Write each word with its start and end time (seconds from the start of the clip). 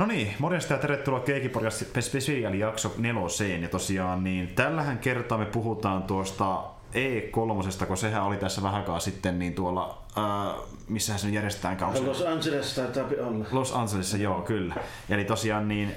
No 0.00 0.06
niin, 0.06 0.34
morjesta 0.38 0.74
ja 0.74 0.78
tervetuloa 0.78 1.20
Keikipodcast 1.20 1.82
Special 2.00 2.54
jakso 2.54 2.94
neloseen. 2.98 3.62
Ja 3.62 3.68
tosiaan 3.68 4.24
niin 4.24 4.48
tällähän 4.48 4.98
kertaa 4.98 5.38
me 5.38 5.46
puhutaan 5.46 6.02
tuosta 6.02 6.64
E3, 6.94 7.86
kun 7.86 7.96
sehän 7.96 8.22
oli 8.22 8.36
tässä 8.36 8.62
vähän 8.62 8.80
aikaa 8.80 9.00
sitten 9.00 9.38
niin 9.38 9.54
tuolla, 9.54 10.02
äh, 10.18 10.56
missä 10.88 11.18
se 11.18 11.28
järjestetään 11.28 11.76
kausi. 11.76 12.06
Los 12.06 12.22
Angeles 12.22 12.74
taitaa 12.74 13.04
olla. 13.26 13.44
Los 13.52 13.72
Angelesissa, 13.72 14.16
joo, 14.16 14.42
kyllä. 14.42 14.74
Eli 15.10 15.24
tosiaan 15.24 15.68
niin 15.68 15.94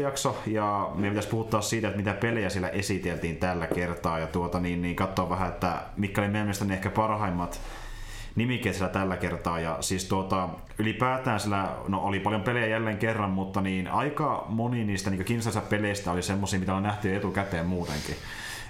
jakso 0.00 0.38
ja 0.46 0.90
meidän 0.94 1.10
pitäisi 1.10 1.28
puhuttaa 1.28 1.60
siitä, 1.60 1.88
että 1.88 1.98
mitä 1.98 2.14
pelejä 2.14 2.50
siellä 2.50 2.68
esiteltiin 2.68 3.36
tällä 3.36 3.66
kertaa 3.66 4.18
ja 4.18 4.26
tuota 4.26 4.60
niin, 4.60 4.82
niin 4.82 4.96
katsoa 4.96 5.30
vähän, 5.30 5.48
että 5.48 5.82
mitkä 5.96 6.20
oli 6.20 6.28
meidän 6.28 6.46
mielestä 6.46 6.74
ehkä 6.74 6.90
parhaimmat 6.90 7.60
nimikkeet 8.38 8.74
siellä 8.74 8.92
tällä 8.92 9.16
kertaa. 9.16 9.60
Ja 9.60 9.76
siis 9.80 10.04
tuota, 10.04 10.48
ylipäätään 10.78 11.40
sillä 11.40 11.68
no, 11.88 12.00
oli 12.00 12.20
paljon 12.20 12.42
pelejä 12.42 12.66
jälleen 12.66 12.98
kerran, 12.98 13.30
mutta 13.30 13.60
niin 13.60 13.88
aika 13.88 14.44
moni 14.48 14.84
niistä 14.84 15.10
niin 15.10 15.24
kiinnostavista 15.24 15.70
peleistä 15.70 16.12
oli 16.12 16.22
semmoisia, 16.22 16.58
mitä 16.58 16.74
on 16.74 16.82
nähty 16.82 17.16
etukäteen 17.16 17.66
muutenkin. 17.66 18.14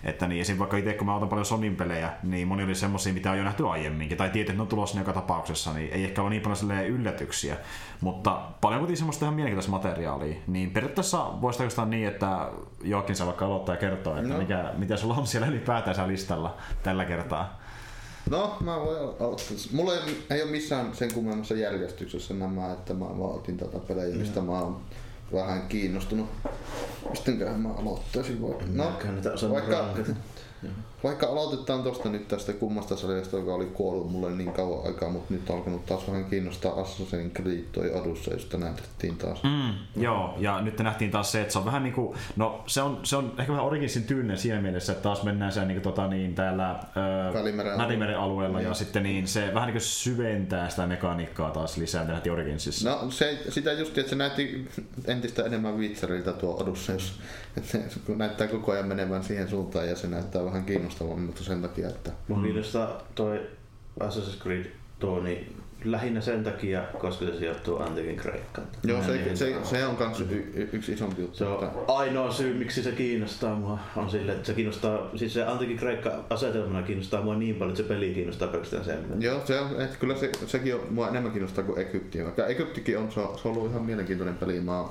Että 0.04 0.26
niin, 0.26 0.40
esim. 0.40 0.58
vaikka 0.58 0.76
itse 0.76 0.94
kun 0.94 1.06
mä 1.06 1.14
otan 1.14 1.28
paljon 1.28 1.46
Sonin 1.46 1.76
pelejä, 1.76 2.12
niin 2.22 2.48
moni 2.48 2.64
oli 2.64 2.74
semmoisia, 2.74 3.12
mitä 3.12 3.30
on 3.30 3.38
jo 3.38 3.44
nähty 3.44 3.68
aiemminkin, 3.68 4.18
tai 4.18 4.30
tiedät, 4.30 4.48
että 4.48 4.58
ne 4.58 4.62
on 4.62 4.68
tulossa 4.68 4.98
joka 4.98 5.12
tapauksessa, 5.12 5.72
niin 5.72 5.92
ei 5.92 6.04
ehkä 6.04 6.22
ole 6.22 6.30
niin 6.30 6.42
paljon 6.42 6.86
yllätyksiä. 6.86 7.56
Mutta 8.00 8.40
paljon 8.60 8.80
kuitenkin 8.80 8.96
semmoista 8.96 9.24
ihan 9.24 9.34
mielenkiintoista 9.34 9.70
materiaalia. 9.70 10.36
Niin 10.46 10.70
periaatteessa 10.70 11.40
voisi 11.40 11.62
oikeastaan 11.62 11.90
niin, 11.90 12.08
että 12.08 12.48
Joakin 12.82 13.16
saa 13.16 13.26
vaikka 13.26 13.46
aloittaa 13.46 13.74
ja 13.74 13.80
kertoa, 13.80 14.18
että 14.18 14.32
no. 14.32 14.38
mikä, 14.38 14.72
mitä 14.78 14.96
sulla 14.96 15.14
on 15.14 15.26
siellä 15.26 15.48
ylipäätään 15.48 16.08
listalla 16.08 16.56
tällä 16.82 17.04
kertaa. 17.04 17.57
No, 18.30 18.56
mä 18.60 18.76
voin 18.80 18.98
aloittaa. 18.98 19.28
Mulla 19.72 19.94
ei, 19.94 20.00
ei 20.30 20.42
ole 20.42 20.50
missään 20.50 20.94
sen 20.94 21.14
kummemmassa 21.14 21.54
järjestyksessä 21.54 22.34
nämä, 22.34 22.72
että 22.72 22.94
mä 22.94 23.04
vaan 23.04 23.34
otin 23.34 23.56
tätä 23.56 23.78
pelejä, 23.78 24.16
mistä 24.16 24.40
mä 24.40 24.60
oon 24.60 24.80
vähän 25.32 25.68
kiinnostunut. 25.68 26.28
Mistenköhän 27.10 27.60
mä 27.60 27.68
aloittaisin? 27.72 28.42
No, 28.74 28.92
vaikka, 29.50 29.94
vaikka 31.04 31.26
aloitetaan 31.26 31.82
tuosta 31.82 32.08
nyt 32.08 32.28
tästä 32.28 32.52
kummasta 32.52 32.96
sarjasta, 32.96 33.36
joka 33.36 33.54
oli 33.54 33.66
kuollut 33.66 34.12
mulle 34.12 34.30
niin 34.30 34.52
kauan 34.52 34.86
aikaa, 34.86 35.10
mutta 35.10 35.34
nyt 35.34 35.50
on 35.50 35.56
alkanut 35.56 35.86
taas 35.86 36.08
vähän 36.08 36.24
kiinnostaa 36.24 36.72
Assassin's 36.72 37.30
Creed 37.34 37.64
toi 37.72 37.94
Adussa, 38.00 38.30
josta 38.30 38.58
näytettiin 38.58 39.16
taas. 39.16 39.42
Mm, 39.42 40.02
joo, 40.02 40.34
ja 40.38 40.60
nyt 40.60 40.78
nähtiin 40.78 41.10
taas 41.10 41.32
se, 41.32 41.40
että 41.40 41.52
se 41.52 41.58
on 41.58 41.64
vähän 41.64 41.82
niinku, 41.82 42.16
no 42.36 42.64
se 42.66 42.82
on, 42.82 43.00
se 43.02 43.16
on 43.16 43.34
ehkä 43.38 43.52
vähän 43.52 43.66
Originsin 43.66 44.04
tyylinen 44.04 44.38
siinä 44.38 44.60
mielessä, 44.60 44.92
että 44.92 45.02
taas 45.02 45.22
mennään 45.22 45.52
siellä 45.52 45.68
niinku 45.68 45.82
tota 45.82 46.08
niin 46.08 46.34
täällä 46.34 46.80
Välimeren 47.78 48.18
alueella, 48.18 48.58
niin. 48.58 48.68
ja 48.68 48.74
sitten 48.74 49.02
niin 49.02 49.28
se 49.28 49.54
vähän 49.54 49.66
niinku 49.66 49.80
syventää 49.80 50.68
sitä 50.68 50.86
mekaniikkaa 50.86 51.50
taas 51.50 51.76
lisää, 51.76 52.02
mitä 52.02 52.12
nähtiin 52.12 52.32
Originsissa. 52.32 52.90
No 52.90 53.10
se, 53.10 53.38
sitä 53.48 53.72
just, 53.72 53.98
että 53.98 54.10
se 54.10 54.16
näytti 54.16 54.68
entistä 55.06 55.42
enemmän 55.42 55.78
Witcheriltä 55.78 56.32
tuo 56.32 56.62
Adussa, 56.62 56.92
jos, 56.92 57.20
että 57.56 57.78
kun 58.06 58.18
näyttää 58.18 58.46
koko 58.46 58.72
ajan 58.72 58.88
menevän 58.88 59.24
siihen 59.24 59.48
suuntaan 59.48 59.88
ja 59.88 59.96
se 59.96 60.06
näyttää 60.06 60.44
vähän 60.44 60.64
kiinnostavammin, 60.88 61.26
mutta 61.26 61.44
sen 61.44 61.62
takia, 61.62 61.88
että... 61.88 62.10
Mun 62.28 62.42
kiinnostaa 62.42 63.02
toi 63.14 63.40
Assassin's 64.00 64.42
Creed 64.42 64.66
tuo, 64.98 65.20
niin 65.20 65.56
lähinnä 65.84 66.20
sen 66.20 66.44
takia, 66.44 66.82
koska 66.98 67.24
se 67.24 67.38
sijoittuu 67.38 67.78
Antikin 67.78 68.16
Kreikkaan. 68.16 68.66
Joo, 68.84 69.02
se, 69.02 69.12
niin, 69.12 69.36
se, 69.36 69.56
se, 69.62 69.86
on 69.86 69.96
myös 69.98 70.20
y, 70.20 70.68
yksi 70.72 70.92
isompi 70.92 71.22
juttu. 71.22 71.36
Se 71.36 71.44
on 71.44 71.70
ainoa 71.88 72.32
syy, 72.32 72.54
miksi 72.54 72.82
se 72.82 72.92
kiinnostaa 72.92 73.54
mua, 73.54 73.78
on 73.96 74.10
sille, 74.10 74.32
että 74.32 74.46
se 74.46 74.54
kiinnostaa, 74.54 75.10
siis 75.16 75.34
se 75.34 75.44
Antikin 75.44 75.76
Kreikka 75.76 76.24
asetelmana 76.30 76.86
kiinnostaa 76.86 77.22
mua 77.22 77.34
niin 77.34 77.54
paljon, 77.54 77.72
että 77.72 77.82
se 77.82 77.88
peli 77.88 78.14
kiinnostaa 78.14 78.48
pelkästään 78.48 78.84
sen. 78.84 79.04
Joo, 79.18 79.40
se 79.44 79.60
on, 79.60 79.80
että 79.80 79.96
kyllä 79.96 80.14
se, 80.14 80.30
sekin 80.46 80.74
on, 80.74 80.80
mua 80.90 81.08
enemmän 81.08 81.32
kiinnostaa 81.32 81.64
kuin 81.64 81.80
Egypti. 81.80 82.24
Vaikka 82.24 82.46
Egyptikin 82.46 82.98
on, 82.98 83.12
se 83.12 83.20
on, 83.20 83.38
se 83.38 83.48
on 83.48 83.56
ollut 83.56 83.70
ihan 83.70 83.82
mielenkiintoinen 83.82 84.36
peli. 84.36 84.60
Mä 84.60 84.80
oon 84.80 84.90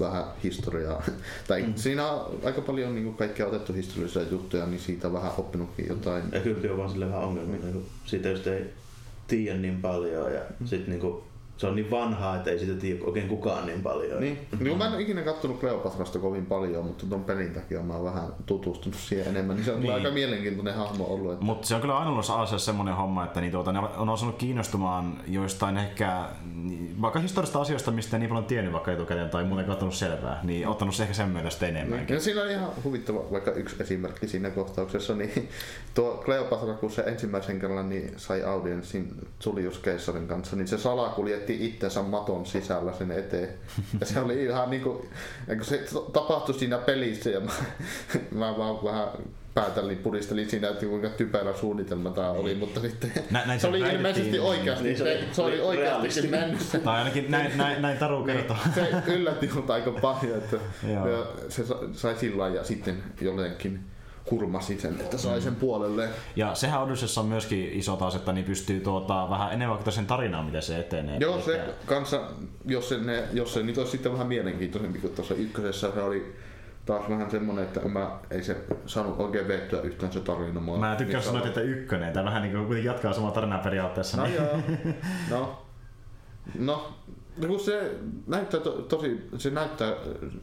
vähän 0.00 0.24
historiaa. 0.44 1.02
tai 1.48 1.62
mm. 1.62 1.72
Siinä 1.76 2.10
on 2.10 2.38
aika 2.44 2.60
paljon 2.60 2.94
niin 2.94 3.14
kaikkea 3.14 3.46
otettu 3.46 3.72
historiallisia 3.72 4.22
juttuja, 4.22 4.66
niin 4.66 4.80
siitä 4.80 5.12
vähän 5.12 5.32
oppinutkin 5.38 5.88
jotain. 5.88 6.22
Ja 6.32 6.40
kyllä 6.40 6.72
on 6.72 6.78
vaan 6.78 6.90
sille 6.90 7.06
vähän 7.06 7.22
ongelmia, 7.22 7.60
niin 7.60 7.86
siitä 8.04 8.28
just 8.28 8.46
ei 8.46 8.64
tiedä 9.26 9.58
niin 9.58 9.82
paljon 9.82 10.32
ja 10.34 10.40
mm. 10.60 10.66
sit 10.66 10.86
niin 10.86 11.00
kuin 11.00 11.22
se 11.58 11.66
on 11.66 11.76
niin 11.76 11.90
vanhaa, 11.90 12.36
että 12.36 12.50
ei 12.50 12.58
sitä 12.58 12.74
tiedä 12.74 13.04
oikein 13.04 13.28
kukaan 13.28 13.66
niin 13.66 13.82
paljon. 13.82 14.20
Niin. 14.20 14.38
niin 14.60 14.78
mä 14.78 14.86
en 14.86 14.92
ole 14.92 15.02
ikinä 15.02 15.22
kattonut 15.22 15.60
Kleopatrasta 15.60 16.18
kovin 16.18 16.46
paljon, 16.46 16.84
mutta 16.84 17.06
tuon 17.06 17.24
pelin 17.24 17.54
takia 17.54 17.82
mä 17.82 17.94
oon 17.94 18.04
vähän 18.04 18.28
tutustunut 18.46 18.98
siihen 18.98 19.28
enemmän. 19.28 19.56
Niin 19.56 19.64
se 19.64 19.72
on 19.72 19.80
niin. 19.80 19.94
aika 19.94 20.10
mielenkiintoinen 20.10 20.74
hahmo 20.74 21.04
ollut. 21.04 21.32
Että... 21.32 21.44
Mutta 21.44 21.68
se 21.68 21.74
on 21.74 21.80
kyllä 21.80 21.98
aina 21.98 22.10
ollut 22.10 22.24
asiassa 22.30 22.58
semmoinen 22.58 22.94
homma, 22.94 23.24
että 23.24 23.40
niin 23.40 23.52
tuota, 23.52 23.72
ne 23.72 23.78
on 23.96 24.08
osannut 24.08 24.36
kiinnostumaan 24.36 25.20
joistain 25.26 25.76
ehkä 25.76 26.28
vaikka 27.02 27.20
historiasta 27.20 27.60
asioista, 27.60 27.90
mistä 27.90 28.16
ei 28.16 28.20
niin 28.20 28.28
paljon 28.28 28.44
tiennyt 28.44 28.72
vaikka 28.72 28.92
etukäteen 28.92 29.30
tai 29.30 29.44
muuten 29.44 29.66
katsonut 29.66 29.94
selvää, 29.94 30.40
niin 30.42 30.68
ottanut 30.68 30.94
se 30.94 31.02
ehkä 31.02 31.14
sen 31.14 31.28
mielestä 31.28 31.66
enemmänkin. 31.66 32.06
Niin. 32.06 32.14
Ja 32.14 32.20
siinä 32.20 32.42
on 32.42 32.50
ihan 32.50 32.70
huvittava 32.84 33.30
vaikka 33.32 33.50
yksi 33.50 33.76
esimerkki 33.80 34.28
siinä 34.28 34.50
kohtauksessa, 34.50 35.14
niin 35.14 35.48
tuo 35.94 36.22
Kleopatra, 36.24 36.74
kun 36.74 36.90
se 36.90 37.02
ensimmäisen 37.02 37.60
kerran 37.60 37.88
niin 37.88 38.12
sai 38.16 38.42
audienssin 38.42 39.14
Julius 39.46 39.78
Keisarin 39.78 40.28
kanssa, 40.28 40.56
niin 40.56 40.68
se 40.68 40.78
salakuljetti 40.78 41.47
veti 41.48 41.66
itsensä 41.66 42.02
maton 42.02 42.46
sisällä 42.46 42.92
sen 42.92 43.10
eteen. 43.10 43.48
Ja 44.00 44.06
se 44.06 44.20
oli 44.20 44.44
ihan 44.44 44.70
niinku, 44.70 45.06
kun 45.56 45.64
se 45.64 45.84
tapahtui 46.12 46.54
siinä 46.54 46.78
pelissä 46.78 47.30
ja 47.30 47.40
mä, 47.40 47.52
mä 48.30 48.58
vaan 48.58 48.84
vähän 48.84 49.08
päätälin 49.54 49.98
pudistelin 49.98 50.50
siinä, 50.50 50.68
että 50.68 50.86
kuinka 50.86 51.08
typerä 51.08 51.56
suunnitelma 51.56 52.10
tämä 52.10 52.30
oli, 52.30 52.48
niin. 52.48 52.58
mutta 52.58 52.80
sitten 52.80 53.12
näin, 53.30 53.48
näin 53.48 53.60
se, 53.60 53.66
oli 53.66 53.80
ilmeisesti 53.80 54.38
oikeasti, 54.38 54.84
niin, 54.84 54.98
se, 54.98 55.02
oli, 55.02 55.28
se 55.32 55.42
oli 55.42 55.60
oikeasti 55.60 56.28
mennyt. 56.28 56.58
Tai 56.84 56.98
ainakin 56.98 57.30
näin, 57.30 57.58
näin, 57.58 57.82
näin 57.82 57.98
Taru 57.98 58.26
niin, 58.26 58.36
kertoo. 58.36 58.56
Niin, 58.76 59.02
se 59.04 59.14
yllätti 59.14 59.50
mut 59.54 59.70
aika 59.70 59.90
paljon, 59.90 60.38
että 60.38 60.56
se 61.48 61.64
sai 61.92 62.16
sillä 62.16 62.48
ja 62.48 62.64
sitten 62.64 63.02
jotenkin 63.20 63.80
kurmasi 64.28 64.80
sen, 64.80 65.00
että 65.00 65.18
sai 65.18 65.40
sen 65.40 65.56
puolelle. 65.56 66.08
Ja 66.36 66.54
sehän 66.54 66.82
Odyssessa 66.82 67.20
on 67.20 67.26
myöskin 67.26 67.72
iso 67.72 67.96
taas, 67.96 68.14
että 68.14 68.32
niin 68.32 68.44
pystyy 68.44 68.80
tuota, 68.80 69.30
vähän 69.30 69.48
enemmän 69.48 69.68
vaikuttaa 69.68 69.92
sen 69.92 70.06
tarinaan, 70.06 70.44
miten 70.44 70.62
se 70.62 70.78
etenee. 70.78 71.18
Joo, 71.18 71.40
se 71.40 71.60
kanssa, 71.86 72.20
jos 72.66 72.88
se, 72.88 72.98
ne, 72.98 73.24
jos 73.32 73.54
se 73.54 73.62
nyt 73.62 73.78
olisi 73.78 73.90
sitten 73.90 74.12
vähän 74.12 74.26
mielenkiintoisempi 74.26 74.98
kuin 74.98 75.14
tuossa 75.14 75.34
ykkösessä, 75.34 75.90
se 75.94 76.02
oli 76.02 76.34
taas 76.86 77.08
vähän 77.08 77.30
semmonen, 77.30 77.64
että 77.64 77.80
mä 77.88 78.10
ei 78.30 78.42
se 78.42 78.56
saanut 78.86 79.20
oikein 79.20 79.48
vettyä 79.48 79.80
yhtään 79.80 80.12
se 80.12 80.20
tarina. 80.20 80.60
Mä, 80.60 80.76
mä 80.76 80.96
tykkään 80.96 81.22
sanoa, 81.22 81.46
että 81.46 81.60
ykkönen, 81.60 82.12
tämä 82.12 82.24
vähän 82.24 82.42
niin 82.42 82.66
kuin 82.66 82.84
jatkaa 82.84 83.12
samaa 83.12 83.30
tarinaa 83.30 83.58
periaatteessa. 83.58 84.16
No 84.16 84.24
niin. 84.24 84.36
joo, 84.36 84.58
no, 85.30 85.66
no 86.58 86.97
No 87.40 87.48
kun 87.48 87.60
se 87.60 87.94
näyttää 88.26 88.60
to, 88.60 88.70
tosi, 88.70 89.28
se 89.38 89.50
näyttää 89.50 89.94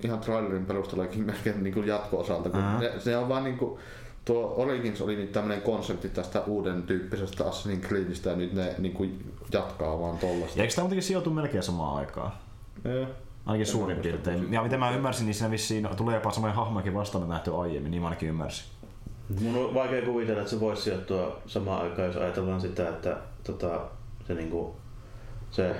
ihan 0.03 0.19
trailerin 0.19 0.65
perusteellakin 0.65 1.25
melkein 1.25 1.63
niin 1.63 1.73
kuin 1.73 1.87
jatko-osalta, 1.87 2.49
kun 2.49 2.79
ne, 2.79 2.91
se 2.99 3.17
on 3.17 3.29
vaan 3.29 3.43
niin 3.43 3.57
kuin, 3.57 3.79
tuo 4.25 4.53
Origins 4.57 5.01
oli 5.01 5.15
nyt 5.15 5.31
tämmöinen 5.31 5.61
konsepti 5.61 6.09
tästä 6.09 6.41
uuden 6.41 6.83
tyyppisestä 6.83 7.43
Assassin's 7.43 7.87
Creedistä 7.87 8.29
ja 8.29 8.35
nyt 8.35 8.53
ne 8.53 8.75
niin 8.77 8.93
kuin 8.93 9.33
jatkaa 9.51 9.99
vaan 9.99 10.17
tollasta. 10.17 10.59
Ja 10.59 10.63
eikö 10.63 10.75
tämä 10.75 10.83
kuitenkin 10.83 11.03
sijoitu 11.03 11.29
melkein 11.29 11.63
samaan 11.63 11.97
aikaan? 11.97 12.31
Joo. 12.83 13.07
Ainakin 13.45 13.67
suurin 13.67 13.97
piirtein. 13.97 14.53
Ja 14.53 14.63
mitä 14.63 14.77
mä 14.77 14.91
ymmärsin, 14.91 15.25
niin 15.25 15.33
siinä 15.33 15.51
vissiin 15.51 15.89
tulee 15.97 16.15
jopa 16.15 16.31
samoja 16.31 16.53
hahmojakin 16.53 16.93
vastaan 16.93 17.29
nähty 17.29 17.55
aiemmin, 17.55 17.91
niin 17.91 18.01
mä 18.01 18.07
ainakin 18.07 18.29
ymmärsin. 18.29 18.65
Mun 19.41 19.65
on 19.65 19.73
vaikea 19.73 20.01
kuvitella, 20.01 20.41
että 20.41 20.49
se 20.49 20.59
voisi 20.59 20.81
sijoittua 20.81 21.41
samaan 21.45 21.81
aikaan, 21.81 22.07
jos 22.07 22.17
ajatellaan 22.17 22.61
sitä, 22.61 22.89
että 22.89 23.17
tota, 23.43 23.81
se, 24.27 24.33
niinku, 24.33 24.75
se 25.51 25.75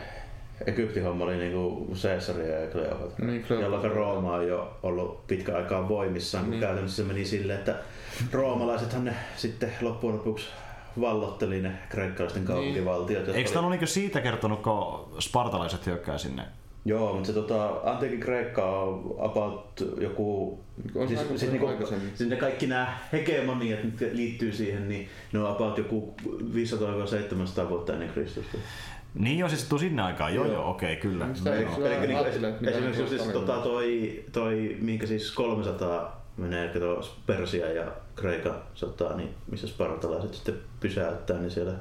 Egyptin 0.67 1.03
homma 1.03 1.23
oli 1.23 1.37
niinku 1.37 1.87
Caesaria 2.01 2.59
ja 2.59 2.67
Kleopatra, 2.67 3.25
niin, 3.25 3.45
jolloin 3.49 3.91
Rooma 3.91 4.35
on 4.35 4.47
jo 4.47 4.77
ollut 4.83 5.27
pitkä 5.27 5.55
aikaa 5.55 5.89
voimissaan, 5.89 6.49
niin. 6.49 6.61
käytännössä 6.61 7.03
se 7.03 7.07
meni 7.07 7.25
silleen, 7.25 7.59
että 7.59 7.75
roomalaisethan 8.31 9.05
ne 9.05 9.15
sitten 9.35 9.71
loppujen 9.81 10.17
lopuksi 10.17 10.45
vallotteli 11.01 11.61
ne 11.61 11.71
kreikkalaisten 11.89 12.41
niin. 12.41 12.47
kaupunkivaltiot. 12.47 13.27
Eikö 13.27 13.51
tämä 13.51 13.67
oli... 13.67 13.87
siitä 13.87 14.21
kertonut, 14.21 14.61
kun 14.61 15.07
spartalaiset 15.19 15.85
hyökkää 15.85 16.17
sinne? 16.17 16.43
Joo, 16.87 17.13
mutta 17.13 17.27
se 17.27 17.33
tota, 17.33 17.69
antiikin 17.83 18.19
Kreikka 18.19 18.81
on 18.81 19.15
about 19.19 19.83
joku... 20.01 20.59
On 20.95 21.07
siis, 21.07 21.19
siis, 21.35 21.51
niinku, 21.51 21.69
siis 22.15 22.29
ne 22.29 22.35
kaikki 22.35 22.67
nämä 22.67 22.97
hegemoniat, 23.13 23.83
mitkä 23.83 24.05
liittyy 24.11 24.51
siihen, 24.51 24.89
niin 24.89 25.09
ne 25.33 25.39
on 25.39 25.51
about 25.51 25.77
joku 25.77 26.15
500-700 26.27 27.69
vuotta 27.69 27.93
ennen 27.93 28.09
Kristusta. 28.09 28.57
Niin 29.15 29.39
jo, 29.39 29.49
siis 29.49 29.63
tuu 29.63 29.79
sinne 29.79 30.01
aikaan, 30.01 30.35
joo 30.35 30.45
joo, 30.45 30.53
joo 30.53 30.69
okei, 30.69 30.93
okay, 30.93 31.01
kyllä. 31.01 31.25
Eli 31.25 32.07
niin 32.07 32.69
esimerkiksi 32.69 33.07
siis 33.07 33.21
tota, 33.21 33.57
toi, 33.57 34.23
toi, 34.31 34.77
minkä 34.81 35.07
siis 35.07 35.31
300 35.31 36.25
menee 36.37 36.67
kato 36.67 37.01
Persia 37.25 37.73
ja 37.73 37.91
Kreikan 38.15 38.55
sotaa, 38.73 39.17
niin 39.17 39.29
missä 39.51 39.67
spartalaiset 39.67 40.33
sitten 40.33 40.55
pysäyttää, 40.79 41.37
niin 41.37 41.51
siellä 41.51 41.73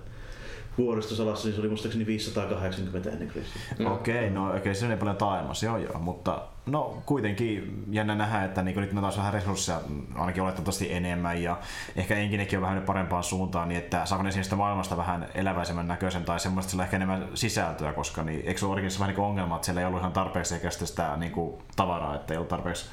vuoristosalassa, 0.79 1.49
niin 1.49 1.55
se 1.55 1.61
oli 1.61 1.69
muistaakseni 1.69 2.07
580 2.07 3.11
ennen 3.11 3.29
Kristus. 3.29 3.63
Okei, 3.87 4.17
okay, 4.17 4.31
no 4.31 4.47
okei, 4.49 4.61
okay, 4.61 4.75
se 4.75 4.87
on 4.87 4.99
paljon 4.99 5.17
taaemmas, 5.17 5.63
joo 5.63 5.77
joo, 5.77 5.99
mutta 5.99 6.43
no 6.67 7.03
kuitenkin 7.07 7.85
jännä 7.91 8.15
nähdä, 8.15 8.45
että 8.45 8.63
niin 8.63 8.81
nyt 8.81 8.93
me 8.93 9.01
taas 9.01 9.17
vähän 9.17 9.33
resursseja 9.33 9.81
ainakin 10.15 10.43
oletettavasti 10.43 10.93
enemmän 10.93 11.43
ja 11.43 11.59
ehkä 11.97 12.15
enkinenkin 12.15 12.59
on 12.59 12.63
vähän 12.63 12.83
parempaan 12.83 13.25
suuntaan, 13.25 13.69
niin 13.69 13.79
että 13.79 14.07
saako 14.07 14.23
ne 14.23 14.31
siitä 14.31 14.57
maailmasta 14.57 14.97
vähän 14.97 15.29
eläväisemmän 15.35 15.89
näköisen 15.89 16.25
tai 16.25 16.41
semmoista 16.41 16.71
sillä 16.71 16.85
ehkä 16.85 16.97
enemmän 16.97 17.29
sisältöä, 17.35 17.93
koska 17.93 18.23
niin, 18.23 18.43
eikö 18.47 18.61
se 18.61 18.67
ole 18.67 18.83
vähän 18.99 19.15
niin 19.15 19.25
ongelma, 19.25 19.55
että 19.55 19.65
siellä 19.65 19.81
ei 19.81 19.87
ollut 19.87 20.01
ihan 20.01 20.13
tarpeeksi 20.13 20.55
ehkä 20.55 20.71
sitä 20.71 21.17
niin 21.17 21.33
kuin, 21.33 21.55
tavaraa, 21.77 22.15
että 22.15 22.35
ei 22.35 22.39
ollut 22.39 22.49
tarpeeksi 22.49 22.87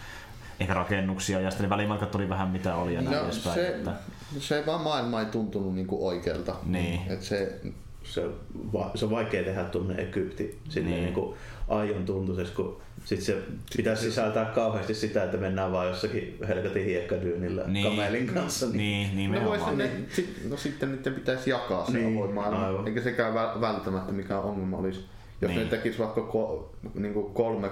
ehkä 0.60 0.74
rakennuksia 0.74 1.40
ja 1.40 1.52
sitten 1.52 1.70
välimatkat 1.70 2.12
tuli 2.12 2.30
vähän 2.30 2.50
mitä 2.50 2.76
oli 2.76 2.94
ja 2.94 3.02
näin 3.02 3.18
no, 3.18 3.24
edespäin. 3.24 3.56
Se, 3.56 3.68
että... 3.68 3.92
se 4.40 4.64
vaan 4.66 4.82
maailma 4.82 5.20
ei 5.20 5.26
tuntunut 5.26 5.76
niinku 5.76 6.08
oikealta. 6.08 6.56
Niin. 6.66 7.02
Et 7.10 7.22
se, 7.22 7.60
se, 8.04 8.26
se 8.96 9.06
on 9.06 9.12
vaikea 9.12 9.44
tehdä 9.44 9.64
tuonne 9.64 10.02
Egypti 10.02 10.60
sinne 10.70 10.90
niin. 10.90 11.04
niin 11.04 11.14
kuin 11.14 11.36
aion 11.68 12.06
tuntuisesti, 12.06 12.56
kun 12.56 12.82
sit 13.06 13.22
se 13.22 13.38
pitäisi 13.78 14.04
sisältää 14.04 14.46
kauheasti 14.46 14.94
sitä, 14.94 15.24
että 15.24 15.38
mennään 15.38 15.72
vaan 15.72 15.88
jossakin 15.88 16.38
helkatin 16.48 16.86
hiekkadyynillä 16.86 17.64
niin. 17.68 17.86
kamelin 17.86 18.28
kanssa. 18.28 18.66
Niin, 18.66 18.78
niin, 19.16 19.32
niin 19.32 19.44
no, 19.44 19.50
vois, 19.50 19.76
ne, 19.76 19.92
sit, 20.16 20.50
no 20.50 20.58
sitten 20.58 20.92
niiden 20.92 21.14
pitäisi 21.14 21.50
jakaa 21.50 21.86
se 21.86 21.98
niin, 21.98 22.18
avoin 22.18 22.34
maailma, 22.34 22.88
eikä 22.88 23.02
sekään 23.02 23.34
välttämättä 23.62 24.12
mikään 24.12 24.42
ongelma 24.42 24.78
olisi. 24.78 25.06
Jos 25.42 25.52
niin. 25.52 25.64
ne 25.64 25.70
tekisi 25.70 26.00
vaikka 26.00 26.22
ko, 26.22 26.72
niin 26.94 27.14
kuin 27.14 27.34
kolme, 27.34 27.70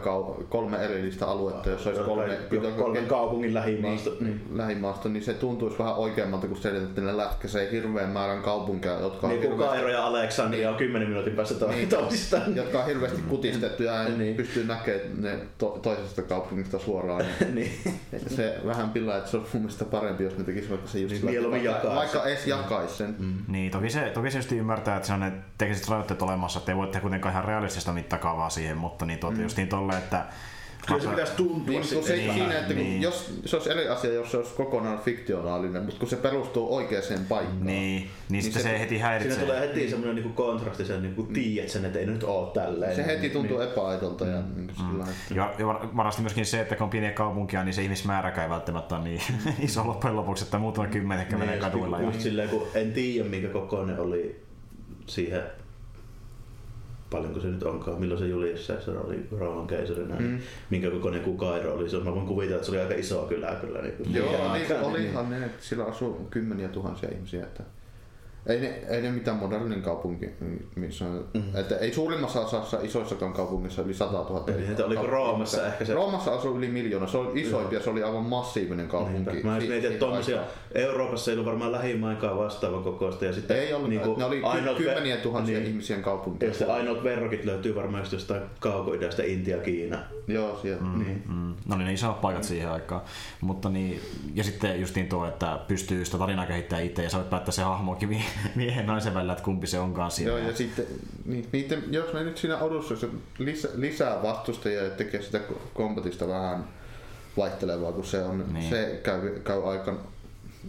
kolme 0.49 0.77
erillistä 0.77 1.27
aluetta, 1.27 1.69
jos 1.69 1.87
olisi 1.87 2.01
kolme, 2.01 2.37
kolme 2.77 3.01
kaupungin 3.01 3.53
lähimaasto, 3.53 4.09
niin, 4.09 4.23
niin. 4.23 4.57
lähimaasto, 4.57 5.09
niin 5.09 5.23
se 5.23 5.33
tuntuisi 5.33 5.79
vähän 5.79 5.95
oikeammalta 5.95 6.47
kuin 6.47 6.61
se, 6.61 6.77
että 6.77 7.01
ne 7.01 7.17
lätkäsee 7.17 7.71
hirveän 7.71 8.09
määrän 8.09 8.41
kaupunkeja, 8.41 8.99
jotka 8.99 9.27
niin, 9.27 9.37
on 9.37 9.43
hirveästi... 9.43 9.75
Kairo 9.75 9.89
ja 9.89 10.05
Aleksandria 10.05 10.69
on 10.69 10.75
10 10.75 11.07
minuutin 11.07 11.33
päästä 11.33 11.55
to- 11.55 11.67
niin, 11.67 11.89
toisistaan. 11.89 12.55
Jotka 12.55 12.79
on 12.79 12.85
hirveästi 12.85 13.21
kutistettu 13.21 13.83
ja 13.83 14.03
niin. 14.03 14.35
pystyy 14.35 14.65
näkemään 14.65 15.21
ne 15.21 15.39
to- 15.57 15.79
toisesta 15.81 16.21
kaupungista 16.21 16.79
suoraan. 16.79 17.25
niin. 17.53 17.71
se 18.27 18.55
vähän 18.65 18.89
pilaa, 18.89 19.17
että 19.17 19.31
se 19.31 19.37
on 19.37 19.45
mun 19.53 19.61
mielestä 19.61 19.85
parempi, 19.85 20.23
jos 20.23 20.37
ne 20.37 20.43
tekisivät 20.43 20.71
vaikka 20.71 20.87
se 20.87 20.99
just 20.99 21.23
niin, 21.23 21.51
vaikka, 21.51 21.71
vaikka, 21.71 21.95
vaikka 21.95 22.25
edes 22.25 22.47
jakaisi 22.47 22.95
sen. 22.95 23.15
Mm. 23.19 23.33
Niin, 23.47 23.71
toki 23.71 23.89
se, 23.89 24.11
toki 24.13 24.31
se 24.31 24.37
just 24.37 24.51
ymmärtää, 24.51 24.95
että 24.95 25.07
se 25.07 25.13
on 25.13 25.19
ne 25.19 25.31
tekniset 25.57 25.89
rajoitteet 25.89 26.21
olemassa, 26.21 26.59
että 26.59 26.71
ei 26.71 26.77
voi 26.77 26.87
tehdä 26.87 27.01
kuitenkaan 27.01 27.33
ihan 27.33 27.45
realistista 27.59 27.93
mittakaavaa 27.93 28.49
siihen, 28.49 28.77
mutta 28.77 29.05
niin, 29.05 29.19
tuota, 29.19 29.37
mm. 29.37 29.43
just 29.43 29.57
niin 29.57 29.67
tolle, 29.67 29.97
että 29.97 30.25
Kyllä 30.87 31.01
se 31.01 31.09
pitäisi 31.09 31.33
tuntua 31.35 31.79
niin, 31.79 31.83
se, 31.83 32.15
niin, 32.15 32.33
siinä, 32.33 32.59
että 32.59 32.73
niin. 32.73 33.01
jos, 33.01 33.39
se 33.45 33.55
olisi 33.55 33.71
eri 33.71 33.87
asia, 33.87 34.13
jos 34.13 34.31
se 34.31 34.37
olisi 34.37 34.53
kokonaan 34.53 34.99
fiktionaalinen, 34.99 35.83
mutta 35.83 35.99
kun 35.99 36.09
se 36.09 36.15
perustuu 36.15 36.75
oikeaan 36.75 37.25
paikkaan. 37.29 37.65
Niin, 37.65 37.95
niin, 37.95 38.09
niin 38.29 38.43
sitten 38.43 38.61
se, 38.61 38.69
se 38.69 38.79
heti 38.79 38.97
häiritsee. 38.97 39.35
Siinä 39.35 39.53
tulee 39.53 39.67
heti 39.69 39.89
semmoinen 39.89 40.15
niinku 40.15 40.43
kontrasti, 40.43 40.85
sen 40.85 41.01
niinku 41.01 41.23
tiedät 41.23 41.69
sen, 41.69 41.85
että 41.85 41.99
ei 41.99 42.05
nyt 42.05 42.23
ole 42.23 42.51
tälleen. 42.53 42.95
Se 42.95 43.05
heti 43.05 43.29
tuntuu 43.29 43.57
niin. 43.57 43.69
epäaitolta. 43.69 44.25
Ja, 44.25 44.41
mm. 44.41 44.55
niin 44.55 44.75
sillä, 44.75 45.03
että... 45.03 45.33
ja, 45.35 45.53
ja 45.59 45.67
varmasti 45.67 46.21
myöskin 46.21 46.45
se, 46.45 46.61
että 46.61 46.75
kun 46.75 46.83
on 46.83 46.89
pieniä 46.89 47.11
kaupunkia, 47.11 47.63
niin 47.63 47.73
se 47.73 47.81
ihmismääräkään 47.81 48.45
ei 48.45 48.49
välttämättä 48.49 48.95
ole 48.95 49.03
niin 49.03 49.21
iso 49.59 49.87
loppujen 49.87 50.15
lopuksi, 50.15 50.43
että 50.43 50.57
muutama 50.57 50.87
kymmenen 50.87 51.21
ehkä 51.21 51.37
menee 51.37 51.57
kaduilla. 51.57 52.01
Just 52.01 52.21
silleen, 52.21 52.49
kun 52.49 52.67
en 52.73 52.93
tiedä 52.93 53.29
minkä 53.29 53.47
kokoinen 53.47 53.99
oli 53.99 54.43
siihen 55.07 55.43
paljonko 57.09 57.39
se 57.39 57.47
nyt 57.47 57.63
onkaan, 57.63 57.99
milloin 57.99 58.19
se 58.19 58.27
Julius 58.27 58.67
Caesar 58.67 58.97
oli 58.97 59.27
Rooman 59.31 59.67
keisarina, 59.67 60.15
mm. 60.19 60.39
minkä 60.69 60.89
kokoinen 60.89 61.21
kuin 61.21 61.37
Kairo 61.37 61.73
oli. 61.73 61.89
Se, 61.89 61.97
mä 61.97 62.15
voin 62.15 62.27
kuvitella, 62.27 62.55
että 62.55 62.65
se 62.65 62.71
oli 62.71 62.81
aika 62.81 62.93
iso 62.93 63.21
kylä 63.21 63.57
kyllä. 63.61 63.81
Niin 63.81 64.15
Joo, 64.15 64.53
niin, 64.53 64.81
olihan 64.81 65.29
ne, 65.29 65.45
että 65.45 65.63
sillä 65.65 65.85
asuu 65.85 66.27
kymmeniä 66.29 66.67
tuhansia 66.67 67.09
ihmisiä. 67.11 67.43
Että 67.43 67.63
ei 68.49 68.61
ne, 68.61 68.81
ei 68.89 69.01
ne 69.01 69.11
mitään 69.11 69.37
modernin 69.37 69.81
kaupunki, 69.81 70.29
missä 70.75 71.05
on, 71.05 71.25
mm-hmm. 71.33 71.59
että 71.59 71.77
ei 71.77 71.93
suurimmassa 71.93 72.41
osassa 72.41 72.79
isoissakaan 72.83 73.33
kaupungissa 73.33 73.81
yli 73.81 73.93
100 73.93 74.11
000. 74.11 74.43
Niin, 74.45 74.83
oliko 74.85 75.07
Roomassa 75.07 75.67
ehkä 75.67 75.85
se? 75.85 75.93
Roomassa 75.93 76.31
asui 76.31 76.57
yli 76.57 76.67
miljoona, 76.67 77.07
se 77.07 77.17
oli 77.17 77.41
isoimpia, 77.41 77.77
Joo. 77.77 77.83
se 77.83 77.89
oli 77.89 78.03
aivan 78.03 78.23
massiivinen 78.23 78.87
kaupunki. 78.87 79.31
Niinpä. 79.31 79.49
Mä 79.49 79.59
si- 79.59 79.67
mietin, 79.67 79.91
että 79.91 79.99
tommosia, 79.99 80.41
Euroopassa 80.75 81.31
ei 81.31 81.35
ollut 81.35 81.45
varmaan 81.45 81.71
lähimainkaan 81.71 82.37
vastaava 82.37 82.81
kokoista. 82.81 83.25
Ja 83.25 83.33
sitten 83.33 83.57
ei 83.57 83.73
ollut, 83.73 83.89
niin 83.89 84.01
ne 84.17 84.25
oli 84.25 84.41
kymmeniä 84.77 85.17
tuhansia 85.17 85.59
niin, 85.59 85.69
ihmisiä 85.69 85.97
kaupunkia. 85.97 86.49
Ja 86.49 86.53
sitten 86.53 86.75
ainoat 86.75 87.03
verrokit 87.03 87.45
löytyy 87.45 87.75
varmaan 87.75 88.05
jostain 88.11 88.41
kaukoidästä 88.59 89.23
Intia, 89.23 89.57
Kiina. 89.57 89.97
Joo, 90.27 90.59
sieltä. 90.61 90.83
Mm, 90.83 91.03
niin. 91.03 91.23
Mm. 91.27 91.53
No 91.65 91.77
niin, 91.77 91.85
ne 91.85 91.93
isot 91.93 92.21
paikat 92.21 92.43
mm. 92.43 92.47
siihen 92.47 92.69
aikaan. 92.69 93.01
Mutta 93.41 93.69
niin, 93.69 94.01
ja 94.35 94.43
sitten 94.43 94.81
justiin 94.81 95.07
tuo, 95.07 95.25
että 95.27 95.59
pystyy 95.67 96.05
sitä 96.05 96.17
tarinaa 96.17 96.45
kehittämään 96.45 96.85
itse 96.85 97.03
ja 97.03 97.09
sä 97.09 97.17
voit 97.17 97.29
päättää 97.29 97.51
se 97.51 97.61
hahmokin 97.61 98.09
miehen 98.55 98.85
naisen 98.85 99.13
välillä, 99.13 99.33
että 99.33 99.45
kumpi 99.45 99.67
se 99.67 99.79
onkaan 99.79 100.11
siinä. 100.11 100.31
Joo, 100.31 100.37
ja 100.37 100.55
sitten 100.55 100.85
niin, 101.25 101.47
niiden, 101.51 101.83
jos 101.91 102.13
ne 102.13 102.23
nyt 102.23 102.37
siinä 102.37 102.57
odussa 102.57 103.07
lisää, 103.37 103.71
lisää 103.75 104.23
vastustajia 104.23 104.83
ja 104.83 104.89
tekee 104.89 105.21
sitä 105.21 105.39
kombatista 105.73 106.27
vähän 106.27 106.67
vaihtelevaa, 107.37 107.91
kun 107.91 108.05
se 108.05 108.23
on, 108.23 108.45
niin. 108.53 108.69
se 108.69 108.99
käy, 109.03 109.39
käy 109.39 109.69
aika 109.69 109.97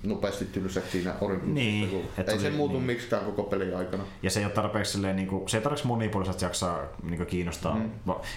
nopeasti 0.03 0.45
tylsäksi 0.45 0.91
siinä 0.91 1.15
Olympusissa. 1.21 1.55
Niin, 1.55 2.09
ei 2.27 2.39
se 2.39 2.51
muutu 2.51 2.75
niin. 2.75 2.83
miksikään 2.83 3.25
koko 3.25 3.43
pelin 3.43 3.77
aikana. 3.77 4.05
Ja 4.23 4.31
se 4.31 4.41
ei 4.41 4.47
ole 4.47 4.53
tarpeeksi, 4.53 4.93
silleen, 4.93 5.17
niin 5.17 5.29
kuin, 5.29 5.49
se 5.49 5.57
ei 5.57 5.63
tarpeeksi 5.63 5.87
monipuolisesti 5.87 6.45
jaksaa 6.45 6.87
niin 7.03 7.17
kuin, 7.17 7.27
kiinnostaa. 7.27 7.75
Mm. 7.75 7.91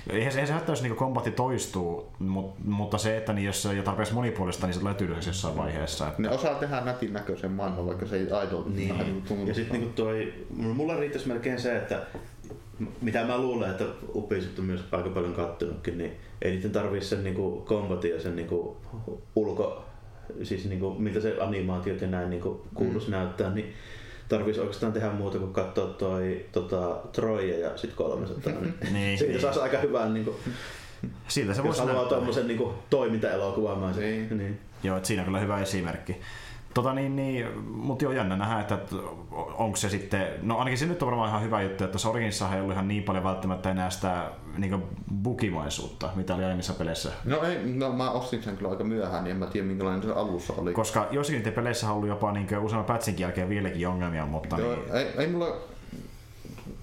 Eihän, 0.09 0.31
se, 0.31 0.37
eihän 0.37 0.47
se 0.47 0.53
haittaa, 0.53 0.73
jos 0.73 0.83
niin 0.83 0.95
kombatti 0.95 1.31
toistuu, 1.31 2.11
mutta, 2.19 2.61
mutta 2.65 2.97
se, 2.97 3.17
että 3.17 3.33
niin, 3.33 3.45
jos 3.45 3.63
se 3.63 3.69
ei 3.69 3.75
ole 3.75 3.83
tarpeeksi 3.83 4.13
monipuolista, 4.13 4.67
niin 4.67 4.73
se 4.73 4.79
tulee 4.79 4.93
tylsäksi 4.93 5.29
jossain 5.29 5.57
vaiheessa. 5.57 6.07
Että... 6.07 6.21
Ne 6.21 6.29
osaa 6.29 6.55
tehdä 6.55 6.81
nätin 6.81 7.13
näköisen 7.13 7.51
maailman, 7.51 7.87
vaikka 7.87 8.05
se 8.05 8.15
ei 8.15 8.31
aidolla 8.31 8.69
niin. 8.69 8.97
niin 8.97 9.47
Ja 9.47 9.53
sitten 9.53 9.79
niin 9.79 9.93
toi, 9.93 10.33
mulla 10.57 10.95
riittäisi 10.95 11.27
melkein 11.27 11.61
se, 11.61 11.77
että 11.77 12.01
mitä 13.01 13.25
mä 13.25 13.37
luulen, 13.37 13.71
että 13.71 13.85
Ubisoft 14.13 14.59
on 14.59 14.65
myös 14.65 14.83
aika 14.91 15.09
paljon 15.09 15.33
kattonutkin, 15.33 15.97
niin 15.97 16.11
ei 16.41 16.51
niiden 16.51 16.71
tarvitse 16.71 17.09
sen 17.09 17.23
niin 17.23 17.63
kombatin 17.65 18.11
ja 18.11 18.21
sen 18.21 18.35
niin 18.35 18.49
ulko 19.35 19.85
siis 20.43 20.65
niin 20.65 20.79
kuin, 20.79 21.01
miltä 21.01 21.19
se 21.19 21.37
animaatiot 21.39 22.01
ja 22.01 22.07
näin 22.07 22.29
niin 22.29 22.41
kuin, 22.41 22.61
kuuluisi 22.73 23.07
mm. 23.07 23.11
näyttää, 23.11 23.53
niin 23.53 23.73
tarvitsisi 24.29 24.59
oikeastaan 24.59 24.93
tehdä 24.93 25.09
muuta 25.09 25.39
kuin 25.39 25.53
katsoa 25.53 25.87
toi 25.87 26.45
tota, 26.51 26.99
Troja 27.11 27.59
ja 27.59 27.77
sitten 27.77 27.97
300. 27.97 28.53
Niin, 28.61 28.93
niin, 28.93 29.17
siitä 29.19 29.33
niin. 29.33 29.41
saisi 29.41 29.59
aika 29.59 29.77
hyvän 29.77 30.13
niin 30.13 30.25
kuin, 30.25 30.35
Siltä 31.27 31.53
se 31.53 31.61
jos 31.65 31.79
haluaa 31.79 32.05
tuommoisen 32.05 32.47
niin 32.47 32.69
toimintaelokuvan. 32.89 33.95
Niin. 33.95 34.37
niin. 34.37 34.59
Joo, 34.83 34.97
että 34.97 35.07
siinä 35.07 35.21
on 35.21 35.25
kyllä 35.25 35.39
hyvä 35.39 35.59
esimerkki. 35.59 36.15
Tota 36.73 36.93
niin, 36.93 37.15
niin, 37.15 37.47
mutta 37.67 38.05
joo 38.05 38.13
jännä 38.13 38.35
nähdä, 38.35 38.59
että 38.59 38.77
onko 39.57 39.75
se 39.75 39.89
sitten, 39.89 40.27
no 40.41 40.57
ainakin 40.57 40.77
se 40.77 40.85
nyt 40.85 41.01
on 41.01 41.05
varmaan 41.05 41.29
ihan 41.29 41.43
hyvä 41.43 41.61
juttu, 41.61 41.83
että 41.83 42.09
Originssahan 42.09 42.55
ei 42.55 42.61
ollut 42.61 42.73
ihan 42.73 42.87
niin 42.87 43.03
paljon 43.03 43.23
välttämättä 43.23 43.71
enää 43.71 43.89
sitä 43.89 44.31
niin 44.57 44.83
bukimaisuutta, 45.23 46.09
mitä 46.15 46.35
oli 46.35 46.43
aiemmissa 46.43 46.73
peleissä. 46.73 47.11
No 47.25 47.43
ei, 47.43 47.57
no 47.65 47.91
mä 47.91 48.11
ostin 48.11 48.43
sen 48.43 48.57
kyllä 48.57 48.71
aika 48.71 48.83
myöhään, 48.83 49.23
niin 49.23 49.31
en 49.31 49.37
mä 49.37 49.45
tiedä 49.45 49.67
minkälainen 49.67 50.03
se 50.03 50.11
alussa 50.11 50.53
oli. 50.57 50.73
Koska 50.73 51.07
joissakin 51.11 51.53
peleissä 51.53 51.87
on 51.87 51.95
ollut 51.95 52.09
jopa 52.09 52.31
niin 52.31 52.59
useamman 52.59 52.85
patchin 52.85 53.19
jälkeen 53.19 53.49
vieläkin 53.49 53.87
ongelmia, 53.87 54.25
mutta 54.25 54.59
joo, 54.59 54.75
niin... 54.75 54.95
ei, 54.95 55.07
ei 55.17 55.27
mulla 55.27 55.72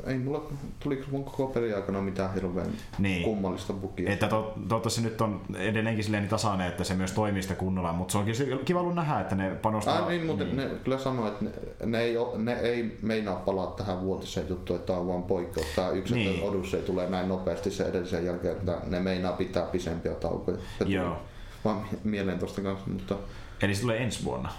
ei 0.07 0.19
mulla, 0.19 0.43
tuliko 0.81 1.05
mun 1.11 1.25
koko 1.25 1.47
peli 1.47 1.75
aikana 1.75 2.01
mitään 2.01 2.35
hirveän 2.35 2.73
niin. 2.99 3.23
kummallista 3.23 3.73
bugia. 3.73 4.13
Että 4.13 4.29
to, 4.29 4.55
toivottavasti 4.69 5.01
nyt 5.01 5.21
on 5.21 5.41
edelleenkin 5.59 6.05
silleen 6.05 6.23
niin 6.23 6.31
tasainen, 6.31 6.69
että 6.69 6.85
se 6.85 6.95
myös 6.95 7.13
toimii 7.13 7.43
sitä 7.43 7.55
kunnolla, 7.55 7.93
mutta 7.93 8.13
se 8.13 8.19
onkin 8.19 8.65
kiva 8.65 8.81
ollut 8.81 8.95
nähdä, 8.95 9.21
että 9.21 9.35
ne 9.35 9.51
panostaa. 9.51 9.99
Ah, 9.99 10.09
niin, 10.09 10.27
mutta 10.27 10.45
niin. 10.45 10.57
ne 10.57 10.71
kyllä 10.85 10.99
sanoo, 10.99 11.29
että 11.29 11.45
ne, 11.45 11.51
ne, 11.87 12.01
ei, 12.01 12.15
ne 12.37 12.53
ei 12.53 12.99
meinaa 13.03 13.37
palaa 13.37 13.67
tähän 13.67 14.01
vuotiseen 14.01 14.49
juttuun, 14.49 14.79
että 14.79 14.87
tämä 14.87 14.99
on 14.99 15.09
vaan 15.09 15.23
poikkeus. 15.23 15.67
Tämä 15.77 15.91
yksi, 15.91 16.15
niin. 16.15 16.31
että 16.35 16.47
Odyssey 16.47 16.83
tulee 16.83 17.11
näin 17.11 17.29
nopeasti 17.29 17.71
sen 17.71 17.87
edellisen 17.87 18.27
jälkeen, 18.27 18.57
että 18.57 18.79
ne 18.87 19.01
meinaa 19.01 19.33
pitää 19.33 19.67
pisempiä 19.67 20.13
taukoja. 20.13 20.59
Se 20.79 20.85
Joo. 20.85 21.17
Vaan 21.65 21.85
mieleen 22.05 22.39
tuosta 22.39 22.61
kanssa, 22.61 22.91
mutta... 22.91 23.17
Eli 23.63 23.75
se 23.75 23.81
tulee 23.81 24.03
ensi 24.03 24.25
vuonna? 24.25 24.53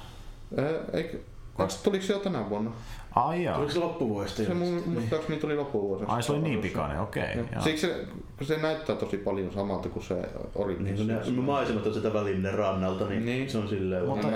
Eikö, 0.94 1.18
tuliko 1.84 2.06
se 2.06 2.14
jo 2.14 2.20
tänä 2.20 2.50
vuonna? 2.50 2.72
Ai 3.16 3.44
jaa. 3.44 3.56
Tuliko 3.56 3.74
se 3.74 3.80
loppuvuodesta? 3.80 4.44
Se 4.44 4.54
mun 4.54 4.84
muistaakseni 4.86 5.40
tuli 5.40 5.56
loppuvuodesta. 5.56 6.14
Ai 6.14 6.24
se 6.24 6.32
oli 6.32 6.42
niin 6.42 6.60
pikainen, 6.60 7.00
okei. 7.00 7.24
Okay, 7.24 7.62
Siksi 7.64 7.88
se, 7.88 8.06
se 8.42 8.58
näyttää 8.58 8.96
tosi 8.96 9.18
paljon 9.18 9.52
samalta 9.52 9.90
kuin 9.90 10.04
se 10.04 10.16
Origins. 10.56 11.08
Niin, 11.08 11.20
kun 11.24 11.36
ne 11.36 11.42
maisemat 11.42 11.88
on 11.88 11.94
sitä 11.94 12.14
väliminen 12.14 12.54
rannalta, 12.54 13.06
niin, 13.06 13.26
niin. 13.26 13.50
se 13.50 13.58
on 13.58 13.70
silleen... 13.70 14.06
Mutta 14.06 14.28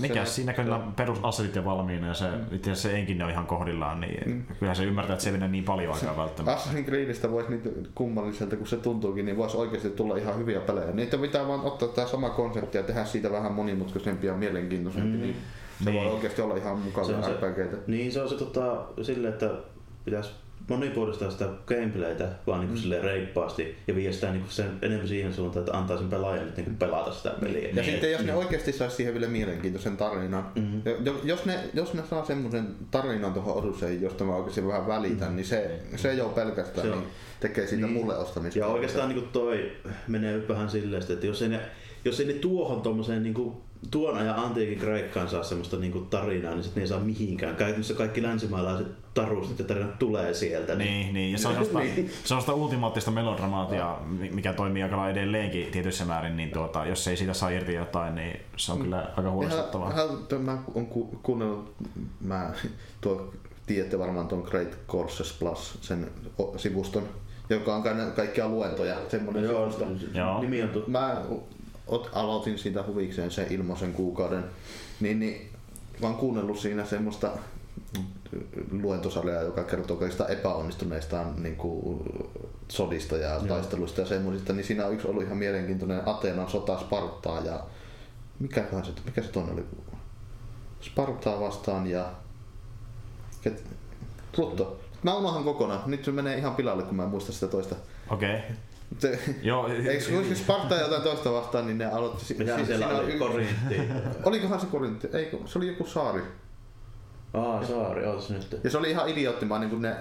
mikä 0.00 0.24
se... 0.24 0.30
siinä 0.30 0.52
kyllä 0.52 0.80
perusasetit 0.96 1.56
ja 1.56 1.64
valmiina 1.64 2.06
ja 2.06 2.14
se, 2.14 2.28
mm. 2.28 2.44
itse 2.52 2.74
se 2.74 2.92
enkin 2.92 3.22
on 3.22 3.30
ihan 3.30 3.46
kohdillaan, 3.46 4.00
niin 4.00 4.30
mm. 4.30 4.42
kyllähän 4.58 4.76
se 4.76 4.84
ymmärtää, 4.84 5.12
että 5.12 5.24
se 5.24 5.30
ei 5.30 5.36
mene 5.36 5.48
niin 5.48 5.64
paljon 5.64 5.94
aikaa 5.94 6.16
välttämättä. 6.16 6.60
Assassin's 6.60 6.84
Creedistä 6.84 7.30
voisi 7.30 7.50
niin 7.50 7.88
kummalliselta 7.94 8.56
kuin 8.56 8.68
se 8.68 8.76
tuntuukin, 8.76 9.24
niin 9.24 9.36
voisi 9.36 9.56
oikeasti 9.56 9.90
tulla 9.90 10.16
ihan 10.16 10.38
hyviä 10.38 10.60
pelejä. 10.60 10.92
Niitä 10.92 11.18
pitää 11.18 11.48
vaan 11.48 11.60
ottaa 11.60 11.88
tämä 11.88 12.06
sama 12.06 12.30
konsepti 12.30 12.78
ja 12.78 12.82
tehdä 12.82 13.04
siitä 13.04 13.32
vähän 13.32 13.52
monimutkaisempi 13.52 14.26
ja 14.26 14.34
mielenkiintoisempi. 14.34 15.16
Mm. 15.16 15.22
Niin 15.22 15.36
se 15.84 15.90
niin. 15.90 16.04
voi 16.04 16.12
oikeasti 16.12 16.42
olla 16.42 16.56
ihan 16.56 16.78
mukavia 16.78 17.16
RPGtä. 17.16 17.76
Niin, 17.86 18.12
se 18.12 18.22
on 18.22 18.28
se 18.28 18.34
tota, 18.34 18.84
sille, 19.02 19.28
että 19.28 19.50
pitäisi 20.04 20.30
monipuolistaa 20.68 21.30
sitä 21.30 21.48
gameplaytä 21.66 22.28
vaan 22.46 22.60
niin 22.60 22.88
mm. 22.88 23.04
reippaasti 23.04 23.76
ja 23.86 23.94
vie 23.94 24.12
sitä 24.12 24.32
niin 24.32 24.44
sen 24.48 24.70
enemmän 24.82 25.08
siihen 25.08 25.34
suuntaan, 25.34 25.64
että 25.66 25.78
antaa 25.78 25.96
sen 25.98 26.08
pelaajan 26.08 26.46
nyt 26.46 26.56
niin 26.56 26.76
pelata 26.76 27.12
sitä 27.12 27.30
peliä. 27.40 27.68
Ja 27.68 27.74
niin. 27.74 27.84
sitten 27.84 28.12
jos 28.12 28.22
ne 28.22 28.34
oikeasti 28.34 28.72
saisi 28.72 28.96
siihen 28.96 29.14
vielä 29.14 29.26
mielenkiintoisen 29.26 29.96
tarinan, 29.96 30.52
mm-hmm. 30.54 30.82
jos, 31.24 31.44
ne, 31.44 31.58
jos 31.74 31.94
ne 31.94 32.02
saa 32.10 32.24
semmoisen 32.24 32.66
tarinan 32.90 33.32
tuohon 33.32 33.54
Odysseen, 33.54 34.02
josta 34.02 34.24
mä 34.24 34.36
oikeasti 34.36 34.66
vähän 34.66 34.86
välitän, 34.86 35.18
mm-hmm. 35.18 35.36
niin 35.36 35.46
se, 35.46 35.80
se 35.96 36.14
jo 36.14 36.28
pelkästään 36.28 36.86
se 36.86 36.92
on, 36.92 36.98
niin 36.98 37.10
tekee 37.40 37.66
siitä 37.66 37.86
niin. 37.86 37.96
mulle 37.96 38.18
ostamista. 38.18 38.58
Ja 38.58 38.66
oikeastaan 38.66 39.08
niin 39.08 39.28
toi 39.32 39.72
menee 40.08 40.48
vähän 40.48 40.70
silleen, 40.70 41.02
että 41.10 41.26
jos 41.26 41.42
ei 41.42 41.48
ne, 41.48 41.60
jos 42.04 42.20
ei 42.20 42.26
ne 42.26 42.32
tuohon 42.32 42.82
tommoseen 42.82 43.22
niin 43.22 43.52
tuon 43.90 44.18
ajan 44.18 44.36
antiikin 44.36 44.78
Kreikkaan 44.78 45.28
saa 45.28 45.42
semmoista 45.42 45.76
niinku 45.76 46.00
tarinaa, 46.00 46.54
niin 46.54 46.62
sitten 46.62 46.80
ne 46.80 46.84
ei 46.84 46.88
saa 46.88 47.00
mihinkään. 47.00 47.56
Käytännössä 47.56 47.94
kaikki 47.94 48.22
länsimaalaiset 48.22 48.86
tarustit 49.14 49.58
ja 49.58 49.64
tarinat 49.64 49.98
tulee 49.98 50.34
sieltä. 50.34 50.74
Niin, 50.74 50.90
niin, 50.90 51.14
niin. 51.14 51.32
ja 51.32 51.38
se 51.38 51.48
on 51.48 51.54
sellaista, 51.64 51.78
niin. 51.78 52.10
sellaista 52.24 52.54
ultimaattista 52.54 53.10
melodramaatia, 53.10 53.98
mikä 54.30 54.52
toimii 54.52 54.82
aika 54.82 55.10
edelleenkin 55.10 55.66
tietyissä 55.66 56.04
määrin, 56.04 56.36
niin 56.36 56.50
tuota, 56.50 56.86
jos 56.86 57.08
ei 57.08 57.16
siitä 57.16 57.34
saa 57.34 57.50
irti 57.50 57.74
jotain, 57.74 58.14
niin 58.14 58.40
se 58.56 58.72
on 58.72 58.78
mm. 58.78 58.84
kyllä 58.84 59.08
aika 59.16 59.30
huolestuttavaa. 59.30 59.90
Ihan, 59.90 60.44
mä 60.44 60.58
oon 60.74 60.86
ku, 60.86 61.18
kuunnellut, 61.22 61.74
mä 62.20 62.52
tuo, 63.00 63.32
tiedätte 63.66 63.98
varmaan 63.98 64.28
tuon 64.28 64.42
Great 64.42 64.78
Courses 64.88 65.32
Plus, 65.32 65.78
sen 65.80 66.10
sivuston, 66.56 67.08
joka 67.50 67.76
on 67.76 67.82
kaikkia 68.16 68.48
luentoja. 68.48 68.96
Semmoinen 69.08 69.44
joo, 69.44 69.72
joo. 70.14 70.40
nimi 70.40 70.62
on 70.62 70.68
tuttu. 70.68 70.90
Mä 70.90 71.22
aloitin 72.12 72.58
siitä 72.58 72.84
huvikseen 72.86 73.30
sen 73.30 73.46
ilmaisen 73.50 73.92
kuukauden, 73.92 74.44
niin, 75.00 75.20
niin 75.20 75.50
vaan 76.02 76.14
kuunnellut 76.14 76.58
siinä 76.58 76.84
semmoista 76.84 77.30
luentosarjaa, 78.72 79.42
joka 79.42 79.64
kertoo 79.64 79.96
kaikista 79.96 80.28
epäonnistuneista 80.28 81.24
niin 81.36 81.56
kuin, 81.56 82.02
sodista 82.68 83.16
ja 83.16 83.34
Joo. 83.34 83.46
taisteluista 83.46 84.00
ja 84.00 84.06
semmoisista, 84.06 84.52
niin 84.52 84.64
siinä 84.64 84.86
on 84.86 84.94
yksi 84.94 85.08
ollut 85.08 85.22
ihan 85.22 85.38
mielenkiintoinen 85.38 86.08
Ateenan 86.08 86.50
sota 86.50 86.80
Spartaa 86.80 87.40
ja 87.40 87.64
mikä 88.38 88.64
se, 88.84 88.92
mikä 89.04 89.22
se 89.22 89.28
toinen 89.28 89.52
oli? 89.52 89.64
Spartaa 90.80 91.40
vastaan 91.40 91.86
ja 91.86 92.12
Rutto. 94.38 94.80
Mä 95.02 95.14
unohan 95.14 95.44
kokonaan. 95.44 95.82
Nyt 95.86 96.04
se 96.04 96.12
menee 96.12 96.38
ihan 96.38 96.54
pilalle, 96.54 96.82
kun 96.82 96.96
mä 96.96 97.02
en 97.02 97.08
muista 97.08 97.32
sitä 97.32 97.46
toista. 97.46 97.76
Okei. 98.10 98.36
Okay. 98.36 98.50
Joo, 99.42 99.68
eikö 99.68 100.04
se 100.04 100.34
Sparta 100.34 100.74
jotain 100.74 101.02
toista 101.02 101.32
vastaan, 101.32 101.66
niin 101.66 101.78
ne 101.78 101.86
aloitti... 101.86 102.34
Mitä 102.38 102.58
si- 102.58 102.66
siellä 102.66 102.88
oli? 102.88 103.12
Korintti. 103.12 103.80
Olikohan 104.24 104.60
se 104.60 104.66
Korintti? 104.66 105.08
Ei, 105.12 105.30
se 105.46 105.58
oli 105.58 105.66
joku 105.66 105.86
saari. 105.86 106.22
Aa, 107.34 107.66
saari, 107.66 108.06
ootas 108.06 108.30
nyt. 108.30 108.60
Ja 108.64 108.70
se 108.70 108.78
oli 108.78 108.90
ihan 108.90 109.08
idioottimaan, 109.08 109.60
niin 109.60 109.70
kun 109.70 109.82
ne 109.82 109.96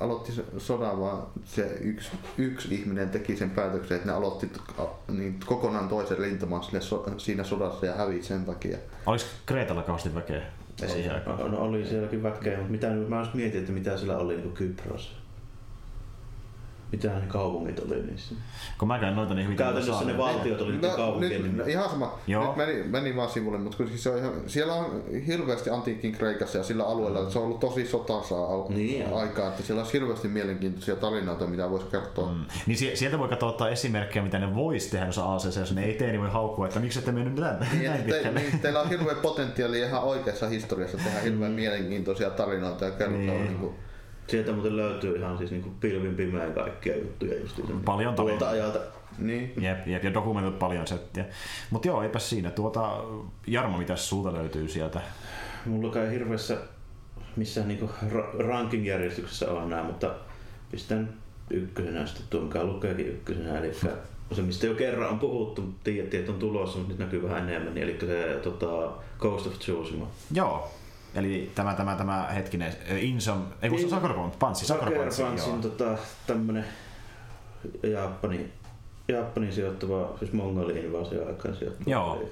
aloitti 0.00 0.32
sodan, 0.58 1.00
vaan 1.00 1.26
se 1.44 1.78
yksi, 1.80 2.10
yksi 2.38 2.74
ihminen 2.74 3.10
teki 3.10 3.36
sen 3.36 3.50
päätöksen, 3.50 3.96
että 3.96 4.08
ne 4.08 4.14
aloitti 4.14 4.50
niin, 5.08 5.40
kokonaan 5.46 5.88
toisen 5.88 6.18
rintaman 6.18 6.62
so, 6.80 7.06
siinä 7.18 7.44
sodassa 7.44 7.86
ja 7.86 7.94
hävisi 7.94 8.28
sen 8.28 8.44
takia. 8.44 8.78
Oliko 9.06 9.24
Kreetalla 9.46 9.82
kauheasti 9.82 10.14
väkeä? 10.14 10.42
No, 11.26 11.48
no, 11.48 11.58
oli 11.58 11.86
sielläkin 11.86 12.22
väkeä, 12.22 12.56
mutta 12.56 12.72
mitä, 12.72 12.90
mä 12.90 13.26
mietin, 13.34 13.60
että 13.60 13.72
mitä 13.72 13.96
siellä 13.96 14.18
oli 14.18 14.36
niin 14.36 14.52
Kypros. 14.52 15.21
Mitä 16.92 17.08
ne 17.08 17.26
kaupungit 17.28 17.78
oli 17.78 18.02
niissä? 18.02 18.34
Kun 18.78 18.88
mä 18.88 18.98
käyn 18.98 19.16
noita 19.16 19.34
niin 19.34 19.44
hyvin 19.44 19.56
Käytännössä 19.56 20.04
ne 20.04 20.18
valtiot 20.18 20.60
oli 20.60 20.76
no, 20.76 20.88
kaupunkia. 20.88 21.38
Nyt, 21.38 21.56
no, 21.56 21.64
ihan 21.64 21.90
sama. 21.90 22.18
Joo. 22.26 22.46
Nyt 22.46 22.56
meni, 22.56 22.82
meni 22.82 23.16
vaan 23.16 23.30
sivulle, 23.30 23.58
mutta 23.58 23.76
kun 23.76 23.88
siis 23.88 24.02
se 24.02 24.10
on 24.10 24.18
ihan, 24.18 24.32
siellä 24.46 24.74
on 24.74 25.02
hirveästi 25.26 25.70
antiikin 25.70 26.12
Kreikassa 26.12 26.58
ja 26.58 26.64
sillä 26.64 26.84
alueella, 26.84 27.22
mm. 27.22 27.30
se 27.30 27.38
on 27.38 27.44
ollut 27.44 27.60
tosi 27.60 27.86
sotasaa 27.86 28.68
niin, 28.68 29.14
aikaa, 29.14 29.48
että 29.48 29.62
siellä 29.62 29.82
on 29.82 29.88
hirveästi 29.92 30.28
mielenkiintoisia 30.28 30.96
tarinoita, 30.96 31.46
mitä 31.46 31.70
voisi 31.70 31.86
kertoa. 31.86 32.32
Mm. 32.32 32.44
Niin 32.66 32.96
sieltä 32.96 33.18
voi 33.18 33.28
katsoa 33.28 33.48
ottaa 33.48 33.68
esimerkkejä, 33.68 34.22
mitä 34.22 34.38
ne 34.38 34.54
voisi 34.54 34.90
tehdä 34.90 35.04
noissa 35.04 35.34
ACC, 35.34 35.56
jos 35.56 35.74
ne 35.74 35.84
ei 35.84 35.94
tee, 35.94 36.10
niin 36.10 36.20
voi 36.20 36.30
haukkua, 36.30 36.66
että 36.66 36.80
miksi 36.80 36.98
ette 36.98 37.12
mennyt 37.12 37.34
näin, 37.34 37.56
niin, 37.72 37.84
näin 37.84 38.02
te, 38.02 38.30
niin, 38.30 38.60
teillä 38.60 38.80
on 38.80 38.88
hirveä 38.88 39.14
potentiaali 39.14 39.80
ihan 39.80 40.02
oikeassa 40.02 40.48
historiassa 40.48 40.98
tehdä 40.98 41.20
hirveän 41.20 41.52
mm. 41.52 41.56
mielenkiintoisia 41.56 42.30
tarinoita 42.30 42.84
ja 42.84 42.90
kertoa 42.90 43.18
niin. 43.18 43.44
Niin 43.44 43.58
kuin, 43.58 43.74
Sieltä 44.32 44.52
muuten 44.52 44.76
löytyy 44.76 45.16
ihan 45.16 45.38
siis 45.38 45.50
niinku 45.50 45.70
pilvin 45.80 46.14
pimeän 46.14 46.52
kaikkia 46.52 46.96
juttuja 46.96 47.40
just 47.40 47.60
Paljon 47.84 48.14
tuolta 48.14 48.48
ajalta. 48.48 48.78
Niin. 49.18 49.52
Jep, 49.60 49.86
jep, 49.86 50.04
ja 50.04 50.14
dokumentoit 50.14 50.58
paljon 50.58 50.86
settiä. 50.86 51.24
Mutta 51.70 51.88
joo, 51.88 52.02
eipä 52.02 52.18
siinä. 52.18 52.50
Tuota, 52.50 53.04
Jarmo, 53.46 53.78
mitä 53.78 53.96
sulta 53.96 54.32
löytyy 54.32 54.68
sieltä? 54.68 55.00
Mulla 55.66 55.92
kai 55.92 56.10
hirveässä 56.10 56.56
missään 57.36 57.68
niinku 57.68 57.90
ranking-järjestyksessä 58.38 59.52
on 59.52 59.70
nämä, 59.70 59.82
mutta 59.82 60.14
pistän 60.70 61.14
ykkösenä 61.50 62.06
sitten 62.06 62.26
tuon, 62.30 62.44
mikä 62.44 62.64
lukeekin 62.64 63.08
ykkösenä. 63.08 63.58
Eli 63.58 63.74
se, 63.74 64.42
mistä 64.42 64.66
jo 64.66 64.74
kerran 64.74 65.10
on 65.10 65.18
puhuttu, 65.18 65.74
tiedätte, 65.84 66.18
että 66.18 66.32
on 66.32 66.38
tulossa, 66.38 66.78
mutta 66.78 66.92
nyt 66.92 67.00
näkyy 67.00 67.22
vähän 67.22 67.48
enemmän. 67.48 67.78
Eli 67.78 67.98
se 68.00 68.40
tota, 68.42 68.92
Ghost 69.18 69.46
of 69.46 69.58
Tsushima. 69.58 70.06
Joo, 70.34 70.70
Eli 71.14 71.50
tämä, 71.54 71.74
tämä, 71.74 71.94
tämä 71.94 72.28
hetkinen, 72.34 72.72
Insom, 72.96 73.42
ei 73.62 73.70
kun 73.70 73.80
Sucker 73.80 74.12
Punch, 74.12 74.38
Panssi, 74.38 74.66
Sucker 74.66 74.92
Punch. 74.92 75.60
tota, 75.62 75.98
tämmönen 76.26 76.64
Japani, 77.82 78.52
Japanin 79.08 79.52
sijoittuva, 79.52 80.14
siis 80.18 80.32
Mongoliin 80.32 80.84
invasio 80.84 81.26
aikaan 81.26 81.56
sijoittuva. 81.56 81.90
Joo. 81.90 82.30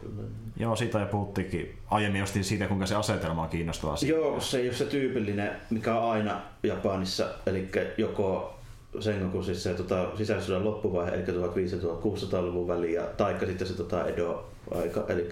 Joo, 0.56 0.76
siitä 0.76 0.98
jo 0.98 1.06
puhuttiinkin. 1.06 1.78
Aiemmin 1.90 2.20
jostin 2.20 2.44
siitä, 2.44 2.66
kuinka 2.66 2.86
se 2.86 2.94
asetelma 2.94 3.42
on 3.42 3.48
kiinnostavaa. 3.48 3.96
Joo, 4.06 4.40
se 4.40 4.58
ei 4.58 4.68
ole 4.68 4.76
se 4.76 4.84
tyypillinen, 4.84 5.50
mikä 5.70 5.94
on 5.94 6.10
aina 6.10 6.40
Japanissa, 6.62 7.28
eli 7.46 7.70
joko 7.98 8.54
Sengoku, 9.00 9.42
siis 9.42 9.62
se 9.62 9.74
tota, 9.74 10.06
sisällisyyden 10.16 10.64
loppuvaihe, 10.64 11.10
eli 11.10 11.24
1500-1600-luvun 11.24 12.68
väliin, 12.68 13.02
taikka 13.16 13.46
sitten 13.46 13.66
se 13.66 13.76
tota, 13.76 14.06
Edo-aika, 14.06 15.04
eli 15.08 15.28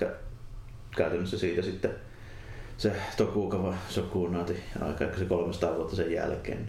käytännössä 0.97 1.38
siitä 1.38 1.62
sitten 1.62 1.90
se 2.79 2.93
Tokugawa 3.17 3.75
Shokunaati 3.91 4.63
aika 4.81 5.19
se 5.19 5.25
300 5.25 5.77
vuotta 5.77 5.97
sen 5.97 6.13
jälkeen. 6.13 6.69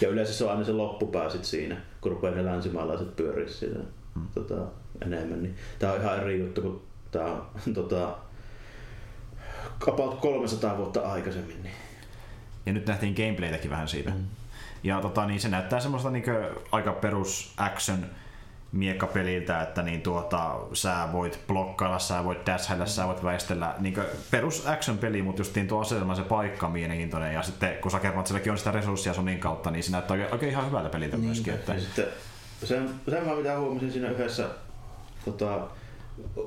Ja 0.00 0.08
yleensä 0.08 0.32
se 0.32 0.44
on 0.44 0.50
aina 0.50 0.64
se 0.64 0.72
loppupää 0.72 1.30
sit 1.30 1.44
siinä, 1.44 1.76
kun 2.00 2.12
rupeaa 2.12 2.34
ne 2.34 2.44
länsimaalaiset 2.44 3.16
pyörii 3.16 3.48
siitä 3.48 3.78
hmm. 4.14 4.26
tota, 4.34 4.54
enemmän. 5.02 5.42
Niin 5.42 5.54
tää 5.78 5.92
on 5.92 6.00
ihan 6.00 6.20
eri 6.20 6.40
juttu 6.40 6.62
kuin 6.62 6.80
tää 7.10 7.26
on 7.26 7.74
tota, 7.74 8.16
about 9.88 10.14
300 10.14 10.76
vuotta 10.76 11.00
aikaisemmin. 11.00 11.62
Niin. 11.62 11.74
Ja 12.66 12.72
nyt 12.72 12.86
nähtiin 12.86 13.14
gameplaytäkin 13.14 13.70
vähän 13.70 13.88
siitä. 13.88 14.10
Mm. 14.10 14.26
Ja 14.82 15.00
tota, 15.00 15.26
niin 15.26 15.40
se 15.40 15.48
näyttää 15.48 15.80
semmoista 15.80 16.10
niin 16.10 16.24
aika 16.72 16.92
perus 16.92 17.52
action 17.56 18.06
miekkapeliltä, 18.72 19.62
että 19.62 19.82
niin 19.82 20.00
tuota, 20.00 20.56
sä 20.72 21.08
voit 21.12 21.38
blokkailla, 21.46 21.98
sä 21.98 22.24
voit 22.24 22.46
dashäillä, 22.46 22.86
sä 22.86 23.06
voit 23.06 23.24
väistellä. 23.24 23.74
Niin 23.78 23.98
perus 24.30 24.66
action-peli, 24.66 25.22
mutta 25.22 25.40
just 25.40 25.56
tuo 25.68 25.80
asetelma 25.80 26.14
se 26.14 26.22
paikka 26.22 26.66
on 26.66 26.72
mielenkiintoinen. 26.72 27.34
Ja 27.34 27.42
sitten 27.42 27.76
kun 27.76 27.90
sä 27.90 28.00
kerrot, 28.00 28.18
että 28.18 28.28
silläkin 28.28 28.52
on 28.52 28.58
sitä 28.58 28.70
resurssia 28.70 29.14
sun 29.14 29.24
niin 29.24 29.38
kautta, 29.38 29.70
niin 29.70 29.82
se 29.82 29.92
näyttää 29.92 30.14
oikein, 30.14 30.32
oikein 30.32 30.52
ihan 30.52 30.66
hyvältä 30.66 30.88
peliltä 30.88 31.16
niin, 31.16 31.26
myöskin. 31.26 31.54
Että... 31.54 31.74
Ja 31.74 31.80
sitten 31.80 32.06
sen, 32.64 32.90
sen 33.10 33.26
mä 33.26 33.36
mitä 33.36 33.58
huomasin 33.58 33.92
siinä 33.92 34.10
yhdessä, 34.10 34.48
tota, 35.24 35.60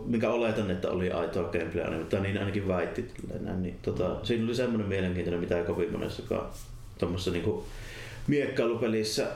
mikä 0.05 0.29
oletan, 0.29 0.71
että 0.71 0.89
oli 0.89 1.11
aitoa 1.11 1.43
gameplayä, 1.43 1.97
mutta 1.97 2.19
niin 2.19 2.37
ainakin 2.37 2.67
väitti. 2.67 3.11
Niin, 3.57 3.79
tota, 3.81 4.25
siinä 4.25 4.45
oli 4.45 4.55
semmoinen 4.55 4.87
mielenkiintoinen, 4.87 5.39
mitä 5.39 5.57
ei 5.57 5.65
kovin 5.65 5.91
monessakaan 5.91 6.45
tuommoisessa 6.97 7.31
niin 7.31 7.63
miekkailupelissä 8.27 9.27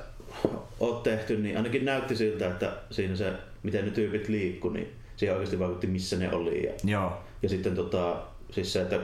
ole 0.80 1.02
tehty, 1.04 1.38
niin 1.38 1.58
ainakin 1.58 1.86
näytti 1.86 2.16
siltä, 2.16 2.48
että 2.48 2.74
siinä 2.92 3.16
se, 3.16 3.34
miten 3.64 3.86
ne 3.86 3.92
tyypit 3.92 4.30
liikkui, 4.30 4.74
niin 4.74 4.94
siihen 5.16 5.36
oikeasti 5.36 5.60
vaikutti, 5.60 5.88
missä 5.88 6.18
ne 6.18 6.32
oli. 6.32 6.66
Ja, 6.66 6.74
Joo. 6.84 7.14
ja 7.42 7.50
sitten 7.50 7.76
tota, 7.76 8.16
siis 8.52 8.74
se, 8.74 8.82
että 8.82 9.00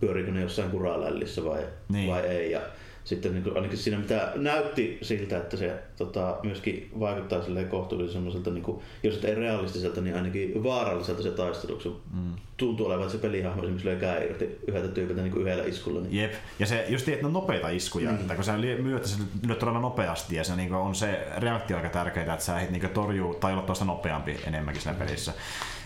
pyöriikö 0.00 0.32
ne 0.32 0.40
jossain 0.40 0.70
kuralällissä 0.70 1.44
vai, 1.44 1.64
niin. 1.88 2.10
vai 2.10 2.20
ei. 2.20 2.50
Ja 2.50 2.60
sitten 3.06 3.32
niin 3.32 3.44
kuin, 3.44 3.56
ainakin 3.56 3.78
siinä 3.78 3.98
mitä 3.98 4.32
näytti 4.34 4.98
siltä, 5.02 5.36
että 5.36 5.56
se 5.56 5.74
tota, 5.96 6.36
myöskin 6.42 6.90
vaikuttaa 7.00 7.40
kohtuullisen 7.70 8.12
semmoiselta, 8.12 8.50
niin 8.50 8.62
kuin, 8.64 8.82
jos 9.02 9.24
ei 9.24 9.34
realistiselta, 9.34 10.00
niin 10.00 10.16
ainakin 10.16 10.64
vaaralliselta 10.64 11.22
se 11.22 11.30
taistelu, 11.30 11.80
kun 11.82 12.00
mm. 12.14 12.32
tuntuu 12.56 12.86
olevan, 12.86 13.02
että 13.02 13.12
se 13.12 13.22
pelihahmo 13.22 13.62
esimerkiksi 13.62 13.88
löi 13.88 14.24
irti 14.24 14.58
yhdeltä 14.66 14.88
tyypiltä 14.88 15.22
niin 15.22 15.36
yhdellä 15.36 15.64
iskulla. 15.64 16.00
Niin... 16.00 16.16
Jep, 16.16 16.32
ja 16.58 16.66
se 16.66 16.86
just 16.88 17.08
että 17.08 17.22
ne 17.22 17.26
on 17.26 17.32
nopeita 17.32 17.68
iskuja, 17.68 18.10
niin. 18.10 18.20
että 18.20 18.34
kun 18.34 18.44
sä 18.44 18.58
myötä 18.82 19.08
se 19.08 19.16
lyöt 19.46 19.58
todella 19.58 19.80
nopeasti 19.80 20.36
ja 20.36 20.44
se 20.44 20.56
niin 20.56 20.74
on 20.74 20.94
se 20.94 21.26
reaktio 21.36 21.76
aika 21.76 21.88
tärkeää, 21.88 22.32
että 22.32 22.44
sä 22.44 22.58
niin 22.70 22.90
torjuu 22.90 23.34
tai 23.34 23.52
olla 23.52 23.62
tuosta 23.62 23.84
nopeampi 23.84 24.36
enemmänkin 24.46 24.82
siinä 24.82 24.98
pelissä. 24.98 25.32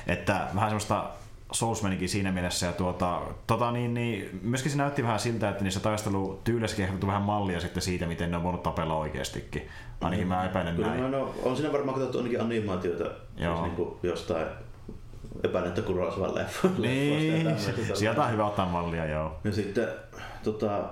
Että 0.06 0.46
vähän 0.54 0.70
semmoista 0.70 1.10
Soulsmanikin 1.52 2.08
siinä 2.08 2.32
mielessä. 2.32 2.66
Ja 2.66 2.72
tuota, 2.72 3.20
tota, 3.46 3.72
niin, 3.72 3.94
niin, 3.94 4.40
myöskin 4.42 4.72
se 4.72 4.78
näytti 4.78 5.02
vähän 5.02 5.20
siltä, 5.20 5.48
että 5.48 5.64
niissä 5.64 5.80
taistelutyylissäkin 5.80 6.84
ehkä 6.84 7.06
vähän 7.06 7.22
mallia 7.22 7.60
sitten 7.60 7.82
siitä, 7.82 8.06
miten 8.06 8.30
ne 8.30 8.36
on 8.36 8.42
voinut 8.42 8.62
tapella 8.62 8.94
oikeastikin. 8.94 9.68
Ainakin 10.00 10.28
mä 10.28 10.44
epäilen 10.44 10.76
Kyllä, 10.76 10.88
näin. 10.88 11.10
No, 11.10 11.34
on 11.42 11.56
siinä 11.56 11.72
varmaan 11.72 11.94
katsottu 11.94 12.18
ainakin 12.18 12.40
animaatioita 12.40 13.04
Joo. 13.36 13.54
Siis 13.54 13.62
niin 13.62 13.76
kuin 13.76 13.98
jostain 14.02 14.46
epäilen, 15.44 15.82
Kurosavan 15.82 16.34
leffa. 16.34 16.68
Niin, 16.78 17.46
sieltä 17.94 18.22
on 18.22 18.32
hyvä 18.32 18.46
ottaa 18.46 18.66
mallia, 18.66 19.06
joo. 19.06 19.40
Ja 19.44 19.52
sitten 19.52 19.88
tota, 20.44 20.84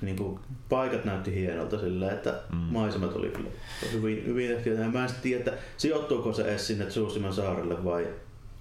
niin 0.00 0.16
kuin, 0.16 0.40
paikat 0.68 1.04
näytti 1.04 1.34
hienolta 1.34 1.78
sillä, 1.78 2.12
että 2.12 2.40
mm. 2.52 2.58
maisemat 2.58 3.16
oli 3.16 3.28
kyllä 3.28 3.50
hyvin, 3.92 4.26
hyvin 4.26 4.48
tehty. 4.48 4.76
Mä 4.76 5.04
en 5.04 5.10
tiedä, 5.22 5.38
että 5.38 5.52
sijoittuuko 5.76 6.32
se 6.32 6.42
edes 6.42 6.66
sinne 6.66 6.84
Tsusiman 6.84 7.32
saarelle 7.32 7.84
vai 7.84 8.06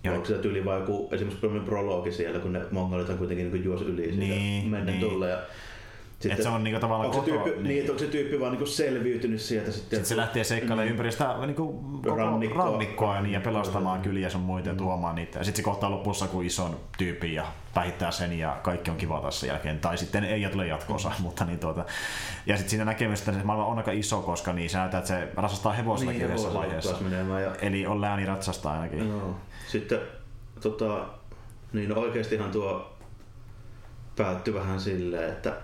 ja 0.03 0.11
onko 0.11 0.25
se 0.25 0.33
tyyli 0.33 0.65
vai 0.65 0.79
joku 0.79 1.09
esimerkiksi 1.11 1.47
prologi 1.65 2.11
siellä, 2.11 2.39
kun 2.39 2.53
ne 2.53 2.61
mongolit 2.71 3.09
on 3.09 3.17
kuitenkin 3.17 3.51
niin 3.51 3.63
juosi 3.63 3.85
yli 3.85 4.11
niin, 4.11 4.69
mennen 4.69 4.99
niin. 4.99 5.09
tulle. 5.09 5.29
Ja 5.29 5.37
sitten, 6.23 6.37
Et 6.37 6.43
se 6.43 6.49
on 6.49 6.63
niinku 6.63 6.79
tavallaan 6.79 7.09
onko 7.09 7.25
se 7.25 7.31
tyyppi, 7.31 7.49
koto, 7.49 7.61
niin. 7.61 7.67
niin, 7.67 7.89
onko 7.89 7.99
se 7.99 8.07
tyyppi 8.07 8.39
vaan 8.39 8.51
niinku 8.51 8.65
selviytynyt 8.65 9.41
sieltä 9.41 9.71
sitten? 9.71 9.89
Sitten 9.89 10.05
se 10.05 10.17
lähtee 10.17 10.43
seikkailemaan 10.43 10.87
mm. 10.87 10.91
ympäri 10.91 11.11
sitä 11.11 11.35
niinku 11.45 11.83
koko 12.03 12.15
rannikkoa, 12.15 12.65
rannikkoa 12.65 13.21
niin, 13.21 13.33
ja 13.33 13.41
pelastamaan 13.41 13.99
mm. 13.99 14.03
kyliä 14.03 14.29
sun 14.29 14.41
muita 14.41 14.69
ja 14.69 14.75
tuomaan 14.75 15.15
niitä. 15.15 15.39
Ja 15.39 15.45
sitten 15.45 15.57
se 15.57 15.63
kohtaa 15.63 15.91
lopussa 15.91 16.27
kuin 16.27 16.47
ison 16.47 16.77
tyypin 16.97 17.33
ja 17.33 17.45
päihittää 17.73 18.11
sen 18.11 18.39
ja 18.39 18.57
kaikki 18.63 18.91
on 18.91 18.97
kiva 18.97 19.21
tässä 19.21 19.47
jälkeen. 19.47 19.79
Tai 19.79 19.97
sitten 19.97 20.23
ei 20.23 20.49
tule 20.51 20.67
jatkoosa, 20.67 21.09
mm. 21.09 21.23
mutta 21.23 21.45
niin 21.45 21.59
tuota. 21.59 21.85
Ja 22.45 22.55
sitten 22.55 22.69
siinä 22.69 22.85
näkee 22.85 23.09
että 23.13 23.31
se 23.31 23.43
maailma 23.43 23.65
on 23.65 23.77
aika 23.77 23.91
iso, 23.91 24.21
koska 24.21 24.53
niin 24.53 24.69
se 24.69 24.77
näyttää, 24.77 24.97
että 24.97 25.07
se 25.07 25.27
ratsastaa 25.35 25.73
hevosellakin 25.73 26.27
niin, 26.27 26.53
vaiheessa. 26.53 26.95
Ja... 27.43 27.55
Eli 27.61 27.85
on 27.85 28.01
lääni 28.01 28.25
ratsastaa 28.25 28.73
ainakin. 28.73 29.09
No. 29.09 29.35
Sitten 29.73 29.99
tota, 30.61 31.05
niin 31.73 31.97
oikeastihan 31.97 32.51
tuo 32.51 32.97
päättyi 34.15 34.53
vähän 34.53 34.79
silleen, 34.79 35.29
että 35.29 35.57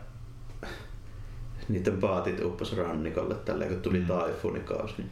niiden 1.69 1.97
paatit 1.97 2.43
uppasi 2.43 2.75
rannikolle 2.75 3.35
tällä 3.35 3.65
kun 3.65 3.81
tuli 3.81 3.99
mm. 3.99 4.05
taifunikaus, 4.05 4.97
niin 4.97 5.11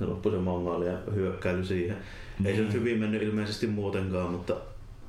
ne 0.00 0.06
loppui 0.06 0.32
se 0.32 0.38
mongolia 0.38 0.98
hyökkäily 1.14 1.64
siihen. 1.64 1.96
Niin. 2.38 2.46
Ei 2.46 2.56
se 2.56 2.62
nyt 2.62 2.72
hyvin 2.72 2.98
mennyt 2.98 3.22
ilmeisesti 3.22 3.66
muutenkaan, 3.66 4.30
mutta 4.30 4.56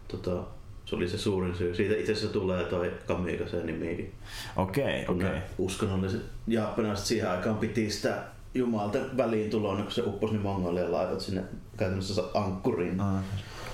tota, 0.08 0.44
se 0.86 0.96
oli 0.96 1.10
se 1.10 1.18
suurin 1.18 1.56
syy. 1.56 1.76
Siitä 1.76 1.96
itse 1.96 2.12
asiassa 2.12 2.34
tulee 2.34 2.64
toi 2.64 2.92
Kamikaze 3.08 3.64
nimikin. 3.64 4.14
Okei, 4.56 5.04
okay, 5.04 5.16
okei. 5.16 5.28
Okay. 5.28 5.40
Uskonnolliset 5.58 6.22
japanilaiset 6.48 7.06
siihen 7.06 7.32
aikaan 7.32 7.58
piti 7.58 7.90
sitä 7.90 8.24
jumalta 8.54 8.98
väliin 9.18 9.50
tuloon, 9.50 9.84
kun 9.84 9.92
se 9.92 10.02
upposi 10.02 10.34
niin 10.34 10.42
mongolia 10.42 10.92
laivat 10.92 11.20
sinne 11.20 11.44
käytännössä 11.78 12.24
ankkuriin. 12.34 13.00
Ah. 13.00 13.24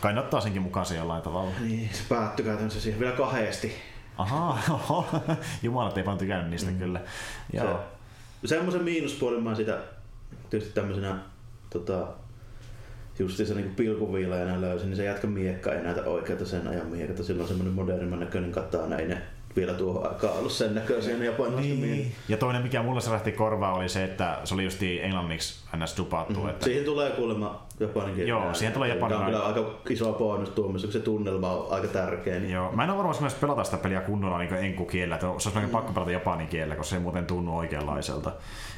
Kai 0.02 0.14
ne 0.14 0.20
ottaa 0.20 0.42
senkin 0.42 0.62
mukaan 0.62 0.86
jollain 0.98 1.24
tavalla. 1.24 1.52
Niin, 1.60 1.90
se 1.94 2.04
päättyi 2.10 2.46
käytännössä 2.46 2.82
siihen 2.82 3.00
vielä 3.00 3.16
kahdesti. 3.16 3.72
Ahaa, 4.18 4.60
jumalat 5.64 5.98
ei 5.98 6.06
vaan 6.06 6.18
tykännyt 6.18 6.50
niistä 6.50 6.72
mm. 6.72 6.78
kyllä. 6.78 7.02
Joo. 7.54 7.80
Se, 8.42 8.48
semmoisen 8.48 8.84
miinuspuolen 8.84 9.44
mä 9.44 9.56
sitä 9.56 9.78
tietysti 10.50 10.74
tämmöisenä 10.74 11.16
tota, 11.70 12.08
justiinsa 13.20 13.54
niin 13.54 13.76
pilkuviilajana 13.76 14.62
löysin, 14.62 14.90
niin 14.90 14.98
se 14.98 15.04
jatka 15.04 15.28
miekka 15.28 15.74
ei 15.74 15.84
näytä 15.84 16.04
oikealta 16.04 16.46
sen 16.46 16.68
ajan 16.68 16.88
miekata. 16.88 17.24
Silloin 17.24 17.48
semmoinen 17.48 17.74
modernimman 17.74 18.20
näköinen 18.20 18.52
katana, 18.52 18.98
ei 18.98 19.08
ne 19.08 19.22
vielä 19.58 19.74
tuohon 19.74 20.08
aikaan 20.08 20.38
ollut 20.38 20.52
sen 20.52 20.76
näköisiä 20.76 21.24
japanilaisten 21.24 21.82
niin. 21.82 22.16
Ja 22.30 22.38
toinen 22.38 22.62
mikä 22.62 22.84
mulle 22.84 23.02
särähti 23.02 23.32
korvaa 23.32 23.74
oli 23.74 23.90
se, 23.90 24.04
että 24.04 24.40
se 24.44 24.54
oli 24.54 24.64
just 24.64 24.80
englanniksi 25.02 25.67
ns. 25.76 25.98
dupattu. 25.98 26.40
Mm. 26.40 26.50
Että... 26.50 26.66
Siihen 26.66 26.86
tulee 26.86 27.12
kuulemma 27.12 27.68
japanin 27.80 28.28
Joo, 28.28 28.54
siihen 28.54 28.74
tulee 28.74 28.90
japanin. 28.90 29.18
Tämä 29.18 29.20
on 29.20 29.26
kyllä 29.26 29.46
aika 29.46 29.80
iso 29.90 30.14
bonus 30.14 30.50
tuomissa, 30.50 30.88
kun 30.88 30.94
se 30.94 31.00
tunnelma 31.00 31.52
on 31.52 31.74
aika 31.74 31.88
tärkeä. 31.88 32.40
Niin... 32.40 32.52
Joo, 32.52 32.72
mä 32.72 32.84
en 32.84 32.90
ole 32.90 32.98
varmaan 32.98 33.16
myös 33.22 33.34
pelata 33.34 33.64
sitä 33.64 33.78
peliä 33.78 34.02
kunnolla 34.02 34.38
niin 34.38 34.54
enkukielellä, 34.54 35.16
että 35.16 35.28
se 35.38 35.50
olisi 35.50 35.60
mm. 35.60 35.70
pakko 35.70 35.94
pelata 35.94 36.12
japanin 36.12 36.48
kielellä, 36.48 36.76
koska 36.76 36.90
se 36.90 36.96
ei 36.96 37.02
muuten 37.02 37.26
tunnu 37.26 37.58
oikeanlaiselta. 37.58 38.32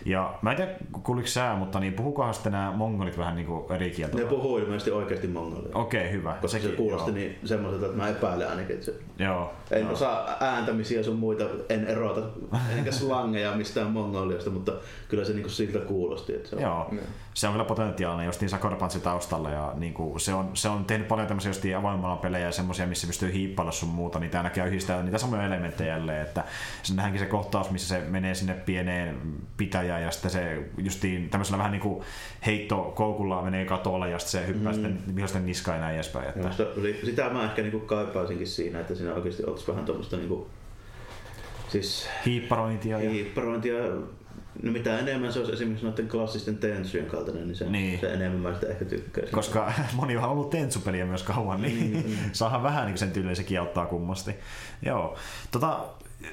Ja 0.06 0.34
mä 0.42 0.52
en 0.52 0.58
tiedä, 0.58 0.72
kuuliko 1.04 1.28
sää, 1.28 1.56
mutta 1.56 1.80
niin 1.80 1.94
puhukohan 1.94 2.34
sitten 2.34 2.52
nämä 2.52 2.72
mongolit 2.72 3.18
vähän 3.18 3.36
niin 3.36 3.48
kuin 3.48 3.72
eri 3.72 3.92
kieltä? 3.92 4.18
Ne 4.18 4.26
puhuu 4.26 4.58
ilmeisesti 4.58 4.92
oikeasti 4.92 5.28
mongolia. 5.28 5.70
Okei, 5.74 6.02
okay, 6.02 6.12
hyvä. 6.12 6.32
Koska 6.32 6.48
Sekin, 6.48 6.70
se 6.70 6.76
kuulosti 6.76 7.10
joo. 7.10 7.16
niin 7.16 7.40
semmoiselta, 7.46 7.86
että 7.86 7.98
mä 7.98 8.10
epäilen 8.10 8.50
ainakin, 8.50 8.74
että 8.74 8.86
se... 8.86 8.94
Joo. 9.20 9.54
En 9.72 9.82
joo. 9.82 9.92
osaa 9.92 10.38
ääntämisiä 10.40 11.04
sun 11.04 11.16
muita, 11.16 11.44
en 11.70 11.88
erota, 11.88 12.22
enkä 12.78 12.92
slangeja 12.92 13.56
mistään 13.56 13.92
mongoliasta, 13.92 14.50
mutta 14.50 14.72
kyllä 15.08 15.26
se 15.26 15.34
niin 15.34 15.50
siltä 15.50 15.80
kuulosti. 15.80 16.34
Että 16.36 16.50
se 16.50 16.56
on, 16.56 16.62
joo. 16.62 16.79
Niin 16.92 17.04
se 17.34 17.48
on 17.48 17.54
kyllä 17.54 17.66
potentiaalinen 17.66 18.26
just 18.26 18.44
Sakura 18.48 18.76
Punch 18.76 19.00
taustalla 19.00 19.50
ja 19.50 19.74
niin 19.76 19.94
kuin 19.94 20.20
se, 20.20 20.34
on, 20.34 20.50
se 20.54 20.70
on 20.70 20.86
tehnyt 20.86 21.08
paljon 21.08 21.28
tämmöisiä 21.28 21.50
just 21.50 21.64
pelejä 22.22 22.46
ja 22.46 22.52
semmoisia, 22.52 22.88
missä 22.88 23.08
pystyy 23.08 23.34
hiippailla 23.34 23.72
sun 23.72 23.90
muuta, 23.90 24.20
niin 24.20 24.32
tämä 24.32 24.44
näkee 24.44 24.68
yhdistää 24.68 25.04
niitä 25.04 25.18
samoja 25.18 25.44
elementtejä 25.44 25.94
jälleen, 25.94 26.22
että 26.22 26.44
se 26.84 26.94
nähdäänkin 26.94 27.20
se 27.20 27.26
kohtaus, 27.26 27.72
missä 27.72 27.88
se 27.88 28.06
menee 28.10 28.36
sinne 28.36 28.54
pieneen 28.54 29.18
pitäjään 29.58 30.04
ja 30.04 30.12
sitten 30.12 30.32
se 30.32 30.64
justiin 30.78 31.30
tämmöisellä 31.30 31.58
vähän 31.58 31.72
niin 31.72 31.82
kuin 31.82 32.04
heitto 32.46 32.94
koukulla 32.96 33.42
menee 33.42 33.66
katolle 33.66 34.10
ja 34.10 34.20
sitten 34.20 34.42
se 34.42 34.48
hyppää 34.48 34.72
mm. 34.72 34.82
sitten 34.82 35.16
vihosten 35.16 35.46
niskaan 35.46 35.78
ja 35.78 35.82
näin 35.82 35.96
edespäin. 35.96 36.30
Että... 36.30 36.52
Sitä, 36.52 36.66
sitä 37.06 37.30
mä 37.30 37.44
ehkä 37.44 37.62
niin 37.62 37.82
kaipaisinkin 37.82 38.48
siinä, 38.48 38.80
että 38.80 38.96
siinä 38.96 39.14
oikeasti 39.14 39.44
olisi 39.44 39.68
vähän 39.68 39.86
tuommoista 39.86 40.18
niin 40.18 40.30
kuin 40.30 40.46
Siis 41.70 42.10
hiipparointia. 42.26 43.00
Ja... 43.00 43.10
Hiipparointia 43.10 43.76
No 44.64 44.72
mitä 44.72 45.00
enemmän 45.00 45.34
se 45.34 45.40
olisi 45.40 45.54
esimerkiksi 45.54 45.86
noiden 45.86 46.08
klassisten 46.08 46.58
Tensujen 46.58 47.06
kaltainen, 47.06 47.48
niin 47.48 47.56
se, 47.56 47.70
niin. 47.70 48.00
se 48.00 48.14
enemmän 48.14 48.42
mä 48.42 48.54
sitä 48.54 48.68
ehkä 48.68 48.86
tykkäisin. 48.86 49.34
Koska 49.34 49.74
moni 49.94 50.18
on 50.18 50.24
ollut 50.24 50.50
Tensu-peliä 50.50 51.06
myös 51.06 51.24
kauan, 51.24 51.62
niin, 51.62 51.80
niin, 51.80 51.94
niin. 51.94 52.18
saahan 52.34 52.64
vähän 52.64 52.86
niin 52.86 52.98
sen 52.98 53.12
tyylinen 53.12 53.36
se 53.36 53.44
kieltää 53.44 53.86
kummasti. 53.86 54.36
Joo. 54.82 55.18
Tota, 55.52 55.86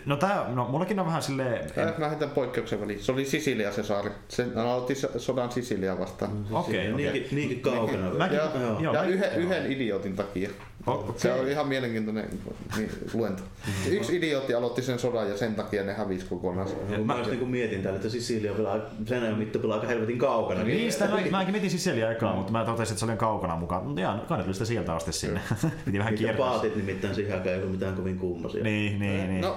No 0.07 0.17
tää, 0.17 0.47
no 0.55 0.69
mullakin 0.69 1.01
on 1.01 1.07
vähän 1.07 1.23
silleen... 1.23 1.55
En... 1.55 1.95
Mä 1.99 2.09
heitän 2.09 2.31
poikkeuksen 2.31 2.81
väliin. 2.81 3.03
Se 3.03 3.13
oli 3.13 3.25
Sisilia 3.25 3.73
se 3.73 3.83
saari. 3.83 4.11
Se 4.29 4.47
aloitti 4.57 4.95
sodan 5.17 5.53
Sisilia 5.53 5.99
vastaan. 5.99 6.47
Okei, 6.51 6.93
okay, 6.93 6.93
okay. 6.93 7.13
niinkin, 7.13 7.37
niinkin 7.37 7.61
kaukana. 7.61 8.11
Mäkin, 8.11 8.37
ja, 8.37 8.51
joo. 8.81 8.95
ja 8.95 9.03
yhden, 9.03 9.35
yhden 9.35 9.73
idiotin 9.73 10.17
takia. 10.17 10.51
Okay. 10.87 11.15
Se 11.17 11.33
oli 11.33 11.51
ihan 11.51 11.69
mielenkiintoinen 11.69 12.29
niin, 12.77 12.91
luento. 13.15 13.43
Mm-hmm. 13.43 13.93
Yksi 13.93 14.17
idiootti 14.17 14.55
aloitti 14.55 14.83
sen 14.83 14.99
sodan 14.99 15.29
ja 15.29 15.37
sen 15.37 15.55
takia 15.55 15.85
ne 15.85 15.93
hävisi 15.93 16.27
kokonaan. 16.27 16.69
Ja 16.91 16.99
mä, 16.99 17.15
mä 17.15 17.23
niin 17.23 17.49
mietin 17.49 17.83
täällä, 17.83 17.97
että 17.97 18.09
Sisilia 18.09 18.53
on 18.53 18.59
vielä 18.59 18.81
sen 19.07 19.23
ajan 19.23 19.39
mitta 19.39 19.59
aika 19.75 19.87
helvetin 19.87 20.19
kaukana. 20.19 20.63
Niin, 20.63 20.93
sitä 20.93 21.09
mä, 21.09 21.21
mäkin 21.31 21.53
mietin 21.53 21.71
Sisilia 21.71 22.09
aikaa, 22.09 22.33
mm. 22.33 22.37
mutta 22.37 22.53
mä 22.53 22.65
totesin, 22.65 22.93
että 22.93 23.07
se 23.07 23.07
oli 23.07 23.17
kaukana 23.17 23.57
mukaan. 23.57 23.85
Mutta 23.85 24.01
ihan 24.01 24.21
kannattelista 24.21 24.65
sieltä 24.65 24.95
asti 24.95 25.13
sinne. 25.13 25.41
Piti 25.85 25.99
vähän 25.99 26.15
kiertää. 26.15 26.47
paatit 26.47 26.77
nimittäin 26.77 27.15
siihen 27.15 27.35
aikaan 27.35 27.55
ei 27.55 27.61
ollut 27.61 27.73
mitään 27.73 27.95
kovin 27.95 28.19
kummosia. 28.19 28.65
Niin, 28.65 28.99
niin, 28.99 29.29
niin. 29.29 29.41
No, 29.41 29.57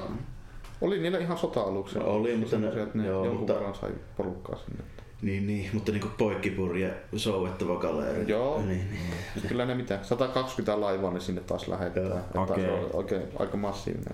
oli 0.82 1.00
niillä 1.00 1.18
ihan 1.18 1.38
sota-aluksia. 1.38 2.02
No, 2.02 2.08
oli, 2.08 2.38
mutta 2.38 2.58
ne, 2.58 2.72
ne 2.94 3.08
joo, 3.08 3.26
jonkun 3.26 3.38
mutta, 3.38 3.54
verran 3.54 3.76
sai 3.76 3.92
porukkaa 4.18 4.56
sinne. 4.56 4.84
Niin, 5.22 5.48
niin, 5.48 5.70
mutta 5.74 5.92
niinku 5.92 6.08
poikkipurje 6.18 6.94
souvettava 7.16 7.80
kaleeri. 7.80 8.26
Joo, 8.28 8.62
niin, 8.62 8.68
niin. 8.92 9.48
kyllä 9.48 9.66
ne 9.66 9.76
mitä, 9.76 10.00
120 10.02 10.82
laivaa 10.82 11.12
ne 11.12 11.20
sinne 11.20 11.42
taas 11.42 11.68
lähetetään. 11.68 12.24
Okay. 12.36 12.62
Se 12.62 12.72
on 12.72 12.90
oikein 12.94 13.22
aika 13.40 13.58
massiivinen. 13.58 14.14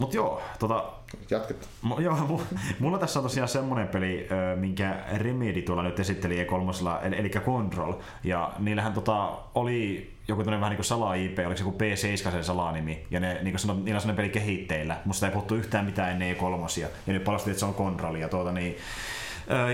Mut 0.00 0.14
joo, 0.14 0.42
tota... 0.58 0.84
Jatketaan. 1.30 1.70
M- 1.82 2.02
joo, 2.02 2.40
mulla 2.80 2.98
tässä 2.98 3.18
on 3.18 3.22
tosiaan 3.22 3.48
semmonen 3.48 3.88
peli, 3.88 4.28
minkä 4.56 5.04
Remedy 5.16 5.62
tuolla 5.62 5.82
nyt 5.82 6.00
esitteli 6.00 6.46
E3, 6.46 7.14
eli 7.14 7.30
Control. 7.30 7.94
Ja 8.24 8.52
niillähän 8.58 8.92
tota, 8.92 9.32
oli 9.54 10.10
joku 10.28 10.42
tämmöinen 10.42 10.60
vähän 10.60 10.70
niin 10.70 10.76
kuin 10.76 10.84
sala-IP, 10.84 11.38
oliko 11.38 11.56
se 11.56 11.64
joku 11.64 11.78
P7 11.78 12.30
sen 12.30 12.44
salanimi, 12.44 13.06
ja 13.10 13.20
ne, 13.20 13.38
niin 13.42 13.56
kuin 13.56 13.84
niillä 13.84 13.96
on 13.96 14.00
sellainen 14.00 14.16
peli 14.16 14.28
kehitteillä, 14.28 14.96
musta 15.04 15.26
ei 15.26 15.32
puhuttu 15.32 15.54
yhtään 15.54 15.84
mitään 15.84 16.10
ennen 16.10 16.36
E3, 16.36 16.80
ja 16.80 16.88
nyt 17.06 17.24
paljastettiin, 17.24 17.52
että 17.52 17.60
se 17.60 17.66
on 17.66 17.74
Control, 17.74 18.14
ja 18.14 18.28
tuota 18.28 18.52
niin, 18.52 18.76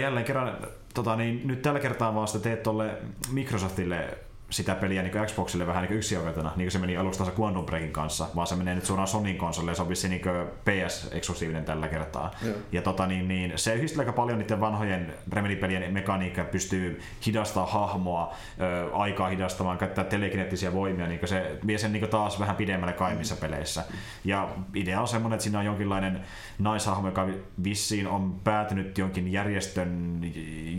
jälleen 0.01 0.27
kerran, 0.27 0.57
tota, 0.95 1.17
niin, 1.17 1.47
nyt 1.47 1.63
tällä 1.63 1.81
kertaa 1.81 2.15
vaan 2.15 2.29
sitä 2.29 2.43
teet 2.43 2.63
tuolle 2.63 2.91
Microsoftille 3.33 4.19
sitä 4.51 4.75
peliä 4.75 5.03
niin 5.03 5.27
Xboxille 5.27 5.67
vähän 5.67 5.83
niin 5.83 5.97
yksioikeutena, 5.97 6.53
niin 6.57 6.67
kuin 6.67 6.73
se 6.73 6.79
meni 6.79 6.97
aluksi 6.97 7.19
taas 7.19 7.33
Quantum 7.41 7.67
Breakin 7.67 7.93
kanssa, 7.93 8.27
vaan 8.37 8.47
se 8.47 8.57
menee 8.57 8.75
nyt 8.75 8.85
suoraan 8.85 9.09
Sonin 9.09 9.37
konsolille 9.37 9.71
ja 9.71 9.75
se 9.75 9.83
on 9.83 9.89
vissi 9.89 10.09
niin 10.09 10.23
PS-eksklusiivinen 10.65 11.65
tällä 11.65 11.89
kertaa. 11.89 12.31
Joo. 12.43 12.57
Ja 12.73 12.83
tota, 12.83 13.07
niin, 13.07 13.29
niin, 13.29 13.53
se 13.57 13.75
yhdistää 13.75 14.01
aika 14.01 14.13
paljon 14.13 14.39
niiden 14.39 14.61
vanhojen 14.61 15.15
Remedy-pelien 15.33 15.93
mekaniikkaa, 15.93 16.45
pystyy 16.45 17.01
hidastamaan 17.27 17.73
hahmoa, 17.73 18.35
ö, 18.61 18.95
aikaa 18.95 19.29
hidastamaan, 19.29 19.79
käyttää 19.79 20.05
telekineettisiä 20.05 20.73
voimia, 20.73 21.07
niin 21.07 21.21
se 21.25 21.59
vie 21.67 21.79
sen 21.79 21.93
niin 21.93 22.09
taas 22.09 22.41
vähän 22.41 22.57
pidemmälle 22.57 22.93
kaimissa 22.93 23.37
peleissä. 23.37 23.85
Ja 24.25 24.49
idea 24.75 25.01
on 25.01 25.09
semmoinen, 25.09 25.35
että 25.35 25.43
siinä 25.45 25.59
on 25.59 25.65
jonkinlainen 25.65 26.21
naishahmo, 26.59 27.09
joka 27.09 27.29
vissiin 27.65 28.07
on 28.07 28.41
päätynyt 28.45 28.99
jonkin 28.99 29.33
järjestön 29.33 30.21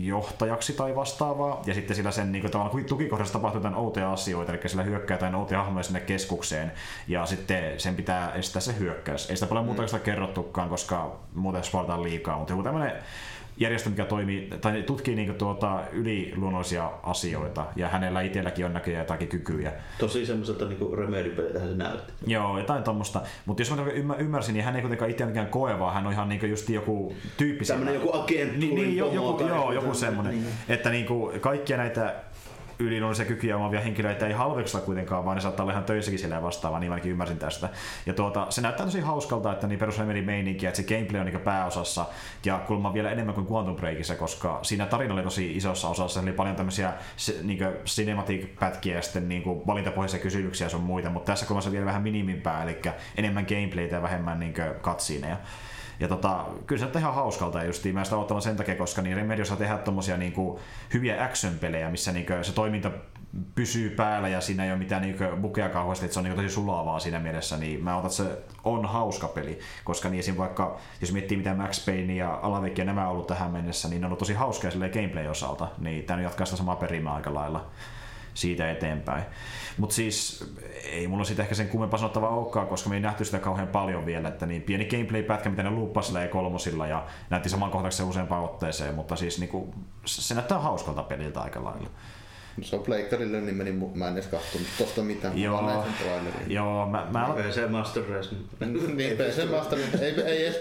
johtajaksi 0.00 0.72
tai 0.72 0.96
vastaavaa, 0.96 1.62
ja 1.66 1.74
sitten 1.74 1.96
sillä 1.96 2.10
sen 2.10 2.32
niin 2.32 2.42
kuin, 2.42 2.50
tavallaan 2.50 2.84
tukikohdassa 2.84 3.32
tapahtuu 3.32 3.55
jotain 3.56 3.74
outoja 3.74 4.12
asioita, 4.12 4.52
eli 4.52 4.68
sillä 4.68 4.82
hyökkää 4.82 5.14
jotain 5.14 5.34
outoja 5.34 5.62
hahmoja 5.62 5.82
sinne 5.82 6.00
keskukseen, 6.00 6.72
ja 7.08 7.26
sitten 7.26 7.80
sen 7.80 7.94
pitää 7.94 8.32
estää 8.32 8.60
se 8.60 8.78
hyökkäys. 8.78 9.30
Ei 9.30 9.36
sitä 9.36 9.46
paljon 9.46 9.66
muuta 9.66 9.82
mm. 9.82 10.00
kerrottukaan, 10.00 10.68
koska 10.68 11.16
muuten 11.34 11.64
spoilataan 11.64 12.02
liikaa, 12.02 12.38
mutta 12.38 12.52
joku 12.52 12.62
tämmöinen 12.62 12.92
järjestö, 13.58 13.90
mikä 13.90 14.04
toimii, 14.04 14.50
tai 14.60 14.82
tutkii 14.82 15.14
niinku 15.14 15.34
tuota 15.34 15.80
yliluonnollisia 15.92 16.90
asioita, 17.02 17.66
ja 17.76 17.88
hänellä 17.88 18.20
itselläkin 18.20 18.66
on 18.66 18.72
näköjään 18.72 19.02
jotakin 19.02 19.28
kykyjä. 19.28 19.72
Tosi 19.98 20.26
semmoiselta 20.26 20.64
niinku 20.64 20.96
remedipeliltähän 20.96 21.68
se 21.68 21.74
näytti. 21.74 22.12
Joo, 22.26 22.58
jotain 22.58 22.82
tuommoista. 22.82 23.22
Mutta 23.46 23.62
jos 23.62 23.72
mä 24.04 24.14
ymmärsin, 24.14 24.52
niin 24.52 24.64
hän 24.64 24.76
ei 24.76 24.82
kuitenkaan 24.82 25.10
itse 25.10 25.26
mikään 25.26 25.48
koe, 25.48 25.78
vaan 25.78 25.94
hän 25.94 26.06
on 26.06 26.12
ihan 26.12 26.28
niinku 26.28 26.46
just 26.46 26.68
joku 26.68 27.14
tyyppi. 27.36 27.64
Tämmöinen 27.64 27.94
joku 27.94 28.16
agenttuurin 28.16 28.60
niin, 28.60 28.74
niin, 28.74 28.96
joku, 28.96 29.46
joo, 29.48 29.72
joku 29.72 29.94
semmoinen. 29.94 30.32
Niin. 30.32 30.54
Että 30.68 30.90
niinku 30.90 31.32
kaikkia 31.40 31.76
näitä 31.76 32.14
yliluonnollisia 32.78 33.24
kykyjä 33.24 33.56
omavia 33.56 33.80
henkilöitä 33.80 34.26
ei 34.26 34.32
halveksella 34.32 34.84
kuitenkaan, 34.86 35.24
vaan 35.24 35.34
ne 35.34 35.40
saattaa 35.40 35.64
olla 35.64 35.72
ihan 35.72 35.84
töissäkin 35.84 36.18
siellä 36.18 36.42
vastaavaa, 36.42 36.80
niin 36.80 36.92
ainakin 36.92 37.10
ymmärsin 37.10 37.38
tästä. 37.38 37.68
Ja 38.06 38.14
tuota, 38.14 38.46
se 38.50 38.60
näyttää 38.60 38.86
tosi 38.86 39.00
hauskalta, 39.00 39.52
että 39.52 39.66
niin 39.66 39.78
perus 39.78 39.98
meininki, 40.24 40.66
että 40.66 40.76
se 40.76 40.82
gameplay 40.82 41.20
on 41.20 41.26
niin 41.26 41.40
pääosassa 41.40 42.06
ja 42.44 42.58
kulma 42.58 42.94
vielä 42.94 43.10
enemmän 43.10 43.34
kuin 43.34 43.46
Quantum 43.50 43.76
Breakissa, 43.76 44.14
koska 44.14 44.58
siinä 44.62 44.86
tarina 44.86 45.14
oli 45.14 45.22
tosi 45.22 45.56
isossa 45.56 45.88
osassa, 45.88 46.20
eli 46.20 46.32
paljon 46.32 46.56
tämmöisiä 46.56 46.92
niin 47.42 47.58
cinematic-pätkiä 47.84 48.94
ja 48.94 49.02
sitten 49.02 49.28
niin 49.28 49.42
valintapohjaisia 49.66 50.20
kysymyksiä 50.20 50.68
sun 50.68 50.80
muita, 50.80 51.10
mutta 51.10 51.32
tässä 51.32 51.46
kulmassa 51.46 51.72
vielä 51.72 51.86
vähän 51.86 52.02
minimimpää, 52.02 52.62
eli 52.62 52.82
enemmän 53.16 53.46
gameplaytä 53.48 53.94
ja 53.94 54.02
vähemmän 54.02 54.40
niin 54.40 54.54
katsiineja. 54.80 55.36
Ja 56.00 56.08
tota, 56.08 56.44
kyllä 56.66 56.80
se 56.80 56.86
on 56.86 56.98
ihan 56.98 57.14
hauskalta 57.14 57.64
justiin. 57.64 57.94
Mä 57.94 58.04
sitä 58.04 58.16
ottamaan 58.16 58.42
sen 58.42 58.56
takia, 58.56 58.74
koska 58.74 59.02
niin 59.02 59.16
Remedy 59.16 59.44
saa 59.44 59.56
tehdä 59.56 59.78
tommosia 59.78 60.16
niinku 60.16 60.60
hyviä 60.94 61.24
action-pelejä, 61.24 61.90
missä 61.90 62.12
niinku 62.12 62.32
se 62.42 62.52
toiminta 62.52 62.90
pysyy 63.54 63.90
päällä 63.90 64.28
ja 64.28 64.40
siinä 64.40 64.64
ei 64.64 64.70
ole 64.70 64.78
mitään 64.78 65.02
niinku 65.02 65.24
bukeja 65.40 65.68
kauheasti, 65.68 66.04
että 66.04 66.14
se 66.14 66.20
on 66.20 66.24
niinku 66.24 66.42
tosi 66.42 66.54
sulavaa 66.54 66.98
siinä 66.98 67.20
mielessä, 67.20 67.56
niin 67.56 67.84
mä 67.84 67.96
otan, 67.96 68.06
että 68.06 68.16
se 68.16 68.38
on 68.64 68.86
hauska 68.86 69.28
peli, 69.28 69.58
koska 69.84 70.08
niin 70.08 70.18
esim. 70.18 70.36
vaikka, 70.36 70.78
jos 71.00 71.12
miettii 71.12 71.36
mitä 71.36 71.54
Max 71.54 71.86
Payne 71.86 72.14
ja 72.14 72.38
Alavik 72.42 72.78
ja 72.78 72.84
nämä 72.84 73.04
on 73.04 73.12
ollut 73.12 73.26
tähän 73.26 73.50
mennessä, 73.50 73.88
niin 73.88 74.00
ne 74.00 74.06
on 74.06 74.08
ollut 74.08 74.18
tosi 74.18 74.34
hauskoja 74.34 74.72
gameplay-osalta, 74.72 75.68
niin 75.78 76.04
tämä 76.04 76.22
jatkaa 76.22 76.46
sitä 76.46 76.56
samaa 76.56 76.76
perimää 76.76 77.14
aika 77.14 77.34
lailla 77.34 77.66
siitä 78.36 78.70
eteenpäin. 78.70 79.24
Mutta 79.78 79.94
siis 79.94 80.44
ei 80.84 81.08
mulla 81.08 81.24
siitä 81.24 81.42
ehkä 81.42 81.54
sen 81.54 81.68
kummempaa 81.68 81.98
sanottavaa 81.98 82.30
olekaan, 82.30 82.66
koska 82.66 82.88
me 82.88 82.94
ei 82.94 83.00
nähty 83.00 83.24
sitä 83.24 83.38
kauhean 83.38 83.68
paljon 83.68 84.06
vielä, 84.06 84.28
että 84.28 84.46
niin 84.46 84.62
pieni 84.62 84.84
gameplay-pätkä, 84.84 85.48
mitä 85.48 85.62
ne 85.62 85.70
luuppasi 85.70 86.18
e 86.18 86.28
kolmosilla 86.28 86.86
ja 86.86 87.06
näytti 87.30 87.48
samankohtaisesti 87.48 88.02
useampaan 88.02 88.44
otteeseen, 88.44 88.94
mutta 88.94 89.16
siis 89.16 89.38
niinku, 89.38 89.74
se 90.04 90.34
näyttää 90.34 90.58
hauskalta 90.58 91.02
peliltä 91.02 91.40
aika 91.40 91.64
lailla. 91.64 91.90
Se 92.62 92.76
on 92.76 92.82
pleikkarille, 92.82 93.40
niin 93.40 93.56
meni, 93.56 93.72
mä 93.94 94.08
en 94.08 94.12
edes 94.12 94.26
kahtunut 94.26 94.66
tosta 94.78 95.02
mitään, 95.02 95.42
joo, 95.42 95.62
mä 95.62 95.68
näin 95.68 95.82
sen 95.82 96.52
Joo, 96.52 96.86
mä... 96.86 97.06
mä... 97.12 97.34
PC 97.48 97.70
Master 97.70 98.02
Race. 98.08 98.36
niin, 98.94 99.16
PC 99.18 99.50
Master 99.50 99.78
ei, 99.78 100.20
ei, 100.20 100.46
ei, 100.46 100.54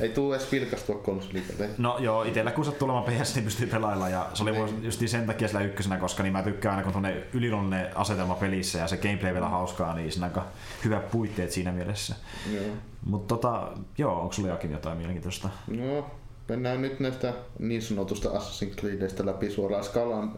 ei 0.00 0.08
tuu 0.08 0.32
edes 0.32 0.52
vilkastua 0.52 0.96
konsolille. 0.96 1.70
No 1.78 1.98
joo, 1.98 2.22
itellä 2.22 2.50
kun 2.50 2.64
sattuu 2.64 2.88
olemaan 2.90 3.22
PS, 3.22 3.34
niin 3.34 3.44
pystyy 3.44 3.66
pelailla 3.66 4.08
ja 4.08 4.26
se 4.34 4.42
oli 4.42 4.52
niin. 4.52 4.84
just 4.84 5.02
sen 5.06 5.26
takia 5.26 5.48
sillä 5.48 5.60
ykkösenä, 5.60 5.96
koska 5.96 6.22
niin 6.22 6.32
mä 6.32 6.42
tykkään 6.42 6.76
aina 6.76 6.92
kun 6.92 7.06
on 7.06 7.12
yliluonnollinen 7.32 7.96
asetelma 7.96 8.34
pelissä 8.34 8.78
ja 8.78 8.86
se 8.86 8.96
gameplay 8.96 9.32
vielä 9.32 9.48
hauskaa, 9.48 9.94
niin 9.94 10.12
siinä 10.12 10.26
on 10.26 10.32
aika 10.32 10.46
hyvät 10.84 11.10
puitteet 11.10 11.50
siinä 11.50 11.72
mielessä. 11.72 12.14
Joo. 12.54 12.64
Mutta 13.06 13.34
tota, 13.34 13.68
joo, 13.98 14.20
onko 14.20 14.32
sulla 14.32 14.48
jokin 14.48 14.72
jotain 14.72 14.96
mielenkiintoista? 14.96 15.48
No, 15.66 16.10
Mennään 16.48 16.82
nyt 16.82 17.00
näistä 17.00 17.32
niin 17.58 17.82
sanotusta 17.82 18.28
Assassin's 18.28 18.74
Creedistä 18.80 19.26
läpi 19.26 19.50
suoraan 19.50 19.84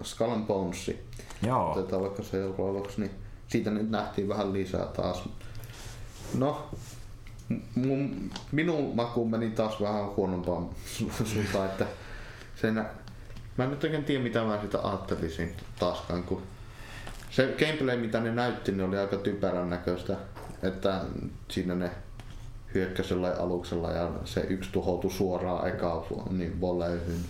Skull 0.02 0.32
and 0.32 0.46
Bonesi. 0.46 1.06
Joo. 1.46 1.72
Otetaan 1.72 2.02
vaikka 2.02 2.22
seuraavaksi, 2.22 3.00
niin 3.00 3.10
siitä 3.48 3.70
nyt 3.70 3.90
nähtiin 3.90 4.28
vähän 4.28 4.52
lisää 4.52 4.86
taas. 4.86 5.28
No, 6.38 6.68
mun, 7.74 8.30
minun 8.52 8.96
makuun 8.96 9.30
meni 9.30 9.50
taas 9.50 9.80
vähän 9.80 10.16
huonompaan 10.16 10.68
suuntaan, 11.24 11.66
että 11.66 11.86
sen, 12.56 12.74
mä 13.56 13.64
en 13.64 13.70
nyt 13.70 13.84
oikein 13.84 14.04
tiedä 14.04 14.22
mitä 14.22 14.44
mä 14.44 14.58
sitä 14.62 14.78
ajattelisin 14.82 15.56
taaskaan, 15.78 16.22
kun 16.22 16.42
se 17.30 17.54
gameplay 17.58 17.96
mitä 17.96 18.20
ne 18.20 18.32
näytti, 18.32 18.72
niin 18.72 18.88
oli 18.88 18.98
aika 18.98 19.16
typerän 19.16 19.70
näköistä, 19.70 20.16
että 20.62 21.00
siinä 21.48 21.74
ne 21.74 21.90
hyökkäisellä 22.74 23.36
aluksella 23.38 23.90
ja 23.90 24.10
se 24.24 24.40
yksi 24.40 24.70
tuhoutui 24.72 25.10
suoraan 25.10 25.68
ekaan 25.68 26.02
niin 26.30 26.60
voleihin. 26.60 27.20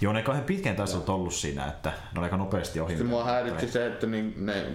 Joo, 0.00 0.12
ne 0.12 0.22
kauhean 0.22 0.44
pitkään 0.44 0.76
taisi 0.76 0.96
ollut 1.06 1.34
siinä, 1.34 1.66
että 1.66 1.88
ne 1.88 2.18
oli 2.18 2.24
aika 2.24 2.36
nopeasti 2.36 2.80
ohi. 2.80 2.92
Sitten 2.92 3.06
mua 3.06 3.24
häiritti 3.24 3.68
se, 3.68 3.86
että 3.86 4.06
niin 4.06 4.34
ne 4.36 4.66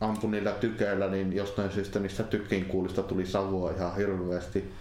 ampui 0.00 0.30
niillä 0.30 0.52
tykeillä, 0.52 1.08
niin 1.08 1.32
jostain 1.32 1.70
syystä 1.70 1.98
niistä 1.98 2.24
kuulista 2.68 3.02
tuli 3.02 3.26
savua 3.26 3.70
ihan 3.70 3.96
hirveästi. 3.96 4.72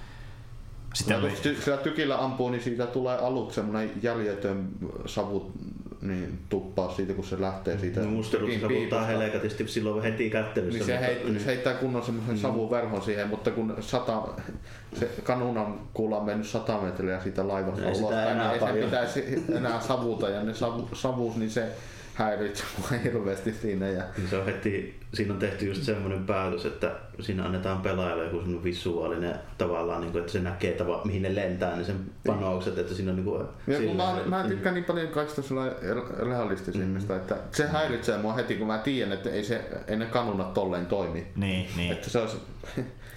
Sitten 0.93 1.17
oli... 1.17 1.29
Kun 1.29 1.55
sillä 1.63 1.77
tykillä 1.77 2.23
ampuu, 2.23 2.49
niin 2.49 2.63
siitä 2.63 2.87
tulee 2.87 3.17
aluksi 3.17 3.55
semmoinen 3.55 3.91
jäljetön 4.01 4.69
savu 5.05 5.51
niin, 6.07 6.39
tuppaa 6.49 6.93
siitä, 6.93 7.13
kun 7.13 7.23
se 7.23 7.41
lähtee 7.41 7.77
siitä. 7.77 7.99
No 7.99 8.07
mustelussa 8.07 8.67
puhutaan 8.67 9.07
helekatisti 9.07 9.67
silloin 9.67 10.03
heti 10.03 10.29
kättelyssä. 10.29 10.77
Niin 10.77 10.85
se, 10.85 10.99
heit, 10.99 11.23
niin. 11.23 11.39
se 11.39 11.45
heittää 11.45 11.73
kunnon 11.73 12.03
semmoisen 12.03 12.35
mm. 12.35 12.41
savuverhon 12.41 13.01
siihen, 13.01 13.27
mutta 13.27 13.51
kun 13.51 13.75
sata, 13.79 14.27
se 14.99 15.09
kanunan 15.23 15.79
kuulla 15.93 16.17
on 16.17 16.25
mennyt 16.25 16.47
sata 16.47 16.77
metriä 16.81 17.19
siitä 17.19 17.47
laivasta 17.47 17.87
ulos, 17.87 17.99
niin 17.99 18.41
ei 18.53 18.59
se 18.59 18.85
pitäisi 18.85 19.43
enää 19.55 19.81
savuta 19.81 20.29
ja 20.29 20.43
ne 20.43 20.53
savu, 20.53 20.89
savuus, 20.93 21.35
niin 21.35 21.51
se 21.51 21.71
häiritsee 22.15 22.65
mua 22.77 22.99
hirveästi 23.03 23.53
siinä. 23.53 23.87
Ja... 23.87 24.03
Niin 24.17 24.29
se 24.29 24.37
on 24.37 24.45
heti, 24.45 24.99
siinä 25.13 25.33
on 25.33 25.39
tehty 25.39 25.65
just 25.65 25.83
semmoinen 25.83 26.25
päätös, 26.25 26.65
että 26.65 26.91
siinä 27.19 27.45
annetaan 27.45 27.81
pelaajalle 27.81 28.23
joku 28.23 28.37
semmoinen 28.37 28.63
visuaalinen 28.63 29.35
tavallaan, 29.57 30.01
niin 30.01 30.11
kuin, 30.11 30.19
että 30.19 30.31
se 30.31 30.39
näkee 30.39 30.71
tava, 30.71 31.01
mihin 31.05 31.21
ne 31.21 31.35
lentää, 31.35 31.75
niin 31.75 31.85
sen 31.85 31.99
panokset, 32.27 32.77
että 32.77 32.93
siinä 32.93 33.11
on 33.11 33.15
niin 33.15 33.25
kuin, 33.25 33.47
ja 33.67 33.79
kun 33.79 33.95
mä, 33.95 34.17
mä 34.25 34.43
tykkään 34.47 34.75
niin 34.75 34.85
paljon 34.85 35.07
kaikista 35.07 35.41
realistisimmista, 36.19 37.13
mm. 37.13 37.19
että 37.19 37.37
se 37.51 37.67
häiritsee 37.67 38.17
mua 38.17 38.33
heti, 38.33 38.55
kun 38.55 38.67
mä 38.67 38.77
tiedän, 38.77 39.13
että 39.13 39.29
ei, 39.29 39.43
se, 39.43 39.61
ei 39.87 39.97
ne 39.97 40.05
kanunat 40.05 40.53
tolleen 40.53 40.85
toimi. 40.85 41.27
Niin, 41.35 41.67
niin. 41.77 41.91
Että 41.91 42.09
se 42.09 42.19
olisi, 42.19 42.37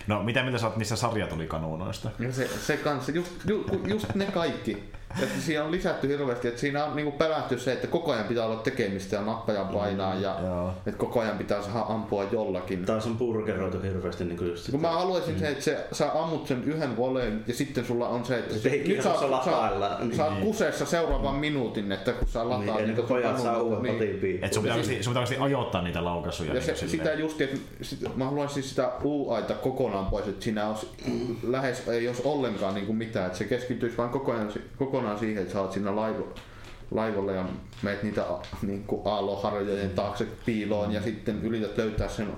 No 0.07 0.23
mitä 0.23 0.43
mitä 0.43 0.59
sä 0.59 0.67
oot 0.67 0.77
niistä 0.77 0.97
sarjatulikanuunoista? 0.97 2.11
Ja 2.19 2.33
se, 2.33 2.49
se 2.49 2.77
kanssa, 2.77 3.13
just, 3.13 3.33
ju, 3.47 3.65
just 3.87 4.15
ne 4.15 4.27
kaikki. 4.27 4.85
Että 5.23 5.41
siinä 5.41 5.65
on 5.65 5.71
lisätty 5.71 6.09
hirveästi, 6.09 6.49
että 6.49 6.61
siinä 6.61 6.85
on 6.85 6.97
niinku 6.97 7.13
pelätty 7.13 7.59
se, 7.59 7.73
että 7.73 7.87
koko 7.87 8.13
ajan 8.13 8.25
pitää 8.25 8.47
olla 8.47 8.57
tekemistä 8.57 9.17
ja 9.17 9.23
nappaja 9.23 9.65
painaa 9.65 10.15
mm, 10.15 10.23
ja 10.23 10.37
joo. 10.43 10.73
että 10.87 10.99
koko 10.99 11.21
ajan 11.21 11.39
pitää 11.39 11.63
saada 11.63 11.81
ampua 11.89 12.25
jollakin. 12.33 12.85
Taas 12.85 13.07
on 13.07 13.17
purkeroitu 13.17 13.81
hirveästi 13.83 14.25
niin 14.25 14.39
kuin 14.39 14.51
just 14.51 14.71
Kun 14.71 14.81
mä 14.81 14.91
haluaisin 14.91 15.35
mm. 15.35 15.41
se, 15.41 15.49
että 15.49 15.65
se, 15.65 15.87
sä 15.93 16.11
ammut 16.15 16.47
sen 16.47 16.65
yhden 16.65 16.97
voleen 16.97 17.45
ja 17.47 17.55
sitten 17.55 17.85
sulla 17.85 18.09
on 18.09 18.25
se, 18.25 18.39
että 18.39 18.55
se, 18.55 18.69
nyt 18.69 19.03
saa, 19.03 19.21
saa, 19.21 19.45
saa, 19.45 19.99
saa 20.17 20.31
niin. 20.31 20.45
kuseessa 20.45 20.87
seuraavan 20.87 21.35
minuutin, 21.35 21.93
että 21.93 22.13
kun 22.13 22.29
saa 22.29 22.49
lataa 22.49 22.77
niin, 22.77 22.89
niitä 22.89 23.03
pojat 23.03 23.39
saa 23.39 23.63
uuden 23.63 23.83
niin. 23.83 24.45
Että 24.45 24.55
sun 24.55 24.63
pitää, 24.63 24.83
sun 25.01 25.15
pitää 25.15 25.45
ajoittaa 25.45 25.83
niitä 25.83 26.05
laukaisuja. 26.05 26.49
Ja 26.49 26.55
niin 26.55 26.77
se, 26.77 26.89
sitä 26.89 27.13
just, 27.13 27.41
että 27.41 27.59
sit, 27.83 28.17
mä 28.17 28.25
haluaisin 28.25 28.63
sitä 28.63 28.93
U-aita 29.05 29.55
kokonaan 29.55 30.07
pois, 30.07 30.29
että 30.29 30.45
siinä 30.45 30.69
olisi 30.69 30.87
lähes, 31.43 31.89
ei 31.89 32.09
olisi 32.09 32.23
ollenkaan 32.25 32.75
niin 32.75 32.87
kuin 32.87 32.97
mitään, 32.97 33.27
että 33.27 33.39
se 33.39 33.45
keskittyisi 33.45 33.97
vain 33.97 34.11
kokonaan, 34.11 34.53
kokonaan 34.99 35.19
siihen, 35.19 35.43
että 35.43 35.53
sä 35.53 35.61
oot 35.61 35.73
siinä 35.73 35.97
laivo, 36.91 37.33
ja 37.33 37.45
meet 37.83 38.03
niitä 38.03 38.25
niin 38.63 38.85
kuin 38.85 39.03
aaloharjojen 39.05 39.91
taakse 39.91 40.27
piiloon 40.47 40.93
ja 40.93 41.03
sitten 41.03 41.43
yrität 41.43 41.79
löytää 41.79 42.09
sen 42.09 42.29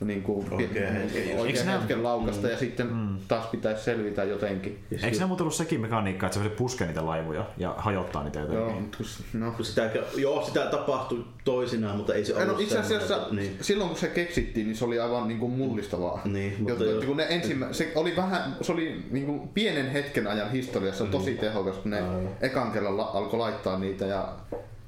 niin 0.00 0.22
kuin 0.22 0.52
oikein, 0.52 1.38
oikein 1.38 1.66
hetken 1.66 2.02
laukasta 2.02 2.46
mm. 2.46 2.52
ja 2.52 2.58
sitten 2.58 2.86
mm. 2.86 3.16
taas 3.28 3.46
pitäisi 3.46 3.84
selvitä 3.84 4.24
jotenkin. 4.24 4.78
Eikö 5.02 5.16
se 5.16 5.26
muuten 5.26 5.44
ollut 5.44 5.54
sekin 5.54 5.80
mekaniikka, 5.80 6.26
että 6.26 6.42
se 6.42 6.48
puskee 6.48 6.86
niitä 6.86 7.06
laivoja 7.06 7.46
ja 7.56 7.74
hajottaa 7.78 8.24
niitä 8.24 8.40
jotenkin? 8.40 8.90
Joo, 9.34 9.50
no. 9.50 9.64
sitä, 9.64 9.90
joo 10.16 10.44
sitä 10.44 10.66
tapahtui 10.66 11.24
toisinaan, 11.44 11.96
mutta 11.96 12.14
ei 12.14 12.24
se 12.24 12.34
ollut 12.34 12.56
no, 12.56 12.58
itse 12.58 12.78
asiassa 12.78 13.26
niin. 13.30 13.56
silloin 13.60 13.88
kun 13.88 13.98
se 13.98 14.08
keksittiin, 14.08 14.66
niin 14.66 14.76
se 14.76 14.84
oli 14.84 15.00
aivan 15.00 15.28
niin 15.28 15.40
kuin 15.40 15.52
mullistavaa. 15.52 16.20
Niin, 16.24 16.56
mutta 16.58 16.84
jos... 16.84 17.04
kun 17.04 17.16
ne 17.16 17.26
ensimmä, 17.28 17.72
se 17.72 17.92
oli 17.94 18.16
vähän, 18.16 18.56
se 18.60 18.72
oli 18.72 19.04
niin 19.10 19.26
kuin 19.26 19.48
pienen 19.48 19.90
hetken 19.90 20.26
ajan 20.26 20.50
historiassa 20.50 21.04
tosi 21.04 21.30
mm. 21.30 21.38
tehokas, 21.38 21.76
kun 21.76 21.90
ne 21.90 22.00
Aivan. 22.00 22.28
ekan 22.40 22.72
kerran 22.72 22.96
la- 22.96 23.10
alkoi 23.14 23.38
laittaa 23.38 23.78
niitä 23.78 24.06
ja 24.06 24.32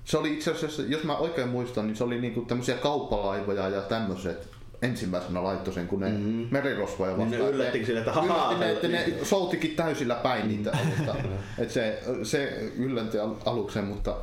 se 0.05 0.19
oli 0.19 0.33
itse 0.33 0.51
asiassa, 0.51 0.83
jos 0.89 1.05
mä 1.05 1.17
oikein 1.17 1.49
muistan, 1.49 1.87
niin 1.87 1.97
se 1.97 2.05
oli 2.05 2.21
niinku 2.21 2.41
tämmöisiä 2.41 2.77
kauppalaivoja 2.77 3.69
ja 3.69 3.81
tämmöiset 3.81 4.56
ensimmäisenä 4.87 5.45
laittoi 5.45 5.75
sen, 5.75 5.89
kun 5.89 6.01
ne 6.01 6.09
mm-hmm. 6.09 6.49
merirosvoja 6.51 7.13
vastaan. 7.13 7.31
Niin 7.31 7.43
ne 7.43 7.51
yllättikö 7.51 7.87
sille, 7.87 7.99
että 7.99 8.13
hahaa. 8.13 8.59
Ne, 8.59 8.73
että 8.73 8.89
ne 8.89 9.13
soutikin 9.23 9.77
täysillä 9.77 10.15
päin 10.15 10.49
niitä. 10.49 10.79
että 11.59 11.75
se, 11.75 12.03
se 12.23 12.71
yllätti 12.79 13.19
aluksen, 13.45 13.85
mutta, 13.85 14.17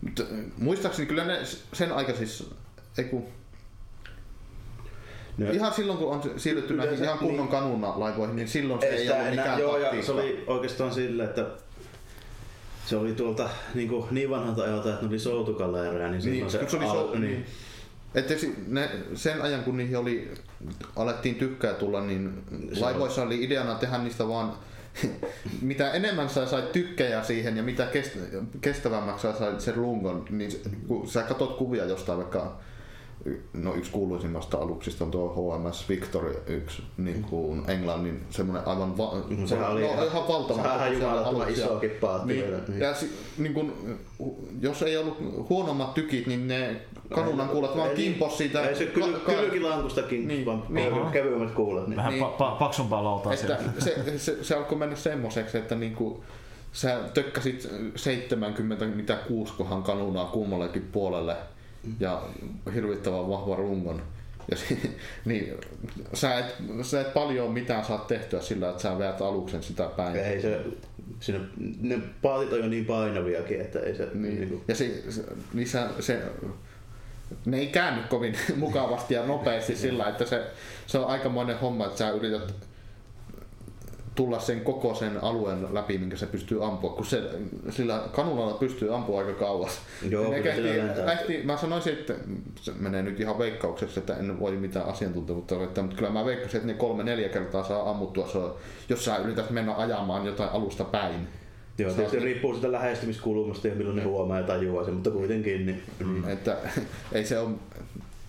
mutta 0.00 0.22
muistaakseni 0.58 1.06
kyllä 1.06 1.24
ne 1.24 1.38
sen 1.72 1.92
aikaisissa, 1.92 2.44
ei 2.98 3.04
kun, 3.04 3.26
No. 5.36 5.50
Ihan 5.50 5.72
silloin 5.72 5.98
kun 5.98 6.12
on 6.12 6.22
siirrytty 6.36 6.74
näihin 6.74 7.04
ihan 7.04 7.18
kunnon 7.18 7.36
niin, 7.36 7.48
kanuna 7.48 8.00
laivoihin, 8.00 8.36
niin 8.36 8.48
silloin 8.48 8.80
se 8.80 8.86
ei, 8.86 9.02
ei 9.02 9.10
ollut 9.10 9.30
mikään 9.30 9.60
joo, 9.60 9.78
ja 9.78 10.02
se 10.02 10.12
oli 10.12 10.44
oikeastaan 10.46 10.94
sille, 10.94 11.24
että 11.24 11.46
se 12.86 12.96
oli 12.96 13.12
tuolta 13.12 13.48
niin, 13.74 13.88
kuin, 13.88 14.04
niin 14.10 14.30
vanhalta 14.30 14.62
ajalta, 14.62 14.90
että 14.90 15.02
ne 15.02 15.08
oli 15.08 15.18
soutukaleereja, 15.18 16.08
niin 16.08 16.22
silloin 16.22 16.40
niin, 16.40 16.50
se, 16.50 16.68
se 16.68 16.76
oli 16.76 16.86
so, 16.86 17.10
niin, 17.10 17.22
niin 17.22 17.46
että 18.14 18.34
ne, 18.68 18.90
sen 19.14 19.42
ajan 19.42 19.64
kun 19.64 19.76
niihin 19.76 19.98
oli, 19.98 20.30
alettiin 20.96 21.34
tykkää 21.34 21.74
tulla, 21.74 22.00
niin 22.00 22.42
laivoissa 22.80 23.22
oli 23.22 23.44
ideana 23.44 23.74
tehdä 23.74 23.98
niistä 23.98 24.28
vaan 24.28 24.52
mitä 25.60 25.90
enemmän 25.90 26.28
sä 26.28 26.46
sait 26.46 26.72
tykkejä 26.72 27.22
siihen 27.22 27.56
ja 27.56 27.62
mitä 27.62 27.88
kestävämmäksi 28.60 29.22
sä 29.22 29.38
sait 29.38 29.60
sen 29.60 29.82
lungon, 29.82 30.24
niin 30.30 30.50
kun 30.88 31.08
sä 31.08 31.22
katot 31.22 31.56
kuvia 31.56 31.84
jostain 31.84 32.18
vaikka 32.18 32.58
no 33.52 33.74
yksi 33.74 33.90
kuuluisimmasta 33.90 34.58
aluksista 34.58 35.04
on 35.04 35.10
tuo 35.10 35.58
HMS 35.58 35.88
Victory, 35.88 36.42
yksi 36.46 36.82
niin 36.96 37.22
kuin 37.22 37.70
Englannin 37.70 38.26
semmoinen 38.30 38.68
aivan 38.68 38.98
va- 38.98 39.22
mm, 39.28 39.46
sehän 39.46 39.70
oli 39.70 39.80
no, 39.80 40.04
ihan 40.04 40.28
valtava. 40.28 40.62
Sehän 40.62 40.92
jumalattoman 40.92 41.48
isokin 41.48 41.90
paatti. 41.90 42.32
Niin, 42.32 42.44
niin. 42.68 42.80
Ja 42.80 42.94
si, 42.94 43.12
niin 43.38 43.54
kuin, 43.54 43.72
jos 44.60 44.82
ei 44.82 44.96
ollut 44.96 45.48
huonommat 45.48 45.94
tykit, 45.94 46.26
niin 46.26 46.48
ne 46.48 46.80
kanunan 47.12 47.48
kuulet 47.48 47.76
vaan 47.76 47.90
kimpos 47.90 48.38
siitä. 48.38 48.68
Ei 48.68 48.74
se 48.74 48.86
kyl, 48.86 49.12
ka- 49.12 49.32
kylkilankustakin, 49.32 50.28
niin, 50.28 50.46
vaan 50.46 50.64
niin, 50.68 51.10
kevyemmät 51.12 51.50
kuulet. 51.50 51.86
Niin. 51.86 51.96
Vähän 51.96 52.12
niin, 52.12 52.24
pa- 52.24 52.40
pa- 52.40 52.58
paksumpaa 52.58 53.04
lautaa 53.04 53.32
että 53.32 53.58
se, 53.78 54.18
se, 54.18 54.44
se, 54.44 54.54
alkoi 54.54 54.78
mennä 54.78 54.96
semmoiseksi, 54.96 55.58
että 55.58 55.74
niinku, 55.74 56.24
sä 56.72 56.98
tökkäsit 57.14 57.68
70 57.96 58.84
mitä 58.84 59.16
kuuskohan 59.28 59.82
kanunaa 59.82 60.24
kummallekin 60.26 60.88
puolelle 60.92 61.36
ja 62.00 62.22
hirvittävän 62.74 63.28
vahva 63.28 63.56
rungon. 63.56 64.02
Ja 64.50 64.56
niin, 65.24 65.54
sä, 66.14 66.38
et, 66.38 66.54
sä 66.82 67.00
et 67.00 67.14
paljon 67.14 67.52
mitään 67.52 67.84
saa 67.84 67.98
tehtyä 67.98 68.40
sillä, 68.40 68.70
että 68.70 68.82
sä 68.82 68.98
veät 68.98 69.20
aluksen 69.20 69.62
sitä 69.62 69.88
päin. 69.96 70.16
Ei 70.16 70.42
se, 70.42 70.60
siinä, 71.20 71.40
ne 71.80 71.98
paatit 72.22 72.52
on 72.52 72.58
jo 72.58 72.66
niin 72.66 72.84
painaviakin, 72.84 73.60
että 73.60 73.80
ei 73.80 73.96
se... 73.96 74.08
Niin, 74.14 74.34
niin 74.34 74.48
kuin... 74.48 74.62
Ja 74.68 74.74
se, 74.74 75.02
se, 75.10 75.24
niin 75.54 75.68
sä, 75.68 75.88
se, 76.00 76.22
ne 77.44 77.58
ei 77.58 77.66
käänny 77.66 78.02
kovin 78.08 78.36
mukavasti 78.56 79.14
ja 79.14 79.26
nopeasti 79.26 79.76
sillä, 79.76 80.08
että 80.08 80.24
se, 80.24 80.46
se 80.86 80.98
on 80.98 81.06
aikamoinen 81.06 81.58
homma, 81.58 81.86
että 81.86 81.98
sä 81.98 82.10
yrität 82.10 82.54
tulla 84.14 84.40
sen 84.40 84.60
koko 84.60 84.94
sen 84.94 85.24
alueen 85.24 85.74
läpi, 85.74 85.98
minkä 85.98 86.16
se 86.16 86.26
pystyy 86.26 86.64
ampua, 86.64 86.92
kun 86.92 87.06
se, 87.06 87.22
sillä 87.70 88.02
kanulalla 88.12 88.54
pystyy 88.54 88.94
ampua 88.94 89.20
aika 89.20 89.32
kauas. 89.32 89.80
Joo, 90.10 90.30
ne 90.30 90.40
kähti, 90.40 90.62
kähti, 91.06 91.42
mä 91.44 91.56
sanoisin, 91.56 91.92
että 91.92 92.14
se 92.60 92.72
menee 92.78 93.02
nyt 93.02 93.20
ihan 93.20 93.38
veikkauksessa, 93.38 94.00
että 94.00 94.16
en 94.16 94.40
voi 94.40 94.52
mitään 94.52 94.86
asiantuntemuutta 94.86 95.54
olla, 95.54 95.66
mutta 95.66 95.96
kyllä 95.96 96.10
mä 96.10 96.24
veikkasin, 96.24 96.56
että 96.56 96.66
ne 96.66 96.74
kolme-neljä 96.74 97.28
kertaa 97.28 97.64
saa 97.64 97.90
ammuttua, 97.90 98.28
se 98.28 98.38
jos 98.88 99.04
sä 99.04 99.16
yrität 99.16 99.50
mennä 99.50 99.74
ajamaan 99.74 100.26
jotain 100.26 100.50
alusta 100.50 100.84
päin. 100.84 101.28
Joo, 101.78 101.92
se, 101.92 102.08
se 102.08 102.18
riippuu 102.18 102.54
sitä 102.54 102.72
lähestymiskulmasta 102.72 103.68
ja 103.68 103.74
milloin 103.74 103.96
ne 103.96 104.04
huomaa 104.04 104.38
ja 104.38 104.46
tajuaa 104.46 104.84
sen, 104.84 104.94
mutta 104.94 105.10
kuitenkin. 105.10 105.66
Niin, 105.66 105.82
mm. 105.98 106.28
että, 106.28 106.56
ei 107.12 107.24
se 107.24 107.38
ole 107.38 107.50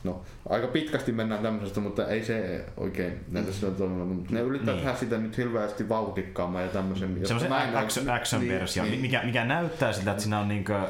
No, 0.03 0.21
aika 0.49 0.67
pitkästi 0.67 1.11
mennään 1.11 1.41
tämmöisestä, 1.41 1.79
mutta 1.79 2.07
ei 2.07 2.23
se 2.23 2.65
oikein 2.77 3.19
näitä 3.31 3.49
mm. 3.49 3.53
sillä 3.53 3.73
tavalla. 3.73 4.05
Ne 4.29 4.41
yrittää 4.41 4.73
niin. 4.73 4.83
tehdä 4.83 4.97
sitä 4.97 5.17
nyt 5.17 5.37
hirveästi 5.37 5.89
vauhdikkaamaan 5.89 6.63
ja 6.63 6.69
tämmöisen. 6.69 7.27
Semmoisen 7.27 7.53
action, 7.53 8.09
action-versio, 8.09 8.83
niin, 8.83 9.01
mikä, 9.01 9.21
mikä 9.23 9.45
näyttää 9.45 9.93
siltä, 9.93 10.11
että 10.11 10.23
siinä 10.23 10.39
on 10.39 10.47
niinkö, 10.47 10.75
äh, 10.75 10.87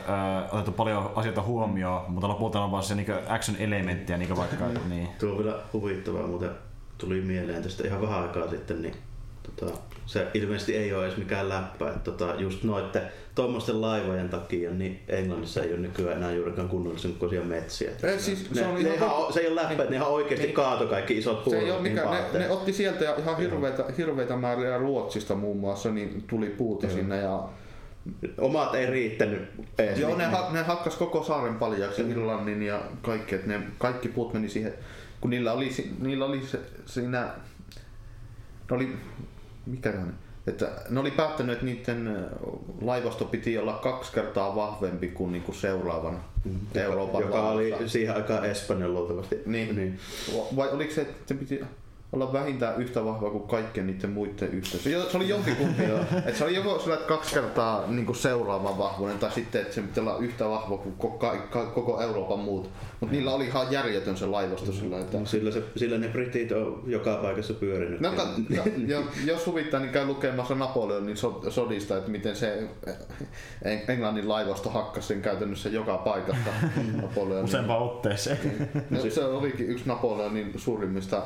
otettu 0.51 0.71
paljon 0.71 1.11
asioita 1.15 1.41
huomioon, 1.41 2.11
mutta 2.11 2.27
lopulta 2.27 2.63
on 2.63 2.71
vaan 2.71 2.83
se 2.83 2.95
niinkö 2.95 3.21
action-elementtiä, 3.27 4.17
niinkö 4.17 4.35
vaikka. 4.35 4.65
niin. 4.89 5.07
Tuo 5.19 5.31
on 5.31 5.37
vielä 5.37 5.59
huvittavaa, 5.73 6.27
mutta 6.27 6.49
tuli 6.97 7.21
mieleen 7.21 7.63
tästä 7.63 7.87
ihan 7.87 8.01
vähän 8.01 8.21
aikaa 8.21 8.49
sitten, 8.49 8.81
niin 8.81 8.93
tota, 9.51 9.77
se 10.05 10.27
ilmeisesti 10.33 10.75
ei 10.75 10.93
ole 10.93 11.05
edes 11.05 11.17
mikään 11.17 11.49
läppä. 11.49 11.89
Että 11.89 12.11
tota, 12.11 12.35
just 12.37 12.63
noitten 12.63 13.01
tuommoisten 13.35 13.81
laivojen 13.81 14.29
takia 14.29 14.71
niin 14.71 14.99
Englannissa 15.07 15.63
ei 15.63 15.73
ole 15.73 15.79
nykyään 15.79 16.17
enää 16.17 16.31
juurikaan 16.31 16.69
kunnollisen 16.69 17.13
kokoisia 17.13 17.41
metsiä. 17.41 17.91
Ei, 18.03 18.19
siis, 18.19 18.49
ne, 18.51 18.55
se, 18.55 18.67
on 18.67 18.83
ne 18.83 18.93
ihan, 18.93 19.33
se 19.33 19.39
ei 19.39 19.47
ole 19.47 19.55
läppä, 19.55 19.69
niin, 19.69 19.79
että 19.79 19.89
ne 19.89 19.95
ihan 19.95 20.11
oikeasti 20.11 20.45
niin, 20.45 20.55
kaato 20.55 20.87
kaikki 20.87 21.17
isot 21.17 21.43
puurot. 21.43 21.61
Se 21.61 21.65
ei 21.65 21.71
ole 21.71 21.81
mikään, 21.81 22.09
ne, 22.33 22.39
ne, 22.39 22.49
otti 22.49 22.73
sieltä 22.73 23.15
ihan 23.17 23.37
hirveitä, 23.37 23.85
hirveitä 23.97 24.35
määriä 24.35 24.77
Ruotsista 24.77 25.35
muun 25.35 25.57
muassa, 25.57 25.91
niin 25.91 26.23
tuli 26.27 26.49
puuta 26.49 26.85
Joo. 26.85 26.95
sinne 26.95 27.17
ja 27.17 27.49
Omat 28.37 28.75
ei 28.75 28.85
riittänyt 28.85 29.41
edes. 29.77 29.99
Joo, 29.99 30.17
ne, 30.17 30.25
ha, 30.25 30.49
ne 30.51 30.63
hakkas 30.63 30.95
koko 30.95 31.23
saaren 31.23 31.55
paljaksi, 31.55 32.09
Irlannin 32.09 32.63
ja 32.63 32.81
kaikki, 33.01 33.35
että 33.35 33.47
ne 33.47 33.59
kaikki 33.77 34.07
puut 34.07 34.33
meni 34.33 34.49
siihen, 34.49 34.73
kun 35.21 35.29
niillä 35.29 35.53
oli, 35.53 35.69
niillä 35.99 36.25
oli 36.25 36.41
se, 36.41 36.59
siinä, 36.85 37.29
ne 38.69 38.75
oli 38.75 38.95
mikä 39.65 39.91
ne 39.91 40.13
että 40.47 40.71
ne 40.89 40.99
oli 40.99 41.11
päättänyt, 41.11 41.53
että 41.53 41.65
niiden 41.65 42.29
laivasto 42.81 43.25
piti 43.25 43.57
olla 43.57 43.73
kaksi 43.73 44.13
kertaa 44.13 44.55
vahvempi 44.55 45.07
kuin 45.07 45.31
niinku 45.31 45.53
seuraavan 45.53 46.23
mm. 46.45 46.59
Euroopan 46.75 47.21
Joka 47.21 47.43
laivasta. 47.43 47.77
oli 47.77 47.89
siihen 47.89 48.15
aikaan 48.15 48.45
Espanjan 48.45 48.93
luultavasti. 48.93 49.41
Niin. 49.45 49.75
niin. 49.75 49.99
Vai 50.55 50.69
oliko 50.69 50.93
se, 50.93 51.01
että 51.01 51.13
se 51.25 51.33
piti 51.33 51.61
olla 52.13 52.33
vähintään 52.33 52.81
yhtä 52.81 53.05
vahva 53.05 53.29
kuin 53.29 53.47
kaikkien 53.47 53.87
niiden 53.87 54.09
muiden 54.09 54.51
yhteensä. 54.51 55.11
Se 55.11 55.17
oli 55.17 55.29
jompikumpi. 55.29 55.83
että 56.17 56.33
se 56.33 56.43
oli 56.43 56.55
joko 56.55 56.79
sillä, 56.79 56.93
että 56.93 57.07
kaksi 57.07 57.33
kertaa 57.33 57.87
niin 57.87 58.05
kuin 58.05 58.15
seuraavan 58.15 58.77
vahvuuden, 58.77 59.19
tai 59.19 59.31
sitten, 59.31 59.61
että 59.61 59.73
se 59.73 59.81
pitää 59.81 60.03
olla 60.03 60.17
yhtä 60.17 60.49
vahva 60.49 60.77
kuin 60.77 60.95
koko, 60.95 61.35
koko 61.73 62.01
Euroopan 62.01 62.39
muut. 62.39 62.69
Mutta 62.99 63.15
niillä 63.15 63.33
oli 63.33 63.45
ihan 63.45 63.71
järjetön 63.71 64.17
se 64.17 64.25
laivasto 64.25 64.71
sillä. 64.71 64.99
Että... 64.99 65.19
No, 65.19 65.25
sillä, 65.25 65.51
se, 65.51 65.63
sillä 65.75 65.97
ne 65.97 66.07
britit 66.07 66.51
on 66.51 66.83
joka 66.85 67.15
paikassa 67.15 67.53
pyörinyt. 67.53 67.99
No, 67.99 68.11
ka, 68.11 68.27
ja, 68.49 68.63
ja, 68.87 69.03
jos 69.25 69.45
huvittaa, 69.45 69.79
niin 69.79 69.91
käy 69.91 70.05
lukemassa 70.05 70.55
Napoleonin 70.55 71.17
sodista, 71.49 71.97
että 71.97 72.11
miten 72.11 72.35
se 72.35 72.67
Englannin 73.87 74.29
laivasto 74.29 74.69
hakkasi 74.69 75.07
sen 75.07 75.21
käytännössä 75.21 75.69
joka 75.69 75.97
paikasta. 75.97 76.49
Napoleonin. 77.01 77.45
Useampaan 77.45 77.81
otteeseen. 77.81 78.69
No, 78.89 78.99
se 79.09 79.25
olikin 79.25 79.69
yksi 79.69 79.87
Napoleonin 79.87 80.53
suurimmista 80.57 81.23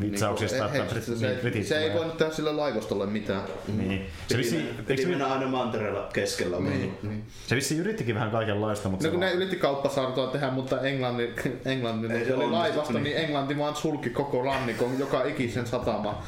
vitsauksista, 0.00 0.66
niin, 0.66 0.82
että 0.82 0.94
se, 0.94 1.16
se, 1.16 1.62
se 1.62 1.78
ei 1.78 1.94
voinut 1.94 2.16
tehdä 2.16 2.32
sille 2.32 2.52
laivastolle 2.52 3.06
mitään. 3.06 3.42
Niin. 3.76 4.06
Se 4.26 4.36
piti, 4.36 4.38
vissi, 4.38 4.68
piti 4.86 5.06
mennä 5.06 5.26
aina 5.26 5.46
mantereella 5.46 6.08
keskellä. 6.12 6.58
Niin, 6.60 6.98
niin. 7.02 7.24
Se 7.46 7.56
vissi 7.56 7.76
yrittikin 7.76 8.14
vähän 8.14 8.30
kaikenlaista. 8.30 8.88
Mutta 8.88 9.06
no, 9.06 9.10
kun 9.10 9.20
ne 9.20 9.32
yritti 9.32 9.56
kauppasaartoa 9.56 10.26
tehdä, 10.26 10.50
mutta 10.50 10.80
Englannin, 10.80 11.34
Englannin 11.64 12.10
ei, 12.10 12.24
se 12.24 12.34
oli 12.34 12.50
laivasto, 12.50 12.92
niin. 12.92 13.04
niin 13.04 13.16
Englanti 13.16 13.58
vaan 13.58 13.76
sulki 13.76 14.10
koko 14.10 14.42
rannikon, 14.42 14.98
joka 14.98 15.24
ikisen 15.24 15.66
satama. 15.66 16.22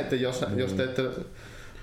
että 0.00 0.16
jos, 0.16 0.44
jos 0.56 0.72
te 0.72 0.84
ette 0.84 1.02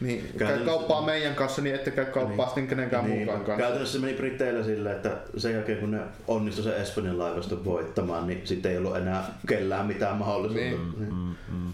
niin, 0.01 0.29
käy 0.37 0.65
kauppaa 0.65 1.01
meidän 1.01 1.35
kanssa, 1.35 1.61
niin 1.61 1.75
ette 1.75 1.91
käy 1.91 2.05
kauppaa 2.05 2.35
niin. 2.35 2.45
sitten 2.45 2.67
kenenkään 2.67 3.05
niin. 3.05 3.19
mukaan 3.19 3.39
kanssa. 3.39 3.63
Käytännössä 3.63 3.99
se 3.99 4.05
meni 4.05 4.17
Briteillä 4.17 4.63
silleen, 4.63 4.95
että 4.95 5.17
sen 5.37 5.53
jälkeen 5.53 5.77
kun 5.77 5.91
ne 5.91 5.99
onnistui 6.27 6.63
se 6.63 6.81
Espanjan 6.81 7.19
laivaston 7.19 7.65
voittamaan, 7.65 8.27
niin 8.27 8.47
sitten 8.47 8.71
ei 8.71 8.77
ollut 8.77 8.97
enää 8.97 9.23
kellään 9.47 9.85
mitään 9.85 10.17
mahdollisuutta. 10.17 10.99
Niin. 10.99 11.09
Mm, 11.09 11.13
mm, 11.15 11.35
mm. 11.51 11.73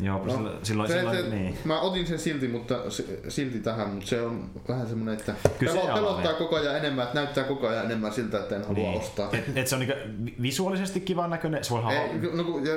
Joo, 0.00 0.26
no, 0.26 0.32
silloin, 0.32 0.56
silloin, 0.62 0.90
se, 0.90 0.98
silloin 0.98 1.16
se, 1.16 1.28
niin. 1.28 1.58
Mä 1.64 1.80
otin 1.80 2.06
sen 2.06 2.18
silti, 2.18 2.48
mutta 2.48 2.74
silti 3.28 3.58
tähän, 3.58 3.88
mutta 3.88 4.06
se 4.06 4.22
on 4.22 4.50
vähän 4.68 4.88
semmoinen, 4.88 5.14
että 5.14 5.34
Kyse 5.58 5.78
pelottaa 5.94 6.32
koko 6.32 6.56
ajan 6.56 6.76
enemmän, 6.76 7.04
että 7.04 7.14
näyttää 7.14 7.44
koko 7.44 7.68
ajan 7.68 7.84
enemmän 7.84 8.12
siltä, 8.12 8.38
että 8.38 8.56
en 8.56 8.62
halua 8.62 8.88
niin. 8.88 9.00
ostaa. 9.00 9.28
Et, 9.32 9.56
et 9.56 9.66
se 9.66 9.74
on 9.74 9.80
niinku 9.80 9.94
visuaalisesti 10.42 11.00
kivan 11.00 11.30
näköinen, 11.30 11.64
se 11.64 11.70
voi 11.70 11.94
Ei, 11.94 12.08
no, 12.32 12.58
ja 12.58 12.74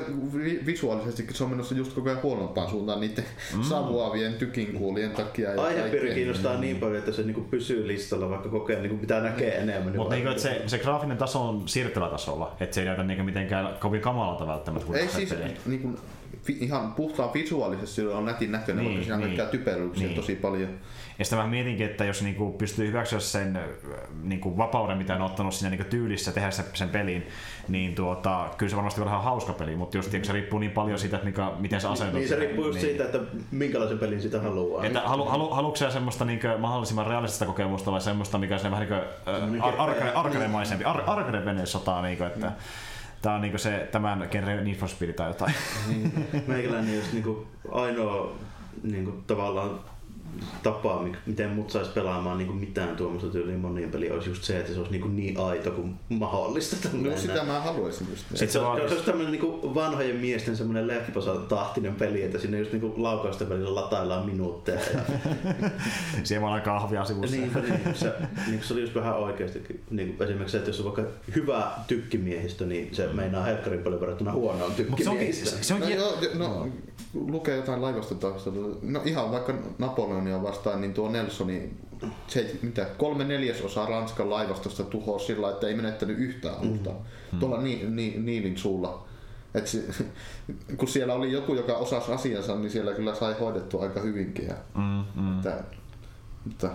visuaalisesti 0.66 1.28
se 1.32 1.44
on 1.44 1.50
menossa 1.50 1.76
just 1.76 1.94
koko 1.94 2.10
ajan 2.10 2.24
huonompaan 2.24 2.70
suuntaan 2.70 3.00
niiden 3.00 3.26
mm. 3.56 3.64
savuavien 3.64 4.34
tykinkuulien 4.34 5.12
takia. 5.12 5.50
Aihepiiri 5.58 6.14
kiinnostaa 6.14 6.58
niin 6.58 6.78
paljon, 6.78 6.98
että 6.98 7.12
se 7.12 7.24
niinku 7.24 7.42
pysyy 7.42 7.88
listalla, 7.88 8.30
vaikka 8.30 8.50
koko 8.50 8.66
ajan 8.68 8.82
niinku 8.82 8.98
pitää 8.98 9.22
näkee 9.22 9.58
enemmän. 9.58 9.92
Niin 9.92 9.98
mutta 9.98 10.16
niinku, 10.16 10.40
se, 10.40 10.64
se 10.68 10.78
graafinen 10.78 11.18
taso 11.18 11.50
on 11.50 11.68
siirtylätasolla, 11.68 12.56
että 12.60 12.76
se 12.76 12.82
ei 12.82 12.88
näytä 12.88 13.04
niinku 13.04 13.24
mitenkään 13.24 13.78
kovin 13.80 14.02
kamalalta 14.02 14.48
välttämättä. 14.48 14.98
Ei 14.98 15.08
siis, 15.08 15.34
niinku, 15.66 16.00
ihan 16.50 16.94
puhtaan 16.94 17.34
visuaalisesti 17.34 17.96
se 17.96 18.08
on 18.08 18.26
nätin 18.26 18.52
näköinen, 18.52 18.86
niin, 18.86 18.96
vaikka 18.96 19.16
siinä 19.16 19.28
niin, 19.28 19.50
typeryksiä 19.52 20.08
niin. 20.08 20.16
tosi 20.16 20.36
paljon. 20.36 20.70
Ja 21.20 21.26
sitten 21.26 21.40
mä 21.40 21.48
mietinkin, 21.48 21.86
että 21.86 22.06
jos 22.06 22.22
niinku 22.22 22.52
pystyy 22.52 22.88
hyväksyä 22.88 23.20
sen 23.20 23.60
niinku 24.24 24.58
vapauden, 24.58 24.98
mitä 24.98 25.16
on 25.16 25.22
ottanut 25.22 25.54
siinä 25.54 25.70
niinku 25.70 25.90
tyylissä 25.90 26.32
tehdä 26.32 26.52
sen, 26.52 26.66
sen 26.74 26.90
pelin, 26.90 27.28
niin 27.68 27.96
tuota, 27.96 28.50
kyllä 28.58 28.70
se 28.70 28.76
varmasti 28.76 29.02
on 29.02 29.08
ihan 29.08 29.24
hauska 29.24 29.54
peli, 29.54 29.76
mutta 29.76 29.98
just 29.98 30.12
se 30.24 30.34
riippuu 30.34 30.60
niin 30.60 30.72
paljon 30.72 31.00
siitä, 31.00 31.16
että 31.16 31.28
mikä, 31.28 31.52
miten 31.60 31.82
se 31.82 31.88
asentuu. 31.88 32.20
Niin 32.20 32.30
se 32.30 32.36
riippuu 32.36 32.66
just 32.66 32.80
niin. 32.80 32.88
siitä, 32.88 33.04
että 33.04 33.20
minkälaisen 33.52 34.00
pelin 34.00 34.22
sitä 34.22 34.42
haluaa. 34.42 34.86
Että 34.86 35.02
halu, 35.02 35.26
halu, 35.26 35.50
haluatko 35.50 35.78
sä 35.78 35.92
semmoista 35.92 36.26
niinku 36.26 36.48
mahdollisimman 36.58 37.08
realistista 37.08 37.46
kokemusta 37.46 37.92
vai 37.92 38.02
semmoista, 38.02 38.38
mikä 38.38 38.56
on 38.56 38.72
vähän 38.72 38.88
niinku, 39.52 39.68
ar, 39.68 39.90
arcade-maisempi, 40.16 40.86
ar, 40.86 41.02
arcade-venesotaa, 41.08 42.02
niinku, 42.02 42.24
että 42.24 42.48
mm 42.48 42.54
Tää 43.24 43.36
on 43.36 43.42
niinku 43.42 43.58
se 43.58 43.90
tämän 43.92 44.28
genren 44.32 44.66
Need 44.66 44.76
for 44.76 44.90
Speed 44.90 45.14
tai 45.14 45.30
jotain. 45.30 45.54
Niin. 45.88 46.28
Meikäläinen 46.48 46.96
just 46.96 47.14
niinku 47.14 47.48
ainoa 47.72 48.36
niinku 48.84 49.12
tavallaan 49.28 49.80
tapa, 50.64 51.06
miten 51.26 51.50
mut 51.50 51.70
saisi 51.70 51.92
pelaamaan 51.92 52.38
niin 52.38 52.48
kuin 52.48 52.60
mitään 52.60 52.96
tuommoista 52.96 53.30
tyyliin 53.30 53.60
monien 53.60 53.92
peliä, 53.92 54.14
olisi 54.14 54.30
just 54.30 54.44
se, 54.44 54.60
että 54.60 54.74
se 54.74 54.80
olisi 54.80 54.92
niin, 54.92 55.02
kuin 55.02 55.16
niin 55.16 55.40
aito 55.40 55.72
kuin 55.72 55.96
mahdollista. 56.10 56.90
No 56.94 57.18
sitä 57.18 57.44
mä 57.44 57.60
haluaisin 57.60 58.08
just. 58.10 58.26
Se, 58.34 58.48
se, 58.48 58.60
on, 58.60 58.78
se 58.78 58.84
olisi 58.84 59.06
tämmöinen 59.06 59.32
niin 59.32 59.42
kuin 59.42 59.76
vanhojen 59.76 60.16
miesten 60.16 60.58
semmoinen 60.58 60.88
lepposa 60.88 61.36
tahtinen 61.36 61.96
peli, 61.96 62.24
että 62.24 62.40
sinne 62.40 62.60
just 62.60 62.72
niin 62.72 62.94
laukausten 63.04 63.50
välillä 63.50 63.76
lataillaan 63.76 64.26
minuutteja. 64.26 64.80
Ja... 64.80 65.02
Siellä 66.24 66.48
on 66.48 66.62
kahvia 66.62 67.06
sivussa. 67.06 67.36
niin, 67.36 67.52
niin, 67.54 67.96
se, 67.96 68.14
niin 68.48 68.64
se 68.64 68.74
oli 68.74 68.82
just 68.82 68.96
vähän 68.96 69.18
oikeasti. 69.18 69.82
Niin 69.90 70.14
kuin 70.14 70.28
esimerkiksi 70.28 70.52
se, 70.52 70.58
että 70.58 70.70
jos 70.70 70.80
on 70.80 70.86
vaikka 70.86 71.04
hyvä 71.36 71.72
tykkimiehistö, 71.88 72.66
niin 72.66 72.96
se 72.96 73.08
meinaa 73.08 73.44
helkkarin 73.44 73.84
paljon 73.84 74.02
verrattuna 74.02 74.32
huonoon 74.32 74.72
tykkimiehistö. 74.72 75.50
Se 75.50 75.56
on, 75.56 75.64
se 75.64 75.74
on, 75.74 76.40
no, 76.40 76.48
no, 76.48 76.66
no, 76.66 76.68
lukee 77.14 77.56
jotain 77.56 77.82
laivasta 77.82 78.16
taustalla. 78.16 78.78
No 78.82 79.02
ihan 79.06 79.32
vaikka 79.32 79.54
Napoleon 79.78 80.23
Japania 80.28 80.50
vastaan, 80.50 80.82
niin 80.82 80.94
tuo 80.94 81.10
Nelsoni 81.10 81.74
se, 82.28 82.56
mitä, 82.62 82.86
kolme 82.98 83.24
neljäsosaa 83.24 83.86
Ranskan 83.86 84.30
laivastosta 84.30 84.84
tuhosi 84.84 85.26
sillä 85.26 85.50
että 85.50 85.68
ei 85.68 85.76
menettänyt 85.76 86.18
yhtään 86.18 86.56
alusta. 86.56 86.90
Mm. 87.32 87.40
Tuolla 87.40 87.62
ni, 87.62 87.86
ni, 87.90 88.14
Niilin 88.18 88.58
suulla. 88.58 89.06
Et 89.54 89.68
se, 89.68 89.84
kun 90.78 90.88
siellä 90.88 91.14
oli 91.14 91.32
joku, 91.32 91.54
joka 91.54 91.74
osasi 91.74 92.12
asiansa, 92.12 92.56
niin 92.56 92.72
siellä 92.72 92.94
kyllä 92.94 93.16
sai 93.16 93.36
hoidettua 93.40 93.84
aika 93.84 94.00
hyvinkin. 94.00 94.48
Ja, 94.48 94.56
mm, 94.76 95.22
mm. 95.22 95.38
Että, 95.38 95.64
mutta... 96.46 96.70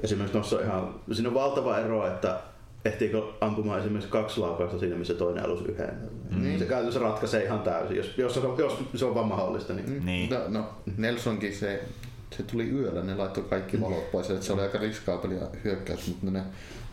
Esimerkiksi 0.00 0.32
tuossa 0.32 0.56
on 0.56 0.64
ihan, 0.64 0.94
siinä 1.12 1.28
on 1.28 1.34
valtava 1.34 1.78
ero, 1.78 2.06
että 2.06 2.40
ehtiikö 2.84 3.22
ampumaan 3.40 3.80
esimerkiksi 3.80 4.10
kaksi 4.10 4.40
laukausta 4.40 4.78
siinä, 4.78 4.96
missä 4.96 5.14
toinen 5.14 5.44
alus 5.44 5.60
yhden. 5.60 5.98
Mm. 6.30 6.42
Niin. 6.42 6.58
Se 6.58 6.64
käytännössä 6.64 7.00
ratkaisee 7.00 7.44
ihan 7.44 7.60
täysin, 7.60 7.96
jos, 7.96 8.18
jos, 8.18 8.36
jos, 8.36 8.58
jos 8.58 8.78
se 8.94 9.04
on 9.04 9.14
vaan 9.14 9.28
mahdollista. 9.28 9.72
Niin. 9.72 10.06
niin. 10.06 10.30
No, 10.30 10.40
no, 10.48 10.68
Nelsonkin 10.96 11.54
se, 11.54 11.84
se 12.36 12.42
tuli 12.42 12.70
yöllä, 12.70 13.02
ne 13.02 13.14
laittoi 13.14 13.44
kaikki 13.44 13.80
valot 13.80 14.10
pois, 14.10 14.30
että 14.30 14.46
se 14.46 14.52
oli 14.52 14.62
aika 14.62 14.78
riskaapelia 14.78 15.46
hyökkäys, 15.64 16.06
mutta 16.06 16.30
ne 16.30 16.42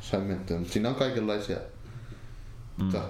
sai 0.01 0.21
mentyä. 0.21 0.57
Mutta 0.57 0.73
siinä 0.73 0.89
on 0.89 0.95
kaikenlaisia. 0.95 1.57
Mm. 1.57 2.83
Mutta 2.83 3.01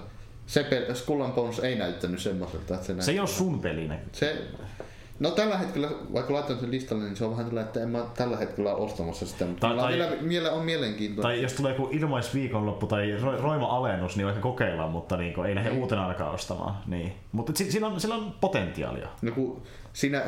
se 0.47 0.61
pel- 0.69 0.95
Skull 0.95 1.27
Bones 1.27 1.59
ei 1.59 1.75
näyttänyt 1.75 2.19
semmoiselta. 2.19 2.75
Että 2.75 2.85
se, 2.85 3.01
se 3.01 3.11
ei 3.11 3.19
ole 3.19 3.27
sun 3.27 3.59
pelinä. 3.59 3.99
Se, 4.11 4.47
No 5.19 5.31
tällä 5.31 5.57
hetkellä, 5.57 5.89
vaikka 6.13 6.33
laitan 6.33 6.59
sen 6.59 6.71
listalle, 6.71 7.03
niin 7.03 7.15
se 7.15 7.25
on 7.25 7.31
vähän 7.31 7.45
tällä, 7.45 7.61
että 7.61 7.83
en 7.83 7.89
mä 7.89 8.05
tällä 8.17 8.37
hetkellä 8.37 8.75
ole 8.75 8.85
ostamassa 8.85 9.25
sitä, 9.25 9.45
mutta 9.45 9.67
tai, 9.67 9.77
tai, 9.77 9.93
vielä, 9.93 10.11
vielä 10.29 10.51
on 10.51 10.65
mielenkiintoista. 10.65 11.27
Tai 11.27 11.41
jos 11.41 11.53
tulee 11.53 11.71
joku 11.71 11.89
ilmaisviikonloppu 11.91 12.87
tai 12.87 13.17
roima 13.41 13.67
alennus, 13.67 14.17
niin 14.17 14.25
vaikka 14.25 14.41
kokeillaan, 14.41 14.91
mutta 14.91 15.17
niin 15.17 15.33
kuin, 15.33 15.49
ei 15.49 15.55
lähde 15.55 15.69
niin. 15.69 15.81
uutena 15.81 16.05
alkaa 16.05 16.31
ostamaan. 16.31 16.77
Niin. 16.87 17.13
Mutta 17.31 17.53
sillä 17.55 17.87
on, 17.87 18.01
sillä 18.01 18.15
on 18.15 18.33
potentiaalia. 18.41 19.07
No 19.21 19.31
kun 19.31 19.61
siinä 19.93 20.21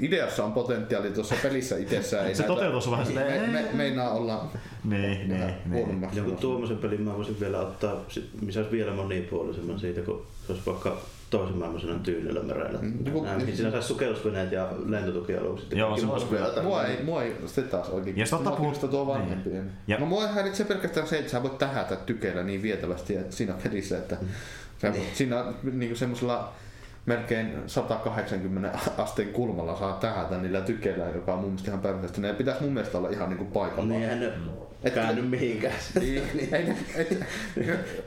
ideassa 0.00 0.44
on 0.44 0.52
potentiaali 0.52 1.10
tuossa 1.10 1.34
pelissä 1.42 1.76
itsessään. 1.76 2.26
Ei 2.26 2.34
se 2.34 2.42
toteutus 2.42 2.90
vähän 2.90 3.06
silleen... 3.06 3.50
Me, 3.50 3.62
me, 3.62 3.68
meinaa 3.72 4.10
olla 4.10 4.48
niin, 4.84 5.28
niin, 5.28 5.54
niin. 5.66 6.08
Joku 6.12 6.30
tuommoisen 6.30 6.78
pelin 6.78 7.02
mä 7.02 7.16
voisin 7.16 7.40
vielä 7.40 7.60
ottaa, 7.60 7.96
missä 8.40 8.60
olisi 8.60 8.76
vielä 8.76 8.92
monipuolisemman 8.92 9.80
siitä, 9.80 10.00
kun 10.00 10.26
se 10.46 10.52
olisi 10.52 10.66
vaikka 10.66 10.98
toisen 11.30 11.56
maailmansodan 11.56 12.00
tyynellä 12.00 12.42
merellä. 12.42 12.78
Mm, 12.82 12.98
niin, 13.04 13.38
niin, 13.38 13.56
siinä 13.56 13.70
saisi 13.70 13.88
sukellusveneet 13.88 14.52
ja 14.52 14.68
lentotukialukset. 14.86 15.72
Joo, 15.72 15.96
se 15.96 16.06
olisi 16.06 16.26
mua 16.62 16.84
ei, 16.84 17.02
mua 17.04 17.22
ei 17.22 17.36
se 17.46 17.62
taas 17.62 17.88
oikein. 17.88 18.18
Ja 18.18 18.26
totta 18.30 18.50
puhusta 18.50 18.88
tuo 18.88 19.06
vanhempi. 19.06 19.50
Niin. 19.50 19.70
Ja. 19.86 19.98
No 19.98 20.06
mua 20.06 20.26
häiritsee 20.26 20.66
pelkästään 20.66 21.06
se, 21.06 21.18
että 21.18 21.30
sä 21.30 21.42
voit 21.42 21.58
tähätä 21.58 21.96
tykeillä 21.96 22.42
niin 22.42 22.62
vietävästi 22.62 23.18
siinä 23.30 23.54
pelissä, 23.62 23.98
että 24.02 24.16
mm. 24.20 24.92
niin. 24.92 25.06
siinä 25.14 25.44
niin 25.72 25.96
semmoisella 25.96 26.52
melkein 27.10 27.62
180 27.66 28.78
asteen 28.98 29.28
kulmalla 29.28 29.76
saa 29.76 29.92
tähätä 29.92 30.38
niillä 30.38 30.60
tykeillä, 30.60 31.04
joka 31.14 31.32
on 31.32 31.38
mun 31.38 31.48
mielestä 31.48 31.70
ihan 31.70 31.80
perheestä. 31.80 32.20
Ne 32.20 32.32
pitäisi 32.32 32.62
mun 32.62 32.72
mielestä 32.72 32.98
olla 32.98 33.08
ihan 33.08 33.28
niinku 33.28 33.44
paikalla. 33.44 33.88
Niin, 33.88 34.02
eihän 34.02 34.20
ne 34.20 34.32
et, 34.84 34.94
käänny 34.94 35.22
mihinkään. 35.22 35.74
Niin, 36.00 36.22
ei, 36.52 36.74
et, 36.96 37.18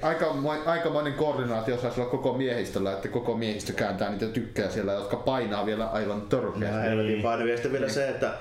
aika, 0.02 0.36
aikamoinen 0.66 1.14
koordinaatio 1.14 1.78
saisi 1.78 2.02
olla 2.02 2.10
koko 2.10 2.34
miehistöllä, 2.34 2.92
että 2.94 3.08
koko 3.08 3.38
miehistö 3.38 3.74
kääntää 3.74 4.10
niitä 4.10 4.26
tykkää 4.26 4.70
siellä, 4.70 4.94
jotka 4.94 5.18
painaa 5.18 5.66
vielä 5.66 5.86
aivan 5.86 6.22
törkeästi. 6.22 6.78
No 6.78 6.82
helvetin 6.82 7.22
painavia. 7.22 7.56
Sitten 7.56 7.72
vielä 7.72 7.90
se, 7.90 8.10
että 8.10 8.34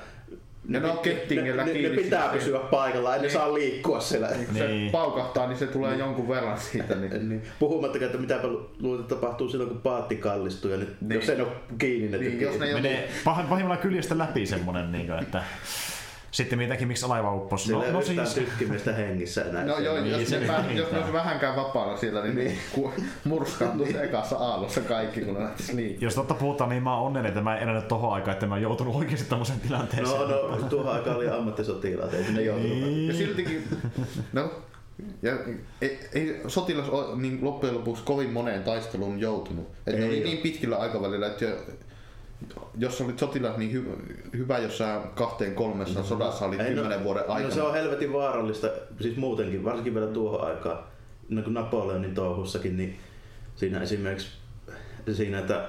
ne, 0.69 0.81
ne, 0.81 0.87
ne, 1.43 1.65
ne, 1.65 1.89
ne 1.89 1.97
pitää 1.97 2.29
pysyä 2.29 2.59
paikalla, 2.59 3.15
ei 3.15 3.21
niin. 3.21 3.29
ne 3.29 3.33
saa 3.33 3.55
liikkua 3.55 4.01
siellä. 4.01 4.29
Niin, 4.29 4.47
kun 4.47 4.55
niin. 4.55 4.89
se 4.89 4.93
paukahtaa, 4.93 5.47
niin 5.47 5.59
se 5.59 5.67
tulee 5.67 5.91
niin. 5.91 5.99
jonkun 5.99 6.29
verran 6.29 6.61
siitä. 6.61 6.95
Niin. 6.95 7.29
niin. 7.29 7.43
Puhumattakaan, 7.59 8.07
että 8.07 8.19
mitä 8.19 8.41
luulet 8.81 9.09
tapahtuu 9.09 9.49
silloin, 9.49 9.71
kun 9.71 9.81
paatti 9.81 10.17
kallistuu 10.17 10.71
ja 10.71 10.77
nyt, 10.77 10.97
niin. 11.01 11.15
jos 11.15 11.27
se 11.27 11.43
on 11.43 11.53
kiinni, 11.79 12.19
niin, 12.19 12.41
jos 12.41 12.59
ne 12.59 12.73
Menee 12.73 13.09
pahimmillaan 13.25 13.79
kyljestä 13.79 14.19
läpi 14.19 14.47
semmonen, 14.47 14.93
niin 14.93 15.07
kuin, 15.07 15.19
että 15.19 15.43
sitten 16.33 16.59
mitäkin, 16.59 16.89
miksi 16.89 17.07
laiva 17.07 17.35
upposi. 17.35 17.73
No, 17.73 17.85
no 17.93 18.03
siis... 18.03 18.35
tykkimistä 18.35 18.93
hengissä 18.93 19.43
enää. 19.45 19.65
No 19.65 19.79
joo, 19.79 20.01
niin, 20.01 20.21
jos, 20.21 20.31
ne, 20.31 20.39
niin, 20.39 20.77
jos 20.77 20.93
ne 20.93 20.99
olisi 20.99 21.13
vähänkään 21.13 21.57
vapaana 21.57 21.97
siellä, 21.97 22.23
niin, 22.23 22.37
niin. 22.37 22.59
murskaantuisi 23.25 23.93
niin. 23.93 24.05
ekassa 24.05 24.37
aallossa 24.37 24.81
kaikki, 24.81 25.21
kun 25.21 25.35
ne 25.35 25.41
lähtisi 25.41 25.77
liikkeelle. 25.77 26.05
Jos 26.05 26.15
totta 26.15 26.35
puhutaan, 26.35 26.71
niin 26.71 26.83
mä 26.83 26.97
oon 26.97 27.07
onnellinen, 27.07 27.29
että 27.29 27.41
mä 27.41 27.57
en 27.57 27.63
elänyt 27.63 27.89
tohon 27.89 28.13
aikaan, 28.13 28.33
että 28.33 28.47
mä 28.47 28.55
oon 28.55 28.63
joutunut 28.63 28.97
oikeasti 28.97 29.29
tämmöiseen 29.29 29.61
tilanteeseen. 29.61 30.21
No, 30.21 30.57
no, 30.57 30.69
tuohon 30.69 30.93
aikaan 30.93 31.17
oli 31.17 31.29
ammattisotilaat, 31.29 32.15
ei 32.15 32.25
sinne 32.25 32.43
joutunut. 32.43 32.79
Niin. 32.79 33.09
Ja 33.09 33.15
siltikin, 33.15 33.65
no, 34.33 34.51
ja 35.23 35.33
ei, 35.81 36.01
ei 36.15 36.41
sotilas 36.47 36.89
ole 36.89 37.17
niin 37.17 37.39
loppujen 37.43 37.75
lopuksi 37.75 38.03
kovin 38.05 38.31
moneen 38.31 38.63
taisteluun 38.63 39.21
joutunut. 39.21 39.69
Et 39.87 39.99
ne 39.99 40.07
oli 40.07 40.21
niin 40.21 40.39
pitkillä 40.39 40.77
aikavälillä, 40.77 41.27
että 41.27 41.45
jos 42.79 43.01
olit 43.01 43.19
sotilas 43.19 43.57
niin 43.57 43.73
hy, 43.73 43.85
hyvä, 44.37 44.59
jos 44.59 44.79
sä 44.79 45.01
kahteen 45.15 45.55
kolmessa 45.55 45.99
no, 46.01 46.07
sodassa 46.07 46.45
olit 46.45 46.59
no, 46.59 46.65
kymmenen 46.65 46.99
no, 46.99 47.05
vuoden 47.05 47.23
aikana. 47.23 47.49
No 47.49 47.55
se 47.55 47.63
on 47.63 47.73
helvetin 47.73 48.13
vaarallista, 48.13 48.69
siis 49.01 49.17
muutenkin, 49.17 49.65
varsinkin 49.65 49.95
vielä 49.95 50.07
tuohon 50.07 50.45
aikaan, 50.45 50.79
no 51.29 51.43
kun 51.43 51.55
Napoleonin 51.55 52.15
touhussakin, 52.15 52.77
niin 52.77 52.99
siinä 53.57 53.81
esimerkiksi 53.81 54.29
siinä, 55.13 55.39
että 55.39 55.69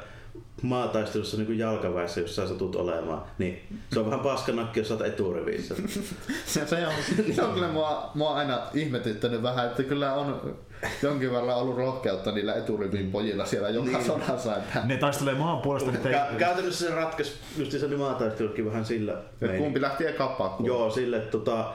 maataistelussa 0.62 1.38
niin 1.38 1.58
jalkaväessä, 1.58 2.22
jos 2.22 2.36
sä 2.36 2.48
satut 2.48 2.76
olemaan, 2.76 3.24
niin 3.38 3.62
se 3.94 4.00
on 4.00 4.06
vähän 4.06 4.20
paskanakki, 4.20 4.80
jos 4.80 4.88
sä 4.88 4.94
oot 4.94 5.06
eturivissä. 5.06 5.76
se, 6.46 6.68
se, 6.68 6.88
on, 6.88 6.94
se 7.36 7.44
on 7.44 7.54
kyllä 7.54 7.68
mua, 7.68 8.12
mua 8.14 8.36
aina 8.36 8.62
ihmetyttänyt 8.74 9.44
vähän, 9.44 9.68
että 9.68 9.84
kyllä 9.84 10.14
on 10.14 10.56
jonkin 11.02 11.32
verran 11.32 11.58
ollut 11.58 11.78
rohkeutta 11.78 12.32
niillä 12.32 12.54
eturivin 12.54 13.12
pojilla 13.12 13.46
siellä 13.46 13.70
joka 13.70 13.98
niin. 13.98 14.06
sodassa. 14.06 14.58
Että... 14.58 14.82
Ne 14.84 14.98
taistelee 14.98 15.36
maan 15.36 15.62
puolesta. 15.62 15.92
Niin 15.92 16.04
Kä- 16.04 16.36
käytännössä 16.38 16.88
se 16.88 16.96
ratkaisi 16.96 17.34
just 17.58 17.72
se 17.72 17.88
maataistelukin 17.88 18.66
vähän 18.66 18.86
sillä. 18.86 19.22
Kumpi 19.58 19.82
lähti 19.82 20.08
eka 20.08 20.28
pakkuun? 20.28 20.68
Joo, 20.68 20.90
sille, 20.90 21.20
tota, 21.20 21.74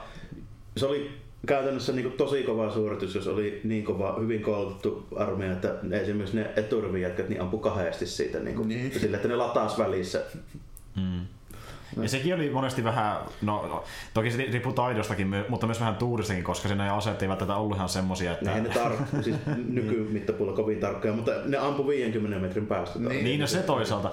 se 0.77 0.85
oli 0.85 1.11
käytännössä 1.47 1.91
niin 1.91 2.11
tosi 2.11 2.43
kova 2.43 2.71
suoritus, 2.71 3.15
jos 3.15 3.27
oli 3.27 3.61
niin 3.63 3.83
kova, 3.83 4.15
hyvin 4.19 4.41
koulutettu 4.41 5.07
armeija, 5.15 5.53
että 5.53 5.75
esimerkiksi 5.91 6.35
ne 6.35 6.49
eturivijätkät 6.55 7.29
niin 7.29 7.41
ampui 7.41 7.59
kahdesti 7.59 8.05
siitä 8.05 8.39
niin 8.39 8.55
kuin, 8.55 8.67
niin. 8.67 8.99
sille, 8.99 9.17
että 9.17 9.27
ne 9.27 9.35
lataas 9.35 9.77
välissä. 9.77 10.21
Mm. 10.95 11.25
Ja 12.01 12.09
sekin 12.09 12.35
oli 12.35 12.49
monesti 12.49 12.83
vähän, 12.83 13.17
no, 13.41 13.67
no 13.67 13.83
toki 14.13 14.31
se 14.31 14.37
riippuu 14.37 14.73
taidostakin, 14.73 15.35
mutta 15.49 15.67
myös 15.67 15.79
vähän 15.79 15.95
tuuristakin, 15.95 16.43
koska 16.43 16.67
siinä 16.67 16.93
aseet 16.93 17.21
eivät 17.21 17.37
tätä 17.37 17.55
ollut 17.55 17.77
ihan 17.77 17.89
semmosia, 17.89 18.31
että... 18.31 18.49
Eihän 18.49 18.63
ne 18.63 18.69
tar- 18.69 19.23
siis 19.23 19.35
nykymittapuulla 19.67 20.53
kovin 20.53 20.79
tarkkoja, 20.79 21.13
mutta 21.13 21.31
ne 21.45 21.57
ampu 21.57 21.87
50 21.87 22.39
metrin 22.39 22.67
päästä. 22.67 22.99
Niin, 22.99 23.23
niin 23.23 23.39
no 23.39 23.47
se 23.47 23.57
toisaalta. 23.57 24.11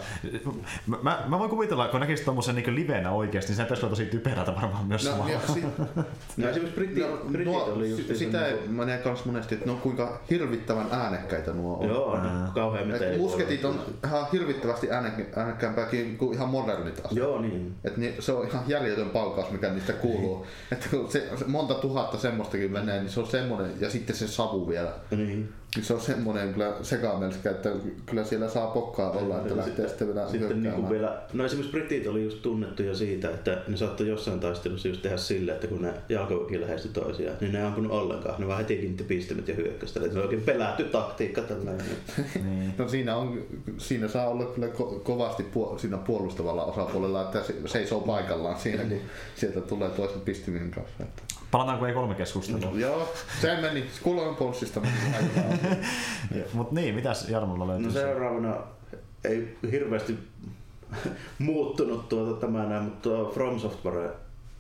Mä, 1.03 1.25
mä 1.29 1.39
voin 1.39 1.51
kuvitella, 1.51 1.89
kun 1.89 2.01
näkisit 2.01 2.27
tommosen 2.27 2.55
niin 2.55 2.75
livenä 2.75 3.11
oikeasti, 3.11 3.51
niin 3.51 3.57
se 3.57 3.63
pitäisi 3.63 3.83
olla 3.87 3.91
tosi 3.91 4.07
typerältä 4.07 4.55
varmaan 4.55 4.87
myös 4.87 5.05
no, 5.05 5.11
samalla. 5.11 5.33
Ja, 5.33 5.41
si- 5.55 5.65
no, 6.37 6.49
esimerkiksi 6.49 6.75
britti, 6.75 7.01
no, 7.01 7.17
britit 7.29 7.53
nuo, 7.53 7.65
oli 7.65 7.91
just 7.91 8.17
Sitä 8.17 8.47
ei, 8.47 8.69
mä 8.69 8.85
näen 8.85 9.03
kans 9.03 9.25
monesti, 9.25 9.55
että 9.55 9.67
no 9.67 9.75
kuinka 9.75 10.21
hirvittävän 10.31 10.87
äänekkäitä 10.91 11.53
nuo 11.53 11.77
on. 11.77 11.89
Joo, 11.89 12.17
no, 12.17 12.31
kauhean 12.55 12.87
mitä 12.87 13.05
Musketit 13.17 13.65
on 13.65 13.81
ihan 14.05 14.27
hirvittävästi 14.33 14.89
äänekkäämpääkin 15.37 16.19
kuin 16.19 16.35
ihan 16.35 16.49
modernit 16.49 16.99
asiat. 16.99 17.13
Joo, 17.13 17.41
niin. 17.41 17.66
Et 17.85 17.97
niin, 17.97 18.15
se 18.19 18.33
on 18.33 18.47
ihan 18.47 18.65
järjetön 18.69 19.11
paukaus, 19.11 19.51
mikä 19.51 19.71
niistä 19.71 19.93
kuuluu. 19.93 20.47
että 20.73 20.87
kun 20.91 21.13
se, 21.13 21.29
monta 21.47 21.75
tuhatta 21.75 22.19
semmoistakin 22.19 22.73
menee, 22.73 23.01
niin 23.01 23.11
se 23.11 23.21
on 23.21 23.27
semmoinen, 23.27 23.81
ja 23.81 23.91
sitten 23.91 24.17
se 24.17 24.29
savu 24.29 24.69
vielä. 24.69 24.93
Niin. 25.11 25.53
Niin 25.77 25.85
se 25.85 25.95
on 25.95 26.01
semmoinen 26.01 26.53
kyllä 26.53 26.73
sekamelskä, 26.83 27.51
että 27.51 27.71
kyllä 28.07 28.25
siellä 28.25 28.49
saa 28.49 28.67
pokkaa 28.67 29.11
olla, 29.11 29.39
että 29.39 29.57
lähtee 29.57 29.89
sitten 29.89 30.09
vielä 30.09 30.29
sitten 30.31 30.63
niin 30.63 30.75
kuin 30.75 30.91
vielä, 30.91 31.23
No 31.33 31.45
esimerkiksi 31.45 31.73
britit 31.73 32.07
oli 32.07 32.25
just 32.25 32.43
tunnettuja 32.43 32.95
siitä, 32.95 33.31
että 33.31 33.63
ne 33.69 33.77
saattoi 33.77 34.09
jossain 34.09 34.41
taistelussa 34.41 34.89
just 34.89 35.03
tehdä 35.03 35.17
sille, 35.17 35.53
että 35.53 35.67
kun 35.67 35.83
ne 35.83 35.95
jalkaväki 36.09 36.61
lähestyi 36.61 36.91
toisiaan, 36.91 37.37
niin 37.41 37.53
ne 37.53 37.59
ei 37.59 37.65
ampunut 37.65 37.93
ollenkaan. 37.93 38.41
Ne 38.41 38.47
vaan 38.47 38.59
heti 38.59 38.77
kiinnitti 38.77 39.05
pistemet 39.05 39.49
ja 39.49 39.55
hyökkästä. 39.55 40.01
Eli 40.01 40.11
se 40.11 40.19
on 40.19 40.25
oikein 40.25 40.43
pelätty 40.43 40.85
taktiikka 40.85 41.43
tällainen. 41.43 41.87
niin. 42.45 42.75
No 42.79 42.89
siinä, 42.89 43.17
on, 43.17 43.43
siinä 43.79 44.09
saa 44.09 44.29
olla 44.29 44.45
kyllä 44.45 44.67
ko- 44.67 45.01
kovasti 45.01 45.47
puol- 45.55 45.79
siinä 45.79 45.97
puolustavalla 45.97 46.65
osapuolella, 46.65 47.23
että 47.23 47.43
se 47.43 47.55
seisoo 47.67 48.01
paikallaan 48.01 48.61
siinä, 48.61 48.85
kun 48.85 49.01
sieltä 49.35 49.61
tulee 49.61 49.91
toisen 49.91 50.21
pistimisen 50.21 50.71
kanssa. 50.71 51.03
Että. 51.03 51.23
Palataanko 51.57 51.87
ei 51.87 51.95
kolme 51.95 52.15
keskustelua? 52.15 52.79
Joo, 52.79 53.13
se 53.41 53.61
meni. 53.61 53.85
Kulon 54.03 54.37
ponssista 54.37 54.81
Mutta 56.53 56.75
niin, 56.81 56.95
mitäs 56.95 57.29
Jarmolla 57.29 57.67
löytyy? 57.67 57.87
No 57.87 57.93
seuraavana 57.93 58.57
ei 59.25 59.59
hirveästi 59.71 60.19
muuttunut 61.39 62.09
tuota 62.09 62.41
tämä 62.41 62.67
näin, 62.67 62.83
mutta 62.83 63.03
tuo 63.03 63.31
From 63.35 63.61
Software 63.61 64.11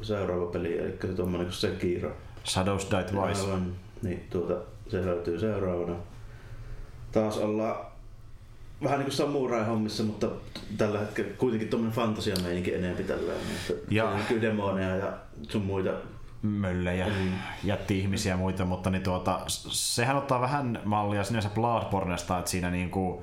seuraava 0.02 0.46
peli, 0.46 0.78
eli 0.78 0.98
se 1.02 1.08
tuommoinen 1.08 1.46
kuin 1.46 1.56
Sekiro. 1.56 2.12
Shadows 2.44 2.88
Die 2.90 3.02
Twice. 3.02 3.40
Aivan, 3.40 3.72
niin 4.02 4.26
tuota, 4.30 4.54
se 4.88 5.06
löytyy 5.06 5.38
seuraavana. 5.38 5.96
Taas 7.12 7.38
ollaan 7.38 7.76
vähän 8.82 8.98
niin 8.98 9.06
kuin 9.06 9.16
samurai-hommissa, 9.16 10.02
mutta 10.02 10.28
tällä 10.78 10.98
hetkellä 10.98 11.30
kuitenkin 11.38 11.68
tuommoinen 11.68 11.96
fantasiameininki 11.96 12.74
enemmän 12.74 13.04
tällä. 13.04 13.32
Ja. 13.90 14.18
Kyllä 14.28 14.42
demoneja 14.42 14.96
ja 14.96 15.12
sun 15.48 15.62
muita 15.62 15.90
möllejä, 16.46 17.06
mm. 17.06 17.32
jätti-ihmisiä 17.64 18.32
ja 18.32 18.36
muita, 18.36 18.64
mutta 18.64 18.90
niin 18.90 19.02
tuota, 19.02 19.40
sehän 19.46 20.16
ottaa 20.16 20.40
vähän 20.40 20.80
mallia 20.84 21.24
sinänsä 21.24 21.48
Bloodbornesta, 21.54 22.38
että 22.38 22.50
siinä 22.50 22.70
niinku, 22.70 23.22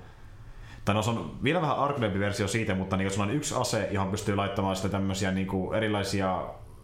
tai 0.86 0.96
no 0.96 1.02
se 1.02 1.10
on 1.10 1.38
vielä 1.44 1.62
vähän 1.62 1.78
arcade 1.78 2.20
versio 2.20 2.48
siitä, 2.48 2.76
mutta 2.76 2.98
niin 2.98 3.04
jos 3.04 3.20
on 3.20 3.32
yksi 3.32 3.56
ase, 3.58 3.88
johon 3.92 4.12
pystyy 4.12 4.36
laittamaan 4.36 4.76
sitten 4.76 4.92
tämmöisiä 4.92 5.32
niinku 5.32 5.74
erilaisia 5.74 6.44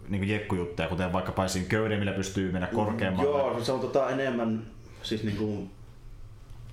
niin 0.10 0.30
jekkujuttuja, 0.30 0.88
kuten 0.88 1.14
vaikka 1.14 1.32
paisin 1.32 1.66
köyden, 1.66 2.00
millä 2.00 2.12
pystyy 2.12 2.52
mennä 2.52 2.68
korkeammalle. 2.68 3.30
Joo, 3.30 3.64
se 3.64 3.72
on 3.72 3.80
tota 3.80 4.10
enemmän, 4.10 4.64
siis 5.04 5.24
niinku, 5.24 5.68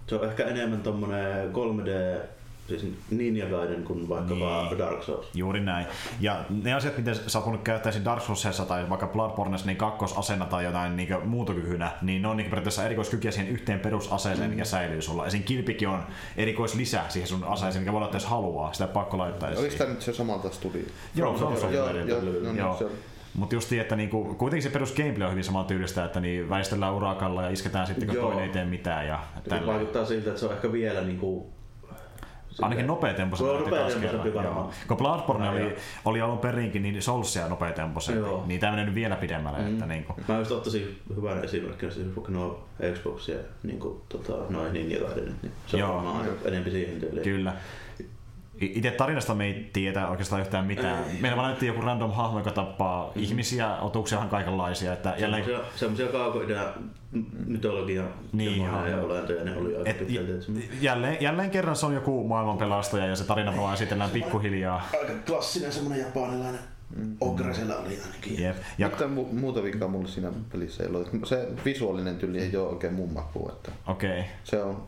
se 0.06 0.14
on 0.14 0.28
ehkä 0.28 0.44
enemmän 0.44 0.80
tommonen 0.80 1.52
3D 1.52 2.20
siis 2.68 2.92
Ninja 3.10 3.46
Gaiden 3.46 3.84
kuin 3.84 4.08
vaikkapa 4.08 4.66
niin. 4.68 4.78
Dark 4.78 5.02
Souls. 5.02 5.26
Juuri 5.34 5.60
näin. 5.60 5.86
Ja 6.20 6.44
ne 6.62 6.74
asiat, 6.74 6.96
miten 6.96 7.14
sä 7.26 7.38
oot 7.38 7.62
käyttää 7.62 7.92
Dark 8.04 8.22
Soulsissa 8.22 8.64
tai 8.64 8.88
vaikka 8.88 9.06
Bloodborneissa 9.06 9.66
niin 9.66 9.76
kakkosasena 9.76 10.44
tai 10.44 10.64
jotain 10.64 10.96
niin 10.96 11.08
muutokyhynä, 11.24 11.90
niin 12.02 12.22
ne 12.22 12.28
on 12.28 12.36
niin 12.36 12.50
periaatteessa 12.50 12.84
erikoiskykyjä 12.84 13.32
siihen 13.32 13.52
yhteen 13.52 13.80
perusaseeseen, 13.80 14.48
mm. 14.48 14.54
mikä 14.54 14.64
säilyy 14.64 15.02
sulla. 15.02 15.26
Esim. 15.26 15.42
kilpikin 15.42 15.88
on 15.88 16.02
erikoislisä 16.36 17.02
siihen 17.08 17.28
sun 17.28 17.44
aseeseen, 17.44 17.82
mikä 17.82 17.92
voi 17.92 18.02
olla, 18.02 18.10
jos 18.12 18.26
haluaa. 18.26 18.72
Sitä 18.72 18.86
pakko 18.86 19.18
laittaa 19.18 19.50
Oliko 19.58 19.74
tämä 19.78 19.90
nyt 19.90 20.02
se 20.02 20.12
samalta 20.12 20.50
studio? 20.50 20.82
Joo, 21.14 21.38
se 21.38 21.44
on 21.44 21.56
se. 21.56 21.66
Joo, 21.66 21.90
joo, 21.90 22.22
joo, 22.22 22.54
joo. 22.54 22.90
Mutta 23.34 23.54
just 23.54 23.70
niin, 23.70 23.80
että 23.80 23.96
niinku, 23.96 24.34
kuitenkin 24.38 24.62
se 24.62 24.70
perus 24.70 24.92
gameplay 24.92 25.26
on 25.26 25.30
hyvin 25.30 25.44
samaa 25.44 25.64
tyylistä, 25.64 26.04
että 26.04 26.20
niin 26.20 26.48
väistellään 26.48 26.94
urakalla 26.94 27.42
ja 27.42 27.50
isketään 27.50 27.86
sitten, 27.86 28.08
kun 28.08 28.16
toinen 28.16 28.44
ei 28.44 28.50
tee 28.50 28.64
mitään. 28.64 29.06
Ja 29.06 29.20
ja 29.50 29.66
vaikuttaa 29.66 30.04
siltä, 30.04 30.28
että 30.28 30.40
se 30.40 30.46
on 30.46 30.52
ehkä 30.52 30.72
vielä 30.72 31.00
niinku 31.00 31.55
Ainakin 32.62 32.86
nopeatempoisempi 32.86 33.52
nopeatempoisempi 33.52 34.34
varmaan. 34.34 34.70
Kun 34.88 34.96
Bloodborne 34.96 35.48
oli, 35.48 35.76
oli 36.04 36.20
alun 36.20 36.38
perinkin 36.38 36.82
niin 36.82 37.02
Soulsia 37.02 37.48
nopeatempoisempi, 37.48 38.28
niin 38.46 38.60
tämä 38.60 38.76
menee 38.76 38.94
vielä 38.94 39.16
pidemmälle. 39.16 39.58
Mm. 39.58 39.66
Että 39.66 39.86
niin 39.86 40.04
kuin. 40.04 40.24
Mä 40.28 40.38
just 40.38 40.50
ottaisin 40.50 41.00
hyvän 41.16 41.44
esimerkkinä, 41.44 41.92
siis 41.92 42.16
vaikka 42.16 42.32
nuo 42.32 42.66
Xboxia, 42.94 43.38
niin 43.62 43.78
kuin, 43.78 44.00
tota, 44.08 44.32
noin 44.50 44.72
Ninja 44.72 45.00
Gaiden, 45.00 45.34
niin 45.42 45.52
se 45.66 45.76
on 45.76 45.80
Joo. 45.80 45.94
varmaan 45.94 46.26
enemmän 46.44 46.70
siihen 46.70 47.00
tyyliin. 47.00 47.24
Kyllä. 47.24 47.52
Itse 48.60 48.90
tarinasta 48.90 49.34
me 49.34 49.46
ei 49.46 49.70
tiedä 49.72 50.08
oikeastaan 50.08 50.40
yhtään 50.42 50.66
mitään. 50.66 51.04
Meillä 51.20 51.36
vaan 51.36 51.56
joku 51.62 51.80
random 51.80 52.12
hahmo, 52.12 52.38
joka 52.38 52.50
tappaa 52.50 53.12
mm. 53.14 53.22
ihmisiä, 53.22 53.76
otuksia 53.76 54.18
ihan 54.18 54.28
kaikenlaisia. 54.28 54.92
Että 54.92 55.14
jälleen... 55.18 55.44
Semmoisia 55.74 56.08
kaukoidea 56.08 56.64
mytologia 57.46 58.02
niin, 58.32 58.62
ja 58.62 59.02
olentoja 59.02 59.44
ne 59.44 59.56
oli 59.56 59.76
aika 59.76 59.90
Et, 59.90 60.06
jälleen, 60.80 61.16
jälleen 61.20 61.50
kerran 61.50 61.76
se 61.76 61.86
on 61.86 61.94
joku 61.94 62.28
maailmanpelastaja 62.28 63.06
ja 63.06 63.16
se 63.16 63.24
tarina 63.24 63.56
vaan 63.56 63.74
esitellään 63.74 64.10
pikkuhiljaa. 64.10 64.88
Aika 65.00 65.12
klassinen 65.26 65.72
semmoinen 65.72 66.00
japanilainen 66.00 66.60
Mm. 66.96 67.16
Ogre 67.20 67.54
siellä 67.54 67.76
oli 67.76 67.98
ainakin. 68.04 68.42
Jep. 68.42 68.56
Ja... 68.78 68.88
Mutta 68.88 69.04
mu- 69.04 69.34
muuta 69.40 69.62
vikaa 69.62 69.88
mulle 69.88 70.08
siinä 70.08 70.32
pelissä 70.52 70.82
ei 70.82 70.90
ole. 70.90 71.06
Se 71.24 71.48
visuaalinen 71.64 72.16
tyyli 72.16 72.40
ei 72.40 72.56
ole 72.56 72.68
oikein 72.68 72.94
mun 72.94 73.12
makuun. 73.12 73.52
Okei. 73.86 74.20
Okay. 74.20 74.22
Se 74.44 74.62
on, 74.62 74.86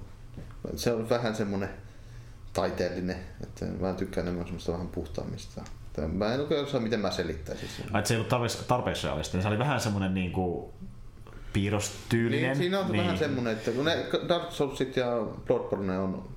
se 0.77 0.93
on 0.93 1.09
vähän 1.09 1.37
semmoinen 1.37 1.69
taiteellinen. 2.61 3.17
Että 3.43 3.67
mä 3.81 3.93
tykkään 3.93 4.27
enemmän 4.27 4.47
semmoista 4.47 4.73
vähän 4.73 4.89
puhtaammista. 4.89 5.63
Mä 6.13 6.35
en 6.35 6.41
oikein 6.41 6.65
osaa, 6.65 6.81
miten 6.81 7.01
mä 7.01 7.11
selittäisin 7.11 7.69
sen. 7.69 7.87
Ai, 7.93 8.07
se 8.07 8.15
ei 8.15 8.21
ollut 8.21 8.67
tarpeeksi 8.69 9.07
realistinen. 9.07 9.43
Se 9.43 9.49
oli 9.49 9.59
vähän 9.59 9.81
semmoinen 9.81 10.15
niin 10.15 10.33
kuin 10.33 10.71
piirrostyylinen. 11.53 12.43
Niin, 12.43 12.57
siinä 12.57 12.79
on 12.79 12.93
niin. 12.93 13.03
vähän 13.03 13.19
semmoinen, 13.19 13.53
että 13.53 13.71
kun 13.71 13.85
ne 13.85 14.07
Dark 14.29 14.53
Soulsit 14.53 14.97
ja 14.97 15.07
Bloodborne 15.47 15.99
on 15.99 16.29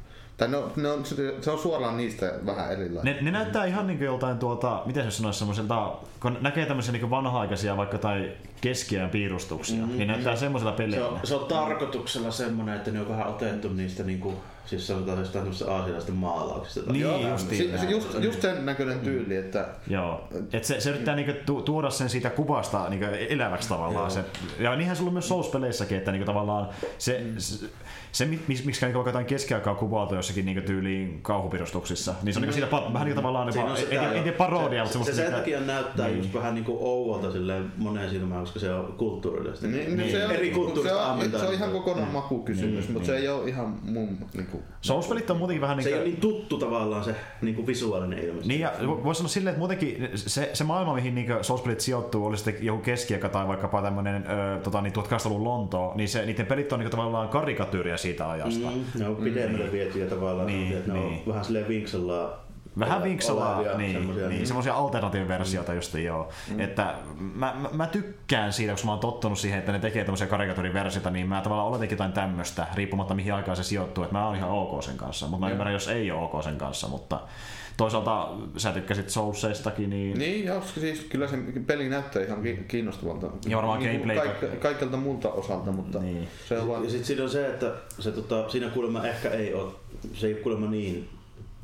tai 0.42 0.48
ne 0.48 0.58
on, 0.58 0.72
ne 0.76 0.92
on, 0.92 1.04
se 1.42 1.52
on 1.52 1.60
suoraan 1.60 1.98
niistä 1.98 2.34
vähän 2.46 2.72
erilainen. 2.72 3.16
Ne, 3.16 3.22
ne 3.22 3.32
näyttää 3.32 3.66
ihan 3.66 3.88
niin 3.88 3.98
kuin 3.98 4.06
joltain 4.06 4.38
tuota, 4.38 4.82
miten 4.86 5.04
se 5.04 5.12
sanoisi 5.12 5.40
semmoiselta, 5.40 5.94
kun 6.22 6.38
näkee 6.42 6.66
tämmöisiä 6.66 6.92
niin 6.92 7.10
vanha-aikaisia 7.10 7.78
vaikka 7.78 7.98
tai 7.98 8.32
keskiään 8.62 9.10
piirustuksia, 9.10 9.82
mm-hmm. 9.82 9.98
niin 9.98 10.08
näyttää 10.08 10.36
semmoisella 10.36 10.74
pelillä. 10.74 10.98
Se 10.98 11.04
on, 11.04 11.20
se 11.24 11.36
on 11.36 11.46
tarkoituksella 11.46 12.32
semmoinen, 12.32 12.76
että 12.76 12.92
ne 12.92 13.02
on 13.02 13.10
vähän 13.10 13.28
otettu 13.28 13.70
niistä 13.70 14.04
niin 14.04 14.20
kuin, 14.20 14.36
siis 14.66 14.88
sanotaan 14.88 15.20
jostain 15.20 15.47
aasialaisista 15.47 16.12
maalauksista. 16.12 16.91
Niin, 16.91 17.01
Joo, 17.01 17.30
just, 17.30 17.49
si, 17.49 17.72
just, 17.89 18.07
just, 18.20 18.41
sen 18.41 18.66
näköinen 18.66 18.99
tyyli, 18.99 19.36
että... 19.36 19.68
Joo, 19.88 20.28
et 20.53 20.64
se, 20.64 20.80
se 20.80 20.89
yrittää 20.89 21.16
niinku 21.16 21.34
tu, 21.45 21.62
tuoda 21.62 21.89
sen 21.89 22.09
siitä 22.09 22.30
kuvasta 22.30 22.89
niinku 22.89 23.05
eläväksi 23.30 23.70
tavallaan. 23.70 24.12
Se, 24.12 24.26
ja 24.59 24.76
niinhän 24.76 24.95
se 24.95 25.03
on 25.03 25.14
myös 25.14 25.30
Souls-peleissäkin, 25.30 25.97
että 25.97 26.12
niinku 26.12 26.26
tavallaan 26.26 26.70
se, 26.97 27.20
mm. 27.20 27.34
se 27.38 27.66
se, 28.12 28.26
miksi 28.26 28.66
miksi 28.66 28.86
niinku 28.86 29.03
jotain 29.05 29.26
keskiaikaa 29.26 29.76
kuvailtu 29.76 30.16
jossakin 30.16 30.45
niinku 30.45 30.62
tyyliin 30.62 31.20
kauhupirustuksissa, 31.22 32.14
niin 32.24 32.34
se 32.34 32.39
on 32.39 32.41
niinku 32.41 32.53
siitä 32.53 32.72
vähän 32.72 33.05
niinku 33.05 33.22
tavallaan, 33.22 33.47
niin 33.47 33.62
vaan, 33.62 33.78
ei, 34.14 34.22
ei, 34.26 34.32
parodia, 34.32 34.86
se, 34.86 34.97
mutta 34.97 35.14
se, 35.14 35.18
se 35.18 35.24
sen 35.24 35.34
takia 35.34 35.59
näyttää 35.59 36.07
niin. 36.07 36.18
just 36.18 36.34
vähän 36.34 36.55
niinku 36.55 36.78
ouvolta 36.80 37.32
silleen 37.32 37.72
moneen 37.78 38.09
silmään, 38.09 38.41
koska 38.41 38.59
se 38.59 38.74
on 38.74 38.93
kulttuurillisesti. 38.97 39.68
Niin, 39.68 39.97
niin. 39.97 40.12
Se 40.12 40.26
on, 40.26 40.32
eri 40.32 40.51
kulttuurista 40.51 40.97
se 40.97 41.36
on, 41.36 41.39
se 41.39 41.47
on 41.47 41.53
ihan 41.53 41.72
kokonaan 41.72 42.07
mm. 42.07 42.14
makukysymys, 42.14 42.86
niin, 42.86 42.93
mutta 42.93 43.12
niin. 43.12 43.22
se 43.22 43.28
ei 43.28 43.28
ole 43.28 43.49
ihan 43.49 43.80
mun... 43.82 44.18
Niinku... 44.34 44.64
Souls-pelit 44.82 45.30
on 45.30 45.38
muutenkin 45.38 45.62
vähän 45.62 45.78
niin 45.78 45.84
Se 45.84 45.89
ei 45.89 45.95
ole 45.95 46.03
niin 46.03 46.18
tuttu 46.18 46.57
tavallaan 46.57 47.03
se 47.03 47.16
niinku 47.41 47.68
visuaalinen 47.68 48.20
ilmestys. 48.20 48.47
Niin 48.47 48.62
ja 48.62 48.72
voisi 49.03 49.20
sanoa 49.20 49.30
silleen, 49.30 49.51
että 49.51 49.59
muutenkin 49.59 50.09
se, 50.16 50.49
se 50.53 50.64
maailma, 50.64 50.95
mihin 50.95 51.16
niinku 51.16 51.34
Souls-pelit 51.34 51.80
sijoittuu, 51.80 52.26
oli 52.26 52.38
sitten 52.38 52.55
joku 52.62 52.82
keskiaika 52.82 53.30
tai 53.30 53.47
vaikkapa 53.47 53.82
tämmöinen 53.82 54.26
tota, 54.64 54.82
niin 54.82 54.93
1800-luvun 54.93 55.43
Lonto, 55.43 55.91
niin 55.95 56.09
se, 56.09 56.26
niiden 56.26 56.45
pelit 56.45 56.74
on 56.74 56.80
niinku 56.80 56.91
tavallaan 56.91 57.30
karikatyyriä 57.30 57.97
siitä 58.02 58.30
ajasta. 58.30 58.70
Mm, 58.70 58.84
ne 58.99 59.08
on 59.08 59.16
pidemmälle 59.16 59.66
mm. 59.66 59.72
vietyjä 59.72 60.06
tavallaan, 60.06 60.47
niin, 60.47 60.78
että 60.78 60.93
ne 60.93 60.99
niin. 60.99 61.14
on 61.14 61.28
vähän 61.28 61.45
silleen 61.45 61.68
vinksellaan 61.68 62.41
Vähän 62.80 63.04
vinksalla, 63.04 63.62
niin, 63.78 63.91
semmosia, 63.91 64.30
niin, 64.30 64.47
semmoisia 64.47 64.74
alternatiiviversioita 64.74 65.72
mm. 65.72 65.78
just 65.78 65.93
joo. 65.93 66.30
Mm. 66.49 66.60
Että 66.60 66.95
mä, 67.20 67.54
mä, 67.62 67.70
mä, 67.74 67.88
tykkään 67.88 68.54
siitä, 68.54 68.74
koska 68.74 68.86
mä 68.86 68.91
oon 68.91 68.99
tottunut 68.99 69.39
siihen, 69.39 69.60
että 69.60 69.72
ne 69.72 69.80
tekee 69.80 70.04
tämmöisiä 70.04 70.28
karikaturiversioita, 70.28 71.10
niin 71.10 71.28
mä 71.28 71.41
tavallaan 71.41 71.68
oletinkin 71.68 71.93
jotain 71.93 72.14
tämmöistä, 72.14 72.68
riippumatta 72.76 73.16
mihin 73.16 73.34
aikaan 73.34 73.58
se 73.58 73.64
sijoittuu, 73.64 74.04
että 74.04 74.16
mä 74.16 74.28
oon 74.28 74.36
ihan 74.36 74.49
ok 74.49 74.84
sen 74.84 74.97
kanssa, 74.97 75.28
mutta 75.28 75.39
mä 75.39 75.45
mm. 75.45 75.52
ymmärrän, 75.52 75.74
jos 75.74 75.88
ei 75.88 76.12
ole 76.12 76.22
ok 76.22 76.43
sen 76.43 76.58
kanssa, 76.58 76.88
mutta 76.88 77.20
toisaalta 77.78 78.30
sä 78.58 78.72
tykkäsit 78.72 79.10
Soulseistakin, 79.10 79.90
niin... 79.90 80.20
Niin, 80.20 80.46
joo, 80.46 80.62
siis 80.62 81.00
kyllä 81.00 81.28
se 81.28 81.38
peli 81.68 81.90
näyttää 81.90 82.24
ihan 82.24 82.40
kiinnostavalta. 82.68 83.28
Ja 83.48 83.58
varmaan 83.58 83.80
niin 83.80 84.02
gameplay. 84.02 84.28
Kaik, 84.28 84.60
kaikelta 84.60 84.98
muulta 84.98 85.30
osalta, 85.30 85.72
mutta 85.72 86.00
niin. 86.00 86.28
se 86.48 86.60
on 86.60 86.68
vaan... 86.68 86.84
Ja 86.84 86.90
sit 86.90 87.06
siinä 87.06 87.24
on 87.24 87.30
se, 87.30 87.48
että 87.48 87.74
se, 88.00 88.12
tota, 88.12 88.50
siinä 88.50 88.70
kuulemma 88.70 89.08
ehkä 89.08 89.30
ei 89.30 89.54
ole, 89.54 89.72
se 90.14 90.28
ei 90.28 90.34
kuulemma 90.34 90.68
niin 90.68 91.10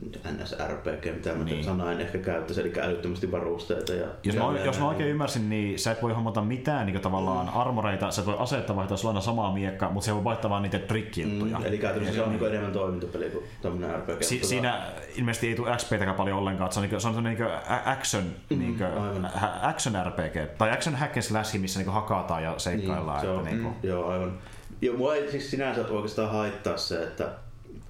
NSRPG, 0.05 1.05
mitä 1.15 1.33
mä 1.33 1.43
niin. 1.43 1.63
sanaa 1.63 1.91
en 1.91 2.01
ehkä 2.01 2.17
käyttäisi, 2.17 2.61
eli 2.61 2.73
älyttömästi 2.81 3.31
varusteita. 3.31 3.93
Ja 3.93 4.07
jos, 4.23 4.35
mä, 4.35 4.59
jos 4.65 4.79
mä 4.79 4.87
oikein 4.87 5.09
ymmärsin, 5.09 5.49
niin 5.49 5.79
sä 5.79 5.91
et 5.91 6.01
voi 6.01 6.13
hommata 6.13 6.41
mitään 6.41 6.85
niin 6.85 7.01
tavallaan 7.01 7.45
mm. 7.45 7.57
armoreita, 7.57 8.11
sä 8.11 8.21
et 8.21 8.27
voi 8.27 8.35
aseetta 8.39 8.75
vaihtaa 8.75 8.97
sulla 8.97 9.21
samaa 9.21 9.53
miekka, 9.53 9.89
mutta 9.89 10.05
se 10.05 10.15
voi 10.15 10.23
vaihtaa 10.23 10.49
vaan 10.49 10.63
niitä 10.63 10.79
trikkijuttuja. 10.79 11.59
Mm, 11.59 11.65
eli 11.65 11.77
käytännössä 11.77 12.15
se 12.15 12.21
on 12.21 12.31
niin 12.31 12.45
enemmän 12.45 12.71
toimintapeli 12.71 13.29
kuin 13.29 13.45
tämmöinen 13.61 13.99
RPG. 13.99 14.21
Si- 14.21 14.43
siinä 14.43 14.81
ilmeisesti 15.15 15.47
ei 15.47 15.55
tule 15.55 15.77
XP-täkään 15.77 16.15
paljon 16.15 16.39
ollenkaan, 16.39 16.71
se 16.71 16.79
on, 16.79 16.89
niin, 16.89 17.01
se 17.01 17.07
on 17.07 17.23
niin 17.23 17.37
action, 17.85 18.23
mm, 18.23 18.59
niin 18.59 18.77
kuin, 18.77 19.25
action 19.61 20.05
RPG, 20.05 20.57
tai 20.57 20.71
action 20.71 20.95
hack 20.95 21.17
and 21.17 21.21
slash, 21.21 21.59
missä 21.59 21.79
niin 21.79 21.91
hakataan 21.91 22.43
ja 22.43 22.53
seikkaillaan. 22.57 23.21
Niin, 23.21 23.25
se 23.25 23.29
on, 23.29 23.39
että, 23.39 23.49
niin 23.49 23.63
kuin... 23.63 23.73
mm, 23.73 23.89
joo, 23.89 24.09
aivan. 24.09 24.37
Ja 24.81 24.93
mua 24.93 25.15
ei 25.15 25.31
siis 25.31 25.51
sinänsä 25.51 25.81
oikeastaan 25.81 26.31
haittaa 26.31 26.77
se, 26.77 27.03
että 27.03 27.29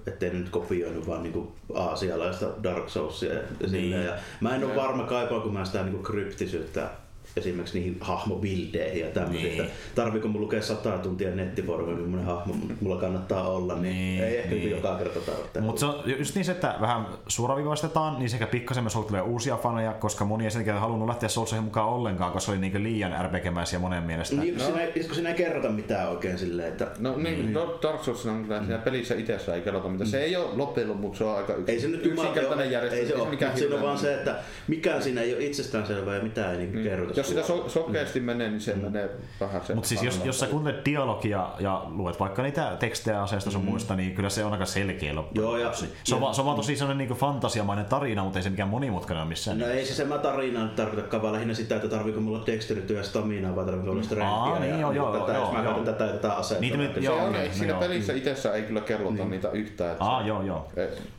ettei 0.08 0.30
nyt 0.30 0.48
kopioinut 0.48 1.06
vaan 1.06 1.22
niinku 1.22 1.52
aasialaista 1.74 2.46
Dark 2.62 2.88
Soulsia 2.88 3.34
ja, 3.34 3.40
niin. 3.70 3.90
ja 3.90 4.12
mä 4.40 4.56
en 4.56 4.64
ole 4.64 4.76
varma 4.76 5.04
kaipaanko 5.04 5.48
mä 5.48 5.64
sitä 5.64 5.82
niinku 5.82 6.02
kryptisyyttä 6.02 6.90
esimerkiksi 7.38 7.78
niihin 7.78 7.96
hahmobildeihin 8.00 9.00
ja 9.00 9.10
tämmöisiin, 9.10 9.42
niin. 9.42 9.60
että 9.60 9.74
tarviiko 9.94 10.28
mun 10.28 10.40
lukea 10.40 10.62
sata 10.62 10.98
tuntia 10.98 11.30
nettifoorumia, 11.30 11.94
millainen 11.94 12.26
hahmo 12.26 12.54
mulla 12.80 13.00
kannattaa 13.00 13.48
olla, 13.48 13.74
niin, 13.74 13.82
niin 13.82 14.24
ei 14.24 14.38
ehkä 14.38 14.54
niin. 14.54 14.70
joka 14.70 14.96
kerta 14.96 15.20
tarvitse. 15.20 15.60
Mutta 15.60 15.80
se 15.80 15.86
on 15.86 16.02
just 16.18 16.34
niin 16.34 16.44
se, 16.44 16.52
että 16.52 16.74
vähän 16.80 17.06
suoraviivaistetaan, 17.28 18.18
niin 18.18 18.30
sekä 18.30 18.46
pikkasen 18.46 18.84
myös 18.84 18.92
tulee 18.92 19.22
uusia 19.22 19.56
faneja, 19.56 19.92
koska 19.92 20.24
moni 20.24 20.44
ei 20.44 20.50
sen 20.50 20.78
halunnut 20.78 21.08
lähteä 21.08 21.28
Soulsiin 21.28 21.64
mukaan 21.64 21.88
ollenkaan, 21.88 22.32
koska 22.32 22.46
se 22.46 22.58
oli 22.58 22.60
niin 22.60 22.82
liian 22.82 23.14
RPGmäisiä 23.24 23.78
monen 23.78 24.02
mielestä. 24.02 24.36
Niin, 24.36 24.58
no. 24.58 24.64
siinä, 24.64 24.80
ei, 24.80 25.02
siinä 25.12 25.28
ei 25.28 25.34
kerrota 25.34 25.68
mitään 25.68 26.08
oikein 26.08 26.38
silleen, 26.38 26.68
että... 26.68 26.86
No 26.98 27.16
niin, 27.16 27.24
niin. 27.24 27.52
No, 27.52 27.78
Dark 27.82 28.04
Souls 28.04 28.26
on 28.26 28.42
kyllä, 28.42 28.58
siinä 28.58 28.78
pelissä 28.78 29.14
itsessä 29.14 29.54
ei 29.54 29.60
kerrota 29.60 29.88
mitään. 29.88 30.10
Se 30.10 30.20
ei 30.20 30.36
ole 30.36 30.48
loppujen 30.56 30.88
lopuksi, 30.88 31.18
se 31.18 31.24
on 31.24 31.36
aika 31.36 31.54
yks, 31.54 31.68
ei 31.68 31.80
se 31.80 31.88
nyt 31.88 32.06
yksinkertainen 32.06 32.70
järjestelmä. 32.70 33.02
Ei 33.02 33.38
se 33.38 33.46
ole, 33.46 33.56
siinä 33.56 33.74
on 33.76 33.82
vaan 33.82 33.98
se, 33.98 34.14
että 34.14 34.36
mikään 34.68 35.02
siinä 35.02 35.20
ei 35.20 35.34
ole 35.34 35.44
itsestäänselvää 35.44 36.16
ja 36.16 36.22
mitään 36.22 36.50
ei 36.50 36.58
niin 36.58 36.76
mm. 36.76 36.82
kerrota 36.82 37.20
jos 37.20 37.27
sitä 37.28 37.42
so, 37.42 37.68
sokeasti 37.68 38.20
mm. 38.20 38.26
menee, 38.26 38.50
niin 38.50 38.60
se 38.60 38.74
mm. 38.74 38.80
menee 38.80 39.10
vähän 39.40 39.62
se. 39.64 39.74
Mutta 39.74 39.88
siis 39.88 40.02
jos, 40.02 40.20
jos 40.24 40.40
sä 40.40 40.46
kuuntelet 40.46 40.84
dialogia 40.84 41.48
ja 41.58 41.86
luet 41.88 42.20
vaikka 42.20 42.42
niitä 42.42 42.76
tekstejä 42.78 43.22
aseista 43.22 43.50
sun 43.50 43.62
mm. 43.62 43.70
muista, 43.70 43.96
niin 43.96 44.14
kyllä 44.14 44.30
se 44.30 44.44
on 44.44 44.52
aika 44.52 44.66
selkeä 44.66 45.14
loppujen 45.14 45.44
Joo, 45.44 45.56
ja, 45.56 45.72
se, 45.72 46.14
on, 46.14 46.22
ja, 46.22 46.32
se 46.32 46.40
on 46.40 46.44
vaan 46.44 46.56
tosi 46.56 46.76
sellainen 46.76 47.08
niin 47.08 47.18
fantasiamainen 47.18 47.86
tarina, 47.86 48.24
mutta 48.24 48.38
ei 48.38 48.42
se 48.42 48.50
mikään 48.50 48.68
monimutkainen 48.68 49.22
ole 49.22 49.28
missään. 49.28 49.58
No 49.58 49.66
ei 49.66 49.86
se 49.86 49.94
semmoinen 49.94 50.22
tarina 50.22 50.62
nyt 50.62 50.76
tarkoita 50.76 51.22
vaan 51.22 51.32
lähinnä 51.32 51.54
sitä, 51.54 51.76
että 51.76 51.88
tarviiko 51.88 52.20
mulla 52.20 52.42
dexterityä 52.46 52.98
ja 52.98 53.04
staminaa 53.04 53.56
vai 53.56 53.64
tarviiko 53.64 53.86
mulla 53.86 54.02
strengthia. 54.02 54.58
Niin, 54.58 54.80
joo, 54.80 54.92
joo, 54.92 55.18
tätä, 55.18 55.32
joo, 55.32 55.44
jos 55.44 55.52
mä 55.52 55.62
käytän 55.62 55.84
tätä 55.84 56.04
ja 56.04 56.12
tätä 56.12 56.32
asetta. 56.32 56.60
Niitä 56.60 57.00
joo, 57.00 57.28
okay, 57.28 57.48
siinä 57.52 57.74
pelissä 57.74 58.12
itsessä 58.12 58.54
ei 58.54 58.62
kyllä 58.62 58.80
kerrota 58.80 59.14
niin. 59.14 59.30
niitä 59.30 59.50
yhtään. 59.50 59.96
Ah, 60.00 60.26
joo, 60.26 60.42
joo. 60.42 60.68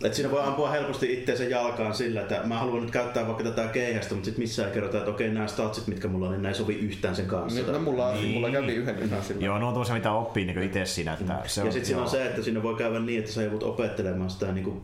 Et 0.04 0.14
siinä 0.14 0.32
voi 0.32 0.44
ampua 0.44 0.70
helposti 0.70 1.14
itteensä 1.14 1.44
jalkaan 1.44 1.94
sillä, 1.94 2.22
että 2.22 2.42
mä 2.44 2.58
haluan 2.58 2.82
nyt 2.82 2.92
käyttää 2.92 3.28
vaikka 3.28 3.44
tätä 3.44 3.68
keihästä, 3.68 4.14
mutta 4.14 4.26
sitten 4.26 4.42
missään 4.42 4.68
ei 4.68 4.74
kerrota, 4.74 4.98
että 4.98 5.12
okei, 5.12 5.30
nämä 5.30 5.48
statsit, 5.48 5.88
mitkä 6.00 6.08
mulla 6.08 6.26
on, 6.26 6.32
niin 6.32 6.42
näin 6.42 6.56
sovi 6.56 6.74
yhtään 6.74 7.16
sen 7.16 7.26
kanssa. 7.26 7.62
Niin, 7.62 7.74
no, 7.74 7.80
mulla, 7.80 8.14
niin. 8.14 8.34
mulla 8.34 8.50
kävi 8.50 8.74
yhden 8.74 9.24
sillä. 9.24 9.46
Joo, 9.46 9.60
no 9.60 9.68
on 9.68 9.74
tuossa 9.74 9.94
mitä 9.94 10.12
oppii 10.12 10.46
niin 10.46 10.64
itse 10.64 10.86
siinä. 10.86 11.14
Että 11.14 11.34
mm. 11.34 11.40
se 11.46 11.62
ja 11.62 11.72
sitten 11.72 11.86
siinä 11.86 12.02
on 12.02 12.10
se, 12.10 12.26
että 12.26 12.42
siinä 12.42 12.64
voi 12.64 12.76
käydä 12.76 13.00
niin, 13.00 13.20
että 13.20 13.32
sä 13.32 13.44
joudut 13.44 13.64
opettelemaan 13.64 14.30
sitä 14.30 14.52
niin 14.52 14.64
kuin 14.64 14.82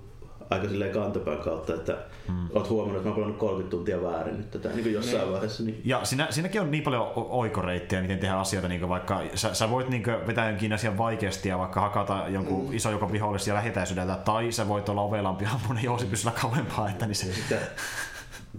aika 0.49 0.67
silleen 0.67 0.91
kantapään 0.91 1.37
kautta, 1.37 1.73
että 1.73 1.97
hmm. 2.27 2.47
oot 2.53 2.69
huomannut, 2.69 2.97
että 2.97 3.09
mä 3.09 3.09
oon 3.09 3.15
pelannut 3.15 3.39
30 3.39 3.71
tuntia 3.71 4.01
väärin 4.01 4.37
nyt 4.37 4.51
tätä 4.51 4.69
niin 4.69 4.83
kuin 4.83 4.93
jossain 4.93 5.17
niin. 5.17 5.31
vaiheessa. 5.31 5.63
Niin... 5.63 5.81
Ja 5.85 5.99
siinä, 6.03 6.27
siinäkin 6.29 6.61
on 6.61 6.71
niin 6.71 6.83
paljon 6.83 7.11
oikoreittejä, 7.15 8.01
miten 8.01 8.19
tehdään 8.19 8.39
asioita, 8.39 8.67
niin 8.67 8.89
vaikka 8.89 9.21
sä, 9.35 9.53
sä 9.53 9.69
voit 9.69 9.89
niin 9.89 10.03
vetää 10.27 10.49
jonkin 10.49 10.73
asian 10.73 10.97
vaikeasti 10.97 11.49
ja 11.49 11.57
vaikka 11.57 11.81
hakata 11.81 12.25
jonkun 12.27 12.65
hmm. 12.65 12.75
iso 12.75 12.91
joko 12.91 13.11
vihollisia 13.11 13.53
lähitäisyydeltä, 13.53 14.15
tai 14.15 14.51
sä 14.51 14.67
voit 14.67 14.89
olla 14.89 15.01
ovelampi 15.01 15.45
ampunen 15.45 15.83
jousi 15.83 16.05
pysyllä 16.05 16.33
kauempaa. 16.41 16.89
Että 16.89 17.05
niin 17.05 17.15
se... 17.15 17.33
Sitten, 17.33 17.59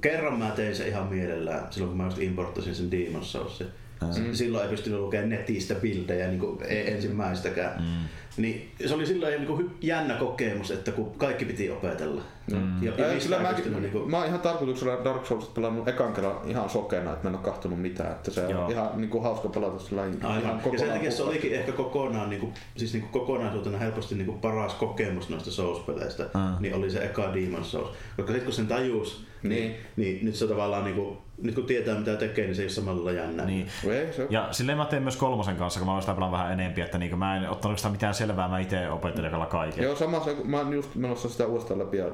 kerran 0.00 0.38
mä 0.38 0.50
tein 0.50 0.76
se 0.76 0.88
ihan 0.88 1.06
mielellään 1.06 1.72
silloin, 1.72 1.88
kun 1.88 1.96
mä 1.96 2.04
just 2.04 2.18
importtasin 2.18 2.74
sen 2.74 2.90
Demon's 2.92 3.24
Soulsin. 3.24 3.66
Mm. 4.00 4.34
Silloin 4.34 4.64
ei 4.64 4.70
pystynyt 4.70 5.00
lukemaan 5.00 5.28
netistä 5.28 5.74
bildejä 5.74 6.28
niin 6.28 6.40
kuin 6.40 6.58
e- 6.68 6.92
ensimmäistäkään. 6.92 7.82
Mm. 7.82 8.08
Niin 8.36 8.72
se 8.86 8.94
oli 8.94 9.06
silloin 9.06 9.34
niin 9.34 9.46
kuin 9.46 9.76
jännä 9.80 10.14
kokemus, 10.14 10.70
että 10.70 10.92
kun 10.92 11.14
kaikki 11.18 11.44
piti 11.44 11.70
opetella. 11.70 12.22
Mm. 12.52 12.82
Ja, 12.82 12.92
ja 12.98 13.20
kyllä 13.22 13.38
mä, 13.38 13.52
niin 13.52 13.90
kuin... 13.90 14.10
mä 14.10 14.16
oon 14.16 14.26
ihan 14.26 14.40
tarkoituksella 14.40 15.04
Dark 15.04 15.26
Souls 15.26 15.48
pelannut 15.48 15.88
ekan 15.88 16.12
kerran 16.12 16.36
ihan 16.46 16.70
sokeena, 16.70 17.12
että 17.12 17.24
mä 17.24 17.28
en 17.28 17.34
ole 17.34 17.44
kahtonut 17.44 17.80
mitään. 17.80 18.12
Että 18.12 18.30
se 18.30 18.46
Joo. 18.50 18.64
on 18.64 18.70
ihan 18.70 18.90
niin 18.96 19.10
kuin 19.10 19.24
hauska 19.24 19.48
pelata 19.48 19.78
sillä 19.78 20.06
ihan 20.06 20.60
Ja 20.72 20.78
sen 20.78 20.90
takia 20.90 21.10
se 21.10 21.22
olikin 21.22 21.52
ehkä 21.52 21.72
kokonaan, 21.72 22.30
niin 22.30 22.40
kuin, 22.40 22.54
siis 22.76 22.92
niin 22.92 23.02
kuin 23.02 23.12
kokonaisuutena 23.12 23.78
helposti 23.78 24.14
niin 24.14 24.26
kuin 24.26 24.38
paras 24.38 24.74
kokemus 24.74 25.28
noista 25.28 25.50
Souls-peleistä, 25.50 26.22
mm. 26.22 26.56
niin 26.60 26.74
oli 26.74 26.90
se 26.90 27.04
eka 27.04 27.32
Demon's 27.32 27.64
Souls. 27.64 27.88
Koska 28.16 28.32
sitten 28.32 28.44
kun 28.44 28.52
sen 28.52 28.66
tajus, 28.66 29.26
niin, 29.42 29.62
niin, 29.62 29.76
niin 29.96 30.24
nyt 30.24 30.34
se 30.34 30.46
tavallaan 30.46 30.84
niin 30.84 30.96
kuin, 30.96 31.18
nyt 31.42 31.54
kun 31.54 31.64
tietää 31.64 31.98
mitä 31.98 32.16
tekee, 32.16 32.44
niin 32.44 32.54
se 32.54 32.62
ei 32.62 32.66
ole 32.66 32.72
samalla 32.72 33.12
jännää. 33.12 33.46
Niin. 33.46 33.66
Ja 34.30 34.48
silleen 34.50 34.78
mä 34.78 34.84
teen 34.84 35.02
myös 35.02 35.16
kolmosen 35.16 35.56
kanssa, 35.56 35.80
kun 35.80 35.88
mä 35.94 36.00
sitä 36.00 36.16
vähän 36.20 36.52
enempi, 36.52 36.80
että 36.80 36.98
niin 36.98 37.18
mä 37.18 37.36
en 37.36 37.50
ottanut 37.50 37.78
sitä 37.78 37.90
mitään 37.90 38.14
selvää, 38.14 38.48
mä 38.48 38.58
itse 38.58 38.90
opettelen 38.90 39.46
kaiken. 39.46 39.84
Joo, 39.84 39.96
sama 39.96 40.24
se, 40.24 40.36
mä 40.44 40.58
oon 40.58 40.72
just 40.72 40.94
menossa 40.94 41.28
sitä 41.28 41.46
uudestaan 41.46 41.80
läpi 41.80 41.96
ja 41.96 42.10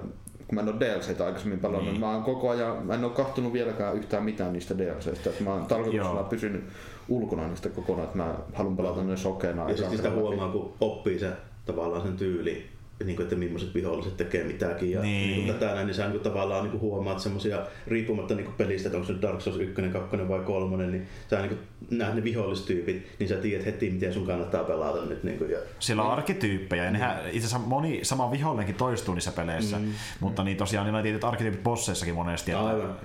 kun 0.47 0.55
mä 0.55 0.61
en 0.61 0.69
ole 0.69 0.81
DLCtä 0.81 1.27
aikaisemmin 1.27 1.59
pelannut, 1.59 1.91
niin. 1.91 2.01
mä 2.01 2.11
oon 2.11 2.23
koko 2.23 2.51
ajan, 2.51 2.87
mä 2.87 2.95
en 2.95 3.05
ole 3.05 3.13
kahtunut 3.13 3.53
vieläkään 3.53 3.97
yhtään 3.97 4.25
mitään 4.25 4.53
niistä 4.53 4.79
DLCistä, 4.79 5.31
että 5.31 5.45
mä 5.45 5.53
oon 5.53 5.67
tarkoituksella 5.67 6.23
pysynyt 6.23 6.65
ulkona 7.09 7.49
niistä 7.49 7.69
kokonaan, 7.69 8.05
että 8.05 8.19
mä 8.19 8.35
haluan 8.55 8.77
pelata 8.77 9.05
ne 9.05 9.17
sokeena. 9.17 9.71
Ja 9.71 9.77
sitten 9.77 9.97
sitä 9.97 10.11
huomaa, 10.11 10.49
kun 10.49 10.73
oppii 10.81 11.19
se 11.19 11.31
tavallaan 11.67 12.03
sen 12.03 12.17
tyyli, 12.17 12.72
niin 13.05 13.17
kuin, 13.17 13.25
että 13.25 13.37
millaiset 13.37 13.75
viholliset 13.75 14.17
tekee 14.17 14.45
mitäkin. 14.45 14.91
Ja 14.91 15.03
niin. 15.03 15.31
Niin 15.31 15.45
kuin 15.45 15.59
tätä 15.59 15.75
näin, 15.75 15.87
niin 15.87 15.95
sä 15.95 16.03
niin 16.03 16.13
kuin, 16.13 16.23
tavallaan 16.23 16.63
niin 16.63 16.71
kuin 16.71 16.81
huomaat 16.81 17.21
semmoisia, 17.21 17.67
riippumatta 17.87 18.35
niin 18.35 18.45
kuin 18.45 18.55
pelistä, 18.57 18.89
että 18.89 18.99
onko 18.99 19.13
se 19.13 19.23
Dark 19.23 19.41
Souls 19.41 19.59
1, 19.59 19.83
2 19.93 20.29
vai 20.29 20.41
3, 20.41 20.87
niin 20.87 21.07
sä 21.31 21.39
niin 21.39 21.49
kuin, 21.49 21.61
näet 21.99 22.15
ne 22.15 22.25
vihollistyypit, 22.25 23.07
niin 23.19 23.29
sä 23.29 23.37
tiedät 23.37 23.67
heti, 23.67 23.91
miten 23.91 24.15
sun 24.15 24.27
kannattaa 24.27 24.65
pelata 24.65 25.05
nyt. 25.05 25.25
Niin 25.25 25.39
kuin, 25.39 25.51
ja, 25.51 25.59
Siellä 25.79 26.03
on 26.03 26.11
arkityyppejä, 26.11 26.85
ja 26.85 26.91
nehän, 26.91 27.19
itse 27.27 27.39
asiassa 27.39 27.59
moni 27.59 28.01
sama 28.03 28.31
vihollinenkin 28.31 28.75
toistuu 28.75 29.15
niissä 29.15 29.33
peleissä, 29.33 29.79
mm. 29.79 29.93
mutta 30.21 30.45
niin 30.45 30.57
tosiaan 30.57 30.87
niin 30.87 30.95
on 30.95 31.03
tietyt 31.03 31.25
arkityypit 31.25 31.63
bosseissakin 31.63 32.15
monesti. 32.15 32.53
Aivan. 32.53 32.97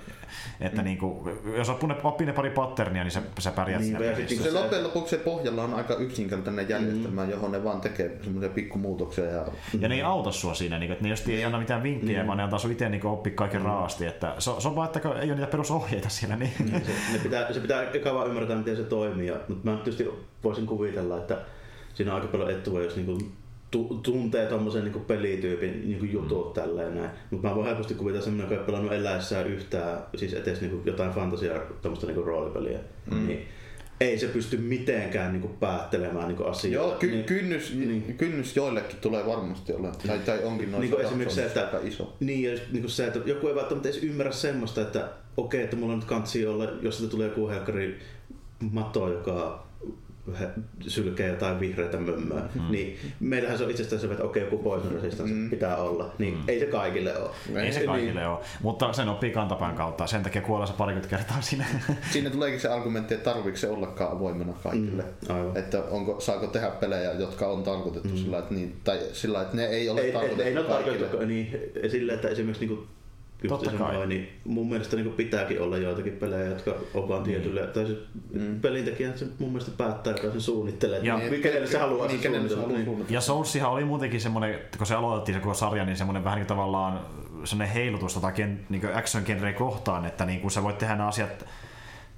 Että 0.60 0.82
mm. 0.82 0.84
niin 0.84 0.98
kuin, 0.98 1.38
jos 1.56 1.68
oppii 2.04 2.26
ne 2.26 2.32
pari 2.32 2.50
patternia, 2.50 3.04
niin 3.04 3.12
sä, 3.12 3.22
sä 3.38 3.50
pärjät 3.50 3.80
niin, 3.80 3.96
siinä 3.96 4.14
pelissä. 4.14 4.42
Se 4.42 4.50
loppujen 4.50 4.84
lopuksi 4.84 5.16
se 5.16 5.22
pohjalla 5.22 5.64
on 5.64 5.74
aika 5.74 5.94
yksinkertainen 5.94 6.68
järjestelmä, 6.68 7.24
mm. 7.24 7.30
johon 7.30 7.52
ne 7.52 7.64
vaan 7.64 7.80
tekee 7.80 8.18
semmoisia 8.22 8.50
pikkumuutoksia. 8.50 9.24
Ja, 9.24 9.46
ja 9.80 9.88
ne 9.88 9.94
ei 9.94 10.02
auta 10.02 10.32
sua 10.32 10.54
siinä, 10.54 10.78
niin, 10.78 10.92
että 10.92 11.04
ne 11.04 11.10
just 11.10 11.28
ei 11.28 11.44
anna 11.44 11.58
mitään 11.58 11.82
vinkkejä, 11.82 12.22
mm. 12.22 12.26
vaan 12.26 12.36
ne 12.36 12.44
antaa 12.44 12.58
sun 12.58 12.72
itse 12.72 12.88
niin 12.88 13.06
oppia 13.06 13.32
kaiken 13.34 13.60
mm. 13.60 13.66
raasti. 13.66 14.06
Että 14.06 14.34
se, 14.38 14.50
se, 14.58 14.68
on 14.68 14.76
vaan, 14.76 14.86
että 14.86 15.08
ei 15.08 15.30
ole 15.30 15.34
niitä 15.34 15.50
perusohjeita 15.50 16.08
siellä. 16.08 16.36
Niin. 16.36 16.52
Mm, 16.58 16.70
se, 16.70 16.92
ne 17.12 17.18
pitää, 17.22 17.52
se 17.52 17.60
pitää 17.60 17.82
eka 17.82 18.14
vaan 18.14 18.28
ymmärtää, 18.28 18.56
miten 18.56 18.76
se 18.76 18.84
toimii. 18.84 19.32
Mutta 19.48 19.70
mä 19.70 19.76
tietysti 19.76 20.08
voisin 20.44 20.66
kuvitella, 20.66 21.16
että 21.16 21.38
siinä 21.94 22.14
on 22.14 22.20
aika 22.20 22.32
paljon 22.32 22.50
etua, 22.50 22.82
jos 22.82 22.96
niinku 22.96 23.18
tuntee 24.02 24.46
tommosen 24.46 24.84
niinku 24.84 25.00
pelityypin 25.00 25.88
niinku 25.88 26.04
jutut 26.04 26.46
mm. 26.46 26.62
tälleen 26.62 26.94
näin. 26.94 27.10
Mutta 27.30 27.48
mä 27.48 27.54
voin 27.54 27.66
helposti 27.66 27.94
kuvitella 27.94 28.24
semmoinen, 28.24 28.50
joka 28.50 28.60
ei 28.60 28.66
pelannut 28.66 28.92
eläessään 28.92 29.46
yhtään, 29.46 29.98
siis 30.16 30.34
etes 30.34 30.60
niinku 30.60 30.82
jotain 30.84 31.10
fantasia, 31.10 31.60
tommoista 31.82 32.06
niinku 32.06 32.22
roolipeliä. 32.22 32.78
Mm. 33.10 33.26
Niin 33.26 33.48
ei 34.00 34.18
se 34.18 34.26
pysty 34.26 34.56
mitenkään 34.56 35.32
niinku 35.32 35.48
päättelemään 35.48 36.28
niinku 36.28 36.44
asioita. 36.44 36.88
Joo, 36.88 36.98
ky- 36.98 37.10
niin, 37.10 37.24
kynnys, 37.24 37.74
niin, 37.74 38.14
kynnys 38.16 38.56
joillekin 38.56 38.96
tulee 39.00 39.26
varmasti 39.26 39.72
olla. 39.72 39.92
Tai, 40.06 40.18
tai 40.18 40.44
onkin 40.44 40.72
noin 40.72 40.90
niin 40.90 41.00
esimerkiksi 41.00 41.36
se, 41.36 41.46
että, 41.46 41.64
aika 41.64 41.78
iso. 41.82 42.16
Niin, 42.20 42.52
ja 42.52 42.58
niinku 42.72 42.88
se, 42.88 43.06
että 43.06 43.20
joku 43.24 43.48
ei 43.48 43.54
välttämättä 43.54 43.88
edes 43.88 44.02
ymmärrä 44.02 44.32
semmoista, 44.32 44.80
että 44.80 45.08
okei, 45.36 45.58
okay, 45.58 45.64
että 45.64 45.76
mulla 45.76 45.96
nyt 45.96 46.04
kansi 46.04 46.46
olla, 46.46 46.64
jos 46.82 46.98
se 46.98 47.06
tulee 47.06 47.28
joku 47.28 47.48
helkkari 47.48 47.98
mato, 48.72 49.12
joka 49.12 49.67
sylkee 50.80 51.28
jotain 51.28 51.60
vihreitä 51.60 51.96
mömmöä, 51.96 52.42
mm. 52.54 52.70
niin 52.70 52.98
meillähän 53.20 53.58
se 53.58 53.64
on 53.64 53.70
itsestään 53.70 54.00
se, 54.00 54.06
että 54.06 54.24
okei, 54.24 54.42
joku 54.42 54.58
poison 54.58 54.92
resistance 54.92 55.34
mm. 55.34 55.50
pitää 55.50 55.76
olla, 55.76 56.14
niin 56.18 56.34
mm. 56.34 56.42
ei 56.48 56.60
se 56.60 56.66
kaikille 56.66 57.18
ole. 57.18 57.30
Ei 57.62 57.72
se 57.72 57.86
kaikille 57.86 58.20
niin. 58.20 58.30
ole, 58.30 58.38
mutta 58.62 58.92
sen 58.92 59.08
oppii 59.08 59.30
kantapään 59.30 59.74
kautta, 59.74 60.06
sen 60.06 60.22
takia 60.22 60.42
kuolee 60.42 60.66
se 60.66 60.72
parikymmentä 60.72 61.16
kertaa 61.16 61.40
sinne. 61.40 61.66
Siinä 62.12 62.30
tuleekin 62.30 62.60
se 62.60 62.68
argumentti, 62.68 63.14
että 63.14 63.34
tarvitse 63.34 63.60
se 63.60 63.68
ollakaan 63.68 64.16
avoimena 64.16 64.52
kaikille. 64.62 65.02
Mm. 65.02 65.34
Aivan. 65.36 65.56
Että 65.56 65.82
onko, 65.82 66.20
saako 66.20 66.46
tehdä 66.46 66.70
pelejä, 66.70 67.12
jotka 67.12 67.46
on 67.46 67.62
tarkoitettu 67.62 68.08
mm. 68.08 68.16
sillä, 68.16 68.38
että 68.38 68.54
niin, 68.54 68.76
tai 68.84 68.98
sillä, 69.12 69.42
että 69.42 69.56
ne 69.56 69.66
ei 69.66 69.88
ole 69.88 70.00
ei, 70.00 70.12
tarkoitettu 70.12 70.42
ei, 70.42 70.48
ei, 70.48 70.56
ei 70.56 70.64
kaikille. 70.64 71.26
Niin, 71.26 71.60
sillä, 71.90 72.12
että 72.12 72.28
esimerkiksi 72.28 72.66
niin 72.66 72.76
kuin 72.76 72.88
Totta 73.48 73.70
kai. 73.70 73.94
Noin, 73.94 74.08
niin 74.08 74.28
mun 74.44 74.68
mielestä 74.68 74.96
niin 74.96 75.12
pitääkin 75.12 75.62
olla 75.62 75.76
joitakin 75.76 76.12
pelejä, 76.12 76.44
jotka 76.44 76.74
on 76.94 77.08
vaan 77.08 77.22
niin. 77.22 77.34
tietylle. 77.34 77.66
Tai 77.66 77.86
se 77.86 77.96
mm. 78.32 78.60
pelintekijä 78.60 79.16
se 79.16 79.26
mun 79.38 79.50
mielestä 79.50 79.70
päättää, 79.76 80.12
joka 80.12 80.30
sen 80.30 80.40
suunnittelee. 80.40 81.00
Ja, 81.02 81.18
niin, 81.18 81.42
kenelle 81.42 81.66
se 81.66 81.78
haluaa 81.78 82.08
niin, 82.08 82.20
kenelle 82.20 82.48
se 82.48 82.54
haluaa 82.54 82.78
niin. 82.78 83.06
Ja 83.10 83.20
Soulsihan 83.20 83.70
oli 83.70 83.84
muutenkin 83.84 84.20
semmoinen, 84.20 84.58
kun 84.78 84.86
se 84.86 84.94
aloitettiin 84.94 85.34
se 85.34 85.40
koko 85.40 85.54
sarja, 85.54 85.84
niin 85.84 85.96
semmoinen 85.96 86.24
vähän 86.24 86.38
niin 86.38 86.46
tavallaan 86.46 87.00
semmoinen 87.44 87.74
heilutus 87.74 88.14
tota 88.14 88.32
niin 88.68 88.94
action 88.94 89.24
genre 89.26 89.52
kohtaan, 89.52 90.06
että 90.06 90.24
niin 90.24 90.40
kuin 90.40 90.50
sä 90.50 90.62
voit 90.62 90.78
tehdä 90.78 90.96
nämä 90.96 91.08
asiat 91.08 91.46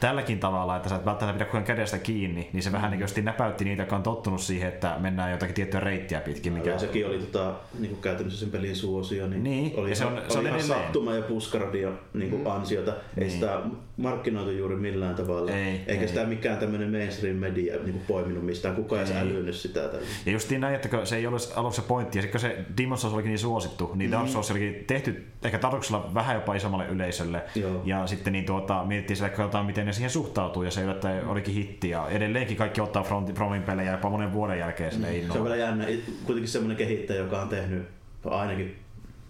tälläkin 0.01 0.41
tavalla, 0.41 0.77
että 0.77 0.89
sä 0.89 0.97
et 0.97 1.05
välttämättä 1.05 1.39
pidä 1.39 1.45
kukaan 1.45 1.65
kädestä 1.65 1.99
kiinni, 1.99 2.51
niin 2.53 2.63
se 2.63 2.73
vähän 2.73 2.91
niin 2.91 3.05
kuin 3.15 3.25
näpäytti 3.25 3.65
niitä, 3.65 3.83
jotka 3.83 3.97
on 3.97 4.03
tottunut 4.03 4.41
siihen, 4.41 4.69
että 4.69 4.97
mennään 4.99 5.31
jotakin 5.31 5.55
tiettyä 5.55 5.81
reittiä 5.81 6.21
pitkin. 6.21 6.53
Mikä... 6.53 6.71
Ja 6.71 6.79
sekin 6.79 7.07
oli 7.07 7.19
tota, 7.19 7.55
niin 7.79 7.91
kuin 7.91 8.03
käytännössä 8.03 8.41
sen 8.41 8.51
pelin 8.51 8.77
suosio, 8.77 9.27
niin 9.27 9.43
niin, 9.43 9.73
oli, 9.77 9.91
ja 9.91 9.97
se 9.97 10.05
on, 10.05 10.13
oli 10.13 10.23
se 10.29 10.39
on 10.39 10.47
ihan 10.47 10.63
sattuma 10.63 11.15
ja 11.15 11.23
puskaradio 11.23 11.93
niin 12.15 12.31
kuin 12.31 12.43
mm. 12.43 12.51
ansiota. 12.51 12.91
Niin. 12.91 13.25
Ei 13.25 13.31
sitä 13.31 13.61
markkinoitu 14.01 14.51
juuri 14.51 14.77
millään 14.77 15.15
tavalla, 15.15 15.51
ei, 15.51 15.81
eikä 15.87 16.03
ei. 16.03 16.09
sitä 16.09 16.27
mikään 16.27 16.59
tämmöinen 16.59 16.91
mainstream 16.91 17.37
media 17.37 17.75
niin 17.75 17.93
kuin 17.93 18.05
poiminut 18.09 18.45
mistään, 18.45 18.75
kukaan 18.75 19.07
ei 19.07 19.17
älynyt 19.17 19.55
sitä. 19.55 19.81
Tällä. 19.81 20.07
Ja 20.27 20.33
justiin 20.33 20.61
näin, 20.61 20.75
että 20.75 21.05
se 21.05 21.17
ei 21.17 21.27
olisi 21.27 21.53
aluksi 21.57 21.81
se 21.81 21.87
pointti, 21.89 22.19
ja 22.19 22.23
sitten 22.23 22.41
kun 22.41 22.51
se 22.51 22.65
Demon's 22.83 22.97
Souls 22.97 23.15
olikin 23.15 23.29
niin 23.29 23.39
suosittu, 23.39 23.91
niin 23.95 24.11
mm. 24.11 24.13
Dark 24.13 24.29
Souls 24.29 24.51
olikin 24.51 24.85
tehty 24.87 25.25
ehkä 25.43 25.59
tarkoituksella 25.59 26.11
vähän 26.15 26.35
jopa 26.35 26.55
isommalle 26.55 26.87
yleisölle, 26.87 27.43
Joo. 27.55 27.83
ja 27.85 28.07
sitten 28.07 28.33
niin 28.33 28.45
tuota, 28.45 28.85
mietittiin 28.85 29.17
sille, 29.17 29.63
miten 29.67 29.87
ne 29.87 29.93
siihen 29.93 30.11
suhtautuu 30.11 30.63
ja 30.63 30.71
se 30.71 30.91
että 30.91 31.23
olikin 31.27 31.55
hitti 31.55 31.91
ja 31.91 32.09
edelleenkin 32.09 32.57
kaikki 32.57 32.81
ottaa 32.81 33.03
From, 33.03 33.35
Fromin 33.35 33.63
pelejä 33.63 33.93
jopa 33.93 34.11
monen 34.11 34.33
vuoden 34.33 34.59
jälkeen 34.59 34.93
mm. 34.95 35.33
Se 35.33 35.39
on 35.39 35.45
vielä 35.45 35.57
jännä, 35.57 35.87
kuitenkin 36.25 36.49
semmoinen 36.49 36.77
kehittäjä, 36.77 37.21
joka 37.21 37.43
on 37.43 37.49
tehnyt 37.49 37.83
ainakin 38.25 38.77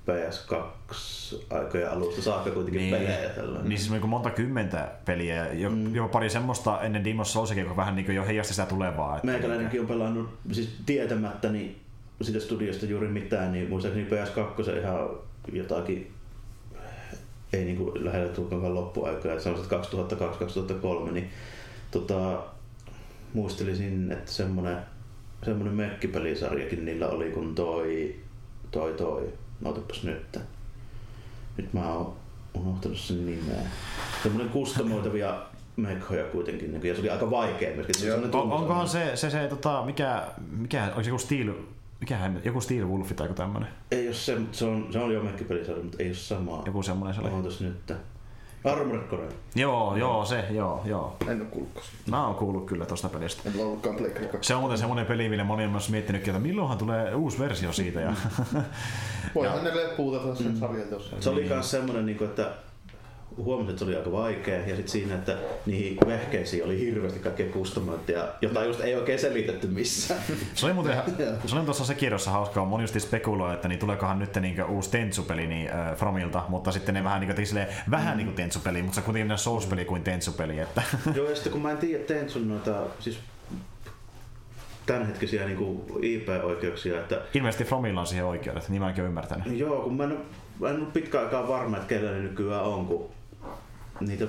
PS2 0.09 0.57
aikojen 1.51 1.91
alusta 1.91 2.23
saakka 2.23 2.51
kuitenkin 2.51 2.81
niin. 2.81 2.95
pelejä. 2.95 3.29
Tällainen. 3.29 3.69
Niin 3.69 3.79
siis 3.79 4.03
monta 4.03 4.31
kymmentä 4.31 4.93
peliä, 5.05 5.53
jo, 5.53 5.71
mm. 5.71 5.95
jopa 5.95 6.09
pari 6.09 6.31
semmoista 6.31 6.81
ennen 6.81 7.05
Demon's 7.05 7.25
Soulsakin, 7.25 7.63
joka 7.63 7.77
vähän 7.77 7.97
niin 7.97 8.15
jo 8.15 8.25
heijasti 8.25 8.55
sitä 8.55 8.67
tulevaa. 8.67 9.17
Että 9.17 9.27
Meikäläinenkin 9.27 9.81
on 9.81 9.87
pelannut, 9.87 10.39
siis 10.53 10.77
tietämättä 10.87 11.53
niin 11.53 11.81
siitä 12.23 12.41
studiosta 12.41 12.87
juuri 12.87 13.09
mitään, 13.09 13.53
niin 13.53 13.69
muistaakseni 13.69 14.09
PS2 14.11 14.79
ihan 14.79 15.11
jotakin 15.53 16.13
ei 17.53 17.65
niin 17.65 17.77
kuin 17.77 18.05
lähellä 18.05 18.29
tulkoonkaan 18.29 18.75
loppuaikaa, 18.75 19.33
että 19.33 19.45
sanoisin, 19.45 19.71
2002-2003, 21.09 21.11
niin 21.13 21.31
tota, 21.91 22.43
muistelisin, 23.33 24.13
että 24.13 24.33
semmoinen, 24.33 24.77
semmoinen 25.45 25.75
mekkipelisarjakin 25.75 26.85
niillä 26.85 27.09
oli, 27.09 27.31
kun 27.31 27.55
toi, 27.55 28.17
toi, 28.71 28.93
toi, 28.93 29.33
otapas 29.65 30.03
nyt. 30.03 30.39
Nyt 31.57 31.73
mä 31.73 31.93
oon 31.93 32.17
unohtanut 32.55 32.99
sen 32.99 33.27
nimeä. 33.27 33.63
Semmoinen 34.23 34.53
kustomoitavia 34.53 35.43
mekkoja 35.77 36.25
kuitenkin, 36.25 36.73
niin 36.73 36.87
ja 36.87 36.95
se 36.95 37.01
oli 37.01 37.11
aika 37.11 37.31
vaikea 37.31 37.75
myöskin. 37.75 37.95
Se 37.95 38.15
on, 38.15 38.53
onkohan 38.53 38.89
se, 38.89 39.17
se, 39.17 39.31
se 39.31 39.49
tota, 39.49 39.83
mikä, 39.85 40.27
mikä, 40.51 40.85
onko 40.85 41.03
se 41.03 41.09
joku 41.09 41.19
Steel 41.19 41.53
Mikähän, 42.01 42.41
joku 42.45 42.61
Steel 42.61 42.89
Wolf 42.89 43.17
tai 43.17 43.27
joku 43.27 43.35
tämmönen? 43.35 43.69
Ei 43.91 44.07
ole 44.07 44.15
se, 44.15 44.39
se 44.53 44.65
on, 44.65 44.89
se 44.93 44.99
on 44.99 45.13
jo 45.13 45.23
mekkipelisarja, 45.23 45.83
mutta 45.83 45.99
ei 46.01 46.07
ole 46.07 46.15
samaa. 46.15 46.63
Joku 46.67 46.83
semmonen 46.83 47.15
se 47.15 47.21
oli. 47.21 47.31
On 47.31 47.45
tässä 47.45 47.65
nyt. 47.65 47.93
Armored. 48.65 49.33
Joo, 49.55 49.97
joo, 49.97 50.25
se, 50.25 50.45
joo, 50.51 50.83
joo. 50.85 51.17
En 51.29 51.41
oo 51.41 51.47
kuullut 51.51 51.83
Mä 52.11 52.27
oon 52.27 52.35
kuullut 52.35 52.67
kyllä 52.67 52.87
tosta 52.87 53.09
pelistä. 53.09 53.43
En 53.49 53.61
ollutkaan 53.61 53.97
Se 54.41 54.55
on 54.55 54.61
muuten 54.61 54.79
semmonen 54.79 55.07
peli, 55.07 55.29
millä 55.29 55.45
moni 55.45 55.65
on 55.65 55.71
myös 55.71 55.91
miettinytkin, 55.91 56.35
että 56.35 56.47
milloinhan 56.47 56.79
tulee 56.79 57.15
uusi 57.15 57.39
versio 57.39 57.73
siitä. 57.73 58.01
Ja... 58.01 58.13
Voihan 59.35 59.65
ne 59.65 59.71
puutata 59.97 60.35
sen 60.35 60.47
mm. 60.47 60.57
sarjan 60.61 60.89
tuossa. 60.89 61.17
Se 61.21 61.31
oli 61.31 61.45
myös 61.45 61.71
semmonen, 61.71 62.07
niinku, 62.07 62.25
että 62.25 62.51
huomasin, 63.37 63.71
että 63.71 63.79
se 63.79 63.85
oli 63.85 63.97
aika 63.97 64.13
vaikea. 64.13 64.59
Ja 64.59 64.77
sitten 64.77 64.89
siinä, 64.89 65.15
että 65.15 65.37
niihin 65.67 65.99
vehkeisiin 66.07 66.65
oli 66.65 66.81
hirveästi 66.81 67.19
kaikkea 67.19 67.53
kustomointia, 67.53 68.25
jota 68.43 68.65
just 68.65 68.81
ei 68.81 68.95
oikein 68.95 69.19
selitetty 69.19 69.67
missään. 69.67 70.21
Se 70.55 70.67
oli 70.67 70.73
muuten, 70.73 70.97
se 71.47 71.57
oli 71.57 71.65
tuossa 71.65 71.85
se 71.85 71.95
kirjossa 71.95 72.31
hauskaa. 72.31 72.65
Moni 72.65 72.83
just 72.83 73.01
spekuloi, 73.01 73.55
että 73.55 73.69
niin 73.69 73.79
tuleekohan 73.79 74.19
nyt 74.19 74.37
niin 74.37 74.65
uusi 74.65 74.91
Tentsu-peli 74.91 75.47
niin, 75.47 75.71
äh, 75.71 75.97
Fromilta, 75.97 76.43
mutta 76.49 76.73
sitten 76.73 76.95
ne 76.95 77.05
vähän, 77.05 77.21
niin 77.21 77.35
kuin, 77.35 77.47
silleen, 77.47 77.69
vähän 77.91 78.15
mm. 78.15 78.17
niin 78.17 78.27
kuin 78.27 78.37
Tentsu-peli, 78.37 78.83
mutta 78.83 78.95
se 78.95 79.01
on 79.01 79.05
kuitenkin 79.05 79.39
Souls-peli 79.39 79.85
kuin 79.85 80.03
Tentsu-peli. 80.03 80.59
Että. 80.59 80.83
Joo, 81.17 81.29
ja 81.29 81.35
sitten 81.35 81.53
kun 81.53 81.63
mä 81.63 81.71
en 81.71 81.79
tiedä 81.79 82.05
Tentsun 82.05 82.49
noita, 82.49 82.83
siis 83.01 83.19
tämänhetkisiä 84.87 85.47
niin 85.47 85.81
IP-oikeuksia. 86.03 87.01
Että... 87.01 87.21
Ilmeisesti 87.35 87.65
Fromilla 87.65 88.01
on 88.01 88.07
siihen 88.07 88.27
oikeudet, 88.27 88.69
niin 88.69 88.83
mä 88.83 88.89
enkin 88.89 89.05
ymmärtänyt. 89.05 89.59
Joo, 89.59 89.83
kun 89.83 89.97
mä 89.97 90.05
en, 90.05 90.19
mä 90.61 90.69
en 90.69 90.75
ollut 90.77 90.93
pitkään 90.93 91.25
aikaa 91.25 91.49
varma, 91.49 91.77
että 91.77 91.89
kellä 91.89 92.11
ne 92.11 92.19
nykyään 92.19 92.65
on, 92.65 92.87
kun 92.87 93.11
niitä 94.01 94.27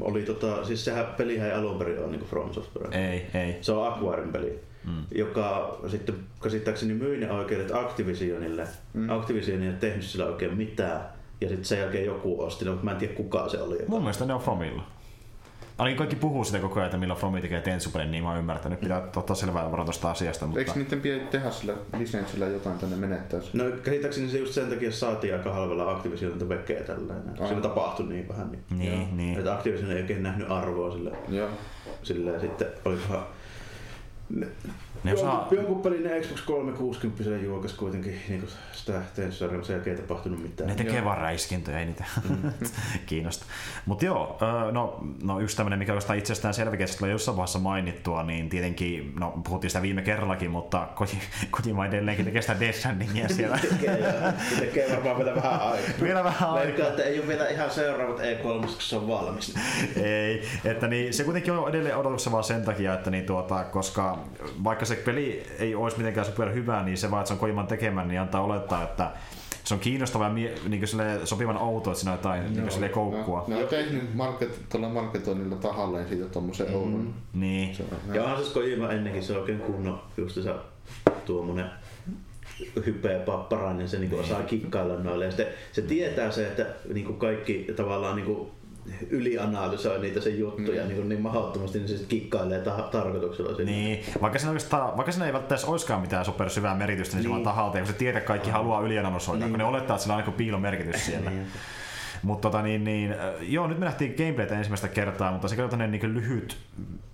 oli 0.00 0.22
tota, 0.22 0.64
siis 0.64 0.84
sehän 0.84 1.06
pelihän 1.16 1.48
ei 1.48 1.54
alun 1.54 1.78
perin 1.78 1.98
ole 1.98 2.10
niin 2.10 2.24
From 2.24 2.52
Software. 2.52 3.10
Ei, 3.10 3.26
ei. 3.34 3.56
Se 3.60 3.72
on 3.72 3.92
Aquarin 3.92 4.32
peli, 4.32 4.60
mm. 4.84 5.04
joka 5.10 5.78
sitten 5.88 6.14
käsittääkseni 6.42 6.94
myi 6.94 7.18
ne 7.18 7.32
oikeudet 7.32 7.74
Activisionille. 7.74 8.68
Mm. 8.92 9.10
Activision 9.10 9.62
ei 9.62 9.72
tehnyt 9.72 10.04
sillä 10.04 10.26
oikein 10.26 10.56
mitään. 10.56 11.00
Ja 11.40 11.48
sitten 11.48 11.64
sen 11.64 11.78
jälkeen 11.78 12.04
joku 12.04 12.42
osti 12.42 12.64
mutta 12.64 12.84
mä 12.84 12.90
en 12.90 12.96
tiedä 12.96 13.14
kuka 13.14 13.48
se 13.48 13.58
oli. 13.58 13.78
Mun 13.88 14.02
mielestä 14.02 14.26
ne 14.26 14.34
on 14.34 14.40
Fromilla. 14.40 14.82
Ainakin 15.78 15.98
kaikki 15.98 16.16
puhuu 16.16 16.44
sitä 16.44 16.58
koko 16.58 16.74
ajan, 16.74 16.86
että 16.86 16.98
milloin 16.98 17.20
Fromi 17.20 17.40
tekee 17.40 17.60
Tensupelin, 17.60 18.10
niin 18.10 18.22
mä 18.24 18.30
oon 18.30 18.38
ymmärtänyt. 18.38 18.80
Pitää 18.80 19.08
ottaa 19.16 19.36
selvää 19.36 19.70
varoa 19.70 19.84
tuosta 19.84 20.10
asiasta. 20.10 20.46
Mutta... 20.46 20.60
Eikö 20.60 20.72
niiden 20.74 21.00
pidä 21.00 21.18
tehdä 21.18 21.50
sillä 21.50 21.74
lisenssillä 21.98 22.46
jotain 22.46 22.78
tänne 22.78 22.96
menettäisi? 22.96 23.50
No 23.52 23.64
käsittääkseni 23.82 24.28
se 24.28 24.38
just 24.38 24.52
sen 24.52 24.70
takia 24.70 24.92
saatiin 24.92 25.34
aika 25.34 25.52
halvella 25.52 25.90
Activisionilta 25.90 26.48
vekeä 26.48 26.82
tällainen. 26.82 27.40
Ah. 27.40 27.46
Siinä 27.46 27.62
tapahtui 27.62 28.06
niin 28.06 28.28
vähän. 28.28 28.50
Niin, 28.50 28.60
niin, 28.78 29.16
niin. 29.16 29.38
Että 29.38 29.54
Activision 29.54 29.90
ei 29.90 30.00
oikein 30.00 30.22
nähnyt 30.22 30.50
arvoa 30.50 30.90
sille. 30.90 31.12
Joo. 31.28 31.48
Silleen 32.02 32.40
sitten 32.40 32.68
olikohan 32.84 33.22
ne 35.04 35.12
osaa... 35.12 35.48
Jonkun 35.50 35.82
pelin 35.82 36.02
ne 36.02 36.20
Xbox 36.20 36.42
360 36.42 37.44
julkaisi 37.44 37.76
kuitenkin 37.76 38.20
niin 38.28 38.48
sitä 38.72 39.02
Tensoria, 39.16 39.54
mutta 39.54 39.66
se 39.66 39.90
ei 39.90 39.96
tapahtunut 39.96 40.42
mitään. 40.42 40.68
Ne 40.68 40.74
tekee 40.74 41.04
vaan 41.04 41.18
räiskintöjä, 41.18 41.78
ei 41.78 41.84
niitä 41.84 42.04
mm. 42.28 42.52
kiinnosta. 43.06 43.44
Mutta 43.86 44.04
joo, 44.04 44.38
no, 44.72 45.00
no 45.22 45.40
yksi 45.40 45.56
tämmöinen, 45.56 45.78
mikä 45.78 45.92
on 45.92 46.16
itsestään 46.16 46.54
oli 47.02 47.10
jossain 47.10 47.36
vaiheessa 47.36 47.58
mainittua, 47.58 48.22
niin 48.22 48.48
tietenkin, 48.48 49.12
no 49.18 49.40
puhuttiin 49.44 49.70
sitä 49.70 49.82
viime 49.82 50.02
kerrallakin, 50.02 50.50
mutta 50.50 50.88
Kojima 51.50 51.86
edelleenkin 51.88 52.24
tekee 52.24 52.42
sitä 52.42 52.60
Death 52.60 52.78
Strandingia 52.78 53.28
siellä. 53.36 53.58
tekee, 53.58 54.14
tekee 54.60 54.92
varmaan 54.92 55.18
vielä 55.18 55.34
vähän 55.34 55.60
aikaa. 55.60 55.94
Vielä 56.02 56.24
vähän 56.24 56.50
aikaa. 56.50 56.88
että 56.88 57.02
ei 57.02 57.18
ole 57.18 57.28
vielä 57.28 57.48
ihan 57.48 57.70
seuraavat 57.70 58.18
E3, 58.18 58.42
kun 58.42 58.68
se 58.78 58.96
on 58.96 59.08
valmis. 59.08 59.54
ei, 59.96 60.42
että 60.64 60.86
niin, 60.86 61.14
se 61.14 61.24
kuitenkin 61.24 61.52
on 61.52 61.68
edelleen 61.68 61.96
odotuksessa 61.96 62.32
vaan 62.32 62.44
sen 62.44 62.64
takia, 62.64 62.94
että 62.94 63.10
niin 63.10 63.26
tuota, 63.26 63.64
koska 63.64 64.15
vaikka 64.64 64.84
se 64.84 64.94
peli 64.94 65.46
ei 65.58 65.74
olisi 65.74 65.96
mitenkään 65.96 66.26
super 66.26 66.52
hyvä, 66.52 66.82
niin 66.82 66.98
se 66.98 67.10
vaan, 67.10 67.20
että 67.20 67.28
se 67.28 67.34
on 67.34 67.40
Kojiman 67.40 67.66
tekemän, 67.66 68.08
niin 68.08 68.20
antaa 68.20 68.42
olettaa, 68.42 68.82
että 68.82 69.10
se 69.64 69.74
on 69.74 69.80
kiinnostava 69.80 70.24
ja 70.24 70.32
niin 70.68 70.82
sopivan 71.24 71.58
outo, 71.58 71.90
että 71.90 72.00
siinä 72.00 72.12
on 72.12 72.18
jotain 72.18 72.56
niin 72.56 72.70
sille 72.70 72.88
koukkua. 72.88 73.44
Ne 73.48 73.56
on 73.56 73.68
tehnyt 73.68 74.14
market, 74.14 74.68
tuolla 74.68 74.88
marketoinnilla 74.88 75.56
tahalleen 75.56 76.08
siitä 76.08 76.28
tuommoisen 76.28 76.68
mm. 76.68 76.74
oudon. 76.74 77.14
Niin. 77.32 77.74
Se 77.74 77.82
on, 77.82 78.14
ja 78.14 78.24
onhan 78.24 78.44
se 78.44 78.54
Kojima 78.54 78.90
ennenkin, 78.90 79.22
se 79.22 79.32
on 79.32 79.40
oikein 79.40 79.60
kunnon 79.60 80.02
just 80.16 80.42
se 80.42 80.54
tuommoinen 81.24 81.70
hypeä 82.86 83.18
papparainen, 83.18 83.88
se 83.88 83.98
niinku 83.98 84.16
osaa 84.16 84.42
kikkailla 84.42 84.96
noille. 84.96 85.24
Ja 85.24 85.30
sitten 85.30 85.46
se 85.72 85.82
tietää 85.82 86.30
se, 86.30 86.46
että 86.46 86.66
niinku 86.94 87.12
kaikki 87.12 87.66
tavallaan 87.76 88.16
niinku 88.16 88.50
ylianalysoi 89.10 89.98
niitä 89.98 90.20
sen 90.20 90.38
juttuja 90.38 90.82
mm. 90.82 90.88
niin, 90.88 91.08
niin 91.08 91.20
mahdottomasti, 91.20 91.78
niin 91.78 91.88
se 91.88 91.96
sitten 91.96 92.18
kikkailee 92.18 92.60
ta- 92.60 92.88
tarkoituksella 92.92 93.56
sinne. 93.56 93.72
Niin, 93.72 94.04
vaikka 94.22 94.38
siinä, 94.38 94.54
vaikka 94.96 95.12
siinä 95.12 95.26
ei 95.26 95.32
välttämättä 95.32 95.66
olisikaan 95.66 96.00
mitään 96.00 96.24
syvää 96.48 96.74
merkitystä, 96.74 97.16
niin, 97.16 97.22
niin. 97.22 97.28
se 97.28 97.30
vaan 97.30 97.42
tahalta, 97.42 97.78
kun 97.78 97.86
se 97.86 97.92
tietää, 97.92 98.20
kaikki 98.20 98.50
haluaa 98.50 98.80
ylianalysoida, 98.80 99.40
niin. 99.40 99.50
kun 99.50 99.58
ne 99.58 99.64
olettaa, 99.64 99.94
että 99.94 100.02
sillä 100.02 100.16
on 100.16 100.22
niin 100.26 100.34
piilomerkitys 100.34 101.06
siellä. 101.06 101.30
niin. 101.30 101.46
Mutta 102.22 102.50
tota, 102.50 102.62
niin, 102.62 102.84
niin, 102.84 103.14
joo, 103.40 103.66
nyt 103.66 103.78
me 103.78 103.84
nähtiin 103.84 104.14
gameplaytä 104.18 104.58
ensimmäistä 104.58 104.88
kertaa, 104.88 105.32
mutta 105.32 105.48
se 105.48 105.56
kyllä 105.56 105.86
niin 105.86 106.14
lyhyt 106.14 106.56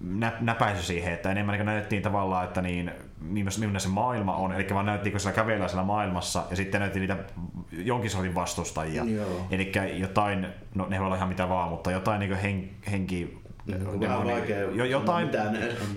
nä, 0.01 0.33
näpäisy 0.41 0.83
siihen, 0.83 1.13
että 1.13 1.31
enemmän 1.31 1.59
niin 1.59 1.67
näytettiin 1.67 2.03
tavallaan, 2.03 2.45
että 2.45 2.63
niin, 2.63 2.91
millainen 3.23 3.81
se 3.81 3.89
maailma 3.89 4.37
on, 4.37 4.53
eli 4.53 4.67
vaan 4.75 4.87
näyttiin, 4.87 5.13
kun 5.13 5.21
siellä 5.21 5.37
kävellään 5.37 5.71
siellä 5.71 5.85
maailmassa, 5.85 6.45
ja 6.51 6.57
sitten 6.57 6.81
näytettiin 6.81 7.01
niitä 7.01 7.25
jonkin 7.73 8.11
sortin 8.11 8.35
vastustajia. 8.35 9.05
Eli 9.51 9.73
jotain, 9.97 10.47
no 10.75 10.87
ne 10.89 10.99
voi 10.99 11.07
olla 11.07 11.17
ihan 11.17 11.29
mitä 11.29 11.49
vaan, 11.49 11.69
mutta 11.69 11.91
jotain 11.91 12.21
niin 12.21 12.37
hen, 12.37 12.71
henki 12.91 13.42
Vähän 14.01 14.25
vaikea 14.25 14.61
jo, 14.61 14.85
jotain, 14.85 15.31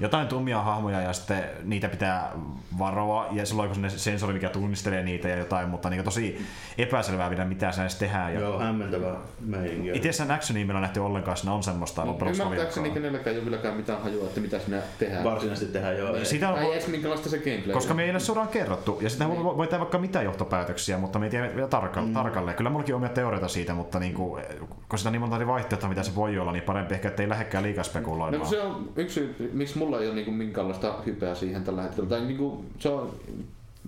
jotain 0.02 0.28
tummia 0.28 0.62
hahmoja 0.62 1.02
ja 1.02 1.14
sitten 1.14 1.44
niitä 1.64 1.90
pitää 1.90 2.32
varoa 2.80 3.28
ja 3.32 3.46
silloin 3.46 3.70
kun 3.70 3.90
se 3.90 4.00
sensori 4.00 4.34
mikä 4.34 4.50
tunnistelee 4.50 5.04
niitä 5.04 5.30
ja 5.30 5.38
jotain, 5.38 5.70
mutta 5.70 5.90
niin 5.90 6.04
tosi 6.04 6.46
epäselvää 6.78 7.30
mitä, 7.30 7.46
mitä 7.46 7.72
se 7.72 7.82
edes 7.82 7.96
tehdään. 7.96 8.34
Ja... 8.34 8.40
Joo, 8.40 8.60
hämmentävä 8.60 9.16
meininki. 9.40 9.92
Itse 9.94 10.10
asiassa 10.10 10.34
Actionia 10.34 10.66
meillä 10.66 10.78
on 10.78 10.82
nähty 10.82 11.00
ollenkaan, 11.00 11.38
siinä 11.38 11.54
on 11.54 11.64
semmoista 11.64 12.06
no, 12.06 12.18
Ymmärtääkseni 12.32 12.92
kenelläkään 12.92 13.34
ei 13.34 13.40
ole 13.40 13.46
kylläkään 13.46 13.76
mitään 13.78 14.02
hajua, 14.02 14.26
että 14.26 14.40
mitä 14.40 14.60
sinä 14.60 14.82
tehdään. 15.00 15.24
Varsinaisesti 15.24 15.74
tehdään 15.74 15.98
joo. 15.98 16.16
Ei. 16.16 16.26
Sitä 16.26 16.50
on, 16.50 16.60
ei 16.60 16.72
edes 16.72 16.88
minkälaista 16.88 17.30
se 17.30 17.38
gameplay 17.38 17.74
Koska 17.74 17.94
me 17.94 18.04
ei 18.04 18.12
ole 18.12 18.20
suoraan 18.20 18.48
kerrottu 18.48 19.00
ja 19.02 19.10
sitten 19.10 19.30
niin. 19.30 19.44
voi 19.44 19.68
tehdä 19.68 19.80
vaikka 19.80 19.98
mitä 19.98 20.22
johtopäätöksiä, 20.22 20.98
mutta 20.98 21.20
me 21.20 21.26
ei 21.26 21.30
tiedä 21.30 21.56
vielä 21.56 21.68
tarkalleen. 21.68 22.12
Mm. 22.12 22.14
tarkalleen. 22.14 22.58
Kyllä 22.58 22.70
mullakin 22.70 22.96
on 22.96 23.02
omia 23.02 23.10
teorioita 23.10 23.48
siitä, 23.48 23.74
mutta 23.74 24.00
niin 24.00 24.14
kuin, 24.14 24.44
kun 24.90 25.00
sitä 25.00 25.12
niin 25.12 25.22
monta 25.22 25.48
vaihtoehtoa, 25.48 25.90
mitä 25.90 26.04
se 26.04 26.16
voi 26.16 26.40
olla, 26.40 26.52
niin 26.52 26.64
parempi 26.64 26.94
ehkä, 26.94 27.08
että 27.08 27.24
ei 27.24 27.30
lähdekään 27.30 27.55
liikaa 27.64 27.84
spekuloimaan 27.84 28.40
No, 28.44 28.50
se 28.50 28.62
on 28.62 28.90
yksi 28.96 29.14
syy, 29.14 29.50
miksi 29.54 29.78
mulla 29.78 30.00
ei 30.00 30.08
ole 30.08 30.16
niinku 30.16 30.32
minkäänlaista 30.32 30.94
hypeä 31.06 31.36
siihen 31.36 31.64
tällä 31.64 31.82
hetkellä. 31.82 32.10
Tai 32.10 32.22
niinku, 32.22 32.66
se 32.80 32.90
on 32.90 33.14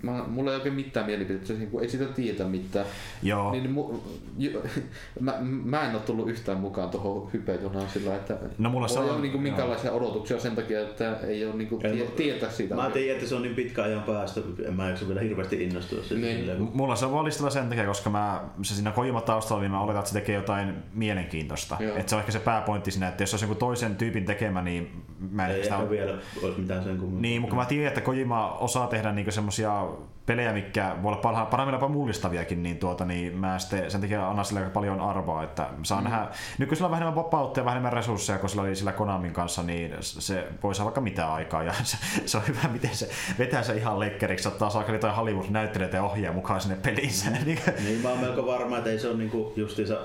mä, 0.03 0.23
mulla 0.27 0.51
ei 0.51 0.57
oikein 0.57 0.75
mitään 0.75 1.05
mielipidettä, 1.05 1.53
niin 1.53 1.69
ei 1.81 1.89
sitä 1.89 2.05
tiedä 2.05 2.43
mitään. 2.43 2.85
Joo. 3.23 3.51
Niin, 3.51 3.71
mu, 3.71 3.99
jo, 4.37 4.63
mä, 5.19 5.33
mä, 5.41 5.81
en 5.81 5.95
ole 5.95 6.01
tullut 6.01 6.29
yhtään 6.29 6.57
mukaan 6.57 6.89
tuohon 6.89 7.29
hypejunaan 7.33 7.89
sillä, 7.89 8.15
että 8.15 8.37
no, 8.57 8.69
mulla 8.69 8.87
ei 9.03 9.09
ole 9.09 9.21
niinku 9.21 9.37
minkäänlaisia 9.37 9.89
joo. 9.89 9.97
odotuksia 9.97 10.39
sen 10.39 10.55
takia, 10.55 10.81
että 10.81 11.17
ei 11.27 11.45
ole 11.45 11.55
niinku 11.55 11.77
tie, 11.77 12.05
tietää 12.05 12.49
siitä. 12.49 12.75
Mä 12.75 12.89
tiedän, 12.89 13.15
että 13.15 13.29
se 13.29 13.35
on 13.35 13.41
niin 13.41 13.55
pitkä 13.55 13.83
ajan 13.83 14.03
päästä, 14.03 14.41
en 14.67 14.73
mä 14.73 14.89
jaksa 14.89 15.07
vielä 15.07 15.21
hirveästi 15.21 15.63
innostua 15.63 16.03
siitä. 16.03 16.27
Niin. 16.27 16.69
Mulla 16.73 16.95
se 16.95 17.05
on 17.05 17.13
valistella 17.13 17.49
sen 17.49 17.69
takia, 17.69 17.85
koska 17.85 18.09
mä, 18.09 18.43
se 18.61 18.73
siinä 18.75 18.91
Kojima 18.91 19.21
taustalla, 19.21 19.61
niin 19.61 19.71
mä 19.71 19.81
oletan, 19.81 19.99
että 19.99 20.09
se 20.09 20.19
tekee 20.19 20.35
jotain 20.35 20.73
mielenkiintoista. 20.93 21.77
Että 21.95 22.09
se 22.09 22.15
on 22.15 22.19
ehkä 22.19 22.31
se 22.31 22.39
pääpointti 22.39 22.91
siinä, 22.91 23.07
että 23.07 23.23
jos 23.23 23.29
se 23.29 23.35
olisi 23.35 23.45
joku 23.45 23.55
toisen 23.55 23.95
tyypin 23.95 24.25
tekemä, 24.25 24.61
niin 24.61 25.03
mä 25.31 25.47
en 25.47 25.55
ei 25.55 25.63
sitä... 25.63 25.89
vielä 25.89 26.17
olisi 26.43 26.59
mitään 26.59 26.83
sen 26.83 26.97
kummin. 26.97 27.21
Niin, 27.21 27.41
mutta 27.41 27.55
kun 27.55 27.63
mä 27.63 27.65
tiedän, 27.65 27.87
että 27.87 28.01
Kojima 28.01 28.53
osaa 28.53 28.87
tehdä 28.87 29.11
niinku 29.11 29.31
semmosia 29.31 29.86
pelejä, 30.27 30.53
mikä 30.53 30.95
voi 31.03 31.09
olla 31.11 31.21
parhaimmillaan 31.21 31.73
jopa 31.73 31.93
mullistaviakin, 31.93 32.63
niin, 32.63 32.77
tuota, 32.77 33.05
niin 33.05 33.37
mä 33.37 33.59
sitten 33.59 33.91
sen 33.91 34.01
takia 34.01 34.29
annan 34.29 34.45
sille 34.45 34.59
aika 34.59 34.71
paljon 34.71 35.01
arvoa, 35.01 35.43
että 35.43 35.69
saa 35.83 36.01
mm. 36.01 36.03
nähdä, 36.03 36.27
nyt 36.57 36.69
kun 36.69 36.75
sillä 36.75 36.85
on 36.85 36.91
vähän 36.91 37.03
enemmän 37.03 37.23
vapautta 37.23 37.59
ja 37.59 37.65
vähän 37.65 37.75
enemmän 37.75 37.93
resursseja, 37.93 38.39
kun 38.39 38.49
sillä 38.49 38.61
oli 38.61 38.75
sillä 38.75 38.91
Konamin 38.91 39.33
kanssa, 39.33 39.63
niin 39.63 39.95
se 39.99 40.47
voi 40.63 40.75
saada 40.75 40.85
vaikka 40.85 41.01
mitä 41.01 41.33
aikaa 41.33 41.63
ja 41.63 41.73
se, 41.83 41.97
se 42.25 42.37
on 42.37 42.43
hyvä, 42.47 42.59
miten 42.71 42.95
se 42.95 43.09
vetää 43.39 43.63
se 43.63 43.75
ihan 43.75 43.99
lekkeriksi, 43.99 44.47
ottaa 44.47 44.69
saakka 44.69 44.91
jotain 44.91 45.15
Hollywood-näyttelijöitä 45.15 45.97
ja 45.97 46.03
ohjaa 46.03 46.33
mukaan 46.33 46.61
sinne 46.61 46.75
peliin. 46.75 47.09
niin, 47.45 47.59
niin 47.85 48.01
mä 48.01 48.09
oon 48.09 48.19
melko 48.19 48.45
varma, 48.45 48.77
että 48.77 48.89
ei 48.89 48.99
se 48.99 49.07
ole 49.09 49.17
niinku 49.17 49.53
justiinsa 49.55 49.97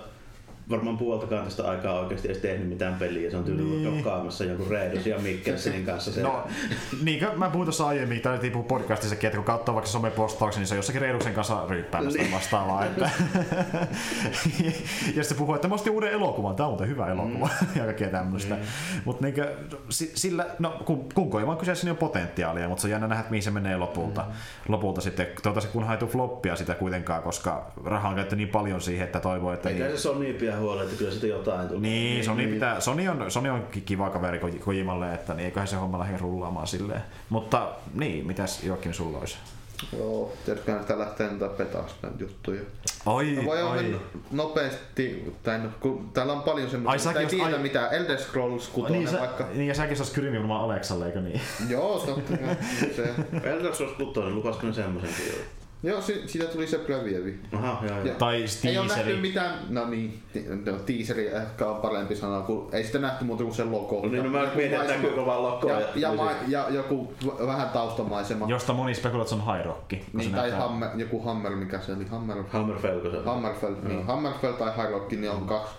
varmaan 0.70 0.98
puoltakaan 0.98 1.44
tästä 1.44 1.70
aikaa 1.70 2.00
oikeasti 2.00 2.28
edes 2.28 2.38
tehnyt 2.38 2.68
mitään 2.68 2.94
peliä. 2.94 3.30
Se 3.30 3.36
on 3.36 3.44
tyyli 3.44 3.62
niin. 3.62 4.04
kaamassa 4.04 4.44
jonkun 4.44 4.66
Reidus 4.70 5.06
ja 5.06 5.18
Mikkelsenin 5.18 5.86
kanssa. 5.86 6.12
Se. 6.12 6.22
No, 6.22 6.46
niin 7.04 7.18
kuin 7.18 7.38
mä 7.38 7.50
puhuin 7.50 7.66
tuossa 7.66 7.86
aiemmin, 7.86 8.20
tai 8.20 8.50
puhua 8.50 8.68
podcastissakin, 8.68 9.26
että 9.26 9.36
kun 9.36 9.44
katsoo 9.44 9.74
vaikka 9.74 9.90
somepostauksen, 9.90 10.60
niin 10.60 10.68
se 10.68 10.74
on 10.74 10.78
jossakin 10.78 11.00
Reiduksen 11.00 11.34
kanssa 11.34 11.66
ryyppäämässä 11.68 12.18
niin. 12.18 12.32
vastaavaa. 12.32 12.84
Että... 12.84 13.10
ja 15.16 15.24
sitten 15.24 15.38
puhuu, 15.38 15.54
että 15.54 15.68
mä 15.68 15.74
ostin 15.74 15.92
uuden 15.92 16.12
elokuvan, 16.12 16.56
tämä 16.56 16.66
on 16.66 16.70
muuten 16.70 16.88
hyvä 16.88 17.06
elokuva 17.06 17.48
mm. 17.60 17.66
ja 17.76 17.84
kaikkea 17.84 18.08
tämmöistä. 18.08 18.54
Mm. 18.54 18.60
Mutta 19.04 19.26
niin 19.26 19.34
sillä, 19.88 20.46
no 20.58 20.70
kun, 20.84 21.08
kun 21.14 21.30
koimaan 21.30 21.58
kyseessä, 21.58 21.86
niin 21.86 21.90
on 21.90 21.96
potentiaalia, 21.96 22.68
mutta 22.68 22.82
se 22.82 22.86
on 22.86 22.90
jännä 22.90 23.06
nähdä, 23.06 23.24
mihin 23.30 23.42
se 23.42 23.50
menee 23.50 23.76
lopulta. 23.76 24.22
Mm. 24.22 24.32
Lopulta 24.68 25.00
sitten, 25.00 25.26
toivottavasti 25.26 25.72
kun 25.72 25.84
haitu 25.84 26.06
floppia 26.06 26.56
sitä 26.56 26.74
kuitenkaan, 26.74 27.22
koska 27.22 27.72
rahaa 27.84 28.08
on 28.08 28.14
käytetty 28.14 28.36
niin 28.36 28.48
paljon 28.48 28.80
siihen, 28.80 29.06
että 29.06 29.20
toivoo, 29.20 29.52
että... 29.52 29.68
Eikä 29.68 29.84
niin... 29.84 29.96
se 29.96 30.02
Sony 30.02 30.32
pidä 30.52 30.60
huolta, 30.60 30.82
että 30.82 30.96
kyllä 30.96 31.10
sitä 31.10 31.26
jotain 31.26 31.68
tulee. 31.68 31.80
Niin, 31.80 32.14
niin 32.14 32.24
Sony, 32.24 32.42
niin. 32.42 32.54
Pitää, 32.54 32.80
Sony, 32.80 33.08
on, 33.08 33.30
Sony 33.30 33.48
on 33.48 33.66
kiva 33.84 34.10
kaveri 34.10 34.40
Kojimalle, 34.64 35.14
että 35.14 35.34
niin 35.34 35.44
eiköhän 35.44 35.68
se 35.68 35.76
homma 35.76 35.98
lähde 35.98 36.18
rullaamaan 36.18 36.66
silleen. 36.66 37.02
Mutta 37.28 37.68
niin, 37.94 38.26
mitäs 38.26 38.64
Joakim 38.64 38.92
sulla 38.92 39.18
olisi? 39.18 39.36
Joo, 39.98 40.32
tiedätkö 40.44 40.80
sitä 40.80 40.98
lähtee 40.98 41.30
niitä 41.30 41.48
petaas 41.48 41.96
näitä 42.02 42.16
juttuja. 42.20 42.60
Oi, 43.06 43.32
no, 43.32 43.44
voi 43.44 43.62
oi. 43.62 44.00
nopeasti, 44.30 45.34
tai 45.42 45.58
no, 45.58 45.68
kun 45.80 46.10
täällä 46.12 46.32
on 46.32 46.42
paljon 46.42 46.70
semmoista, 46.70 47.12
ei 47.12 47.26
tiedä 47.26 47.44
ai... 47.44 47.58
mitä, 47.58 47.88
Elder 47.88 48.18
Scrolls 48.18 48.68
6 48.68 48.92
niin, 48.92 49.08
sä, 49.08 49.20
vaikka. 49.20 49.46
Niin 49.54 49.68
ja 49.68 49.74
säkin 49.74 49.96
saas 49.96 50.10
Kyrimin 50.10 50.50
Aleksalle, 50.50 51.06
eikö 51.06 51.20
niin? 51.20 51.40
Joo, 51.68 51.98
totta 51.98 52.32
se. 52.96 53.14
Elder 53.50 53.74
Scrolls 53.74 53.96
6, 53.96 54.20
lupasko 54.20 54.66
ne 54.66 54.72
semmoisen 54.72 55.10
kyllä? 55.16 55.61
Joo, 55.84 56.00
si- 56.00 56.22
siitä 56.26 56.44
tuli 56.52 56.66
se 56.66 56.78
Previevi. 56.78 57.38
Aha, 57.52 57.86
joo, 57.86 57.98
joo. 58.04 58.14
Tai 58.14 58.44
Ei 58.64 58.78
ole 58.78 58.86
nähty 58.88 59.16
mitään, 59.16 59.54
no 59.68 59.86
niin, 59.86 60.22
ti- 60.32 60.44
no, 60.66 60.72
teaseri 60.78 61.26
ehkä 61.28 61.66
on 61.66 61.76
parempi 61.76 62.16
sana, 62.16 62.40
kun 62.40 62.68
ei 62.72 62.84
sitä 62.84 62.98
nähty 62.98 63.24
muuta 63.24 63.42
kuin 63.44 63.54
se 63.54 63.64
logo. 63.64 64.00
Niin, 64.06 64.22
no 64.24 64.30
mä 64.30 64.38
Ja- 64.42 64.50
mietin, 64.54 64.80
että 64.80 64.92
näkyykö 64.94 65.26
vaan 65.26 65.42
logoa. 65.42 65.70
ja, 65.72 65.80
ja- 65.80 65.86
ja, 65.96 66.12
ma- 66.12 66.24
niin 66.32 66.50
ja, 66.50 66.66
joku 66.70 67.14
v- 67.26 67.46
vähän 67.46 67.68
taustamaisema. 67.68 68.46
Josta 68.48 68.72
moni 68.72 68.94
spekuloit, 68.94 69.32
että 69.32 69.42
se 69.44 69.50
on 69.50 69.56
High 69.56 69.66
Rock. 69.66 69.92
Niin, 69.92 70.06
tai 70.12 70.40
näyttää- 70.40 70.60
Hammer, 70.60 70.88
joku 70.96 71.20
Hammer, 71.22 71.52
mikä 71.56 71.80
se 71.80 71.92
oli, 71.92 72.06
Hammer, 72.06 72.36
Hammerfell, 72.48 73.00
kun 73.00 73.10
se 73.10 73.16
on. 73.16 73.24
Hammerfell, 73.24 73.74
niin, 73.82 74.06
Hammerfell 74.06 74.52
tai 74.52 74.72
High 74.76 74.90
Rock, 74.90 75.10
niin 75.12 75.30
on 75.30 75.46
kaksi 75.46 75.74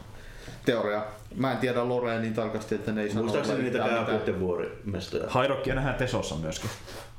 teoriaa. 0.66 1.04
Mä 1.36 1.52
en 1.52 1.58
tiedä 1.58 1.90
Loreen 1.90 2.22
niin 2.22 2.34
tarkasti, 2.34 2.76
että 2.76 2.92
ne 2.92 3.02
ei 3.02 3.10
sano 3.10 3.22
Muistaakseni 3.22 3.64
niitä 3.64 3.78
kääpuitten 3.80 4.40
vuorimestoja. 4.40 5.24
High 5.24 5.50
Rockia 5.50 5.76
nähdään 5.76 5.96
Tesossa 5.96 6.36
myöskin. 6.36 6.70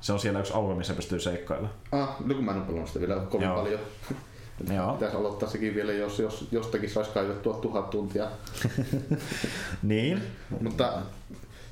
Se 0.04 0.12
on 0.12 0.20
siellä 0.20 0.40
yksi 0.40 0.52
alue, 0.52 0.74
missä 0.74 0.94
pystyy 0.94 1.20
seikkailla. 1.20 1.68
Ah, 1.92 2.16
no 2.24 2.34
kun 2.34 2.44
mä 2.44 2.50
en 2.50 2.56
ole 2.56 2.66
pelannut 2.66 2.88
sitä 2.88 3.00
vielä 3.00 3.20
kovin 3.20 3.46
Joo. 3.46 3.56
paljon. 3.56 3.80
Joo. 4.74 4.92
Pitäisi 4.94 5.16
aloittaa 5.16 5.48
sekin 5.48 5.74
vielä, 5.74 5.92
jos, 5.92 6.18
jos 6.18 6.48
jostakin 6.52 6.90
saisi 6.90 7.10
kaivettua 7.10 7.54
tuhat 7.54 7.90
tuntia. 7.90 8.28
Niin. 9.82 10.22
Mutta 10.60 10.92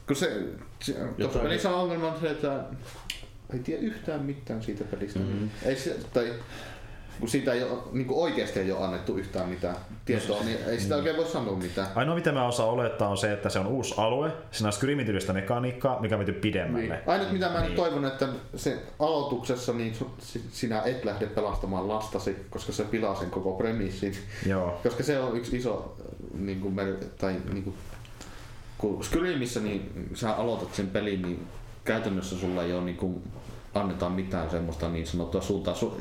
kun 0.06 0.16
se, 0.16 0.42
se 0.80 0.94
tuossa 1.18 1.38
pelissä 1.38 1.70
on 1.70 1.80
ongelma 1.80 2.12
on 2.12 2.20
se, 2.20 2.30
että 2.30 2.64
ei 3.52 3.58
tiedä 3.58 3.82
yhtään 3.82 4.22
mitään 4.22 4.62
siitä 4.62 4.84
pelistä. 4.84 5.18
Mm-hmm. 5.18 5.50
Ei 5.62 5.76
se, 5.76 5.96
tai 6.12 6.34
kun 7.22 7.28
siitä 7.28 7.52
ei 7.52 7.62
ole, 7.62 7.78
niin 7.92 8.06
kuin 8.06 8.18
oikeasti 8.18 8.60
ei 8.60 8.72
ole 8.72 8.84
annettu 8.84 9.16
yhtään 9.16 9.48
mitään 9.48 9.76
tietoa, 10.04 10.42
niin 10.44 10.58
ei 10.66 10.80
sitä 10.80 10.96
oikein 10.96 11.16
voi 11.16 11.26
sanoa 11.26 11.56
mitään. 11.56 11.88
Ainoa 11.94 12.14
mitä 12.14 12.32
mä 12.32 12.46
osaan 12.46 12.68
olettaa 12.68 13.08
on 13.08 13.18
se, 13.18 13.32
että 13.32 13.48
se 13.48 13.58
on 13.58 13.66
uusi 13.66 13.94
alue, 13.96 14.32
siinä 14.50 14.68
on 14.68 14.72
Skyrimin-tyylistä 14.72 15.32
mekaniikkaa, 15.32 16.00
mikä 16.00 16.14
on 16.14 16.18
menty 16.18 16.32
pidemmälle. 16.32 16.94
Niin. 16.94 17.00
Ainut 17.06 17.32
mitä 17.32 17.48
mä 17.48 17.52
Niin. 17.58 17.62
niin. 17.66 17.76
toivon, 17.76 18.04
että 18.04 18.28
se 18.56 18.82
aloituksessa 18.98 19.72
niin 19.72 19.94
sinä 20.50 20.82
et 20.82 21.04
lähde 21.04 21.26
pelastamaan 21.26 21.88
lastasi, 21.88 22.36
koska 22.50 22.72
se 22.72 22.84
pilaa 22.84 23.14
sen 23.14 23.30
koko 23.30 23.52
premissin. 23.52 24.14
Joo. 24.46 24.70
Koska 24.82 25.02
se 25.02 25.20
on 25.20 25.36
yksi 25.36 25.56
iso, 25.56 25.96
niin 26.38 26.60
kuin, 26.60 26.74
mer- 26.74 27.04
tai 27.18 27.36
niin 27.52 27.64
kuin, 27.64 27.76
kun 28.78 29.04
Skyrimissä 29.04 29.60
niin 29.60 30.08
sä 30.14 30.32
aloitat 30.32 30.74
sen 30.74 30.86
pelin, 30.88 31.22
niin 31.22 31.46
käytännössä 31.84 32.36
sulla 32.38 32.62
ei 32.62 32.72
ole 32.72 32.84
niin 32.84 32.96
kuin, 32.96 33.22
annetaan 33.74 34.12
mitään 34.12 34.50
semmoista 34.50 34.88
niin 34.88 35.06
sanottua 35.06 35.40
suuntaa. 35.40 35.74
Su- 35.74 36.00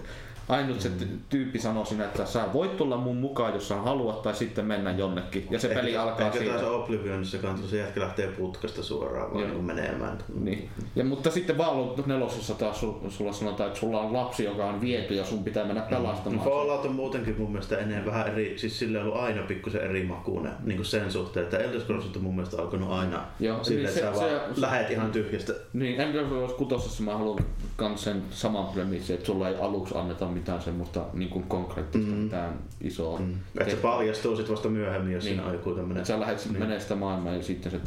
Ainut 0.52 0.82
se 0.82 0.90
ty- 0.90 1.08
tyyppi 1.30 1.60
sanoo 1.60 1.86
sinä, 1.86 2.06
että 2.06 2.26
sä 2.26 2.44
voit 2.54 2.78
tulla 2.78 2.98
mun 2.98 3.18
mukaan, 3.18 3.54
jos 3.54 3.68
sä 3.68 3.76
haluat, 3.76 4.22
tai 4.22 4.36
sitten 4.36 4.66
mennä 4.66 4.92
jonnekin. 4.92 5.48
Ja 5.50 5.60
se 5.60 5.68
peli 5.68 5.98
alkaa 5.98 6.28
Ehkä 6.28 6.40
siitä. 6.40 6.54
taas 6.54 6.68
Oblivionissa 6.68 7.38
kanssa 7.38 7.68
se 7.68 7.78
jätkä 7.78 8.00
lähtee 8.02 8.28
putkasta 8.28 8.84
suoraan 8.84 9.34
vaan 9.34 9.52
niin 9.52 9.64
menemään. 9.64 10.18
Niin. 10.40 10.70
Ja, 10.96 11.04
mutta 11.06 11.32
sitten 11.32 11.58
Vallo 11.58 11.96
nelosessa 12.06 12.54
taas 12.54 12.82
su- 12.84 13.10
sulla 13.10 13.34
sanotaan, 13.34 13.68
että 13.68 13.80
sulla 13.80 14.02
on 14.02 14.14
lapsi, 14.14 14.44
joka 14.44 14.66
on 14.66 14.82
viety 14.82 15.16
ja 15.16 15.26
sun 15.26 15.44
pitää 15.44 15.66
mennä 15.66 15.82
No 15.82 15.88
pelastamaan. 15.90 16.46
Fallout 16.50 16.86
on 16.86 16.96
muutenkin 16.96 17.36
mun 17.40 17.52
mielestä 17.52 17.78
enemmän 17.78 18.06
vähän 18.06 18.28
eri, 18.28 18.58
siis 18.58 18.80
sille 18.80 18.98
on 19.00 19.04
ollut 19.06 19.18
aina 19.20 19.42
pikkusen 19.42 19.82
eri 19.82 20.04
makuinen 20.04 20.52
niin 20.64 20.78
kuin 20.78 20.86
sen 20.86 21.12
suhteen, 21.12 21.44
että 21.44 21.58
Elder 21.58 21.82
Scrolls 21.82 22.06
on 22.16 22.22
mun 22.24 22.36
mielestä 22.36 22.62
alkanut 22.62 22.92
aina 22.92 23.22
Joo, 23.40 23.64
sille, 23.64 23.78
niin 23.78 23.90
että 23.90 24.00
se- 24.00 24.20
sä 24.20 24.26
se- 24.30 24.36
vaan 24.36 24.56
se- 24.56 24.62
lähet 24.62 24.92
ihan 24.92 25.12
tyhjästä. 25.12 25.54
Niin, 25.74 26.02
Elder 26.02 26.26
Scrolls 26.26 26.54
kutosessa 26.54 27.04
mä 27.04 27.18
haluan 27.18 27.46
kans 27.76 28.04
sen 28.04 28.24
saman 28.32 28.66
premissin, 28.66 29.14
että 29.14 29.26
sulla 29.26 29.50
ei 29.50 29.56
aluksi 29.62 29.98
anneta 29.98 30.26
mitään 30.26 30.41
semmoista 30.60 31.06
niin 31.14 31.30
kuin 31.30 31.44
konkreettista, 31.44 32.12
mm. 32.12 32.18
mitään 32.18 32.54
isoa. 32.82 33.20
Mm. 33.20 33.34
Että 33.60 33.72
se 33.72 33.80
paljastuu 33.82 34.36
sit 34.36 34.52
vasta 34.52 34.70
myöhemmin, 34.70 35.14
jos 35.14 35.24
Niin. 35.24 35.36
siinä 35.36 35.48
on 35.48 35.54
joku 35.54 35.72
tämmönen... 35.72 36.06
Sä 36.06 36.20
lähdet 36.20 36.46
niin. 36.46 36.60
menee 36.60 36.80
sitä 36.80 36.96
maailmaa 36.96 37.34
ja 37.34 37.44
sitten 37.44 37.72
se 37.72 37.80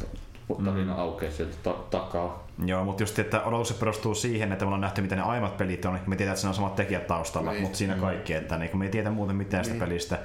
tarina 0.65 0.93
mm. 0.93 0.99
aukeaa 0.99 1.31
sieltä 1.31 1.55
ta- 1.63 1.83
takaa. 1.89 2.44
Joo, 2.65 2.83
mutta 2.85 3.03
just, 3.03 3.19
että 3.19 3.43
odotukset 3.43 3.79
perustuu 3.79 4.15
siihen, 4.15 4.51
että 4.51 4.65
me 4.65 4.67
ollaan 4.67 4.81
nähty, 4.81 5.01
mitä 5.01 5.15
ne 5.15 5.21
aiemmat 5.21 5.57
pelit 5.57 5.85
on, 5.85 5.93
niin 5.93 6.03
me 6.07 6.15
tiedetään, 6.15 6.33
että 6.33 6.41
siinä 6.41 6.49
on 6.49 6.55
samat 6.55 6.75
tekijät 6.75 7.07
taustalla, 7.07 7.51
Niin. 7.51 7.61
mutta 7.61 7.77
siinä 7.77 7.95
kaikki, 7.95 8.33
että 8.33 8.57
niin, 8.57 8.77
me 8.77 8.85
ei 8.85 8.91
tiedä 8.91 9.09
muuten 9.11 9.35
mitään 9.35 9.65
sitä 9.65 9.79
pelistä. 9.79 10.19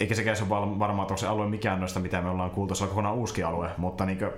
Eikä 0.00 0.14
sekään 0.14 0.36
se 0.36 0.42
ole 0.42 0.50
val- 0.50 0.78
varmaan, 0.78 1.04
että 1.04 1.12
onko 1.12 1.20
se 1.20 1.26
alue 1.26 1.46
mikään 1.48 1.80
noista, 1.80 2.00
mitä 2.00 2.20
me 2.22 2.28
ollaan 2.30 2.50
kuultu, 2.50 2.74
se 2.74 2.84
on 2.84 2.88
kokonaan 2.90 3.14
uusi 3.14 3.42
alue, 3.42 3.68
mutta 3.76 4.06
niin 4.06 4.18
kuin, 4.18 4.30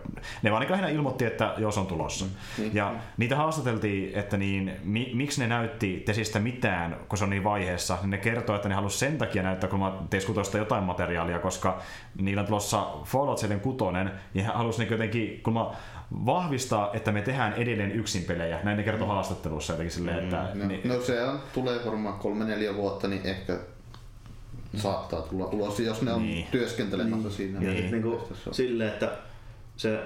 ne 0.42 0.50
vaan 0.50 0.60
niin 0.60 0.70
lähinnä 0.70 0.88
ilmoitti, 0.90 1.24
että 1.24 1.54
joo, 1.58 1.70
se 1.70 1.80
on 1.80 1.86
tulossa. 1.86 2.26
Niin. 2.58 2.74
Ja 2.74 2.94
niitä 3.16 3.36
haastateltiin, 3.36 4.18
että 4.18 4.36
niin, 4.36 4.72
mi, 4.84 5.10
miksi 5.14 5.40
ne 5.40 5.46
näytti 5.46 6.02
Tesistä 6.06 6.38
mitään, 6.38 6.96
kun 7.08 7.18
se 7.18 7.24
on 7.24 7.30
niin 7.30 7.44
vaiheessa, 7.44 7.98
niin 8.02 8.10
ne 8.10 8.18
kertoo, 8.18 8.56
että 8.56 8.68
ne 8.68 8.74
halusi 8.74 8.98
sen 8.98 9.18
takia 9.18 9.42
näyttää, 9.42 9.70
kun 9.70 9.80
mä 9.80 9.92
tein 10.10 10.26
kutosta 10.26 10.58
jotain 10.58 10.84
materiaalia, 10.84 11.38
koska 11.38 11.78
niillä 12.20 12.40
on 12.40 12.46
tulossa 12.46 12.86
Fallout 13.04 13.38
76, 13.38 13.94
niin 14.34 14.46
he 14.46 14.52
halusi 14.52 14.78
niin 14.78 14.90
jotenkin, 14.92 15.40
kun 15.42 15.52
mä 15.52 15.66
vahvistaa, 16.26 16.90
että 16.92 17.12
me 17.12 17.22
tehdään 17.22 17.52
edelleen 17.52 17.92
yksin 17.92 18.22
pelejä. 18.24 18.60
Näin 18.62 18.76
ne 18.76 18.82
kertoo 18.82 19.08
haastattelussa 19.08 19.72
jotenkin 19.72 19.92
silleen, 19.94 20.18
että... 20.24 20.46
No, 20.54 20.66
niin, 20.66 20.88
no 20.88 21.00
se 21.00 21.24
on, 21.24 21.40
tulee 21.52 21.84
varmaan 21.86 22.18
kolme 22.18 22.44
neljä 22.44 22.74
vuotta, 22.74 23.08
niin 23.08 23.20
ehkä 23.26 23.58
saattaa 24.76 25.22
tulla 25.22 25.46
ulos, 25.46 25.80
jos 25.80 26.02
ne 26.02 26.12
on 26.12 26.22
Niin. 26.22 26.46
työskentelemässä 26.50 27.30
siinä. 27.30 27.60
Ja 27.60 27.70
Niin. 27.70 27.82
sit 27.82 27.90
niinku 27.90 28.28
silleen, 28.52 28.92
että 28.92 29.10
se 29.78 29.98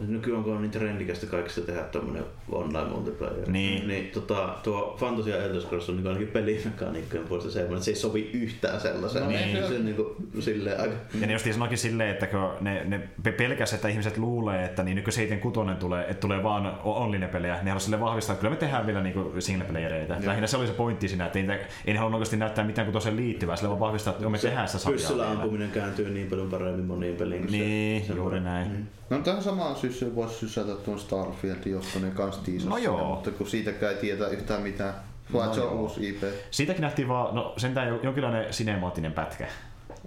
nykyään 0.00 0.44
kun 0.44 0.52
on 0.56 0.62
niin 0.62 0.70
trendikästä 0.70 1.26
kaikista 1.26 1.60
tehdä 1.60 1.80
tämmönen 1.82 2.24
online 2.52 2.88
multiplayer, 2.88 3.50
Niin. 3.50 3.88
niin 3.88 4.10
tota, 4.10 4.54
tuo 4.62 4.96
Fantasy 5.00 5.30
ja 5.30 5.36
Elder 5.44 5.60
Scrolls 5.62 5.88
on 5.88 5.94
niinku 5.96 6.08
ainakin 6.08 6.28
pelimekaniikkojen 6.28 7.26
puolesta 7.28 7.50
semmoinen, 7.50 7.74
että 7.76 7.84
se 7.84 7.90
ei 7.90 7.94
sovi 7.96 8.30
yhtään 8.32 8.80
sellaiseen. 8.80 9.24
No 9.24 9.30
niin. 9.30 9.56
se- 9.56 9.68
Se 9.68 9.74
on 9.74 9.84
niinku 9.84 10.16
silleen 10.40 10.80
aika... 10.80 10.94
Ja 11.20 11.26
ne 11.26 11.32
justiin 11.32 11.54
sanoikin 11.54 11.78
silleen, 11.78 12.10
että 12.10 12.26
kun 12.26 12.48
ne, 12.60 12.84
ne 12.84 13.00
pe- 13.22 13.32
pelkäs, 13.32 13.72
että 13.72 13.88
ihmiset 13.88 14.18
luulee, 14.18 14.64
että 14.64 14.82
niin 14.82 14.94
nyky 14.96 15.10
76 15.10 15.70
tulee, 15.80 16.02
että 16.02 16.20
tulee 16.20 16.42
vaan 16.42 16.78
online 16.84 17.28
pelejä, 17.28 17.52
ne 17.54 17.58
haluaa 17.60 17.78
sille 17.78 18.00
vahvistaa, 18.00 18.32
että 18.34 18.40
kyllä 18.40 18.50
me 18.54 18.56
tehdään 18.60 18.86
vielä 18.86 19.02
niin 19.02 19.14
single 19.38 19.64
playereita. 19.64 20.14
Lähinnä 20.24 20.46
se 20.46 20.56
oli 20.56 20.66
se 20.66 20.72
pointti 20.72 21.08
siinä, 21.08 21.26
että 21.26 21.38
ei, 21.38 21.48
ei 21.84 21.92
ne 21.92 21.98
halunnut 21.98 22.18
oikeasti 22.18 22.36
näyttää 22.36 22.64
mitään 22.64 22.86
kuin 22.86 22.92
tosiaan 22.92 23.16
liittyvää, 23.16 23.56
sille 23.56 23.68
vaan 23.68 23.80
vahvistaa, 23.80 24.10
että 24.10 24.22
joo, 24.24 24.30
me 24.30 24.38
tehdään 24.38 24.68
sitä 24.68 24.78
sarjaa 24.78 24.96
Pyssyllä 24.98 25.30
ampuminen 25.30 25.70
kääntyy 25.70 26.10
niin 26.10 26.26
paljon 26.30 26.50
paremmin 26.50 26.84
moniin 26.84 27.16
peliin. 27.16 27.42
kuin 27.42 27.52
Niin, 27.52 28.04
se, 28.06 28.12
juuri 28.14 28.40
näin. 28.40 28.68
Mm. 29.10 29.11
No 29.12 29.18
tähän 29.24 29.42
samaan 29.42 29.76
syssyyn 29.76 30.14
voisi 30.14 30.34
sysätä 30.34 30.74
tuon 30.74 30.98
Starfieldin, 30.98 31.72
josta 31.72 31.98
ne 31.98 32.10
kans 32.10 32.38
tiisasi 32.38 32.68
No 32.70 32.76
joo. 32.78 33.14
mutta 33.14 33.30
kun 33.30 33.46
siitäkään 33.46 33.94
ei 33.94 34.00
tiedä 34.00 34.26
yhtään 34.28 34.62
mitään. 34.62 34.94
Vai 35.32 35.46
No 35.46 35.54
se 35.54 35.60
on 35.60 35.72
joo. 35.72 35.80
uusi 35.82 36.08
IP. 36.08 36.22
Siitäkin 36.50 36.82
nähtiin 36.82 37.08
vaan, 37.08 37.34
no 37.34 37.54
sentään 37.56 37.88
jo- 37.88 38.00
jonkinlainen 38.02 38.52
sinemaattinen 38.52 39.12
pätkä. 39.12 39.46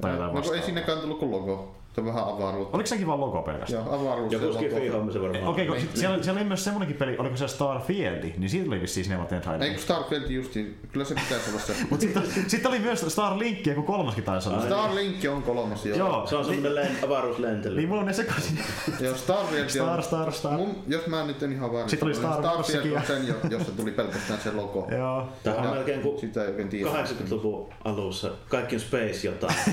Tai 0.02 0.12
jotain 0.12 0.34
no, 0.36 0.54
ei 0.54 0.62
sinnekään 0.62 1.00
tullut 1.00 1.20
kuin 1.20 1.32
logo. 1.32 1.76
Se 1.96 2.02
on 2.02 2.08
vähän 2.08 2.24
avaruutta. 2.24 2.78
Oliko 2.78 2.88
sekin 2.88 3.08
vaan 3.08 3.20
logo 3.20 3.42
pelkästään? 3.42 3.86
Joo, 3.86 3.96
avaruus 3.96 4.34
Joku 4.34 4.46
ja 4.86 4.92
homma 4.94 5.12
se 5.12 5.22
varmaan. 5.22 5.48
Okei, 5.48 5.70
okay, 5.70 5.80
Niin, 5.82 5.90
siellä, 5.94 6.24
siellä 6.24 6.40
oli 6.40 6.48
myös 6.48 6.64
semmonenkin 6.64 6.98
peli, 6.98 7.18
oliko 7.18 7.38
se 7.38 7.48
Starfield, 7.48 8.24
niin 8.38 8.50
siitä 8.50 8.68
oli 8.68 8.82
vissiin 8.82 9.04
sinemaattinen 9.04 9.42
Ei 9.42 9.44
traileri. 9.44 9.72
kun 9.72 9.80
Starfield 9.80 10.30
justiin, 10.30 10.78
kyllä 10.92 11.06
se 11.06 11.16
pitäisi 11.16 11.50
olla 11.50 11.60
se. 11.60 11.76
Mutta 11.90 12.02
sitten 12.02 12.24
sit 12.48 12.66
oli 12.66 12.80
myös 12.80 13.06
Starlink, 13.08 13.76
kun 13.76 13.84
kolmaskin 13.84 14.24
taisi 14.24 14.50
olla. 14.50 14.62
Starlink 14.62 15.16
on 15.32 15.44
kolmas 15.44 15.86
jo. 15.86 15.96
Joo, 15.96 16.28
Se 16.28 16.36
on 16.36 16.46
semmonen 16.46 16.76
len, 16.76 16.98
avaruuslentely. 17.06 17.76
niin 17.76 17.90
mulla 17.90 18.02
on 18.02 18.08
ne 18.08 18.14
sekaisin. 18.14 18.60
Joo, 19.00 19.16
Starfield 19.16 19.70
Star, 19.70 19.98
on... 19.98 20.04
Star, 20.04 20.32
Star. 20.32 20.54
Mun, 20.54 20.84
jos 20.88 21.08
mä 21.08 21.26
nyt 21.26 21.44
en 21.44 21.52
ihan 21.52 21.74
väärin 21.74 21.90
Sitten 21.90 22.08
oli 22.08 22.14
niin 22.14 22.24
Star 22.24 22.44
Starfield 22.44 22.96
on 22.96 23.06
sen, 23.06 23.28
jo, 23.28 23.36
jossa 23.50 23.72
tuli 23.72 23.92
pelkästään 23.92 24.40
se 24.40 24.52
logo. 24.52 24.88
Joo. 24.92 25.28
Tämä 25.44 25.56
on 25.56 25.70
melkein 25.70 26.02
kuin 26.02 26.20
Sitä 26.20 26.42
ei 26.42 26.48
oikein 26.48 26.70
tiedä. 26.70 26.90
80-luvun 26.90 27.74
alussa. 27.84 28.32
Kaikki 28.50 28.76
on 28.76 28.82
space 28.82 29.28
jotain. 29.28 29.56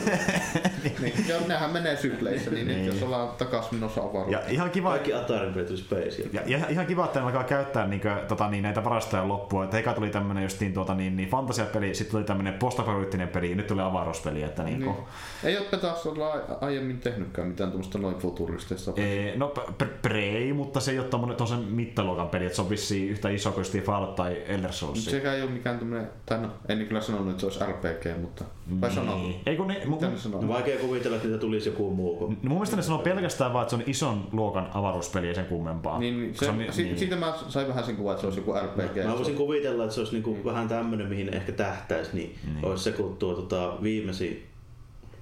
Niin, 1.01 1.15
ja 1.29 1.37
nehän 1.49 1.71
menee 1.71 1.97
sykleissä, 2.13 2.51
niin 2.51 2.67
nyt 2.67 2.87
jos 2.87 3.03
ollaan 3.03 3.29
takas 3.39 3.73
menossa 3.73 4.01
avaruuteen. 4.01 4.33
Ja 4.33 4.51
ihan 4.51 4.71
kiva, 4.71 4.91
Kaikki 4.91 5.15
Atarin 5.15 5.79
space 5.79 6.23
ja, 6.33 6.43
ja 6.47 6.69
ihan 6.69 6.87
kiva, 6.87 7.05
että 7.05 7.21
ne 7.21 7.27
alkaa 7.27 7.45
käyttää 7.45 7.87
niin 7.87 8.01
kuin, 8.01 8.15
tota, 8.29 8.49
niin, 8.49 8.63
näitä 8.63 8.85
varastoja 8.85 9.29
loppua. 9.29 9.65
Että 9.65 9.79
eka 9.79 9.95
tuli 9.95 10.11
tämmönen 10.11 10.43
justiin 10.43 10.75
tuota, 10.75 10.95
niin, 10.95 11.17
niin 11.17 11.29
fantasiapeli, 11.29 11.95
sitten 11.95 12.13
tuli 12.13 12.25
tämmönen 12.25 12.55
postapolyttinen 12.55 13.29
peli 13.29 13.51
ja 13.51 13.57
nyt 13.57 13.67
tuli 13.67 13.81
avaruuspeli. 13.81 14.43
Että, 14.43 14.63
niin, 14.63 14.81
Niin. 14.81 14.93
niin. 14.93 15.05
Ei 15.45 15.59
ole 15.59 15.67
taas 15.81 16.07
olla 16.07 16.33
aiemmin 16.61 17.01
tehnytkään 17.01 17.49
mitään 17.49 17.71
tuommoista 17.71 17.99
noin 17.99 18.17
futuristista. 18.17 18.93
Ee, 18.97 19.37
no 19.37 19.55
Prey, 20.03 20.53
mutta 20.53 20.81
se 20.81 20.91
ei 20.91 20.99
ole 20.99 21.09
tommonen 21.09 21.37
tosen 21.37 21.59
mittaluokan 21.59 22.29
peli, 22.29 22.45
että 22.45 22.57
se 22.57 22.63
on 22.63 22.71
vissiin 22.71 23.11
yhtä 23.11 23.29
iso 23.29 23.51
kuin 23.51 23.61
justiin 23.61 23.85
Fallout 23.85 24.15
tai 24.15 24.43
Elder 24.47 24.73
Scrolls. 24.73 25.05
Sekä 25.05 25.35
ei 25.35 25.43
ole 25.43 25.51
mikään 25.51 25.79
tämmönen, 25.79 26.09
tai 26.27 26.39
no, 26.39 26.49
en 26.69 26.87
kyllä 26.87 27.01
sanonut, 27.01 27.31
että 27.31 27.41
se 27.41 27.47
olisi 27.47 27.73
RPG, 27.73 28.21
mutta... 28.21 28.45
Vai 28.81 28.91
sanoo? 28.91 29.19
Niin. 29.19 29.41
Ei 29.47 29.57
kun 29.57 29.67
ne, 29.67 29.83
mu, 29.87 29.99
sanoo? 30.17 30.43
No 30.43 30.49
vaikea 30.49 30.79
kuvitella, 30.79 31.17
että 31.17 31.29
niitä 31.29 31.41
tulisi 31.41 31.69
joku 31.69 31.91
muu 31.91 32.17
kuin... 32.17 32.31
no 32.43 32.49
mun 32.49 32.59
mielestä 32.59 32.77
ne 32.77 32.83
sanoo 32.83 32.99
pelkästään 32.99 33.53
vaan, 33.53 33.63
että 33.63 33.71
se 33.71 33.83
on 33.83 33.83
ison 33.87 34.29
luokan 34.33 34.71
avaruuspeli 34.75 35.29
ja 35.29 35.35
sen 35.35 35.47
kummempaa. 35.47 35.99
Niin, 35.99 36.21
niin, 36.21 36.35
se, 36.35 36.51
on 36.51 36.59
se, 36.59 36.73
si, 36.73 36.99
Siitä 36.99 37.17
mä 37.17 37.35
sain 37.49 37.69
vähän 37.69 37.85
sen 37.85 37.97
kuvan, 37.97 38.13
että 38.13 38.21
se 38.21 38.27
olisi 38.27 38.41
joku 38.41 38.53
RPG. 38.53 39.07
Mä 39.07 39.17
voisin 39.17 39.35
kuvitella, 39.35 39.85
että 39.85 39.95
se 39.95 40.01
olisi 40.01 40.13
niinku 40.13 40.39
vähän 40.45 40.69
tämmönen, 40.69 41.09
mihin 41.09 41.35
ehkä 41.35 41.53
tähtäisi, 41.53 42.11
niin, 42.15 42.35
Niin. 42.55 42.65
olisi 42.65 42.85
se, 42.85 42.93
kun 42.93 43.17
tuo 43.17 43.35
tota, 43.35 43.83
viimeisin 43.83 44.52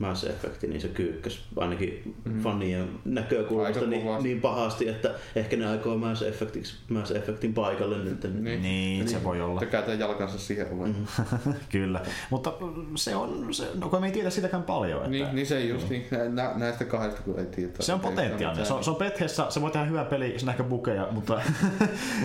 Mass 0.01 0.25
Effect, 0.25 0.63
niin 0.63 0.81
se 0.81 0.89
kyykkäs 0.89 1.41
ainakin 1.57 2.15
mm. 2.25 2.41
fanien 2.41 2.89
näkökulmasta 3.05 3.87
niin, 3.87 4.23
niin, 4.23 4.41
pahasti, 4.41 4.89
että 4.89 5.11
ehkä 5.37 5.57
ne 5.57 5.67
aikoo 5.67 5.97
Mass, 5.97 6.23
Effectiksi, 6.23 6.77
Mass 6.89 7.11
Effectin 7.11 7.55
paikalle 7.55 7.99
nyt. 7.99 8.23
Niin, 8.23 8.45
niin, 8.45 8.63
niin 8.63 9.09
se 9.09 9.25
voi 9.25 9.41
olla. 9.41 9.61
Kääntää 9.61 9.95
jalkansa 9.95 10.39
siihen 10.39 10.67
mm. 10.73 10.95
Kyllä, 11.73 12.01
mutta 12.31 12.53
se 12.95 13.17
on, 13.17 13.55
se, 13.55 13.69
no 13.81 13.89
kun 13.89 14.01
me 14.01 14.07
ei 14.07 14.13
tiedä 14.13 14.31
sitäkään 14.31 14.63
paljon. 14.63 14.99
Että... 14.99 15.11
Niin, 15.11 15.29
niin 15.33 15.47
se 15.47 15.61
just 15.61 15.89
niin, 15.89 16.07
nä, 16.29 16.53
näistä 16.57 16.85
kahdesta 16.85 17.23
kun 17.23 17.39
ei 17.39 17.47
tiedä. 17.47 17.73
Se 17.81 17.93
on 17.93 18.01
potentiaalinen, 18.01 18.67
se 18.67 18.73
on, 18.73 18.85
se 18.85 18.91
on 18.91 18.97
Bethesda, 18.97 19.51
se 19.51 19.61
voi 19.61 19.71
tehdä 19.71 19.87
hyvä 19.87 20.05
peli, 20.05 20.39
se 20.39 20.45
on 20.45 20.51
ehkä 20.51 20.65
bukeja, 20.65 21.09
mutta... 21.11 21.41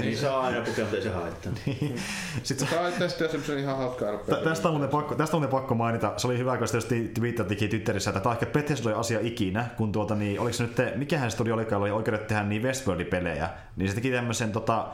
niin 0.02 0.18
saa 0.18 0.42
aina 0.42 0.62
bukeja, 0.62 0.86
mutta 0.86 0.98
ei 0.98 1.04
se 1.04 1.10
haittaa. 1.10 1.52
niin. 1.66 1.96
Sitten 2.44 2.68
se 2.68 2.76
haittaa 2.76 3.08
sitten 3.10 3.60
ihan 3.60 3.78
hauska 3.78 4.06
Tästä 4.44 4.70
on 4.70 4.88
pakko, 4.90 5.16
tästä 5.16 5.38
on 5.38 5.48
pakko 5.48 5.76
mainita, 5.76 6.14
se 6.18 6.28
oli 6.28 6.38
hyvä, 6.38 6.58
kun 6.58 6.68
sitten 6.68 7.10
Twitter 7.10 7.46
teki 7.68 7.78
Twitterissä, 7.78 8.10
että 8.10 8.20
tämä 8.20 8.36
on 8.36 8.38
ehkä 8.42 8.98
asia 8.98 9.20
ikinä, 9.22 9.66
kun 9.78 9.92
tuota, 9.92 10.16
niin, 10.16 10.40
oliko 10.40 10.54
se 10.54 10.64
nyt, 10.64 10.78
mikähän 10.96 11.32
studio 11.32 11.54
olikaan, 11.54 11.82
oli 11.82 11.92
oikeudet 11.92 12.28
tehdä 12.28 12.44
niin 12.44 12.64
Westworldin 12.64 13.08
pelejä, 13.08 13.50
niin 13.76 13.90
se 13.90 13.96
teki 13.96 14.12
tämmöisen 14.12 14.52
tota, 14.52 14.88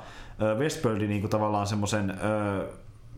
Westworldin 0.57 1.09
niin 1.09 1.21
kuin 1.21 1.31
tavallaan 1.31 1.67
semmoisen 1.67 2.13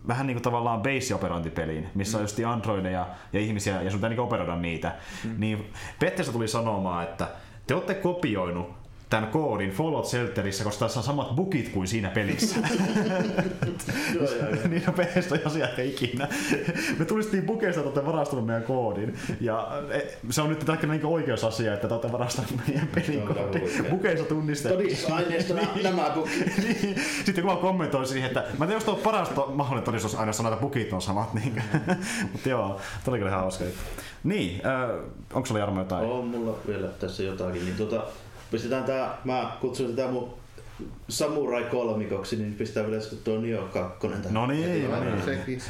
vähän 0.08 0.28
niin 0.28 0.36
kuin 0.36 0.44
tavallaan 0.44 0.82
base-operointipeliin, 0.82 1.90
missä 1.96 2.18
mm. 2.18 2.22
on 2.22 2.24
just 2.24 2.40
androideja 2.48 3.08
ja 3.34 3.40
ihmisiä 3.40 3.82
ja 3.82 3.92
sun 3.92 4.00
pitää 4.00 4.10
niin 4.10 4.20
operoida 4.20 4.56
niitä. 4.56 4.96
Mm. 5.24 5.36
Niin 5.38 5.74
Bethesda 6.00 6.34
tuli 6.34 6.48
sanomaan, 6.48 7.04
että 7.04 7.28
te 7.68 7.76
olette 7.76 7.94
kopioinut 7.94 8.83
tämän 9.14 9.30
koodin 9.30 9.72
Fallout 9.72 10.08
Shelterissä, 10.08 10.64
koska 10.64 10.86
tässä 10.86 11.00
on 11.00 11.04
samat 11.04 11.36
bugit 11.36 11.70
kuin 11.70 11.88
siinä 11.88 12.10
pelissä. 12.10 12.60
niin 14.70 14.84
on 14.88 14.94
Bethesda 14.94 15.38
asia 15.46 15.68
ehkä 15.68 15.82
ikinä. 15.82 16.28
Me 17.00 17.06
tulistiin 17.06 17.44
bukeista, 17.44 17.82
että 17.82 17.90
olette 17.90 18.12
varastanut 18.12 18.46
meidän 18.46 18.64
koodin. 18.64 19.16
Ja 19.42 19.68
e, 19.92 20.02
se 20.30 20.42
on 20.42 20.50
nyt 20.50 20.60
tällä 20.60 20.82
niin 20.94 21.06
oikeusasia, 21.06 21.74
että 21.74 21.88
te 21.88 21.94
olette 21.94 22.12
varastanut 22.12 22.52
meidän 22.68 22.88
pelin 22.88 23.28
koodin. 23.28 23.86
Bukeissa 23.90 24.26
tunnistettu. 24.26 24.78
Todistusaineistona 24.78 25.62
niin. 25.62 25.84
nämä 25.84 26.12
niin. 26.64 26.96
Sitten 27.26 27.44
kun 27.44 27.54
mä 27.54 27.60
kommentoin 27.60 28.08
siihen, 28.08 28.28
että 28.28 28.40
mä 28.40 28.66
en 28.66 28.70
tiedä, 28.70 28.84
jos 28.88 29.00
parasta 29.04 29.46
mahdollinen 29.46 29.86
todistus 29.86 30.16
aina 30.16 30.34
sanoa, 30.34 30.54
että 30.54 30.62
bugit 30.62 30.94
on 30.94 31.02
samat. 31.02 31.34
Niin. 31.34 31.64
Mutta 32.32 32.50
joo, 32.50 32.68
tämä 32.68 33.12
oli 33.14 33.18
kyllä 33.18 33.32
hauska. 33.32 33.64
Niin, 34.24 34.62
äh, 34.66 34.90
onko 35.34 35.46
sulla 35.46 35.60
Jarmo 35.60 35.82
jotain? 35.82 36.06
On 36.06 36.28
mulla 36.28 36.58
vielä 36.68 36.88
tässä 36.88 37.24
jotakin. 37.24 37.66
Niin 37.66 37.78
tuota, 37.78 38.04
pistetään 38.54 38.84
tää, 38.84 39.18
mä 39.24 39.58
kutsun 39.62 39.96
tätä 39.96 40.12
mun 40.12 40.34
Samurai 41.10 41.64
kolmikoksi, 41.64 42.36
niin 42.36 42.54
pistää 42.54 42.88
vielä 42.88 43.04
tuo 43.24 43.38
Nio 43.38 43.70
2. 43.74 44.08
No 44.08 44.48
niin, 44.48 44.90
no 44.92 45.00
niin. 45.00 45.62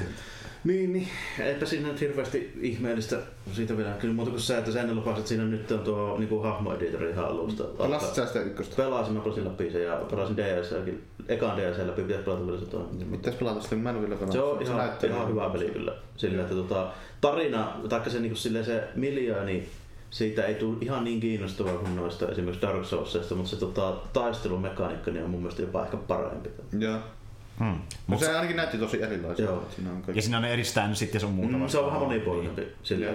Niin, 0.63 0.93
niin. 0.93 1.07
Eipä 1.39 1.65
siinä 1.65 1.87
nyt 1.87 2.01
hirveästi 2.01 2.53
ihmeellistä 2.61 3.17
siitä 3.53 3.77
vielä. 3.77 3.91
Kyllä 3.91 4.13
muuta 4.13 4.31
kuin 4.31 4.41
se, 4.41 4.57
että 4.57 4.71
sen 4.71 4.95
lupasit, 4.95 5.17
että 5.17 5.29
siinä 5.29 5.43
nyt 5.43 5.71
on 5.71 5.79
tuo 5.79 6.17
niin 6.17 6.43
hahmoeditori 6.43 7.09
ihan 7.09 7.25
alusta. 7.25 7.63
Pelasit 7.63 8.15
sä 8.15 8.25
sitä 8.25 8.41
ykköstä? 8.41 8.75
Pelasin, 8.75 9.13
mä 9.13 9.19
pelasin 9.19 9.45
läpi 9.45 9.71
sen 9.71 9.83
ja 9.83 9.95
pelasin 10.09 10.37
DSLkin. 10.37 11.03
Ekan 11.27 11.57
DSL 11.57 11.87
läpi, 11.87 12.01
pitäisi 12.01 12.25
pelata 12.25 12.45
vielä 12.47 12.59
se 12.59 12.65
toinen. 12.65 13.07
Mitäs 13.07 13.35
pelata 13.35 13.61
sitä? 13.61 13.75
Mä 13.75 13.89
en 13.89 14.01
vielä 14.01 14.15
pelata. 14.15 14.33
Se 14.33 14.39
on 14.39 14.61
ihan, 14.61 14.89
ihan 15.03 15.29
hyvä 15.29 15.49
peli 15.49 15.69
kyllä. 15.69 15.95
Sillä, 16.17 16.41
että 16.41 16.55
tota, 16.55 16.87
tarina, 17.21 17.73
taikka 17.89 18.09
se, 18.09 18.19
niin 18.19 18.31
kuin, 18.31 18.65
se 18.65 18.87
miljooni 18.95 19.69
siitä 20.13 20.45
ei 20.45 20.55
tule 20.55 20.77
ihan 20.81 21.03
niin 21.03 21.19
kiinnostavaa 21.19 21.73
kuin 21.73 21.95
noista 21.95 22.29
esimerkiksi 22.29 22.61
Dark 22.61 22.85
Soulsista, 22.85 23.35
mutta 23.35 23.49
se 23.49 23.55
tota, 23.55 23.93
taistelumekaniikka 24.13 25.11
niin 25.11 25.23
on 25.23 25.29
mun 25.29 25.39
mielestä 25.39 25.61
jopa 25.61 25.83
ehkä 25.83 25.97
parempi. 25.97 26.49
Joo. 26.79 26.99
Hmm. 27.59 27.75
No 28.07 28.17
se 28.17 28.35
ainakin 28.35 28.55
näytti 28.55 28.77
tosi 28.77 29.03
erilaiselta. 29.03 29.51
Joo. 29.51 29.65
Siinä 29.75 29.89
on 29.91 30.03
ja 30.15 30.21
siinä 30.21 30.37
on 30.37 30.45
eri 30.45 30.63
sitten 30.93 31.21
se 31.21 31.25
on 31.25 31.31
muuta 31.31 31.57
mm, 31.57 31.67
Se 31.67 31.77
on 31.77 31.85
vähän 31.85 32.01
monipuolisempi. 32.01 32.67
Sillä, 32.83 33.11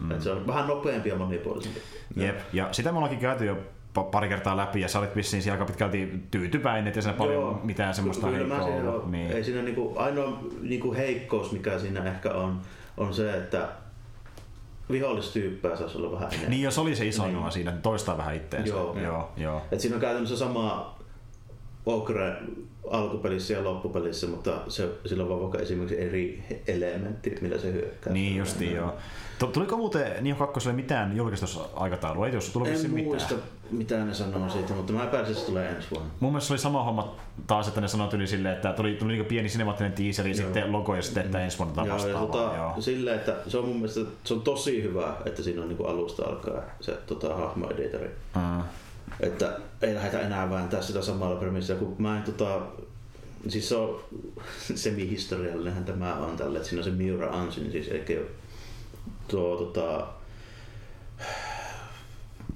mm. 0.00 0.20
se 0.20 0.30
on 0.30 0.46
vähän 0.46 0.66
nopeampi 0.66 1.08
ja 1.08 1.16
monipuolisempi. 1.16 1.80
Jep. 2.16 2.38
Ja 2.52 2.68
sitä 2.72 2.92
me 2.92 2.96
ollaankin 2.96 3.20
käyty 3.20 3.44
jo 3.44 3.56
pari 4.10 4.28
kertaa 4.28 4.56
läpi 4.56 4.80
ja 4.80 4.88
sä 4.88 4.98
olit 4.98 5.16
vissiin 5.16 5.42
siellä 5.42 5.54
aika 5.54 5.64
pitkälti 5.64 6.22
tyytyväinen, 6.30 6.86
että 6.86 7.00
siinä 7.00 7.16
paljon 7.16 7.42
Joo, 7.42 7.60
mitään 7.64 7.94
semmoista 7.94 8.26
heikkoa 8.26 8.64
ollut. 8.64 9.10
Niin. 9.10 9.30
Ei 9.30 9.44
siinä 9.44 9.62
niinku, 9.62 9.92
ainoa 9.96 10.42
niinku 10.62 10.94
heikkous, 10.94 11.52
mikä 11.52 11.78
siinä 11.78 12.04
ehkä 12.04 12.30
on, 12.30 12.60
on 12.96 13.14
se, 13.14 13.36
että 13.36 13.68
vihollistyyppejä 14.90 15.76
saisi 15.76 15.98
olla 15.98 16.12
vähän 16.12 16.28
enemmän. 16.28 16.50
Niin, 16.50 16.62
jos 16.62 16.78
oli 16.78 16.96
se 16.96 17.06
iso 17.06 17.26
niin. 17.26 17.52
siinä, 17.52 17.70
niin 17.70 17.82
toistaa 17.82 18.18
vähän 18.18 18.36
itteensä. 18.36 18.74
Joo. 18.74 18.98
joo, 18.98 19.30
joo. 19.36 19.62
Et 19.72 19.80
siinä 19.80 19.94
on 19.94 20.00
käytännössä 20.00 20.36
sama 20.36 20.96
Ogre 21.86 22.36
alkupelissä 22.90 23.54
ja 23.54 23.64
loppupelissä, 23.64 24.26
mutta 24.26 24.60
se, 24.68 24.88
sillä 25.06 25.22
on 25.22 25.28
vaan 25.28 25.40
vaikka 25.40 25.58
esimerkiksi 25.58 26.00
eri 26.00 26.44
elementti, 26.66 27.34
millä 27.40 27.58
se 27.58 27.72
hyökkää. 27.72 28.12
Niin 28.12 28.36
justiin, 28.36 28.74
joo. 28.74 28.94
Tuliko 29.52 29.76
muuten 29.76 30.24
Nio 30.24 30.34
2 30.34 30.72
mitään 30.72 31.16
julkistusaikataulua? 31.16 32.26
Ei 32.26 32.34
jos 32.34 32.50
tuliko 32.50 32.70
en 32.70 32.90
mitään? 32.90 33.04
muista 33.04 33.34
mitä 33.72 34.04
ne 34.04 34.14
sanoo 34.14 34.48
siitä, 34.48 34.72
mutta 34.72 34.92
mä 34.92 35.04
että 35.04 35.34
se 35.34 35.46
tulee 35.46 35.68
ensi 35.68 35.88
vuonna. 35.90 36.10
Mun 36.20 36.32
mielestä 36.32 36.46
se 36.46 36.52
oli 36.52 36.58
sama 36.58 36.84
homma 36.84 37.16
taas, 37.46 37.68
että 37.68 37.80
ne 37.80 37.88
sanoi 37.88 38.08
yli 38.12 38.26
silleen, 38.26 38.54
että 38.54 38.72
tuli, 38.72 38.94
tuli 38.94 39.12
niin 39.12 39.24
pieni 39.24 39.48
sinemaattinen 39.48 39.92
teaseri 39.92 40.30
ja 40.30 40.36
sitten 40.36 40.72
logo 40.72 40.94
ja 40.94 41.02
sitten, 41.02 41.24
että 41.24 41.44
ensi 41.44 41.58
vuonna 41.58 41.86
joo, 41.86 42.06
ja 42.06 42.18
tota, 42.18 42.52
joo. 42.56 42.74
Silleen, 42.80 43.16
että 43.16 43.36
se 43.48 43.58
on 43.58 43.64
mun 43.64 43.76
mielestä 43.76 44.00
se 44.24 44.34
on 44.34 44.40
tosi 44.40 44.82
hyvä, 44.82 45.14
että 45.26 45.42
siinä 45.42 45.62
on 45.62 45.68
niin 45.68 45.86
alusta 45.86 46.22
alkaa 46.24 46.62
se 46.80 46.98
tota, 47.06 47.36
hahmoeditori. 47.36 48.10
Mm. 48.36 48.62
Että 49.20 49.58
ei 49.82 49.94
lähdetä 49.94 50.20
enää 50.20 50.50
vääntää 50.50 50.82
sitä 50.82 51.02
samalla 51.02 51.40
premissillä, 51.40 51.78
kun 51.80 51.94
mä 51.98 52.16
en 52.16 52.22
tota, 52.22 52.60
siis 53.48 53.68
se 53.68 53.76
on 53.76 54.04
semi-historiallinenhän 54.74 55.84
tämä 55.84 56.14
on 56.14 56.36
tälle, 56.36 56.58
että 56.58 56.68
siinä 56.68 56.80
on 56.80 56.84
se 56.84 56.90
Miura 56.90 57.30
Ansin, 57.30 57.72
siis 57.72 57.88
eikä 57.88 58.14
tuo 59.28 59.56
tota, 59.56 60.06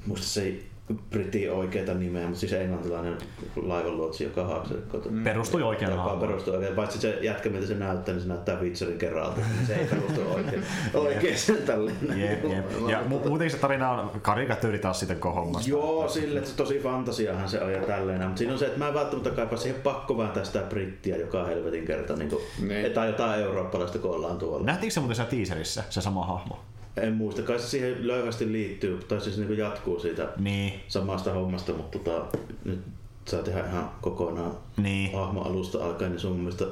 muista 0.07 0.27
se 0.27 0.61
ei 0.91 0.97
britti 1.11 1.49
oikeita 1.49 1.95
nimeä, 1.95 2.23
mutta 2.25 2.41
siis 2.41 2.53
englantilainen 2.53 3.19
laivanluotsi, 3.57 4.25
joka 4.25 4.45
haakselikko. 4.45 5.03
Mm. 5.11 5.25
Perustui 5.25 5.63
oikein 5.63 5.91
Joka 5.91 6.17
perustui 6.21 6.57
oikein. 6.57 6.75
Paitsi 6.75 6.99
se 6.99 7.19
jätkä, 7.21 7.49
mitä 7.49 7.67
se 7.67 7.75
näyttää, 7.75 8.15
niin 8.15 8.23
se 8.23 8.29
näyttää 8.29 8.61
Witcherin 8.61 8.99
kerralta. 8.99 9.41
Se 9.67 9.75
ei 9.75 9.87
perustu 9.87 10.21
oikein, 10.35 10.63
oikein 10.95 11.39
sen 11.39 11.63
tälleen. 11.63 11.97
Jep, 12.17 12.45
jep. 12.45 12.89
Ja 12.89 13.01
mu- 13.01 13.29
muutenkin 13.29 13.51
se 13.51 13.57
tarina 13.57 13.91
on 13.91 14.21
karikatyyri 14.21 14.79
taas 14.79 15.01
sitten 15.01 15.19
hommasta. 15.23 15.71
Joo, 15.71 16.09
sille, 16.09 16.39
että 16.39 16.51
tosi 16.57 16.79
fantasiahan 16.79 17.49
se 17.49 17.61
on 17.61 17.73
ja 17.73 17.81
tälleen. 17.83 18.23
Mutta 18.23 18.39
siinä 18.39 18.53
on 18.53 18.59
se, 18.59 18.67
että 18.67 18.79
mä 18.79 18.89
en 18.89 18.95
välttämättä 18.95 19.31
kaipaa 19.31 19.59
siihen 19.59 19.83
pakko 19.83 20.19
vähän 20.19 20.33
tästä 20.33 20.59
brittiä 20.59 21.17
joka 21.17 21.45
helvetin 21.45 21.87
kerta. 21.87 22.17
Niin 22.17 22.31
kuin, 22.31 22.43
niin. 22.69 22.93
Tai 22.93 23.07
jotain 23.07 23.41
eurooppalaista, 23.43 23.99
kun 23.99 24.11
ollaan 24.11 24.39
tuolla. 24.39 24.67
Nähtiinkö 24.67 24.95
se 24.95 25.01
muuten 25.01 25.17
siellä 25.17 25.31
teaserissa, 25.31 25.83
se 25.91 26.01
sama 26.01 26.27
hahmo? 26.27 26.59
En 26.97 27.13
muista, 27.13 27.43
kai 27.43 27.59
se 27.59 27.69
siihen 27.69 28.07
löyvästi 28.07 28.53
liittyy, 28.53 28.99
tai 29.09 29.21
siis 29.21 29.39
niin 29.39 29.59
jatkuu 29.59 30.01
siitä 30.01 30.29
niin. 30.39 30.73
samasta 30.89 31.33
hommasta, 31.33 31.73
mutta 31.73 31.99
tota, 31.99 32.39
nyt 32.65 32.81
saa 33.25 33.43
tehdä 33.43 33.67
ihan 33.67 33.91
kokonaan 34.01 34.53
niin. 34.77 35.13
hahmo 35.13 35.43
alusta 35.43 35.85
alkaen, 35.85 36.11
niin 36.11 36.21
se 36.21 36.27
on 36.27 36.33
mun 36.33 36.43
mielestä 36.43 36.65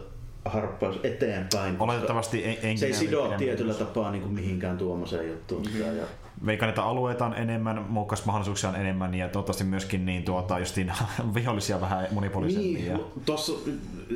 harppaus 0.45 0.97
eteenpäin. 1.03 1.77
Oletettavasti 1.79 2.59
en, 2.63 2.79
se 2.79 2.87
ei 2.87 2.93
sido 2.93 3.35
tietyllä 3.39 3.75
tapaa 3.75 4.11
niin 4.11 4.23
kuin 4.23 4.35
mihinkään 4.35 4.79
tuommoiseen 4.79 5.29
juttuun. 5.29 5.63
Mm-hmm. 5.63 5.81
Ja 5.81 6.07
veikkaan, 6.47 6.69
että 6.69 6.83
alueita 6.83 7.27
on 7.27 7.35
enemmän, 7.35 7.85
muokkausmahdollisuuksia 7.89 8.71
on 8.71 8.77
enemmän 8.77 9.15
ja 9.15 9.29
toivottavasti 9.29 9.65
myöskin 9.65 10.07
niin 10.07 10.23
tuota, 10.23 10.59
justiin 10.59 10.93
vihollisia 11.35 11.81
vähän 11.81 12.07
monipuolisempia. 12.11 12.97
Niin, 12.97 13.07
tossa, 13.27 13.53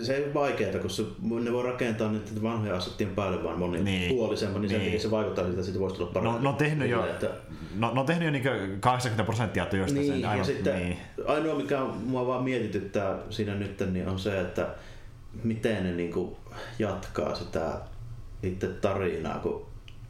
se 0.03 0.17
ei 0.17 0.25
ole 0.25 0.35
vaikeaa, 0.35 0.79
koska 0.83 1.03
ne 1.45 1.53
voi 1.53 1.63
rakentaa 1.63 2.13
niitä 2.13 2.43
vanhoja 2.43 2.77
asettien 2.77 3.11
päälle 3.11 3.45
vaan 3.45 3.59
monipuolisemman, 3.59 4.63
niin, 4.63 4.73
niin, 4.73 4.83
niin. 4.83 5.01
se 5.01 5.11
vaikuttaa 5.11 5.45
siltä, 5.45 5.55
että 5.55 5.65
siitä 5.65 5.81
voisi 5.81 5.97
tulla 5.97 6.11
paremmin. 6.13 6.43
No, 6.43 6.51
no, 6.51 6.57
tehnyt 6.57 6.91
jo, 6.91 7.07
että... 7.07 7.31
no, 7.77 7.95
no 7.95 8.05
tehnyt 8.05 8.25
jo 8.25 8.31
niin 8.31 8.81
80 8.81 9.25
prosenttia 9.25 9.67
työstä 9.67 9.99
niin, 9.99 10.13
sen. 10.13 10.25
Aivan, 10.25 10.39
ja 10.39 10.45
sitten 10.45 10.77
niin. 10.77 10.99
ainoa 11.27 11.55
mikä 11.55 11.81
mua 12.05 12.27
vaan 12.27 12.45
mietityttää 12.45 13.19
siinä 13.31 13.55
nyt, 13.55 13.83
niin 13.93 14.09
on 14.09 14.19
se, 14.19 14.41
että 14.41 14.69
miten 15.45 15.85
ne 15.85 15.93
niin 15.93 16.37
jatkaa 16.79 17.35
sitä 17.35 17.81
itse 18.43 18.67
tarinaa, 18.67 19.39
kun 19.39 19.68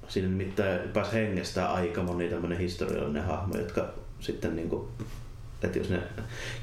siinä 0.08 0.28
nimittäin 0.28 0.88
pääsi 0.88 1.12
hengestää 1.12 1.72
aika 1.72 2.02
moni 2.02 2.28
tämmöinen 2.28 2.58
historiallinen 2.58 3.24
hahmo, 3.24 3.56
jotka 3.56 3.88
sitten 4.20 4.56
niin 4.56 4.68
kuin, 4.68 4.88
että 5.64 5.78
jos 5.78 5.90
ne 5.90 5.98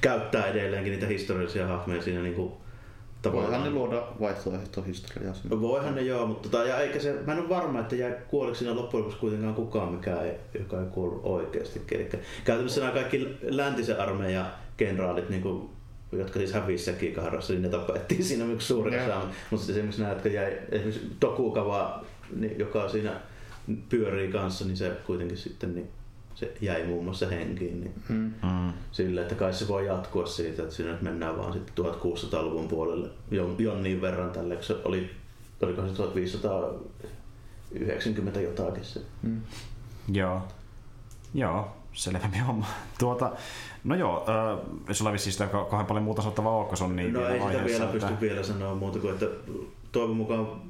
käyttää 0.01 0.47
edelleenkin 0.47 0.91
niitä 0.91 1.07
historiallisia 1.07 1.67
hahmoja 1.67 2.01
siinä 2.01 2.21
niin 2.21 2.35
kuin, 2.35 2.53
tavallaan... 3.21 3.51
Voihan 3.51 3.73
ne 3.73 3.79
luoda 3.79 4.07
vaihtoehtohistoriaa 4.19 5.33
sinne. 5.33 5.61
Voihan 5.61 5.95
ne 5.95 6.01
joo, 6.01 6.27
mutta 6.27 6.49
tota, 6.49 6.63
ja 6.63 6.79
eikä 6.79 6.99
se, 6.99 7.15
mä 7.25 7.33
en 7.33 7.39
ole 7.39 7.49
varma, 7.49 7.79
että 7.79 7.95
jää 7.95 8.11
kuoliko 8.11 8.55
siinä 8.55 8.75
loppujen 8.75 9.01
lopuksi 9.01 9.19
kuitenkaan 9.19 9.55
kukaan, 9.55 9.91
mikä 9.91 10.21
ei, 10.21 10.33
joka 10.59 10.79
ei 10.79 10.87
kuollut 10.91 11.21
oikeasti. 11.23 11.81
Eli 11.91 12.09
käytännössä 12.43 12.81
nämä 12.81 12.93
kaikki 12.93 13.37
läntisen 13.41 13.99
armeijan 13.99 14.47
kenraalit, 14.77 15.29
niin 15.29 15.41
kuin, 15.41 15.69
jotka 16.11 16.39
siis 16.39 16.53
hävisi 16.53 16.83
Sekikaharassa, 16.83 17.53
niin 17.53 17.61
ne 17.61 17.69
tapettiin 17.69 18.23
siinä 18.23 18.45
yksi 18.45 18.67
suurin 18.67 19.01
osa. 19.01 19.21
Mutta 19.51 19.71
esimerkiksi 19.71 20.01
nämä, 20.01 20.13
jotka 20.13 20.29
jäi, 20.29 20.57
esimerkiksi 20.71 21.15
Tokukava, 21.19 22.05
niin, 22.35 22.59
joka 22.59 22.89
siinä 22.89 23.21
pyörii 23.89 24.31
kanssa, 24.31 24.65
niin 24.65 24.77
se 24.77 24.97
kuitenkin 25.05 25.37
sitten 25.37 25.75
niin 25.75 25.89
se 26.35 26.53
jäi 26.61 26.87
muun 26.87 27.03
muassa 27.03 27.27
henkiin. 27.27 27.81
Niin 27.81 27.93
mm. 28.09 28.33
Sillä, 28.91 29.21
että 29.21 29.35
kai 29.35 29.53
se 29.53 29.67
voi 29.67 29.85
jatkua 29.85 30.25
siitä, 30.25 30.63
että 30.63 30.75
siinä 30.75 30.97
mennään 31.01 31.37
vaan 31.37 31.53
sitten 31.53 31.85
1600-luvun 31.85 32.67
puolelle 32.67 33.09
jon, 33.31 33.55
jonnin 33.59 34.01
verran 34.01 34.31
tälle, 34.31 34.63
se 34.63 34.75
oli, 34.85 35.09
oliko 35.61 35.87
se 35.87 35.93
1590 35.93 38.41
jotakin 38.41 38.85
se. 38.85 39.01
Mm. 39.21 39.41
Joo. 40.11 40.41
Joo, 41.33 41.67
selvempi 41.93 42.37
homma. 42.37 42.65
Tuota, 42.99 43.31
no 43.83 43.95
joo, 43.95 44.25
äh, 44.29 44.59
sulla 44.91 45.11
vissi 45.11 45.31
sitä 45.31 45.47
kauhean 45.47 45.85
paljon 45.85 46.03
muuta 46.03 46.21
sanottavaa 46.21 46.55
ole, 46.55 46.67
on 46.81 46.95
niin 46.95 47.13
No 47.13 47.27
ei 47.27 47.41
sitä 47.41 47.65
vielä 47.65 47.85
että... 47.85 48.07
pysty 48.07 48.21
vielä 48.21 48.43
sanoa 48.43 48.75
muuta 48.75 48.99
kuin, 48.99 49.13
että 49.13 49.25
toivon 49.91 50.15
mukaan 50.15 50.61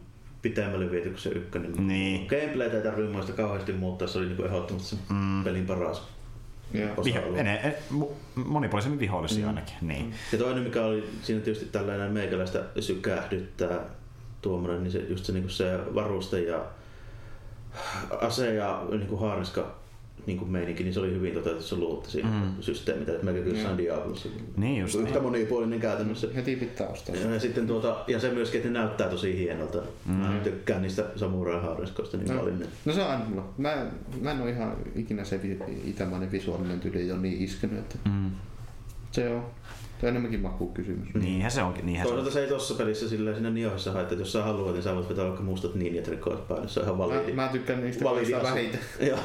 pitemmälle 0.45 0.91
viety 0.91 1.09
kuin 1.09 1.19
se 1.19 1.29
ykkönen. 1.29 1.87
Niin. 1.87 2.27
Gameplaytä 2.27 2.77
ei 2.77 2.83
tarvitse 2.83 3.11
muista 3.11 3.33
kauheasti 3.33 3.73
muuttaa, 3.73 4.07
se 4.07 4.17
oli 4.17 4.27
niin 4.27 4.45
ehdottomasti 4.45 4.89
se 4.89 4.95
mm. 5.09 5.43
pelin 5.43 5.65
paras. 5.65 6.03
Viho, 7.03 7.19
ene, 7.35 7.53
e, 7.55 7.83
monipuolisemmin 8.35 8.99
vihollisia 8.99 9.41
mm. 9.41 9.47
ainakin. 9.47 9.75
Niin. 9.81 10.13
Ja 10.31 10.37
toinen 10.37 10.63
mikä 10.63 10.85
oli 10.85 11.09
siinä 11.21 11.41
tietysti 11.41 11.69
tällainen 11.71 12.11
meikäläistä 12.11 12.63
sykähdyttää 12.79 13.79
tuommoinen, 14.41 14.83
niin 14.83 14.91
se, 14.91 14.99
just 14.99 15.25
se, 15.25 15.33
niin 15.33 15.49
se 15.49 15.79
varuste 15.95 16.41
ja 16.41 16.65
ase 18.21 18.53
ja 18.53 18.85
niin 18.91 19.07
kuin 19.07 19.21
haariska 19.21 19.75
niin 20.25 20.37
kuin 20.39 20.51
meininki, 20.51 20.83
niin 20.83 20.93
se 20.93 20.99
oli 20.99 21.11
hyvin 21.11 21.33
toteutettu 21.33 21.67
se 21.67 21.75
luotti 21.75 22.11
siinä 22.11 22.29
mm. 22.29 22.61
systeemit, 22.61 23.09
että 23.09 23.25
mekin 23.25 23.43
kyllä 23.43 23.69
mm. 23.69 23.77
Diablossa. 23.77 24.29
Niin 24.57 24.81
just 24.81 24.95
Yhtä 24.95 25.13
niin. 25.13 25.23
monipuolinen 25.23 25.79
käytännössä. 25.79 26.27
Heti 26.35 26.55
pitää 26.55 26.87
ostaa. 26.87 27.15
Ja, 27.15 27.39
sitten 27.39 27.67
tuota, 27.67 27.95
ja 28.07 28.19
se 28.19 28.31
myöskin, 28.31 28.57
että 28.57 28.71
ne 28.71 28.79
näyttää 28.79 29.09
tosi 29.09 29.37
hienolta. 29.37 29.77
Mm. 30.05 30.13
Mä 30.13 30.39
tykkään 30.43 30.81
niistä 30.81 31.05
samurai 31.15 31.61
haariskoista 31.61 32.17
niin 32.17 32.27
no. 32.27 32.39
paljon. 32.39 32.63
No 32.85 32.93
se 32.93 33.01
on 33.01 33.09
aina 33.09 33.25
mulla. 33.25 33.53
Mä, 33.57 33.85
mä 34.21 34.31
en 34.31 34.41
ole 34.41 34.49
ihan 34.49 34.77
ikinä 34.95 35.23
se 35.23 35.39
itämainen 35.85 36.31
visuaalinen 36.31 36.79
tyyli 36.79 37.07
jo 37.07 37.17
niin 37.17 37.43
iskenyt, 37.43 37.79
että 37.79 37.95
mm. 38.05 38.31
se 39.11 39.29
on 39.29 39.45
Tämä 40.01 40.09
on 40.09 40.17
enemmänkin 40.17 40.73
kysymys. 40.73 41.13
Niinhän 41.13 41.51
se 41.51 41.63
onkin. 41.63 41.85
Niinhän 41.85 42.07
Toisaalta 42.07 42.31
se 42.31 42.43
ei 42.43 42.49
tossa 42.49 42.73
pelissä 42.73 43.09
silleen 43.09 43.35
siinä 43.35 43.49
Niohissa 43.49 43.91
haittaa, 43.91 44.13
että 44.13 44.21
jos 44.21 44.31
sä 44.31 44.43
haluat, 44.43 44.73
niin 44.73 44.83
sä 44.83 44.95
voit 44.95 45.09
vetää 45.09 45.25
vaikka 45.25 45.43
mustat 45.43 45.75
ninjatrikoot 45.75 46.47
päälle. 46.47 46.67
Se 46.67 46.79
on 46.79 46.85
ihan 46.85 46.97
validi. 46.97 47.31
Mä, 47.31 47.41
mä 47.41 47.47
tykkään 47.47 47.81
niistä 47.81 48.03
validi 48.03 48.31
vähiten. 48.31 48.79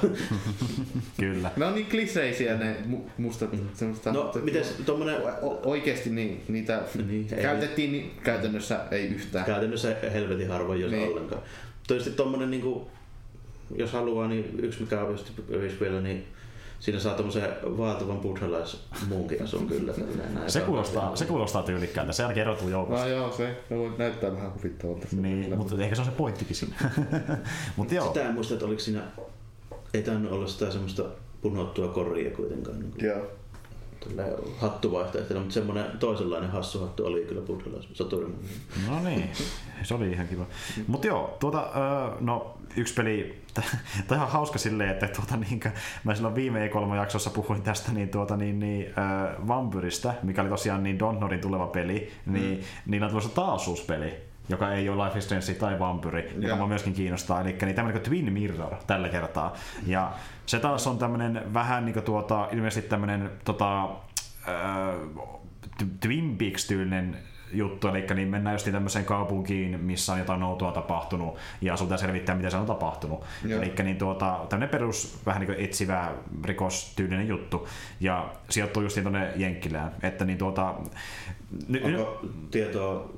Kyllä. 1.20 1.50
Ne 1.56 1.64
on 1.64 1.74
niin 1.74 1.86
kliseisiä 1.86 2.56
ne 2.56 2.76
mustat. 3.18 3.52
Mm. 3.52 3.68
Semmoista, 3.74 4.12
no, 4.12 4.32
miten 4.42 4.64
tommonen... 4.86 5.16
O- 5.42 5.60
oikeesti 5.64 6.10
niin, 6.10 6.42
niitä 6.48 6.82
niin, 7.06 7.26
käytettiin 7.26 7.92
niin, 7.92 8.10
käytännössä 8.24 8.80
ei 8.90 9.06
yhtään. 9.06 9.44
Käytännössä 9.44 9.96
helvetin 10.12 10.48
harvoin, 10.48 10.80
jos 10.80 10.90
niin. 10.90 11.08
ollenkaan. 11.08 11.42
Toisesti 11.88 12.10
tommonen 12.10 12.50
niinku, 12.50 12.90
jos 13.76 13.92
haluaa, 13.92 14.28
niin 14.28 14.60
yksi 14.62 14.80
mikä 14.80 15.00
on 15.00 15.18
vielä, 15.80 16.00
niin 16.00 16.26
siinä 16.80 17.00
saa 17.00 17.14
tommosen 17.14 17.48
vaativan 17.62 18.18
buddhalaismunkin 18.18 19.42
asun 19.42 19.68
kyllä. 19.68 19.92
Se 20.46 20.60
kuulostaa, 20.60 21.16
se 21.16 21.24
kuulostaa 21.24 21.62
tyylikkäältä, 21.62 22.12
se 22.12 22.22
ainakin 22.22 22.40
erotuu 22.40 22.68
joukosta. 22.68 23.06
No 23.06 23.10
joo, 23.10 23.32
se, 23.32 23.56
se 23.68 23.78
voi 23.78 23.92
näyttää 23.98 24.32
vähän 24.32 24.54
huvittavalta. 24.54 25.06
Niin, 25.12 25.58
mutta 25.58 25.82
ehkä 25.82 25.94
se 25.94 26.00
on 26.00 26.06
se 26.06 26.12
pointtikin 26.12 26.56
siinä. 26.56 26.76
Mut 27.76 27.92
joo. 27.92 28.06
Sitä 28.06 28.28
en 28.28 28.34
muista, 28.34 28.54
että 28.54 28.66
oliko 28.66 28.80
siinä, 28.80 29.02
ei 29.94 30.02
tainnut 30.02 30.32
olla 30.32 30.46
sitä 30.46 30.70
semmoista 30.70 31.04
punottua 31.42 31.88
koria 31.88 32.30
kuitenkaan. 32.30 32.80
Niin 32.80 32.92
joo 32.98 33.26
hattuvaihtoehtona, 34.58 35.40
mutta 35.40 35.54
semmoinen 35.54 35.84
toisenlainen 35.98 36.50
hassu 36.50 36.80
hattu 36.80 37.06
oli 37.06 37.24
kyllä 37.24 37.42
buddhalaisessa 37.42 38.04
No 38.88 39.00
niin, 39.04 39.30
se 39.82 39.94
oli 39.94 40.10
ihan 40.12 40.28
kiva. 40.28 40.46
Mutta 40.86 41.06
joo, 41.06 41.36
tuota, 41.40 41.70
no 42.20 42.58
yksi 42.76 42.94
peli, 42.94 43.42
tämä 44.08 44.22
on 44.22 44.30
hauska 44.30 44.58
silleen, 44.58 44.90
että 44.90 45.08
tuota, 45.08 45.36
niin, 45.36 45.60
mä 46.04 46.14
silloin 46.14 46.34
viime 46.34 46.68
E3 46.68 46.94
jaksossa 46.94 47.30
puhuin 47.30 47.62
tästä 47.62 47.92
niin, 47.92 48.08
tuota, 48.08 48.36
niin, 48.36 48.60
niin, 48.60 48.86
äh, 48.86 49.48
Vampyristä, 49.48 50.14
mikä 50.22 50.40
oli 50.40 50.50
tosiaan 50.50 50.82
niin 50.82 50.98
Donnorin 50.98 51.40
tuleva 51.40 51.66
peli, 51.66 52.12
niin, 52.26 52.58
mm. 52.58 52.64
niin 52.86 53.02
on 53.02 53.10
tulossa 53.10 53.34
taas 53.34 53.68
uusi 53.68 53.84
peli, 53.84 54.14
joka 54.48 54.72
ei 54.72 54.88
ole 54.88 55.04
Life 55.04 55.18
is 55.18 55.24
Strange 55.24 55.54
tai 55.54 55.78
Vampyri, 55.78 56.32
joka 56.38 56.56
mua 56.56 56.66
myöskin 56.66 56.94
kiinnostaa. 56.94 57.40
Eli 57.40 57.56
niin 57.62 57.74
tämmöinen 57.74 58.02
kuin 58.02 58.10
Twin 58.10 58.32
Mirror 58.32 58.74
tällä 58.86 59.08
kertaa. 59.08 59.54
Ja 59.86 60.12
se 60.46 60.58
taas 60.58 60.86
on 60.86 60.98
tämmöinen 60.98 61.54
vähän 61.54 61.84
niin 61.84 61.94
kuin 61.94 62.04
tuota, 62.04 62.48
ilmeisesti 62.52 62.88
tämmöinen 62.88 63.30
tota, 63.44 63.84
äh, 63.84 63.90
Twin 66.00 66.38
Peaks-tyylinen 66.38 67.16
juttu, 67.52 67.88
eli 67.88 68.06
niin 68.14 68.28
mennään 68.28 68.54
just 68.54 68.72
tämmöiseen 68.72 69.04
kaupunkiin, 69.04 69.80
missä 69.80 70.12
on 70.12 70.18
jotain 70.18 70.42
outoa 70.42 70.72
tapahtunut, 70.72 71.36
ja 71.60 71.76
sulta 71.76 71.96
selvittää, 71.96 72.34
mitä 72.34 72.50
se 72.50 72.56
on 72.56 72.66
tapahtunut. 72.66 73.24
Eli 73.44 73.72
niin 73.82 73.98
tuota, 73.98 74.40
tämmöinen 74.48 74.68
perus 74.68 75.20
vähän 75.26 75.40
niin 75.40 75.60
etsivä 75.64 76.12
rikostyylinen 76.44 77.28
juttu, 77.28 77.68
ja 78.00 78.28
sijoittuu 78.50 78.82
just 78.82 79.02
tuonne 79.02 79.32
Jenkkilään. 79.36 79.94
Että 80.02 80.24
niin 80.24 80.38
tuota, 80.38 80.74
Onko 81.84 82.20
tietoa, 82.50 83.10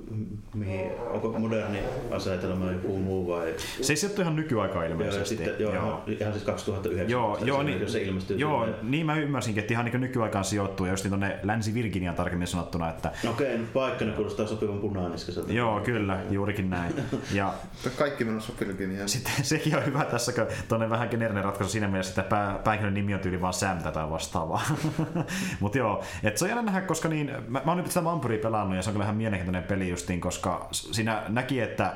mihin, 0.54 0.90
onko 1.10 1.38
moderni 1.38 1.78
asetelma 2.10 2.72
joku 2.72 2.98
muu 2.98 3.28
vai? 3.28 3.54
Se 3.82 3.96
sijoittuu 3.96 4.22
ihan 4.22 4.36
nykyaikaan 4.36 4.86
ilmeisesti. 4.86 5.34
Joo, 5.34 5.44
sitten, 5.44 5.62
joo, 5.62 5.74
joo. 5.74 6.02
Ihan, 6.06 6.32
siis 6.32 6.44
2009. 6.44 7.10
Joo, 7.10 7.38
joo, 7.44 7.62
niin, 7.62 7.90
se 7.90 8.02
ilmestyy. 8.02 8.36
Joo, 8.36 8.68
niin 8.82 9.06
mä 9.06 9.16
ymmärsinkin, 9.16 9.60
että 9.60 9.74
ihan 9.74 9.84
niin 9.84 10.00
nykyaikaan 10.00 10.44
sijoittuu, 10.44 10.86
ja 10.86 10.92
just 10.92 11.04
niin 11.04 11.10
tuonne 11.10 11.38
Länsi-Virginiaan 11.42 12.16
tarkemmin 12.16 12.48
sanottuna. 12.48 12.90
Että... 12.90 13.10
Okei, 13.30 13.58
nyt 13.58 13.72
paikkana 13.72 14.12
kuulostaa 14.12 14.46
sopivan 14.46 14.78
punaaniskaiselta. 14.78 15.52
Joo, 15.52 15.80
kyllä, 15.80 16.20
juurikin 16.30 16.70
näin. 16.70 16.92
Ja... 17.32 17.54
Kaikki 17.98 18.24
menossa 18.24 18.52
Virginiaan. 18.60 19.08
Sitten 19.08 19.44
sekin 19.52 19.76
on 19.76 19.86
hyvä 19.86 20.04
tässä, 20.04 20.32
kun 20.32 20.46
tuonne 20.68 20.90
vähän 20.90 21.08
geneerinen 21.08 21.44
ratkaisu 21.44 21.72
siinä 21.72 21.88
mielessä, 21.88 22.20
että 22.20 22.30
pää, 22.30 22.60
päähenkilön 22.64 22.94
nimi 22.94 23.14
on 23.14 23.20
tyyli 23.20 23.40
vaan 23.40 23.54
Sam 23.54 23.78
tai 23.78 24.10
vastaavaa. 24.10 24.62
Mutta 25.60 25.78
joo, 25.78 26.04
että 26.22 26.38
se 26.38 26.44
on 26.44 26.48
jännä 26.48 26.62
nähdä, 26.62 26.80
koska 26.80 27.08
niin, 27.08 27.32
mä, 27.48 27.62
mä 27.64 27.70
oon 27.70 27.78
nyt 27.78 27.86
sitä 27.86 28.04
Vampyria 28.22 28.42
pelannut 28.42 28.76
ja 28.76 28.82
se 28.82 28.90
on 28.90 28.92
kyllä 28.92 29.04
ihan 29.04 29.16
mielenkiintoinen 29.16 29.62
peli 29.62 29.88
justiin, 29.88 30.20
koska 30.20 30.68
siinä 30.70 31.22
näki, 31.28 31.60
että 31.60 31.94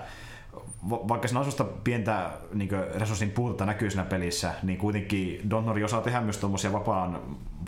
vaikka 0.88 1.28
siinä 1.28 1.40
asusta 1.40 1.64
pientä 1.64 2.30
niin 2.54 2.70
resurssin 2.94 3.30
puutetta 3.30 3.66
näkyy 3.66 3.90
siinä 3.90 4.04
pelissä, 4.04 4.52
niin 4.62 4.78
kuitenkin 4.78 5.50
Donnori 5.50 5.84
osaa 5.84 6.00
tehdä 6.00 6.20
myös 6.20 6.38
tuommoisia 6.38 6.72
vapaan, 6.72 7.20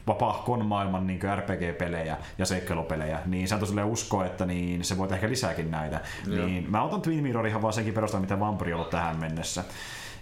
vapaahkon 0.06 0.66
maailman 0.66 1.06
niin 1.06 1.20
RPG-pelejä 1.36 2.16
ja 2.38 2.46
seikkailupelejä, 2.46 3.18
niin 3.26 3.48
se 3.48 3.54
on 3.54 3.60
tosiaan 3.60 3.88
usko, 3.88 4.24
että 4.24 4.46
niin 4.46 4.84
se 4.84 4.98
voi 4.98 5.08
ehkä 5.12 5.28
lisääkin 5.28 5.70
näitä. 5.70 6.00
Niin 6.26 6.70
mä 6.70 6.82
otan 6.82 7.02
Twin 7.02 7.22
Mirror 7.22 7.46
ihan 7.46 7.62
vaan 7.62 7.72
senkin 7.72 7.94
perusteella, 7.94 8.22
mitä 8.22 8.40
Vampiri 8.40 8.72
on 8.72 8.78
ollut 8.78 8.90
tähän 8.90 9.16
mennessä. 9.20 9.64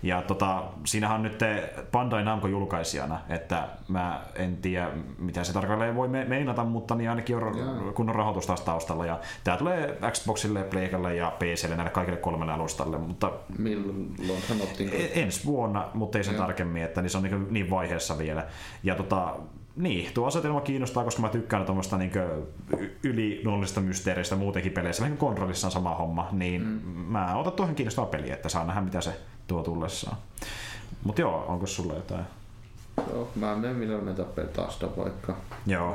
Ja 0.02 0.22
tota, 0.22 0.62
siinähän 0.84 1.16
on 1.16 1.22
nyt 1.22 1.40
Bandai 1.92 2.24
Namco 2.24 2.48
julkaisijana, 2.48 3.20
että 3.28 3.68
mä 3.88 4.22
en 4.34 4.56
tiedä 4.56 4.90
mitä 5.18 5.44
se 5.44 5.52
tarkalleen 5.52 5.96
voi 5.96 6.08
me- 6.08 6.24
meinata, 6.24 6.64
mutta 6.64 6.94
niin 6.94 7.10
ainakin 7.10 7.36
on 7.36 7.56
yeah. 7.56 7.94
kunnon 7.94 8.14
rahoitus 8.14 8.46
taas 8.46 8.60
taustalla. 8.60 9.06
Ja 9.06 9.20
tää 9.44 9.56
tulee 9.56 9.98
Xboxille, 10.12 10.62
Playkalle 10.62 11.14
ja 11.14 11.32
PClle 11.38 11.76
näille 11.76 11.90
kaikille 11.90 12.18
kolmelle 12.18 12.52
alustalle. 12.52 12.98
Mutta 12.98 13.32
Milloin 13.58 14.42
sanottiin? 14.48 14.90
Ensi 15.14 15.46
vuonna, 15.46 15.88
mutta 15.94 16.18
ei 16.18 16.24
sen 16.24 16.34
yeah. 16.34 16.46
tarkemmin, 16.46 16.82
että 16.82 17.02
niin 17.02 17.10
se 17.10 17.18
on 17.18 17.22
niin, 17.22 17.46
niin 17.50 17.70
vaiheessa 17.70 18.18
vielä. 18.18 18.46
Ja 18.82 18.94
tota, 18.94 19.34
niin, 19.76 20.14
tuo 20.14 20.26
asetelma 20.26 20.60
kiinnostaa, 20.60 21.04
koska 21.04 21.22
mä 21.22 21.28
tykkään 21.28 21.64
tuommoista 21.64 21.96
niin 21.96 22.12
ylinollisista 23.02 23.80
mysteereistä 23.80 24.36
muutenkin 24.36 24.72
peleissä. 24.72 25.02
Vähän 25.02 25.18
kontrollissa 25.18 25.66
on 25.66 25.70
sama 25.70 25.94
homma, 25.94 26.28
niin 26.32 26.62
mm. 26.62 26.90
mä 26.90 27.36
otan 27.36 27.52
tuohon 27.52 27.74
kiinnostavaa 27.74 28.10
peliä, 28.10 28.34
että 28.34 28.48
saa 28.48 28.64
nähdä 28.64 28.80
mitä 28.80 29.00
se 29.00 29.20
tuo 29.46 29.62
tullessaan. 29.62 30.16
Mutta 31.04 31.20
joo, 31.20 31.44
onko 31.48 31.66
sulla 31.66 31.94
jotain? 31.94 32.24
Joo, 33.12 33.28
mä 33.34 33.52
en 33.52 33.76
milloin 33.76 34.04
näitä 34.04 34.24
petasta 34.24 34.96
vaikka. 34.96 35.36
Joo. 35.66 35.94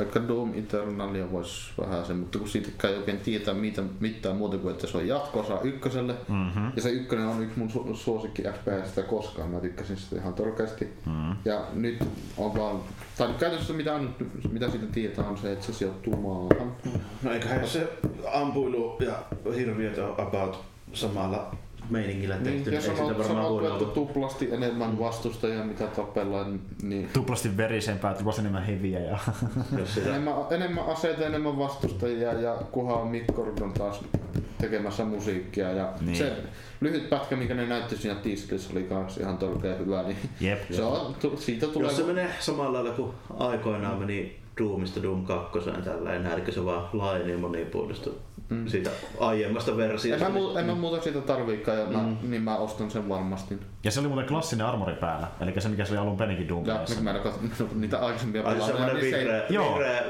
Vaikka 0.00 0.28
Doom 0.28 0.52
Eternalia 0.54 1.32
voisi 1.32 1.72
vähän 1.80 2.04
se, 2.04 2.14
mutta 2.14 2.38
kun 2.38 2.48
siitä 2.48 2.88
ei 2.88 2.96
oikein 2.96 3.20
tietää 3.20 3.54
mitä, 3.54 3.82
mitään 4.00 4.36
muuta 4.36 4.58
kuin, 4.58 4.74
että 4.74 4.86
se 4.86 4.96
on 4.96 5.08
jatkosa 5.08 5.60
ykköselle. 5.60 6.14
Mm-hmm. 6.28 6.72
Ja 6.76 6.82
se 6.82 6.90
ykkönen 6.90 7.26
on 7.26 7.42
yksi 7.42 7.58
mun 7.58 7.70
su- 7.70 7.96
suosikki 7.96 8.42
FPSstä 8.42 9.02
koskaan. 9.02 9.50
Mä 9.50 9.60
tykkäsin 9.60 9.96
sitä 9.96 10.16
ihan 10.16 10.34
torkeasti. 10.34 10.84
Mm-hmm. 11.06 11.36
Ja 11.44 11.66
nyt 11.72 12.04
on 12.36 12.54
vaan, 12.54 12.76
tai 13.18 13.28
käytännössä 13.28 13.72
mitä, 13.72 13.94
on, 13.94 14.14
mitä 14.52 14.70
siitä 14.70 14.86
tietää 14.86 15.28
on 15.28 15.38
se, 15.38 15.52
että 15.52 15.66
se 15.66 15.72
sijoittuu 15.72 16.16
maahan. 16.16 16.76
No 17.22 17.32
eiköhän 17.32 17.68
se 17.68 17.92
ampuilu 18.32 18.96
ja 19.00 19.22
hirviöt 19.56 19.98
on 19.98 20.20
about 20.20 20.64
samalla 20.92 21.54
meiningillä 21.90 22.36
tehty. 22.36 22.70
Niin, 22.70 22.72
ja 22.72 22.80
sanot, 22.80 23.26
sanot 23.26 23.72
että 23.72 23.94
tuplasti 23.94 24.48
enemmän 24.52 24.98
vastustajia, 24.98 25.64
mitä 25.64 25.86
tapellaan. 25.86 26.60
Niin... 26.82 27.08
Tuplasti 27.12 27.56
verisempää, 27.56 28.14
tuplasti 28.14 28.40
enemmän 28.40 28.64
heviä. 28.64 29.00
Ja... 29.00 29.18
enemmän, 30.06 30.34
enemmän 30.50 30.86
aseita, 30.86 31.26
enemmän 31.26 31.58
vastustajia 31.58 32.32
ja 32.32 32.54
kuhan 32.72 32.96
on 32.96 33.08
Mikko 33.08 33.42
on 33.60 33.72
taas 33.72 34.00
tekemässä 34.60 35.04
musiikkia. 35.04 35.72
Ja 35.72 35.92
niin. 36.00 36.16
se 36.16 36.36
lyhyt 36.80 37.10
pätkä, 37.10 37.36
mikä 37.36 37.54
ne 37.54 37.66
näytti 37.66 37.96
siinä 37.96 38.14
tisklissä, 38.14 38.70
oli 38.72 38.82
kans 38.82 39.18
ihan 39.18 39.38
tolkeen 39.38 39.78
hyvä. 39.78 40.02
Niin 40.02 40.16
Jep. 40.40 40.58
Se 40.70 40.82
on, 40.82 41.16
siitä 41.36 41.66
tulee... 41.66 41.88
Jos 41.88 41.96
se 41.96 42.02
menee 42.02 42.30
samalla 42.40 42.72
lailla 42.72 42.90
kuin 42.90 43.12
aikoinaan 43.38 43.98
meni 43.98 44.40
Doomista 44.60 45.02
Doom 45.02 45.26
2 45.26 45.58
tällä, 45.84 46.14
eli 46.14 46.52
se 46.52 46.64
vaan 46.64 46.88
laajeni 46.92 47.36
monipuolistui 47.36 48.14
mm. 48.50 48.66
siitä 48.66 48.90
aiemmasta 49.20 49.76
versiosta. 49.76 50.26
En 50.26 50.32
mä, 50.32 50.38
mu- 50.38 50.58
en 50.58 50.66
mä 50.66 50.74
muuta 50.74 51.02
siitä 51.02 51.20
tarviikaan, 51.20 51.78
ja 51.78 51.86
mm. 51.86 51.92
mä, 51.92 52.16
niin 52.22 52.42
mä 52.42 52.56
ostan 52.56 52.90
sen 52.90 53.08
varmasti. 53.08 53.58
Ja 53.84 53.90
se 53.90 54.00
oli 54.00 54.08
muuten 54.08 54.26
klassinen 54.26 54.66
armori 54.66 54.94
päällä, 54.94 55.28
eli 55.40 55.60
se 55.60 55.68
mikä 55.68 55.84
se 55.84 55.92
oli 55.92 55.98
alun 55.98 56.16
perinkin 56.16 56.48
Doom 56.48 56.66
Ja, 56.66 56.80
mä 57.02 57.10
en 57.10 57.20
niitä 57.80 57.98
aikaisempia 57.98 58.42
Ai 58.42 58.60
semmoinen 58.60 58.96
niin 58.96 59.14
vihreä, 59.14 59.46
Joo. 59.48 59.74
vihreä 59.74 60.02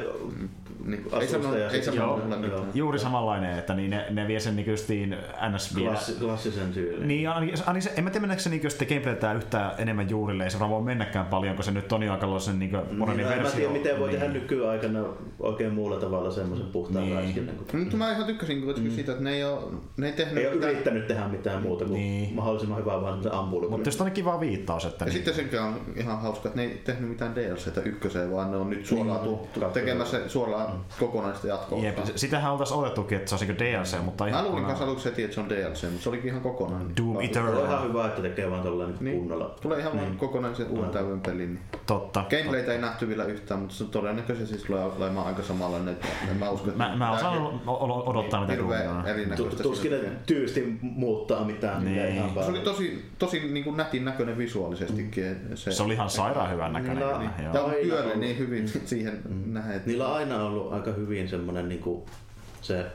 niin 0.85 1.03
kuin, 1.05 1.23
ei 1.23 1.29
sano, 1.29 1.57
ja 1.57 1.71
sitten- 1.71 1.95
Joo, 1.95 2.17
mulle 2.19 2.37
mitään. 2.37 2.63
Juuri 2.75 2.99
samanlainen, 2.99 3.59
että 3.59 3.75
niin 3.75 3.91
ne, 3.91 4.07
ne 4.11 4.27
vie 4.29 4.41
sen 4.41 4.57
niin 4.57 4.71
justiin 4.71 5.17
NS. 5.55 5.75
Klassi, 5.79 6.13
klassisen 6.21 6.73
tyylin. 6.73 7.09
Niin, 7.09 7.29
ainakin, 7.29 7.83
se, 7.83 7.93
en 7.97 8.05
mä 8.05 8.11
tiedä 8.11 8.21
meneekö 8.23 8.43
se 8.43 8.51
niin 8.51 8.71
sitten 8.71 8.89
gameplaytään 8.89 9.37
yhtään 9.37 9.71
enemmän 9.79 10.11
juurille, 10.11 10.45
ei 10.45 10.51
se 10.51 10.59
varmaan 10.61 10.81
voi 10.81 10.87
mennäkään 10.87 11.27
paljon, 11.27 11.55
kun 11.55 11.65
se 11.65 11.71
nyt 11.71 11.93
on 11.93 12.03
jo 12.03 12.13
aika 12.13 12.39
sen 12.39 12.59
niin 12.59 12.71
modernin 12.73 13.17
niin, 13.17 13.27
no, 13.27 13.33
en 13.33 13.43
versio. 13.43 13.51
mä 13.51 13.57
tiedä, 13.57 13.73
miten 13.73 13.99
voi 14.01 14.09
niin. 14.09 14.21
tehdä 14.21 14.33
nykyaikana 14.35 15.05
oikein 15.41 15.75
muulla 15.75 15.97
tavalla 15.97 16.31
semmoisen 16.31 16.67
puhtaan 16.67 17.05
Niin. 17.05 17.15
niin. 17.17 17.25
räiskinnän. 17.25 17.55
Kun 17.71 17.81
Mutta 17.81 17.97
mä 17.97 18.13
ihan 18.13 18.25
tykkäsin 18.25 18.63
kuitenkin 18.63 18.93
siitä, 18.93 19.13
että 19.13 19.25
ne 19.25 19.33
ei, 19.35 19.45
ole, 19.45 19.61
ne 19.97 20.07
ei 20.07 20.13
tehnyt 20.13 20.37
ei 20.37 20.47
ole 20.47 20.55
mitään- 20.55 20.73
yrittänyt 20.73 21.07
tehdä 21.07 21.29
mitään 21.29 21.63
muuta 21.63 21.85
kuin 21.85 21.95
Niin. 21.95 22.23
niin. 22.23 22.35
mahdollisimman 22.35 22.79
hyvää 22.79 22.95
vaan 23.01 23.05
semmoisen 23.13 23.35
ampulun. 23.35 23.71
Mutta 23.71 23.89
just 23.89 24.01
on 24.01 24.11
kiva 24.11 24.41
viittaus, 24.41 24.85
että 24.85 25.05
Ja 25.05 25.07
niin, 25.07 25.15
sitten 25.15 25.35
sekin 25.35 25.61
on 25.61 25.81
ihan 25.97 26.21
hauska, 26.21 26.49
että 26.49 26.61
ne 26.61 26.67
ei 26.67 26.81
tehnyt 26.85 27.09
mitään 27.09 27.35
DLCtä 27.35 27.81
ykköseen, 27.81 28.33
vaan 28.33 28.51
ne 28.51 28.57
on 28.57 28.71
nyt 28.71 28.87
suoraan 28.87 29.23
Niin, 29.25 29.73
tekemässä 29.73 30.29
suoraan 30.29 30.70
kokonaista 31.01 31.47
jatkoa. 31.47 31.79
Jep, 31.79 31.99
sitähän 32.17 32.53
oltaisiin 32.53 32.79
odotettukin, 32.79 33.19
että 33.19 33.29
se 33.29 33.35
olisi 33.35 33.47
niinku 33.47 33.65
DLC, 33.65 34.03
mutta 34.05 34.25
Mä 34.25 34.31
ihan 34.31 34.41
luulin 34.45 34.51
kokonaan- 34.55 34.69
kanssa 34.69 34.85
aluksi 34.85 35.05
heti, 35.05 35.23
että 35.23 35.35
se 35.35 35.41
on 35.41 35.49
DLC, 35.49 35.83
mutta 35.83 36.03
se 36.03 36.09
olikin 36.09 36.29
ihan 36.31 36.41
kokonainen. 36.43 36.97
Doom 36.97 37.17
on 37.17 37.23
Eternal. 37.25 37.65
ihan 37.65 37.89
hyvä, 37.89 38.07
että 38.07 38.23
tekee 38.23 38.51
vaan 38.51 38.63
tällainen 38.63 38.97
Niin. 39.01 39.19
kunnolla. 39.19 39.55
Tulee 39.63 39.79
ihan 39.79 39.97
niin. 39.97 40.17
kokonaisen 40.17 40.67
uuden 40.69 40.85
No. 40.87 40.93
täyden 40.93 41.21
pelin. 41.21 41.39
Niin. 41.55 41.59
Totta. 41.87 42.25
Gameplaytä 42.31 42.73
ei 42.73 42.79
nähty 42.81 43.09
vielä 43.09 43.25
yhtään, 43.25 43.61
mutta 43.61 43.75
se 43.75 43.85
todennäköisesti 43.85 44.47
siis 44.55 44.63
tulee 44.67 44.85
olemaan 44.85 45.27
aika 45.27 45.43
samanlainen. 45.43 45.95
Että 45.95 46.07
en 46.31 46.37
mä 46.37 46.51
usko, 46.51 46.69
että 46.71 46.79
Mä, 46.89 46.97
mä 46.97 47.13
osaan 47.13 47.61
odottaa 48.07 48.41
mitä 48.41 48.53
hirveän 48.53 48.85
Doom 48.85 48.97
on. 48.99 49.07
erinäköistä. 49.07 49.63
Tuskin 49.63 49.91
ne 49.93 49.99
tyysti 50.27 50.79
muuttaa 50.83 51.45
mitään. 51.45 51.85
Niin. 51.85 51.97
Niin. 51.97 52.15
Ihan 52.15 52.31
Se 52.45 52.51
oli 52.51 52.59
tosi, 52.59 53.05
tosi 53.19 53.41
niin 53.49 53.65
kuin 53.65 53.77
nätin 53.77 54.05
näköinen 54.05 54.39
visuaalisestikin. 54.39 55.37
Se, 55.55 55.73
Se 55.73 55.83
oli 55.83 55.95
ihan 55.95 56.11
sairaan 56.11 56.51
hyvän 56.53 56.73
näköinen. 56.73 56.97
Niillä- 56.99 57.31
ja 57.43 57.51
on 57.63 57.65
ollut. 58.05 58.17
niin 58.21 58.39
hyvin 58.39 58.69
siihen 58.69 59.23
nähdä. 59.47 59.81
Niillä 59.87 60.09
on 60.09 60.15
aina 60.17 60.45
ollut 60.61 60.73
aika 60.73 60.93
hyvin 60.93 61.29
semmoinen 61.29 61.69
niinku, 61.69 62.07
se 62.63 62.87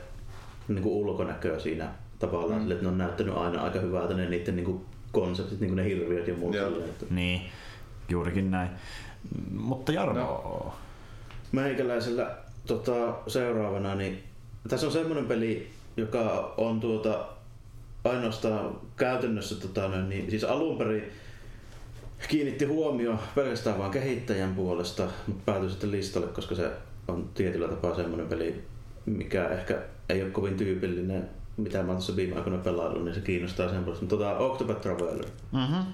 niinku 0.68 1.00
ulkonäkö 1.02 1.60
siinä 1.60 1.88
tavallaan, 2.18 2.62
mm. 2.62 2.70
että 2.70 2.82
ne 2.82 2.88
on 2.88 2.98
näyttänyt 2.98 3.36
aina 3.36 3.62
aika 3.62 3.78
hyvältä 3.80 4.14
ne 4.14 4.28
niiden 4.28 4.56
niinku 4.56 4.84
konseptit, 5.12 5.60
niinku 5.60 5.74
ne 5.74 5.84
hirviöt 5.84 6.28
ja 6.28 6.34
muut. 6.34 6.52
Silleen, 6.52 6.84
että- 6.90 7.06
Niin, 7.10 7.40
juurikin 8.08 8.50
näin. 8.50 8.68
Mutta 9.50 9.92
Jarmo, 9.92 10.20
No. 10.20 10.74
Meikäläisellä 11.52 12.36
tota, 12.66 13.14
seuraavana, 13.26 13.94
niin 13.94 14.22
tässä 14.68 14.86
on 14.86 14.92
semmoinen 14.92 15.26
peli, 15.26 15.70
joka 15.96 16.54
on 16.56 16.80
tuota, 16.80 17.26
ainoastaan 18.04 18.80
käytännössä, 18.96 19.54
tota, 19.60 19.88
noin, 19.88 20.08
niin, 20.08 20.30
siis 20.30 20.44
alun 20.44 20.78
perin 20.78 21.02
kiinnitti 22.28 22.64
huomio 22.64 23.18
pelkästään 23.34 23.78
vain 23.78 23.90
kehittäjän 23.92 24.54
puolesta, 24.54 25.08
mutta 25.26 25.42
päätyi 25.52 25.70
sitten 25.70 25.90
listalle, 25.90 26.26
koska 26.26 26.54
se 26.54 26.70
on 27.08 27.30
tietyllä 27.34 27.68
tapaa 27.68 27.94
semmoinen 27.96 28.26
peli, 28.28 28.62
mikä 29.06 29.48
ehkä 29.48 29.78
ei 30.08 30.22
ole 30.22 30.30
kovin 30.30 30.56
tyypillinen, 30.56 31.28
mitä 31.56 31.82
mä 31.82 31.88
oon 31.88 31.96
tässä 31.96 32.16
viime 32.16 32.36
aikoina 32.36 32.58
pelaillut, 32.58 33.04
niin 33.04 33.14
se 33.14 33.20
kiinnostaa 33.20 33.68
sen 33.68 33.84
puolesta. 33.84 34.04
Mutta 34.04 34.16
Tota, 34.16 34.38
Octopath 34.38 34.80
Traveler. 34.80 35.24
mm-hmm. 35.52 35.84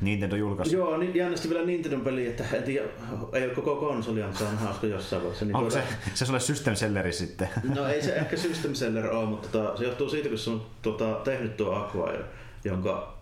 Nintendo 0.00 0.36
julkaisi. 0.36 0.76
Joo, 0.76 0.96
niin 0.96 1.14
jännästi 1.14 1.48
vielä 1.50 1.66
Nintendo 1.66 1.98
peli, 1.98 2.26
että 2.26 2.44
en 2.52 2.62
tiedä, 2.62 2.88
ei 3.32 3.44
ole 3.44 3.54
koko 3.54 3.76
konsolia, 3.76 4.24
mutta 4.26 4.38
se 4.38 4.44
on 4.44 4.56
hauska 4.58 4.86
jossain 4.86 5.22
vaiheessa. 5.22 5.44
Niin 5.44 5.56
Onko 5.56 5.70
se, 5.70 5.78
tuota- 5.78 5.94
se 6.14 6.26
sulle 6.26 6.40
system 6.40 6.74
selleri 6.74 7.12
sitten? 7.12 7.48
No 7.74 7.86
ei 7.88 8.02
se 8.02 8.14
ehkä 8.14 8.36
System 8.36 8.74
Seller 8.74 9.06
ole, 9.10 9.26
mutta 9.28 9.48
tota, 9.48 9.76
se 9.76 9.84
johtuu 9.84 10.08
siitä, 10.08 10.28
kun 10.28 10.38
se 10.38 10.50
on 10.50 10.62
tota, 10.82 11.20
tehnyt 11.24 11.56
tuo 11.56 11.72
Acquire, 11.74 12.24
jonka, 12.64 13.17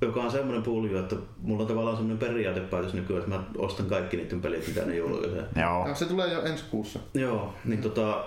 joka 0.00 0.20
on 0.20 0.30
semmoinen 0.30 0.62
pulju, 0.62 0.98
että 0.98 1.16
mulla 1.42 1.62
on 1.62 1.68
tavallaan 1.68 1.96
semmoinen 1.96 2.28
periaatepäätös 2.28 2.94
nykyään, 2.94 3.22
että 3.22 3.36
mä 3.36 3.44
ostan 3.58 3.86
kaikki 3.86 4.16
niiden 4.16 4.40
pelit, 4.40 4.68
mitä 4.68 4.84
ne 4.84 4.96
julkaisee. 4.96 5.44
Joo. 5.60 5.88
No, 5.88 5.94
se 5.94 6.04
tulee 6.04 6.32
jo 6.32 6.42
ensi 6.42 6.64
kuussa. 6.70 6.98
Joo, 7.14 7.54
niin 7.64 7.82
tota, 7.82 8.24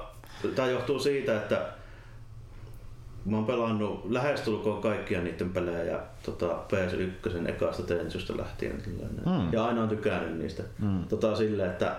tämä 0.56 0.68
johtuu 0.68 1.00
siitä, 1.00 1.38
että 1.38 1.66
mä 3.26 3.38
oon 3.38 3.46
pelannut 3.46 4.12
lähestulkoon 4.12 4.82
kaikkia 4.82 5.22
niiden 5.22 5.50
pelejä 5.50 5.84
ja 5.84 6.00
tota, 6.24 6.48
PS1 6.48 7.50
ekasta 7.50 7.84
Tensusta 7.84 8.38
lähtien. 8.38 8.84
Mm. 8.86 9.32
Mm. 9.32 9.54
Ja 9.54 9.66
aina 9.66 9.84
on 9.84 9.90
tykännyt 9.90 10.38
niistä. 10.38 10.64
Mm. 10.80 11.04
Tota, 11.04 11.36
silleen, 11.36 11.72
että 11.72 11.96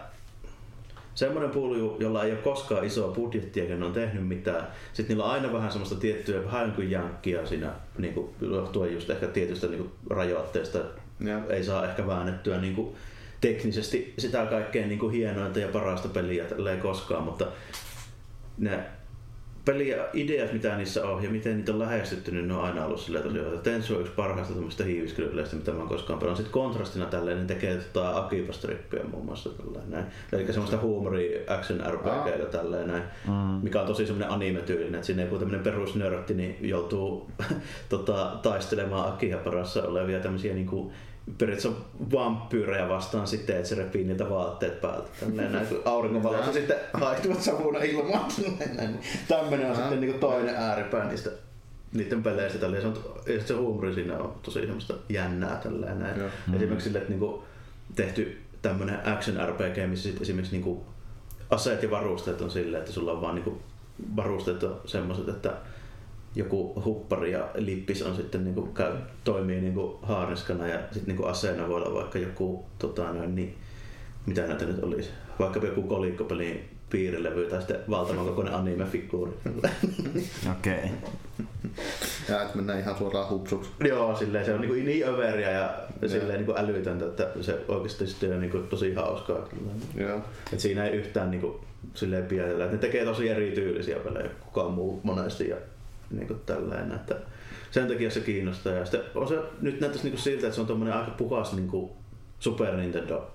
semmoinen 1.15 1.51
pulju, 1.51 1.97
jolla 2.01 2.25
ei 2.25 2.31
ole 2.33 2.41
koskaan 2.41 2.85
isoa 2.85 3.15
budjettia, 3.15 3.63
eikä 3.63 3.77
ne 3.77 3.85
on 3.85 3.93
tehnyt 3.93 4.29
mitään. 4.29 4.67
Sitten 4.93 5.17
niillä 5.17 5.25
on 5.25 5.31
aina 5.31 5.53
vähän 5.53 5.73
semmoista 5.73 5.97
tiettyä, 5.97 6.45
vähän 6.45 6.67
niin 6.67 6.75
kuin 6.75 6.91
jankkia 6.91 7.47
siinä, 7.47 7.73
niin 7.99 8.15
kuin, 8.15 8.35
johtuen 8.41 8.95
just 8.95 9.11
ehkä 9.11 9.27
tietystä 9.27 9.67
niin 9.67 9.79
kuin 9.79 9.91
rajoitteesta. 10.11 10.79
Ja. 11.21 11.41
Ei 11.49 11.65
saa 11.65 11.89
ehkä 11.89 12.07
väännettyä 12.07 12.61
niin 12.61 12.75
kuin, 12.75 12.97
teknisesti 13.41 14.15
sitä 14.19 14.47
kaikkein 14.47 14.89
niin 14.89 14.99
kuin 14.99 15.13
hienointa 15.13 15.59
ja 15.59 15.69
parasta 15.69 16.09
peliä 16.09 16.45
tälleen 16.45 16.81
koskaan, 16.81 17.23
mutta 17.23 17.47
ne 18.59 18.85
peliä, 19.65 19.97
ideat, 20.13 20.53
mitä 20.53 20.77
niissä 20.77 21.07
on 21.07 21.23
ja 21.25 21.31
miten 21.31 21.57
niitä 21.57 21.73
on 21.73 21.79
lähestytty, 21.79 22.31
niin 22.31 22.49
ne 22.49 22.55
on 22.55 22.65
aina 22.65 22.85
ollut 22.85 23.01
silleen 23.01 23.25
tosi 23.25 23.39
hyvä. 23.39 23.57
Tensu 23.57 23.95
on 23.95 24.01
yksi 24.01 24.13
parhaista 24.17 24.55
tämmöistä 24.55 24.85
hiiviskelypeleistä, 24.85 25.57
mitä 25.57 25.71
mä 25.73 25.79
oon 25.79 25.89
koskaan 25.89 26.19
pelannut. 26.19 26.37
Sitten 26.37 26.53
kontrastina 26.53 27.07
tälleen, 27.07 27.37
niin 27.37 27.47
tekee 27.47 27.77
tota 27.77 28.11
Akiba-strippiä 28.19 29.05
muun 29.11 29.25
muassa 29.25 29.51
tälleen 29.51 29.91
näin. 29.91 30.05
Eli 30.33 30.47
semmoista 30.47 30.79
huumori 30.79 31.45
action 31.49 31.83
RPGtä 31.91 32.47
tälleen 32.59 32.89
näin, 32.89 33.03
Mm. 33.29 33.33
mikä 33.63 33.81
on 33.81 33.87
tosi 33.87 34.07
semmoinen 34.07 34.31
anime-tyylinen, 34.31 34.95
että 34.95 35.07
siinä 35.07 35.23
joku 35.23 35.39
tämmöinen 35.39 35.65
perusnörtti 35.65 36.35
niin 36.35 36.57
joutuu 36.61 37.31
tota, 37.89 38.33
taistelemaan 38.43 39.09
Akihaparassa 39.13 39.83
olevia 39.83 40.21
tämmöisiä 40.21 40.55
niinku 40.55 40.93
periaatteessa 41.39 41.81
vampyyrejä 42.13 42.89
vastaan 42.89 43.27
sitten, 43.27 43.57
että 43.57 43.69
se 43.69 43.75
repii 43.75 44.05
niiltä 44.05 44.31
vaatteet 44.31 44.81
päältä. 44.81 45.09
Tälleen 45.21 45.53
näin, 45.53 45.67
kun 45.67 45.83
auringonvalossa 45.85 46.53
sitten 46.53 46.77
haihtuvat 46.93 47.43
savuna 47.43 47.79
ilmaan. 47.79 48.31
Tämmöinen 49.29 49.67
on 49.67 49.73
Aha. 49.73 49.81
sitten 49.81 50.01
niinku 50.01 50.19
toinen 50.19 50.55
ääripää 50.55 51.09
niistä 51.09 51.31
niiden 51.93 52.23
peleistä. 52.23 52.59
Tälleen. 52.59 52.83
Se, 52.83 52.89
on, 52.89 52.99
se 53.47 53.55
huumori 53.55 53.95
siinä 53.95 54.19
on 54.19 54.35
tosi 54.43 54.61
semmoista 54.61 54.95
jännää. 55.09 55.57
Tälleen 55.57 55.99
näin. 55.99 56.21
Joo. 56.21 56.29
Esimerkiksi 56.57 56.85
sille, 56.85 56.99
että 56.99 57.11
niinku 57.11 57.45
tehty 57.95 58.43
tämmöinen 58.63 58.99
action 59.05 59.49
RPG, 59.49 59.91
missä 59.91 60.09
sit 60.09 60.23
esimerkiksi 60.23 60.55
niinku 60.55 60.85
aseet 61.51 61.83
ja 61.83 61.91
varusteet 61.91 62.41
on 62.41 62.51
silleen, 62.51 62.81
että 62.81 62.93
sulla 62.93 63.13
on 63.13 63.21
vaan 63.21 63.35
niinku 63.35 63.63
varusteet 64.17 64.63
on 64.63 64.81
semmoiset, 64.85 65.29
että 65.29 65.53
joku 66.35 66.83
huppari 66.85 67.33
ja 67.33 67.49
lippis 67.55 68.03
on 68.03 68.17
sitten 68.17 68.45
niinku, 68.45 68.63
käy, 68.63 68.93
toimii 69.25 69.61
niinku 69.61 69.99
haarniskana 70.03 70.67
ja 70.67 70.79
sitten 70.79 71.07
niinku 71.07 71.25
aseena 71.25 71.69
voi 71.69 71.83
olla 71.83 71.95
vaikka 71.95 72.19
joku 72.19 72.65
tota 72.79 73.13
noin, 73.13 73.35
niin, 73.35 73.55
mitä 74.27 74.47
näitä 74.47 74.65
nyt 74.65 74.83
olisi, 74.83 75.11
vaikka 75.39 75.61
joku 75.67 75.83
kolikkopelin 75.83 76.69
piirilevy 76.91 77.47
tai 77.47 77.59
sitten 77.59 77.81
valtavan 77.91 78.27
kokoinen 78.27 78.55
anime-figuuri. 78.55 79.33
Okei. 80.59 80.75
Okay. 80.75 80.89
Ja 82.29 82.43
että 82.43 82.57
mennään 82.57 82.79
ihan 82.79 82.99
suoraan 82.99 83.31
hupsuksi. 83.31 83.71
Joo, 83.85 84.17
silleen 84.17 84.45
se 84.45 84.55
on 84.55 84.61
niinku 84.61 84.75
niin 84.75 85.09
överia 85.09 85.51
ja 85.51 85.75
silleen 86.07 86.39
niinku 86.39 86.55
älytöntä, 86.57 87.05
että 87.05 87.29
se 87.41 87.61
oikeasti 87.69 88.07
sitten 88.07 88.33
on 88.33 88.41
niinku 88.41 88.59
tosi 88.59 88.95
hauskaa. 88.95 89.39
Kyllä. 89.39 90.09
Joo. 90.09 90.21
Et 90.53 90.61
siinä 90.61 90.85
ei 90.85 90.97
yhtään 90.97 91.31
niinku 91.31 91.61
silleen 91.95 92.27
pienellä. 92.27 92.67
Ne 92.67 92.79
tekee 92.79 93.05
tosi 93.05 93.29
erityylisiä 93.29 93.97
pelejä 93.97 94.29
kuin 94.29 94.41
kukaan 94.41 94.73
muu 94.73 95.01
monesti 95.03 95.49
ja 95.49 95.57
niinku 96.11 96.35
tälleen. 96.35 96.93
Että 96.93 97.15
sen 97.71 97.89
takia 97.89 98.11
se 98.11 98.21
kiinnostaa. 98.21 98.73
Ja 98.73 98.85
sitten 98.85 99.01
on 99.15 99.29
se, 99.29 99.39
nyt 99.61 99.81
näyttäisi 99.81 100.05
niinku 100.05 100.21
siltä, 100.23 100.47
että 100.47 100.55
se 100.55 100.61
on 100.61 100.67
tommonen 100.67 100.95
aika 100.95 101.11
puhas 101.11 101.53
niinku 101.53 101.97
Super 102.39 102.77
Nintendo 102.77 103.31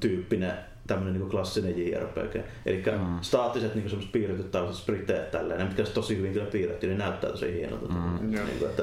tyyppinen 0.00 0.52
tämmönen 0.86 1.12
niinku 1.12 1.28
klassinen 1.28 1.78
JRPG. 1.86 2.36
Eli 2.66 2.82
Mm. 2.98 3.18
staattiset 3.20 3.74
niinku 3.74 3.88
semmoset 3.90 4.12
piirretyt 4.12 4.50
tällaiset 4.50 4.82
spriteet 4.82 5.30
tälleen, 5.30 5.66
mitkä 5.66 5.82
on 5.82 5.88
tosi 5.94 6.16
hyvin 6.16 6.32
kyllä 6.32 6.46
piirretty, 6.46 6.86
niin 6.86 6.98
näyttää 6.98 7.30
tosi 7.30 7.52
hienolta. 7.52 7.88
Mm. 7.94 8.32
Joo. 8.34 8.44
Niinku, 8.46 8.64
että 8.64 8.82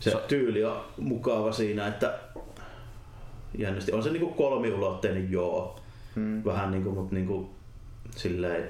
se 0.00 0.12
tyyli 0.28 0.64
on 0.64 0.80
mukava 0.96 1.52
siinä, 1.52 1.86
että 1.86 2.18
jännästi. 3.58 3.92
On 3.92 4.02
se 4.02 4.10
niinku 4.10 4.28
kolmiulotteinen 4.34 5.32
joo, 5.32 5.80
Mm. 6.14 6.44
vähän 6.44 6.70
niinku, 6.70 6.90
mutta 6.92 7.14
niinku 7.14 7.50
silleen 8.16 8.68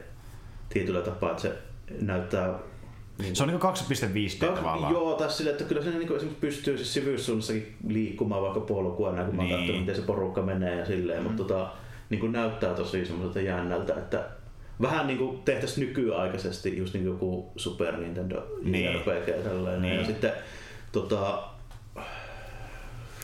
tietyllä 0.68 1.00
tapaa, 1.00 1.30
että 1.30 1.42
se 1.42 1.52
näyttää 2.00 2.58
niin 3.18 3.36
Se 3.36 3.42
on 3.42 3.48
niinku 3.48 3.66
2.5D 3.66 4.46
tavallaan. 4.54 4.92
Joo, 4.92 5.14
tässä 5.14 5.36
silleen, 5.36 5.52
että 5.56 5.68
kyllä 5.68 5.82
se 5.82 5.90
niinku 5.90 6.14
esimerkiksi 6.14 6.40
pystyy 6.40 6.76
siis 6.76 6.94
syvyyssuunnassakin 6.94 7.76
liikkumaan 7.88 8.42
vaikka 8.42 8.60
polkua 8.60 9.12
näin, 9.12 9.26
kun 9.26 9.36
mä 9.36 9.42
oon 9.42 9.48
Niin. 9.48 9.58
katsonut, 9.60 9.80
miten 9.80 9.96
se 9.96 10.02
porukka 10.02 10.42
menee 10.42 10.76
ja 10.78 10.86
silleen, 10.86 11.22
mutta 11.22 11.44
tota, 11.44 11.70
niinku 12.10 12.26
näyttää 12.26 12.74
tosi 12.74 13.06
semmoiselta 13.06 13.40
jännältä, 13.40 13.94
että 13.94 14.24
vähän 14.82 15.06
niinku 15.06 15.40
tehtäisiin 15.44 15.86
nykyaikaisesti 15.86 16.78
just 16.78 16.94
niinku 16.94 17.10
joku 17.10 17.52
Super 17.56 17.96
Nintendo 17.96 18.46
Niin. 18.62 18.94
RPG 18.94 19.44
tällainen. 19.44 19.82
Niin. 19.82 19.96
Ja 19.96 20.04
sitten 20.06 20.32
tota, 20.92 21.42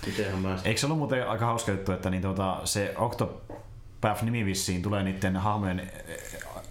mitenhän 0.06 0.38
mä 0.38 0.48
sitten 0.56 0.68
Eikö 0.70 0.80
se 0.80 0.86
ollut 0.86 0.98
muuten 0.98 1.28
aika 1.28 1.46
hauska 1.46 1.72
juttu, 1.72 1.92
että 1.92 2.10
niin 2.10 2.22
tuota, 2.22 2.56
se 2.64 2.94
Octopath 2.98 4.22
nimi 4.22 4.44
vissiin 4.44 4.82
tulee 4.82 5.02
niiden 5.02 5.36
hahmojen 5.36 5.90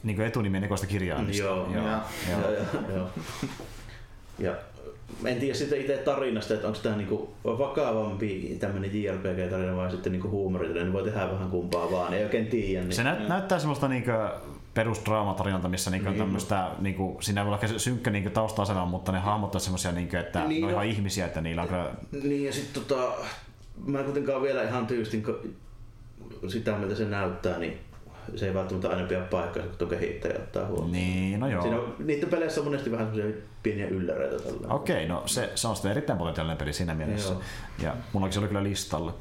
niin 0.03 0.21
etunimien 0.21 0.63
ekoista 0.63 0.87
kirjaimista? 0.87 1.43
Joo, 1.43 1.67
joo, 1.73 1.87
ja- 1.87 2.01
joo. 2.31 2.41
Ja, 2.41 2.57
ja, 2.57 2.95
joo. 2.95 3.09
ja 4.39 4.55
en 5.25 5.39
tiedä 5.39 5.53
sitten 5.53 5.81
itse 5.81 5.97
tarinasta, 5.97 6.53
että 6.53 6.67
onko 6.67 6.79
tämä 6.83 6.95
niinku 6.95 7.33
vakavampi 7.45 8.57
tämmöinen 8.59 9.03
JRPG-tarina 9.03 9.75
vai 9.75 9.91
sitten 9.91 10.11
niinku 10.11 10.29
huumoritarina, 10.29 10.83
niin 10.83 10.93
voi 10.93 11.03
tehdä 11.03 11.31
vähän 11.31 11.49
kumpaa 11.49 11.91
vaan, 11.91 12.13
ei 12.13 12.23
oikein 12.23 12.47
tiedä. 12.47 12.83
Niin, 12.83 12.95
Se 12.95 13.03
näyt, 13.03 13.27
näyttää 13.27 13.59
semmoista 13.59 13.87
niinkö 13.87 14.29
perusdraamatarinalta, 14.73 15.69
missä 15.69 15.91
niinku 15.91 16.09
niin, 16.09 16.19
tämmöistä, 16.19 16.67
niinku, 16.79 17.17
siinä 17.21 17.45
voi 17.45 17.53
olla 17.53 17.77
synkkä 17.77 18.11
niinku 18.11 18.29
tausta 18.29 18.85
mutta 18.85 19.11
ne 19.11 19.19
hahmot 19.19 19.55
on 19.55 19.61
semmoisia, 19.61 19.91
niinku, 19.91 20.17
että 20.17 20.47
niin, 20.47 20.61
ne 20.61 20.67
on 20.67 20.73
no, 20.73 20.81
ihan 20.81 20.95
ihmisiä, 20.95 21.25
että 21.25 21.41
niillä 21.41 21.61
on 21.61 21.67
kyllä... 21.67 21.91
Niin, 22.23 22.45
ja 22.45 22.53
sitten 22.53 22.83
tota, 22.83 23.11
mä 23.85 23.99
en 23.99 24.05
kuitenkaan 24.05 24.41
vielä 24.41 24.63
ihan 24.63 24.87
tyystin 24.87 25.25
sitä, 26.47 26.77
miltä 26.77 26.95
se 26.95 27.05
näyttää, 27.05 27.59
niin 27.59 27.77
se 28.35 28.47
ei 28.47 28.53
välttämättä 28.53 28.89
aina 28.89 29.07
pidä 29.07 29.21
paikkaa, 29.21 29.63
kun 29.79 29.87
kehittäjä 29.87 30.39
ottaa 30.39 30.65
huomioon. 30.65 30.91
Niin, 30.91 31.39
no 31.39 31.47
joo. 31.47 31.61
Siinä 31.61 31.77
on, 31.77 31.95
niiden 31.99 32.29
peleissä 32.29 32.61
on 32.61 32.65
monesti 32.65 32.91
vähän 32.91 33.11
pieniä 33.63 33.87
ylläreitä. 33.87 34.35
Okei, 34.69 34.95
okay, 34.95 35.07
no 35.07 35.23
se, 35.25 35.51
se 35.55 35.67
on 35.67 35.75
sitten 35.75 35.91
erittäin 35.91 36.19
potentiaalinen 36.19 36.57
peli 36.57 36.73
siinä 36.73 36.93
mielessä. 36.93 37.33
Joo. 37.33 37.41
Ja 37.81 37.95
mullakin 38.13 38.33
se 38.33 38.39
oli 38.39 38.47
kyllä 38.47 38.63
listalla. 38.63 39.13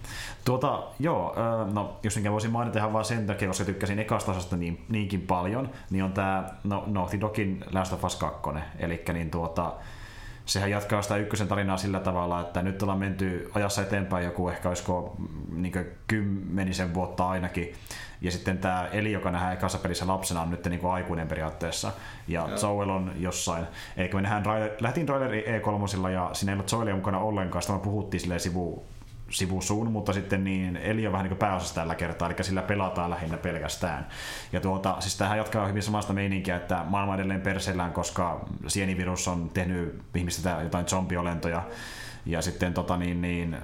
Tuota, 0.45 0.83
joo, 0.99 1.37
no 1.73 1.99
jos 2.03 2.17
minkä 2.17 2.33
voisin 2.33 2.51
mainita 2.51 2.79
ihan 2.79 2.93
vaan 2.93 3.05
sen 3.05 3.27
takia, 3.27 3.49
koska 3.49 3.65
tykkäsin 3.65 3.99
ekasta 3.99 4.31
osasta 4.31 4.57
niin, 4.57 4.85
niinkin 4.89 5.21
paljon, 5.21 5.71
niin 5.91 6.05
on 6.05 6.13
tämä 6.13 6.49
no, 6.65 6.85
Naughty 6.87 7.21
Dogin 7.21 7.65
Last 7.73 7.93
of 7.93 8.05
Us 8.05 8.17
2. 8.17 8.51
Eli 8.79 9.05
niin 9.13 9.31
tuota, 9.31 9.73
sehän 10.47 10.71
jatkaa 10.71 11.03
sitä 11.03 11.17
ykkösen 11.17 11.49
tarinaa 11.49 11.77
sillä 11.77 12.01
tavalla, 12.01 12.41
että 12.41 12.63
nyt 12.63 12.83
ollaan 12.83 12.99
menty 12.99 13.51
ajassa 13.55 13.83
eteenpäin 13.83 14.25
joku 14.25 14.49
ehkä 14.49 14.69
olisiko 14.69 15.17
niin 15.53 15.73
kymmenisen 16.07 16.95
vuotta 16.95 17.29
ainakin. 17.29 17.75
Ja 18.23 18.31
sitten 18.31 18.59
tämä 18.59 18.89
Eli, 18.93 19.13
joka 19.13 19.31
nähdään 19.31 19.53
ekassa 19.53 19.79
pelissä 19.79 20.07
lapsena, 20.07 20.43
on 20.43 20.51
nyt 20.51 20.65
niin 20.65 20.81
kuin 20.81 20.93
aikuinen 20.93 21.29
periaatteessa. 21.29 21.93
Ja 22.29 22.49
Joo. 22.49 22.77
Joel 22.77 22.91
on 22.91 23.13
jossain. 23.17 23.67
Eli 23.97 24.11
me 24.15 24.21
nähdään, 24.23 24.71
lähtiin 24.81 25.07
traileri 25.07 25.45
E3 25.45 26.09
ja 26.09 26.31
siinä 26.33 26.53
ei 26.53 26.57
ollut 26.57 26.73
Joelia 26.73 26.95
mukana 26.95 27.19
ollenkaan. 27.19 27.63
Sitä 27.63 27.73
me 27.73 27.79
puhuttiin 27.79 28.41
sivu, 28.41 28.87
sivusuun, 29.31 29.93
mutta 29.93 30.13
sitten 30.13 30.45
niin 30.45 30.77
Eli 30.77 31.07
on 31.07 31.13
vähän 31.13 31.29
niin 31.29 31.37
pääosassa 31.37 31.75
tällä 31.75 31.95
kertaa, 31.95 32.29
eli 32.29 32.45
sillä 32.45 32.63
pelataan 32.63 33.11
lähinnä 33.11 33.37
pelkästään. 33.37 34.07
Ja 34.53 34.61
tuota, 34.61 34.97
siis 35.01 35.19
tähän 35.19 35.39
jatkaa 35.39 35.67
hyvin 35.67 35.83
samasta 35.83 36.13
meininkiä, 36.13 36.57
että 36.57 36.85
maailma 36.89 37.15
edelleen 37.15 37.41
persellään, 37.41 37.93
koska 37.93 38.45
sienivirus 38.67 39.29
on 39.29 39.51
tehnyt 39.55 40.03
ihmistä 40.15 40.59
jotain 40.63 40.89
zombiolentoja, 40.89 41.63
ja 42.27 42.43
sitten 42.43 42.75
tota 42.75 42.97
niin, 42.97 43.23
niin 43.23 43.57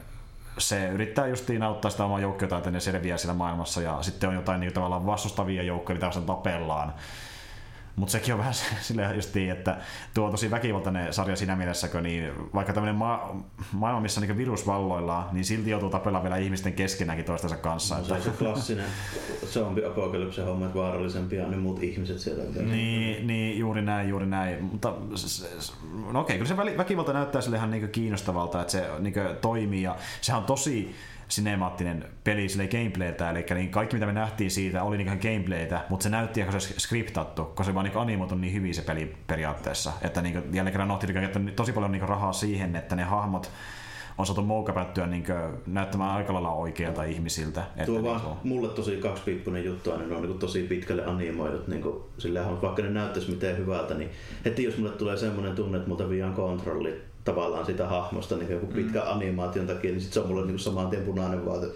se 0.58 0.88
yrittää 0.88 1.26
justiin 1.26 1.62
auttaa 1.62 1.90
sitä 1.90 2.04
omaa 2.04 2.20
joukkiota, 2.20 2.58
että 2.58 2.70
ne 2.70 2.80
selviää 2.80 3.18
siellä 3.18 3.34
maailmassa, 3.34 3.82
ja 3.82 3.98
sitten 4.02 4.28
on 4.28 4.34
jotain 4.34 4.60
niin 4.60 4.72
tavallaan 4.72 5.06
vastustavia 5.06 5.62
joukkoja, 5.62 5.94
mitä 5.94 6.20
tapellaan. 6.26 6.94
Mutta 7.98 8.12
sekin 8.12 8.34
on 8.34 8.38
vähän 8.38 8.54
silleen 8.80 9.16
justiin, 9.16 9.50
että 9.50 9.76
tuo 10.14 10.24
on 10.24 10.30
tosi 10.30 10.50
väkivaltainen 10.50 11.12
sarja 11.12 11.36
siinä 11.36 11.56
mielessäkö, 11.56 12.00
niin 12.00 12.32
vaikka 12.54 12.72
tämmöinen 12.72 12.96
ma- 12.96 13.36
maailma, 13.72 14.00
missä 14.00 14.20
niin 14.20 14.36
virus 14.36 14.66
valloillaan, 14.66 15.28
niin 15.32 15.44
silti 15.44 15.70
joutuu 15.70 15.90
tapella 15.90 16.22
vielä 16.22 16.36
ihmisten 16.36 16.72
keskenäkin 16.72 17.24
toistensa 17.24 17.56
kanssa. 17.56 17.98
No, 17.98 18.04
se 18.04 18.14
on 18.14 18.22
se 18.22 18.30
klassinen 18.30 18.86
zombie-apokalypse 19.46 20.42
homma, 20.42 20.66
että 20.66 20.78
vaarallisempia 20.78 21.44
on 21.44 21.50
ne 21.50 21.56
muut 21.56 21.82
ihmiset 21.82 22.18
siellä. 22.18 22.44
Niin, 22.62 23.26
niin, 23.26 23.58
juuri 23.58 23.82
näin, 23.82 24.08
juuri 24.08 24.26
näin. 24.26 24.64
Mutta 24.64 24.94
no 26.12 26.20
okei, 26.20 26.38
kyllä 26.38 26.48
se 26.48 26.76
väkivalta 26.76 27.12
näyttää 27.12 27.40
sille 27.40 27.56
ihan 27.56 27.70
niin 27.70 27.88
kiinnostavalta, 27.88 28.60
että 28.60 28.72
se 28.72 28.88
niin 28.98 29.14
toimii 29.40 29.82
ja 29.82 29.96
sehän 30.20 30.40
on 30.40 30.46
tosi 30.46 30.94
sinemaattinen 31.28 32.04
peli 32.24 32.48
sille 32.48 32.66
gameplayltä, 32.66 33.30
eli 33.30 33.46
niin 33.54 33.70
kaikki 33.70 33.96
mitä 33.96 34.06
me 34.06 34.12
nähtiin 34.12 34.50
siitä 34.50 34.82
oli 34.82 34.96
niin 34.96 35.18
gameplaytä, 35.22 35.84
mutta 35.88 36.02
se 36.02 36.08
näytti 36.08 36.40
ehkä 36.40 36.60
se 36.60 36.74
skriptattu, 36.78 37.44
koska 37.44 37.64
se 37.64 37.74
vaan 37.74 37.84
niin 37.84 37.98
animoitu 37.98 38.34
niin 38.34 38.52
hyvin 38.54 38.74
se 38.74 38.82
peli 38.82 39.16
periaatteessa, 39.26 39.92
että 40.02 40.22
niin 40.22 40.34
jälleen 40.34 40.72
kerran 40.72 40.88
Naughty 40.88 41.06
tosi 41.56 41.72
paljon 41.72 41.92
niin 41.92 42.08
rahaa 42.08 42.32
siihen, 42.32 42.76
että 42.76 42.96
ne 42.96 43.02
hahmot 43.02 43.50
on 44.18 44.26
saatu 44.26 44.42
moukapättyä 44.42 45.06
niin 45.06 45.24
näyttämään 45.66 46.10
aika 46.10 46.32
lailla 46.32 46.52
oikeilta 46.52 47.04
ihmisiltä. 47.04 47.60
Että 47.60 47.86
Tuo 47.86 47.94
niin 47.94 48.04
vaan 48.04 48.20
mulle 48.44 48.68
tosi 48.68 48.96
kaksipiippunen 48.96 49.64
juttu 49.64 49.92
aina, 49.92 50.06
ne 50.06 50.16
on 50.16 50.22
niin 50.22 50.38
tosi 50.38 50.62
pitkälle 50.62 51.04
animoidut. 51.04 51.68
Niin 51.68 51.82
kuin, 51.82 52.02
sillä 52.18 52.44
vaikka 52.62 52.82
ne 52.82 52.90
näyttäisi 52.90 53.30
miten 53.30 53.58
hyvältä, 53.58 53.94
niin 53.94 54.10
heti 54.44 54.64
jos 54.64 54.78
mulle 54.78 54.92
tulee 54.92 55.16
semmoinen 55.16 55.56
tunne, 55.56 55.78
että 55.78 55.88
multa 55.88 56.08
viian 56.08 56.34
kontrolli 56.34 57.07
tavallaan 57.28 57.66
sitä 57.66 57.86
hahmosta 57.86 58.36
niin 58.36 58.50
joku 58.50 58.66
pitkä 58.66 59.00
mm. 59.00 59.10
animaation 59.10 59.66
takia, 59.66 59.90
niin 59.90 60.00
sit 60.00 60.12
se 60.12 60.20
on 60.20 60.26
mulle 60.26 60.46
niin 60.46 60.58
saman 60.58 60.90
tien 60.90 61.02
punainen 61.02 61.46
vaate. 61.46 61.66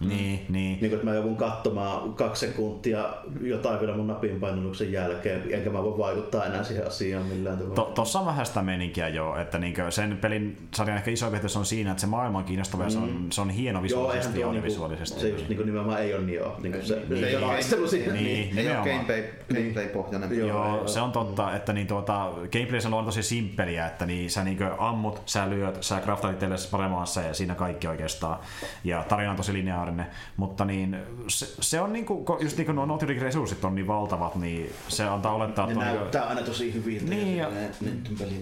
Mm. 0.00 0.08
Niin, 0.08 0.46
niin. 0.48 0.78
niin 0.80 0.92
että 0.94 1.04
mä 1.04 1.14
joudun 1.14 1.36
katsomaan 1.36 2.14
kaksi 2.14 2.46
sekuntia 2.46 3.08
jotain 3.40 3.80
vielä 3.80 3.96
mun 3.96 4.06
napin 4.06 4.40
painannuksen 4.40 4.92
jälkeen, 4.92 5.42
enkä 5.50 5.70
mä 5.70 5.82
voi 5.82 5.98
vaikuttaa 5.98 6.44
enää 6.44 6.64
siihen 6.64 6.86
asiaan 6.86 7.26
millään 7.26 7.58
tavalla. 7.58 7.74
To, 7.74 7.92
tossa 7.94 8.20
on 8.20 8.26
vähän 8.26 8.46
sitä 8.46 8.62
meininkiä 8.62 9.08
jo, 9.08 9.36
että 9.36 9.58
niin 9.58 9.74
sen 9.90 10.18
pelin 10.20 10.56
sarjan 10.74 10.96
ehkä 10.96 11.10
iso 11.10 11.30
on 11.58 11.66
siinä, 11.66 11.90
että 11.90 12.00
se 12.00 12.06
maailma 12.06 12.38
on 12.38 12.44
kiinnostava 12.44 12.84
ja 12.84 12.90
se 12.90 12.98
on, 12.98 13.10
mm. 13.10 13.30
se 13.30 13.40
on 13.40 13.50
hieno 13.50 13.82
visuaalisesti 13.82 14.40
ja 14.40 14.46
audiovisuaalisesti. 14.46 15.22
Niinku, 15.22 15.38
se 15.38 15.42
just 15.42 15.48
niin 15.48 15.66
nimenomaan 15.66 16.02
ei 16.02 16.14
ole 16.14 16.22
niin 16.22 16.36
joo. 16.36 16.56
Niin 16.62 16.86
se, 16.86 17.02
niin, 17.08 17.20
se 17.20 17.26
ei 17.26 17.36
ole 17.36 17.46
taistelu 17.46 17.88
siinä. 17.88 18.12
Niin, 18.12 18.24
niin, 18.24 18.58
ei 18.58 18.76
ole 18.76 18.76
gameplay, 18.76 19.24
gameplay-pohjainen. 19.54 20.38
Joo, 20.38 20.48
joo, 20.48 20.88
se 20.88 21.00
on 21.00 21.12
totta, 21.12 21.56
että 21.56 21.72
niin 21.72 21.86
tuota, 21.86 22.32
gameplay 22.52 22.80
on 22.92 23.04
tosi 23.04 23.22
simppeliä, 23.22 23.86
että 23.86 24.06
niin 24.06 24.30
sä 24.30 24.44
niin 24.44 24.58
ammut, 24.78 25.22
sä 25.26 25.50
lyöt, 25.50 25.82
sä 25.82 26.00
craftat 26.00 26.32
itsellesi 26.32 26.68
paremman 26.70 27.06
ja 27.26 27.34
siinä 27.34 27.54
kaikki 27.54 27.86
oikeastaan. 27.86 28.38
Ja 28.84 29.04
tarina 29.08 29.30
on 29.30 29.36
tosi 29.36 29.52
lineaarinen 29.52 29.87
lineaarinen, 29.88 30.06
mutta 30.36 30.64
niin, 30.64 30.96
se, 31.28 31.46
se 31.60 31.80
on 31.80 31.92
niinku, 31.92 32.38
just 32.40 32.56
niin 32.56 32.66
kuin 32.66 32.76
nuo 32.76 32.86
Naughty 32.86 33.06
resurssit 33.06 33.64
on 33.64 33.74
niin 33.74 33.86
valtavat, 33.86 34.36
niin 34.36 34.72
se 34.88 35.04
antaa 35.04 35.34
olettaa. 35.34 35.66
Ne 35.66 35.74
niinku- 35.74 35.84
näyttää 35.84 36.24
aina 36.24 36.42
tosi 36.42 36.74
hyvin. 36.74 37.10
Niin, 37.10 37.36
ja, 37.36 37.48
ne, 37.48 37.70
ne 37.80 37.90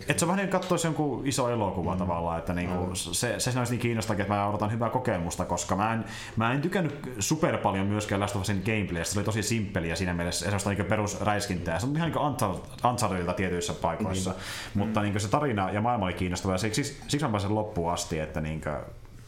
että 0.08 0.18
se 0.18 0.24
on 0.24 0.28
vähän 0.28 0.44
niin 0.44 0.50
katsoisi 0.50 0.86
jonkun 0.86 1.26
iso 1.26 1.48
elokuva 1.48 1.92
mm. 1.92 1.98
tavallaan, 1.98 2.38
että 2.38 2.54
niinku, 2.54 2.86
mm. 2.86 2.94
se, 2.94 3.40
se 3.40 3.58
olisi 3.58 3.72
niin 3.72 3.80
kiinnostavaa, 3.80 4.20
että 4.20 4.34
mä 4.34 4.48
odotan 4.48 4.72
hyvää 4.72 4.90
kokemusta, 4.90 5.44
koska 5.44 5.76
mä 5.76 5.94
en, 5.94 6.04
mä 6.36 6.52
en 6.52 6.62
tykännyt 6.62 7.14
super 7.18 7.58
paljon 7.58 7.86
myöskään 7.86 8.20
Last 8.20 8.36
of 8.36 8.42
Usin 8.42 8.62
gameplaystä, 8.66 9.14
se 9.14 9.18
oli 9.18 9.24
tosi 9.24 9.42
simppeliä 9.42 9.96
siinä 9.96 10.14
mielessä, 10.14 10.58
se 10.58 10.68
on 10.68 10.74
niin 10.76 10.86
perusräiskintää, 10.86 11.78
se 11.78 11.86
on 11.86 11.96
ihan 11.96 12.10
niin 12.10 12.90
Unchartedilta 12.90 13.32
tietyissä 13.32 13.72
paikoissa, 13.72 14.30
mm. 14.30 14.78
mutta 14.78 15.02
niin 15.02 15.20
se 15.20 15.28
tarina 15.28 15.70
ja 15.70 15.80
maailma 15.80 16.06
oli 16.06 16.14
kiinnostava 16.14 16.54
ja 16.54 16.58
siksi, 16.58 16.82
siksi 17.08 17.26
mä 17.26 17.30
pääsen 17.30 17.54
loppuun 17.54 17.92
asti, 17.92 18.18
että 18.18 18.40
niin 18.40 18.60
kuin, 18.60 18.74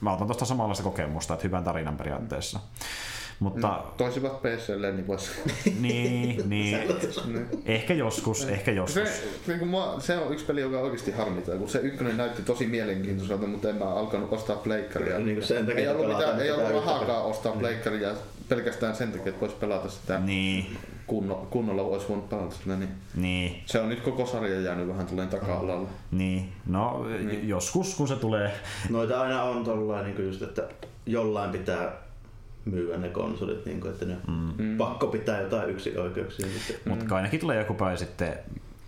mä 0.01 0.13
otan 0.13 0.27
tuosta 0.27 0.45
samanlaista 0.45 0.85
kokemusta, 0.85 1.35
että 1.35 1.45
hyvän 1.45 1.65
tarinan 1.65 1.97
periaatteessa. 1.97 2.61
Mutta... 3.41 3.69
No, 3.69 3.95
toisivat 3.97 4.43
PClle, 4.43 4.93
niin 4.93 5.07
vois... 5.07 5.31
niin, 5.81 6.51
niin. 6.51 6.79
ehkä 7.67 7.95
joskus, 7.95 8.45
ehkä 8.45 8.73
joskus. 8.73 9.09
Se, 9.09 9.29
niin 9.47 9.59
kuin 9.59 9.71
mä, 9.71 9.95
se 9.99 10.19
on 10.19 10.33
yksi 10.33 10.45
peli, 10.45 10.61
joka 10.61 10.81
oikeasti 10.81 11.11
harmittaa, 11.11 11.57
kun 11.57 11.69
se 11.69 11.79
ykkönen 11.79 12.17
näytti 12.17 12.43
tosi 12.43 12.67
mielenkiintoiselta, 12.67 13.47
mutta 13.47 13.69
en 13.69 13.77
mä 13.77 13.85
alkanut 13.85 14.33
ostaa 14.33 14.57
pleikkaria. 14.57 15.19
Niin 15.19 15.43
sen 15.43 15.67
takia, 15.67 15.81
ei 15.81 15.89
ollut, 15.89 16.17
mitään, 16.17 16.41
ei 16.41 16.51
ollut 16.51 16.73
rahaakaan 16.73 17.25
ostaa 17.25 17.53
pleikkaria 17.53 18.15
pelkästään 18.49 18.97
sen 18.97 19.13
takia, 19.13 19.29
että 19.29 19.41
voisi 19.41 19.57
pelata 19.57 19.89
sitä 19.89 20.21
niin. 20.21 20.79
Kunno, 21.09 21.47
kunnolla, 21.51 21.83
olisi 21.83 22.09
voinut 22.09 22.29
pelata 22.29 22.55
sitä. 22.55 22.77
Niin. 22.77 22.91
niin. 23.15 23.63
Se 23.67 23.81
on 23.81 23.89
nyt 23.89 24.01
koko 24.01 24.27
sarja 24.27 24.61
jäänyt 24.61 24.89
vähän 24.89 25.07
tulee 25.07 25.27
taka-alalle. 25.27 25.89
Niin, 26.11 26.53
no 26.67 27.05
niin. 27.05 27.49
joskus 27.49 27.95
kun 27.95 28.09
se 28.09 28.17
tulee. 28.17 28.53
Noita 28.91 29.21
aina 29.21 29.43
on 29.43 29.65
tollain 29.65 30.07
niin 30.07 30.27
just, 30.27 30.43
että 30.43 30.69
jollain 31.07 31.51
pitää 31.51 31.93
myyä 32.65 32.99
ne 32.99 33.09
konsolit, 33.09 33.67
niin 33.67 33.81
kuin, 33.81 33.93
että 33.93 34.05
ne 34.05 34.17
mm. 34.27 34.53
mm. 34.59 34.77
pakko 34.77 35.07
pitää 35.07 35.41
jotain 35.41 35.71
yksi 35.71 35.99
oikeuksia. 35.99 36.47
Mutta 36.85 37.05
mm. 37.05 37.13
ainakin 37.13 37.41
tulee 37.41 37.59
joku 37.59 37.75
päivä 37.75 37.97
sitten 37.97 38.39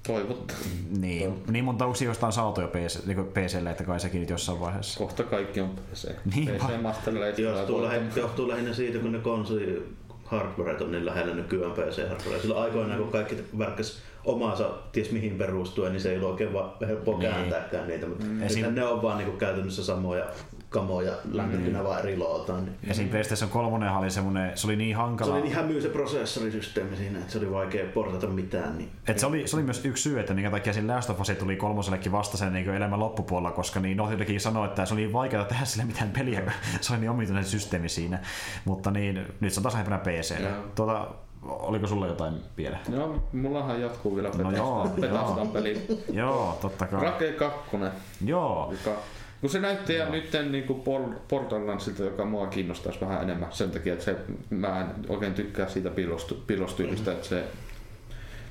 Toivottaa. 0.06 0.56
Niin, 0.98 1.22
Toivottaa. 1.22 1.52
niin 1.52 1.64
monta 1.64 1.86
uusia 1.86 2.12
on 2.22 2.32
saatu 2.32 2.60
jo 2.60 2.68
PC, 2.68 3.06
niin 3.06 3.24
PClle, 3.24 3.70
että 3.70 3.84
kai 3.84 4.01
sekin 4.01 4.20
nyt 4.20 4.30
jossain 4.30 4.60
vaiheessa. 4.60 4.98
Kohta 4.98 5.22
kaikki 5.22 5.60
on 5.60 5.70
PC. 5.70 6.10
Niin, 6.34 6.48
PC 6.48 6.82
Master 6.82 7.14
Race 7.14 7.42
johtuu, 7.42 7.82
lähinnä, 7.82 8.10
johtuu 8.16 8.48
lähinnä 8.48 8.74
siitä, 8.74 8.98
kun 8.98 9.12
ne 9.12 9.18
konsoli 9.18 9.88
hardware 10.31 10.77
on 10.85 10.93
niin 10.93 11.07
lähellä 11.07 11.35
nykyään 11.35 11.73
PC 11.73 12.09
hardware. 12.09 12.40
Sillä 12.40 12.61
aikoinaan, 12.61 12.98
kun 12.98 13.12
kaikki 13.12 13.36
värkkäs 13.59 13.98
omaansa 14.24 14.70
ties 14.93 15.11
mihin 15.11 15.39
perustuen, 15.39 15.93
niin 15.93 16.01
se 16.01 16.11
ei 16.11 16.16
ollut 16.16 16.31
oikein 16.31 16.51
helppoa 16.89 17.19
niin. 17.19 17.31
kääntääkään 17.31 17.89
niitä, 17.89 18.07
mutta 18.07 18.24
mm. 18.24 18.43
Esim... 18.43 18.74
ne 18.74 18.85
on 18.85 19.02
vaan 19.02 19.19
niin 19.19 19.39
käytännössä 19.39 19.85
samoja 19.85 20.24
kamoja 20.70 21.12
lämmittynä 21.32 21.78
mm. 21.78 21.84
vaan 21.84 22.01
eri 22.01 22.16
lootaan. 22.16 22.64
Niin. 22.64 22.76
Ja 22.86 22.94
siinä 22.94 23.10
PlayStation 23.10 23.51
3 23.51 23.90
oli 23.90 24.10
semmoinen, 24.10 24.59
se 24.59 24.66
oli 24.66 24.76
niin 24.76 24.97
hankala. 24.97 25.34
Se 25.34 25.40
oli 25.40 25.48
ihan 25.48 25.64
myy 25.64 25.80
se 25.80 25.88
prosessorisysteemi 25.88 26.97
siinä, 26.97 27.18
että 27.18 27.32
se 27.32 27.38
oli 27.38 27.51
vaikea 27.51 27.86
portata 27.94 28.26
mitään. 28.26 28.78
Niin. 28.78 28.90
Et 29.09 29.18
se, 29.18 29.26
oli, 29.26 29.48
se 29.48 29.56
oli 29.56 29.62
myös 29.62 29.84
yksi 29.84 30.02
syy, 30.02 30.20
että 30.20 30.34
minkä 30.34 30.51
takia 30.51 30.72
siinä 30.72 30.94
Last 30.94 31.10
of 31.10 31.20
Us 31.20 31.32
tuli 31.38 31.56
kolmosellekin 31.56 32.12
vasta 32.12 32.36
sen 32.36 32.52
niin 32.52 32.70
elämän 32.70 33.01
loppupuolella, 33.01 33.52
koska 33.52 33.80
niin 33.80 33.97
Naughty 33.97 34.38
sanoi, 34.38 34.66
että 34.66 34.86
se 34.86 34.94
oli 34.94 35.01
niin 35.01 35.12
vaikeaa 35.12 35.44
tehdä 35.44 35.64
sille 35.64 35.84
mitään 35.84 36.10
peliä, 36.10 36.40
kun 36.40 36.52
se 36.80 36.92
oli 36.92 37.01
niin 37.01 37.10
omituinen 37.10 37.44
systeemi 37.44 37.88
siinä. 37.88 38.18
Mutta 38.64 38.90
niin, 38.90 39.26
nyt 39.40 39.52
se 39.52 39.60
on 39.60 39.62
taas 39.62 39.74
lähempänä 39.74 39.98
PC. 39.98 40.34
Tuota, 40.74 41.09
oliko 41.42 41.86
sulla 41.86 42.06
jotain 42.06 42.34
vielä? 42.56 42.78
Joo, 42.92 43.28
mullahan 43.32 43.80
jatkuu 43.80 44.16
vielä 44.16 44.30
no 44.38 44.51
joo, 44.51 44.88
Petastan 45.01 45.48
peli. 45.48 45.86
joo, 46.12 46.59
totta 46.62 46.86
kai. 46.86 47.02
Rake 47.02 47.32
2. 47.32 47.76
Joo. 48.24 48.72
Joka 48.72 48.97
kun 49.40 49.50
se 49.50 49.60
näytti 49.60 49.94
ja 49.94 50.08
nyt 50.08 50.30
niin 50.50 50.64
kuin 50.64 50.82
Borderlandsilta, 51.28 52.02
joka 52.02 52.24
mua 52.24 52.46
kiinnostaisi 52.46 53.00
vähän 53.00 53.22
enemmän 53.22 53.52
sen 53.52 53.70
takia, 53.70 53.92
että 53.92 54.04
se, 54.04 54.16
mä 54.50 54.80
en 54.80 54.86
oikein 55.08 55.34
tykkää 55.34 55.68
siitä 55.68 55.90
pilostu, 55.90 56.42
pilostyylistä, 56.46 57.12
että 57.12 57.26
se 57.26 57.44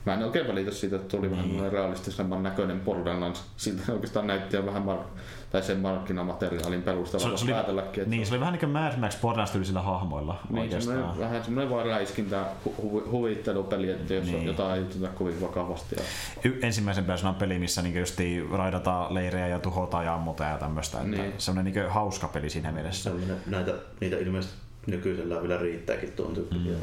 mä 0.06 0.14
en 0.14 0.24
oikein 0.24 0.48
välitä 0.48 0.72
siitä, 0.72 0.96
että 0.96 1.18
tuli 1.18 1.28
niin. 1.28 1.58
vähän 1.58 1.72
realistisemman 1.72 2.44
näköinen 2.44 2.80
Borderlands. 2.80 3.44
Siltä 3.58 3.94
oikeastaan 3.94 4.28
näytti 4.28 4.66
vähän 4.66 4.84
mar- 4.84 5.20
tai 5.52 5.64
sen 5.64 5.80
markkinamateriaalin 5.80 6.82
perusteella 6.82 7.38
se, 7.38 7.46
se 7.46 7.54
oli, 7.68 8.06
Niin, 8.06 8.26
se 8.26 8.34
oli 8.34 8.40
vähän 8.40 8.54
niin 8.54 8.60
kuin 8.60 8.70
Mad 8.70 8.98
Max 8.98 9.22
Borderlands 9.22 9.74
hahmoilla 9.76 10.40
niin, 10.50 10.62
oikeastaan. 10.62 10.98
Semmoinen, 10.98 11.20
vähän 11.20 11.44
semmoinen 11.44 11.70
vaan 11.70 11.86
räiskintä 11.86 12.46
hu- 12.66 13.10
huvittelupeli, 13.12 13.90
että 13.92 14.14
jos 14.14 14.26
niin. 14.26 14.46
jotain 14.46 14.78
ei 14.78 14.84
oteta 14.84 15.08
kovin 15.08 15.42
vakavasti. 15.42 15.96
Ja... 15.96 16.02
Y- 16.44 16.60
ensimmäisen 16.62 17.06
persoonan 17.06 17.40
peli, 17.40 17.60
missä 17.60 17.82
niin 17.82 18.06
raidataan 18.52 19.14
leirejä 19.14 19.48
ja 19.48 19.60
tuhotaan 19.60 20.06
ja 20.06 20.14
ammutaan 20.14 20.52
ja 20.52 20.58
tämmöistä. 20.58 21.04
Niin. 21.04 21.34
Semmoinen 21.38 21.74
niin 21.74 21.90
hauska 21.90 22.28
peli 22.28 22.50
siinä 22.50 22.72
mielessä. 22.72 23.12
Näitä, 23.46 23.74
niitä 24.00 24.18
ilmeisesti 24.18 24.58
nykyisellä 24.88 25.42
vielä 25.42 25.58
riittääkin 25.58 26.12
tuon 26.12 26.34
tyyppisiä. 26.34 26.74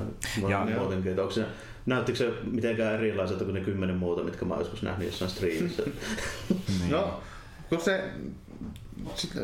Mm. 0.42 0.50
Ja, 0.50 0.66
muutenkin, 0.78 1.10
että 1.10 1.22
onko 1.22 1.34
se, 1.34 1.44
näyttikö 1.86 2.18
se 2.18 2.32
mitenkään 2.50 2.94
erilaiselta 2.94 3.44
kuin 3.44 3.54
ne 3.54 3.60
kymmenen 3.60 3.96
muuta, 3.96 4.22
mitkä 4.22 4.44
mä 4.44 4.54
joskus 4.54 4.82
nähnyt 4.82 5.06
jossain 5.06 5.30
striimissä? 5.30 5.82
niin. 6.80 6.90
No, 6.90 7.20
kun 7.68 7.80
se 7.80 8.10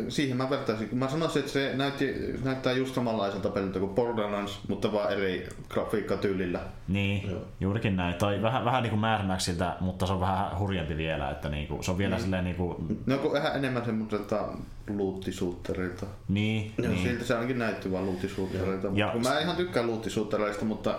siihen 0.09 0.37
mä 0.37 0.51
vertaisin. 0.51 0.89
Mä 0.93 1.09
sanoisin, 1.09 1.41
että 1.41 1.53
se 1.53 1.73
näytti, 1.75 2.15
näyttää 2.45 2.73
just 2.73 2.95
samanlaiselta 2.95 3.49
peliltä 3.49 3.79
kuin 3.79 3.95
Borderlands, 3.95 4.61
mutta 4.69 4.93
vaan 4.93 5.13
eri 5.13 5.49
grafiikkatyylillä. 5.69 6.61
Niin, 6.89 7.31
Joo. 7.31 7.41
juurikin 7.61 7.97
näin. 7.97 8.15
Tai 8.15 8.43
vähän, 8.43 8.65
vähän 8.65 8.83
niin 8.83 8.91
kuin 8.91 9.01
Mad 9.01 9.27
Maxilta, 9.27 9.77
mutta 9.81 10.07
se 10.07 10.13
on 10.13 10.21
vähän 10.21 10.59
hurjempi 10.59 10.97
vielä. 10.97 11.31
Että 11.31 11.49
niinku, 11.49 11.83
se 11.83 11.91
on 11.91 11.99
vielä 11.99 12.15
niin. 12.15 12.23
silleen 12.23 12.45
niinku... 12.45 12.85
No 13.07 13.19
kun 13.19 13.33
vähän 13.33 13.57
enemmän 13.57 13.85
semmoiselta 13.85 14.49
luuttisuutterilta. 14.89 16.07
Niin, 16.29 16.73
ja 16.83 16.89
niin. 16.89 17.03
Siltä 17.03 17.25
se 17.25 17.35
ainakin 17.35 17.59
näytti 17.59 17.93
vaan 17.93 18.07
luuttisuutterilta. 18.07 18.89
Ja. 18.95 19.09
Kun 19.09 19.23
mä 19.23 19.41
ihan 19.41 19.57
tykkään 19.57 19.87
luuttisuuttereista, 19.87 20.65
mutta 20.65 20.99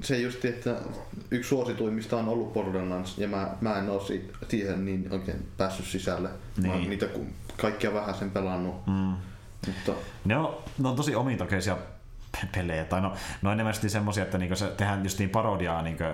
se 0.00 0.18
just, 0.18 0.44
että 0.44 0.76
yksi 1.30 1.48
suosituimmista 1.48 2.16
on 2.16 2.28
ollut 2.28 2.52
Borderlands 2.52 3.18
ja 3.18 3.28
mä, 3.28 3.50
mä 3.60 3.78
en 3.78 3.90
ole 3.90 4.02
siihen 4.48 4.84
niin 4.84 5.08
oikein 5.12 5.48
päässyt 5.56 5.86
sisälle. 5.86 6.28
Niin. 6.56 6.66
Mä 6.66 6.72
oon 6.72 6.90
niitä 6.90 7.06
kaikkia 7.60 7.94
vähän 7.94 8.14
sen 8.14 8.30
pelannut. 8.30 8.86
Mm. 8.86 9.14
Mutta... 9.66 9.92
Ne, 10.24 10.36
on, 10.36 10.56
ne 10.78 10.88
on 10.88 10.96
tosi 10.96 11.14
omintakeisia 11.14 11.76
pelejä. 12.54 12.84
Tai 12.84 13.00
no, 13.00 13.12
no 13.42 13.52
enemmän 13.52 13.74
semmoisia, 13.74 14.24
että 14.24 14.38
niinku 14.38 14.56
se 14.56 14.66
tehdään 14.66 15.02
just 15.02 15.18
niin 15.18 15.30
parodiaa 15.30 15.82
niinku 15.82 16.04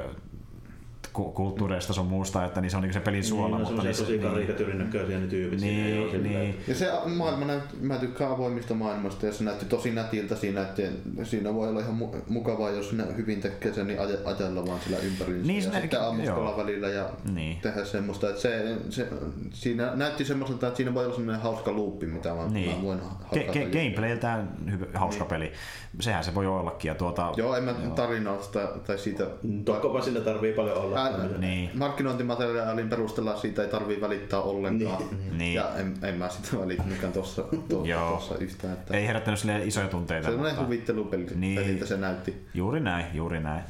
kulttuureista 1.14 1.92
sun 1.92 2.06
muusta, 2.06 2.44
että 2.44 2.60
niin 2.60 2.70
se 2.70 2.76
on 2.76 2.82
niin 2.82 2.92
se 2.92 3.00
pelin 3.00 3.24
suola. 3.24 3.56
Niin, 3.56 3.64
no, 3.64 3.70
mutta 3.70 3.82
niin, 3.82 3.96
tosi 3.96 4.18
karikatyyrin 4.18 4.78
näköisiä 4.78 5.18
ne 5.20 5.26
tyypit. 5.26 5.60
Niin, 5.60 6.10
siinä, 6.10 6.28
niin. 6.28 6.60
Ja 6.68 6.74
se 6.74 6.90
maailma 7.06 7.44
näyt, 7.44 7.62
mä 7.80 7.98
tykkään 7.98 8.30
avoimista 8.30 8.74
maailmasta 8.74 9.26
ja 9.26 9.32
se 9.32 9.44
näytti 9.44 9.64
tosi 9.64 9.92
nätiltä 9.92 10.36
siinä, 10.36 10.62
että 10.62 10.82
siinä 11.22 11.54
voi 11.54 11.68
olla 11.68 11.80
ihan 11.80 11.94
mukavaa, 12.28 12.70
jos 12.70 12.92
ne 12.92 13.04
hyvin 13.16 13.40
tekee 13.40 13.72
sen, 13.72 13.86
niin 13.86 13.98
ajella 14.00 14.66
vaan 14.66 14.80
sillä 14.80 14.98
ympärillä. 14.98 15.46
Niin, 15.46 15.64
ja 15.64 15.70
ne, 15.70 15.80
sitten 15.80 16.02
ammuskalla 16.02 16.56
välillä 16.56 16.88
ja 16.88 17.10
niin. 17.32 17.58
tehdä 17.60 17.84
semmoista. 17.84 18.28
Että 18.28 18.40
se, 18.40 18.76
se, 18.90 19.08
siinä 19.52 19.92
näytti 19.94 20.24
semmoiselta, 20.24 20.66
että 20.66 20.76
siinä 20.76 20.94
voi 20.94 21.04
olla 21.04 21.14
semmoinen 21.14 21.42
hauska 21.42 21.72
luuppi, 21.72 22.06
mitä 22.06 22.34
mä, 22.34 22.46
niin. 22.48 22.76
mä 22.76 22.82
voin 22.82 23.00
Ge- 23.34 23.50
ge- 23.52 23.72
Gameplayltään 23.72 24.48
hyvä, 24.70 24.86
hauska 24.94 25.24
niin. 25.24 25.30
peli. 25.30 25.52
Sehän 26.00 26.24
se 26.24 26.34
voi 26.34 26.46
ollakin. 26.46 26.88
Ja 26.88 26.94
tuota, 26.94 27.32
joo, 27.36 27.56
en 27.56 27.64
mä 27.64 27.74
tarinasta 27.94 28.60
tai 28.86 28.98
siitä... 28.98 29.26
Tokkopa 29.64 30.00
sinne 30.00 30.20
tarvii 30.20 30.52
paljon 30.52 30.78
olla 30.78 31.03
niin. 31.38 31.70
markkinointimateriaalin 31.74 32.88
perusteella 32.88 33.36
siitä 33.36 33.62
ei 33.62 33.68
tarvii 33.68 34.00
välittää 34.00 34.40
ollenkaan. 34.40 35.02
Niin. 35.10 35.38
niin. 35.38 35.54
Ja 35.54 35.76
en, 35.76 35.94
en 36.02 36.14
mä 36.14 36.28
sitä 36.28 36.58
välittänytkään 36.60 37.12
tuossa, 37.12 37.42
tuossa 37.68 38.38
yhtään. 38.38 38.72
Että 38.72 38.96
ei 38.96 39.06
herättänyt 39.06 39.40
sille 39.40 39.64
isoja 39.64 39.88
tunteita. 39.88 40.28
Se 40.28 40.34
on 40.34 40.40
mutta... 40.40 40.64
huvittelupeli, 40.64 41.26
niin. 41.34 41.60
peliltä 41.60 41.86
se 41.86 41.96
näytti. 41.96 42.46
Juuri 42.54 42.80
näin, 42.80 43.06
juuri 43.14 43.40
näin. 43.40 43.62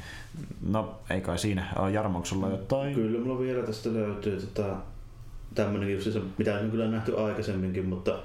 No, 0.69 0.99
ei 1.09 1.21
kai 1.21 1.37
siinä. 1.37 1.73
Jarmo, 1.93 2.17
onko 2.17 2.25
sulla 2.25 2.49
jotain? 2.49 2.95
Kyllä, 2.95 3.19
mulla 3.19 3.39
vielä 3.39 3.63
tästä 3.63 3.93
löytyy 3.93 4.41
tota, 4.41 4.75
tämmönen 5.55 5.93
just 5.93 6.11
se, 6.11 6.21
mitä 6.37 6.55
on 6.55 6.71
kyllä 6.71 6.87
nähty 6.87 7.19
aikaisemminkin, 7.19 7.85
mutta 7.85 8.19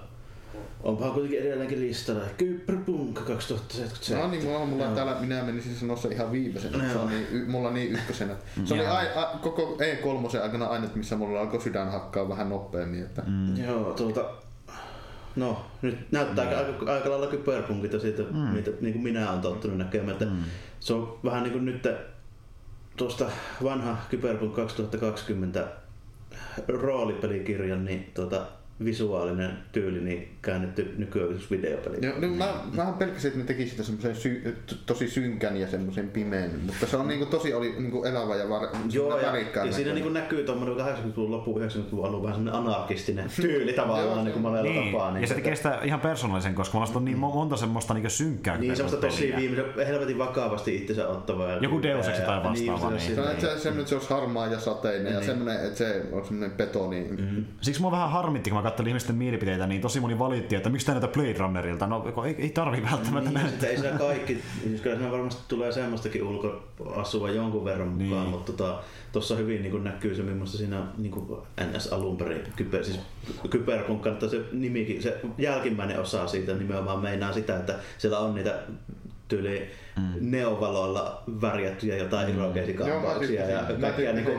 Onpahan 0.82 1.12
kuitenkin 1.12 1.40
edelleenkin 1.40 1.80
listalla. 1.80 2.20
Kyberpunk 2.38 3.14
2077. 3.14 4.24
No 4.24 4.30
niin, 4.30 4.44
mulla, 4.44 4.66
mulla 4.66 4.88
on 4.88 4.94
täällä, 4.94 5.16
minä 5.20 5.42
menisin 5.42 5.74
sanoa 5.74 5.96
se 5.96 6.08
ihan 6.08 6.32
viimeisenä. 6.32 6.78
No, 6.78 6.92
se 6.92 6.98
on 6.98 7.08
niin, 7.08 7.50
mulla 7.50 7.68
on 7.68 7.74
niin 7.74 7.92
ykkösenä. 7.92 8.36
Se 8.64 8.74
oli 8.74 8.86
a, 8.86 8.98
a, 8.98 9.38
koko 9.42 9.78
E3 9.78 10.42
aikana 10.42 10.66
ainut, 10.66 10.94
missä 10.94 11.16
mulla 11.16 11.40
alkoi 11.40 11.60
sydän 11.60 11.92
hakkaa 11.92 12.28
vähän 12.28 12.48
nopeammin. 12.48 13.02
Että... 13.02 13.22
Mm. 13.26 13.64
Joo, 13.64 13.92
tuota, 13.92 14.30
No, 15.36 15.66
nyt 15.82 16.12
näyttää 16.12 16.44
mm. 16.44 16.50
aika, 16.50 16.92
aika 16.92 17.10
lailla 17.10 17.26
kyberpunkita 17.26 18.00
siitä, 18.00 18.22
mm. 18.22 18.38
mitä 18.38 18.70
niin 18.80 18.92
kuin 18.92 19.02
minä 19.02 19.30
olen 19.30 19.42
tottunut 19.42 19.78
näkemään. 19.78 20.10
Että 20.10 20.24
mm. 20.24 20.42
Se 20.80 20.94
on 20.94 21.18
vähän 21.24 21.42
niin 21.42 21.52
kuin 21.52 21.64
nyt 21.64 21.86
tuosta 22.96 23.26
vanha 23.62 23.96
Kyberpunk 24.10 24.54
2020 24.54 25.68
roolipelikirjan, 26.68 27.84
niin 27.84 28.10
tuota, 28.14 28.46
visuaalinen 28.84 29.58
tyyli 29.72 30.00
niin 30.00 30.36
käännetty 30.42 30.94
nykyaikaisessa 30.96 31.50
videopeli. 31.50 32.06
Joo, 32.06 32.14
no, 32.20 32.28
mä 32.28 32.54
vähän 32.76 32.94
pelkäsin, 32.94 33.28
että 33.28 33.38
ne 33.40 33.44
teki 33.44 33.66
sitä 33.66 33.82
semmoisen 33.82 34.16
sy- 34.16 34.56
tosi 34.86 35.08
synkän 35.08 35.56
ja 35.56 35.68
semmoisen 35.68 36.10
pimeän, 36.10 36.50
mutta 36.66 36.86
se 36.86 36.96
on 36.96 37.08
niinku 37.08 37.26
tosi 37.26 37.54
oli 37.54 37.74
niinku 37.78 38.04
elävä 38.04 38.36
ja 38.36 38.48
var- 38.48 38.68
Joo, 38.92 39.18
ja, 39.18 39.36
ja 39.64 39.72
siinä 39.72 39.92
niinku 39.92 40.10
näkyy 40.10 40.44
tuommoinen 40.44 40.86
80-luvun 40.86 41.30
loppu, 41.30 41.58
90-luvun 41.58 42.06
alun 42.06 42.22
vähän 42.22 42.36
semmoinen 42.36 42.60
anarkistinen 42.60 43.30
tyyli 43.42 43.72
tavallaan 43.72 44.24
niin 44.24 44.32
kuin 44.32 44.42
monella 44.42 44.70
niin. 44.70 44.92
tapaa. 44.92 45.10
Niin, 45.12 45.20
ja 45.22 45.28
se 45.28 45.34
tekee 45.34 45.56
sitä 45.56 45.78
ihan 45.84 46.00
persoonallisen, 46.00 46.54
koska 46.54 46.78
mulla 46.78 46.92
on 46.94 47.04
niin 47.04 47.18
monta 47.18 47.56
semmoista 47.56 47.94
niinku 47.94 48.10
synkkää. 48.10 48.58
Niin, 48.58 48.76
semmoista 48.76 49.00
tosi 49.00 49.32
viimeisen, 49.36 49.86
helvetin 49.86 50.18
vakavasti 50.18 50.76
itsensä 50.76 51.08
ottavaa. 51.08 51.52
Joku 51.52 51.82
Deus 51.82 52.08
Ex 52.08 52.16
tai 52.16 52.42
vastaava. 52.44 52.90
Niin, 52.90 52.98
niin. 52.98 53.16
Se, 53.16 53.20
niin. 53.20 53.40
se, 53.40 53.58
se, 53.58 53.86
se, 53.86 53.94
olisi 53.94 54.10
harmaa 54.10 54.46
ja 54.46 54.60
sateinen 54.60 55.04
niin. 55.04 55.14
ja 55.14 55.22
semmoinen, 55.22 55.64
että 55.64 55.78
se 55.78 56.02
on 56.12 56.24
semmoinen 56.24 56.56
betoni. 56.56 57.06
Mm. 57.18 57.44
Siksi 57.60 57.80
mua 57.80 57.90
vähän 57.90 58.10
harmitti, 58.10 58.50
kun 58.50 58.56
mä 58.58 58.69
katselin 58.70 58.88
ihmisten 58.88 59.16
mielipiteitä, 59.16 59.66
niin 59.66 59.80
tosi 59.80 60.00
moni 60.00 60.18
valitti, 60.18 60.56
että 60.56 60.70
miksi 60.70 60.92
näitä 60.92 61.08
Blade 61.08 61.38
Runnerilta? 61.38 61.86
No 61.86 62.04
ei, 62.26 62.36
ei 62.38 62.50
tarvi 62.50 62.82
välttämättä 62.90 63.30
niin, 63.30 63.42
näitä. 63.42 63.66
Ei 63.66 63.78
siinä 63.78 63.98
kaikki, 63.98 64.42
siis 64.62 64.80
kyllä 64.80 64.96
siinä 64.96 65.12
varmasti 65.12 65.42
tulee 65.48 65.72
semmoistakin 65.72 66.22
ulkoasua 66.22 67.30
jonkun 67.30 67.64
verran 67.64 67.88
mukaan, 67.88 68.22
niin. 68.22 68.30
mutta 68.30 68.52
tota, 68.52 68.82
tuossa 69.12 69.36
hyvin 69.36 69.62
niin 69.62 69.84
näkyy 69.84 70.14
se, 70.14 70.22
millaista 70.22 70.58
siinä 70.58 70.82
niin 70.98 71.14
NS 71.72 71.92
alun 71.92 72.16
perin, 72.16 72.42
kyber, 72.56 72.84
siis 72.84 73.00
Kyberpunk 73.50 74.04
se 74.30 74.40
nimikin, 74.52 75.02
se 75.02 75.20
jälkimmäinen 75.38 76.00
osa 76.00 76.26
siitä 76.26 76.54
nimenomaan 76.54 77.00
meinaa 77.00 77.32
sitä, 77.32 77.56
että 77.56 77.74
siellä 77.98 78.18
on 78.18 78.34
niitä 78.34 78.62
tyyli 79.28 79.70
mm. 80.00 80.30
neovaloilla 80.30 81.22
värjättyjä 81.40 81.96
jotain 81.96 82.28
mm. 82.28 82.34
irokeisikampauksia 82.34 83.50
ja 83.50 83.60
kaikkia 83.80 84.12
niinku 84.12 84.30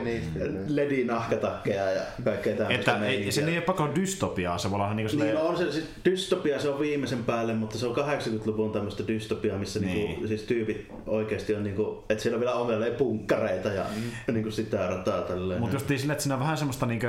ledinahkatakkeja 0.68 1.90
ja 1.90 2.02
kaikkea 2.24 2.56
tämmöistä. 2.56 2.92
Että 2.92 3.06
ei, 3.06 3.32
se 3.32 3.44
ei 3.44 3.56
ole 3.56 3.60
pakko 3.60 3.88
dystopiaa, 3.94 4.58
se 4.58 4.70
voi 4.70 4.76
olla 4.76 4.94
niinku 4.94 5.16
niin, 5.16 5.34
no 5.34 5.40
on 5.40 5.56
se, 5.56 5.72
siis 5.72 5.84
dystopia 6.04 6.60
se 6.60 6.68
on 6.68 6.80
viimeisen 6.80 7.24
päälle, 7.24 7.54
mutta 7.54 7.78
se 7.78 7.86
on 7.86 7.96
80-luvun 7.96 8.72
tämmöistä 8.72 9.06
dystopiaa, 9.08 9.58
missä 9.58 9.80
niinku 9.80 9.98
niin. 9.98 10.08
niinku, 10.10 10.26
siis 10.26 10.42
tyypit 10.42 10.86
oikeasti 11.06 11.54
on 11.54 11.64
niinku, 11.64 12.04
että 12.08 12.22
siellä 12.22 12.36
on 12.36 12.40
vielä 12.40 12.54
omelleen 12.54 12.94
punkkareita 12.94 13.68
ja 13.68 13.84
mm. 13.96 14.34
niinku 14.34 14.50
sitä 14.50 14.86
rataa 14.86 15.22
tälleen. 15.22 15.60
Mutta 15.60 15.76
just 15.76 15.88
sille, 15.88 16.12
että 16.12 16.22
siinä 16.22 16.34
on 16.34 16.40
vähän 16.40 16.56
semmoista 16.56 16.86
niinku 16.86 17.06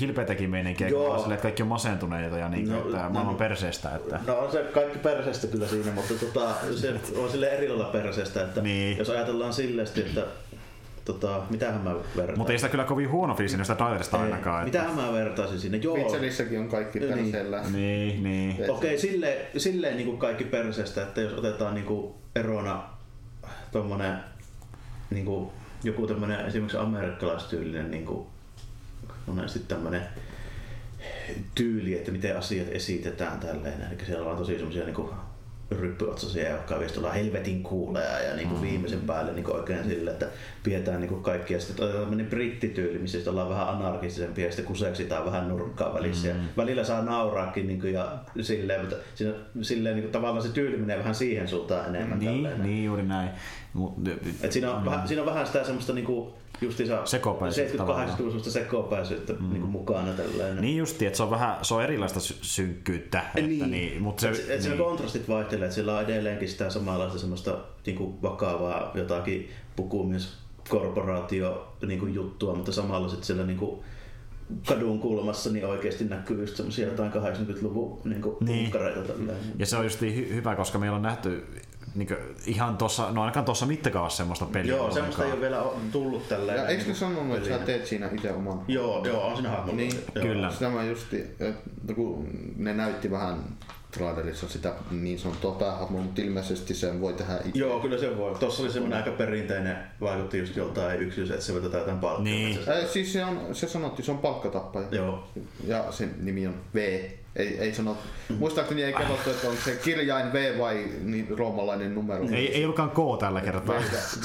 hilpeitäkin 0.00 0.50
meininkiä, 0.50 0.88
sille, 0.88 1.34
että 1.34 1.42
kaikki 1.42 1.62
on 1.62 1.68
masentuneita 1.68 2.38
ja 2.38 2.48
niinku, 2.48 2.74
no, 2.74 2.80
että 2.80 3.02
no, 3.02 3.10
maailman 3.10 3.36
perseestä. 3.36 3.94
Että... 3.96 4.20
No 4.26 4.38
on 4.38 4.52
se 4.52 4.64
kaikki 4.74 4.98
perseestä 4.98 5.46
kyllä 5.46 5.66
siinä, 5.66 5.92
mutta 5.92 6.14
tota, 6.14 6.54
se 6.76 6.94
on 7.16 7.30
sille 7.30 7.48
eri 7.48 7.68
lailla 7.68 7.84
perseestä, 7.92 8.42
että 8.42 8.60
niin. 8.60 8.98
jos 8.98 9.10
ajatellaan 9.10 9.52
silleesti, 9.52 10.00
että 10.00 10.26
tota, 11.04 11.42
mitähän 11.50 11.80
mä 11.80 11.94
vertaisin. 11.94 12.38
Mutta 12.38 12.52
ei 12.52 12.58
sitä 12.58 12.68
kyllä 12.68 12.84
kovin 12.84 13.10
huono 13.10 13.34
fiilis 13.34 13.52
sitä 13.52 13.74
trailerista 13.74 14.20
ainakaan. 14.20 14.66
Että... 14.66 14.78
Mitähän 14.78 15.06
mä 15.06 15.12
vertaisin 15.12 15.60
sinne? 15.60 15.78
Joo. 15.78 15.96
Witcherissäkin 15.96 16.60
on 16.60 16.68
kaikki 16.68 17.00
niin. 17.00 17.14
perseellä. 17.14 17.62
Niin, 17.72 18.22
niin. 18.22 18.52
Okei, 18.52 18.70
okay, 18.70 18.98
silleen, 18.98 19.46
silleen 19.56 19.96
niin 19.96 20.06
kuin 20.06 20.18
kaikki 20.18 20.44
perseestä, 20.44 21.02
että 21.02 21.20
jos 21.20 21.32
otetaan 21.32 21.74
niin 21.74 21.86
kuin 21.86 22.14
erona 22.36 22.82
tommonen 23.72 24.16
niin 25.10 25.24
kuin, 25.24 25.50
joku 25.84 26.06
tämmönen 26.06 26.46
esimerkiksi 26.46 26.76
amerikkalaistyylinen 26.76 27.90
niin 27.90 28.04
kuin, 28.04 28.26
monesti 29.26 29.58
tämmönen 29.58 30.02
tyyli, 31.54 31.94
että 31.94 32.10
miten 32.10 32.38
asiat 32.38 32.68
esitetään 32.70 33.40
tälleen. 33.40 33.82
Eli 33.90 34.06
siellä 34.06 34.30
on 34.30 34.36
tosi 34.36 34.54
semmoisia 34.54 34.84
niin 34.84 35.08
ryppyotsaisia, 35.70 36.50
jotka 36.50 36.74
oikeasti 36.74 36.98
ollaan 36.98 37.14
helvetin 37.14 37.62
kuuleja 37.62 38.20
ja 38.20 38.36
niin 38.36 38.48
kuin 38.48 38.60
mm. 38.60 38.66
viimeisen 38.66 39.00
päälle 39.00 39.32
niin 39.32 39.44
kuin 39.44 39.56
oikein 39.56 39.84
sille, 39.84 40.10
että 40.10 40.26
pidetään 40.62 41.00
niin 41.00 41.08
kuin 41.08 41.22
kaikki. 41.22 41.54
Ja 41.54 41.60
sitten 41.60 41.84
otetaan 41.84 42.02
tämmöinen 42.02 42.26
brittityyli, 42.26 42.98
missä 42.98 43.30
ollaan 43.30 43.48
vähän 43.48 43.68
anarkistisempi 43.68 44.42
ja 44.42 44.50
sitten 44.50 44.64
kuseksitaan 44.64 45.24
vähän 45.24 45.48
nurkkaa 45.48 45.94
välissä. 45.94 46.28
Mm. 46.28 46.38
Ja 46.38 46.44
välillä 46.56 46.84
saa 46.84 47.02
nauraakin 47.02 47.66
niin 47.66 47.80
kuin, 47.80 47.92
ja 47.92 48.18
silleen, 48.40 48.80
mutta 48.80 48.96
siinä, 49.14 49.32
silleen 49.62 49.94
niin 49.94 50.04
kuin, 50.04 50.12
tavallaan 50.12 50.42
se 50.42 50.52
tyyli 50.52 50.76
menee 50.76 50.98
vähän 50.98 51.14
siihen 51.14 51.48
suuntaan 51.48 51.94
enemmän. 51.96 52.18
Niin, 52.18 52.34
tälleen. 52.34 52.62
niin 52.62 52.84
juuri 52.84 53.02
näin. 53.02 53.30
Et 54.42 54.52
siinä, 54.52 54.72
on, 54.74 54.82
mm. 54.82 54.90
vähän, 54.90 55.08
siinä 55.08 55.22
on 55.22 55.26
vähän 55.26 55.46
sitä 55.46 55.64
semmoista 55.64 55.92
niin 55.92 56.06
kuin, 56.06 56.32
justiinsa 56.60 57.04
70-80-luvusta 57.04 58.50
sekopääisyyttä 58.50 59.32
mm. 59.32 59.52
niin 59.52 59.62
mukana. 59.62 60.12
Tällainen. 60.12 60.60
Niin 60.60 60.76
justi, 60.76 61.06
että 61.06 61.16
se 61.16 61.22
on 61.22 61.30
vähän 61.30 61.56
se 61.62 61.74
on 61.74 61.82
erilaista 61.82 62.20
sy- 62.20 62.38
synkkyyttä. 62.42 63.22
Että 63.34 63.40
niin. 63.40 63.70
niin 63.70 64.02
mutta 64.02 64.20
se, 64.20 64.28
et, 64.28 64.50
et 64.50 64.62
niin. 64.62 64.78
kontrastit 64.78 65.28
vaihtelee, 65.28 65.64
että 65.64 65.74
sillä 65.74 65.96
on 65.96 66.04
edelleenkin 66.04 66.48
sitä 66.48 66.70
samanlaista 66.70 67.18
semmoista 67.18 67.58
niin 67.86 67.96
kuin 67.96 68.22
vakavaa 68.22 68.90
jotakin 68.94 69.50
pukumies 69.76 70.38
korporaatio 70.68 71.72
niin 71.86 72.00
kuin 72.00 72.14
juttua, 72.14 72.54
mutta 72.54 72.72
samalla 72.72 73.08
sitten 73.08 73.26
siellä 73.26 73.46
niin 73.46 73.58
kuin 73.58 73.80
kadun 74.68 75.00
kulmassa 75.00 75.50
niin 75.50 75.66
oikeasti 75.66 76.04
näkyy 76.04 76.40
just 76.40 76.56
semmoisia 76.56 76.88
jotain 76.88 77.12
80-luvun 77.12 78.00
niin 78.04 78.22
niin. 78.40 78.70
Ja 79.58 79.66
se 79.66 79.76
on 79.76 79.84
just 79.84 80.02
hy- 80.02 80.34
hyvä, 80.34 80.56
koska 80.56 80.78
meillä 80.78 80.96
on 80.96 81.02
nähty 81.02 81.44
niin 81.94 82.08
ihan 82.46 82.76
tuossa, 82.76 83.12
no 83.12 83.20
ainakaan 83.20 83.44
tuossa 83.44 83.66
mittakaavassa 83.66 84.16
semmoista 84.16 84.46
peliä. 84.46 84.76
Joo, 84.76 84.90
semmoista 84.90 85.24
ei 85.24 85.32
ole 85.32 85.40
vielä 85.40 85.62
tullut 85.92 86.28
tällä. 86.28 86.52
Ja 86.52 86.66
eikö 86.66 86.84
ne 86.86 86.94
sanonut, 86.94 87.36
että 87.36 87.48
sä 87.48 87.58
teet 87.58 87.86
siinä 87.86 88.08
itse 88.12 88.32
oman? 88.32 88.62
Joo, 88.68 89.06
joo, 89.06 89.26
on 89.26 89.36
siinä 89.36 89.50
hahmo. 89.50 89.72
Niin, 89.72 89.92
joo. 90.14 90.24
kyllä. 90.24 90.50
Sitä 90.50 90.68
mä 90.68 90.84
justi, 90.84 91.20
että 91.40 91.94
kun 91.94 92.28
ne 92.56 92.74
näytti 92.74 93.10
vähän 93.10 93.44
trailerissa 93.90 94.48
sitä 94.48 94.74
niin 94.90 95.18
sanottua 95.18 95.52
päähahmoa, 95.52 96.02
mutta 96.02 96.22
ilmeisesti 96.22 96.74
sen 96.74 97.00
voi 97.00 97.12
tehdä 97.12 97.38
itse. 97.44 97.58
Joo, 97.58 97.80
kyllä 97.80 97.98
se 97.98 98.16
voi. 98.16 98.34
Tuossa 98.34 98.62
oli 98.62 98.72
semmoinen 98.72 98.98
aika 98.98 99.10
perinteinen, 99.10 99.76
vaikutti 100.00 100.38
just 100.38 100.56
joltain 100.56 101.00
yksityis, 101.00 101.30
että 101.30 101.44
se 101.44 101.52
voi 101.52 101.62
tätä 101.62 101.78
jotain 101.78 101.98
palkkaa. 101.98 102.24
Niin. 102.24 102.58
Äh, 102.68 102.88
siis 102.92 103.12
se, 103.12 103.24
on, 103.24 103.40
se 103.52 103.68
sanottiin, 103.68 104.06
se 104.06 104.12
on 104.12 104.18
palkkatappaja. 104.18 104.88
Joo. 104.90 105.28
Ja 105.66 105.92
sen 105.92 106.14
nimi 106.18 106.46
on 106.46 106.54
V. 106.74 107.02
Ei, 107.36 107.58
ei 107.58 107.74
sano, 107.74 107.96
mm. 108.28 108.36
muistaakseni 108.36 108.82
ei 108.82 108.92
katsottu, 108.92 109.30
että 109.30 109.48
on 109.48 109.56
se 109.64 109.76
kirjain 109.84 110.32
V 110.32 110.58
vai 110.58 110.88
niin 111.02 111.38
roomalainen 111.38 111.94
numero. 111.94 112.24
Ei, 112.32 112.54
ei 112.54 112.64
ollutkaan 112.64 112.90
K 112.90 113.20
tällä 113.20 113.40
kertaa. 113.40 113.74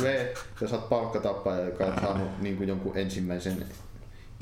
V, 0.01 0.25
v 0.61 0.67
sä 0.67 0.75
oot 0.75 0.89
palkkatappaja, 0.89 1.65
joka 1.65 1.85
on 1.85 1.93
saanut 2.01 2.41
niin 2.41 2.57
kuin 2.57 2.69
jonkun 2.69 2.97
ensimmäisen 2.97 3.65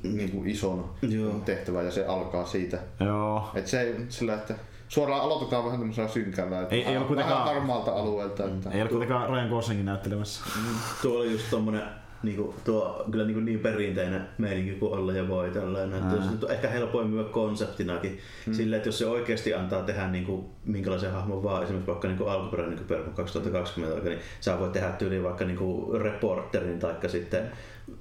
niin 0.03 0.31
kuin 0.31 0.47
ison 0.47 0.89
Joo. 1.01 1.33
tehtävän 1.45 1.85
ja 1.85 1.91
se 1.91 2.05
alkaa 2.05 2.45
siitä. 2.45 2.79
Joo. 2.99 3.49
Et 3.55 3.67
se 3.67 3.95
sillä, 4.09 4.33
että 4.33 4.55
suoraan 4.87 5.21
aloitetaan 5.21 5.65
vähän 5.65 5.79
tämmöisellä 5.79 6.09
synkällä. 6.09 6.61
Että 6.61 6.75
ei, 6.75 6.85
ei 6.85 6.97
ole 6.97 7.05
kuitenkaan... 7.05 7.39
Vähän 7.39 7.55
harmaalta 7.55 7.91
alueelta. 7.91 8.45
Että... 8.45 8.69
Ei 8.69 8.81
ole 8.81 8.89
kuitenkaan 8.89 9.29
Ryan 9.29 9.49
Goslingin 9.49 9.85
näyttelemässä. 9.85 10.41
Mm. 10.55 10.75
Tuo 11.01 11.19
oli 11.19 11.31
just 11.31 11.49
tommonen 11.49 11.83
niinku, 12.23 12.55
tuo 12.65 13.05
kyllä 13.11 13.25
niinku 13.25 13.39
niin 13.39 13.59
perinteinen 13.59 14.27
meininki 14.37 14.71
kuin 14.71 14.93
olla 14.93 15.13
ja 15.13 15.27
voi 15.27 15.49
tällainen. 15.49 16.03
Että 16.03 16.15
se 16.15 16.45
on 16.45 16.51
ehkä 16.51 16.67
helpoin 16.67 17.07
myös 17.07 17.27
konseptinakin. 17.31 18.19
Mm. 18.47 18.53
Sille, 18.53 18.75
että 18.75 18.87
jos 18.87 18.97
se 18.97 19.05
oikeasti 19.05 19.53
antaa 19.53 19.83
tehdä 19.83 20.07
niinku, 20.07 20.49
minkälaisen 20.65 21.11
hahmon 21.11 21.43
vaan, 21.43 21.63
esimerkiksi 21.63 21.87
vaikka 21.87 22.07
niinku 22.07 22.25
alkuperäinen 22.25 22.75
niin 22.75 22.87
Perko 22.87 23.11
2020, 23.11 24.09
niin 24.09 24.19
sä 24.39 24.59
voit 24.59 24.71
tehdä 24.71 24.89
tyyliin 24.89 25.23
vaikka 25.23 25.45
niinku 25.45 25.93
reporterin 25.93 26.79
tai 26.79 26.95
sitten 27.07 27.51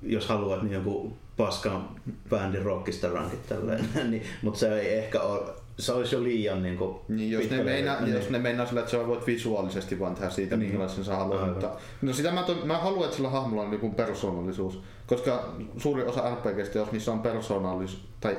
jos 0.03 0.27
haluat 0.27 0.63
niin 0.63 0.73
jonkun 0.73 1.17
paskan 1.37 1.89
bändin 2.31 2.63
rockistarankit 2.63 3.47
tälleen, 3.47 3.89
niin, 4.11 4.23
mutta 4.43 4.61
se 4.61 4.81
ei 4.81 4.95
ehkä 4.95 5.21
ole 5.21 5.43
se 5.83 5.93
olisi 5.93 6.15
jo 6.15 6.23
liian 6.23 6.63
niin 6.63 6.77
kuin 6.77 6.97
niin, 7.09 7.31
jos, 7.31 7.51
ne 7.51 7.63
meinaa, 7.63 8.01
niin. 8.01 8.15
jos 8.15 8.31
ne 8.31 8.39
meinaa 8.39 8.67
sillä, 8.67 8.81
että 8.81 8.91
sä 8.91 9.07
voit 9.07 9.27
visuaalisesti 9.27 10.01
vaan 10.01 10.15
tehdä 10.15 10.31
siitä, 10.31 10.57
niin. 10.57 10.69
minkälaisen 10.69 11.05
sä 11.05 11.17
haluat. 11.17 11.49
Mutta, 11.49 11.71
no 12.03 12.13
sitä 12.13 12.31
mä, 12.31 12.43
to, 12.43 12.57
mä 12.65 12.79
haluan, 12.79 13.05
että 13.05 13.17
sillä 13.17 13.31
hahmolla 13.31 13.63
on 13.63 13.71
niin 13.71 13.95
persoonallisuus. 13.95 14.81
Koska 15.07 15.55
suuri 15.77 16.03
osa 16.03 16.35
RPGistä, 16.35 16.79
jos 16.79 16.93
niissä 16.93 17.13
on 17.13 17.21
persoonallisuus, 17.21 18.05
tai 18.21 18.37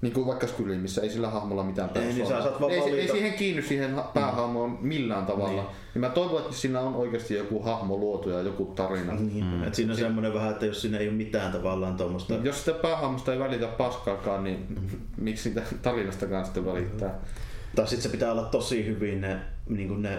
niin 0.00 0.12
kuin 0.12 0.26
vaikka 0.26 0.46
Skyrim, 0.46 0.80
missä 0.80 1.02
ei 1.02 1.10
sillä 1.10 1.28
hahmolla 1.30 1.62
mitään 1.62 1.88
persoonaa. 1.88 2.68
Niin, 2.68 2.82
ei, 2.82 3.00
ei 3.00 3.08
siihen 3.08 3.32
kiinny 3.32 3.62
siihen 3.62 4.00
päähahmoon 4.14 4.78
millään 4.80 5.26
tavalla. 5.26 5.62
Niin. 5.62 5.72
niin 5.94 6.00
mä 6.00 6.08
toivon, 6.08 6.40
että 6.40 6.56
siinä 6.56 6.80
on 6.80 6.94
oikeasti 6.94 7.34
joku 7.34 7.62
hahmo 7.62 7.96
luotu 7.96 8.30
ja 8.30 8.40
joku 8.40 8.64
tarina. 8.64 9.14
Niin. 9.14 9.44
Mm. 9.44 9.64
Et 9.64 9.74
siinä 9.74 9.92
on 9.92 9.98
semmoinen 9.98 10.34
vähän, 10.34 10.50
että 10.50 10.66
jos 10.66 10.80
siinä 10.80 10.98
ei 10.98 11.08
ole 11.08 11.16
mitään 11.16 11.52
tavallaan 11.52 11.96
tuommoista... 11.96 12.34
Niin, 12.34 12.44
jos 12.44 12.64
sitä 12.64 12.78
päähahmosta 12.78 13.32
ei 13.32 13.38
välitä 13.38 13.66
paskaakaan, 13.66 14.44
niin 14.44 14.66
miksi 15.16 15.42
sitä 15.42 15.62
tarinastakaan 15.82 16.44
sitten 16.44 16.66
välittää? 16.66 17.14
Tai 17.76 17.86
sitten 17.86 18.02
se 18.02 18.08
pitää 18.08 18.32
olla 18.32 18.44
tosi 18.44 18.86
hyvin 18.86 19.20
ne, 19.20 19.36
niin 19.68 19.88
kuin 19.88 20.02
ne 20.02 20.18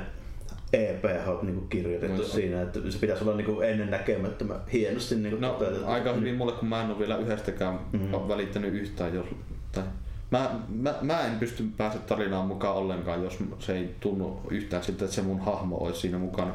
EP 0.74 1.04
niin 1.42 1.70
kirjoitettu 1.70 2.22
no, 2.22 2.28
siinä, 2.28 2.62
että 2.62 2.80
se 2.90 3.00
pitäisi 3.00 3.24
olla 3.24 3.38
niin 3.38 3.64
ennen 3.64 3.90
näkemättömän 3.90 4.62
hienosti 4.74 5.16
niin 5.16 5.42
no, 5.42 5.60
aika 5.86 6.14
hyvin 6.14 6.36
mulle, 6.36 6.52
kun 6.52 6.70
mä 6.70 6.84
en 6.84 6.90
ole 6.90 7.00
vielä 7.00 7.18
yhdestäkään 7.18 7.80
mm-hmm. 7.92 8.28
välittänyt 8.28 8.74
yhtään, 8.74 9.14
jos 9.14 9.26
tai 9.72 9.84
Mä, 10.32 10.60
mä, 10.70 10.96
mä 11.02 11.22
en 11.22 11.40
pysty 11.40 11.64
päästä 11.78 12.00
tarinaan 12.00 12.48
mukaan 12.48 12.76
ollenkaan, 12.76 13.24
jos 13.24 13.38
se 13.60 13.78
ei 13.78 13.96
tunnu 14.00 14.42
yhtään 14.52 14.84
siltä, 14.84 15.06
että 15.06 15.16
se 15.16 15.22
mun 15.22 15.40
hahmo 15.40 15.78
olisi 15.78 16.00
siinä 16.00 16.18
mukana. 16.18 16.54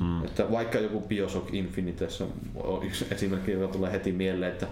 Mm. 0.00 0.24
Että 0.24 0.50
vaikka 0.50 0.78
joku 0.78 1.00
Bioshock 1.00 1.54
Infinite 1.54 2.08
on 2.54 2.82
yksi 2.82 3.06
esimerkki, 3.10 3.50
joka 3.50 3.72
tulee 3.72 3.92
heti 3.92 4.12
mieleen, 4.12 4.52
että 4.52 4.66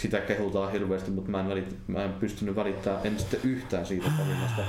sitä 0.00 0.20
kehutaan 0.20 0.72
hirveästi, 0.72 1.10
mutta 1.10 1.30
mä 1.30 1.40
en, 1.40 1.48
välit, 1.48 1.76
mä 1.86 2.04
en 2.04 2.12
pystynyt 2.12 2.56
välittämään 2.56 3.06
en 3.06 3.18
sitten 3.18 3.40
yhtään 3.44 3.86
siitä 3.86 4.10
tarinasta. 4.18 4.62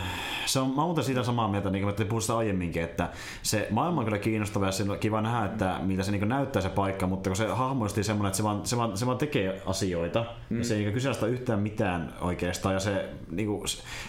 Se 0.46 0.60
on, 0.60 0.76
mä 0.76 0.82
muuten 0.82 1.04
siitä 1.04 1.24
samaa 1.24 1.48
mieltä, 1.48 1.70
niin 1.70 1.84
kuin 1.84 1.96
me 2.00 2.06
puhutaan 2.06 2.40
aiemminkin, 2.40 2.84
että 2.84 3.10
se 3.42 3.68
maailma 3.70 4.00
on 4.00 4.06
kyllä 4.06 4.18
kiinnostava 4.18 4.66
ja 4.66 4.72
se 4.72 4.84
on 4.84 5.00
kiva 5.00 5.22
nähdä, 5.22 5.46
että 5.46 5.80
miltä 5.82 6.04
se 6.04 6.12
niin 6.12 6.30
näyttää 6.30 6.62
se 6.62 6.70
paikka, 6.70 7.08
mutta 7.08 7.30
kun 7.30 7.38
se 7.38 7.48
hahmoisti 7.48 8.04
semmoinen, 8.04 8.28
että 8.28 8.38
se 8.38 8.44
vaan, 8.44 8.66
se 8.66 8.78
vaan, 8.78 8.98
se 8.98 9.06
vaan 9.06 9.18
tekee 9.18 9.62
asioita 9.66 10.26
mm. 10.50 10.58
ja 10.58 10.64
se 10.64 10.76
ei 10.76 10.82
niin 10.82 10.94
kyseenalaista 10.94 11.28
yhtään 11.28 11.60
mitään 11.60 12.14
oikeastaan 12.22 12.74
ja 12.74 12.80
se, 12.80 13.10
niin 13.32 13.48
kuin, 13.48 13.64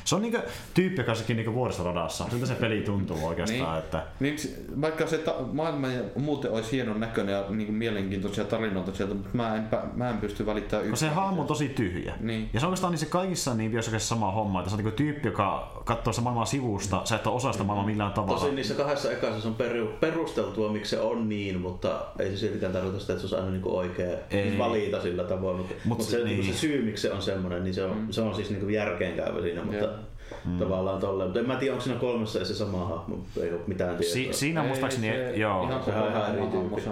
se 0.05 0.15
on 0.15 0.23
niin 0.23 0.33
kuin, 0.33 0.43
tyyppi, 0.75 1.01
joka 1.01 1.15
sekin 1.15 1.37
niin 1.37 1.55
vuoristoradassa. 1.55 2.27
Siltä 2.31 2.47
se 2.47 2.55
peli 2.55 2.81
tuntuu 2.81 3.27
oikeastaan. 3.27 3.73
Niin. 3.73 3.79
Että... 3.79 4.03
Niin, 4.21 4.37
vaikka 4.81 5.07
se 5.07 5.19
ta- 5.19 5.37
maailma 5.53 5.89
ja 5.89 6.03
muuten 6.17 6.51
olisi 6.51 6.73
hienon 6.73 7.01
näköinen 7.01 7.33
ja 7.33 7.45
niin 7.49 7.67
kuin 7.67 7.77
mielenkiintoisia 7.77 8.45
tarinoita 8.45 8.95
sieltä, 8.95 9.15
mutta 9.15 9.31
mä 9.33 9.57
en, 9.57 9.69
mä 9.95 10.11
en 10.11 10.19
pysty 10.19 10.47
välittämään 10.47 10.89
yhtään 10.89 11.12
hahmo 11.13 11.41
on 11.41 11.47
tosi 11.47 11.69
tyhjä. 11.69 12.15
Niin. 12.21 12.51
Ja 12.53 12.61
se 12.61 12.67
on 12.67 12.71
oikeastaan 12.71 12.91
niin 12.91 12.99
se 12.99 13.07
kaikissa 13.07 13.55
niin 13.55 13.71
Bioshokissa 13.71 14.09
sama 14.09 14.33
homma, 14.33 14.61
että 14.61 14.71
se 14.71 14.77
on 14.77 14.85
niin 14.85 14.95
tyyppi, 14.95 15.29
joka 15.29 15.83
katsoo 15.85 16.13
sitä 16.13 16.23
maailmaa 16.23 16.45
sivusta, 16.45 17.01
sä 17.05 17.17
et 17.17 17.27
ole 17.27 17.37
osa 17.37 17.53
sitä 17.53 17.65
maailmaa 17.65 17.87
millään 17.87 18.13
tavalla. 18.13 18.41
Tosin 18.41 18.55
niissä 18.55 18.75
kahdessa 18.75 19.13
ekassa 19.13 19.41
se 19.41 19.49
on 19.49 19.57
perusteltua, 20.01 20.73
miksi 20.73 20.91
se 20.91 21.01
on 21.01 21.29
niin, 21.29 21.61
mutta 21.61 22.01
ei 22.19 22.31
se 22.31 22.37
siltikään 22.37 22.73
tarkoita 22.73 23.01
sitä, 23.01 23.13
että 23.13 23.29
se 23.29 23.37
on 23.37 23.41
aina 23.41 23.53
niin 23.53 23.63
oikea 23.65 24.19
ei. 24.31 24.59
valita 24.59 25.03
sillä 25.03 25.25
tavoin. 25.25 25.57
Mutta, 25.57 25.75
Mut, 25.85 25.99
mutta 25.99 26.05
se, 26.11 26.17
niin. 26.17 26.27
Niinku 26.27 26.53
se, 26.53 26.59
syy, 26.59 26.83
miksi 26.83 27.03
se 27.03 27.13
on 27.13 27.23
semmoinen, 27.23 27.65
niin 27.65 27.75
se 27.75 27.85
on, 27.85 27.97
mm. 27.97 28.07
se 28.11 28.21
on 28.21 28.35
siis 28.35 28.51
niin 28.51 28.71
järkeenkäyvä 28.71 29.41
siinä, 29.41 29.63
mutta 29.63 29.85
yeah. 29.85 29.99
Mm. 30.45 30.59
tavallaan 30.59 31.01
tolleen. 31.01 31.29
Mutta 31.29 31.41
en 31.41 31.47
mä 31.47 31.57
tiedä, 31.57 31.73
onko 31.73 31.85
siinä 31.85 32.01
kolmessa 32.01 32.45
se 32.45 32.55
sama 32.55 32.79
hahmo, 32.79 33.19
ei 33.41 33.53
ole 33.53 33.61
mitään 33.67 33.97
tietoa. 33.97 34.15
Si- 34.15 34.29
siinä 34.33 34.63
muistaakseni, 34.63 35.09
joo. 35.37 35.65
Ihan, 35.65 35.83
ihan, 35.89 36.09
ihan 36.09 36.37
eri 36.37 36.47
tyyppi. 36.47 36.83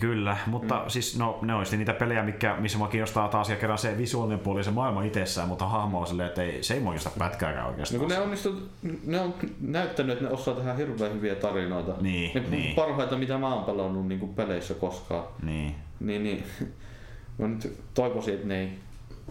Kyllä, 0.00 0.36
mutta 0.46 0.82
mm. 0.82 0.88
siis 0.88 1.18
no, 1.18 1.38
ne 1.42 1.54
olisi 1.54 1.76
niitä 1.76 1.92
pelejä, 1.92 2.22
mikä, 2.22 2.56
missä 2.58 2.78
mua 2.78 2.88
kiinnostaa 2.88 3.28
taas 3.28 3.50
ja 3.50 3.56
kerran 3.56 3.78
se 3.78 3.98
visuaalinen 3.98 4.38
puoli 4.38 4.64
se 4.64 4.70
maailma 4.70 5.02
itsessään, 5.02 5.48
mutta 5.48 5.68
hahmo 5.68 6.00
on 6.00 6.06
silleen, 6.06 6.28
että 6.28 6.42
ei, 6.42 6.62
se 6.62 6.74
ei 6.74 6.80
mua 6.80 6.92
kiinnosta 6.92 7.18
pätkääkään 7.18 7.66
oikeastaan. 7.66 8.00
No 8.02 8.06
kun 8.06 8.16
ne, 8.16 8.20
onnistu, 8.20 8.68
ne 9.06 9.20
on 9.20 9.34
näyttänyt, 9.60 10.12
että 10.12 10.24
ne 10.24 10.30
osaa 10.30 10.54
tehdä 10.54 10.74
hirveän 10.74 11.12
hyviä 11.12 11.34
tarinoita. 11.34 11.92
Niin, 12.00 12.30
ne 12.34 12.50
niin. 12.50 12.74
parhaita, 12.74 13.18
mitä 13.18 13.38
mä 13.38 13.54
oon 13.54 13.64
pelannut 13.64 14.08
niin 14.08 14.20
kuin 14.20 14.34
peleissä 14.34 14.74
koskaan. 14.74 15.24
Niin. 15.42 15.74
Niin, 16.00 16.22
niin. 16.22 16.44
Mä 17.38 17.48
nyt 17.48 17.78
toivoisin, 17.94 18.34
että 18.34 18.46
ne 18.46 18.60
ei 18.60 18.78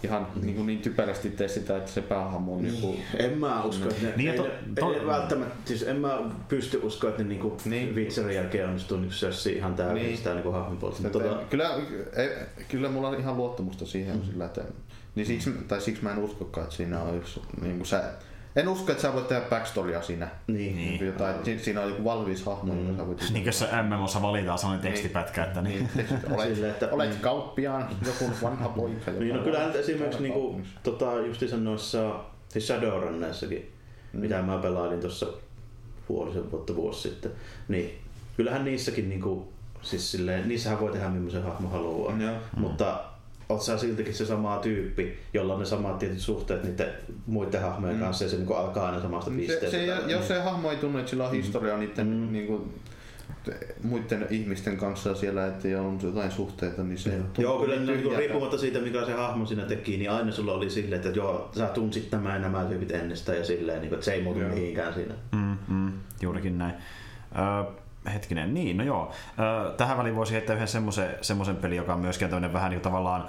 ihan 0.03 0.27
mm. 0.35 0.41
niin, 0.41 0.55
kuin 0.55 0.67
niin 0.67 0.81
typerästi 0.81 1.29
tee 1.29 1.47
sitä, 1.47 1.77
että 1.77 1.91
se 1.91 2.01
päähahmo 2.01 2.55
on 2.55 2.63
niin. 2.63 3.03
En 3.17 3.37
mä 3.37 3.63
usko, 3.63 3.89
että 3.89 4.05
ne, 4.05 4.13
niin, 4.15 4.33
to, 4.33 4.47
to, 4.79 4.93
ei, 4.93 5.05
välttämättä, 5.05 5.55
siis 5.65 5.83
en 5.83 5.95
mä 5.95 6.19
pysty 6.47 6.79
uskoa, 6.83 7.09
että 7.09 7.23
ne 7.23 7.29
niin 7.29 7.41
kuin 7.41 7.53
niin. 7.65 7.95
Witcherin 7.95 8.35
jälkeen 8.35 8.67
onnistuu 8.67 8.97
niin 8.97 9.11
sössi 9.11 9.53
ihan 9.53 9.75
täysin 9.75 9.95
niin. 9.95 10.17
sitä 10.17 10.33
niin 10.33 10.53
hahmon 10.53 10.77
puolesta. 10.77 11.09
Tota... 11.09 11.37
Kyllä, 11.49 11.69
ei, 12.15 12.29
kyllä 12.67 12.89
mulla 12.89 13.07
on 13.07 13.19
ihan 13.19 13.37
luottamusta 13.37 13.85
siihen 13.85 14.15
mm. 14.15 14.23
sillä, 14.23 14.45
että 14.45 14.61
niin 15.15 15.25
siksi, 15.25 15.51
tai 15.67 15.81
siksi 15.81 16.03
mä 16.03 16.11
en 16.11 16.19
uskokaan, 16.19 16.63
että 16.63 16.75
siinä 16.75 17.01
on 17.01 17.17
yksi, 17.17 17.41
niin 17.61 17.77
kuin 17.77 17.87
sä, 17.87 18.13
en 18.55 18.67
usko, 18.67 18.91
että 18.91 19.01
sä 19.01 19.13
voit 19.13 19.27
tehdä 19.27 19.41
backstorya 19.49 20.01
siinä. 20.01 20.27
Niin. 20.47 20.75
niin. 20.75 21.05
Jotain, 21.05 21.35
että 21.35 21.63
siinä 21.63 21.81
on 21.81 21.89
joku 21.89 22.03
valmis 22.03 22.45
hahmo, 22.45 22.73
mm. 22.73 22.97
sä 22.97 23.07
voit... 23.07 23.29
Niin 23.33 23.43
kuin 23.43 23.53
se 23.53 23.67
MMOssa 23.83 24.21
valitaan 24.21 24.59
sellainen 24.59 24.83
niin. 24.83 24.93
tekstipätkä, 24.93 25.43
että 25.43 25.61
niin. 25.61 25.89
niin. 25.95 26.07
olet, 26.31 26.55
Sille, 26.55 26.69
että, 26.69 26.89
olet 26.91 27.09
niin. 27.09 27.21
kauppiaan, 27.21 27.89
joku 28.05 28.31
vanha 28.41 28.69
poika. 28.69 29.11
Niin, 29.11 29.35
no 29.35 29.43
kyllähän 29.43 29.75
esimerkiksi 29.75 30.23
niinku, 30.23 30.61
tota, 30.83 31.13
justiinsa 31.13 31.57
noissa 31.57 32.19
siis 32.49 32.67
Shadowrunneissakin, 32.67 33.71
mm. 34.13 34.19
mitä 34.19 34.41
mä 34.41 34.57
pelailin 34.57 35.01
tuossa 35.01 35.27
puolisen 36.07 36.51
vuotta 36.51 36.75
vuosi 36.75 37.09
sitten, 37.09 37.31
niin 37.67 37.99
kyllähän 38.37 38.65
niissäkin 38.65 39.09
niinku, 39.09 39.53
siis 39.81 40.11
silleen, 40.11 40.47
niissähän 40.47 40.79
voi 40.79 40.91
tehdä 40.91 41.09
millaisen 41.09 41.43
hahmo 41.43 41.69
haluaa. 41.69 42.11
Mm. 42.11 42.21
Mutta 42.57 43.03
oot 43.49 43.61
sä 43.61 43.77
siltikin 43.77 44.13
se 44.13 44.25
sama 44.25 44.57
tyyppi, 44.57 45.17
jolla 45.33 45.53
on 45.53 45.59
ne 45.59 45.65
samat 45.65 45.99
tietyt 45.99 46.19
suhteet 46.19 46.63
niiden 46.63 46.87
muiden 47.25 47.61
hahmojen 47.61 47.95
mm. 47.95 48.01
kanssa 48.01 48.23
ja 48.23 48.29
se 48.29 48.37
niin 48.37 48.55
alkaa 48.55 48.85
aina 48.85 49.01
samasta 49.01 49.31
pisteestä. 49.31 49.71
Se, 49.71 49.85
se, 50.05 50.11
jos 50.11 50.27
se 50.27 50.39
hahmo 50.39 50.71
ei 50.71 50.77
tunne, 50.77 50.99
että 50.99 51.09
sillä 51.09 51.23
on 51.23 51.31
mm. 51.31 51.37
historia 51.37 51.77
niiden 51.77 52.07
mm. 52.07 52.31
niin 52.31 52.47
kuin, 52.47 52.73
muiden 53.83 54.27
ihmisten 54.29 54.77
kanssa 54.77 55.15
siellä, 55.15 55.47
että 55.47 55.81
on 55.81 55.99
jotain 56.03 56.31
suhteita, 56.31 56.83
niin 56.83 56.97
se 56.97 57.19
Joo, 57.37 57.59
kyllä 57.59 57.75
niin 57.75 57.87
niin 57.87 58.17
riippumatta 58.17 58.57
siitä, 58.57 58.79
mikä 58.79 59.05
se 59.05 59.13
hahmo 59.13 59.45
siinä 59.45 59.65
teki, 59.65 59.97
niin 59.97 60.11
aina 60.11 60.31
sulla 60.31 60.53
oli 60.53 60.69
silleen, 60.69 61.01
että 61.01 61.19
joo, 61.19 61.51
sä 61.57 61.65
tunsit 61.65 62.11
nämä 62.11 62.33
ja 62.33 62.39
nämä 62.39 62.65
tyypit 62.65 62.91
ennestään 62.91 63.37
ja 63.37 63.45
silleen, 63.45 63.81
niin, 63.81 63.93
että 63.93 64.05
se 64.05 64.13
ei 64.13 64.23
muutu 64.23 64.39
mihinkään 64.39 64.93
siinä. 64.93 65.13
Mm, 65.31 65.57
mm, 65.67 65.91
juurikin 66.21 66.57
näin. 66.57 66.73
Uh, 67.31 67.73
hetkinen, 68.13 68.53
niin, 68.53 68.77
no 68.77 68.83
joo. 68.83 69.11
Tähän 69.77 69.97
väliin 69.97 70.15
voisi 70.15 70.33
heittää 70.33 70.53
yhden 70.53 70.67
semmoisen, 70.67 71.09
semmoisen 71.21 71.55
pelin, 71.55 71.77
joka 71.77 71.93
on 71.93 71.99
myöskin 71.99 72.29
tämmöinen 72.29 72.53
vähän 72.53 72.71
niin 72.71 72.81
tavallaan 72.81 73.27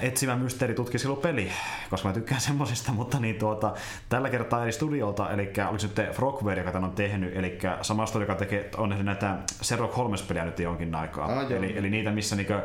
etsivä 0.00 0.36
mysteeritutkiselupeli, 0.36 1.50
koska 1.90 2.08
mä 2.08 2.14
tykkään 2.14 2.40
semmosista, 2.48 2.92
mutta 2.92 3.20
niin 3.20 3.38
tuota, 3.38 3.74
tällä 4.08 4.30
kertaa 4.30 4.62
eri 4.62 4.72
studiolta, 4.72 5.30
eli 5.30 5.52
oliko 5.68 5.82
nyt 5.82 6.14
Frogware, 6.16 6.60
joka 6.60 6.72
tämän 6.72 6.90
on 6.90 6.96
tehnyt, 6.96 7.36
eli 7.36 7.58
sama 7.82 8.06
studio, 8.06 8.28
joka 8.28 8.38
tekee, 8.38 8.70
on 8.76 8.88
tehnyt 8.88 9.06
näitä 9.06 9.36
Sherlock 9.62 9.96
Holmes-peliä 9.96 10.44
nyt 10.44 10.58
jonkin 10.58 10.94
aikaa. 10.94 11.38
Ah, 11.38 11.52
eli, 11.52 11.78
eli, 11.78 11.90
niitä, 11.90 12.10
missä 12.10 12.36
niinkö, 12.36 12.54
ö, 12.56 12.62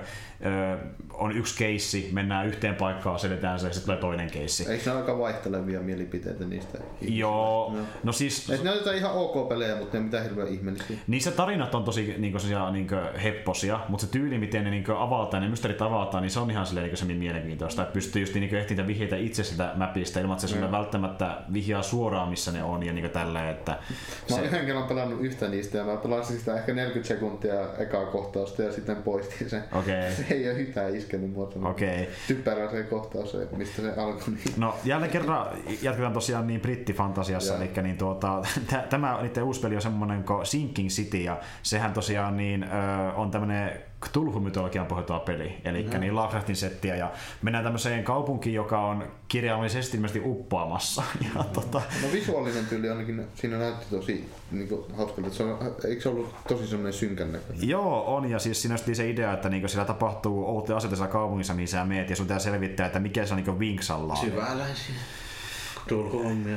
on 1.13 1.37
yksi 1.37 1.57
keissi, 1.57 2.09
mennään 2.13 2.47
yhteen 2.47 2.75
paikkaan, 2.75 3.19
selitään 3.19 3.59
se, 3.59 3.67
ja 3.67 3.73
sitten 3.73 3.85
tulee 3.85 4.01
toinen 4.01 4.31
keissi. 4.31 4.71
Eikö 4.71 4.89
ne 4.89 4.97
aika 4.97 5.19
vaihtelevia 5.19 5.79
mielipiteitä 5.79 6.45
niistä? 6.45 6.77
Joo, 7.01 7.73
no, 7.75 7.81
no 8.03 8.11
siis... 8.11 8.49
Et 8.49 8.63
ne 8.63 8.71
on 8.71 8.95
ihan 8.95 9.11
ok 9.11 9.49
pelejä, 9.49 9.75
mutta 9.75 9.97
ne 9.97 10.03
mitään 10.03 10.23
hirveän 10.23 10.47
ihmeellisiä. 10.47 10.97
Niissä 11.07 11.31
tarinat 11.31 11.75
on 11.75 11.83
tosi 11.83 12.15
niin 12.17 12.33
kuin, 12.33 12.73
niin 12.73 12.87
kuin 12.87 13.19
hepposia, 13.23 13.79
mutta 13.87 14.05
se 14.05 14.11
tyyli, 14.11 14.37
miten 14.37 14.63
ne 14.63 14.69
niin 14.69 14.85
avataan, 14.97 15.43
ne 15.43 15.49
mysteerit 15.49 15.81
avataan, 15.81 16.21
niin 16.21 16.31
se 16.31 16.39
on 16.39 16.51
ihan 16.51 16.65
silleen 16.65 16.87
niin 16.87 16.97
se 16.97 17.05
mielenkiintoista. 17.05 17.81
Että 17.81 17.93
pystyy 17.93 18.21
just 18.21 18.33
niin 18.33 18.55
ehtiä 18.55 18.87
vihjeitä 18.87 19.15
itse 19.15 19.43
sitä 19.43 19.71
mapista 19.75 20.19
ilman, 20.19 20.35
että 20.35 20.47
se 20.47 20.55
mm. 20.55 20.71
välttämättä 20.71 21.37
vihjaa 21.53 21.81
suoraan, 21.81 22.29
missä 22.29 22.51
ne 22.51 22.63
on 22.63 22.83
ja 22.83 22.93
niin 22.93 23.09
tällä, 23.09 23.49
että... 23.49 23.71
Mä 23.71 24.35
oon 24.35 24.39
se... 24.39 24.45
yhden 24.45 24.65
kerran 24.65 24.87
pelannut 24.87 25.21
yhtä 25.21 25.47
niistä 25.47 25.77
ja 25.77 25.83
mä 25.83 25.97
pelasin 25.97 26.39
sitä 26.39 26.55
ehkä 26.55 26.73
40 26.73 27.07
sekuntia 27.07 27.53
ekaa 27.77 28.05
kohtausta 28.05 28.61
ja 28.61 28.71
sitten 28.71 28.95
poistin 28.95 29.49
sen. 29.49 29.63
Okay. 29.71 29.93
Se 30.33 30.39
ei 30.39 30.51
ole 30.51 30.59
yhtään 30.59 30.95
iskenyt 30.95 31.33
muoto. 31.33 31.59
Okay. 31.69 32.05
Typerä 32.27 32.71
se 32.71 32.83
kohtaus, 32.83 33.37
mistä 33.57 33.81
se 33.81 33.89
alkoi. 34.01 34.33
Niin. 34.33 34.53
No 34.57 34.75
jälleen 34.83 35.11
kerran 35.11 35.47
jatketaan 35.81 36.13
tosiaan 36.13 36.47
niin 36.47 36.61
brittifantasiassa, 36.61 37.57
eli 37.57 37.71
niin 37.83 37.97
tuota, 37.97 38.41
t- 38.69 38.89
tämä 38.89 39.19
niiden 39.21 39.43
uusi 39.43 39.61
peli 39.61 39.75
on 39.75 39.81
semmoinen 39.81 40.23
kuin 40.23 40.45
Sinking 40.45 40.89
City 40.89 41.17
ja 41.17 41.39
sehän 41.63 41.93
tosiaan 41.93 42.37
niin, 42.37 42.63
ö, 42.63 42.67
on 43.15 43.31
tämmöinen 43.31 43.71
Cthulhu-mytologian 44.05 44.85
pohjautuva 44.85 45.19
peli, 45.19 45.57
eli 45.65 45.83
mm-hmm. 45.83 45.99
niin 45.99 46.15
Lovecraftin 46.15 46.55
settiä, 46.55 46.95
ja 46.95 47.11
mennään 47.41 47.63
tämmöiseen 47.63 48.03
kaupunkiin, 48.03 48.55
joka 48.55 48.79
on 48.79 49.07
kirjaimellisesti 49.27 49.97
ilmeisesti 49.97 50.21
uppoamassa. 50.25 51.03
Ja, 51.23 51.29
mm-hmm. 51.29 51.53
tota... 51.53 51.81
No 52.01 52.11
visuaalinen 52.11 52.65
tyyli 52.65 52.89
ainakin 52.89 53.27
siinä 53.35 53.57
näytti 53.57 53.85
tosi 53.89 54.29
niin 54.51 54.69
hauskalta, 54.97 55.29
se 55.29 55.43
on, 55.43 55.75
eikö 55.87 56.01
se 56.01 56.09
ollut 56.09 56.35
tosi 56.47 56.67
semmoinen 56.67 56.93
synkän 56.93 57.31
näköinen? 57.31 57.69
Joo, 57.69 58.15
on, 58.15 58.29
ja 58.29 58.39
siis 58.39 58.61
siinä 58.61 58.77
se 58.77 59.09
idea, 59.09 59.33
että 59.33 59.49
niin 59.49 59.69
siellä 59.69 59.85
tapahtuu 59.85 60.45
outoja 60.45 60.77
asioita 60.77 61.07
kaupungissa, 61.07 61.53
mihin 61.53 61.67
sä 61.67 61.85
meet, 61.85 62.09
ja 62.09 62.15
sun 62.15 62.25
pitää 62.25 62.39
selvittää, 62.39 62.85
että 62.85 62.99
mikä 62.99 63.25
se 63.25 63.33
on 63.33 63.43
niin 63.43 63.59
vinksallaan. 63.59 64.19
Syväläisiä. 64.19 64.95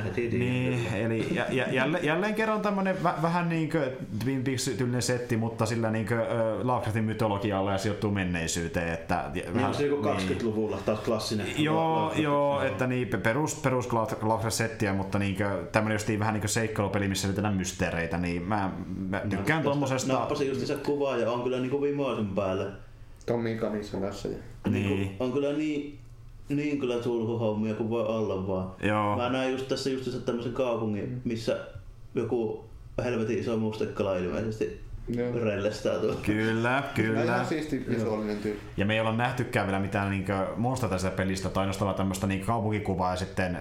Heti. 0.05 0.37
Niin, 0.37 0.87
eli 0.93 1.27
jä, 1.35 1.45
jä, 1.49 1.67
jälleen, 1.71 2.05
jälleen 2.05 2.35
kerran 2.35 2.61
tämmönen 2.61 3.03
vä, 3.03 3.13
vähän 3.21 3.49
niin 3.49 3.69
kuin 3.69 3.83
Twin 4.23 4.43
Peaks-tyylinen 4.43 5.01
setti, 5.01 5.37
mutta 5.37 5.65
sillä 5.65 5.91
niin 5.91 6.07
kuin, 6.07 6.19
Lovecraftin 6.63 7.03
mytologialla 7.03 7.71
ja 7.71 7.77
sijoittuu 7.77 8.11
menneisyyteen. 8.11 8.93
Että, 8.93 9.23
niin, 9.33 9.53
vähän, 9.53 9.73
se 9.73 9.83
niin 9.83 10.03
20-luvulla 10.03 10.77
taas 10.85 10.99
klassinen. 10.99 11.47
Joo, 11.57 12.13
joo, 12.15 12.61
että 12.61 12.87
niin, 12.87 13.07
perus, 13.23 13.55
perus 13.55 13.93
Lovecraft-settiä, 14.21 14.93
mutta 14.93 15.19
niin 15.19 15.35
kuin, 15.35 15.47
tämmönen 15.71 15.95
just 15.95 16.19
vähän 16.19 16.33
niin 16.33 16.41
kuin 16.41 16.49
seikkailupeli, 16.49 17.07
missä 17.07 17.27
yritetään 17.27 17.57
mysteereitä, 17.57 18.17
niin 18.17 18.41
mä, 18.41 18.71
mä 19.09 19.21
tykkään 19.29 19.59
no, 19.59 19.63
tuommoisesta. 19.63 20.13
Nappasin 20.13 20.47
just 20.47 20.65
se 20.65 20.75
kuva 20.75 21.17
ja 21.17 21.31
on 21.31 21.43
kyllä 21.43 21.59
niin 21.59 21.71
kuin 21.71 21.81
vimoisen 21.81 22.27
päälle. 22.27 22.65
Tommi 23.25 23.55
kanissa 23.55 23.97
tässä. 23.97 24.29
Niin. 24.69 25.15
On 25.19 25.31
kyllä 25.31 25.53
niin 25.53 25.99
niin 26.49 26.79
kyllä 26.79 27.03
sulkuhommia 27.03 27.73
kuin 27.73 27.89
voi 27.89 28.05
olla 28.05 28.47
vaan. 28.47 28.71
Joo. 28.83 29.17
Mä 29.17 29.29
näin 29.29 29.51
just 29.51 29.67
tässä 29.67 29.89
just 29.89 30.25
tämmöisen 30.25 30.53
kaupungin, 30.53 31.21
missä 31.25 31.59
joku 32.15 32.65
helvetin 33.03 33.39
iso 33.39 33.57
mustekala 33.57 34.17
ilmeisesti 34.17 34.87
rellestää 35.43 35.99
tuolla. 35.99 36.19
Kyllä, 36.23 36.83
kyllä. 36.95 37.23
Ihan 37.23 37.45
siisti 37.45 37.85
visuaalinen 37.89 38.37
tyyli. 38.37 38.59
Ja 38.77 38.85
me 38.85 38.93
ei 38.93 38.99
olla 38.99 39.15
nähtykään 39.15 39.67
vielä 39.67 39.79
mitään 39.79 40.11
niin 40.11 40.25
monsta 40.57 40.87
tästä 40.87 41.09
pelistä, 41.09 41.49
tai 41.49 41.61
ainoastaan 41.61 41.95
tämmöistä 41.95 42.27
niin 42.27 42.45
kaupunkikuvaa, 42.45 43.11
ja 43.11 43.15
sitten 43.15 43.59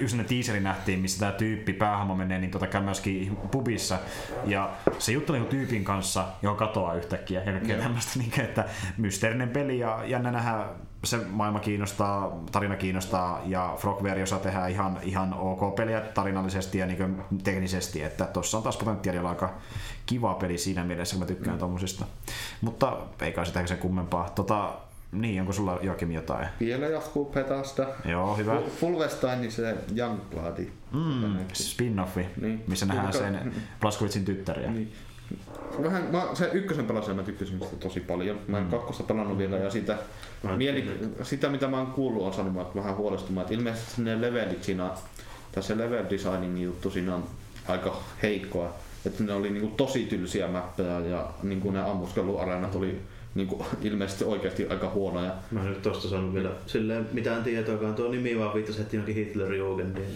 yksi 0.00 0.24
teaseri 0.24 0.60
nähtiin, 0.60 1.00
missä 1.00 1.20
tämä 1.20 1.32
tyyppi 1.32 1.72
päähahmo 1.72 2.14
menee, 2.14 2.38
niin 2.38 2.50
tota 2.50 2.66
käy 2.66 2.82
myöskin 2.82 3.36
pubissa, 3.50 3.98
ja 4.46 4.70
se 4.98 5.12
juttelee 5.12 5.40
niin 5.40 5.50
tyypin 5.50 5.84
kanssa, 5.84 6.24
joka 6.42 6.66
katoaa 6.66 6.94
yhtäkkiä, 6.94 7.42
ja 7.44 7.52
kaikkea 7.52 7.78
tämmöistä, 7.78 8.18
niin 8.18 8.30
kuin, 8.30 8.44
että 8.44 8.64
mysteerinen 8.96 9.48
peli, 9.48 9.78
ja 9.78 10.02
jännä 10.06 10.30
nähdä 10.30 10.64
se 11.04 11.16
maailma 11.30 11.60
kiinnostaa, 11.60 12.40
tarina 12.52 12.76
kiinnostaa 12.76 13.42
ja 13.46 13.74
Frogware 13.78 14.22
osaa 14.22 14.38
tehdä 14.38 14.66
ihan, 14.66 14.98
ihan 15.02 15.34
ok 15.34 15.74
peliä 15.74 16.00
tarinallisesti 16.00 16.78
ja 16.78 16.86
niin 16.86 17.22
teknisesti, 17.44 18.02
että 18.02 18.24
tuossa 18.24 18.56
on 18.56 18.62
taas 18.62 18.76
potentiaalia 18.76 19.28
aika 19.28 19.54
kiva 20.06 20.34
peli 20.34 20.58
siinä 20.58 20.84
mielessä, 20.84 21.16
kun 21.16 21.20
mä 21.20 21.26
tykkään 21.26 21.56
mm. 21.56 21.60
tommosista. 21.60 22.04
Mutta 22.60 22.96
ei 23.20 23.32
kai 23.32 23.46
sitä 23.46 23.66
sen 23.66 23.78
kummempaa. 23.78 24.30
Tota, 24.34 24.74
niin, 25.12 25.40
onko 25.40 25.52
sulla 25.52 25.78
Joakim 25.82 26.12
jotain? 26.12 26.48
Vielä 26.60 26.86
jatkuu 26.86 27.24
Petasta. 27.24 27.86
Joo, 28.04 28.36
hyvä. 28.36 28.60
Fulvestein, 28.80 29.40
niin 29.40 29.52
se 29.52 29.74
Youngbloodi. 29.96 30.68
Mm, 30.92 31.38
spin-offi, 31.52 32.24
niin. 32.40 32.64
missä 32.66 32.86
nähdään 32.86 33.12
sen 33.12 33.52
Plaskovitsin 33.80 34.24
tyttäriä. 34.24 34.70
Niin 34.70 34.92
vähän, 35.82 36.02
mä, 36.12 36.22
se 36.34 36.50
ykkösen 36.52 36.86
pelasin 36.86 37.16
mä 37.16 37.22
tykkäsin 37.22 37.60
sitä 37.60 37.76
tosi 37.76 38.00
paljon. 38.00 38.40
Mä 38.48 38.58
en 38.58 38.64
mm. 38.64 38.70
kakkosta 38.70 39.02
pelannut 39.02 39.38
vielä 39.38 39.56
ja 39.56 39.70
sitä, 39.70 39.98
mieli, 40.56 40.90
sitä 41.22 41.48
mitä 41.48 41.68
mä 41.68 41.78
oon 41.78 41.86
kuullut 41.86 42.22
on 42.22 42.34
saanut 42.34 42.74
vähän 42.74 42.96
huolestumaan. 42.96 43.42
Että 43.42 43.54
ilmeisesti 43.54 44.02
ne 44.02 44.20
levelit 44.20 44.64
siinä, 44.64 44.90
tai 45.52 45.62
se 45.62 45.78
level 45.78 46.04
designing 46.10 46.62
juttu 46.62 46.90
siinä 46.90 47.14
on 47.14 47.24
aika 47.68 48.02
heikkoa. 48.22 48.74
Että 49.06 49.24
ne 49.24 49.32
oli 49.32 49.50
niinku 49.50 49.76
tosi 49.76 50.04
tylsiä 50.04 50.48
mappeja 50.48 51.00
ja 51.00 51.30
niinku 51.42 51.70
ne 51.70 51.80
ammuskeluareenat 51.80 52.74
oli 52.74 53.00
niin 53.34 53.48
kuin, 53.48 53.66
ilmeisesti 53.82 54.24
oikeasti 54.24 54.66
aika 54.68 54.90
huonoja. 54.90 55.34
Mä 55.50 55.60
en 55.60 55.66
nyt 55.66 55.82
tosta 55.82 56.08
saanut 56.08 56.34
vielä 56.34 56.50
silleen 56.66 57.08
mitään 57.12 57.42
tietoakaan. 57.42 57.94
Tuo 57.94 58.10
nimi 58.10 58.38
vaan 58.38 58.54
viittasi 58.54 58.78
heti 58.78 58.96
jonkin 58.96 59.14
Hitlerjugendiin. 59.14 60.06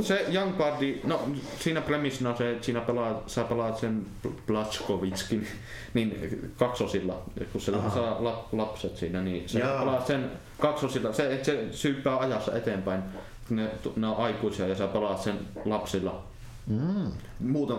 se 0.00 0.26
Young 0.34 0.56
Party, 0.56 1.00
no 1.04 1.28
siinä 1.58 1.80
premissina 1.80 2.36
se, 2.36 2.50
että 2.50 2.64
siinä 2.64 2.80
pelaa, 2.80 3.22
sä 3.26 3.44
pelaat 3.44 3.76
sen 3.76 4.06
Blachkovitskin 4.46 5.46
niin 5.94 6.40
kaksosilla, 6.56 7.22
kun 7.52 7.60
se 7.60 7.74
Aha. 7.74 7.90
saa 7.90 8.44
lapset 8.52 8.96
siinä, 8.96 9.22
niin 9.22 9.48
sä 9.48 9.58
Jaa. 9.58 9.78
pelaat 9.78 10.06
sen 10.06 10.30
kaksosilla, 10.60 11.12
se, 11.12 11.34
että 11.34 11.44
se 11.44 11.68
syyppää 11.70 12.18
ajassa 12.18 12.56
eteenpäin. 12.56 13.02
Ne, 13.50 13.70
ne 13.96 14.06
on 14.06 14.16
aikuisia 14.16 14.68
ja 14.68 14.74
sä 14.74 14.86
pelaat 14.86 15.22
sen 15.22 15.38
lapsilla. 15.64 16.22
Mm. 16.66 17.12
Muuta, 17.40 17.78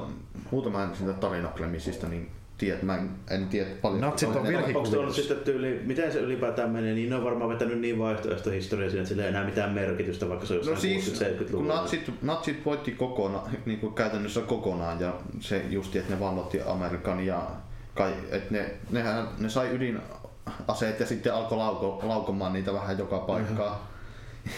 muutama 0.52 0.84
en 0.84 0.96
siitä 0.96 1.14
tarinapremissistä, 1.14 2.08
niin 2.08 2.32
tiedä, 2.58 2.78
mä 2.82 2.96
en, 2.96 3.10
en 3.30 3.48
tiedä 3.48 3.70
paljon. 3.82 4.02
Natsit 4.02 4.36
on 4.36 4.48
vieläkin 4.48 4.78
Onko 4.78 5.14
sitten 5.14 5.38
tyyli, 5.38 5.82
miten 5.86 6.12
se 6.12 6.20
ylipäätään 6.20 6.70
menee, 6.70 6.94
niin 6.94 7.10
ne 7.10 7.16
on 7.16 7.24
varmaan 7.24 7.50
vetänyt 7.50 7.80
niin 7.80 8.00
vaihtoehtoista 8.00 8.52
historiaa 8.52 8.90
siinä, 8.90 9.02
että 9.02 9.10
sillä 9.10 9.24
ei 9.24 9.30
enää 9.30 9.46
mitään 9.46 9.72
merkitystä, 9.72 10.30
vaikka 10.30 10.46
se 10.46 10.54
on 10.54 10.66
no 10.66 10.76
siis, 10.76 11.22
70-luvulla. 11.22 11.76
Natsit, 11.76 12.12
natsit 12.22 12.66
voitti 12.66 12.92
kokonaan, 12.92 13.52
niin 13.66 13.80
kuin 13.80 13.94
käytännössä 13.94 14.42
kokonaan, 14.42 15.00
ja 15.00 15.14
se 15.40 15.66
justi, 15.70 16.00
että 16.00 16.14
ne 16.14 16.20
vallotti 16.20 16.62
Amerikan, 16.62 17.26
ja 17.26 17.48
kai, 17.96 18.14
että 18.32 18.54
ne, 18.54 18.72
nehän, 18.92 19.28
ne 19.38 19.50
sai 19.50 19.70
ydinaseet 19.76 21.00
ja 21.00 21.06
sitten 21.06 21.34
alkoi 21.34 21.58
lauko, 21.58 22.00
laukomaan 22.04 22.54
niitä 22.54 22.74
vähän 22.74 22.98
joka 22.98 23.20
paikkaa. 23.20 23.88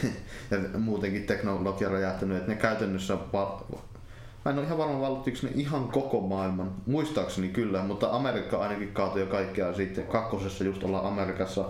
ja 0.52 0.80
muutenkin 0.80 1.24
teknologia 1.24 1.90
räjähtänyt, 1.90 2.38
että 2.38 2.52
ne 2.52 2.56
käytännössä 2.56 3.18
Mä 4.46 4.52
en 4.52 4.58
ole 4.58 4.66
ihan 4.66 4.78
varma 4.78 5.02
vallottiko 5.02 5.38
ne 5.44 5.50
ihan 5.56 5.88
koko 5.88 6.22
maailman. 6.22 6.72
Muistaakseni 6.86 7.50
kyllä, 7.50 7.84
mutta 7.84 8.12
Amerikka 8.12 8.58
ainakin 8.58 8.94
kaatui 8.94 9.22
jo 9.22 9.28
kaikkea 9.28 9.74
sitten. 9.74 10.08
Kakkosessa 10.08 10.64
just 10.64 10.84
ollaan 10.84 11.06
Amerikassa. 11.06 11.66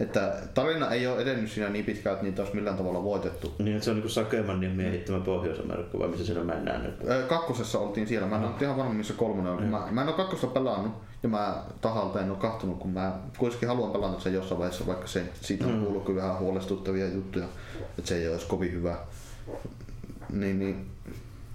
Että 0.00 0.36
tarina 0.54 0.90
ei 0.90 1.06
ole 1.06 1.22
edennyt 1.22 1.50
siinä 1.50 1.68
niin 1.68 1.84
pitkään, 1.84 2.14
että 2.14 2.24
niitä 2.26 2.42
olisi 2.42 2.54
millään 2.54 2.76
tavalla 2.76 3.04
voitettu. 3.04 3.54
Niin, 3.58 3.72
että 3.72 3.84
se 3.84 3.90
on 3.90 4.00
niin 4.00 4.10
Sakemannin 4.10 4.70
miehittämä 4.70 5.20
Pohjois-Amerikka, 5.20 5.98
vai 5.98 6.08
missä 6.08 6.26
siinä 6.26 6.44
mennään 6.44 6.82
nyt? 6.82 6.94
Kakkosessa 7.28 7.78
oltiin 7.78 8.06
siellä. 8.06 8.28
Mä 8.28 8.36
en 8.36 8.44
ole 8.44 8.52
ihan 8.60 8.76
varma, 8.76 8.94
missä 8.94 9.14
kolmonen 9.14 9.52
on. 9.52 9.64
Mä, 9.64 9.88
mä 9.90 10.02
en 10.02 10.08
ole 10.08 10.16
kakkosta 10.16 10.46
pelannut, 10.46 10.92
ja 11.22 11.28
mä 11.28 11.62
tahalta 11.80 12.20
en 12.20 12.30
ole 12.30 12.38
kahtonut, 12.38 12.78
kun 12.78 12.90
mä 12.90 13.12
kuitenkin 13.38 13.68
haluan 13.68 13.90
pelata 13.90 14.20
sen 14.20 14.34
jossain 14.34 14.58
vaiheessa, 14.58 14.86
vaikka 14.86 15.06
se, 15.06 15.24
siitä 15.40 15.66
on 15.66 15.72
mm. 15.72 15.80
kuullut 15.84 16.04
kyllä 16.04 16.22
vähän 16.22 16.38
huolestuttavia 16.38 17.08
juttuja, 17.08 17.46
että 17.98 18.08
se 18.08 18.16
ei 18.16 18.28
olisi 18.28 18.46
kovin 18.46 18.72
hyvä. 18.72 18.96
Niin, 20.32 20.58
niin 20.58 20.86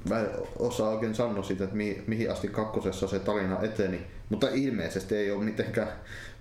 mä 0.10 0.20
en 0.20 0.28
osaa 0.60 0.90
oikein 0.90 1.16
sanoa 1.16 1.44
siitä, 1.44 1.64
että 1.64 1.76
mi, 1.76 2.04
mihin 2.08 2.32
asti 2.32 2.48
kakkosessa 2.48 3.08
se 3.08 3.20
tarina 3.20 3.62
eteni, 3.62 4.02
mutta 4.30 4.48
ilmeisesti 4.54 5.16
ei 5.16 5.32
ole 5.32 5.44
mitenkään 5.44 5.88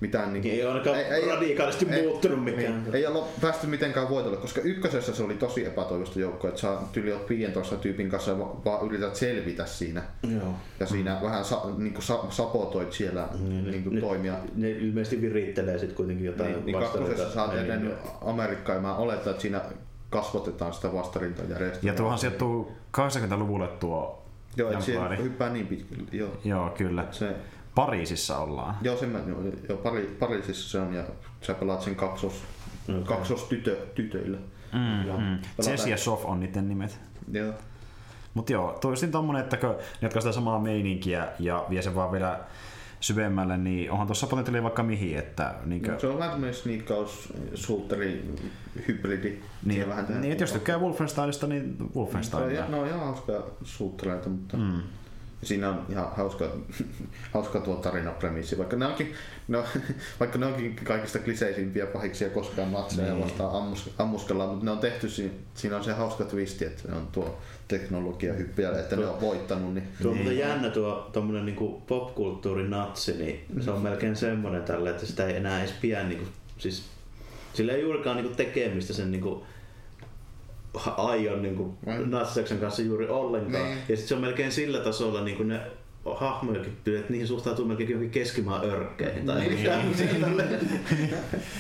mitään... 0.01 0.33
Niin, 0.33 0.47
ei 0.47 0.65
ole 0.65 0.73
ainakaan 0.73 0.99
ei, 0.99 1.29
radikaalisti 1.29 1.87
ei, 1.91 2.03
muuttunut 2.03 2.45
mikään. 2.45 2.87
Ei, 2.93 3.01
ei 3.01 3.07
ole 3.07 3.25
päästy 3.41 3.67
mitenkään 3.67 4.09
voitolle, 4.09 4.37
koska 4.37 4.61
ykkösessä 4.61 5.15
se 5.15 5.23
oli 5.23 5.35
tosi 5.35 5.67
epätoivosta 5.67 6.21
joukkoa, 6.21 6.49
että 6.49 6.61
sä 6.61 6.77
tyli 6.93 7.13
oot 7.13 7.29
15 7.29 7.77
tyypin 7.77 8.11
kanssa 8.11 8.31
ja 8.31 8.39
vaan 8.39 8.87
yrität 8.87 9.17
selvitä 9.17 9.67
siinä. 9.67 10.03
Joo. 10.35 10.55
Ja 10.81 10.87
siinä 10.87 11.15
mm. 11.15 11.27
vähän 11.27 11.45
sa, 11.45 11.63
niin 11.77 11.93
kuin 11.93 12.05
sa, 12.05 12.25
sapotoit 12.31 12.93
siellä 12.93 13.29
niin, 13.49 13.71
niin 13.71 13.83
kuin 13.83 13.95
ne, 13.95 14.01
toimia. 14.01 14.35
Ne 14.55 14.71
ilmeisesti 14.71 15.23
virittelee 15.23 15.79
sitten 15.79 15.97
kuitenkin 15.97 16.27
jotain 16.27 16.53
niin, 16.53 16.67
niin 16.67 16.79
kakkosessa 16.79 17.35
sä 17.35 17.43
oot 17.45 17.55
edennyt 17.55 17.95
Amerikkaan 18.21 18.77
ja 18.77 18.83
mä 18.83 18.97
oletan, 18.97 19.31
että 19.31 19.43
siinä 19.43 19.61
kasvatetaan 20.17 20.75
sitä 20.75 20.93
vastarintajärjestelmää. 20.93 21.93
Ja 21.93 21.97
tuohan 21.97 22.19
sijoittuu 22.19 22.73
80-luvulle 22.97 23.69
tuo 23.69 24.23
Joo, 24.57 24.71
että 24.71 24.85
se 24.85 24.99
hyppää 25.19 25.51
niin 25.51 25.67
pitkälle. 25.67 26.05
Joo, 26.13 26.31
joo 26.45 26.71
kyllä. 26.71 27.05
Se, 27.11 27.37
Pariisissa 27.75 28.39
ollaan. 28.39 28.77
Joo, 28.83 28.97
sen, 28.97 29.17
joo, 29.69 29.79
Pari, 29.79 30.17
Pariisissa 30.19 30.71
se 30.71 30.79
on 30.79 30.95
ja 30.95 31.05
sä 31.41 31.55
pelaat 31.55 31.83
sen 31.83 31.95
kaksos 31.95 32.43
okay. 32.89 33.03
kaksostytöille. 33.05 34.39
Mm, 34.73 35.23
mm. 35.23 35.39
Jesse 35.71 35.91
ja 35.91 35.97
Sof 35.97 36.25
on 36.25 36.41
niiden 36.41 36.69
nimet. 36.69 37.01
Joo. 37.33 37.53
Mutta 38.35 38.53
joo, 38.53 38.79
toisin 38.81 39.11
tommonen, 39.11 39.43
että 39.43 39.57
kun 39.57 39.71
ne 39.71 39.77
jatkaa 40.03 40.23
sitä 40.23 40.33
samaa 40.33 40.59
meininkiä 40.59 41.29
ja 41.39 41.65
vie 41.71 41.83
sen 41.83 41.95
vaan 41.95 42.13
vielä 42.13 42.41
syvemmälle, 43.01 43.57
niin 43.57 43.91
onhan 43.91 44.07
tuossa 44.07 44.27
potentiaalia 44.27 44.63
vaikka 44.63 44.83
mihin. 44.83 45.19
Että, 45.19 45.55
niin 45.65 45.83
no, 45.83 46.01
se 46.01 46.07
on 46.07 46.19
vähän 46.19 46.31
tämmöinen 46.31 46.55
sniikkaus, 46.55 47.33
sulteri, 47.55 48.35
hybridi. 48.89 49.39
Niin, 49.65 49.89
vähän 49.89 50.07
niin 50.21 50.33
että 50.33 50.45
jos 50.45 50.53
tykkää 50.53 50.79
Wolfensteinista, 50.79 51.47
niin 51.47 51.77
Wolfenstein. 51.97 52.43
No, 52.43 52.51
ja, 52.51 52.69
no 52.69 52.85
ihan 52.85 53.01
hauska 53.01 53.33
suuttereita, 53.63 54.29
mutta 54.29 54.57
mm. 54.57 54.83
siinä 55.43 55.69
on 55.69 55.87
ihan 55.89 56.13
hauska, 56.17 56.45
hauska 57.35 57.61
tuo 57.61 57.77
tarinapremissi, 57.77 58.59
vaikka 58.59 58.77
ne 58.77 58.87
onkin, 58.87 59.15
no, 59.49 59.65
vaikka 60.21 60.39
ne 60.39 60.47
onkin 60.47 60.77
kaikista 60.85 61.19
kliseisimpiä 61.19 61.87
pahiksia 61.87 62.31
koskaan 62.31 62.73
natseja 62.73 63.13
niin. 63.13 63.25
vastaan 63.25 63.57
ammus, 63.57 63.91
ammuskellaan, 63.99 64.51
mutta 64.51 64.65
ne 64.65 64.71
on 64.71 64.79
tehty, 64.79 65.09
siinä 65.55 65.77
on 65.77 65.85
se 65.85 65.93
hauska 65.93 66.25
twisti, 66.25 66.65
että 66.65 66.89
ne 66.89 66.97
on 66.97 67.07
tuo 67.07 67.39
teknologiahyppiä, 67.69 68.71
että 68.71 68.97
ne 68.97 69.07
on 69.07 69.21
voittanut. 69.21 69.75
Niin. 69.75 69.89
Tuo 70.03 70.13
on 70.13 70.19
niin. 70.19 70.39
jännä 70.39 70.71
tuo 70.71 71.11
tommonen 71.13 71.47
niinku 71.47 71.83
popkulttuurin 71.87 72.71
natsi, 72.71 73.17
niin 73.17 73.47
se 73.61 73.71
on 73.71 73.81
melkein 73.81 74.17
semmoinen 74.17 74.63
tällä, 74.63 74.91
että 74.91 75.07
sitä 75.07 75.27
ei 75.27 75.37
enää 75.37 75.61
edes 75.61 75.75
pian 75.81 76.09
niinku, 76.09 76.25
siis 76.59 76.85
sillä 77.55 77.73
ei 77.73 77.83
juurikaan 77.83 78.17
niinku 78.17 78.35
tekemistä 78.35 78.93
sen 78.93 79.11
niinku 79.11 79.47
aion 80.97 81.43
niinku 81.43 81.75
natsiseksen 82.07 82.59
kanssa 82.59 82.83
juuri 82.83 83.09
ollenkaan. 83.09 83.65
Niin. 83.65 83.79
Ja 83.79 83.97
sitten 83.97 84.09
se 84.09 84.15
on 84.15 84.21
melkein 84.21 84.53
sillä 84.53 84.79
tasolla 84.79 85.25
niinku 85.25 85.43
ne 85.43 85.61
hahmojakin 86.15 86.73
että 86.87 87.13
niihin 87.13 87.27
suhtautuu 87.27 87.65
melkein 87.65 87.91
johonkin 87.91 88.11
keskimaan 88.11 88.65
örkkeihin 88.65 89.27
tai 89.27 89.41
niin. 89.41 89.71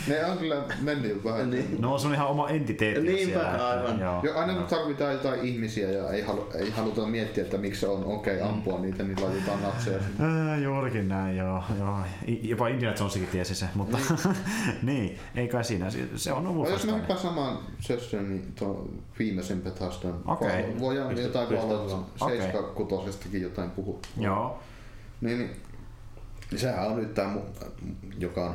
Ne 0.08 0.26
on 0.26 0.38
kyllä 0.38 0.62
mennyt 0.80 1.24
vähän. 1.24 1.50
Niin. 1.50 1.76
No 1.80 1.98
se 1.98 2.06
on 2.06 2.14
ihan 2.14 2.26
oma 2.26 2.48
entiteetti 2.48 3.00
Niinpä, 3.00 3.40
siellä. 3.40 3.68
aivan. 3.68 4.00
Joo. 4.00 4.20
Jo, 4.22 4.38
aina 4.38 4.54
kun 4.54 4.64
tarvitaan 4.64 5.12
jotain 5.12 5.40
ihmisiä 5.40 5.90
ja 5.90 6.10
ei, 6.10 6.22
halu, 6.22 6.48
ei 6.54 6.70
haluta 6.70 7.06
miettiä, 7.06 7.44
että 7.44 7.58
miksi 7.58 7.80
se 7.80 7.88
on 7.88 8.04
okei 8.04 8.36
okay, 8.36 8.48
ampua 8.48 8.78
niitä, 8.78 9.02
niin 9.02 9.22
laitetaan 9.22 9.62
natseja. 9.62 9.98
Äh, 9.98 10.62
juurikin 10.62 11.08
näin, 11.08 11.36
joo. 11.36 11.62
joo. 11.78 11.98
Jopa 12.42 12.68
Indiana 12.68 12.96
Jonesikin 12.98 13.28
tiesi 13.28 13.54
se, 13.54 13.66
mutta 13.74 13.98
niin, 14.82 15.18
ei 15.36 15.48
kai 15.48 15.64
siinä. 15.64 15.86
Se 16.16 16.32
on 16.32 16.46
ollut 16.46 16.64
no, 16.64 16.72
Jos 16.72 16.86
me 16.86 16.92
hyppää 16.92 17.16
samaan 17.16 17.58
sössöön, 17.80 18.28
niin 18.28 18.52
tuon 18.58 18.88
viimeisen 19.18 19.62
Bethesdan. 19.62 20.20
Okei. 20.26 20.48
Okay. 20.48 20.80
Voidaan 20.80 21.18
jotain 21.18 21.58
olla 21.58 22.06
7 22.28 22.64
6 22.74 23.40
jotain 23.42 23.70
puhua. 23.70 23.98
Joo. 24.20 24.35
Joo. 24.36 24.58
Niin, 25.20 25.38
niin, 25.38 25.50
niin 26.50 26.58
sehän 26.58 26.86
on 26.86 26.96
nyt 26.96 27.14
tämä, 27.14 27.36
joka 28.18 28.46
on 28.46 28.54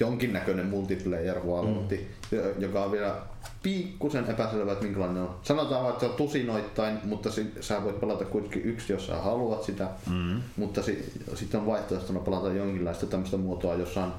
jonkinnäköinen 0.00 0.66
multiplayer 0.66 1.46
vaalotti, 1.46 2.10
mm. 2.32 2.38
joka 2.62 2.84
on 2.84 2.92
vielä 2.92 3.16
pikkusen 3.62 4.30
epäselvä, 4.30 4.72
että 4.72 4.84
minkälainen 4.84 5.22
on. 5.22 5.36
Sanotaan 5.42 5.82
vaan, 5.82 5.92
että 5.92 6.00
se 6.06 6.10
on 6.10 6.16
tusinoittain, 6.16 6.98
mutta 7.04 7.30
si- 7.30 7.54
sä 7.60 7.84
voit 7.84 8.00
pelata 8.00 8.24
kuitenkin 8.24 8.64
yksi, 8.64 8.92
jos 8.92 9.06
sä 9.06 9.16
haluat 9.16 9.62
sitä. 9.62 9.88
Mm. 10.10 10.40
Mutta 10.56 10.82
si- 10.82 11.12
sitten 11.34 11.60
on 11.60 11.66
vaihtoehtona 11.66 12.20
pelata 12.20 12.52
jonkinlaista 12.52 13.06
tämmöistä 13.06 13.36
muotoa, 13.36 13.74
jossa 13.74 14.04
on 14.04 14.12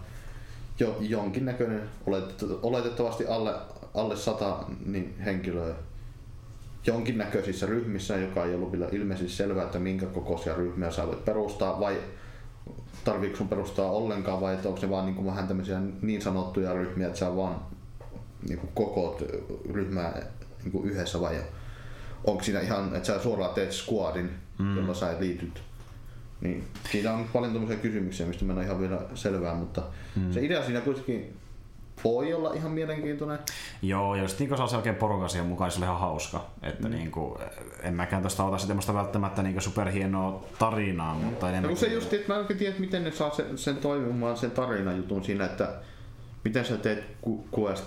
jo 0.79 0.97
jonkinnäköinen, 0.99 1.81
oletettavasti 2.63 3.27
alle, 3.27 3.53
alle 3.93 4.17
sata 4.17 4.57
niin 4.85 5.19
henkilöä 5.25 5.75
jonkinnäköisissä 6.87 7.65
ryhmissä, 7.65 8.17
joka 8.17 8.45
ei 8.45 8.55
ollut 8.55 8.71
vielä 8.71 8.87
ilmeisesti 8.91 9.31
selvää, 9.31 9.63
että 9.63 9.79
minkä 9.79 10.05
kokoisia 10.05 10.55
ryhmiä 10.55 10.91
sä 10.91 11.07
voit 11.07 11.25
perustaa, 11.25 11.79
vai 11.79 11.97
tarviiko 13.03 13.35
sun 13.35 13.47
perustaa 13.47 13.91
ollenkaan, 13.91 14.41
vai 14.41 14.53
että 14.53 14.67
onko 14.67 14.81
se 14.81 14.89
vaan 14.89 15.05
niin 15.05 15.15
kuin 15.15 15.27
vähän 15.27 15.47
tämmöisiä 15.47 15.81
niin 16.01 16.21
sanottuja 16.21 16.73
ryhmiä, 16.73 17.07
että 17.07 17.19
sä 17.19 17.35
vaan 17.35 17.55
niin 18.47 18.59
kuin 18.59 18.71
kokoot 18.73 19.23
ryhmää 19.73 20.21
niin 20.63 20.71
kuin 20.71 20.89
yhdessä, 20.89 21.21
vai 21.21 21.41
onko 22.23 22.43
siinä 22.43 22.59
ihan, 22.59 22.95
että 22.95 23.07
sä 23.07 23.19
suoraan 23.19 23.53
teet 23.53 23.71
squadin, 23.71 24.29
mm. 24.59 24.77
jolla 24.77 24.93
sä 24.93 25.15
liityt 25.19 25.63
niin, 26.41 26.63
siinä 26.91 27.13
on 27.13 27.25
paljon 27.33 27.53
tämmöisiä 27.53 27.77
kysymyksiä, 27.77 28.25
mistä 28.25 28.45
mä 28.45 28.53
en 28.53 28.57
ole 28.57 28.65
ihan 28.65 28.79
vielä 28.79 29.01
selvää, 29.15 29.55
mutta 29.55 29.83
mm. 30.15 30.31
se 30.31 30.45
idea 30.45 30.63
siinä 30.63 30.81
kuitenkin 30.81 31.33
voi 32.03 32.33
olla 32.33 32.53
ihan 32.53 32.71
mielenkiintoinen. 32.71 33.39
Joo, 33.81 34.15
ja 34.15 34.27
sitten 34.27 34.47
niin 34.47 34.57
saa 34.57 34.67
selkeä 34.67 34.93
porukan 34.93 35.29
siihen 35.29 35.47
mukaan, 35.47 35.71
se 35.71 35.77
oli 35.77 35.85
ihan 35.85 35.99
hauska. 35.99 36.45
Että 36.63 36.87
mm. 36.87 36.93
niin 36.93 37.11
kuin, 37.11 37.39
en 37.83 37.93
mäkään 37.93 38.21
tuosta 38.21 38.43
ota 38.43 38.57
semmoista 38.57 38.93
välttämättä 38.93 39.43
niin 39.43 39.61
superhienoa 39.61 40.43
tarinaa, 40.59 41.15
mutta 41.15 41.49
enemmän... 41.49 41.69
No, 41.69 41.75
se 41.75 41.87
just, 41.87 42.13
että 42.13 42.33
mä 42.33 42.39
en 42.49 42.57
tiedä, 42.57 42.75
miten 42.79 43.03
ne 43.03 43.11
saa 43.11 43.31
sen, 43.31 43.57
sen 43.57 43.77
toimimaan 43.77 44.37
sen 44.37 44.51
tarinajutun 44.51 45.23
siinä, 45.23 45.45
että 45.45 45.73
miten 46.43 46.65
sä 46.65 46.77
teet 46.77 47.03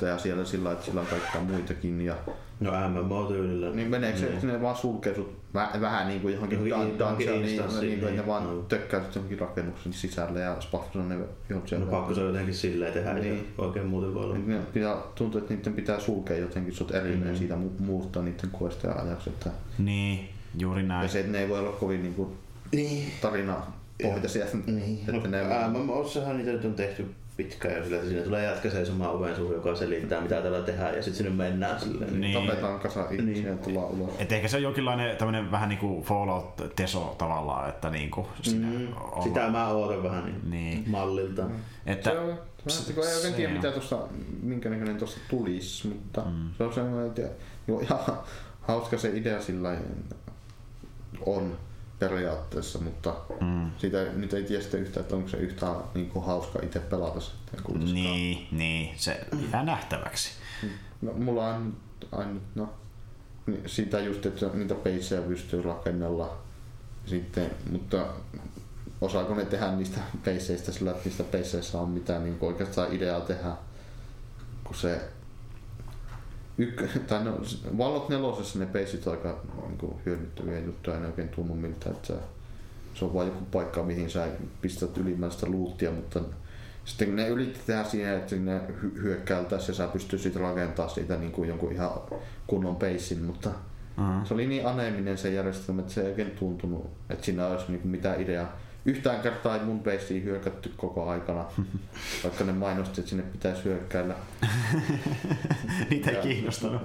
ja 0.08 0.18
siellä 0.18 0.44
sillä 0.44 0.72
että 0.72 0.84
sillä 0.84 1.00
on 1.00 1.06
kaikkia 1.06 1.40
muitakin 1.40 2.00
ja 2.00 2.14
No 2.60 2.70
MMO-tyylillä. 2.88 3.70
Niin 3.70 3.90
meneekö 3.90 4.18
niin. 4.18 4.40
se, 4.40 4.46
ne 4.46 4.62
vaan 4.62 4.76
sulkee 4.76 5.14
sut 5.14 5.38
vähän, 5.54 5.80
vähän 5.80 6.08
niin 6.08 6.20
kuin 6.20 6.34
johonkin 6.34 6.66
johonkin 6.66 6.98
dungeoniin, 6.98 7.42
niin, 7.42 7.80
niin, 7.80 8.00
niin, 8.00 8.16
ne 8.16 8.26
vaan 8.26 8.44
no. 8.44 8.62
tökkää 8.62 9.04
johonkin 9.14 9.38
rakennuksen 9.38 9.92
sisälle 9.92 10.40
ja 10.40 10.56
spaffaa 10.60 11.02
ne 11.02 11.14
johonkin 11.48 11.68
siellä. 11.68 11.84
No 11.84 11.90
pakko 11.90 12.14
se 12.14 12.20
on 12.20 12.26
jotenkin 12.26 12.54
silleen 12.54 12.92
tehdä, 12.92 13.14
niin. 13.14 13.32
ei 13.32 13.46
oikein 13.58 13.86
muuten 13.86 14.14
voi 14.14 14.24
olla. 14.24 14.34
Niin, 14.34 14.66
pitää, 14.72 14.96
tuntuu, 15.14 15.40
että 15.40 15.54
niiden 15.54 15.72
pitää 15.72 16.00
sulkea 16.00 16.36
jotenkin 16.36 16.74
sut 16.74 16.90
erilleen 16.90 17.30
mm. 17.30 17.36
siitä 17.36 17.56
muuttaa 17.78 18.22
niiden 18.22 18.50
questeja 18.62 18.94
ajaksi. 18.94 19.30
Että... 19.30 19.50
Niin, 19.78 20.28
juuri 20.58 20.82
näin. 20.82 21.02
Ja 21.02 21.08
se, 21.08 21.20
että 21.20 21.32
ne 21.32 21.38
ei 21.38 21.48
voi 21.48 21.58
olla 21.58 21.72
kovin 21.72 22.02
niin 22.02 22.14
kuin 22.14 22.28
niin. 22.72 23.12
tarina 23.20 23.62
pohjaisia. 24.02 24.44
Niin. 24.66 24.98
Että 24.98 25.12
no, 25.12 25.30
ne... 25.30 25.78
MMOssahan 25.78 26.36
niitä 26.36 26.52
nyt 26.52 26.64
on 26.64 26.74
tehty 26.74 27.06
pitkään 27.36 27.76
jo 27.76 27.84
sillä, 27.84 27.96
että 27.96 28.08
siinä 28.08 28.24
tulee 28.24 28.44
jätkä 28.44 28.70
seisomaan 28.70 29.10
oven 29.10 29.36
suhun, 29.36 29.54
joka 29.54 29.76
selittää 29.76 30.20
mitä 30.20 30.40
täällä 30.40 30.60
tehdään 30.60 30.96
ja 30.96 31.02
sitten 31.02 31.14
sinne 31.14 31.44
mennään 31.44 31.80
silleen. 31.80 32.20
Niin. 32.20 32.46
Tapetaan 32.46 32.80
kasa 32.80 33.10
ihmisiä 33.10 33.42
niin. 33.42 33.46
ja 33.46 33.56
tullaan 33.56 33.86
ulos. 33.86 34.14
Et 34.18 34.32
ehkä 34.32 34.48
se 34.48 34.56
on 34.56 34.62
jonkinlainen 34.62 35.16
tämmönen 35.16 35.50
vähän 35.50 35.68
niinku 35.68 36.02
Fallout-teso 36.02 37.14
tavallaan, 37.18 37.68
että 37.68 37.90
niinku 37.90 38.28
siinä 38.42 38.68
mm. 38.68 38.88
olla... 38.96 39.22
Sitä 39.22 39.48
mä 39.48 39.68
ootan 39.68 40.02
vähän 40.02 40.24
niin, 40.24 40.50
niin. 40.50 40.84
mallilta. 40.86 41.42
Mm. 41.42 41.54
Että, 41.86 42.10
se 42.10 42.18
on, 42.18 42.38
se, 42.66 42.92
kun 42.92 43.08
ei 43.08 43.14
oikein 43.14 43.34
tiedä 43.34 43.52
mitä 43.52 43.70
tuossa, 43.70 43.98
minkä 44.42 44.70
näköinen 44.70 44.96
tuossa 44.96 45.20
tulisi, 45.28 45.88
mutta 45.88 46.20
mm. 46.20 46.50
se 46.58 46.64
on 46.64 46.74
semmoinen, 46.74 47.06
että 47.06 47.22
joo, 47.68 47.80
ihan 47.80 48.00
hauska 48.60 48.98
se 48.98 49.10
idea 49.14 49.40
sillä 49.40 49.76
on 51.26 51.56
periaatteessa, 51.98 52.78
mutta 52.78 53.14
mm. 53.40 53.70
siitä 53.78 54.04
nyt 54.04 54.34
ei 54.34 54.42
tiedä 54.42 54.62
sitten 54.62 54.80
yhtään, 54.80 55.04
että 55.04 55.16
onko 55.16 55.28
se 55.28 55.36
yhtään 55.36 55.76
niin 55.94 56.10
kuin 56.10 56.24
hauska 56.24 56.58
itse 56.62 56.80
pelata 56.80 57.20
sitten 57.20 57.94
Niin, 57.94 58.48
niin, 58.52 58.98
se 58.98 59.26
jää 59.52 59.64
nähtäväksi. 59.64 60.30
No, 61.02 61.12
mulla 61.12 61.48
on 61.48 61.76
aina, 62.12 62.40
no, 62.54 62.68
niin 63.46 63.62
sitä 63.66 64.00
just, 64.00 64.26
että 64.26 64.46
niitä 64.54 64.74
peitsejä 64.74 65.22
pystyy 65.22 65.62
rakennella 65.62 66.36
sitten, 67.06 67.50
mutta 67.70 68.06
osaako 69.00 69.34
ne 69.34 69.44
tehdä 69.44 69.72
niistä 69.72 70.00
peisseistä 70.24 70.72
sillä, 70.72 70.90
että 70.90 71.04
niistä 71.04 71.24
peisseissä 71.24 71.80
on 71.80 71.88
mitään 71.88 72.24
niin 72.24 72.38
oikeastaan 72.40 72.92
ideaa 72.92 73.20
tehdä, 73.20 73.52
kun 74.64 74.76
se 74.76 75.00
Ykkö, 76.58 76.88
tai 77.08 77.24
no, 77.24 77.40
Vallot 77.78 78.08
nelosessa 78.08 78.58
ne 78.58 78.66
peisit 78.66 79.06
aika 79.06 79.40
niin 79.68 79.78
kuin, 79.78 79.94
hyödyttäviä 80.06 80.58
juttuja, 80.58 80.96
en 80.96 81.06
oikein 81.06 81.28
tunnu 81.28 81.54
miltä, 81.54 81.90
että 81.90 82.14
se 82.94 83.04
on 83.04 83.14
vain 83.14 83.28
joku 83.28 83.44
paikka, 83.44 83.82
mihin 83.82 84.10
sä 84.10 84.28
pistät 84.62 84.98
ylimmäistä 84.98 85.46
luuttia, 85.46 85.90
mutta 85.90 86.20
sitten 86.84 87.16
ne 87.16 87.28
yritti 87.28 87.60
tehdä 87.66 87.84
siihen, 87.84 88.14
että 88.14 88.30
sinne 88.30 88.60
hyökkäiltäisiin 89.02 89.68
ja 89.68 89.74
sä 89.74 89.88
pystyisit 89.88 90.36
rakentamaan 90.36 90.90
siitä 90.90 91.16
niin 91.16 91.32
kuin 91.32 91.48
jonkun 91.48 91.72
ihan 91.72 91.90
kunnon 92.46 92.76
peissin, 92.76 93.22
mutta 93.22 93.50
uh-huh. 93.50 94.26
se 94.26 94.34
oli 94.34 94.46
niin 94.46 94.66
aneeminen 94.66 95.18
se 95.18 95.32
järjestelmä, 95.32 95.80
että 95.80 95.92
se 95.92 96.00
ei 96.00 96.08
oikein 96.08 96.30
tuntunut, 96.30 96.90
että 97.10 97.24
siinä 97.24 97.46
olisi 97.46 97.64
niin 97.68 97.88
mitään 97.88 98.20
ideaa 98.20 98.56
Yhtään 98.86 99.20
kertaa 99.20 99.56
ei 99.56 99.64
mun 99.64 99.80
peisiin 99.80 100.24
hyökätty 100.24 100.72
koko 100.76 101.08
aikana, 101.10 101.44
vaikka 102.24 102.44
ne 102.44 102.52
mainosti, 102.52 103.00
että 103.00 103.10
sinne 103.10 103.24
pitäisi 103.32 103.64
hyökkäillä. 103.64 104.14
Niitä 105.90 106.10
ei 106.10 106.16
kiinnostanut. 106.22 106.82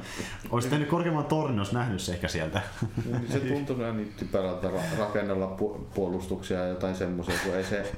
Olisi 0.49 0.69
tehnyt 0.69 0.89
korkeamman 0.89 1.25
tornin, 1.25 1.59
olisi 1.59 1.73
nähnyt 1.73 2.01
se 2.01 2.11
ehkä 2.11 2.27
sieltä. 2.27 2.61
Niin, 3.05 3.31
se 3.31 3.39
tuntui 3.39 3.93
niin 3.93 4.13
typerältä 4.17 4.69
rakennella 4.97 5.47
puolustuksia 5.93 6.59
ja 6.59 6.67
jotain 6.67 6.95
semmoisia, 6.95 7.35
kun 7.43 7.55
ei 7.55 7.63
se... 7.63 7.91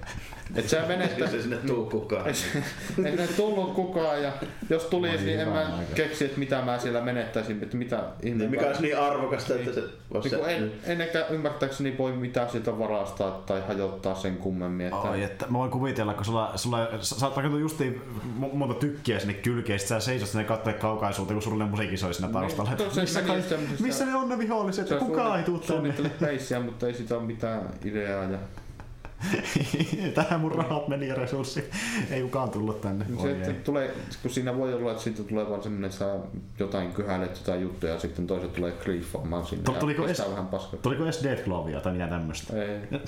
Et 0.55 0.69
sä 0.69 0.85
menestä... 0.87 1.25
Ei 1.25 1.41
sinne 1.41 1.57
tuu 1.57 1.89
kukaan. 1.89 2.27
Ei 3.05 3.15
ne 3.15 3.27
tullut 3.27 3.73
kukaan 3.73 4.23
ja 4.23 4.31
jos 4.69 4.83
tulisi, 4.83 5.25
niin 5.25 5.39
en 5.39 5.49
mä 5.49 5.79
keksi, 5.95 6.25
että 6.25 6.39
mitä 6.39 6.61
mä 6.61 6.79
siellä 6.79 7.01
menettäisin, 7.01 7.63
että 7.63 7.77
mitä 7.77 8.03
Niin, 8.23 8.51
mikä 8.51 8.67
olisi 8.67 8.81
niin 8.81 8.97
arvokasta, 8.97 9.55
että 9.55 9.73
se... 9.73 9.81
Niin, 10.13 10.29
se... 10.29 10.55
En, 10.55 10.71
ennenkään 10.83 11.25
ymmärtääkseni 11.29 11.97
voi 11.97 12.11
mitään 12.11 12.49
sieltä 12.49 12.79
varastaa 12.79 13.31
tai 13.31 13.61
hajottaa 13.91 14.15
sen 14.15 14.37
kummemmin. 14.37 14.85
Että... 14.85 14.97
Oi, 14.97 15.23
että 15.23 15.45
mä 15.49 15.57
voin 15.57 15.71
kuvitella, 15.71 16.13
kun 16.13 16.25
sulla, 16.25 16.51
sulla 16.55 16.87
sä 17.01 17.27
oot 17.27 17.37
rakennut 17.37 17.61
justiin 17.61 18.01
monta 18.53 18.73
tykkiä 18.73 19.19
sinne 19.19 19.33
kylkeen, 19.33 19.79
sit 19.79 19.87
sä 19.87 19.99
seisot 19.99 20.29
sinne 20.29 20.43
katsoa 20.43 20.73
kaukaisuuteen, 20.73 21.35
kun 21.35 21.43
sulle 21.43 21.65
musiikki 21.65 21.97
soi 21.97 22.13
siinä 22.13 22.33
taustalla. 22.33 22.71
Niin, 22.73 22.89
missä, 22.95 23.21
kai, 23.21 23.43
missä 23.79 24.05
ne 24.05 24.15
on 24.15 24.29
ne 24.29 24.37
viholliset? 24.37 24.99
Kukaan 24.99 25.39
ei 25.39 25.45
tuu 25.45 25.59
tänne. 25.59 25.93
peissiä, 26.19 26.59
mutta 26.59 26.87
ei 26.87 26.93
sitä 26.93 27.17
ole 27.17 27.23
mitään 27.23 27.69
ideaa. 27.85 28.23
Ja 28.23 28.37
Tähän 30.15 30.39
mun 30.39 30.51
rahat 30.51 30.87
meni 30.87 31.07
ja 31.07 31.15
resurssit. 31.15 31.71
Ei 32.11 32.21
kukaan 32.21 32.49
tullut 32.49 32.81
tänne. 32.81 33.05
Se, 33.21 33.31
että 33.31 33.53
tulee, 33.53 33.93
kun 34.21 34.31
siinä 34.31 34.57
voi 34.57 34.73
olla, 34.73 34.91
että 34.91 35.03
siitä 35.03 35.23
tulee 35.23 35.49
vaan 35.49 35.63
semmoinen, 35.63 35.85
että 35.85 35.97
saa 35.97 36.15
jotain 36.59 36.91
kyhäilet, 36.91 37.37
jotain 37.37 37.61
juttuja 37.61 37.93
ja 37.93 37.99
sitten 37.99 38.27
toiset 38.27 38.53
tulee 38.53 38.71
griefaamaan 38.71 39.45
sinne. 39.45 39.79
Tuliko, 39.79 40.07
es, 40.07 40.23
vähän 40.29 40.47
tuliko 40.81 41.03
edes 41.03 41.23
Dead 41.23 41.43
Glovia 41.43 41.81
tai 41.81 41.93
mitä 41.93 42.07
tämmöistä? 42.07 42.53
Ei. 42.63 42.79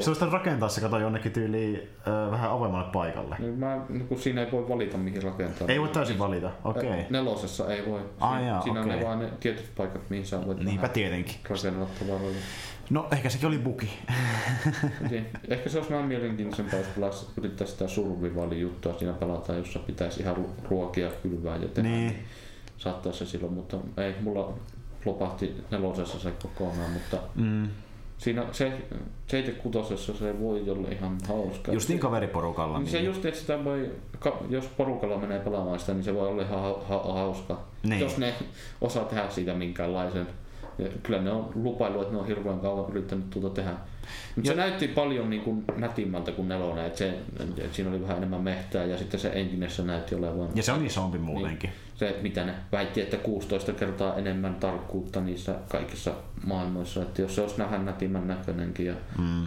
Se 0.00 0.10
olisi 0.10 0.24
rakentaa 0.30 0.68
se 0.68 0.80
kato 0.80 0.98
jonnekin 0.98 1.32
tyyliin 1.32 1.88
äh, 2.08 2.30
vähän 2.30 2.50
avoimelle 2.50 2.84
paikalle. 2.92 3.36
Niin 3.38 3.58
mä, 3.58 3.80
no 3.88 4.04
kun 4.04 4.20
siinä 4.20 4.44
ei 4.44 4.52
voi 4.52 4.68
valita 4.68 4.98
mihin 4.98 5.22
rakentaa. 5.22 5.68
Ei 5.68 5.80
voi 5.80 5.88
täysin 5.88 6.18
valita, 6.18 6.50
okei. 6.64 6.90
Okay. 6.90 7.04
Nelosessa 7.10 7.74
ei 7.74 7.86
voi. 7.86 8.00
Ah, 8.20 8.44
jaa, 8.44 8.62
siinä 8.62 8.80
okay. 8.80 8.92
on 8.92 8.98
ne 8.98 9.04
vaan 9.04 9.18
ne 9.18 9.28
tietyt 9.40 9.70
paikat, 9.76 10.10
mihin 10.10 10.26
sä 10.26 10.46
voit 10.46 10.58
Niinpä 10.58 10.88
tietenkin. 10.88 11.34
rakennella 11.48 11.88
tavaroita. 11.98 12.38
No 12.90 13.08
ehkä 13.12 13.28
sekin 13.28 13.48
oli 13.48 13.58
buki. 13.58 13.90
niin. 15.10 15.26
Ehkä 15.48 15.68
se 15.68 15.78
olisi 15.78 15.92
vähän 15.92 16.06
mielenkiintoisempaa, 16.06 16.78
jos 16.78 16.88
pelas, 16.88 17.32
yrittää 17.36 17.66
sitä 17.66 17.88
survivalin 17.88 18.60
juttua 18.60 18.98
siinä 18.98 19.12
pelataan, 19.12 19.58
jossa 19.58 19.78
pitäisi 19.78 20.22
ihan 20.22 20.36
ruokia 20.70 21.10
kylvää 21.22 21.56
ja 21.56 21.68
tehdä. 21.68 21.88
Niin. 21.88 22.24
Saattaa 22.76 23.12
se 23.12 23.26
silloin, 23.26 23.52
mutta 23.52 23.76
ei, 23.96 24.14
mulla 24.20 24.54
lopahti 25.04 25.64
nelosessa 25.70 26.18
se 26.18 26.30
kokonaan, 26.30 26.90
mutta 26.90 27.18
mm. 27.34 27.68
Siinä 28.18 28.44
se 28.52 28.72
76 29.26 29.96
se 29.96 30.40
voi 30.40 30.70
olla 30.70 30.88
ihan 30.88 31.18
hauska. 31.28 31.72
Just 31.72 31.88
niin 31.88 31.98
kaveriporukalla. 31.98 32.78
Niin. 32.78 32.90
Se 32.90 33.00
just, 33.00 33.24
että 33.24 33.40
sitä 33.40 33.64
voi, 33.64 33.90
jos 34.50 34.66
porukalla 34.66 35.18
menee 35.18 35.38
pelaamaan 35.38 35.78
sitä, 35.78 35.94
niin 35.94 36.04
se 36.04 36.14
voi 36.14 36.28
olla 36.28 36.42
ihan 36.42 36.62
ha- 36.62 36.82
ha- 36.88 37.12
hauska. 37.12 37.60
Niin. 37.82 38.00
Jos 38.00 38.18
ne 38.18 38.34
osaa 38.80 39.04
tehdä 39.04 39.30
siitä 39.30 39.54
minkäänlaisen 39.54 40.26
ja 40.78 40.88
kyllä 41.02 41.22
ne 41.22 41.30
on 41.30 41.50
lupailu, 41.54 42.00
että 42.00 42.12
ne 42.12 42.20
on 42.20 42.26
hirveän 42.26 42.60
kauan 42.60 42.90
yrittänyt 42.90 43.30
tuota 43.30 43.50
tehdä. 43.50 43.70
Mutta 44.36 44.50
se 44.50 44.56
näytti 44.56 44.88
paljon 44.88 45.30
niin 45.30 45.42
kuin 45.42 45.64
nätimmältä 45.76 46.32
kuin 46.32 46.48
nelonen, 46.48 46.84
että, 46.84 46.98
se, 46.98 47.18
että 47.58 47.76
siinä 47.76 47.90
oli 47.90 48.02
vähän 48.02 48.16
enemmän 48.16 48.40
mehtää 48.40 48.84
ja 48.84 48.98
sitten 48.98 49.20
se 49.20 49.28
enginessä 49.34 49.82
näytti 49.82 50.14
olevan... 50.14 50.48
Ja 50.54 50.62
se 50.62 50.72
on 50.72 50.86
isompi 50.86 51.18
muutenkin. 51.18 51.70
Niin, 51.70 51.83
se, 52.08 52.18
mitä 52.22 52.44
ne 52.44 52.54
väitti, 52.72 53.00
että 53.00 53.16
16 53.16 53.72
kertaa 53.72 54.16
enemmän 54.16 54.54
tarkkuutta 54.54 55.20
niissä 55.20 55.54
kaikissa 55.68 56.14
maailmoissa, 56.46 57.02
että 57.02 57.22
jos 57.22 57.34
se 57.34 57.40
olisi 57.40 57.58
vähän 57.58 57.84
nätimmän 57.84 58.28
näköinenkin 58.28 58.86
ja 58.86 58.94
mm 59.18 59.46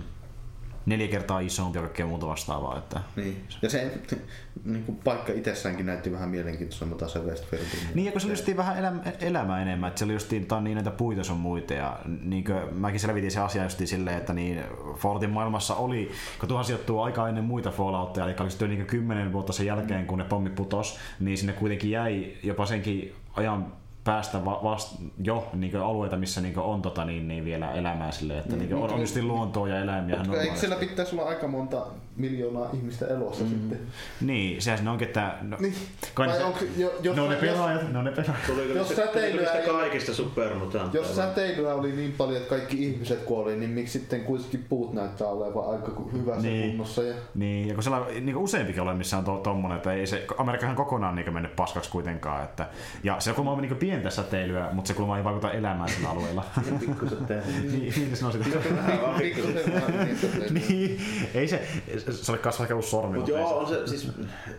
neljä 0.88 1.08
kertaa 1.08 1.40
isompi 1.40 1.78
ja 1.78 1.82
kaikkea 1.82 2.08
muuta 2.08 2.28
vastaavaa. 2.28 2.78
Että... 2.78 3.00
Niin. 3.16 3.46
Ja 3.62 3.70
se 3.70 3.92
niin 4.66 4.84
kuin 4.84 4.98
paikka 5.04 5.34
itsessäänkin 5.34 5.86
näytti 5.86 6.12
vähän 6.12 6.30
mielenkiintoisemmalta 6.30 7.08
se 7.08 7.20
Westfield. 7.20 7.66
Niin, 7.94 8.06
ja 8.06 8.12
kun 8.12 8.22
se 8.22 8.28
oli 8.28 8.58
vähän 8.58 8.78
elä, 8.78 8.94
elämää 9.20 9.62
enemmän, 9.62 9.88
että 9.88 10.00
se 10.00 10.06
oli 10.06 10.14
just 10.14 10.32
niin, 10.32 10.48
niin 10.62 10.76
näitä 10.76 10.92
puita 10.92 11.24
sun 11.24 11.38
muita. 11.38 11.74
Ja 11.74 12.00
niin 12.24 12.44
kuin, 12.44 12.76
mäkin 12.76 13.00
selvitin 13.00 13.32
se 13.32 13.40
asia 13.40 13.64
just 13.64 13.82
silleen, 13.86 14.18
että 14.18 14.34
niin 14.34 14.64
Falloutin 14.96 15.30
maailmassa 15.30 15.76
oli, 15.76 16.12
kun 16.40 16.50
tuohon 16.50 16.66
sijoittuu 16.66 17.02
aika 17.02 17.28
ennen 17.28 17.44
muita 17.44 17.72
Falloutteja, 17.72 18.26
eli 18.26 18.36
oli 18.40 18.68
niin 18.68 18.86
kymmenen 18.86 19.34
vuotta 19.34 19.54
sen 19.54 19.66
jälkeen, 19.66 20.06
kun 20.06 20.18
ne 20.18 20.24
pommi 20.24 20.50
putos, 20.50 21.00
niin 21.20 21.38
sinne 21.38 21.54
kuitenkin 21.54 21.92
jäi 21.92 22.34
jopa 22.44 22.66
senkin 22.66 23.16
ajan 23.36 23.74
päästä 24.08 24.46
va- 24.46 24.60
vast, 24.64 24.96
jo 25.24 25.48
niin 25.54 25.78
alueita, 25.78 26.18
missä 26.18 26.42
niin 26.42 26.60
on 26.60 26.82
tota, 26.82 27.06
niin, 27.06 27.28
niin 27.28 27.46
vielä 27.46 27.72
elämää 27.72 28.12
sille, 28.12 28.38
että 28.38 28.56
niin, 28.56 28.76
on 28.76 28.94
onnisti 28.94 29.22
luontoa 29.24 29.68
ja 29.68 29.80
eläimiä. 29.80 30.18
Mutta 30.18 30.42
eikö 30.42 30.56
siellä 30.56 30.76
pitäisi 30.76 31.16
olla 31.16 31.30
aika 31.30 31.48
monta 31.48 31.86
miljoonaa 32.18 32.70
ihmistä 32.74 33.08
elossa 33.08 33.44
mm. 33.44 33.50
sitten? 33.50 33.80
Niin, 34.22 34.62
sehän 34.62 34.84
se 34.84 34.90
onkin, 34.90 35.08
että... 35.08 35.36
No, 35.42 35.58
niin. 35.60 35.74
Vai 36.18 36.38
se, 36.38 36.44
onko, 36.44 36.60
jo, 36.78 36.94
jos, 37.02 37.16
no 37.16 37.28
ne 37.28 37.36
pelaajat, 37.36 37.82
jos, 37.82 37.92
no 37.92 38.02
ne 38.02 38.12
pelaajat. 38.12 38.46
Tuliko 38.48 38.74
jos 38.74 38.90
säteilyä 38.90 39.52
ei, 39.52 39.68
kaikista 39.68 40.14
supermutantteja? 40.14 41.04
Jos 41.04 41.16
säteilyä 41.16 41.74
oli 41.74 41.92
niin 41.92 42.14
paljon, 42.18 42.38
että 42.38 42.50
kaikki 42.50 42.84
ihmiset 42.84 43.20
kuoli, 43.20 43.56
niin 43.56 43.70
miksi 43.70 44.00
sitten 44.00 44.24
kuitenkin 44.24 44.66
puut 44.70 44.94
näyttää 44.94 45.28
olevan 45.28 45.70
aika 45.70 45.92
hyvässä 46.14 46.48
niin. 46.48 46.70
kunnossa? 46.70 47.04
Ja... 47.04 47.16
Niin, 47.36 47.68
ja 47.68 47.74
kun 47.74 47.84
siellä 47.84 48.06
niin 48.22 48.38
useampikin 48.38 48.82
ole, 48.82 48.94
missä 48.94 49.18
on 49.18 49.26
to, 49.26 49.38
tommonen, 49.38 49.78
että 49.78 49.94
ei 49.94 50.08
se 50.08 50.26
Amerikkahan 50.38 50.76
kokonaan 50.76 51.16
niin 51.16 51.34
mennyt 51.34 51.56
paskaksi 51.56 51.92
kuitenkaan. 51.92 52.44
Että, 52.44 52.68
ja 53.04 53.20
se 53.20 53.34
on 53.38 53.62
niin 53.62 53.76
pientä 53.76 54.10
säteilyä, 54.10 54.70
mutta 54.72 54.88
se 54.88 54.94
kuulemma 54.94 55.18
ei 55.18 55.24
vaikuta 55.24 55.52
elämään 55.52 55.90
sillä 55.90 56.10
alueella. 56.10 56.44
niin, 57.72 57.94
niin, 57.96 58.18
se 58.18 58.26
on 58.26 58.32
sitä. 58.32 58.46
niin, 60.50 61.00
ei 61.34 61.48
se, 61.48 61.68
se 62.12 62.64
ehkä 62.64 62.74
ollut 62.74 62.86
sormi. 62.86 63.18
Mutta 63.18 63.32
joo, 63.32 63.58
on 63.58 63.68
se 63.68 63.88
siis 63.88 64.08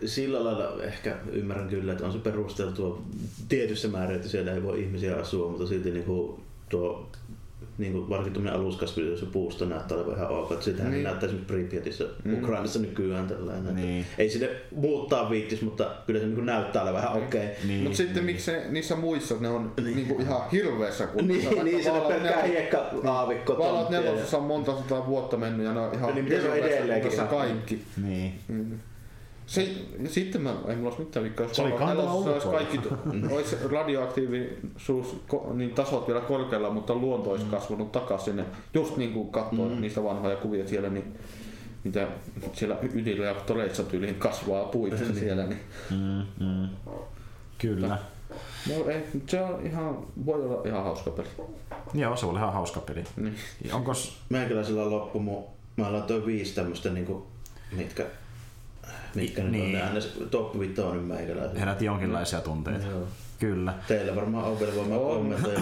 sillä 0.05 0.43
lailla 0.43 0.83
ehkä 0.83 1.17
ymmärrän 1.31 1.69
kyllä, 1.69 1.91
että 1.91 2.05
on 2.05 2.11
se 2.11 2.19
perusteltua 2.19 3.01
tietyssä 3.49 3.87
määrin, 3.87 4.15
että 4.15 4.29
siellä 4.29 4.53
ei 4.53 4.63
voi 4.63 4.81
ihmisiä 4.81 5.15
asua, 5.15 5.49
mutta 5.49 5.67
silti 5.67 5.91
niin 5.91 6.05
kuin 6.05 6.41
tuo 6.69 7.09
niin 7.79 7.91
kuin 7.91 8.09
varsinkin 8.09 8.33
tuommoinen 8.33 8.61
aluskasvillisuus 8.61 9.21
ja 9.21 9.27
puusto 9.31 9.65
näyttää 9.65 9.97
olevan 9.97 10.15
ihan 10.15 10.29
ok. 10.29 10.51
Että 10.51 10.65
sitähän 10.65 10.91
niin. 10.91 11.03
näyttää 11.03 11.27
esimerkiksi 11.27 11.53
Pripyatissä 11.53 12.05
mm. 12.23 12.43
Ukrainassa 12.43 12.79
nykyään 12.79 13.27
tällainen. 13.27 13.75
Niin. 13.75 14.05
Ei 14.17 14.29
sinne 14.29 14.49
muuttaa 14.75 15.29
viittis, 15.29 15.61
mutta 15.61 15.91
kyllä 16.05 16.19
se 16.19 16.25
niin 16.25 16.35
kuin 16.35 16.45
näyttää 16.45 16.83
olevan 16.83 17.01
ihan 17.01 17.17
okei. 17.17 17.45
Okay. 17.45 17.55
Niin. 17.67 17.83
Mutta 17.83 17.97
sitten 17.97 18.23
miksi 18.23 18.45
se, 18.45 18.65
niissä 18.69 18.95
muissa 18.95 19.35
ne 19.39 19.49
on 19.49 19.71
niin. 19.83 19.95
Niin 19.95 20.07
kuin 20.07 20.21
ihan 20.21 20.49
hirveässä 20.51 21.07
kunnossa? 21.07 21.49
Niin, 21.49 21.65
niin 21.65 21.83
se 21.83 21.91
on 21.91 22.07
pelkkää 22.07 22.43
hiekka-aavikko. 22.43 23.57
Valot 23.57 23.89
nelosessa 23.89 24.37
on 24.37 24.43
monta 24.43 24.77
sataa 24.77 25.07
vuotta 25.07 25.37
mennyt 25.37 25.65
ja 25.65 25.73
ne 25.73 25.79
on 25.79 25.93
ihan 25.93 26.15
niin, 26.15 26.27
hirveässä 26.27 26.93
kunnossa 26.93 27.23
kaikki. 27.23 27.81
Niin. 28.03 28.33
Mm. 28.47 28.79
Se, 29.49 29.75
sitten 30.07 30.41
mä, 30.41 30.55
ei 30.67 30.75
mulla 30.75 30.89
olisi 30.89 31.03
mitään 31.03 31.23
vikkaa, 31.23 31.45
jos 31.45 31.55
se 31.55 31.61
oli 31.61 31.71
olisi 31.71 32.47
kaikki 32.47 32.79
olisi 33.31 33.55
radioaktiivisuus 33.71 35.15
niin 35.53 35.69
tasot 35.69 36.07
vielä 36.07 36.21
korkealla, 36.21 36.69
mutta 36.69 36.95
luonto 36.95 37.31
olisi 37.31 37.45
mm. 37.45 37.51
kasvanut 37.51 37.91
takaisin. 37.91 38.45
Just 38.73 38.97
niin 38.97 39.13
kuin 39.13 39.31
katsoo 39.31 39.69
mm. 39.69 39.81
niistä 39.81 40.03
vanhoja 40.03 40.35
kuvia 40.35 40.67
siellä, 40.67 40.89
niin 40.89 41.15
mitä 41.83 42.07
siellä 42.53 42.77
ydinreaktoreissa 42.93 43.83
tyyliin 43.83 44.15
kasvaa 44.15 44.65
puita 44.65 44.95
niin. 44.95 45.15
siellä. 45.15 45.45
Niin. 45.45 45.59
Mm, 45.89 46.45
mm. 46.45 46.69
Kyllä. 47.57 47.97
No 48.69 48.89
ei, 48.89 49.03
se 49.27 49.41
on 49.41 49.65
ihan, 49.65 49.97
voi 50.25 50.45
olla 50.45 50.61
ihan 50.65 50.83
hauska 50.83 51.11
peli. 51.11 51.27
Joo, 51.93 52.15
se 52.15 52.25
oli 52.25 52.37
ihan 52.37 52.53
hauska 52.53 52.79
peli. 52.79 53.03
Niin. 53.15 53.35
Onkos... 53.73 54.17
Meikäläisellä 54.29 54.89
loppu 54.89 55.19
mun, 55.19 55.43
mä 55.77 55.93
laitoin 55.93 56.25
viisi 56.25 56.55
tämmöstä 56.55 56.89
niinku, 56.89 57.27
mitkä 57.71 58.05
mitkä 59.15 59.43
niin. 59.43 59.71
nyt 59.71 59.83
on 59.83 59.93
niin. 59.93 60.13
ne 60.19 60.25
top 60.25 60.59
5 60.59 60.81
meikäläisiä. 61.01 61.59
Herätti 61.59 61.85
jonkinlaisia 61.85 62.41
tunteita. 62.41 62.87
Joo. 62.87 63.07
Kyllä. 63.39 63.73
Teillä 63.87 64.15
varmaan 64.15 64.45
on 64.45 64.59
vielä 64.59 64.75
voimaa 64.75 64.99
kommentoida. 64.99 65.59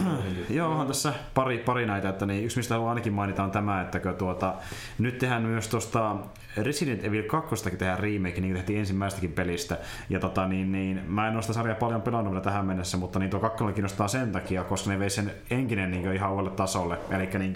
Joo, 0.49 0.71
on 0.71 0.87
tässä 0.87 1.13
pari, 1.33 1.57
pari 1.57 1.85
näitä, 1.85 2.09
että 2.09 2.25
niin, 2.25 2.45
yksi 2.45 2.57
mistä 2.57 2.73
haluan 2.73 2.89
ainakin 2.89 3.13
mainita 3.13 3.43
on 3.43 3.51
tämä, 3.51 3.81
että 3.81 3.99
tuota, 4.13 4.53
nyt 4.97 5.17
tehdään 5.17 5.41
myös 5.41 5.67
tuosta 5.67 6.15
Resident 6.57 7.03
Evil 7.03 7.23
2 7.23 7.69
tehdään 7.69 7.99
remake, 7.99 8.41
niin 8.41 8.53
tehtiin 8.55 8.79
ensimmäistäkin 8.79 9.31
pelistä. 9.33 9.77
Ja 10.09 10.19
tota, 10.19 10.47
niin, 10.47 10.71
niin, 10.71 11.01
mä 11.07 11.27
en 11.27 11.33
ole 11.33 11.41
sitä 11.41 11.53
sarjaa 11.53 11.75
paljon 11.75 12.01
pelannut 12.01 12.31
vielä 12.31 12.43
tähän 12.43 12.65
mennessä, 12.65 12.97
mutta 12.97 13.19
niin 13.19 13.29
tuo 13.29 13.39
kakkonen 13.39 13.73
kiinnostaa 13.73 14.07
sen 14.07 14.31
takia, 14.31 14.63
koska 14.63 14.89
ne 14.89 14.99
vei 14.99 15.09
sen 15.09 15.31
enkinen 15.51 15.91
niin 15.91 16.13
ihan 16.13 16.31
uudelle 16.31 16.51
tasolle. 16.51 16.97
Eli 17.09 17.29
niin 17.39 17.55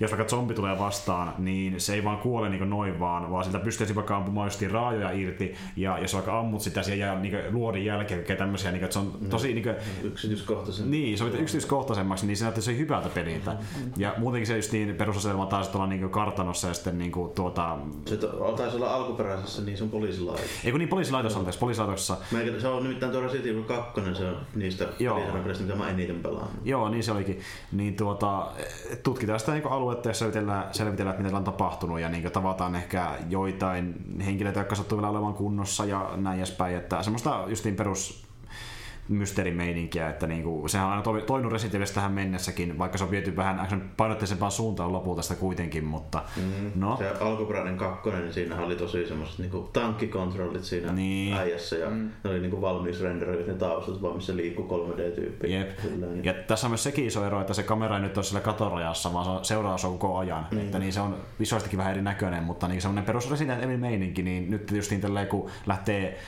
jos 0.00 0.10
vaikka 0.10 0.28
zombi 0.28 0.54
tulee 0.54 0.78
vastaan, 0.78 1.34
niin 1.38 1.80
se 1.80 1.94
ei 1.94 2.04
vaan 2.04 2.18
kuole 2.18 2.48
niin 2.48 2.70
noin 2.70 3.00
vaan, 3.00 3.30
vaan 3.30 3.44
siltä 3.44 3.58
pystyisi 3.58 3.94
vaikka 3.94 4.16
ampumaan 4.16 4.50
raajoja 4.70 5.10
irti. 5.10 5.54
Ja 5.76 5.98
jos 5.98 6.14
vaikka 6.14 6.38
ammut 6.38 6.62
sitä, 6.62 6.82
siellä 6.82 7.04
jää 7.04 7.20
niin 7.20 7.38
luodin 7.50 7.84
jälkeen 7.84 8.38
tämmöisiä, 8.38 8.70
niin 8.70 8.80
kuin, 8.80 8.84
että 8.84 8.94
se 8.94 8.98
on 8.98 9.18
tosi 9.30 9.55
niin 9.56 9.64
kuin, 9.64 9.76
yksityiskohtaisemmaksi. 10.02 10.98
Niin, 10.98 11.18
se 11.18 11.24
on 11.24 11.36
yksityiskohtaisemmaksi, 11.36 12.26
niin 12.26 12.36
se 12.36 12.44
näyttää 12.44 12.74
hyvältä 12.74 13.08
peliltä. 13.08 13.50
Mm-hmm. 13.50 13.92
Ja 13.96 14.14
muutenkin 14.16 14.46
se 14.46 14.56
just 14.56 14.72
niin 14.72 14.96
perusaselma 14.96 15.46
taas 15.46 15.68
tuolla 15.68 15.86
niin 15.86 16.10
kartanossa 16.10 16.68
ja 16.68 16.74
sitten 16.74 16.98
niin 16.98 17.12
kuin, 17.12 17.32
tuota... 17.32 17.78
Se 18.06 18.16
to, 18.16 18.54
taisi 18.56 18.76
olla 18.76 18.94
alkuperäisessä 18.94 19.62
niin 19.62 19.78
sun 19.78 19.90
poliisilaitos. 19.90 20.44
Ei 20.64 20.70
kun 20.70 20.78
niin 20.78 20.88
poliisilaitos 20.88 21.36
on 21.36 21.44
tässä, 21.44 21.58
poliisilaitoksessa. 21.58 22.16
Meikä, 22.32 22.60
se 22.60 22.68
on 22.68 22.82
nimittäin 22.82 23.12
tuo 23.12 23.20
Resident 23.20 23.46
Evil 23.46 23.62
2, 23.62 24.00
se 24.14 24.28
on 24.28 24.36
niistä 24.54 24.84
peliharjoista, 24.98 25.64
mitä 25.64 25.76
mä 25.76 25.90
eniten 25.90 26.20
pelaan. 26.20 26.48
Joo, 26.64 26.88
niin 26.88 27.02
se 27.02 27.12
olikin. 27.12 27.40
Niin 27.72 27.96
tuota, 27.96 28.52
tutkitaan 29.02 29.40
sitä 29.40 29.52
niin 29.52 29.66
aluetta 29.66 30.08
ja 30.08 30.14
selvitellään, 30.14 30.74
selvitellään, 30.74 31.22
mitä 31.22 31.36
on 31.36 31.44
tapahtunut 31.44 32.00
ja 32.00 32.08
niin 32.08 32.32
tavataan 32.32 32.74
ehkä 32.74 33.10
joitain 33.28 33.94
henkilöitä, 34.24 34.60
jotka 34.60 34.74
sattuu 34.74 34.98
vielä 34.98 35.10
olemaan 35.10 35.34
kunnossa 35.34 35.84
ja 35.84 36.10
näin 36.16 36.38
edespäin. 36.38 36.76
Että 36.76 37.02
semmoista 37.02 37.44
justiin 37.46 37.76
perus 37.76 38.25
mysteerimeininkiä, 39.08 40.10
että 40.10 40.26
niinku, 40.26 40.68
sehän 40.68 40.86
on 40.86 40.92
aina 40.92 41.02
toinut 41.26 41.52
Resident 41.52 41.94
tähän 41.94 42.12
mennessäkin, 42.12 42.78
vaikka 42.78 42.98
se 42.98 43.04
on 43.04 43.10
viety 43.10 43.36
vähän 43.36 43.90
painotteisempaan 43.96 44.52
suuntaan 44.52 44.92
lopulta 44.92 45.22
sitä 45.22 45.34
kuitenkin, 45.34 45.84
mutta 45.84 46.22
mm, 46.36 46.70
no. 46.74 46.96
Se 46.96 47.10
alkuperäinen 47.20 47.76
kakkonen, 47.76 48.20
niin 48.20 48.32
siinä 48.32 48.60
oli 48.60 48.76
tosi 48.76 49.06
semmoiset 49.06 49.38
niinku 49.38 49.70
tankkikontrollit 49.72 50.64
siinä 50.64 50.92
niin. 50.92 51.34
äijässä 51.34 51.76
ja 51.76 51.90
mm. 51.90 52.10
ne 52.24 52.30
oli 52.30 52.40
niinku 52.40 52.60
valmis 52.60 53.00
renderoit 53.00 53.46
ne 53.46 53.54
taustat, 53.54 54.02
vaan 54.02 54.16
missä 54.16 54.36
liikkuu 54.36 54.68
3D-tyyppi. 54.68 55.52
Jep. 55.52 55.70
Ja 56.22 56.34
tässä 56.34 56.66
on 56.66 56.70
myös 56.70 56.82
sekin 56.82 57.06
iso 57.06 57.26
ero, 57.26 57.40
että 57.40 57.54
se 57.54 57.62
kamera 57.62 57.96
ei 57.96 58.02
nyt 58.02 58.16
ole 58.16 58.24
sillä 58.24 58.40
katorajassa, 58.40 59.12
vaan 59.12 59.24
se 59.24 59.30
on 59.30 59.44
seuraa 59.44 59.76
koko 59.82 60.18
ajan. 60.18 60.46
Mm. 60.50 60.58
Että 60.58 60.78
niin 60.78 60.92
se 60.92 61.00
on 61.00 61.16
visuaalistikin 61.40 61.78
vähän 61.78 61.92
erinäköinen, 61.92 62.44
mutta 62.44 62.68
niin 62.68 62.82
semmoinen 62.82 63.04
perus 63.04 63.30
Resident 63.30 63.62
Evil 63.62 63.78
meininki, 63.78 64.22
niin 64.22 64.50
nyt 64.50 64.70
just 64.70 64.90
niin 64.90 65.00
tälleen, 65.00 65.26
kun 65.26 65.50
lähtee 65.66 66.18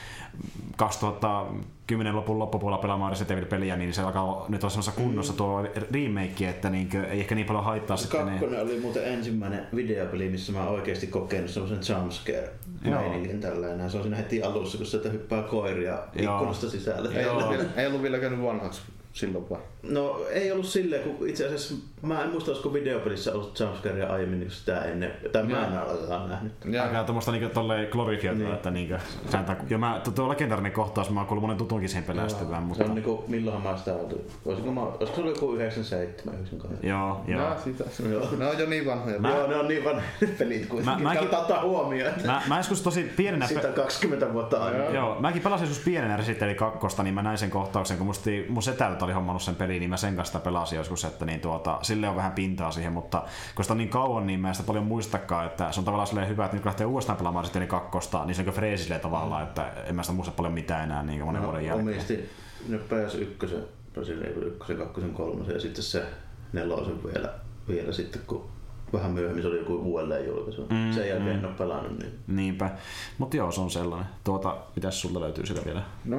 2000 0.75 1.45
kymmenen 1.89 2.15
lopun 2.15 2.39
loppupuolella 2.39 2.81
pelaamaan 2.81 3.11
Resident 3.11 3.31
Evil-peliä, 3.31 3.77
niin 3.77 3.93
se 3.93 4.01
alkaa 4.01 4.45
nyt 4.49 4.63
olla 4.63 4.69
semmoisessa 4.69 5.01
kunnossa 5.01 5.33
tuo 5.33 5.63
remake, 5.91 6.49
että 6.49 6.69
niin, 6.69 6.89
ei 7.09 7.19
ehkä 7.19 7.35
niin 7.35 7.47
paljon 7.47 7.63
haittaa 7.63 7.97
se 7.97 8.01
sitten. 8.01 8.25
Kakkonen 8.25 8.51
ne... 8.51 8.61
oli 8.61 8.79
muuten 8.79 9.13
ensimmäinen 9.13 9.67
videopeli, 9.75 10.29
missä 10.29 10.51
mä 10.51 10.67
oikeasti 10.67 11.07
kokenut 11.07 11.49
semmoisen 11.49 11.95
jumpscare 11.95 12.49
meiningin 12.81 13.39
tällainen. 13.39 13.89
Se 13.89 13.97
on 13.97 14.03
siinä 14.03 14.17
heti 14.17 14.43
alussa, 14.43 14.77
kun 14.77 14.87
sieltä 14.87 15.09
hyppää 15.09 15.41
koiria 15.41 15.99
ikkunasta 16.15 16.69
sisälle. 16.69 17.19
Ei, 17.19 17.25
ollut, 17.25 17.49
vielä, 17.49 17.63
ei 17.77 17.87
ollut 17.87 18.01
vielä 18.01 18.19
käynyt 18.19 18.43
vanhaksi 18.43 18.81
silloin 19.13 19.49
vai? 19.49 19.59
No 19.83 20.25
ei 20.29 20.51
ollut 20.51 20.65
silleen, 20.65 21.03
kun 21.03 21.27
itse 21.27 21.45
asiassa 21.45 21.75
mä 22.01 22.23
en 22.23 22.29
muista, 22.29 22.51
olisiko 22.51 22.73
videopelissä 22.73 23.33
ollut 23.33 23.59
jumpscarea 23.59 24.13
aiemmin 24.13 24.39
niin 24.39 24.51
sitä 24.51 24.81
ennen, 24.81 25.11
tai 25.31 25.43
mä 25.43 25.65
en 25.65 25.73
ole 26.17 26.27
nähnyt. 26.27 26.53
Ja. 26.65 26.83
Aika 26.83 27.03
tuommoista 27.03 27.31
niinku 27.31 27.49
tolleen 27.53 27.87
glorifioitua, 27.91 28.43
niin. 28.43 28.55
että 28.55 28.71
niinku, 28.71 28.95
sen 29.29 29.45
takia, 29.45 29.65
ja 29.69 29.77
mä, 29.77 30.01
tuo 30.15 30.29
legendaarinen 30.29 30.71
kohtaus, 30.71 31.09
mä 31.09 31.19
oon 31.19 31.27
kuullut 31.27 31.41
monen 31.41 31.57
tutunkin 31.57 31.89
siihen 31.89 32.03
pelästyvään, 32.03 32.63
mutta... 32.63 32.83
Se 32.83 32.89
on 32.89 32.95
niinku, 32.95 33.23
milloinhan 33.27 33.63
mä 33.63 33.77
sitä 33.77 33.93
oltu, 33.93 34.31
olisiko, 34.45 34.71
mä, 34.71 34.81
olisiko 34.81 35.15
se 35.15 35.21
ollut 35.21 35.35
joku 35.35 35.53
97, 35.53 36.33
98? 36.33 36.89
Joo, 36.89 37.21
joo. 37.27 37.49
No, 37.49 37.55
sitä, 37.63 37.83
joo. 38.09 38.27
Ne 38.37 38.45
on 38.45 38.59
jo 38.59 38.65
niin 38.65 38.85
vanhoja. 38.85 39.19
Mä, 39.19 39.29
joo, 39.29 39.47
ne 39.47 39.55
on 39.55 39.67
niin 39.67 39.83
vanhoja 39.83 40.07
pelit 40.37 40.65
kuitenkin. 40.65 41.03
Mä, 41.03 41.13
mäkin, 41.13 41.35
ottaa 41.35 41.61
huomioon. 41.61 42.13
Mä, 42.25 42.41
mä 42.47 42.57
joskus 42.57 42.81
tosi 42.81 43.03
pienenä... 43.03 43.47
Sitä 43.47 43.67
20 43.67 44.33
vuotta 44.33 44.63
aikaa. 44.63 44.89
Joo, 44.89 45.19
mäkin 45.19 45.41
pelasin 45.41 45.67
joskus 45.67 45.85
pienenä 45.85 46.17
Resident 46.17 46.41
Evil 46.41 46.55
2, 46.55 47.03
niin 47.03 47.13
mä 47.13 47.21
näin 47.21 47.37
sen 47.37 47.49
kohtauksen, 47.49 47.97
kun 47.97 48.07
musta 48.07 48.29
mun 48.49 48.63
setältä 48.63 49.05
oli 49.05 49.13
hommannut 49.13 49.41
sen 49.41 49.55
peliin, 49.69 49.79
niin 49.79 49.89
mä 49.89 49.97
sen 49.97 50.15
kanssa 50.15 50.39
pelasin 50.39 50.77
joskus, 50.77 51.05
että 51.05 51.25
niin 51.25 51.39
tuota, 51.39 51.79
sille 51.81 52.09
on 52.09 52.15
vähän 52.15 52.31
pintaa 52.31 52.71
siihen, 52.71 52.93
mutta 52.93 53.23
kun 53.55 53.63
sitä 53.65 53.73
on 53.73 53.77
niin 53.77 53.89
kauan, 53.89 54.27
niin 54.27 54.39
mä 54.39 54.47
en 54.47 54.55
sitä 54.55 54.67
paljon 54.67 54.85
muistakaan, 54.85 55.45
että 55.45 55.71
se 55.71 55.79
on 55.79 55.85
tavallaan 55.85 56.27
hyvä, 56.27 56.45
että 56.45 56.55
nyt 56.55 56.63
kun 56.63 56.69
lähtee 56.69 56.85
uudestaan 56.85 57.17
pelaamaan 57.17 57.45
sitten 57.45 57.59
niin 57.59 57.69
kakkosta, 57.69 58.25
niin 58.25 58.35
se 58.35 58.43
on 58.47 58.53
freesi 58.53 58.93
tavallaan, 59.01 59.43
että 59.43 59.71
en 59.85 59.95
mä 59.95 60.03
sitä 60.03 60.13
muista 60.13 60.33
paljon 60.35 60.53
mitään 60.53 60.83
enää 60.83 61.03
niin 61.03 61.25
monen 61.25 61.41
no, 61.41 61.47
vuoden 61.47 61.65
jälkeen. 61.65 61.87
Omisti 61.87 62.29
ne 62.67 62.77
PS1, 62.77 63.55
Resident 63.95 64.25
Evil 64.25 64.47
1, 64.47 64.75
2, 64.75 65.01
3 65.13 65.53
ja 65.53 65.59
sitten 65.59 65.83
se 65.83 66.05
nelosen 66.53 67.03
vielä, 67.03 67.33
vielä 67.67 67.91
sitten, 67.91 68.21
kun 68.27 68.49
vähän 68.93 69.11
myöhemmin 69.11 69.41
se 69.41 69.47
oli 69.47 69.59
joku 69.59 69.75
uudelleen 69.75 70.27
julkaisu. 70.27 70.61
Mm, 70.61 70.91
Sen 70.93 71.09
jälkeen 71.09 71.35
mm. 71.35 71.39
en 71.39 71.45
ole 71.45 71.53
pelannut. 71.53 71.99
Niin. 71.99 72.19
Niinpä. 72.27 72.69
Mutta 73.17 73.37
joo, 73.37 73.51
se 73.51 73.61
on 73.61 73.69
sellainen. 73.69 74.09
Tuota, 74.23 74.57
mitäs 74.75 75.01
sulla 75.01 75.19
löytyy 75.19 75.45
sitä 75.45 75.61
vielä? 75.65 75.83
No, 76.05 76.17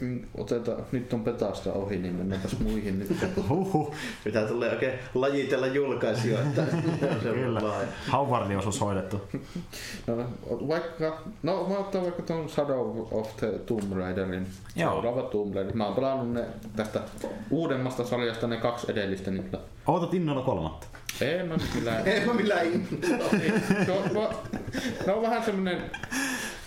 Mm, 0.00 0.20
otetaan, 0.38 0.78
nyt 0.92 1.12
on 1.12 1.24
petasta 1.24 1.72
ohi, 1.72 1.96
niin 1.96 2.14
mennäänpäs 2.14 2.58
muihin 2.58 2.98
nyt. 2.98 3.08
Huhhuh. 3.48 3.94
Pitää 4.24 4.46
tulla 4.46 4.66
oikein 4.66 4.92
lajitella 5.14 5.66
julkaisijoita. 5.66 6.62
Kyllä. 7.22 7.60
Hauvarniosuus 8.08 8.80
hoidettu. 8.80 9.20
No, 10.06 10.16
vaikka, 10.48 11.18
no 11.42 11.66
mä 11.68 11.78
otan 11.78 12.02
vaikka 12.02 12.22
tuon 12.22 12.48
Shadow 12.48 13.06
of 13.10 13.36
the 13.36 13.46
Tomb 13.66 13.92
Raiderin. 13.92 14.46
Joo. 14.76 14.92
Seuraava 14.92 15.22
Tomb 15.22 15.54
Raider. 15.54 15.74
Mä 15.76 15.86
oon 15.86 15.94
pelannut 15.94 16.32
ne 16.32 16.44
tästä 16.76 17.00
uudemmasta 17.50 18.04
sarjasta 18.04 18.46
ne 18.46 18.56
kaksi 18.56 18.86
edellistä 18.92 19.30
nyt. 19.30 19.56
Ootat 19.86 20.14
innolla 20.14 20.42
kolmatta. 20.42 20.97
Ei 21.20 21.42
mä 21.42 21.56
millään. 21.74 22.08
Ei 22.08 22.26
mä 22.26 22.34
millään 22.34 22.86
no, 23.88 24.02
no, 25.06 25.14
on 25.14 25.22
vähän 25.22 25.44
semmonen 25.44 25.82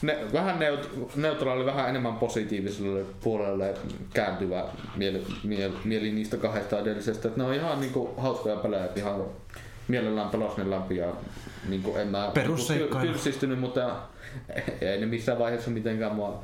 ne, 0.01 0.17
vähän 0.33 0.59
neut, 0.59 1.15
neutraali, 1.15 1.65
vähän 1.65 1.89
enemmän 1.89 2.15
positiiviselle 2.15 3.05
puolelle 3.23 3.73
kääntyvä 4.13 4.65
mieli, 4.95 5.23
mieli, 5.43 5.73
mieli 5.83 6.11
niistä 6.11 6.37
kahdesta 6.37 6.79
edellisestä. 6.79 7.27
Että 7.27 7.41
ne 7.41 7.47
on 7.47 7.53
ihan 7.53 7.79
niinku 7.79 8.13
hauskoja 8.17 8.55
pelejä, 8.55 8.85
että 8.85 8.99
ihan 8.99 9.23
mielellään 9.87 10.29
pelas 10.29 10.57
ne 10.57 10.69
läpi 10.69 10.97
ja 10.97 11.13
niinku 11.69 11.95
en 11.95 12.07
mä 12.07 12.31
niinku, 12.35 12.95
tylsistynyt, 13.01 13.59
mutta 13.59 13.95
ei 14.81 14.99
ne 14.99 15.05
missään 15.05 15.39
vaiheessa 15.39 15.71
mitenkään 15.71 16.15
mua 16.15 16.43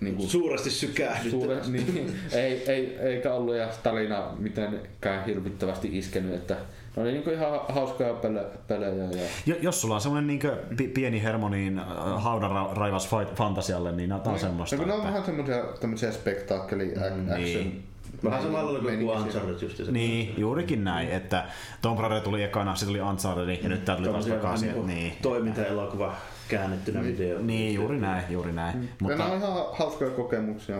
niin 0.00 0.16
kuin, 0.16 0.28
suuresti 0.28 0.70
sykähdyttänyt. 0.70 1.30
Suure, 1.30 1.60
niin, 1.66 2.20
ei, 2.32 2.70
ei, 2.70 2.98
eikä 2.98 3.34
ollut 3.34 3.56
ja 3.56 3.68
tarina 3.82 4.30
mitenkään 4.38 5.24
hirvittävästi 5.24 5.98
iskenyt, 5.98 6.34
että 6.34 6.56
No 6.96 7.02
niin 7.02 7.22
kuin 7.22 7.34
ihan 7.34 7.60
hauskoja 7.68 8.12
pele- 8.12 8.58
pelejä. 8.68 9.04
Ja... 9.46 9.54
Jos 9.60 9.80
sulla 9.80 9.94
on 9.94 10.00
semmoinen 10.00 10.26
niin 10.26 10.92
pieni 10.94 11.22
hermoniin 11.22 11.78
äh, 11.78 11.86
haudan 12.22 12.50
ra- 12.50 12.76
raivas 12.76 13.08
fantasialle, 13.34 13.92
niin 13.92 14.08
nämä 14.08 14.20
on 14.24 14.30
niin. 14.30 14.40
semmoista. 14.40 14.76
No, 14.76 14.82
kun 14.82 14.88
ne 14.88 14.94
on 14.94 15.04
vähän 15.04 15.24
semmoisia 15.24 15.64
tämmöisiä 15.80 16.12
spektaakkeli 16.12 16.84
mm, 16.86 17.32
action. 17.32 17.64
Niin. 17.64 17.84
Vähän 18.24 18.42
samalla 18.42 18.78
kuin 18.78 19.02
Uncharted 19.02 19.62
just 19.62 19.76
se. 19.76 19.92
Niin, 19.92 20.34
juurikin 20.36 20.84
näin, 20.84 21.08
että 21.08 21.44
Tomb 21.82 22.00
Raider 22.00 22.20
tuli 22.20 22.42
ekana, 22.42 22.74
sitten 22.74 22.88
tuli 22.88 23.10
Uncharted 23.10 23.62
ja 23.62 23.68
nyt 23.68 23.84
tää 23.84 23.96
tuli 23.96 24.08
taas 24.08 24.26
takaisin. 24.26 24.72
Niin, 24.72 24.86
niin. 24.86 25.12
Toimintaelokuva 25.22 26.14
käännettynä 26.48 27.02
niin, 27.02 27.18
video. 27.18 27.38
Niin, 27.38 27.74
juuri 27.74 28.00
näin, 28.00 28.24
juuri 28.30 28.52
näin. 28.52 28.78
Mm. 28.78 28.88
Mutta... 29.00 29.18
Nämä 29.18 29.30
on 29.30 29.38
ihan 29.38 29.52
hauskoja 29.72 30.10
kokemuksia 30.10 30.76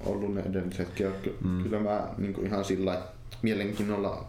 ollut 0.00 0.34
ne 0.34 0.40
edellisetkin. 0.40 1.06
Mm. 1.44 1.62
Kyllä 1.62 1.78
mä 1.78 2.08
niin 2.18 2.46
ihan 2.46 2.64
sillä 2.64 2.98
mielenkiinnolla 3.42 4.24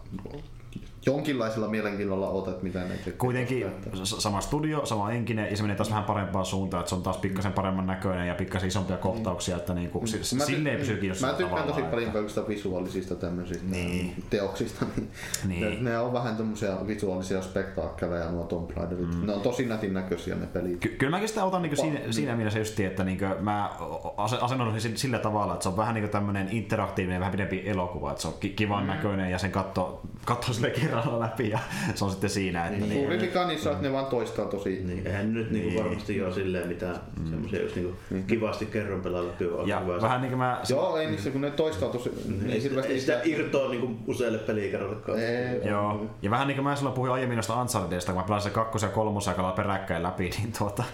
jonkinlaisella 1.06 1.68
mielenkiinnolla 1.68 2.28
otat, 2.28 2.62
mitä 2.62 2.78
ne. 2.78 3.12
Kuitenkin 3.18 3.66
sama 4.04 4.40
studio, 4.40 4.86
sama 4.86 5.12
enkinen, 5.12 5.50
ja 5.50 5.56
se 5.56 5.62
menee 5.62 5.76
taas 5.76 5.90
vähän 5.90 6.04
parempaan 6.04 6.46
suuntaan, 6.46 6.80
että 6.80 6.88
se 6.88 6.94
on 6.94 7.02
taas 7.02 7.16
pikkasen 7.16 7.52
paremman 7.52 7.86
näköinen 7.86 8.28
ja 8.28 8.34
pikkasen 8.34 8.68
isompia 8.68 8.96
kohtauksia, 8.96 9.56
että 9.56 9.74
niinku, 9.74 10.00
mm. 10.00 10.06
s- 10.06 10.36
silleen 10.46 10.78
pysykin 10.78 11.08
jossain 11.08 11.32
Mä 11.32 11.38
tykkään 11.38 11.66
tosi 11.66 11.82
paljon 11.82 12.12
kaikista 12.12 12.48
visuaalisista 12.48 13.14
tämmöisistä 13.14 13.66
niin. 13.70 14.24
teoksista, 14.30 14.86
niin, 14.96 15.60
niin. 15.60 15.84
ne 15.84 15.98
on 15.98 16.12
vähän 16.12 16.36
tämmöisiä 16.36 16.76
visuaalisia 16.86 17.42
spektaakkeleja 17.42 18.30
nuo 18.30 18.44
Tomb 18.44 18.70
Raiderit. 18.70 19.14
Mm. 19.14 19.26
Ne 19.26 19.32
on 19.32 19.40
tosi 19.40 19.66
nätin 19.66 19.94
näköisiä 19.94 20.34
ne 20.34 20.46
pelit. 20.46 20.80
Ky- 20.80 20.96
kyllä 20.98 21.10
mäkin 21.10 21.28
sitä 21.28 21.44
otan 21.44 21.62
niinku 21.62 21.76
siinä, 21.76 21.98
niin. 21.98 22.14
siinä 22.14 22.36
mielessä 22.36 22.58
just, 22.58 22.80
että 22.80 23.04
niinku 23.04 23.24
mä 23.40 23.70
asennoin 24.16 24.80
sillä 24.80 25.18
tavalla, 25.18 25.52
että 25.52 25.62
se 25.62 25.68
on 25.68 25.76
vähän 25.76 25.94
niinku 25.94 26.10
tämmöinen 26.10 26.48
interaktiivinen, 26.50 27.20
vähän 27.20 27.32
pidempi 27.32 27.62
elokuva, 27.64 28.10
että 28.10 28.22
se 28.22 28.28
on 28.28 28.34
kivan 28.56 28.82
mm. 28.82 28.86
näköinen 28.86 29.30
ja 29.30 29.38
sen 29.38 29.52
katto, 29.52 30.00
katto 30.24 30.52
sille 30.52 30.70
kerralla 30.96 31.24
läpi 31.24 31.50
ja 31.50 31.58
se 31.94 32.04
on 32.04 32.10
sitten 32.10 32.30
siinä. 32.30 32.66
Että 32.66 32.78
niin, 32.78 32.88
niin, 32.88 33.00
Suuri 33.00 33.20
vika 33.20 33.46
niissä 33.46 33.70
on, 33.70 33.76
että 33.76 33.88
ne 33.88 33.92
vaan 33.92 34.06
toistaa 34.06 34.46
tosi... 34.46 34.82
Niin, 34.84 35.06
eihän 35.06 35.34
nyt 35.34 35.50
niinku 35.50 35.68
niin. 35.68 35.84
varmasti 35.84 36.22
ole 36.22 36.32
silleen 36.32 36.68
mitään 36.68 36.96
mm. 37.20 37.30
semmoisia 37.30 37.62
just 37.62 37.76
niinku 37.76 37.96
niin. 38.10 38.24
kivasti 38.24 38.66
kerran 38.66 39.00
pelaa 39.00 39.26
läpi. 39.26 39.44
Ja 39.66 39.80
hyvä 39.80 40.00
vähän 40.00 40.20
niin 40.20 40.30
kuin 40.30 40.38
mä... 40.38 40.60
Joo, 40.68 40.96
ei 40.96 41.06
niissä, 41.06 41.30
kun 41.30 41.40
ne 41.40 41.50
toistaa 41.50 41.88
tosi... 41.88 42.10
Niin, 42.28 42.50
ei, 42.50 42.60
sitä, 42.60 42.80
ei 42.80 43.00
sitä 43.00 43.20
irtoa 43.24 43.68
niinku 43.68 43.96
useille 44.06 44.38
pelikerralle. 44.38 44.96
Joo, 45.64 46.06
ja 46.22 46.30
vähän 46.30 46.48
niin 46.48 46.56
kuin 46.56 46.64
mä 46.64 46.76
silloin 46.76 46.94
puhuin 46.94 47.12
aiemmin 47.12 47.36
noista 47.36 47.60
Unchartedista, 47.60 48.12
kun 48.12 48.20
mä 48.20 48.26
pelasin 48.26 48.52
kakkosen 48.52 48.88
ja 48.88 48.94
kolmosen 48.94 49.34
ja 49.38 49.52
peräkkäin 49.56 50.02
läpi, 50.02 50.30
niin 50.38 50.52
tuota, 50.58 50.84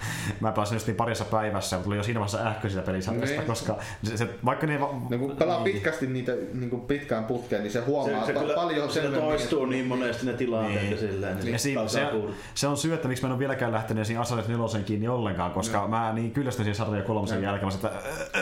mä 0.40 0.52
pelasin 0.52 0.76
just 0.76 0.86
niin 0.86 0.96
parissa 0.96 1.24
päivässä, 1.24 1.76
mutta 1.76 1.84
tuli 1.84 1.96
jo 1.96 2.02
siinä 2.02 2.20
vaiheessa 2.20 2.48
ähkö 2.48 2.68
sitä 2.68 2.82
pelisarjasta, 2.82 3.36
niin. 3.36 3.46
koska 3.46 3.76
se, 4.02 4.16
se, 4.16 4.28
vaikka 4.44 4.66
ne... 4.66 4.80
Va- 4.80 4.94
no, 5.10 5.18
kun 5.18 5.36
pelaa 5.36 5.64
niin. 5.64 5.74
pitkästi 5.74 6.06
niitä 6.06 6.32
niin 6.54 6.70
kuin 6.70 6.82
pitkään 6.82 7.24
putkeen, 7.24 7.62
niin 7.62 7.72
se 7.72 7.80
huomaa 7.80 8.26
se, 8.26 8.32
se 8.32 8.38
kyllä, 8.38 8.54
paljon 8.54 8.90
se 8.90 9.00
toistuu 9.00 9.66
niin 9.66 9.86
monesti 9.98 10.26
ne 10.26 10.32
tilanteet 10.32 10.82
niin. 10.82 10.98
silleen. 10.98 11.36
Niin, 11.36 11.58
se, 11.58 11.74
se, 11.86 12.10
se, 12.54 12.66
on 12.66 12.76
syy, 12.76 12.94
että 12.94 13.08
miksi 13.08 13.22
mä 13.22 13.28
en 13.28 13.32
ole 13.32 13.38
vieläkään 13.38 13.72
lähtenyt 13.72 14.06
siinä 14.06 14.20
Uncharted 14.20 14.56
4 14.56 14.82
kiinni 14.84 15.08
ollenkaan, 15.08 15.50
koska 15.50 15.80
no. 15.80 15.88
mä 15.88 16.12
niin 16.12 16.30
kyllästyn 16.30 16.64
siihen 16.64 16.76
sarjan 16.76 17.06
kolmosen 17.06 17.42
no. 17.42 17.44
jälkeen, 17.44 17.72
että 17.74 17.90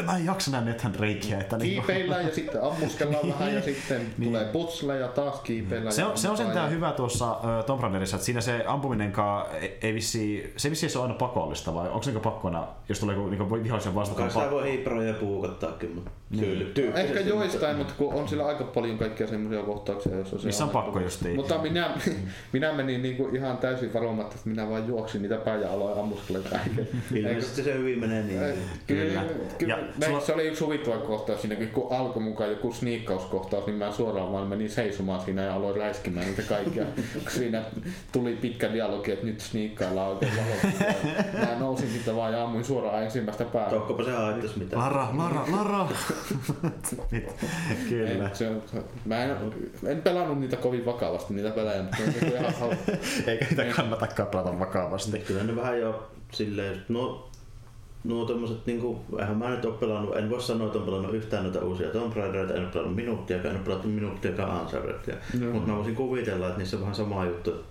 mä 0.06 0.16
en 0.16 0.26
jaksa 0.26 0.50
nähdä 0.50 0.66
nethän 0.66 0.94
reikiä. 0.94 1.38
Että 1.38 1.56
niin 1.56 1.72
kiipeillään 1.72 2.26
ja 2.26 2.34
sitten 2.34 2.62
ammuskellaan 2.62 3.28
vähän 3.32 3.54
ja 3.54 3.62
sitten 3.62 4.00
niin. 4.18 4.28
tulee 4.28 4.44
putsle 4.44 4.96
ja 4.96 5.08
taas 5.08 5.40
kiipeillään. 5.40 5.92
Se 5.92 6.04
on, 6.04 6.18
se 6.18 6.28
on 6.28 6.36
sentään 6.36 6.70
hyvä 6.70 6.92
tuossa 6.92 7.32
uh, 7.32 7.64
Tomb 7.66 7.82
Raiderissa, 7.82 8.16
että 8.16 8.26
siinä 8.26 8.40
se 8.40 8.64
ampuminenkaan 8.66 9.46
ei 9.82 9.94
vissi, 9.94 10.52
se 10.56 10.70
vissi 10.70 10.88
se 10.88 10.98
on 10.98 11.04
aina 11.04 11.14
pakollista 11.14 11.74
vai 11.74 11.88
onko 11.88 12.02
se 12.02 12.10
niinku 12.10 12.30
pakkona, 12.30 12.66
jos 12.88 13.00
tulee 13.00 13.16
niinku 13.16 13.62
vihollisen 13.62 13.94
vastaan? 13.94 14.16
Kai 14.16 14.30
sitä 14.30 14.50
voi 14.50 14.70
hiiproja 14.70 15.14
puukottaakin, 15.14 15.94
mutta 15.94 16.10
niin. 16.30 16.72
Ehkä 16.94 17.20
joistain, 17.20 17.76
mutta 17.76 17.94
kun 17.98 18.14
on 18.14 18.28
sillä 18.28 18.46
aika 18.46 18.64
paljon 18.64 18.98
kaikkia 18.98 19.26
semmoisia 19.26 19.62
kohtauksia, 19.62 20.16
jos 20.16 20.32
on 20.32 20.40
se 20.40 20.46
Missä 20.46 20.64
on 20.64 20.70
pakko 20.70 21.00
justiin. 21.00 21.36
Mutta 21.40 21.58
minä, 21.58 21.90
minä 22.52 22.72
menin 22.72 23.02
niinku 23.02 23.28
ihan 23.32 23.58
täysin 23.58 23.94
varomatta, 23.94 24.34
että 24.36 24.48
minä 24.48 24.70
vaan 24.70 24.88
juoksin 24.88 25.22
niitä 25.22 25.36
päin 25.36 25.60
ja 25.60 25.72
aloin 25.72 25.98
ammuskella 25.98 26.40
Ilmeisesti 27.14 27.62
se 27.62 27.74
hyvin 27.74 28.00
menee 28.00 28.22
niin. 28.22 28.40
Kyllä. 28.86 29.24
kyllä. 29.58 29.78
sulla... 30.06 30.20
Se 30.20 30.32
oli 30.32 30.46
yksi 30.46 30.64
huvittava 30.64 30.98
kohtaus 30.98 31.42
siinä, 31.42 31.56
kun 31.56 31.92
alkoi 31.92 32.22
mukaan 32.22 32.50
joku 32.50 32.72
sniikkauskohtaus, 32.72 33.66
niin 33.66 33.76
mä 33.76 33.92
suoraan 33.92 34.32
vaan 34.32 34.46
menin 34.46 34.70
seisomaan 34.70 35.20
siinä 35.20 35.42
ja 35.42 35.54
aloin 35.54 35.76
räiskimään 35.76 36.26
niitä 36.26 36.42
kaikkia. 36.42 36.84
siinä 37.36 37.62
tuli 38.12 38.36
pitkä 38.36 38.72
dialogi, 38.72 39.12
että 39.12 39.26
nyt 39.26 39.40
sniikkaillaan 39.40 40.10
oikein 40.10 40.32
valokuvaa. 40.36 41.46
Mä 41.46 41.58
nousin 41.58 41.88
siitä 41.90 42.16
vaan 42.16 42.32
ja 42.32 42.44
ammuin 42.44 42.64
suoraan 42.64 43.02
ensimmäistä 43.04 43.44
päätä. 43.44 43.70
Tokkopa 43.70 44.04
se 44.04 44.10
haittas 44.10 44.56
mitään. 44.56 44.82
Lara, 44.82 45.08
Lara, 45.16 45.44
Lara! 45.52 45.88
Kyllä. 47.88 48.28
Ei, 48.28 48.34
se 48.34 48.48
on, 48.48 48.62
mä 49.04 49.24
en, 49.24 49.36
en 49.86 50.02
pelannut 50.02 50.40
niitä 50.40 50.56
kovin 50.56 50.86
vakavasti, 50.86 51.29
niitä 51.36 51.50
pelejä, 51.50 51.82
mutta 51.82 51.96
on 52.02 52.08
niinku 52.08 52.36
ihan 52.36 52.76
Eikä 53.26 53.44
niitä 53.44 53.64
kannatakaan 53.76 54.28
pelata 54.28 54.58
vakavasti. 54.58 55.18
Kyllä 55.18 55.44
ne 55.44 55.56
vähän 55.56 55.80
jo 55.80 56.10
silleen, 56.32 56.82
no 56.88 57.30
nuo 58.04 58.24
tommoset 58.24 58.66
niinku, 58.66 59.04
eihän 59.18 59.36
mä 59.36 59.50
nyt 59.50 59.64
oo 59.64 59.72
pelannut, 59.72 60.16
en 60.16 60.30
voi 60.30 60.42
sanoa, 60.42 60.66
että 60.66 60.78
on 60.78 60.84
pelannut 60.84 61.14
yhtään 61.14 61.42
noita 61.42 61.60
uusia 61.64 61.90
Tomb 61.90 62.16
Raidereita, 62.16 62.54
en 62.54 62.64
oo 62.64 62.70
pelannut 62.72 62.96
minuuttia, 62.96 63.36
en 63.42 63.56
oo 63.56 63.62
pelannut 63.64 63.94
minuuttiakaan 63.94 64.60
Unchartedia. 64.60 65.14
No. 65.40 65.52
Mutta 65.52 65.70
mä 65.70 65.76
voisin 65.76 65.96
kuvitella, 65.96 66.46
että 66.46 66.58
niissä 66.58 66.76
on 66.76 66.80
vähän 66.80 66.94
sama 66.94 67.24
juttu. 67.24 67.64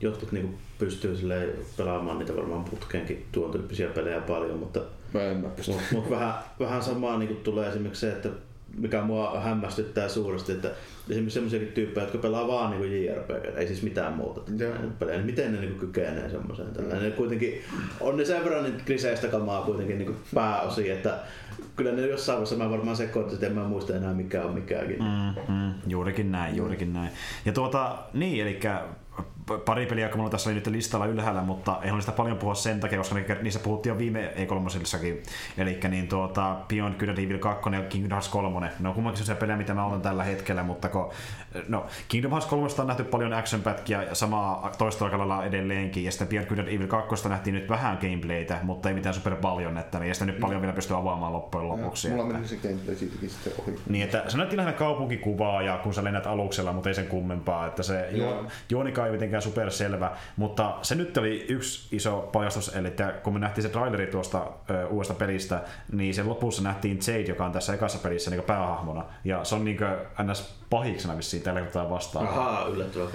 jotkut 0.00 0.32
niinku 0.32 0.54
pystyy 0.78 1.16
pelaamaan 1.76 2.18
niitä 2.18 2.36
varmaan 2.36 2.64
putkeenkin 2.64 3.26
tuon 3.32 3.50
tyyppisiä 3.50 3.88
pelejä 3.88 4.20
paljon, 4.20 4.58
mutta, 4.58 4.80
mutta, 5.40 5.72
mutta 5.92 6.10
vähän, 6.10 6.34
vähän 6.60 6.82
samaa 6.82 7.18
niinku 7.18 7.34
tulee 7.34 7.68
esimerkiksi 7.68 8.00
se, 8.00 8.12
että 8.12 8.28
mikä 8.76 9.02
mua 9.02 9.40
hämmästyttää 9.40 10.08
suuresti, 10.08 10.52
että 10.52 10.70
esimerkiksi 11.10 11.34
sellaisiakin 11.34 11.68
tyyppejä, 11.68 12.04
jotka 12.04 12.18
pelaa 12.18 12.48
vaan 12.48 12.70
niin 12.70 13.04
JRPG, 13.04 13.56
ei 13.56 13.66
siis 13.66 13.82
mitään 13.82 14.12
muuta 14.12 14.40
pelejä, 14.98 15.16
niin 15.16 15.26
miten 15.26 15.52
ne 15.52 15.60
niin 15.60 15.78
kykenee 15.78 16.30
semmoiseen. 16.30 16.68
Mm. 16.68 17.12
kuitenkin, 17.16 17.62
on 18.00 18.16
ne 18.16 18.24
sen 18.24 18.44
verran 18.44 18.64
niin 18.64 18.82
kliseistä 18.86 19.28
kamaa 19.28 19.62
kuitenkin 19.62 19.98
niin 19.98 20.16
pääosin, 20.34 20.92
että 20.92 21.18
kyllä 21.76 21.92
ne 21.92 22.06
jossain 22.06 22.36
vaiheessa 22.36 22.56
mä 22.56 22.70
varmaan 22.70 22.96
sekoitin, 22.96 23.34
että 23.34 23.46
en 23.46 23.52
mä 23.52 23.64
muista 23.64 23.96
enää 23.96 24.14
mikä 24.14 24.42
on 24.42 24.54
mikäkin. 24.54 24.98
Mm, 24.98 25.54
mm, 25.54 25.72
juurikin 25.86 26.32
näin, 26.32 26.56
juurikin 26.56 26.92
näin. 26.92 27.10
Ja 27.44 27.52
tuota, 27.52 27.98
niin, 28.14 28.42
eli 28.42 28.60
pari 29.64 29.86
peliä, 29.86 30.04
joka 30.04 30.16
mulla 30.16 30.30
tässä 30.30 30.50
oli 30.50 30.54
nyt 30.54 30.66
listalla 30.66 31.06
ylhäällä, 31.06 31.42
mutta 31.42 31.78
ei 31.82 31.90
ole 31.90 32.00
sitä 32.00 32.12
paljon 32.12 32.38
puhua 32.38 32.54
sen 32.54 32.80
takia, 32.80 32.98
koska 32.98 33.16
niissä 33.42 33.60
puhuttiin 33.60 33.90
jo 33.90 33.98
viime 33.98 34.32
e 34.36 34.46
3 34.46 34.70
Eli 35.58 35.80
niin 35.88 36.08
tuota, 36.08 36.56
Beyond 36.68 36.94
Good 36.94 37.08
and 37.08 37.18
Evil 37.18 37.38
2 37.38 37.70
ja 37.72 37.82
Kingdom 37.82 38.10
Hearts 38.10 38.28
3. 38.28 38.70
Ne 38.80 38.88
on 38.88 38.94
kummankin 38.94 39.18
sellaisia 39.18 39.40
pelejä, 39.40 39.56
mitä 39.56 39.74
mä 39.74 39.86
olen 39.86 40.00
tällä 40.00 40.24
hetkellä, 40.24 40.62
mutta 40.62 40.88
kun, 40.88 41.10
no, 41.68 41.86
Kingdom 42.08 42.30
Hearts 42.30 42.46
3 42.46 42.68
on 42.78 42.86
nähty 42.86 43.04
paljon 43.04 43.32
action-pätkiä 43.32 44.02
ja 44.02 44.14
samaa 44.14 44.72
toista 44.78 45.04
aikalailla 45.04 45.44
edelleenkin, 45.44 46.04
ja 46.04 46.10
sitten 46.10 46.28
Beyond 46.28 46.48
Good 46.48 46.58
and 46.58 46.68
Evil 46.68 46.86
2 46.86 47.28
nähtiin 47.28 47.54
nyt 47.54 47.68
vähän 47.68 47.98
gameplaytä, 48.00 48.58
mutta 48.62 48.88
ei 48.88 48.94
mitään 48.94 49.14
super 49.14 49.36
paljon, 49.36 49.78
että 49.78 49.98
niin, 49.98 50.08
ja 50.08 50.14
sitä 50.14 50.26
nyt 50.26 50.40
paljon 50.40 50.60
vielä 50.60 50.74
pystyy 50.74 50.96
avaamaan 50.96 51.32
loppujen 51.32 51.68
lopuksi. 51.68 52.08
Mulla 52.08 52.24
meni 52.24 52.48
se 52.48 52.56
gameplay 52.56 52.96
siitäkin 52.96 53.30
sitten 53.30 53.52
ohi. 53.58 53.78
Niin, 53.88 54.04
että 54.04 54.24
se 54.28 54.36
näytti 54.36 54.56
lähinnä 54.56 54.78
kaupunkikuvaa 54.78 55.62
ja 55.62 55.78
kun 55.78 55.94
sä 55.94 56.04
lennät 56.04 56.26
aluksella, 56.26 56.72
mutta 56.72 56.88
ei 56.88 56.94
sen 56.94 57.06
kummempaa, 57.06 57.66
että 57.66 57.82
se 57.82 58.08
juo, 58.10 58.46
juonikaan 58.70 59.06
ei 59.06 59.12
mitenkään 59.12 59.33
superselvä, 59.40 60.10
mutta 60.36 60.78
se 60.82 60.94
nyt 60.94 61.16
oli 61.16 61.46
yksi 61.48 61.96
iso 61.96 62.28
paljastus, 62.32 62.76
eli 62.76 62.92
kun 63.22 63.32
me 63.32 63.38
nähtiin 63.38 63.62
se 63.62 63.68
traileri 63.68 64.06
tuosta 64.06 64.46
ö, 64.70 64.86
uudesta 64.86 65.14
pelistä, 65.14 65.60
niin 65.92 66.14
sen 66.14 66.28
lopussa 66.28 66.62
nähtiin 66.62 66.98
Jade, 67.06 67.20
joka 67.20 67.44
on 67.44 67.52
tässä 67.52 67.74
ekassa 67.74 67.98
pelissä 67.98 68.30
niin 68.30 68.42
päähahmona, 68.42 69.04
ja 69.24 69.44
se 69.44 69.54
on 69.54 69.64
niin 69.64 69.76
kuin 69.76 70.30
ns 70.30 70.63
pahiksena 70.74 71.16
vissiin 71.16 71.42
tällä 71.42 71.60
kertaa 71.60 71.90
vastaan. 71.90 72.28
Ahaa, 72.28 72.66
yllättävää. 72.66 73.06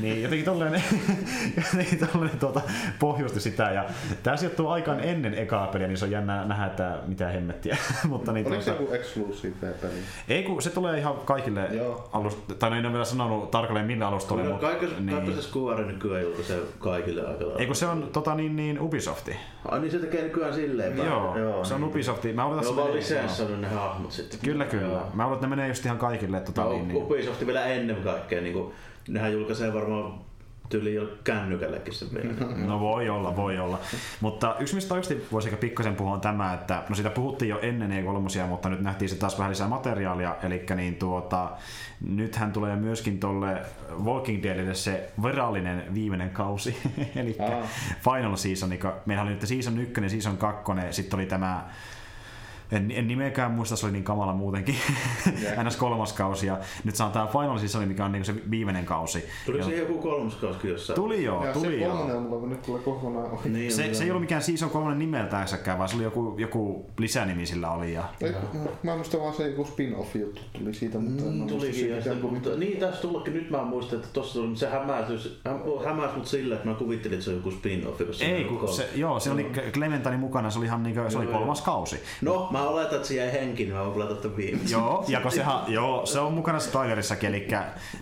Niin, 0.00 0.22
jotenkin 0.22 0.44
tolleen, 0.44 0.82
jotenkin 1.72 2.08
tolleen 2.12 2.38
tuota, 2.38 2.60
pohjusti 2.98 3.40
sitä. 3.40 3.62
Ja 3.62 3.84
tämä 4.22 4.36
sijoittuu 4.36 4.68
aikaan 4.68 5.00
ennen 5.00 5.34
ekaa 5.34 5.66
peliä, 5.66 5.86
niin 5.86 5.98
se 5.98 6.04
on 6.04 6.10
jännä 6.10 6.44
nähdä, 6.44 6.66
että 6.66 6.98
mitä 7.06 7.28
hemmettiä. 7.28 7.76
Mutta 8.08 8.32
niin, 8.32 8.46
Oliko 8.46 8.62
tuota, 8.62 8.78
se 8.78 8.82
joku 8.82 8.94
exclusive 8.94 9.72
peli? 9.82 9.92
Ei, 10.28 10.42
kun 10.42 10.62
se 10.62 10.70
tulee 10.70 10.98
ihan 10.98 11.14
kaikille 11.24 11.68
alusta, 12.12 12.54
tai 12.54 12.70
no 12.70 12.76
en 12.76 12.84
ole 12.84 12.92
vielä 12.92 13.04
sanonut 13.04 13.50
tarkalleen 13.50 13.86
millä 13.86 14.08
alustolle. 14.08 14.42
No, 14.42 14.50
mutta, 14.50 14.66
kaikessa, 14.66 15.00
niin. 15.00 15.16
kaikessa 15.16 15.50
Square 15.50 15.84
nykyään 15.84 16.22
julkaisee 16.22 16.60
kaikille 16.78 17.26
aika 17.26 17.44
Ei 17.58 17.66
kun 17.66 17.76
se 17.76 17.86
on 17.86 18.08
tota, 18.12 18.34
niin, 18.34 18.56
niin 18.56 18.80
Ubisofti. 18.80 19.36
Ai 19.68 19.80
niin 19.80 19.90
se 19.90 19.98
tekee 19.98 20.22
nykyään 20.22 20.54
silleen. 20.54 20.96
Joo, 20.96 21.38
joo 21.38 21.64
se 21.64 21.74
on 21.74 21.80
niin. 21.80 21.90
Ubisofti. 21.90 22.32
Mä 22.32 22.46
odotan, 22.46 22.64
Joo, 22.64 22.76
vaan 22.76 22.94
lisenssannut 22.94 23.60
ne 23.60 23.68
hahmot 23.68 24.12
sitten. 24.12 24.40
Kyllä, 24.40 24.64
kyllä. 24.64 24.86
Joo. 24.86 25.06
Mä 25.14 25.26
odotan, 25.26 25.44
että 25.44 25.46
ne 25.46 25.56
menee 25.56 25.68
just 25.68 25.84
ihan 25.84 25.98
kaikille. 25.98 26.40
Tota, 26.40 26.62
no, 26.62 26.72
niin, 26.72 26.88
niin. 26.88 27.03
Ubisoft 27.04 27.46
vielä 27.46 27.64
ennen 27.64 27.96
kaikkea. 27.96 28.40
Niin 28.40 28.52
kuin, 28.52 28.74
nehän 29.08 29.32
julkaisee 29.32 29.74
varmaan 29.74 30.24
tyyli 30.68 30.94
jo 30.94 31.08
kännykällekin 31.24 31.94
se 31.94 32.06
vielä. 32.14 32.34
No 32.66 32.80
voi 32.80 33.08
olla, 33.08 33.36
voi 33.36 33.58
olla. 33.58 33.78
Mutta 34.20 34.56
yksi 34.60 34.74
mistä 34.74 34.94
oikeasti 34.94 35.26
voisi 35.32 35.48
ehkä 35.48 35.60
pikkasen 35.60 35.96
puhua 35.96 36.12
on 36.12 36.20
tämä, 36.20 36.54
että 36.54 36.82
no 36.88 36.94
siitä 36.94 37.10
puhuttiin 37.10 37.48
jo 37.48 37.58
ennen 37.62 37.90
E3, 37.90 38.46
mutta 38.46 38.68
nyt 38.68 38.80
nähtiin 38.80 39.08
se 39.08 39.16
taas 39.16 39.38
vähän 39.38 39.50
lisää 39.50 39.68
materiaalia, 39.68 40.36
eli 40.42 40.66
niin 40.76 40.94
tuota, 40.94 41.50
nythän 42.08 42.52
tulee 42.52 42.76
myöskin 42.76 43.20
tuolle 43.20 43.62
Walking 44.04 44.42
Deadille 44.42 44.74
se 44.74 45.12
virallinen 45.22 45.94
viimeinen 45.94 46.30
kausi, 46.30 46.76
eli 47.16 47.36
Final 48.04 48.36
Season, 48.36 48.70
meillä 49.06 49.22
oli 49.22 49.30
nyt 49.30 49.46
Season 49.46 49.78
1, 49.78 50.08
Season 50.08 50.36
2, 50.36 50.62
sitten 50.90 51.18
oli 51.18 51.26
tämä 51.26 51.68
en, 52.72 52.90
en 52.90 53.08
nimeäkään 53.08 53.50
muista, 53.50 53.76
se 53.76 53.86
oli 53.86 53.92
niin 53.92 54.04
kamala 54.04 54.32
muutenkin. 54.32 54.76
Yeah. 55.42 55.64
NS 55.66 55.76
kolmas 55.76 56.12
kausi 56.12 56.46
ja 56.46 56.58
nyt 56.84 56.96
saa 56.96 57.10
tämä 57.10 57.26
Final 57.26 57.58
Season, 57.58 57.88
mikä 57.88 58.04
on 58.04 58.12
niin 58.12 58.24
se 58.24 58.34
viimeinen 58.50 58.84
kausi. 58.84 59.24
Tuli 59.46 59.62
se 59.62 59.76
joku 59.76 59.98
kolmas 59.98 60.34
kausi 60.34 60.68
jossain? 60.68 60.94
Tuli 60.94 61.24
joo, 61.24 61.46
ja 61.46 61.52
tuli 61.52 61.78
se 61.78 61.86
kolmonen 61.86 62.16
on 62.16 62.22
mulla 62.22 62.46
nyt 62.46 62.62
tulee 62.62 62.82
kokonaan 62.82 63.30
ohi. 63.30 63.48
Niin, 63.48 63.72
se, 63.72 63.94
se, 63.94 64.04
ei 64.04 64.10
ollut 64.10 64.20
mikään 64.20 64.42
Season 64.42 64.70
3 64.70 64.94
nimeltäänsäkään, 64.94 65.78
vaan 65.78 65.88
se 65.88 65.96
oli 65.96 66.04
joku, 66.04 66.34
joku 66.38 66.90
lisänimi 66.98 67.46
sillä 67.46 67.70
oli. 67.70 67.92
Ja... 67.92 68.04
Ei, 68.20 68.32
ja. 68.32 68.38
Mä 68.82 68.96
muistan 68.96 69.20
vaan 69.20 69.34
se 69.34 69.48
joku 69.48 69.64
spin-off 69.64 70.16
juttu 70.16 70.42
tuli 70.58 70.74
siitä, 70.74 70.98
mutta 70.98 71.24
mm, 71.24 71.46
tulikin. 71.46 71.90
Ja 71.90 72.02
sitä, 72.02 72.14
mutta, 72.14 72.50
niin 72.56 72.78
tässä 72.78 73.02
tullakin, 73.02 73.34
nyt 73.34 73.50
mä 73.50 73.62
muistan, 73.62 73.98
että 73.98 74.10
tossa 74.12 74.40
tuli, 74.40 74.56
se 74.56 74.68
hämäsi, 74.68 75.40
hämäsi 75.84 76.16
mut 76.16 76.26
sillä, 76.26 76.54
että 76.54 76.68
mä 76.68 76.74
kuvittelin, 76.74 77.14
että 77.14 77.24
se 77.24 77.30
on 77.30 77.36
joku 77.36 77.50
spin-off. 77.50 78.00
Ei, 78.20 78.44
kun 78.44 78.68
se, 78.68 78.88
joo, 78.94 79.20
se 79.20 79.30
oli 79.30 79.50
Clementine 79.72 80.16
mukana, 80.16 80.50
se 80.50 80.58
oli 80.58 80.66
ihan 80.66 80.82
niin 80.82 80.94
kuin, 80.94 81.10
se 81.10 81.18
oli 81.18 81.26
kolmas 81.26 81.62
kausi. 81.62 82.00
No, 82.22 82.48
mä 82.58 82.68
oletan, 82.68 82.96
että 82.96 83.08
se 83.08 83.14
jäi 83.14 83.32
henki, 83.32 83.64
niin 83.64 83.74
mä 83.74 83.84
voin 83.84 84.08
pelata 84.08 84.36
viimeisen. 84.36 84.70
Joo, 84.70 85.04
ja 85.08 85.20
kun 85.20 85.32
sehän, 85.32 85.58
joo, 85.68 86.06
se 86.06 86.20
on 86.20 86.32
mukana 86.32 86.58
trailerissakin, 86.58 87.28
eli 87.28 87.48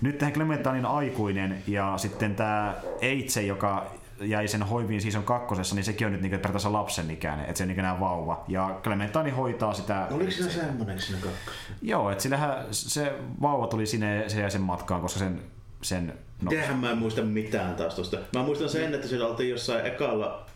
nyt 0.01 0.19
tähän 0.19 0.35
Clementainin 0.35 0.87
aikuinen 0.87 1.63
ja 1.67 1.95
sitten 1.97 2.35
tämä 2.35 2.75
Eitse, 3.01 3.43
joka 3.43 3.87
jäi 4.21 4.49
sen 4.49 4.63
hoiviin 4.63 5.01
season 5.01 5.25
kakkosessa, 5.25 5.75
niin 5.75 5.85
sekin 5.85 6.07
on 6.07 6.13
nyt 6.13 6.23
niin 6.23 6.31
periaatteessa 6.31 6.73
lapsen 6.73 7.11
ikäinen, 7.11 7.45
että 7.45 7.59
se 7.59 7.65
on 7.65 7.69
niin 7.69 7.79
enää 7.79 8.01
vauva. 8.01 8.45
Ja 8.49 8.81
Clementine 8.83 9.31
hoitaa 9.31 9.75
sitä... 9.75 10.07
Oliko 10.11 10.31
siinä 10.31 10.51
semmoinen 10.51 11.01
siinä 11.01 11.21
kakkosessa? 11.23 11.73
Joo, 11.83 12.11
että 12.11 12.23
sillähän 12.23 12.67
se 12.71 13.13
vauva 13.43 13.67
tuli 13.67 13.87
sinne 13.87 14.25
se 14.29 14.41
jäi 14.41 14.51
sen 14.51 14.61
matkaan, 14.61 15.01
koska 15.01 15.19
sen, 15.19 15.41
sen 15.83 16.13
No. 16.43 16.51
Tehän 16.51 16.79
mä 16.79 16.91
en 16.91 16.99
muista 16.99 17.23
mitään 17.23 17.75
taas 17.75 17.95
tosta. 17.95 18.19
Mä 18.35 18.43
muistan 18.43 18.69
sen, 18.69 18.95
että 18.95 19.09
siellä 19.09 19.27
oltiin 19.27 19.51
jossain 19.51 19.87
ekalla 19.87 20.47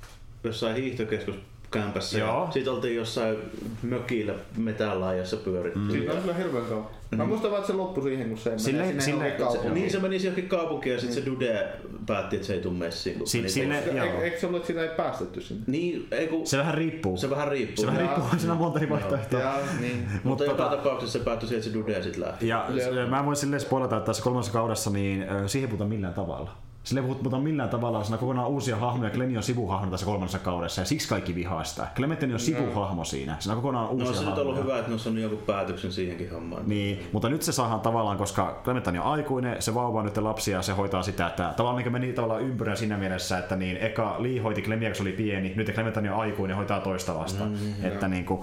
jossain 0.45 0.77
hiihtokeskus 0.77 1.35
kämpässä. 1.71 2.19
Joo. 2.19 2.49
Sitten 2.51 2.73
oltiin 2.73 2.97
jossain 2.97 3.37
mökillä 3.83 4.35
metällaajassa 4.57 5.37
pyörittiin. 5.37 5.85
Mm. 5.85 5.91
Siitä 5.91 6.13
on 6.13 6.21
kyllä 6.21 6.35
hirveän 6.35 6.65
kauan. 6.65 6.87
Mä 7.17 7.23
mm. 7.25 7.29
muistan 7.29 7.51
vaan, 7.51 7.61
että 7.61 7.73
se 7.73 7.79
loppui 7.79 8.03
siihen, 8.03 8.29
kun 8.29 8.39
se 8.39 8.51
menee 8.51 8.59
sille, 8.59 9.01
sinne 9.01 9.37
Niin 9.75 9.91
se 9.91 9.99
meni 9.99 10.17
johonkin 10.17 10.49
kaupunkiin 10.49 10.95
ja 10.95 11.01
sitten 11.01 11.19
mm. 11.19 11.25
se 11.25 11.31
Dude 11.31 11.69
päätti, 12.07 12.37
että 12.37 12.47
se 12.47 12.55
ei 12.55 12.61
tule 12.61 12.75
messiin. 12.75 13.27
Si- 13.27 13.39
meni 13.39 13.49
sille, 13.49 13.79
eikö, 13.79 14.25
eikö 14.25 14.41
se 14.41 14.47
ollut, 14.47 14.57
että 14.57 14.67
sitä 14.67 14.83
ei 14.83 14.89
päästetty 14.97 15.41
sinne? 15.41 15.65
Niin, 15.67 16.09
ei 16.11 16.29
kun... 16.29 16.47
Se 16.47 16.59
vähän 16.59 16.75
riippuu. 16.75 17.17
Se 17.17 17.31
vähän 17.31 17.49
riippuu. 17.49 17.85
Se 17.85 17.87
vähän 17.87 18.01
riippuu, 18.01 18.39
siinä 18.39 18.53
on 18.53 18.59
monta 18.59 18.79
eri 18.79 18.91
vaihtoehtoa. 18.91 19.41
Ja, 19.41 19.55
niin. 19.81 19.99
mutta, 19.99 20.21
mutta 20.25 20.45
joka 20.45 20.57
tota, 20.57 20.77
tapauksessa 20.77 21.19
se 21.19 21.25
päättyi 21.25 21.49
siihen, 21.49 21.59
että 21.59 21.73
se 21.73 21.79
Dude 21.79 22.03
sitten 22.03 22.23
lähti. 22.23 22.49
Ja, 22.49 22.67
ja 23.01 23.07
mä 23.07 23.25
voin 23.25 23.37
silleen 23.37 23.61
spoilata, 23.61 23.97
että 23.97 24.07
tässä 24.07 24.23
kolmannessa 24.23 24.53
kaudessa 24.53 24.91
niin 24.91 25.25
siihen 25.47 25.71
puhuta 25.71 25.85
millään 25.85 26.15
tavalla. 26.15 26.66
Sillä 26.87 27.01
ei 27.01 27.07
puhuta 27.07 27.39
millään 27.39 27.69
tavalla, 27.69 28.05
siinä 28.05 28.19
kokonaan 28.19 28.49
uusia 28.49 28.77
hahmoja. 28.77 29.11
Glenn 29.11 29.37
on 29.37 29.43
sivuhahmo 29.43 29.91
tässä 29.91 30.07
kolmannessa 30.07 30.39
kaudessa 30.39 30.81
ja 30.81 30.85
siksi 30.85 31.09
kaikki 31.09 31.35
vihaa 31.35 31.65
sitä. 31.65 31.87
Clementine 31.95 32.35
on 32.35 32.41
sivuhahmo 32.41 33.05
siinä. 33.05 33.37
Siinä 33.39 33.57
on 33.57 33.63
kokonaan 33.63 33.89
uusia 33.91 34.07
No 34.07 34.15
se 34.15 34.25
nyt 34.25 34.39
ollut 34.39 34.57
hyvä, 34.57 34.79
että 34.79 34.89
ne 34.89 34.93
on 34.93 34.99
saanut 34.99 35.23
joku 35.23 35.37
päätöksen 35.37 35.93
siihenkin 35.93 36.31
hommaan. 36.31 36.63
Niin, 36.67 37.09
mutta 37.13 37.29
nyt 37.29 37.43
se 37.43 37.53
saadaan 37.53 37.81
tavallaan, 37.81 38.19
koska 38.19 38.61
Clementine 38.65 39.01
on 39.01 39.07
aikuinen, 39.07 39.63
se 39.63 39.75
vauva 39.75 39.99
on 39.99 40.05
nyt 40.05 40.17
lapsia 40.17 40.57
ja 40.57 40.63
se 40.63 40.73
hoitaa 40.73 41.03
sitä, 41.03 41.27
että 41.27 41.55
tavallaan 41.57 41.85
niin 41.85 41.93
meni 41.93 42.13
tavallaan 42.13 42.43
ympyrä 42.43 42.77
siinä 42.77 42.97
mielessä, 42.97 43.39
että 43.39 43.57
niin 43.57 43.77
eka 43.77 44.17
Lee 44.19 44.39
hoiti 44.39 44.63
Clemia, 44.63 44.89
kun 44.89 44.97
se 44.97 45.03
oli 45.03 45.13
pieni, 45.13 45.53
nyt 45.57 45.71
Clementine 45.75 46.13
on 46.13 46.21
aikuinen 46.21 46.53
ja 46.53 46.57
hoitaa 46.57 46.81
toista 46.81 47.15
vasta. 47.15 47.45
Mm, 47.45 47.85
että 47.85 48.09
niin 48.09 48.25
kuin, 48.25 48.41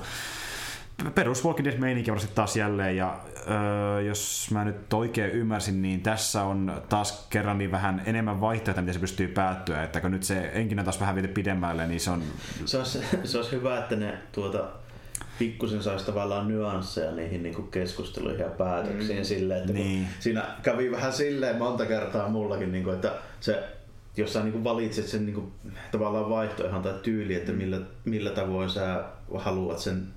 perus 1.12 1.46
Walking 1.46 1.66
Dead 1.66 1.80
meininki 1.80 2.12
varmasti 2.12 2.36
taas 2.36 2.56
jälleen 2.58 2.98
ja 2.98 3.20
öö, 3.50 4.02
jos 4.02 4.48
mä 4.52 4.66
nyt 4.66 4.94
oikein 4.94 5.32
ymmärsin, 5.32 5.82
niin 5.82 6.02
tässä 6.02 6.44
on 6.44 6.82
taas 6.90 7.28
kerran 7.30 7.58
niin 7.58 7.72
vähän 7.72 8.02
enemmän 8.06 8.42
vaihtoehtoja, 8.42 8.82
miten 8.82 8.94
se 8.94 9.00
pystyy 9.00 9.28
päättyä, 9.28 9.84
että 9.84 10.02
kun 10.02 10.12
nyt 10.12 10.24
se 10.24 10.52
enkin 10.54 10.84
taas 10.84 11.00
vähän 11.00 11.16
viety 11.16 11.28
pidemmälle, 11.28 11.88
niin 11.88 12.00
se 12.00 12.12
on... 12.12 12.24
Se 12.66 12.78
olisi, 12.78 13.00
se 13.24 13.38
olisi 13.38 13.52
hyvä, 13.52 13.80
että 13.80 13.96
ne 13.96 14.18
tuota, 14.32 14.68
pikkusen 15.40 15.84
saisi 15.84 16.06
tavallaan 16.06 16.48
nyansseja 16.48 17.12
niihin 17.12 17.44
niin 17.44 17.56
kuin 17.56 17.68
keskusteluihin 17.68 18.40
ja 18.40 18.50
päätöksiin 18.50 19.20
mm. 19.20 19.24
silleen, 19.24 19.62
että 19.62 19.74
niin. 19.74 20.08
siinä 20.20 20.46
kävi 20.64 20.92
vähän 20.92 21.14
silleen 21.14 21.58
monta 21.58 21.86
kertaa 21.86 22.30
mullakin, 22.30 22.72
niin 22.72 22.84
kuin, 22.84 22.96
että 22.96 23.12
se 23.40 23.64
jos 24.18 24.34
sä 24.34 24.44
niin 24.44 24.64
valitset 24.64 25.08
sen 25.08 25.26
niin 25.26 25.34
kuin, 25.34 25.52
tavallaan 25.92 26.30
vaihtoehdon 26.30 26.82
tai 26.82 26.94
tyyli, 27.04 27.36
että 27.36 27.52
millä, 27.52 27.80
millä 28.06 28.30
tavoin 28.30 28.70
sä 28.70 29.04
haluat 29.38 29.80
sen 29.80 30.08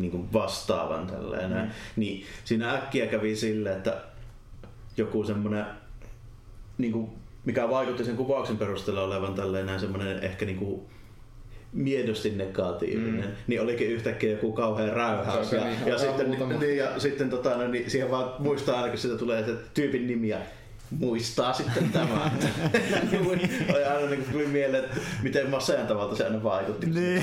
niin 0.00 0.10
kuin 0.10 0.32
vastaavan 0.32 1.06
tälleen. 1.06 1.50
Mm. 1.50 1.70
Niin 1.96 2.24
siinä 2.44 2.74
äkkiä 2.74 3.06
kävi 3.06 3.36
sille, 3.36 3.72
että 3.72 4.02
joku 4.96 5.24
semmoinen, 5.24 5.64
niin 6.78 6.92
kuin, 6.92 7.10
mikä 7.44 7.70
vaikutti 7.70 8.04
sen 8.04 8.16
kuvauksen 8.16 8.56
perusteella 8.56 9.02
olevan 9.02 9.34
tälleen 9.34 9.80
semmoinen 9.80 10.18
ehkä 10.18 10.46
niin 10.46 10.58
kuin 10.58 10.80
miedosti 11.72 12.30
negatiivinen, 12.30 13.24
mm. 13.24 13.36
niin 13.46 13.60
olikin 13.60 13.88
yhtäkkiä 13.88 14.30
joku 14.30 14.52
kauhean 14.52 14.92
räyhäys. 14.92 15.52
Ja, 15.52 15.62
ja, 15.86 15.98
sitten, 15.98 16.30
niin, 16.30 16.76
ja 16.76 17.00
sitten 17.00 17.30
tota, 17.30 17.56
no, 17.56 17.68
niin 17.68 17.90
siihen 17.90 18.10
vaan 18.10 18.30
muistaa 18.38 18.76
aina, 18.76 18.88
kun 18.88 18.98
siitä 18.98 19.18
tulee 19.18 19.44
se 19.44 19.54
tyypin 19.74 20.06
nimi 20.06 20.28
ja 20.28 20.38
muistaa 20.90 21.52
sitten 21.52 21.88
tämä. 21.92 22.08
Oli 23.74 23.84
aina 23.84 24.10
niin 24.10 24.24
kuin 24.32 24.48
mieleen, 24.48 24.84
että 24.84 24.96
miten 25.22 25.50
masentavalta 25.50 26.16
se 26.16 26.24
aina 26.24 26.42
vaikutti. 26.42 26.86
Niin. 26.86 27.22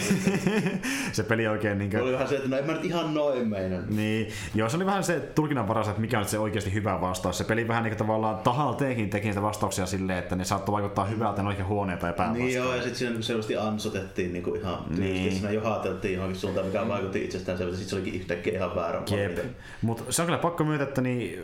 se 1.11 1.23
peli 1.23 1.47
oikein 1.47 1.77
niin 1.77 1.89
kuin... 1.89 2.01
Oli 2.01 2.13
vähän 2.13 2.27
se, 2.27 2.35
että 2.35 2.49
no 2.49 2.57
en 2.57 2.65
mä 2.65 2.73
nyt 2.73 2.85
ihan 2.85 3.13
noin 3.13 3.47
meinannut. 3.47 3.89
Niin. 3.89 4.27
Joo, 4.55 4.69
se 4.69 4.75
oli 4.77 4.85
vähän 4.85 5.03
se 5.03 5.19
tulkinnan 5.19 5.67
varas, 5.67 5.87
että 5.87 6.01
mikä 6.01 6.19
on 6.19 6.25
se 6.25 6.39
oikeasti 6.39 6.73
hyvä 6.73 7.01
vastaus. 7.01 7.37
Se 7.37 7.43
peli 7.43 7.67
vähän 7.67 7.83
niin 7.83 7.91
kuin 7.91 7.97
tavallaan 7.97 8.37
tahalla 8.37 8.73
teekin 8.73 9.09
teki 9.09 9.27
niitä 9.27 9.41
vastauksia 9.41 9.85
silleen, 9.85 10.19
että 10.19 10.35
ne 10.35 10.45
saattoi 10.45 10.73
vaikuttaa 10.73 11.05
hyvältä 11.05 11.43
ne 11.43 11.47
oikein 11.47 11.67
huoneen 11.67 11.99
tai 11.99 12.13
päinvastoin. 12.13 12.47
Niin 12.47 12.57
joo, 12.57 12.75
ja 12.75 12.81
sitten 12.81 12.95
siinä 12.95 13.21
selvästi 13.21 13.57
ansotettiin 13.57 14.33
niin 14.33 14.43
kuin 14.43 14.61
ihan 14.61 14.85
niin. 14.97 15.31
siinä 15.31 15.51
johateltiin 15.51 16.13
johonkin 16.13 16.39
suuntaan, 16.39 16.65
mikä 16.65 16.87
vaikutti 16.87 17.23
itsestään 17.23 17.57
selvästi. 17.57 17.79
Sitten 17.79 17.89
se 17.89 18.03
olikin 18.03 18.21
yhtäkkiä 18.21 18.53
ihan 18.53 18.75
väärä. 18.75 19.01
Mutta 19.81 20.03
se 20.09 20.21
on 20.21 20.25
kyllä 20.25 20.37
pakko 20.37 20.63
myöntää, 20.63 20.87
että 20.87 21.01
niin 21.01 21.39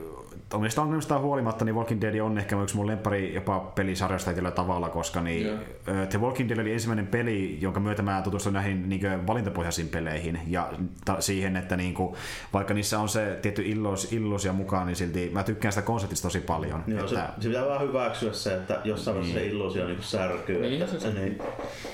omista 0.54 0.82
ongelmista 0.82 1.20
huolimatta, 1.20 1.66
niin 1.66 1.76
Walking 1.76 2.02
Dead 2.02 2.20
on 2.20 2.38
ehkä 2.38 2.62
yksi 2.62 2.76
mun 2.76 2.88
lempari 2.88 3.34
jopa 3.34 3.60
pelisarjasta 3.60 4.30
tietyllä 4.30 4.52
tavalla, 4.52 4.90
koska 4.90 5.22
niin, 5.22 5.46
yeah. 5.46 6.08
The 6.10 6.20
Walking 6.20 6.50
Dead 6.50 6.60
oli 6.60 6.74
ensimmäinen 6.74 7.08
peli, 7.08 7.58
jonka 7.62 7.80
myötä 7.80 8.02
mä 8.02 8.22
tutustuin 8.22 8.54
näihin 8.54 8.90
niin 8.90 9.28
valintapohjaisiin 9.28 9.88
peleihin 9.88 10.40
ja 10.48 10.74
ta- 11.06 11.22
siihen, 11.22 11.58
että 11.58 11.78
niin 11.78 11.94
kuin, 11.94 12.16
vaikka 12.54 12.74
niissä 12.74 13.00
on 13.00 13.10
se 13.10 13.40
tietty 13.42 13.62
illus, 13.62 14.14
illusia 14.14 14.54
mukaan, 14.54 14.88
niin 14.88 14.96
silti 14.96 15.30
mä 15.34 15.44
tykkään 15.44 15.72
sitä 15.72 15.86
konseptista 15.86 16.28
tosi 16.28 16.40
paljon. 16.40 16.84
Joo, 16.88 17.00
että... 17.00 17.10
se, 17.10 17.42
se, 17.42 17.48
pitää 17.48 17.66
vaan 17.66 17.82
hyväksyä 17.82 18.34
se, 18.34 18.56
että 18.56 18.82
jossain 18.84 19.18
vaiheessa 19.18 19.40
niin. 19.40 19.50
se 19.50 19.56
illusio 19.56 19.88
niin 19.88 20.04
särkyy. 20.04 20.62
Niin, 20.62 20.82
että, 20.82 20.92
se, 20.92 21.00
se, 21.00 21.14
niin. 21.14 21.42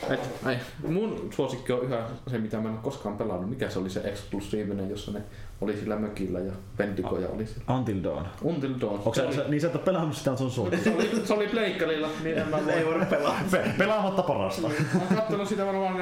Et, 0.10 0.30
ei, 0.48 0.58
mun 0.88 1.30
suosikki 1.36 1.74
on 1.74 1.82
yhä 1.82 2.02
se, 2.28 2.38
mitä 2.38 2.58
mä 2.58 2.70
en 2.70 2.74
ole 2.74 2.84
koskaan 2.84 3.18
pelannut. 3.18 3.50
Mikä 3.50 3.70
se 3.70 3.80
oli 3.80 3.90
se 3.90 4.02
eksklusiivinen, 4.04 4.90
jossa 4.90 5.12
ne 5.12 5.22
oli 5.62 5.78
sillä 5.78 5.96
mökillä 5.96 6.40
ja 6.40 6.52
Pentikoja 6.78 7.30
oli 7.30 7.46
siellä. 7.46 7.74
Until 7.74 8.04
Dawn. 8.04 8.26
Until 8.42 8.74
Dawn. 8.82 8.94
Onko 8.94 9.14
se, 9.14 9.32
se, 9.32 9.46
niin 9.48 9.62
sä 9.62 9.68
et 9.68 9.76
ole 9.76 9.84
pelannut 9.84 10.16
sitä, 10.18 10.32
on 10.32 10.38
sun 10.38 10.52
suuri. 10.52 10.78
se 10.78 10.96
oli, 10.96 11.22
se 11.26 11.34
oli 11.34 11.48
pleikkarilla, 11.48 12.10
niin 12.24 12.38
en 12.38 12.48
mä 12.48 12.66
voi. 12.66 12.74
Ei 12.74 12.86
voida 12.86 13.06
pelaa. 13.06 13.40
Pe- 13.52 13.72
pelaamatta 13.78 14.22
parasta. 14.22 14.68
Niin. 14.68 14.86
mä 14.94 15.00
oon 15.00 15.16
kattonut 15.16 15.48
sitä 15.48 15.66
varmaan 15.66 15.96
4-5 15.96 15.98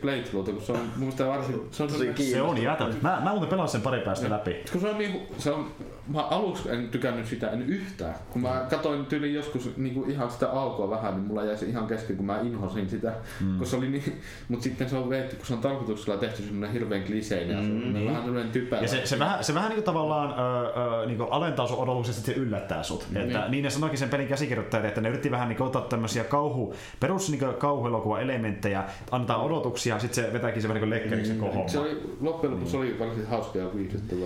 playthroughta, 0.00 0.52
kun 0.52 0.62
se 0.62 0.72
on 0.72 0.78
mun 0.78 0.88
mielestä 0.96 1.26
varsin... 1.26 1.68
Se 1.70 1.82
on, 1.82 1.90
se, 1.90 2.22
se 2.30 2.42
on 2.42 2.62
jätä. 2.62 2.84
Mä, 3.02 3.20
mä 3.24 3.30
muuten 3.30 3.48
pelaan 3.48 3.68
sen 3.68 3.80
pari 3.80 4.00
päästä 4.00 4.24
niin. 4.24 4.32
läpi. 4.32 4.64
Kun 4.72 4.80
se 4.80 4.88
on 4.88 4.98
niinku, 4.98 5.34
se 5.38 5.50
on 5.50 5.70
mä 6.12 6.22
aluksi 6.22 6.70
en 6.70 6.88
tykännyt 6.88 7.26
sitä 7.26 7.50
en 7.50 7.62
yhtään. 7.62 8.14
Kun 8.30 8.42
mä 8.42 8.66
katsoin 8.70 9.06
tyyli 9.06 9.34
joskus 9.34 9.76
niin 9.76 9.94
kuin 9.94 10.10
ihan 10.10 10.30
sitä 10.30 10.50
alkua 10.50 10.90
vähän, 10.90 11.14
niin 11.14 11.26
mulla 11.26 11.44
jäi 11.44 11.56
se 11.56 11.66
ihan 11.66 11.86
kesken, 11.86 12.16
kun 12.16 12.26
mä 12.26 12.40
inhosin 12.40 12.88
sitä. 12.88 13.12
Mm. 13.40 13.58
Kun 13.58 13.66
se 13.66 13.76
oli 13.76 13.88
niin, 13.88 14.20
mutta 14.48 14.62
sitten 14.62 14.88
se 14.88 14.96
on 14.96 15.10
veetty, 15.10 15.36
kun 15.36 15.46
se 15.46 15.54
on 15.54 15.60
tarkoituksella 15.60 16.18
tehty 16.18 16.42
semmoinen 16.42 16.72
hirveän 16.72 17.02
kliseinen 17.02 17.64
mm, 17.64 17.76
ja 17.76 17.86
se 17.86 17.92
niin. 17.92 18.06
vähän 18.06 18.22
semmoinen 18.22 18.52
typä. 18.52 18.76
Ja 18.76 18.88
se, 18.88 19.06
se, 19.06 19.18
vähän, 19.18 19.44
se 19.44 19.54
vähän 19.54 19.68
niin 19.68 19.76
kuin 19.76 19.84
tavallaan 19.84 20.34
ö, 20.38 21.02
ö, 21.02 21.06
niin 21.06 21.18
kuin 21.18 21.32
alentaa 21.32 21.66
sun 21.66 21.78
odotukset, 21.78 22.16
että 22.16 22.26
se 22.26 22.32
yllättää 22.32 22.82
sut. 22.82 23.06
Mm. 23.10 23.16
Että, 23.16 23.48
niin 23.48 23.64
ne 23.64 23.70
sanoikin 23.70 23.98
sen 23.98 24.08
pelin 24.08 24.28
käsikirjoittajat, 24.28 24.84
että 24.84 25.00
ne 25.00 25.08
yritti 25.08 25.30
vähän 25.30 25.48
niin 25.48 25.56
kuin 25.56 25.66
ottaa 25.66 25.82
tämmöisiä 25.82 26.24
kauhu, 26.24 26.74
perus 27.00 27.30
niin 27.30 27.54
kauhuelokuva 27.58 28.20
elementtejä, 28.20 28.84
antaa 29.10 29.42
odotuksia, 29.42 29.98
sitten 29.98 30.24
se 30.24 30.32
vetääkin 30.32 30.62
se 30.62 30.68
vähän 30.68 30.82
niin 30.82 30.90
kuin 30.90 31.00
lekkeriksi 31.00 31.32
mm. 31.32 31.38
koko 31.38 31.68
Se 31.68 31.78
oli, 31.78 32.16
loppujen 32.20 32.54
lopuksi 32.54 32.76
mm. 32.76 32.82
oli 32.82 32.98
varsin 32.98 33.26
hauska 33.26 33.58
ja 33.58 33.74
viihdyttävä. 33.74 34.22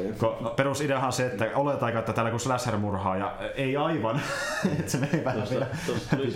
Perusideahan 0.57 1.13
se, 1.13 1.27
että 1.27 1.51
oletaan, 1.85 2.01
että 2.01 2.13
täällä 2.13 2.31
kun 2.31 2.41
slasher-murhaa 2.41 3.17
ja 3.17 3.35
ei 3.55 3.77
aivan. 3.77 4.21
että 4.79 4.91
se 4.93 4.99
meni 4.99 5.25
vähän 5.25 5.49
vielä 5.51 5.67
tuli 6.11 6.33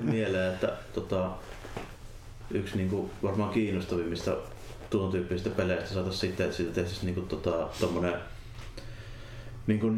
mieleen, 0.00 0.54
että 0.54 0.72
tota, 0.94 1.30
yksi 2.50 2.76
niinku, 2.76 3.10
varmaan 3.22 3.50
kiinnostavimmista 3.50 4.36
tuon 4.90 5.10
tyyppisistä 5.10 5.50
peleistä 5.50 5.94
saataisiin 5.94 6.20
sitten, 6.20 6.44
että 6.44 6.56
siitä 6.56 6.72
tehtäisiin 6.72 7.06
niinku, 7.06 7.20
tota, 7.20 7.68
tommonen 7.80 8.14
niinku, 9.66 9.92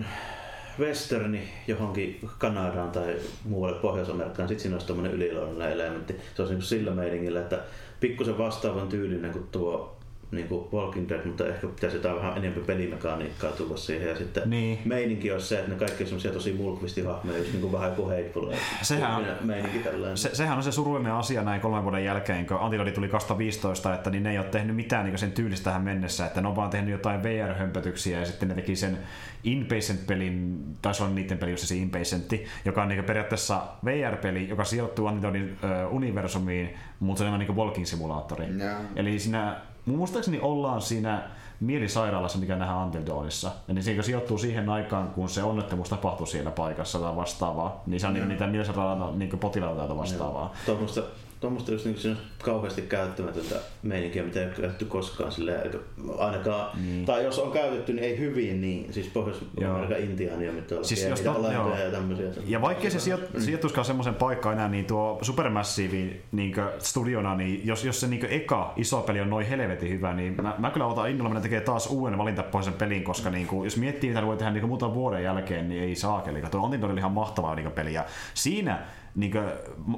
westerni 0.78 1.48
johonkin 1.66 2.28
Kanadaan 2.39 2.90
tai 2.90 3.16
muualle 3.44 3.78
Pohjois-Amerikkaan, 3.78 4.48
sitten 4.48 4.62
siinä 4.62 4.74
olisi 4.74 4.86
tommonen 4.86 5.12
yliluonnollinen 5.12 5.73
elementti. 5.73 6.12
Se 6.12 6.43
olisi 6.43 6.55
niinku 6.55 6.66
sillä 6.66 6.90
meiningillä, 6.90 7.40
että 7.40 7.59
pikkusen 8.01 8.39
vastaavan 8.39 8.89
tyylinen 8.89 9.32
kuin 9.32 9.47
tuo 9.52 10.00
niin 10.31 10.48
kuin 10.48 10.69
Walking 10.73 11.09
Dead, 11.09 11.27
mutta 11.27 11.47
ehkä 11.47 11.66
pitäisi 11.66 11.97
jotain 11.97 12.16
vähän 12.16 12.36
enemmän 12.36 12.65
pelimekaniikkaa 12.65 13.52
tulla 13.52 13.77
siihen. 13.77 14.09
Ja 14.09 14.16
sitten 14.16 14.51
niin. 14.51 14.78
meininki 14.85 15.32
on 15.32 15.40
se, 15.40 15.59
että 15.59 15.70
ne 15.70 15.77
kaikki 15.77 16.02
on 16.02 16.09
semmoisia 16.09 16.32
tosi 16.32 16.52
mulkvistihahmoja, 16.52 17.39
just 17.39 17.52
niin 17.52 17.61
kuin 17.61 17.73
vähän 17.73 17.94
kuin 17.94 18.09
Hateful 18.09 18.52
sehän 18.82 19.16
on, 19.16 19.27
meininki 19.40 19.82
se, 20.15 20.31
sehän 20.32 20.57
on 20.57 20.62
se 20.62 20.73
surullinen 20.73 21.12
asia 21.12 21.43
näin 21.43 21.61
kolmen 21.61 21.82
vuoden 21.82 22.05
jälkeen, 22.05 22.47
kun 22.47 22.57
Antidodi 22.61 22.93
tuli 22.93 23.09
2015, 23.09 23.94
että 23.94 24.11
niin 24.11 24.23
ne 24.23 24.31
ei 24.31 24.39
ole 24.39 24.47
tehnyt 24.47 24.77
mitään 24.77 25.05
niin 25.05 25.19
sen 25.19 25.32
tyylistä 25.32 25.65
tähän 25.65 25.82
mennessä, 25.82 26.27
että 26.27 26.40
ne 26.40 26.48
on 26.48 26.57
vaan 26.57 26.70
tehnyt 26.70 26.90
jotain 26.90 27.23
VR-hömpötyksiä 27.23 28.20
ja 28.20 28.27
sitten 28.27 28.48
ne 28.48 28.55
teki 28.55 28.77
sen 28.77 28.98
Inpatient-pelin, 29.44 30.65
taisi 30.82 31.02
olla 31.02 31.15
niiden 31.15 31.39
peli, 31.39 31.51
jossa 31.51 31.66
se 31.66 31.77
Inpatientti, 31.77 32.44
joka 32.65 32.82
on 32.82 32.89
niin 32.89 33.05
periaatteessa 33.05 33.62
VR-peli, 33.85 34.48
joka 34.48 34.65
sijoittuu 34.65 35.07
Antidodin 35.07 35.59
uh, 35.86 35.94
universumiin, 35.94 36.74
mutta 37.01 37.19
se 37.19 37.24
on 37.24 37.35
enemmän 37.35 37.57
niin 37.57 37.57
walking-simulaattori. 37.57 38.44
Yeah. 38.59 38.81
Eli 38.97 39.19
siinä 39.19 39.61
muistaakseni 39.86 40.40
ollaan 40.40 40.82
siinä 40.82 41.23
mielisairaalassa, 41.61 42.39
mikä 42.39 42.57
nähdään 42.57 42.78
Until 42.78 43.07
Dawnissa. 43.07 43.51
Eli 43.69 43.82
se 43.82 44.02
sijoittuu 44.02 44.39
siihen 44.39 44.69
aikaan, 44.69 45.09
kun 45.09 45.28
se 45.28 45.43
onnettomuus 45.43 45.89
tapahtui 45.89 46.27
siellä 46.27 46.51
paikassa 46.51 46.98
tai 46.98 47.16
vastaavaa. 47.16 47.82
Niin 47.86 48.01
se 48.01 48.07
on 48.07 48.16
mm. 48.16 48.28
niitä 48.28 48.47
mielisairaalan 48.47 49.19
niin 49.19 49.39
potilaita 49.39 49.97
vastaavaa. 49.97 50.52
Tuommoista 50.66 51.02
tuommoista 51.41 51.73
just 51.73 51.85
niin 51.85 52.17
kauheasti 52.43 52.83
käyttämätöntä 52.83 53.55
meininkiä, 53.83 54.23
mitä 54.23 54.41
ei 54.41 54.47
ole 54.47 54.55
käytetty 54.55 54.85
koskaan 54.85 55.33
silleen, 55.33 55.71
ainakaan, 56.19 56.79
niin. 56.85 57.05
tai 57.05 57.25
jos 57.25 57.39
on 57.39 57.53
käytetty, 57.53 57.93
niin 57.93 58.05
ei 58.05 58.19
hyvin, 58.19 58.61
niin 58.61 58.93
siis 58.93 59.07
Pohjois-Amerikan 59.07 60.01
intiaania, 60.01 60.53
mitä 60.53 60.75
on 60.75 60.85
siis 60.85 61.05
jos 61.05 61.21
to, 61.21 61.51
ja 61.85 61.91
tämmöisiä. 61.91 62.27
Ja 62.47 62.61
vaikkei 62.61 62.91
se 62.91 62.99
sijo- 62.99 63.41
sijoittuisikaan 63.41 63.85
semmoisen 63.85 64.15
paikkaan 64.15 64.55
enää, 64.55 64.69
niin 64.69 64.85
tuo 64.85 65.19
Supermassive 65.23 66.17
niin 66.33 66.55
studiona, 66.79 67.35
niin 67.35 67.67
jos, 67.67 67.85
jos 67.85 68.01
se 68.01 68.07
niin 68.07 68.27
eka 68.31 68.73
iso 68.77 69.03
peli 69.03 69.21
on 69.21 69.31
noin 69.31 69.47
helvetin 69.47 69.91
hyvä, 69.91 70.15
niin 70.15 70.37
mä, 70.43 70.55
mä 70.59 70.71
kyllä 70.71 70.87
otan 70.87 71.11
innolla 71.11 71.29
mennä 71.29 71.43
tekee 71.43 71.61
taas 71.61 71.87
uuden 71.87 72.19
valintapohjaisen 72.19 72.75
pelin, 72.75 73.05
koska 73.05 73.31
niin 73.31 73.47
kuin, 73.47 73.65
jos 73.65 73.77
miettii, 73.77 74.11
mitä 74.11 74.27
voi 74.27 74.37
tehdä 74.37 74.53
niin 74.53 74.67
muutaman 74.67 74.95
vuoden 74.95 75.25
jälkeen, 75.25 75.69
niin 75.69 75.83
ei 75.83 75.95
saakeli. 75.95 76.43
Tuo 76.51 76.65
Antin 76.65 76.85
oli 76.85 76.99
ihan 76.99 77.12
mahtavaa 77.12 77.55
niin 77.55 77.73
peli, 77.73 77.93
ja 77.93 78.05
siinä 78.35 78.87
niin 79.15 79.32
kuin, 79.32 79.45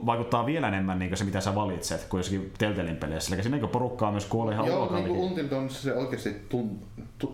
vaikuttaa 0.07 0.47
vielä 0.47 0.69
enemmän 0.69 0.99
niin 0.99 1.17
se, 1.17 1.25
mitä 1.25 1.41
sä 1.41 1.55
valitset, 1.55 2.07
kuin 2.09 2.19
jossakin 2.19 2.53
Teltelin 2.59 2.97
peleissä. 2.97 3.35
Eli 3.35 3.43
siinä 3.43 3.57
niin 3.57 3.69
porukkaa 3.69 4.11
myös 4.11 4.27
kuolee 4.27 4.55
ihan 4.55 4.67
Joo, 4.67 4.95
niin 4.95 5.07
kuin 5.07 5.21
Until 5.21 5.69
se 5.69 5.95
oikeasti 5.95 6.37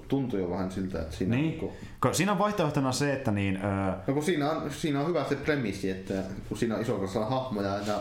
tuntuu 0.09 0.39
jo 0.39 0.51
vähän 0.51 0.71
siltä, 0.71 1.03
että 1.03 1.17
siinä... 1.17 1.37
Niin. 1.37 1.49
Niin 1.49 1.59
kuin... 1.59 2.15
Siinä 2.15 2.33
on 2.33 2.39
vaihtoehtona 2.39 2.93
se, 2.93 3.13
että 3.13 3.31
niin... 3.31 3.57
Öö... 3.57 3.93
No 4.07 4.15
kun 4.15 4.23
siinä 4.23 4.51
on, 4.51 4.71
siinä 4.71 5.01
on 5.01 5.09
hyvä 5.09 5.25
se 5.25 5.37
premissi, 5.37 5.91
että 5.91 6.15
kun 6.49 6.59
siinä 6.59 6.75
on 6.75 6.81
iso 6.83 6.99
kasa 6.99 7.25
hahmoja 7.25 7.77
ja 7.87 8.01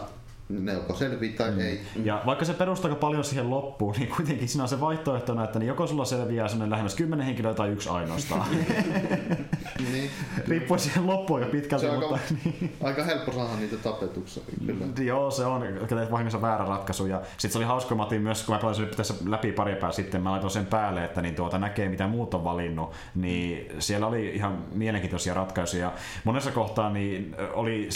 ne 0.49 0.73
joko 0.73 0.93
selvii 0.95 1.29
tai 1.29 1.51
mm. 1.51 1.59
ei. 1.59 1.81
Ja 2.03 2.21
vaikka 2.25 2.45
se 2.45 2.53
perustaa 2.53 2.95
paljon 2.95 3.23
siihen 3.23 3.49
loppuun, 3.49 3.95
niin 3.97 4.09
kuitenkin 4.15 4.47
siinä 4.47 4.63
on 4.63 4.69
se 4.69 4.79
vaihtoehtona, 4.79 5.43
että 5.43 5.59
niin 5.59 5.67
joko 5.67 5.87
sulla 5.87 6.05
selviää 6.05 6.47
sellainen 6.47 6.71
lähemmäs 6.71 6.95
kymmenen 6.95 7.25
henkilöä 7.25 7.53
tai 7.53 7.69
yksi 7.69 7.89
ainoastaan. 7.89 8.45
niin. 9.91 10.09
Riippuu 10.47 10.77
siihen 10.77 11.07
loppuun 11.07 11.39
aika 11.39 11.51
pitkälti. 11.51 11.85
Se 11.85 11.91
on 11.91 11.99
mutta, 11.99 12.13
aika, 12.13 12.33
niin. 12.43 12.75
aika 12.83 13.03
helppo 13.03 13.31
saada 13.31 13.55
niitä 13.59 13.77
tapetuksia. 13.77 14.43
Kyllä. 14.65 14.85
Joo, 14.99 15.31
se 15.31 15.45
on. 15.45 15.63
Teet 15.87 16.11
vahingossa 16.11 16.41
väärä 16.41 16.65
ratkaisu. 16.65 17.05
Ja 17.05 17.21
sitten 17.31 17.51
se 17.51 17.57
oli 17.57 17.65
hauska, 17.65 17.95
mä 17.95 18.07
myös, 18.19 18.43
kun 18.43 18.55
mä 18.55 18.61
pelasin 18.61 18.87
tässä 18.87 19.13
läpi 19.25 19.51
pari 19.51 19.71
päivää 19.71 19.91
sitten, 19.91 20.21
mä 20.21 20.31
laitoin 20.31 20.51
sen 20.51 20.65
päälle, 20.65 21.03
että 21.03 21.21
niin 21.21 21.35
tuota 21.35 21.57
näkee 21.57 21.89
mitä 21.89 22.07
muut 22.07 22.33
on 22.33 22.43
valinnut, 22.43 22.91
niin 23.15 23.71
siellä 23.79 24.07
oli 24.07 24.27
ihan 24.35 24.57
mielenkiintoisia 24.73 25.33
ratkaisuja. 25.33 25.93
Monessa 26.23 26.51
kohtaa 26.51 26.89
niin 26.89 27.35
oli 27.53 27.89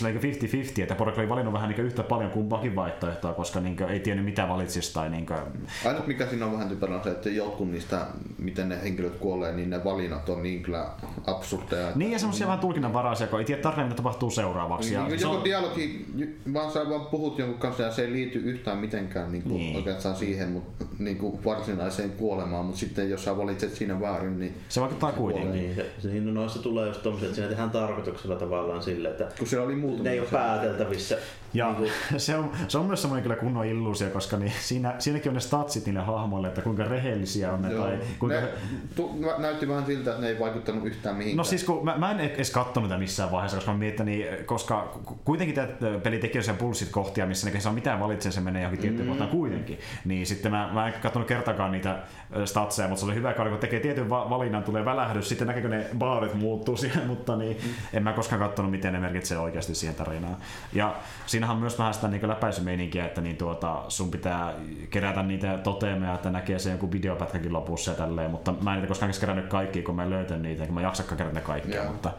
50-50, 0.78 0.82
että 0.82 0.96
porukka 0.96 1.22
oli 1.22 1.30
valinnut 1.30 1.54
vähän 1.54 1.70
niin 1.70 1.86
yhtä 1.86 2.04
paljon 2.04 2.32
kuin 2.32 2.41
kumpaakin 2.42 2.76
vaihtoehtoa, 2.76 3.34
koska 3.34 3.60
niin 3.60 3.84
ei 3.90 4.00
tiennyt 4.00 4.26
mitä 4.26 4.48
valitsisi. 4.48 4.94
Tai 4.94 5.10
niin 5.10 5.26
kuin... 5.26 5.40
Ainut 5.86 6.08
mikä 6.08 6.28
siinä 6.28 6.46
on 6.46 6.54
vähän 6.54 6.70
typerä 6.70 6.96
on 6.96 7.04
se, 7.04 7.10
että 7.10 7.30
jotkut 7.30 7.72
niistä, 7.72 8.06
miten 8.38 8.70
ne 8.70 8.84
henkilöt 8.84 9.16
kuolee, 9.16 9.54
niin 9.54 9.70
ne 9.70 9.84
valinnat 9.84 10.30
on 10.30 10.44
niin 10.44 10.64
kyllä 10.64 10.90
absurdeja. 11.28 11.92
Niin 11.96 12.12
ja 12.12 12.20
semmoisia 12.20 12.48
vähän 12.48 12.60
tulkinnanvaraisia, 12.60 13.28
kun 13.28 13.40
ei 13.40 13.46
tiedä 13.46 13.62
tarkemmin, 13.62 13.88
mitä 13.88 13.98
tapahtuu 13.98 14.32
seuraavaksi. 14.32 14.90
Niin, 14.90 15.00
ja 15.00 15.08
niin, 15.08 15.22
joku 15.22 15.36
on... 15.36 15.44
dialogi, 15.44 16.06
vaan 16.54 16.72
sä 16.72 16.90
vaan 16.90 17.06
puhut 17.06 17.40
jonkun 17.40 17.60
kanssa 17.60 17.84
ja 17.84 17.92
se 17.92 18.02
ei 18.02 18.12
liity 18.12 18.40
yhtään 18.40 18.78
mitenkään 18.78 19.32
niin 19.32 19.44
kuin 19.44 19.56
niin. 19.56 19.76
oikeastaan 19.76 20.16
siihen 20.16 20.50
mutta, 20.50 20.86
niin 21.00 21.18
kuin 21.18 21.46
varsinaiseen 21.46 22.10
kuolemaan, 22.10 22.66
mutta 22.66 22.80
sitten 22.80 23.10
jos 23.10 23.24
sä 23.24 23.38
valitset 23.38 23.76
siinä 23.76 24.02
väärin, 24.02 24.40
niin 24.40 24.54
se 24.70 24.82
vaikuttaa 24.82 25.12
kuitenkin. 25.12 25.52
Niin, 25.52 25.76
se, 25.76 25.86
se, 26.00 26.08
niin, 26.08 26.34
noissa 26.34 26.62
tulee 26.62 26.88
just 26.88 27.04
tommoset, 27.04 27.26
että 27.26 27.36
siinä 27.36 27.50
tehdään 27.50 27.72
tarkoituksella 27.72 28.36
tavallaan 28.36 28.84
sille, 28.84 29.10
että 29.10 29.28
kun 29.38 29.48
se 29.48 29.60
oli 29.60 29.76
ne 29.76 30.10
ei 30.10 30.20
ole 30.20 30.28
pääteltävissä. 30.32 31.18
Ja 31.54 31.66
niin 31.66 31.76
kuin, 31.76 31.92
se 32.22 32.31
se, 32.32 32.38
on, 32.38 32.52
se 32.68 32.78
on 32.78 32.86
myös 32.86 33.02
semmoinen 33.02 33.24
kyllä 33.24 33.36
kunnon 33.36 33.66
illuusio, 33.66 34.10
koska 34.10 34.38
niin 34.38 34.54
siinä, 34.60 34.96
siinäkin 35.00 35.30
on 35.30 35.34
ne 35.34 35.40
statsit 35.40 35.86
niille 35.86 36.02
hahmoille, 36.02 36.48
että 36.48 36.62
kuinka 36.62 36.84
rehellisiä 36.84 37.54
on 37.54 37.62
ne. 37.62 37.72
Joo. 37.72 37.84
Tai 37.84 38.00
kuinka... 38.20 38.42
ne 38.42 38.48
tu, 38.96 39.12
näytti 39.38 39.68
vähän 39.68 39.86
siltä, 39.86 40.10
että 40.10 40.22
ne 40.22 40.30
ei 40.30 40.40
vaikuttanut 40.40 40.86
yhtään 40.86 41.16
mihinkään. 41.16 41.38
No 41.38 41.44
siis 41.44 41.64
kun 41.64 41.86
mä, 41.86 41.98
mä 41.98 42.12
en 42.12 42.20
edes 42.20 42.52
katsonut 42.52 42.90
tätä 42.90 43.00
missään 43.00 43.32
vaiheessa, 43.32 43.58
koska 43.58 43.72
mä 43.72 43.78
mietin, 43.78 44.06
niin, 44.06 44.46
koska 44.46 45.00
kuitenkin 45.26 45.56
tämä 45.56 45.68
peli 46.04 46.18
tekee 46.18 46.42
sen 46.42 46.58
pulssit 46.58 46.90
kohtia, 46.90 47.26
missä 47.26 47.50
ne 47.50 47.60
saa 47.60 47.74
mitään 47.74 48.00
valitsemaan, 48.00 48.34
se 48.34 48.42
menee 48.42 48.62
johonkin 48.62 48.82
tiettyyn 48.82 49.06
mm. 49.06 49.10
kohtaan 49.10 49.30
kuitenkin. 49.30 49.80
Niin 50.06 50.26
sitten 50.26 50.52
mä, 50.52 50.70
mä 50.74 50.88
en 50.88 50.94
katsonut 51.02 51.28
kertakaan 51.28 51.72
niitä 51.72 52.00
statseja, 52.46 52.88
mutta 52.88 53.00
se 53.00 53.06
oli 53.06 53.16
hyvä, 53.16 53.34
kun 53.34 53.58
tekee 53.58 53.80
tietyn 53.80 54.10
valinnan, 54.10 54.64
tulee 54.64 54.86
välähdys, 54.86 55.30
sitten 55.30 55.48
näkeekö 55.48 55.70
ne 55.70 55.86
baarit 55.98 56.34
muuttuu 56.34 56.78
siihen, 56.82 57.08
mutta 57.08 57.36
niin, 57.36 57.58
mm. 57.64 57.70
en 57.94 58.04
mä 58.04 58.14
koskaan 58.14 58.42
katsonut, 58.42 58.72
miten 58.72 58.94
ne 58.94 59.00
merkitsee 59.00 59.38
oikeasti 59.38 59.76
siihen 59.76 59.96
tarinaan. 59.96 60.38
Ja 60.74 60.96
siinähän 61.26 61.56
on 61.56 61.62
myös 61.62 61.80
vähän 61.80 61.94
sitä 61.94 62.08
niin 62.08 62.21
läpäisymeininkiä, 62.28 63.06
että 63.06 63.22
niin 63.22 63.38
tuota, 63.38 63.84
sun 63.88 64.12
pitää 64.12 64.54
kerätä 64.90 65.24
niitä 65.24 65.58
toteameja, 65.58 66.16
että 66.16 66.30
näkee 66.30 66.60
se 66.60 66.72
joku 66.72 66.92
videopätkäkin 66.92 67.54
lopussa 67.54 67.92
ja 67.92 67.98
tälleen, 67.98 68.32
mutta 68.32 68.54
mä 68.62 68.72
en 68.72 68.76
niitä 68.76 68.88
koskaan 68.88 69.12
kerännyt 69.20 69.48
kaikki, 69.48 69.82
kun 69.82 69.96
mä 69.96 70.10
löytän 70.10 70.42
niitä, 70.42 70.66
kun 70.66 70.74
mä 70.74 70.82
jaksakaan 70.82 71.18
kerätä 71.18 71.42
kaikkea, 71.42 71.82
yeah. 71.82 71.92
mutta 71.92 72.12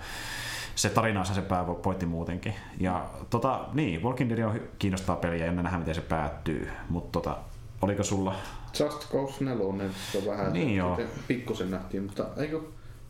se 0.74 0.89
tarina 0.89 1.20
on 1.20 1.27
se 1.27 1.43
pääpointti 1.43 2.07
muutenkin. 2.07 2.55
Ja 2.81 3.07
tota, 3.31 3.61
niin, 3.73 4.03
Walking 4.03 4.31
Dead 4.31 4.45
on 4.45 4.61
kiinnostaa 4.79 5.16
peliä 5.16 5.47
ja 5.47 5.53
nähdään 5.53 5.79
miten 5.79 5.95
se 5.95 6.01
päättyy, 6.01 6.70
mutta 6.89 7.20
tota, 7.20 7.37
oliko 7.83 8.03
sulla 8.03 8.35
Just 8.81 9.12
Cause 9.12 9.45
4, 9.45 9.89
se 10.12 10.19
on 10.19 10.27
vähän 10.27 10.53
niin 10.53 10.77
joo. 10.77 11.01
pikkusen 11.29 11.70
nähtiin, 11.70 12.03
mutta 12.03 12.27
eikö 12.37 12.61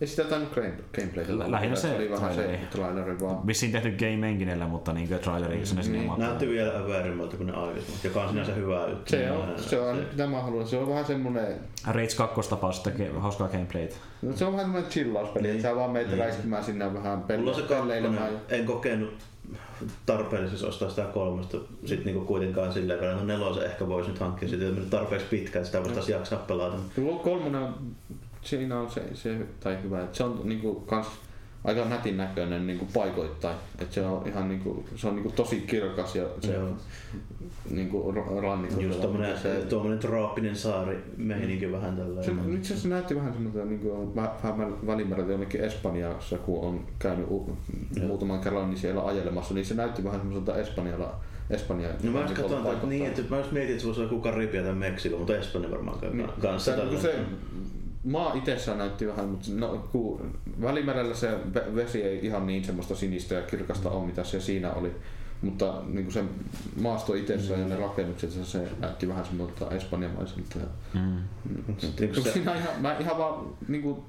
ei 0.00 0.06
sitä 0.06 0.24
tainnut 0.24 0.54
gameplay. 0.94 1.50
Lähinnä 1.50 1.76
se, 1.76 1.96
oli 1.96 2.10
vähän 2.10 2.34
se 2.34 2.60
traileri 2.70 3.20
vaan. 3.20 3.46
Vissiin 3.46 3.72
tehty 3.72 3.90
Game 3.90 4.28
Enginellä, 4.28 4.66
mutta 4.66 4.92
niin 4.92 5.08
traileri 5.08 5.58
mm, 5.58 5.64
sinne 5.64 5.82
niin. 5.82 6.12
Näytti 6.16 6.48
vielä 6.48 6.88
väärimmältä 6.88 7.36
kuin 7.36 7.46
ne 7.46 7.52
aikaisemmat, 7.52 8.04
joka 8.04 8.22
on 8.22 8.28
sinänsä 8.28 8.52
hyvä 8.52 8.86
juttu. 8.88 9.10
Se 9.10 9.30
on, 9.30 9.54
se 9.56 9.80
on 9.80 9.96
se, 9.96 10.02
mitä 10.10 10.26
mä 10.26 10.40
haluan. 10.40 10.66
Se 10.68 10.78
on 10.78 10.88
vähän 10.88 11.04
semmonen... 11.04 11.54
Rage 11.86 12.14
2 12.16 12.50
tapaus 12.50 12.82
sitten 12.82 13.20
hauskaa 13.20 13.48
gameplaytä. 13.48 13.96
No, 14.22 14.32
se 14.36 14.44
on 14.44 14.52
vähän 14.52 14.64
semmonen 14.64 14.90
chillauspeli, 14.90 15.42
niin. 15.42 15.56
että 15.56 15.68
sä 15.68 15.76
vaan 15.76 15.90
meitä 15.90 16.10
niin. 16.10 16.20
räiskimään 16.20 16.64
sinne 16.64 16.94
vähän 16.94 17.22
pelleilemään. 17.68 18.32
En 18.48 18.64
kokenut 18.64 19.14
tarpeellisuus 20.06 20.64
ostaa 20.64 20.90
sitä 20.90 21.02
kolmosta 21.02 21.58
sit 21.84 22.04
niinku 22.04 22.20
kuitenkaan 22.20 22.72
silleen 22.72 23.00
verran, 23.00 23.18
no 23.18 23.24
nelosen 23.24 23.64
ehkä 23.66 23.88
voisi 23.88 24.10
nyt 24.10 24.18
hankkia 24.18 24.48
sitä 24.48 24.64
tarpeeksi 24.90 25.26
pitkä, 25.30 25.58
että 25.58 25.66
sitä 25.66 25.84
voisi 25.84 26.12
jaksaa 26.12 26.38
pelata. 26.38 26.76
Kolmonen 27.22 27.62
on 27.62 27.74
siinä 28.42 28.80
on 28.80 28.90
se, 28.90 29.02
se 29.14 29.38
tai 29.60 29.82
hyvä, 29.82 30.02
että 30.02 30.16
se 30.16 30.24
on 30.24 30.40
niinku 30.44 30.74
kans 30.74 31.06
aika 31.64 31.84
nätin 31.84 32.16
näköinen 32.16 32.66
niinku 32.66 32.86
paikoittain. 32.94 33.56
Että 33.78 33.94
se 33.94 34.06
on 34.06 34.28
ihan 34.28 34.48
niinku, 34.48 34.84
se 34.96 35.08
on 35.08 35.14
niinku 35.14 35.32
tosi 35.32 35.60
kirkas 35.60 36.16
ja 36.16 36.24
se 36.40 36.58
on 36.58 36.76
niinku 37.70 38.14
rannikko. 38.42 38.80
Just 38.80 39.00
tommonen, 39.00 39.38
se, 39.38 39.54
tuommoinen 39.68 39.98
trooppinen 39.98 40.56
saari 40.56 41.04
meininki 41.16 41.66
mm. 41.66 41.72
vähän 41.72 41.96
tällä. 41.96 42.22
Se, 42.22 42.32
itse 42.54 42.74
asiassa 42.74 42.88
näytti 42.88 43.16
vähän 43.16 43.32
semmoista 43.32 43.64
niinku, 43.64 44.12
vähän 44.42 44.86
välimereltä 44.86 45.32
jonnekin 45.32 45.60
Espanjassa, 45.60 46.38
kun 46.38 46.64
on 46.64 46.86
käynyt 46.98 47.26
u, 47.30 47.58
muutaman 48.00 48.40
kerran 48.40 48.70
niin 48.70 48.78
siellä 48.78 49.06
ajelemassa, 49.06 49.54
niin 49.54 49.64
se 49.64 49.74
näytti 49.74 50.04
vähän 50.04 50.20
semmoiselta 50.20 50.56
Espanjalla 50.56 51.14
Espanja. 51.50 51.88
No 52.02 52.12
mä 52.12 52.28
katson, 52.36 52.66
että 52.72 52.86
niin, 52.86 53.06
että 53.06 53.22
mä 53.30 53.42
mietin, 53.52 53.70
että 53.70 53.80
se 53.80 53.86
voisi 53.86 54.00
olla 54.00 54.12
joku 54.12 54.22
Karibia 54.22 54.62
tai 54.62 54.74
Meksiko, 54.74 55.16
mutta 55.16 55.36
Espanja 55.36 55.70
varmaan 55.70 55.98
niin, 56.12 56.28
kanssa. 56.40 56.76
Se, 56.76 57.00
se, 57.00 57.18
maa 58.04 58.34
itsessään 58.34 58.78
näytti 58.78 59.06
vähän, 59.06 59.28
mutta 59.28 59.48
no, 59.54 59.88
kun 59.92 60.38
välimerellä 60.62 61.14
se 61.14 61.38
vesi 61.74 62.02
ei 62.02 62.26
ihan 62.26 62.46
niin 62.46 62.64
semmoista 62.64 62.96
sinistä 62.96 63.34
ja 63.34 63.42
kirkasta 63.42 63.90
ole, 63.90 64.06
mitä 64.06 64.24
se 64.24 64.40
siinä 64.40 64.72
oli. 64.72 64.92
Mutta 65.42 65.82
niin 65.86 66.04
kuin 66.04 66.12
se 66.12 66.24
maasto 66.80 67.14
itsessään 67.14 67.60
mm. 67.60 67.62
ja 67.62 67.68
ne 67.68 67.74
mm. 67.74 67.82
rakennukset, 67.82 68.30
se 68.42 68.68
näytti 68.78 69.08
vähän 69.08 69.24
semmoista 69.24 69.70
espanjamaiselta. 69.70 70.58
Mm. 70.94 71.00
Mm. 71.00 71.74
Siinä 72.32 72.54
ihan, 72.54 72.72
mä 72.80 72.96
ihan 72.98 73.18
vaan 73.18 73.46
niin 73.68 73.82
kuin, 73.82 74.02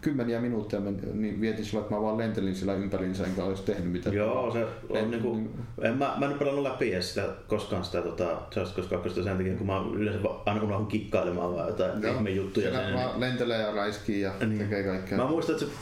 kymmeniä 0.00 0.40
minuutteja 0.40 0.80
men, 0.80 1.00
niin 1.14 1.40
vietin 1.40 1.64
sillä, 1.64 1.80
että 1.80 1.94
mä 1.94 2.02
vaan 2.02 2.18
lentelin 2.18 2.54
sillä 2.54 2.74
ympäriinsä 2.74 3.26
enkä 3.26 3.44
olisi 3.44 3.62
tehnyt 3.62 3.92
mitään. 3.92 4.16
Joo, 4.16 4.52
se 4.52 4.66
on 4.88 4.96
en, 4.96 5.10
niinku, 5.10 5.34
niin, 5.34 5.50
en, 5.82 5.98
mä, 5.98 6.14
mä 6.18 6.26
en 6.26 6.30
ole 6.30 6.38
pelannut 6.38 6.62
läpi 6.62 6.92
edes 6.92 7.08
sitä, 7.08 7.28
koskaan 7.48 7.84
sitä 7.84 8.02
tota, 8.02 8.40
Just 8.56 8.76
Cause 8.76 8.88
2 8.88 9.22
sen 9.22 9.36
takia, 9.36 9.56
kun 9.56 9.66
mä 9.66 9.84
yleensä 9.94 10.28
aina 10.46 10.62
unohdun 10.62 10.86
kikkailemaan 10.86 11.54
vaan 11.54 11.68
jotain 11.68 12.02
Joo, 12.02 12.14
ihme 12.14 12.30
juttuja. 12.30 12.70
Siellä 12.70 12.94
vaan 12.94 13.10
niin, 13.10 13.20
lentelee 13.20 13.62
ja 13.62 13.74
räiskii 13.74 14.20
ja 14.20 14.32
niin. 14.40 14.58
tekee 14.58 14.82
kaikkea. 14.82 15.18
Mä 15.18 15.26
muistan, 15.26 15.54
että 15.54 15.66
se 15.66 15.72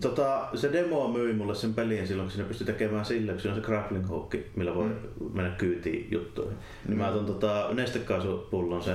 Tota, 0.00 0.48
se 0.54 0.72
demo 0.72 1.08
myi 1.08 1.32
mulle 1.32 1.54
sen 1.54 1.74
pelin 1.74 2.06
silloin, 2.06 2.26
kun 2.26 2.32
sinne 2.32 2.48
pystyi 2.48 2.66
tekemään 2.66 3.04
sillä, 3.04 3.32
kun 3.32 3.40
siinä 3.40 3.54
on 3.54 3.60
se 3.60 3.66
grappling 3.66 4.08
hook, 4.08 4.34
millä 4.56 4.74
voi 4.74 4.84
mm. 4.84 5.30
mennä 5.32 5.50
kyytiin 5.50 6.08
juttuihin. 6.10 6.56
Niin 6.88 6.96
mm. 6.96 7.02
mä 7.02 7.08
otan 7.08 7.26
tota, 7.26 7.68
nestekaasupullon 7.72 8.82
se 8.82 8.94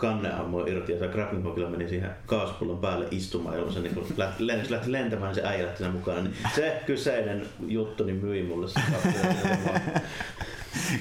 kanne 0.00 0.32
ammui 0.32 0.70
irti 0.70 0.92
ja 0.92 0.98
se 0.98 1.08
grappling 1.08 1.44
hookilla 1.44 1.70
meni 1.70 1.88
siihen 1.88 2.10
kaasupullon 2.26 2.78
päälle 2.78 3.06
istumaan, 3.10 3.54
jolloin 3.54 3.74
se 3.74 3.80
niin 3.80 3.96
lähti, 4.16 4.42
lähti, 4.46 4.70
lähti 4.70 4.92
lentämään 4.92 5.34
niin 5.34 5.42
se 5.42 5.48
äijä 5.48 5.66
lähti 5.66 5.84
mukaan. 5.84 6.24
Niin 6.24 6.34
se 6.54 6.82
kyseinen 6.86 7.46
juttu 7.66 8.04
niin 8.04 8.16
myi 8.16 8.42
mulle 8.42 8.68
se 8.68 8.80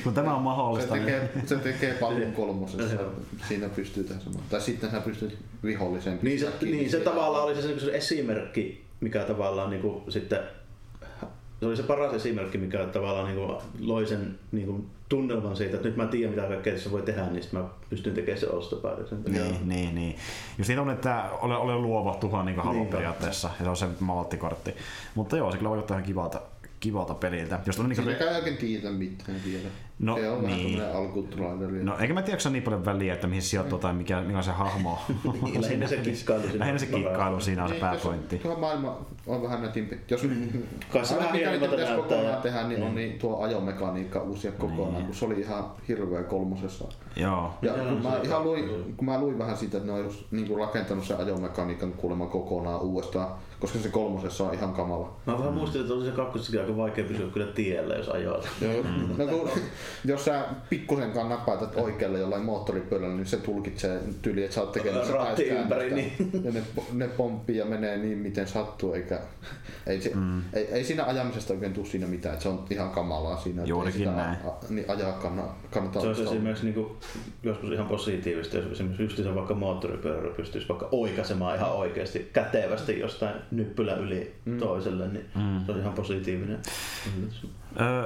Kun 0.04 0.14
tämä 0.14 0.36
on 0.36 0.42
mahdollista. 0.42 0.94
Se 0.94 1.00
tekee, 1.00 1.30
niin... 1.36 1.48
se 1.48 1.56
tekee 1.56 1.94
paljon 1.94 2.32
kolmosessa. 2.32 2.98
Siinä 3.48 3.70
pystyy 3.70 4.04
tehdä 4.04 4.22
samaa. 4.22 4.42
Tai 4.50 4.62
sitten 4.62 4.92
sä 4.92 5.02
pystyt 5.02 5.38
vihollisen. 5.64 6.20
Niin 6.22 6.40
se, 6.40 6.50
niin 6.62 6.90
se 6.90 7.00
tavallaan 7.00 7.44
oli 7.44 7.56
se, 7.56 7.80
se 7.80 7.92
esimerkki, 7.92 8.86
mikä 9.00 9.24
tavallaan 9.24 9.70
niin 9.70 9.82
kuin, 9.82 10.12
sitten 10.12 10.40
se 11.60 11.66
oli 11.66 11.78
se 11.78 11.84
paras 11.84 12.14
esimerkki, 12.14 12.58
mikä 12.58 12.86
tavallaan 12.86 13.26
niin 13.26 13.38
kuin, 13.38 13.58
loi 13.80 14.08
sen 14.08 14.40
niin 14.52 14.68
kuin, 14.68 14.90
tunnelman 15.10 15.56
siitä, 15.56 15.76
että 15.76 15.88
nyt 15.88 15.98
mä 15.98 16.06
tiedän 16.06 16.36
mitä 16.36 16.48
kaikkea 16.48 16.74
tässä 16.74 16.92
voi 16.92 17.02
tehdä, 17.02 17.26
niin 17.26 17.44
mä 17.52 17.64
pystyn 17.90 18.14
tekemään 18.14 18.40
sen 18.40 18.52
ostopäätöksen. 18.52 19.24
Niin, 19.28 19.70
niin, 19.70 19.96
niin. 19.96 20.16
Just 20.58 20.68
niin 20.68 20.80
on, 20.80 20.90
että 20.90 21.30
ole, 21.42 21.58
ole 21.58 21.76
luova 21.76 22.16
tuhan 22.16 22.46
niin 22.46 22.62
niin, 22.72 22.88
periaatteessa, 22.88 23.50
ja 23.60 23.64
se 23.64 23.70
on 23.70 23.78
se 23.78 23.88
malttikortti. 24.00 24.76
Mutta 25.16 25.38
joo, 25.38 25.52
se 25.52 25.58
kyllä 25.58 25.70
vaikuttaa 25.70 25.98
ihan 25.98 26.08
kivalta 26.08 26.42
kivalta 26.80 27.14
peliltä. 27.14 27.60
Jos 27.66 27.80
niin 27.80 27.96
Siinä 27.96 28.12
ei 28.12 28.36
oikein 28.36 28.58
tiedä 28.58 28.92
mitään 28.92 29.38
vielä. 29.46 29.70
No, 30.00 30.16
se 30.16 30.30
on 30.30 30.46
niin. 30.46 30.80
vähän. 30.80 31.86
No 31.86 32.00
eikä 32.00 32.14
mä 32.14 32.22
tiedä, 32.22 32.38
onko 32.38 32.50
niin 32.50 32.64
paljon 32.64 32.86
väliä, 32.86 33.14
että 33.14 33.28
mihin 33.28 33.42
sijoittuu 33.42 33.80
tai 33.80 33.94
mikä, 33.94 34.22
mikä 34.22 34.38
on 34.38 34.44
se 34.44 34.52
hahmo. 34.52 35.00
niin, 35.44 35.62
lähinnä 35.62 35.88
se 35.88 35.98
kikkailu 35.98 36.44
siinä. 36.44 36.60
Lähinnä 36.60 36.80
se 36.80 36.86
kikkailu 36.86 37.40
siinä 37.40 37.64
on 37.64 37.70
se 37.70 37.74
niin, 37.74 37.82
pääpointti. 37.82 38.38
Tuo 38.38 38.60
maailma 38.60 39.06
on 39.28 39.44
vähän 39.44 39.62
nätimpi. 39.62 40.00
Jos 40.10 40.28
Kai 40.94 41.06
se 41.06 41.16
vähän 41.16 41.36
mitä 41.36 41.68
pitäisi 41.68 41.94
kokonaan 41.94 42.42
tehdä, 42.42 42.68
niin 42.68 42.84
on 42.84 42.96
niin 42.96 43.20
tuo 43.20 43.42
ajomekaniikka 43.42 44.22
uusia 44.22 44.52
kokonaan, 44.52 44.94
niin. 44.94 45.06
kun 45.06 45.16
se 45.16 45.26
oli 45.26 45.40
ihan 45.40 45.72
hirveä 45.88 46.24
kolmosessa. 46.24 46.88
Joo. 47.16 47.54
Ja 47.62 47.74
kun 47.74 48.04
mä, 48.04 48.20
ihan 48.24 48.44
luin, 48.44 48.94
kun 48.98 49.06
mä 49.06 49.20
luin 49.20 49.40
vähän 49.40 49.58
siitä, 49.58 49.78
että 49.78 49.92
ne 49.92 49.94
on 49.94 50.04
just 50.04 50.32
niin 50.32 50.48
kuin 50.48 50.60
rakentanut 50.60 51.06
sen 51.06 51.18
ajomekaniikan 51.18 51.94
kuulemma 51.94 52.26
kokonaan 52.26 52.82
uudestaan, 52.82 53.36
koska 53.60 53.80
se 53.80 53.90
kolmosessa 53.90 54.44
on 54.44 54.54
ihan 54.54 54.74
kamala. 54.74 55.16
Mä 55.26 55.40
vähän 55.40 55.54
muistin, 55.54 55.82
että 55.82 55.94
oli 55.94 56.06
se 56.06 56.12
kakkosessakin 56.12 56.60
aika 56.60 56.78
vaikea 56.78 57.04
pysyä 57.04 57.28
kyllä 57.34 57.48
tiellä, 57.48 57.96
jos 57.96 58.10
ajoit. 58.10 58.50
Joo, 58.62 58.74
no, 59.18 59.28
kun, 59.28 59.50
jos 60.06 60.26
sä 60.26 60.46
pikkusenkaan 60.70 61.30
napaitat 61.30 61.76
oikealle 61.76 62.20
jollain 62.20 62.44
moottoripyörällä, 62.44 63.16
niin 63.16 63.26
se 63.26 63.38
tulkitsee 63.38 64.00
tyyli, 64.22 64.44
että 64.44 64.56
sä 64.56 64.62
oot 64.62 64.72
tekemässä 64.72 65.14
Ratti 65.14 65.44
ympäri, 65.44 65.94
niin. 65.94 66.32
Ja 66.44 66.52
ne, 66.52 66.64
ne 66.94 67.08
pomppii 67.08 67.58
ja 67.58 67.66
menee 67.66 67.98
niin 67.98 68.18
miten 68.18 68.48
sattuu, 68.48 68.94
eikä 68.94 69.20
ei, 69.88 70.02
se, 70.02 70.12
mm. 70.16 70.42
ei, 70.54 70.68
ei, 70.72 70.84
siinä 70.84 71.06
ajamisesta 71.06 71.54
oikein 71.54 71.74
tule 71.74 71.86
siinä 71.86 72.08
mitään, 72.08 72.34
että 72.34 72.44
se 72.44 72.50
on 72.50 72.66
ihan 72.70 72.90
kamalaa 72.90 73.38
siinä. 73.38 73.64
Juurikin 73.66 74.16
näin. 74.16 74.38
A, 74.46 74.52
niin 74.70 74.86
ajaa 74.88 75.12
kanna, 75.12 75.44
kannattaa. 75.72 76.02
Se 76.02 76.08
olisi 76.08 76.24
esimerkiksi 76.24 76.66
niin 76.66 76.74
kuin, 76.74 76.88
joskus 77.44 77.72
ihan 77.72 77.88
positiivista, 77.88 78.58
jos 78.58 78.72
esimerkiksi 78.72 79.04
just 79.04 79.18
se 79.18 79.36
vaikka 79.36 79.54
moottoripyörällä 79.54 80.36
pystyisi 80.36 80.70
vaikka 80.70 80.90
oikaisemaan 80.92 81.56
ihan 81.56 81.72
oikeasti 81.72 82.30
kätevästi 82.34 83.00
jostain 83.00 83.36
nyppylä 83.52 83.96
yli 83.96 84.36
mm. 84.46 84.58
toiselle, 84.58 85.08
niin 85.08 85.26
mm. 85.36 85.66
se 85.66 85.72
on 85.72 85.80
ihan 85.80 85.94
positiivinen. 85.94 86.60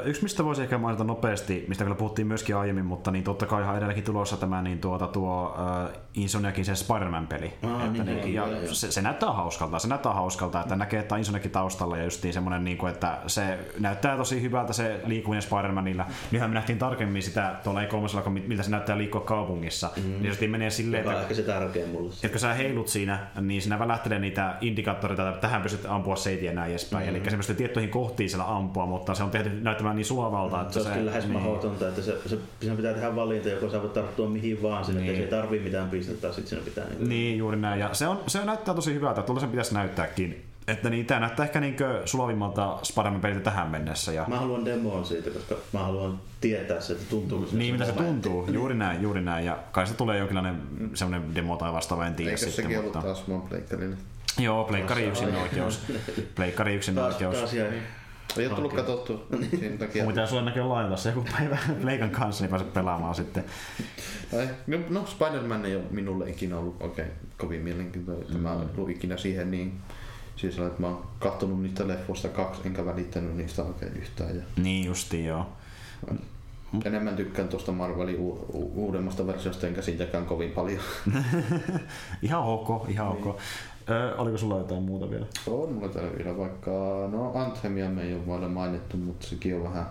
Yksi, 0.05 0.23
mistä 0.23 0.45
voisi 0.45 0.61
ehkä 0.61 0.77
mainita 0.77 1.03
nopeasti, 1.03 1.65
mistä 1.67 1.83
kyllä 1.83 1.95
puhuttiin 1.95 2.27
myöskin 2.27 2.55
aiemmin, 2.55 2.85
mutta 2.85 3.11
niin 3.11 3.23
totta 3.23 3.45
kai 3.45 3.61
ihan 3.61 3.77
edelläkin 3.77 4.03
tulossa 4.03 4.37
tämä 4.37 4.61
niin 4.61 4.79
tuota, 4.79 5.07
tuo 5.07 5.55
uh, 5.57 5.99
Insomniakin 6.13 6.65
se 6.65 6.75
Spider-Man-peli. 6.75 7.53
Ah, 7.63 7.85
että 7.85 8.03
niin, 8.03 8.21
niin, 8.21 8.33
ja 8.33 8.47
se, 8.71 8.91
se, 8.91 9.01
näyttää 9.01 9.31
hauskalta, 9.31 9.79
se 9.79 9.87
näyttää 9.87 10.13
hauskalta, 10.13 10.61
että 10.61 10.75
näkee, 10.75 10.99
että 10.99 11.17
Insomniakin 11.17 11.51
taustalla 11.51 11.97
ja 11.97 12.03
justiin 12.03 12.33
semmoinen, 12.33 12.63
niin 12.63 12.77
kuin, 12.77 12.93
että 12.93 13.17
se 13.27 13.59
näyttää 13.79 14.17
tosi 14.17 14.41
hyvältä 14.41 14.73
se 14.73 15.01
liikkuminen 15.05 15.43
Spider-Manilla. 15.43 16.05
Nythän 16.31 16.49
me 16.49 16.53
nähtiin 16.53 16.79
tarkemmin 16.79 17.23
sitä 17.23 17.55
tuolla 17.63 17.81
ei 17.81 17.87
3 17.87 18.07
miltä 18.47 18.63
se 18.63 18.71
näyttää 18.71 18.97
liikkua 18.97 19.21
kaupungissa. 19.21 19.89
Mm. 19.97 20.03
Niin 20.03 20.25
justiin 20.25 20.51
menee 20.51 20.69
silleen, 20.69 21.07
että, 21.07 21.21
ehkä 21.21 21.33
se 21.33 21.43
tärkein 21.43 21.89
mulle. 21.89 22.13
Että 22.13 22.29
kun 22.29 22.39
sä 22.39 22.53
heilut 22.53 22.87
siinä, 22.87 23.27
niin 23.41 23.61
siinä 23.61 23.79
välähtelee 23.79 24.19
niitä 24.19 24.57
indikaattoreita, 24.61 25.29
että 25.29 25.41
tähän 25.41 25.61
pystyt 25.61 25.85
ampua 25.85 26.15
seitiä 26.15 26.53
näin 26.53 26.71
edespäin. 26.71 27.09
Mm. 27.09 27.15
Eli 27.15 27.25
semmoista 27.25 27.53
tiettyihin 27.53 27.89
kohtiin 27.89 28.29
siellä 28.29 28.55
ampua, 28.55 28.85
mutta 28.85 29.15
se 29.15 29.23
on 29.23 29.31
tehty 29.31 29.52
näyttämään 29.61 29.95
niin 29.95 30.05
suovalta. 30.05 30.61
Että 30.61 30.73
se, 30.73 30.83
se 30.83 30.89
kyllä 30.89 31.05
lähes 31.05 31.23
niin. 31.23 31.33
mahdotonta, 31.33 31.87
että 31.87 32.01
se, 32.01 32.17
se, 32.25 32.37
se, 32.61 32.75
pitää 32.75 32.93
tehdä 32.93 33.15
valinta, 33.15 33.49
joko 33.49 33.69
sä 33.69 33.81
voit 33.81 33.93
tarttua 33.93 34.29
mihin 34.29 34.61
vaan 34.61 34.85
sinne, 34.85 35.01
niin. 35.01 35.09
että 35.09 35.19
se 35.19 35.23
ei 35.25 35.41
tarvii 35.41 35.59
mitään 35.59 35.89
pistettä, 35.89 36.27
sitten 36.27 36.47
sinne 36.47 36.63
pitää... 36.63 36.85
Niin, 36.89 37.09
niin 37.09 37.37
juuri 37.37 37.57
näin. 37.57 37.79
Ja 37.79 37.89
se, 37.93 38.07
on, 38.07 38.19
se 38.27 38.45
näyttää 38.45 38.75
tosi 38.75 38.93
hyvältä, 38.93 39.19
että 39.19 39.39
sen 39.39 39.49
pitäisi 39.49 39.73
näyttääkin 39.73 40.53
että 40.67 40.89
niin, 40.89 41.05
tämä 41.05 41.19
näyttää 41.19 41.45
ehkä 41.45 41.59
niin 41.59 41.75
sulavimmalta 42.05 42.79
Spider-Man 42.83 43.21
peliltä 43.21 43.43
tähän 43.43 43.67
mennessä. 43.67 44.11
Ja... 44.11 44.25
Mä 44.27 44.39
haluan 44.39 44.65
demoa 44.65 45.03
siitä, 45.03 45.29
koska 45.29 45.55
mä 45.73 45.79
haluan 45.79 46.19
tietää 46.41 46.81
se, 46.81 46.93
että 46.93 47.05
tuntuu 47.09 47.47
se 47.47 47.57
Niin, 47.57 47.73
mitä 47.73 47.85
se 47.85 47.91
tuntuu. 47.91 48.47
Juuri 48.51 48.75
näin, 48.75 49.01
juuri 49.01 49.21
näin. 49.21 49.45
Ja 49.45 49.57
kai 49.71 49.87
se 49.87 49.93
tulee 49.93 50.17
jonkinlainen 50.17 50.61
semmoinen 50.93 51.35
demo 51.35 51.57
tai 51.57 51.73
vastaava, 51.73 52.07
en 52.07 52.15
tiedä 52.15 52.31
Eikö 52.31 52.45
sitten. 52.45 52.65
sekin 52.65 52.83
mutta... 52.83 52.99
ollut 52.99 53.15
taas 53.15 53.27
mun 53.27 53.41
pleikkarille? 53.41 53.95
Joo, 54.39 54.63
pleikkari 54.63 55.03
yksin 55.03 55.35
oikeus. 55.35 55.79
Pleikkari 56.35 56.75
yksin 56.75 56.99
oikeus. 56.99 57.37
Taas 57.37 57.53
jäi. 57.53 57.71
Ei 58.37 58.47
ole 58.47 58.55
tullut 58.55 58.73
katsottu 58.73 59.27
sen 59.59 59.77
takia. 59.77 60.27
Sulla 60.27 60.41
näkee 60.41 60.63
lainata 60.63 60.97
se 60.97 61.09
joku 61.09 61.25
päivä 61.37 61.57
Pleikan 61.81 62.09
kanssa, 62.09 62.43
niin 62.43 62.49
pääset 62.49 62.73
pelaamaan 62.73 63.15
sitten. 63.15 63.43
No, 64.67 64.77
no 64.89 65.05
Spider-Man 65.05 65.65
ei 65.65 65.75
ole 65.75 65.83
minulle 65.91 66.29
ikinä 66.29 66.57
ollut 66.57 66.81
oikein 66.81 67.11
kovin 67.37 67.61
mielenkiintoinen. 67.61 68.27
Mm. 68.33 68.39
Mä 68.39 68.53
en 68.53 68.59
ollut 68.77 68.89
ikinä 68.89 69.17
siihen 69.17 69.51
niin 69.51 69.81
Siis 70.35 70.57
että 70.57 70.81
mä 70.81 70.87
oon 70.87 71.05
kattonut 71.19 71.61
niistä 71.61 71.87
leffoista 71.87 72.29
kaksi, 72.29 72.61
enkä 72.65 72.85
välittänyt 72.85 73.35
niistä 73.35 73.63
oikein 73.63 73.97
yhtään. 73.97 74.35
Ja... 74.35 74.43
Niin 74.57 74.85
justi 74.85 75.25
joo. 75.25 75.47
Enemmän 76.85 77.15
tykkään 77.15 77.47
tuosta 77.47 77.71
Marvelin 77.71 78.19
u- 78.19 78.45
u- 78.53 78.71
uudemmasta 78.75 79.27
versiosta, 79.27 79.67
enkä 79.67 79.81
siitäkään 79.81 80.25
kovin 80.25 80.51
paljon. 80.51 80.81
ihan 82.21 82.43
ok, 82.43 82.89
ihan 82.89 83.07
ok. 83.07 83.39
Niin. 83.87 83.97
Ö, 83.97 84.15
oliko 84.15 84.37
sulla 84.37 84.57
jotain 84.57 84.83
muuta 84.83 85.09
vielä? 85.09 85.25
On 85.47 85.73
mulla 85.73 85.89
täällä 85.89 86.17
vielä 86.17 86.37
vaikka, 86.37 86.71
no 87.11 87.31
Anthemia 87.35 87.89
me 87.89 88.03
ei 88.03 88.13
ole 88.13 88.27
vielä 88.27 88.47
mainittu, 88.47 88.97
mutta 88.97 89.27
sekin 89.27 89.55
on 89.55 89.63
vähän 89.63 89.85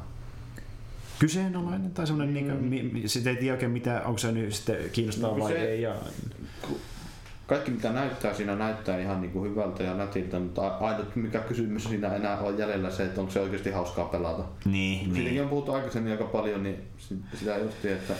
kyseenalainen 1.19 1.91
tai 1.91 2.07
semmoinen, 2.07 2.45
mm. 2.45 2.71
niin 2.71 2.91
kuin, 2.91 3.09
sitä 3.09 3.31
ei 3.31 3.37
tiedä 3.37 3.53
oikein 3.53 3.71
mitä, 3.71 4.03
onko 4.05 4.19
se 4.19 4.33
nyt 4.33 4.55
sitten 4.55 4.77
kiinnostaa 4.93 5.31
no, 5.31 5.39
vai 5.39 5.53
se, 5.53 5.59
ei. 5.59 5.83
Ja 5.83 5.95
kaikki 7.47 7.71
mitä 7.71 7.93
näyttää 7.93 8.35
siinä 8.35 8.57
näyttää 8.57 9.01
ihan 9.01 9.21
niin 9.21 9.31
kuin 9.31 9.51
hyvältä 9.51 9.83
ja 9.83 9.95
nätiltä, 9.95 10.39
mutta 10.39 10.69
ainut 10.69 11.17
mikä 11.17 11.39
kysymys 11.39 11.85
siinä 11.85 12.15
enää 12.15 12.39
on 12.39 12.59
jäljellä 12.59 12.91
se, 12.91 13.05
että 13.05 13.21
onko 13.21 13.33
se 13.33 13.41
oikeasti 13.41 13.71
hauskaa 13.71 14.05
pelata. 14.05 14.43
Niin, 14.65 15.05
Siitäkin 15.05 15.25
niin. 15.25 15.43
on 15.43 15.49
puhuttu 15.49 15.73
aikaisemmin 15.73 16.13
aika 16.13 16.25
paljon, 16.25 16.63
niin 16.63 16.83
sitä 17.35 17.57
just 17.57 17.85
että 17.85 18.15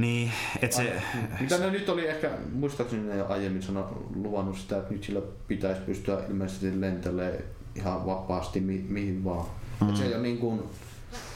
niin, 0.00 0.32
et 0.62 0.72
se... 0.72 1.02
Mitä 1.40 1.58
ne 1.58 1.70
nyt 1.70 1.88
oli 1.88 2.08
ehkä, 2.08 2.30
muistaakseni 2.52 3.08
ne 3.08 3.22
aiemmin 3.22 3.62
sano, 3.62 4.02
luvannut 4.14 4.58
sitä, 4.58 4.78
että 4.78 4.92
nyt 4.92 5.04
sillä 5.04 5.20
pitäisi 5.48 5.80
pystyä 5.80 6.18
ilmeisesti 6.28 6.80
lentelemään 6.80 7.38
ihan 7.74 8.06
vapaasti 8.06 8.60
mi- 8.60 8.86
mihin 8.88 9.24
vaan. 9.24 9.46
Mm. 9.80 9.88
Et 9.88 9.96
se 9.96 10.04
ei 10.04 10.14
ole 10.14 10.22
niin 10.22 10.38
kuin, 10.38 10.62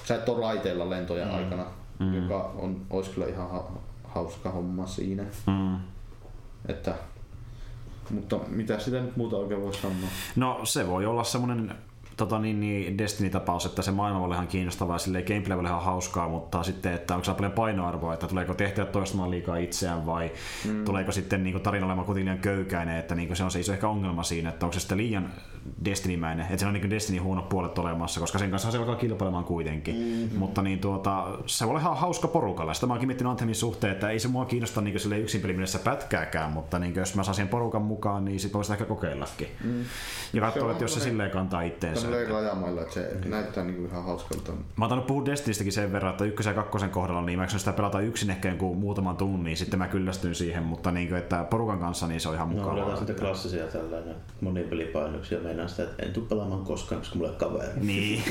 sä 0.05 0.14
et 0.14 0.28
ole 0.28 0.40
raiteilla 0.40 0.90
lentojen 0.90 1.28
mm. 1.28 1.34
aikana, 1.34 1.66
mm. 1.98 2.14
joka 2.14 2.52
on, 2.56 2.86
olisi 2.90 3.10
kyllä 3.10 3.26
ihan 3.26 3.51
ha- 3.51 3.72
hauska 4.05 4.51
homma 4.51 4.86
siinä. 4.86 5.22
Mm. 5.47 5.76
Että 6.68 6.94
mutta 8.10 8.39
mitä 8.48 8.78
sitä 8.78 9.01
nyt 9.01 9.16
muuta 9.16 9.36
oikein 9.36 9.62
voi 9.62 9.74
sanoa? 9.74 10.09
No 10.36 10.60
se 10.64 10.86
voi 10.86 11.06
olla 11.06 11.24
semmoinen 11.24 11.74
tota, 12.16 12.39
niin, 12.39 12.60
niin 12.60 12.98
Destiny-tapaus, 12.98 13.66
että 13.66 13.82
se 13.82 13.90
maailma 13.90 14.20
olla 14.20 14.34
ihan 14.34 14.48
kiinnostavaa 14.48 14.97
ja 15.12 15.22
gameplay 15.22 15.56
voi 15.56 15.64
ihan 15.64 15.82
hauskaa, 15.82 16.28
mutta 16.28 16.62
sitten, 16.62 16.93
että 16.93 17.14
onko 17.14 17.24
se 17.24 17.34
paljon 17.34 17.52
painoarvoa, 17.52 18.14
että 18.14 18.26
tuleeko 18.26 18.55
tehtäjä 18.55 18.86
toistamaan 18.86 19.30
liikaa 19.30 19.56
itseään 19.56 20.06
vai 20.06 20.32
mm. 20.68 20.84
tuleeko 20.84 21.12
sitten 21.12 21.44
niin 21.44 21.52
kuin, 21.52 21.62
tarina 21.62 21.86
olemaan 21.86 22.06
kuitenkin 22.06 22.26
liian 22.26 22.43
köykäinen, 22.43 22.97
että 22.97 23.14
niin 23.14 23.28
kuin, 23.28 23.36
se 23.36 23.44
on 23.44 23.51
se 23.51 23.60
iso 23.60 23.72
ehkä 23.72 23.89
ongelma 23.89 24.22
siinä, 24.22 24.48
että 24.48 24.66
onko 24.66 24.72
se 24.72 24.80
sitten 24.80 24.98
liian 24.98 25.30
Destiny-mäinen, 25.84 26.47
että 26.47 26.56
se 26.56 26.66
on 26.66 26.72
niin 26.72 26.90
Destiny 26.90 27.18
huono 27.18 27.43
puolet 27.43 27.78
olemassa, 27.78 28.20
koska 28.20 28.39
sen 28.39 28.51
kanssa 28.51 28.70
se 28.70 28.78
alkaa 28.78 28.97
kilpailemaan 28.97 29.44
kuitenkin. 29.44 29.94
Mm-hmm. 29.97 30.39
Mutta 30.39 30.62
niin, 30.62 30.78
tuota, 30.78 31.39
se 31.47 31.64
voi 31.64 31.70
olla 31.70 31.80
ihan 31.80 31.97
hauska 31.97 32.28
porukalla. 32.28 32.74
Sitä 32.74 32.86
mä 32.86 32.93
oonkin 32.93 33.09
miettinyt 33.09 33.30
Anthemin 33.30 33.55
suhteen, 33.55 33.93
että 33.93 34.10
ei 34.10 34.18
se 34.18 34.28
mua 34.28 34.44
kiinnosta 34.44 34.80
niin 34.80 35.01
sille 35.01 35.18
yksin 35.18 35.40
pelimennessä 35.40 35.78
pätkääkään, 35.78 36.52
mutta 36.52 36.78
niin, 36.78 36.94
jos 36.94 37.14
mä 37.14 37.22
saan 37.22 37.34
siihen 37.34 37.48
porukan 37.48 37.82
mukaan, 37.82 38.24
niin 38.24 38.40
sit 38.40 38.52
voisi 38.52 38.72
ehkä 38.72 38.84
kokeillakin. 38.84 39.48
Mm. 39.64 39.84
Ja 40.32 40.40
katsoa, 40.40 40.70
että 40.70 40.84
jos 40.84 40.94
se 40.94 41.01
silleen 41.01 41.30
kantaa 41.30 41.62
itteensä. 41.62 42.02
Se 42.03 42.23
on 42.23 42.29
rajamailla, 42.29 42.83
että 42.83 42.95
se 42.95 43.11
mm. 43.24 43.31
näyttää 43.31 43.65
niin 43.65 43.87
ihan 43.87 44.05
hauskalta. 44.05 44.53
Mä 44.77 44.87
oon 44.87 45.03
puhua 45.03 45.24
Destinistäkin 45.24 45.73
sen 45.73 45.93
verran, 45.93 46.11
että 46.11 46.24
ykkösen 46.24 46.51
ja 46.51 46.55
kakkosen 46.55 46.91
kohdalla, 46.91 47.23
niin 47.23 47.39
mä 47.39 47.49
sitä 47.49 47.73
pelata 47.73 48.01
yksin 48.01 48.31
ehkä 48.31 48.49
jonkun 48.49 48.77
muutaman 48.77 49.16
tunnin, 49.16 49.45
niin 49.45 49.57
sitten 49.57 49.79
mä 49.79 49.89
kyllästyn 49.89 50.35
siihen, 50.35 50.62
mutta 50.62 50.93
niin 50.93 51.09
kuin, 51.09 51.19
että 51.19 51.45
porukan 51.45 51.79
kanssa 51.79 52.07
niin 52.07 52.20
se 52.20 52.29
on 52.29 52.35
ihan 52.35 52.49
mukavaa. 52.49 52.89
No, 52.89 52.97
sitten 52.97 53.16
klassisia 53.16 53.66
tällainen 53.66 54.16
monipelipainoksia, 54.41 55.41
meinaa 55.41 55.69
sitä, 55.69 55.83
että 55.83 56.03
en 56.03 56.12
tule 56.12 56.27
pelaamaan 56.29 56.65
koskaan, 56.65 57.01
koska 57.01 57.16
mulla 57.16 57.31
ei 57.31 57.37
kaveri. 57.37 57.81
Niin. 57.81 58.23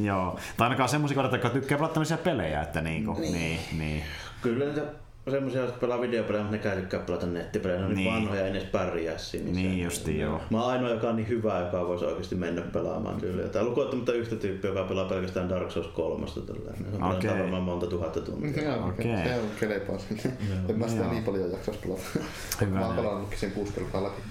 Joo. 0.08 0.38
Tai 0.56 0.64
ainakaan 0.64 0.88
semmoisia 0.88 1.14
kohdat, 1.14 1.32
jotka 1.32 1.50
tykkää 1.50 1.78
pelata 1.78 2.16
pelejä, 2.16 2.62
että 2.62 2.80
niinku, 2.80 3.14
niin. 3.14 3.32
niin, 3.32 3.60
niin. 3.78 4.02
Kyllä 4.42 4.64
niitä 4.64 4.82
semmoisia, 5.30 5.60
jotka 5.60 5.78
pelaa 5.78 6.00
videopelejä, 6.00 6.44
mutta 6.44 6.68
ne 6.68 6.76
tykkää 6.76 7.00
pelata 7.00 7.26
nettipelejä, 7.26 7.80
ne 7.80 7.86
on 7.86 7.94
niin. 7.94 8.12
vanhoja, 8.12 8.44
ei 8.44 8.50
edes 8.50 8.64
pärjää 8.64 9.18
siinä. 9.18 9.44
Niin, 9.44 9.56
niin 9.56 9.84
justi 9.84 10.18
joo. 10.18 10.40
Mä 10.50 10.62
oon 10.62 10.70
ainoa, 10.70 10.90
joka 10.90 11.08
on 11.08 11.16
niin 11.16 11.28
hyvä, 11.28 11.60
joka 11.60 11.88
voisi 11.88 12.04
oikeasti 12.04 12.34
mennä 12.34 12.62
pelaamaan 12.62 13.20
tyyliä. 13.20 13.48
Tai 13.48 13.64
lukuottamatta 13.64 14.12
yhtä 14.12 14.36
tyyppiä, 14.36 14.70
joka 14.70 14.82
pelaa 14.82 15.08
pelkästään 15.08 15.48
Dark 15.48 15.70
Souls 15.70 15.88
3. 15.88 16.26
Okei. 16.26 17.30
Okay. 17.30 17.42
varmaan 17.42 17.62
monta 17.62 17.86
tuhatta 17.86 18.20
tuntia. 18.20 18.74
Okei. 18.74 19.12
Okay. 19.12 19.24
Se 19.24 19.40
on 19.40 19.50
kelepaa 19.60 19.98
sinne. 20.08 20.36
en 20.68 20.78
mä 20.78 20.88
sitä 20.88 21.06
niin 21.06 21.24
paljon 21.24 21.50
jaksaisi 21.50 21.80
pelata. 21.80 22.02
Hyvä. 22.60 22.78
Mä 22.78 22.86
oon 22.86 22.96
pelannutkin 22.96 23.38
sen 23.38 23.50
kuusi 23.50 23.72
kertaa 23.72 24.04
läpi. 24.04 24.22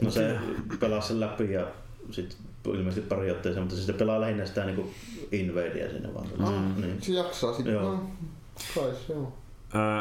No 0.00 0.10
se 0.10 0.36
pelaa 0.80 1.00
sen 1.00 1.20
läpi 1.20 1.52
ja 1.52 1.66
sitten 2.10 2.38
ilmeisesti 2.66 3.08
pari 3.08 3.30
otteeseen, 3.30 3.62
mutta 3.64 3.76
se 3.76 3.92
pelaa 3.92 4.20
lähinnä 4.20 4.46
sitä 4.46 4.64
niin 4.64 4.94
Invadea 5.32 5.90
sinne 5.90 6.14
vaan. 6.14 6.26
Mm. 6.38 6.82
Niin. 6.82 7.02
Se 7.02 7.12
jaksaa 7.12 7.54
sitten. 7.54 7.74
Joo. 7.74 7.82
No, 7.82 8.10
kai 8.74 8.90
se 9.06 9.12
on. 9.14 9.41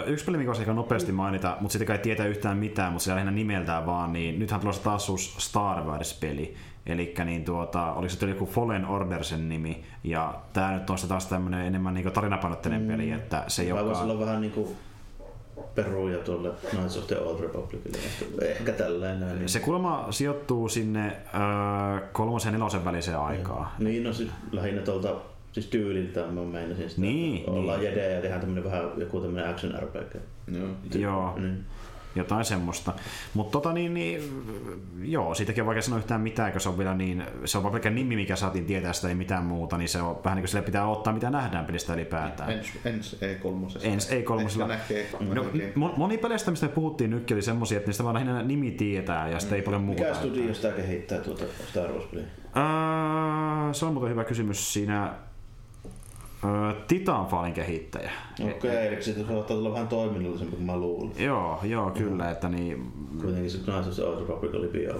Yksi 0.05 0.25
peli, 0.25 0.37
mikä 0.37 0.47
voisi 0.47 0.73
nopeasti 0.73 1.11
mainita, 1.11 1.57
mutta 1.59 1.71
sitten 1.71 1.87
kai 1.87 1.97
tietää 1.97 2.25
yhtään 2.25 2.57
mitään, 2.57 2.91
mutta 2.91 3.03
se 3.03 3.11
lähinnä 3.11 3.31
nimeltään 3.31 3.85
vaan, 3.85 4.13
niin 4.13 4.39
nythän 4.39 4.59
tulossa 4.59 4.83
taas 4.83 5.09
uusi 5.09 5.35
Star 5.39 5.83
Wars-peli. 5.83 6.55
Eli 6.85 7.13
niin 7.25 7.45
tuota, 7.45 7.93
oliko 7.93 8.13
se 8.13 8.29
joku 8.29 8.45
Fallen 8.45 8.85
Order 8.85 9.23
sen 9.23 9.49
nimi, 9.49 9.83
ja 10.03 10.33
tämä 10.53 10.71
nyt 10.71 10.89
on 10.89 10.97
taas 11.07 11.25
tämmöinen 11.25 11.65
enemmän 11.65 11.93
niin 11.93 12.11
tarinapainotteinen 12.11 12.81
mm. 12.81 12.87
peli, 12.87 13.11
että 13.11 13.43
se 13.47 13.63
joka... 13.63 13.85
Voisi 13.85 14.03
olla 14.03 14.19
vähän 14.19 14.41
niin 14.41 14.53
kuin 14.53 14.67
peruja 15.75 16.17
tuolle 16.17 16.51
Knights 16.69 16.97
of 16.97 17.07
the 17.07 17.17
Old 17.17 17.39
Republicille. 17.39 17.97
Ehkä 18.41 18.71
tällainen. 18.71 19.37
Niin. 19.37 19.49
Se 19.49 19.59
kuulemma 19.59 20.07
sijoittuu 20.09 20.69
sinne 20.69 21.05
äh, 21.07 22.01
kolmosen 22.11 22.49
ja 22.49 22.57
nelosen 22.57 22.85
väliseen 22.85 23.19
aikaan. 23.19 23.67
Niin, 23.79 24.03
no 24.03 24.13
siis 24.13 24.29
lähinnä 24.51 24.81
tuolta 24.81 25.15
siis 25.51 25.67
tyyliltään 25.67 26.33
mä 26.33 26.41
meinasin 26.41 26.89
sitä. 26.89 27.01
Niin, 27.01 27.49
ollaan 27.49 27.79
niin. 27.79 27.89
jedejä 27.89 28.15
ja 28.15 28.21
tehdään 28.21 28.41
tämmönen 28.41 28.63
vähän 28.63 28.83
joku 28.97 29.19
tämmönen 29.19 29.49
action 29.49 29.73
RPG. 29.83 30.15
Joo. 30.47 30.67
Joo. 30.95 31.39
Niin 31.39 31.65
jotain 32.15 32.45
semmoista. 32.45 32.93
Mutta 33.33 33.51
tota 33.51 33.73
niin, 33.73 33.93
niin, 33.93 34.43
joo, 35.01 35.35
siitäkin 35.35 35.61
on 35.61 35.65
vaikea 35.65 35.81
sanoa 35.81 35.99
yhtään 35.99 36.21
mitään, 36.21 36.51
kun 36.51 36.61
se 36.61 36.69
on 36.69 36.77
vielä 36.77 36.93
niin, 36.93 37.23
se 37.45 37.57
on 37.57 37.63
vaan 37.63 37.71
pelkkä 37.71 37.89
nimi, 37.89 38.15
mikä 38.15 38.35
saatiin 38.35 38.65
tietää 38.65 38.93
sitä, 38.93 39.09
ei 39.09 39.15
mitään 39.15 39.43
muuta, 39.43 39.77
niin 39.77 39.89
se 39.89 40.01
on 40.01 40.19
vähän 40.23 40.35
niin 40.35 40.43
kuin 40.43 40.49
sille 40.49 40.63
pitää 40.63 40.87
ottaa, 40.87 41.13
mitä 41.13 41.29
nähdään 41.29 41.65
pelistä 41.65 41.93
ylipäätään. 41.93 42.51
Ens, 42.51 42.67
ens 42.85 43.17
E3. 43.21 43.87
Ens 43.87 44.09
E3. 44.09 44.67
Näkee, 44.67 45.09
no, 45.75 45.93
moni 45.97 46.17
pelistä, 46.17 46.51
mistä 46.51 46.65
me 46.65 46.71
puhuttiin 46.73 47.09
nytkin, 47.09 47.35
oli 47.35 47.41
semmosia, 47.41 47.77
että 47.77 47.87
niistä 47.87 48.03
vaan 48.03 48.13
lähinnä 48.13 48.43
nimi 48.43 48.71
tietää 48.71 49.29
ja 49.29 49.39
sitten 49.39 49.55
mm. 49.55 49.59
ei 49.59 49.65
paljon 49.65 49.81
muuta. 49.81 50.03
Mikä 50.03 50.15
studio 50.15 50.53
sitä 50.53 50.71
kehittää 50.71 51.19
tuota 51.19 51.43
Star 51.69 51.91
Wars-peliä? 51.91 52.25
Uh, 52.45 53.75
se 53.75 53.85
on 53.85 53.93
muuten 53.93 54.11
hyvä 54.11 54.23
kysymys 54.23 54.73
siinä 54.73 55.13
Titanfallin 56.87 57.53
kehittäjä. 57.53 58.11
Okei, 58.43 58.87
okay, 58.87 59.01
se 59.01 59.25
saattaa 59.27 59.57
olla 59.57 59.73
vähän 59.73 59.87
toiminnallisempi 59.87 60.55
kuin 60.55 60.65
mä 60.65 60.77
luulin. 60.77 61.13
Joo, 61.19 61.59
joo, 61.63 61.91
kyllä. 61.91 62.31
Että 62.31 62.49
niin... 62.49 62.91
Kuitenkin 63.21 63.51
se 63.51 63.57
Knights 63.57 63.87
of 63.87 63.95
the 63.95 64.03
Old 64.03 64.19
Republic 64.19 64.55
oli 64.55 64.67
pian 64.67 64.95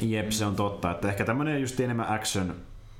Jep, 0.00 0.30
se 0.30 0.46
on 0.46 0.56
totta. 0.56 0.90
Että 0.90 1.08
ehkä 1.08 1.24
tämmönen 1.24 1.60
just 1.60 1.80
enemmän 1.80 2.08
action 2.08 2.54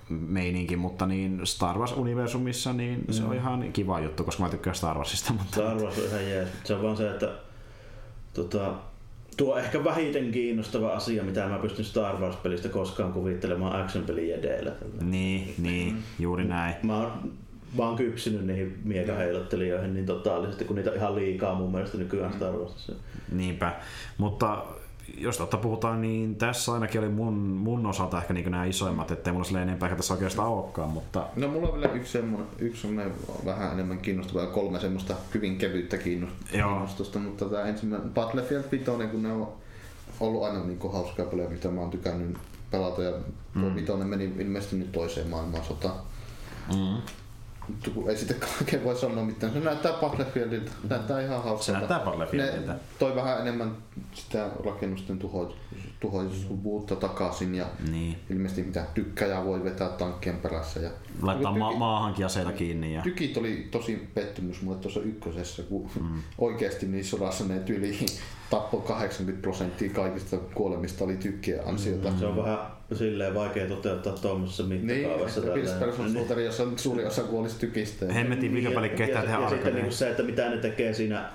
meininki, 0.08 0.76
mutta 0.76 1.06
niin 1.06 1.40
Star 1.44 1.78
Wars-universumissa 1.78 2.72
niin 2.72 3.04
se 3.10 3.22
on 3.22 3.28
mm. 3.28 3.36
ihan 3.36 3.72
kiva 3.72 4.00
juttu, 4.00 4.24
koska 4.24 4.42
mä 4.42 4.48
tykkään 4.48 4.76
Star 4.76 4.96
Warsista. 4.96 5.32
Mutta... 5.32 5.52
Star 5.52 5.76
Wars 5.76 5.98
on 5.98 6.04
ihan 6.04 6.30
jees. 6.30 6.48
Se 6.64 6.74
on 6.74 6.82
vaan 6.82 6.96
se, 6.96 7.10
että 7.10 7.28
tota, 8.34 8.74
tuo 9.36 9.58
ehkä 9.58 9.84
vähiten 9.84 10.30
kiinnostava 10.30 10.88
asia, 10.88 11.22
mitä 11.22 11.48
mä 11.48 11.58
pystyn 11.58 11.84
Star 11.84 12.16
Wars-pelistä 12.16 12.68
koskaan 12.68 13.12
kuvittelemaan 13.12 13.82
action-pelin 13.82 14.34
edellä. 14.34 14.72
Niin, 15.00 15.54
niin, 15.58 16.02
juuri 16.18 16.44
näin. 16.44 16.74
Mä 16.82 16.98
oon 16.98 17.32
mä 17.78 17.84
oon 17.84 17.96
kypsynyt 17.96 18.46
niihin 18.46 18.78
miekaheilottelijoihin 18.84 19.94
niin 19.94 20.06
totaalisesti, 20.06 20.64
kun 20.64 20.76
niitä 20.76 20.94
ihan 20.94 21.14
liikaa 21.14 21.54
mun 21.54 21.72
mielestä 21.72 21.98
nykyään 21.98 22.32
Star 22.32 22.52
Warsissa. 22.52 22.92
Niinpä, 23.32 23.72
mutta 24.18 24.64
jos 25.18 25.38
totta 25.38 25.56
puhutaan, 25.56 26.00
niin 26.00 26.36
tässä 26.36 26.72
ainakin 26.72 27.00
oli 27.00 27.08
mun, 27.08 27.34
mun 27.34 27.86
osalta 27.86 28.18
ehkä 28.18 28.34
niin 28.34 28.50
nämä 28.50 28.64
isoimmat, 28.64 29.10
ettei 29.10 29.32
mulla 29.32 29.44
sille 29.44 29.62
enempää 29.62 29.86
ehkä 29.86 29.96
tässä 29.96 30.14
oikeastaan 30.14 30.48
olekaan, 30.48 30.90
mutta... 30.90 31.26
No 31.36 31.48
mulla 31.48 31.68
on 31.68 31.80
vielä 31.80 31.92
yksi 31.92 32.12
semmoinen, 32.12 32.48
yksi 32.58 32.82
semmoinen 32.82 33.14
vähän 33.44 33.72
enemmän 33.72 33.98
kiinnostava 33.98 34.40
ja 34.40 34.46
kolme 34.46 34.80
semmoista 34.80 35.14
hyvin 35.34 35.58
kevyttä 35.58 35.98
kiinnostusta, 35.98 37.18
Joo. 37.18 37.28
mutta 37.28 37.44
tämä 37.44 37.62
ensimmäinen 37.62 38.10
Battlefield 38.10 38.64
5, 38.72 38.84
kun 39.10 39.22
ne 39.22 39.32
on 39.32 39.52
ollut 40.20 40.44
aina 40.44 40.64
niin 40.64 40.92
hauskaa 40.92 41.26
pelejä, 41.26 41.48
mitä 41.48 41.68
mä 41.68 41.80
oon 41.80 41.90
tykännyt 41.90 42.36
pelata 42.70 43.02
ja 43.02 43.12
tuo 43.60 43.68
mm. 43.68 43.74
vitonen 43.74 44.06
meni 44.06 44.24
ilmeisesti 44.38 44.76
nyt 44.76 44.92
toiseen 44.92 45.28
maailmansotaan. 45.28 45.96
Mm. 46.76 47.02
Ei 48.08 48.16
sitten 48.16 48.36
kaiken 48.58 48.84
voi 48.84 48.96
sanoa 48.96 49.24
mitään. 49.24 49.52
Se 49.52 49.60
näyttää 49.60 49.92
Battlefieldiltä. 49.92 50.70
Näyttää 50.90 51.20
ihan 51.20 51.42
hauskalta. 51.42 51.64
Se 51.64 51.72
näyttää 51.72 51.98
Battlefieldiltä. 51.98 52.72
Ne 52.72 52.78
toi 52.98 53.14
vähän 53.14 53.40
enemmän 53.40 53.76
sitä 54.12 54.50
rakennusten 54.64 55.18
tuho, 55.18 55.54
tuhoisuutta 56.00 56.96
takaisin 56.96 57.54
ja 57.54 57.66
niin. 57.90 58.16
ilmeisesti 58.30 58.62
mitä 58.62 58.86
tykkäjää 58.94 59.44
voi 59.44 59.64
vetää 59.64 59.88
tankkien 59.88 60.36
perässä. 60.36 60.80
Ja 60.80 60.90
Laittaa 61.22 61.58
ma- 61.58 61.76
maahankin 61.76 62.26
aseita 62.26 62.52
kiinni. 62.52 62.94
Ja... 62.94 63.02
Tykit 63.02 63.36
oli 63.36 63.68
tosi 63.70 64.10
pettymys 64.14 64.62
mulle 64.62 64.78
tuossa 64.78 65.00
ykkösessä, 65.00 65.62
kun 65.62 65.90
mm. 66.00 66.22
oikeasti 66.38 66.86
niissä 66.86 67.10
sodassa 67.10 67.44
ne 67.44 67.58
tyli 67.58 68.06
tappoi 68.50 68.80
80 68.80 69.42
prosenttia 69.42 69.90
kaikista 69.90 70.36
kuolemista 70.36 71.04
oli 71.04 71.16
tykkien 71.16 71.68
ansiota. 71.68 72.10
Mm. 72.10 72.18
Se 72.18 72.26
on 72.26 72.36
vähän 72.36 72.58
silleen 72.96 73.34
vaikea 73.34 73.66
toteuttaa 73.66 74.12
tuommoisessa 74.12 74.62
mittakaavassa. 74.62 75.40
Niin, 75.40 75.68
Person 75.78 76.10
Shooter, 76.10 76.40
jossa 76.40 76.66
suuri 76.76 77.04
osa 77.04 77.22
kuolisi 77.22 77.58
tykistä. 77.58 78.12
Hemmetin 78.12 78.52
mikä 78.52 78.70
paljon 78.70 78.92
kehtää 78.92 79.22
tehdä 79.22 79.38
Ja 79.38 79.48
sitten 79.48 79.74
niin 79.74 79.92
se, 79.92 80.10
että 80.10 80.22
mitä 80.22 80.50
ne 80.50 80.56
tekee 80.56 80.92
siinä 80.92 81.28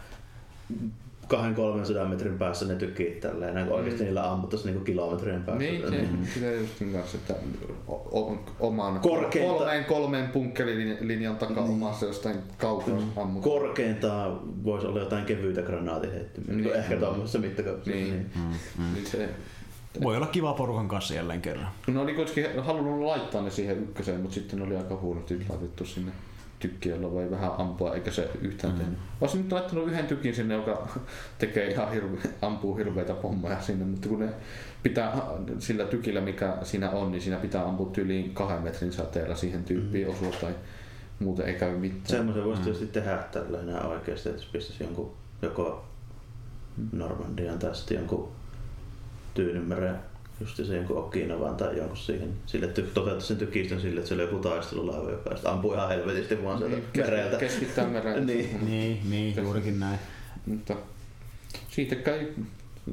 200-300 1.34 2.08
metrin 2.08 2.38
päässä 2.38 2.66
ne 2.66 2.76
tykii 2.76 3.12
tälleen, 3.22 3.56
näin 3.56 3.72
oikeasti 3.72 4.00
mm. 4.00 4.06
niillä 4.06 4.32
ammuttaisi 4.32 4.66
niinku 4.66 4.84
kilometrien 4.84 5.44
päässä. 5.44 5.64
Niin, 5.64 5.82
se, 5.90 6.02
mm. 6.02 6.26
sitä 6.34 6.52
justin 6.52 6.94
kanssa, 6.94 7.18
että 7.18 7.34
oman 8.60 9.00
Korkeinta... 9.00 9.54
kolmeen 9.54 9.86
kolmeen 9.86 10.30
punkkelilinjan 10.30 11.36
takaa 11.36 11.64
niin. 11.64 11.74
omassa 11.74 12.06
jostain 12.06 12.36
kaukana 12.58 13.00
mm. 13.00 13.22
ammutaan. 13.22 13.60
Korkeintaan 13.60 14.40
voisi 14.64 14.88
olla 14.88 15.00
jotain 15.00 15.26
kevyitä 15.26 15.62
granaatiheittymiä, 15.62 16.56
niin. 16.56 16.76
ehkä 16.76 16.96
tuommoisessa 16.96 17.40
mittakaavassa. 17.40 17.92
Niin. 17.92 18.10
niin. 18.10 18.30
Mm. 18.36 18.84
Mm. 18.84 18.94
Niin 18.94 19.06
se, 19.06 19.30
voi 20.04 20.16
olla 20.16 20.28
kiva 20.28 20.54
porukan 20.54 20.88
kanssa 20.88 21.14
jälleen 21.14 21.42
kerran. 21.42 21.68
No 21.88 22.02
oli 22.02 22.14
kuitenkin 22.14 22.64
halunnut 22.64 23.02
laittaa 23.02 23.42
ne 23.42 23.50
siihen 23.50 23.84
ykköseen, 23.84 24.22
mutta 24.22 24.36
sitten 24.36 24.62
oli 24.62 24.78
aika 24.78 24.96
huonosti 24.96 25.46
laitettu 25.50 25.86
sinne 25.86 26.12
tykkiä, 26.60 27.02
voi 27.02 27.32
vähän 27.32 27.52
ampua, 27.58 27.96
eikä 27.96 28.12
se 28.12 28.30
yhtään 28.42 28.74
mm. 28.74 28.80
tehnyt. 28.80 29.00
Olisin 29.22 29.42
nyt 29.42 29.52
laittanut 29.52 29.88
yhden 29.88 30.08
tykin 30.08 30.36
sinne, 30.36 30.54
joka 30.54 30.88
tekee 31.40 31.72
ihan 31.72 31.92
hirve, 31.92 32.18
ampuu 32.42 32.76
hirveitä 32.76 33.14
pommeja 33.14 33.62
sinne, 33.62 33.86
mutta 33.86 34.10
kun 34.10 34.20
ne 34.20 34.30
pitää 34.84 35.22
sillä 35.60 35.86
tykillä, 35.86 36.22
mikä 36.22 36.58
siinä 36.64 36.90
on, 36.90 37.12
niin 37.12 37.22
siinä 37.22 37.38
pitää 37.38 37.66
ampua 37.66 37.92
yli 37.98 38.32
kahden 38.34 38.62
metrin 38.62 38.94
säteellä 38.94 39.36
siihen 39.36 39.64
tyyppiin 39.64 40.08
mm. 40.08 40.14
osua 40.14 40.32
tai 40.42 40.56
muuten 41.20 41.46
ei 41.46 41.54
käy 41.54 41.78
mitään. 41.78 42.06
Semmoisen 42.06 42.44
voisi 42.44 42.60
mm. 42.60 42.64
tietysti 42.64 42.88
tehdä 42.88 43.18
tällä 43.18 43.88
oikeasti, 43.88 44.30
että 44.30 44.44
pistäisi 44.52 44.84
jonkun 44.84 45.12
joko 45.42 45.86
Normandian 46.92 47.60
tai 47.60 47.76
sitten 47.76 47.98
jonkun 47.98 48.32
Tyynymeren 49.38 49.96
just 50.40 50.56
se 50.56 50.76
jonkun 50.76 50.98
Okinavan 50.98 51.56
tai 51.56 51.78
jonkun 51.78 51.98
siihen, 51.98 52.34
sille, 52.46 52.66
että 52.66 52.82
toteuttaisi 52.82 53.28
sen 53.28 53.38
tykistön 53.38 53.82
sille, 53.82 54.00
että 54.00 54.08
se 54.08 54.14
oli 54.14 54.24
joku 54.24 54.40
taistelulaiva, 54.40 55.12
joka 55.12 55.30
sitten 55.30 55.52
ampui 55.52 55.76
ihan 55.76 55.90
helvetisti 55.90 56.44
vaan 56.44 56.58
sieltä 56.58 56.76
niin, 56.76 56.88
mereltä. 56.98 57.38
Keskittää 57.38 57.88
mereltä. 57.88 58.20
niin. 58.34 58.66
niin, 58.66 59.10
niin, 59.10 59.36
juurikin 59.38 59.80
näin. 59.80 60.00
Mutta 60.46 60.76
siitä 61.70 61.96
kai 61.96 62.28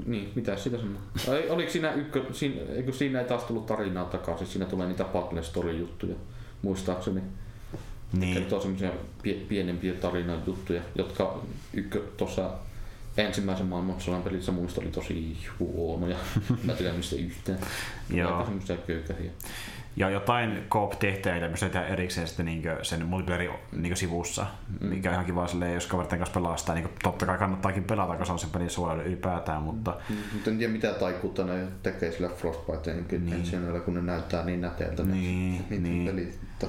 niin, 0.07 0.33
mitä 0.35 0.57
sitä 0.57 0.77
sanoo? 0.79 1.03
Oliko 1.49 1.71
siinä, 1.71 1.93
ykkö, 1.93 2.25
siinä, 2.33 2.61
eikö 2.73 2.93
siinä 2.93 3.21
ei 3.21 3.27
taas 3.27 3.45
tullut 3.45 3.66
tarinaa 3.66 4.05
takaisin, 4.05 4.47
siinä 4.47 4.66
tulee 4.66 4.89
niitä 4.89 5.05
Battle 5.05 5.43
Story-juttuja, 5.43 6.15
muistaakseni. 6.62 7.21
Niin. 8.12 8.35
Kertoo 8.35 8.61
semmoisia 8.61 8.91
pie, 9.23 9.35
pienempiä 9.35 9.93
tarinajuttuja, 9.93 10.83
jotka 10.95 11.43
ykkö 11.75 12.03
tuossa 12.16 12.51
ensimmäisen 13.16 13.66
maailmansodan 13.66 14.23
pelissä 14.23 14.53
muista 14.53 14.81
oli 14.81 14.91
tosi 14.91 15.36
huonoja. 15.59 16.16
Mä 16.65 16.73
tiedän 16.73 16.97
mistä 16.97 17.16
yhtään. 17.16 17.59
Joo. 18.11 18.45
Semmoisia 18.45 18.77
köykäisiä. 18.77 19.31
Ja 19.97 20.11
jotain 20.11 20.62
missä 21.51 21.66
tehdään 21.66 21.93
erikseen 21.93 22.27
sitten 22.28 22.47
niin 22.47 22.62
sen 22.82 23.07
multiplayerin 23.07 23.51
niin 23.73 23.97
sivussa, 23.97 24.47
mm. 24.81 24.86
mikä 24.86 25.09
on 25.09 25.15
ihan 25.15 25.24
kiva 25.24 25.47
silleen, 25.47 25.74
jos 25.74 25.86
kaveritten 25.86 26.19
kanssa 26.19 26.35
pelaa 26.35 26.57
sitä. 26.57 26.74
Niin 26.74 26.89
totta 27.03 27.27
kai 27.27 27.39
kannattaakin 27.39 27.85
pelata, 27.85 28.12
koska 28.12 28.24
se 28.24 28.32
on 28.32 28.39
sen 28.39 28.51
pelin 28.51 28.70
suojelu 28.70 29.03
ylipäätään, 29.03 29.62
mutta... 29.62 29.97
Mm. 30.09 30.16
Mutta 30.32 30.51
en 30.51 30.59
tiedä 30.59 30.73
mitä 30.73 30.95
taikuutta 30.95 31.45
ne 31.45 31.66
tekee 31.82 32.12
sillä 32.12 32.28
Frostbite 32.28 32.95
niin. 32.95 33.32
ensin, 33.32 33.61
kun 33.85 33.95
ne 33.95 34.03
näyttää 34.03 34.45
niin 34.45 34.61
näteiltä 34.61 35.03
niin, 35.03 35.65
ne 35.70 35.78
niin. 35.78 36.07
pelit. 36.07 36.39
Mutta... 36.41 36.66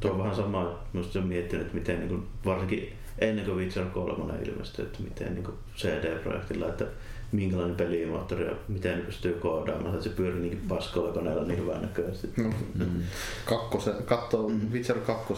Tuo 0.00 0.10
on 0.10 0.18
vähän 0.18 0.36
sama, 0.36 0.78
että 0.94 1.12
se 1.12 1.20
miettinyt, 1.20 1.66
että 1.66 1.78
miten 1.78 1.98
niin 1.98 2.08
kuin, 2.08 2.26
varsinkin 2.44 2.92
ennen 3.28 3.44
kuin 3.44 3.56
Witcher 3.56 3.84
3 3.84 4.34
ilmestyi, 4.42 4.84
että 4.84 5.02
miten 5.02 5.34
niin 5.34 5.48
CD-projektilla, 5.76 6.68
että 6.68 6.84
minkälainen 7.32 7.76
pelimoottori 7.76 8.46
ja 8.46 8.54
miten 8.68 9.00
pystyy 9.00 9.32
koodaamaan, 9.32 9.94
että 9.94 10.04
se 10.04 10.10
pyörii 10.10 10.40
niinkin 10.40 10.68
paskoilla 10.68 11.12
koneella 11.12 11.44
niin 11.44 11.58
hyvän 11.58 11.82
näköisesti. 11.82 12.32
Mm. 12.36 12.52
Mm. 12.74 13.02
Kakkose, 13.44 13.94
katso 14.04 14.48
mm. 14.48 14.72
Witcher 14.72 14.98
2, 14.98 15.34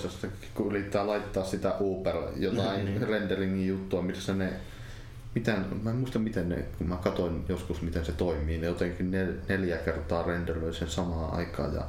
kun 0.54 0.66
yrittää 0.70 1.06
laittaa 1.06 1.44
sitä 1.44 1.74
Uber 1.80 2.16
jotain 2.36 2.80
mm, 2.80 2.86
niin. 2.86 3.08
renderingin 3.08 3.68
juttua, 3.68 4.02
missä 4.02 4.34
ne 4.34 4.52
miten, 5.36 5.64
mä 5.82 5.90
en 5.90 5.96
muista 5.96 6.18
miten 6.18 6.48
ne, 6.48 6.64
kun 6.78 6.88
mä 6.88 6.96
katsoin 6.96 7.44
joskus 7.48 7.82
miten 7.82 8.04
se 8.04 8.12
toimii, 8.12 8.58
ne 8.58 8.66
jotenkin 8.66 9.10
nel, 9.10 9.32
neljä 9.48 9.76
kertaa 9.76 10.22
renderöi 10.22 10.74
sen 10.74 10.88
samaan 10.88 11.34
aikaan 11.34 11.74
ja 11.74 11.82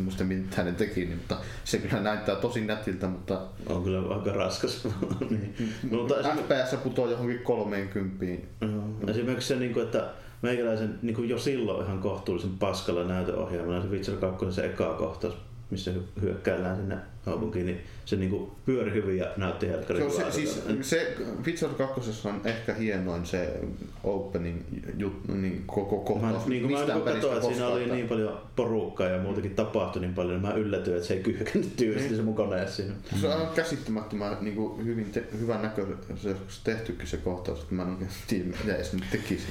muista 0.00 0.24
mitä 0.24 0.62
ne 0.62 0.72
teki, 0.72 1.00
niin, 1.00 1.16
mutta 1.16 1.36
se 1.64 1.78
kyllä 1.78 2.00
näyttää 2.00 2.34
tosi 2.34 2.60
nätiltä, 2.60 3.06
mutta... 3.06 3.40
On 3.66 3.84
kyllä 3.84 4.14
aika 4.14 4.32
raskas. 4.32 4.88
niin. 5.30 5.54
mutta 5.90 6.14
FPS 6.14 6.76
putoaa 6.82 7.10
johonkin 7.10 7.38
30. 7.38 8.24
Mm. 8.60 9.08
Esimerkiksi 9.08 9.48
se, 9.48 9.56
niin 9.56 9.72
kuin, 9.72 9.84
että 9.84 10.08
meikäläisen 10.42 10.98
niin 11.02 11.28
jo 11.28 11.38
silloin 11.38 11.86
ihan 11.86 11.98
kohtuullisen 11.98 12.58
paskalla 12.58 13.04
näytöohjelmalla 13.04 13.82
se 13.82 13.88
Witcher 13.88 14.16
2 14.16 14.52
se 14.52 14.64
eka 14.64 14.94
kohtaus 14.94 15.34
missä 15.72 15.90
hyökkäillään 16.20 16.76
sinne 16.76 16.96
kaupunkiin, 17.24 17.66
niin 17.66 17.80
se 18.04 18.16
niinku 18.16 18.52
pyöri 18.66 18.92
hyvin 18.92 19.18
ja 19.18 19.26
näytti 19.36 19.68
helkkarin 19.68 20.10
se, 20.10 20.16
se, 20.16 20.30
siis, 20.30 20.62
se 20.80 21.16
Witcher 21.46 21.70
2 21.70 22.28
on 22.28 22.40
ehkä 22.44 22.74
hienoin 22.74 23.26
se 23.26 23.60
opening 24.04 24.60
jut, 24.96 25.28
niin 25.28 25.64
koko 25.66 25.98
kohtaus. 25.98 26.44
Mä, 26.44 26.48
niin 26.48 26.62
kuin 26.62 26.72
mä 26.72 26.86
katsoin, 26.86 27.36
että 27.36 27.48
siinä 27.48 27.66
oli 27.66 27.86
niin 27.86 28.08
paljon 28.08 28.40
porukkaa 28.56 29.06
ja 29.06 29.22
muutenkin 29.22 29.54
tapahtui 29.54 30.02
niin 30.02 30.14
paljon, 30.14 30.42
niin 30.42 30.52
mä 30.52 30.54
yllätyin, 30.54 30.96
että 30.96 31.08
se 31.08 31.14
ei 31.14 31.22
kyhkännyt 31.22 31.76
tyystin 31.76 32.06
niin. 32.06 32.16
se 32.16 32.22
mun 32.22 32.34
koneessa 32.34 32.76
siinä. 32.76 32.94
Se 33.20 33.28
on 33.28 33.48
käsittämättömän 33.54 34.36
niin 34.40 34.56
kuin 34.56 34.84
hyvin 34.84 35.10
te, 35.12 35.24
hyvän 35.40 35.62
näköisesti 35.62 36.60
tehtykin 36.64 37.06
se 37.06 37.16
kohtaus, 37.16 37.60
että 37.60 37.74
mä 37.74 37.82
en 37.82 37.88
oikein 37.88 38.10
tiedä, 38.26 38.44
mitä 38.44 38.74
edes 38.74 38.92
nyt 38.92 39.04
tekisi. 39.10 39.46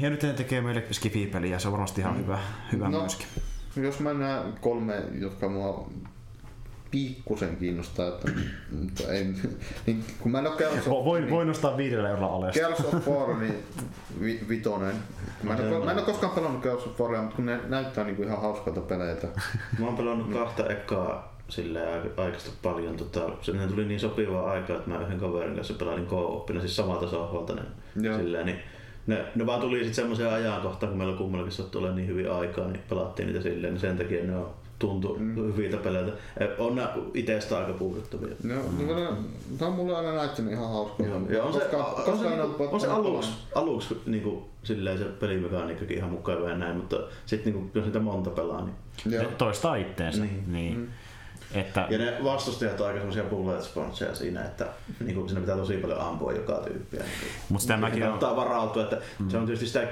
Ja 0.00 0.10
nyt 0.10 0.22
ne 0.22 0.32
tekee 0.32 0.60
meille 0.60 0.84
skifi-peliä, 0.90 1.58
se 1.58 1.68
on 1.68 1.72
varmasti 1.72 2.00
ihan 2.00 2.14
mm. 2.14 2.22
hyvä, 2.22 2.38
hyvä 2.72 2.88
no, 2.88 3.00
myöskin. 3.00 3.26
Jos 3.76 4.00
mä 4.00 4.14
näen 4.14 4.42
kolme, 4.60 5.02
jotka 5.20 5.48
mua 5.48 5.90
pikkusen 6.90 7.56
kiinnostaa, 7.56 8.08
että, 8.08 8.30
mutta 8.82 9.12
ei, 9.12 9.24
niin, 9.86 10.04
kun 10.20 10.32
mä 10.32 10.38
en 10.38 10.46
ole 10.46 10.68
of, 10.68 11.04
Voin, 11.04 11.22
niin, 11.22 11.34
voin 11.34 11.48
nostaa 11.48 11.76
viidellä 11.76 12.08
eurolla 12.08 12.36
alesta. 12.36 12.60
Gears 12.60 12.80
of 12.80 13.08
War, 13.08 13.36
niin 13.36 13.54
vi, 14.20 14.40
vitonen. 14.48 14.96
Mä 15.42 15.54
en, 15.54 15.72
ole, 15.72 15.84
mä 15.84 15.90
en 15.90 15.98
ole 15.98 16.06
koskaan 16.06 16.32
pelannut 16.32 16.62
Gears 16.62 16.86
of 16.86 17.00
Waria, 17.00 17.20
mutta 17.20 17.36
kun 17.36 17.46
ne 17.46 17.60
näyttää 17.68 18.04
niin 18.04 18.16
kuin 18.16 18.28
ihan 18.28 18.40
hauskalta 18.40 18.80
peleiltä. 18.80 19.28
Mä 19.78 19.86
oon 19.86 19.96
pelannut 19.96 20.32
kahta 20.32 20.66
ekaa 20.66 21.34
silleen 21.48 22.10
aikaista 22.16 22.50
paljon. 22.62 22.96
Tota, 22.96 23.20
se 23.42 23.52
tuli 23.52 23.84
niin 23.84 24.00
sopivaa 24.00 24.50
aikaa, 24.50 24.76
että 24.76 24.90
mä 24.90 25.00
yhden 25.00 25.20
kaverin 25.20 25.54
kanssa 25.54 25.74
pelailin 25.74 26.06
co-oppina, 26.06 26.60
siis 26.60 26.76
samalta 26.76 27.10
sohvalta. 27.10 27.54
Niin, 27.94 28.14
silleen, 28.16 28.46
niin 28.46 28.58
ne, 29.06 29.24
ne 29.34 29.46
vaan 29.46 29.60
tuli 29.60 29.76
sitten 29.76 29.94
semmoiseen 29.94 30.32
ajankohtaan, 30.32 30.90
kun 30.90 30.98
meillä 30.98 31.16
kummallakin 31.16 31.52
sattui 31.52 31.82
olla 31.82 31.94
niin 31.94 32.08
hyvin 32.08 32.30
aikaa, 32.30 32.66
niin 32.66 32.82
pelattiin 32.88 33.26
niitä 33.26 33.42
silleen, 33.42 33.72
niin 33.72 33.80
sen 33.80 33.98
takia 33.98 34.24
ne 34.24 34.36
on 34.36 34.50
tuntu 34.78 35.16
mm. 35.18 35.36
hyviltä 35.36 35.76
peleiltä. 35.76 36.12
On 36.58 36.74
ne 36.74 36.82
itsestä 37.14 37.58
aika 37.58 37.72
puuduttavia. 37.72 38.34
No, 38.42 38.54
mm. 38.54 38.86
no, 38.86 39.16
tämä 39.58 39.68
on 39.70 39.76
mulle 39.76 39.96
aina 39.96 40.12
näyttänyt 40.14 40.52
ihan 40.52 40.68
hauskaa. 40.68 41.06
Joo, 41.06 41.20
ja 41.28 41.44
on, 41.44 41.52
koska, 41.52 41.70
se, 41.70 41.76
koska 42.04 42.12
on, 42.12 42.18
se, 42.18 42.42
on, 42.42 42.72
on 42.72 42.80
se 42.80 42.86
aluksi, 42.86 43.30
aluksi 43.54 44.00
niin 44.06 44.22
kuin, 44.22 44.44
silleen 44.62 44.98
se 44.98 45.04
pelimekaniikkakin 45.04 45.96
ihan 45.96 46.10
mukava 46.10 46.48
ja 46.48 46.56
näin, 46.56 46.76
mutta 46.76 46.96
sitten 47.26 47.52
niin 47.52 47.70
jos 47.74 47.84
niitä 47.84 48.00
monta 48.00 48.30
pelaa, 48.30 48.64
niin... 49.04 49.26
Toistaa 49.38 49.76
itteensä. 49.76 50.20
Niin. 50.20 50.52
niin. 50.52 50.78
Mm. 50.78 50.86
Että... 51.54 51.86
Ja 51.90 51.98
ne 51.98 52.14
vastustajat 52.24 52.80
on 52.80 52.86
aika 52.86 52.98
semmoisia 52.98 53.24
bullet 53.24 53.62
sponseja 53.62 54.14
siinä, 54.14 54.44
että 54.44 54.66
niin 55.00 55.14
kuin, 55.14 55.28
siinä 55.28 55.40
pitää 55.40 55.56
tosi 55.56 55.76
paljon 55.76 56.00
ampua 56.00 56.32
joka 56.32 56.52
tyyppiä. 56.52 57.00
Niin 57.00 57.30
Mutta 57.48 57.62
sitä 57.62 57.76
mäkin 57.76 58.08
on... 58.08 58.20
varautua, 58.20 58.82
että 58.82 58.98
mm. 59.18 59.30
se 59.30 59.38
on 59.38 59.46
tietysti 59.46 59.66
sitä 59.66 59.88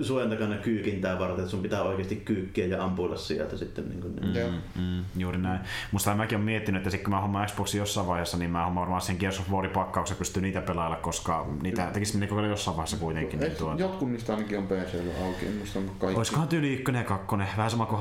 suojan 0.00 0.30
takana 0.30 0.56
kyykintää 0.56 1.18
varten, 1.18 1.38
että 1.38 1.50
sun 1.50 1.62
pitää 1.62 1.82
oikeasti 1.82 2.16
kyykkiä 2.16 2.66
ja 2.66 2.84
ampuilla 2.84 3.16
sieltä 3.16 3.56
sitten. 3.56 3.88
Niin 3.88 4.00
kuin, 4.00 4.16
niin. 4.16 4.52
Mm, 4.76 4.82
mm, 4.82 5.04
juuri 5.16 5.38
näin. 5.38 5.60
Musta 5.92 6.14
mäkin 6.14 6.38
on 6.38 6.44
miettinyt, 6.44 6.80
että 6.80 6.90
sitten 6.90 7.04
kun 7.04 7.14
mä 7.14 7.20
hommaan 7.20 7.46
Xboxin 7.46 7.78
jossain 7.78 8.06
vaiheessa, 8.06 8.36
niin 8.36 8.50
mä 8.50 8.64
hommaan 8.64 8.84
varmaan 8.84 9.02
sen 9.02 9.16
Gears 9.20 9.40
of 9.40 9.50
Warin 9.50 9.70
pakkauksen 9.70 10.16
pystyy 10.16 10.42
niitä 10.42 10.60
pelailla, 10.60 10.96
koska 10.96 11.46
niitä 11.62 11.90
tekisi 11.92 12.18
niin 12.18 12.28
kokeilla 12.28 12.50
jossain 12.50 12.76
vaiheessa 12.76 12.96
kuitenkin. 12.96 13.40
Niin 13.40 13.52
tuota. 13.52 13.82
Jotkut 13.82 14.10
niistä 14.10 14.34
ainakin 14.34 14.58
on 14.58 14.66
PC 14.66 14.94
auki, 15.24 15.46
en 15.46 15.52
muista 15.52 15.78
kaikki. 15.98 16.18
Olisikohan 16.18 16.48
tyyli 16.48 16.72
ykkönen 16.72 16.98
ja 16.98 17.04
kakkonen, 17.04 17.48
vähän 17.56 17.70
sama 17.70 17.86
kuin 17.86 18.00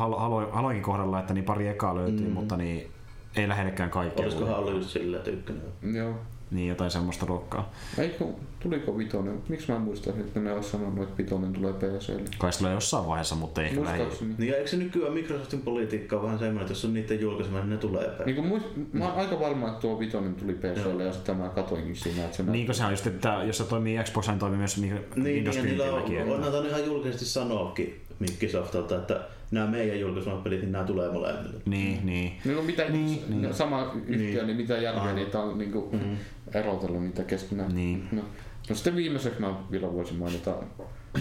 Haloinkin 0.51 0.83
kohdalla, 0.83 1.19
että 1.19 1.33
niin 1.33 1.45
pari 1.45 1.67
ekaa 1.67 1.95
löytyy, 1.95 2.27
mm. 2.27 2.33
mutta 2.33 2.57
niin 2.57 2.91
ei 3.35 3.47
lähellekään 3.47 3.89
kaikkea. 3.89 4.25
Olisikohan 4.25 4.55
ollut 4.55 4.73
just 4.73 4.89
sillä, 4.89 5.17
että 5.17 5.31
ykkönen 5.31 5.61
Joo. 5.93 6.15
Niin, 6.53 6.67
jotain 6.67 6.91
semmoista 6.91 7.25
luokkaa. 7.29 7.73
Ei 7.97 8.09
kun, 8.09 8.35
tuliko 8.59 8.97
vitonen? 8.97 9.41
Miksi 9.49 9.71
mä 9.71 9.75
en 9.75 9.81
muista, 9.81 10.09
että 10.09 10.39
ne 10.39 10.53
olisi 10.53 10.69
sanonut, 10.69 11.03
että 11.03 11.17
vitonen 11.17 11.53
tulee 11.53 11.73
PClle? 11.73 12.29
Kai 12.37 12.53
se 12.53 12.59
tulee 12.59 12.73
jossain 12.73 13.07
vaiheessa, 13.07 13.35
mutta 13.35 13.63
ei 13.63 13.69
kyllä 13.69 13.85
lähi... 13.85 14.03
Niin 14.37 14.49
ja 14.49 14.57
eikö 14.57 14.69
se 14.69 14.77
nykyään 14.77 15.13
Microsoftin 15.13 15.61
politiikka 15.61 16.15
on 16.15 16.23
vähän 16.23 16.39
semmoinen, 16.39 16.61
että 16.61 16.71
jos 16.71 16.85
on 16.85 16.93
niiden 16.93 17.21
julkaisema, 17.21 17.59
niin 17.59 17.69
ne 17.69 17.77
tulee 17.77 18.07
päin? 18.07 18.25
Niin 18.25 18.45
muist, 18.45 18.65
mä 18.93 19.05
oon 19.05 19.19
aika 19.19 19.39
varma, 19.39 19.67
että 19.67 19.79
tuo 19.79 19.99
vitonen 19.99 20.35
tuli 20.35 20.53
PClle 20.53 21.03
ja 21.03 21.13
sitten 21.13 21.37
mä 21.37 21.49
katoinkin 21.49 21.95
siinä, 21.95 22.25
että 22.25 22.37
se 22.37 22.43
Niin 22.43 22.65
kuin 22.65 22.75
se 22.75 22.85
on 22.85 22.91
just, 22.91 23.07
että 23.07 23.43
jos 23.43 23.57
se 23.57 23.63
toimii 23.63 24.03
Xbox, 24.03 24.27
niin 24.27 24.39
toimii 24.39 24.57
myös 24.57 24.77
niin, 24.77 24.93
niin, 25.15 25.43
niin, 25.43 25.65
niillä 25.65 25.83
on, 25.83 26.43
on, 26.43 26.55
on 26.55 26.65
ihan 26.65 26.85
julkisesti 26.85 27.25
sanoakin 27.25 28.01
Microsoftilta, 28.19 28.95
että 28.95 29.21
nämä 29.53 29.67
meidän 29.67 29.99
julkaisemat 29.99 30.43
pelit, 30.43 30.61
niin 30.61 30.71
nämä 30.71 30.83
tulee 30.83 31.11
molemmille. 31.11 31.61
Niin, 31.65 32.05
niin. 32.05 32.33
No, 32.45 32.61
mitä, 32.61 32.89
niin, 32.89 33.23
niin. 33.29 33.53
sama 33.53 33.93
yhtiö, 34.07 34.17
niin, 34.17 34.47
niin 34.47 34.57
mitä 34.57 34.77
järkeä 34.77 35.13
niitä 35.13 35.39
on 35.39 35.57
niin 35.57 35.71
kuin, 35.71 35.85
mm-hmm. 35.91 36.17
erotellut 36.53 37.03
niitä 37.03 37.23
keskenään. 37.23 37.75
Niin. 37.75 38.07
No, 38.11 38.21
no 38.69 38.75
sitten 38.75 38.95
viimeiseksi 38.95 39.41
mä 39.41 39.55
vielä 39.71 39.93
voisin 39.93 40.17
mainita 40.17 40.55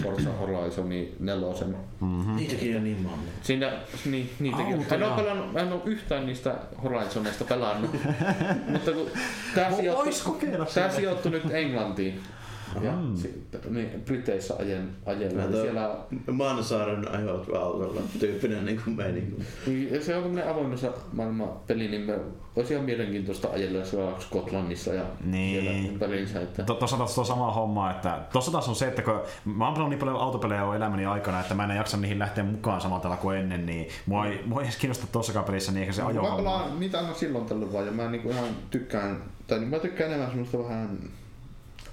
Forza 0.01 0.31
Horizonin 0.31 1.15
nelosen. 1.19 1.75
Mm-hmm. 2.01 2.35
Niitäkin 2.35 2.77
on 2.77 2.83
niin 2.83 3.01
monta. 3.01 3.31
Siinä, 3.41 3.71
niin, 4.05 4.29
niitäkin. 4.39 4.73
En 4.91 5.03
ole, 5.03 5.15
pelannut, 5.15 5.57
en 5.57 5.73
ole 5.73 5.81
yhtään 5.85 6.25
niistä 6.25 6.55
Horizoneista 6.83 7.45
pelannut. 7.45 7.91
mutta 8.71 8.91
kun 8.91 9.07
tää 9.55 9.71
sijoittu, 9.71 10.37
tää 10.73 10.89
sijoittu 10.89 11.29
nyt 11.29 11.43
Englantiin. 11.51 12.21
Ja 12.81 12.91
mm. 12.91 13.15
sitten 13.15 13.61
niin, 13.69 14.01
Briteissä 14.05 14.53
ajen, 14.59 14.89
ajella. 15.05 15.41
Niin 15.41 15.61
siellä... 15.61 15.95
Mansaaren 16.31 17.15
ajot 17.15 17.47
autolla 17.55 18.01
tyyppinen 18.19 18.65
niin 18.65 18.81
kuin 18.83 18.95
meininki. 18.95 19.43
Niin, 19.67 20.03
se 20.03 20.15
on 20.15 20.23
tämmöinen 20.23 20.51
avoimessa 20.51 20.91
maailman 21.13 21.49
peli, 21.67 21.87
niin 21.87 22.01
me 22.01 22.19
olisi 22.55 22.73
ihan 22.73 22.85
mielenkiintoista 22.85 23.47
ajella 23.53 23.85
siellä 23.85 24.11
Skotlannissa 24.19 24.93
ja 24.93 25.03
niin. 25.25 25.61
siellä 25.61 25.87
ympäriinsä. 25.91 26.41
Että... 26.41 26.63
Tuossa 26.63 26.97
taas 26.97 27.15
tuo 27.15 27.23
sama 27.23 27.51
homma, 27.51 27.91
että 27.91 28.19
tuossa 28.31 28.51
taas 28.51 28.69
on 28.69 28.75
se, 28.75 28.87
että 28.87 29.01
kun 29.01 29.19
mä 29.45 29.69
oon 29.69 29.89
niin 29.89 29.99
paljon 29.99 30.17
autopelejä 30.17 30.65
on 30.65 30.75
elämäni 30.75 31.05
aikana, 31.05 31.39
että 31.39 31.55
mä 31.55 31.63
en 31.63 31.75
jaksa 31.75 31.97
niihin 31.97 32.19
lähteä 32.19 32.43
mukaan 32.43 32.81
samalla 32.81 33.01
tavalla 33.01 33.21
kuin 33.21 33.37
ennen, 33.37 33.65
niin 33.65 33.87
mua 34.05 34.25
ei, 34.25 34.41
mua 34.45 34.61
ei 34.61 34.65
edes 34.65 34.77
kiinnosta 34.77 35.07
tuossakaan 35.11 35.45
pelissä, 35.45 35.71
niin 35.71 35.81
ehkä 35.81 35.93
se 35.93 36.01
ajo 36.01 36.21
Mä 36.21 36.35
pelaan 36.35 36.79
niitä 36.79 36.99
aina 36.99 37.13
silloin 37.13 37.45
tällöin 37.45 37.73
vaan, 37.73 37.85
ja 37.85 37.91
mä 37.91 38.11
niinku 38.11 38.29
ihan 38.29 38.49
tykkään, 38.69 39.23
tai 39.47 39.59
niin 39.59 39.69
mä 39.69 39.79
tykkään 39.79 40.09
enemmän 40.09 40.29
semmoista 40.29 40.57
vähän 40.59 40.99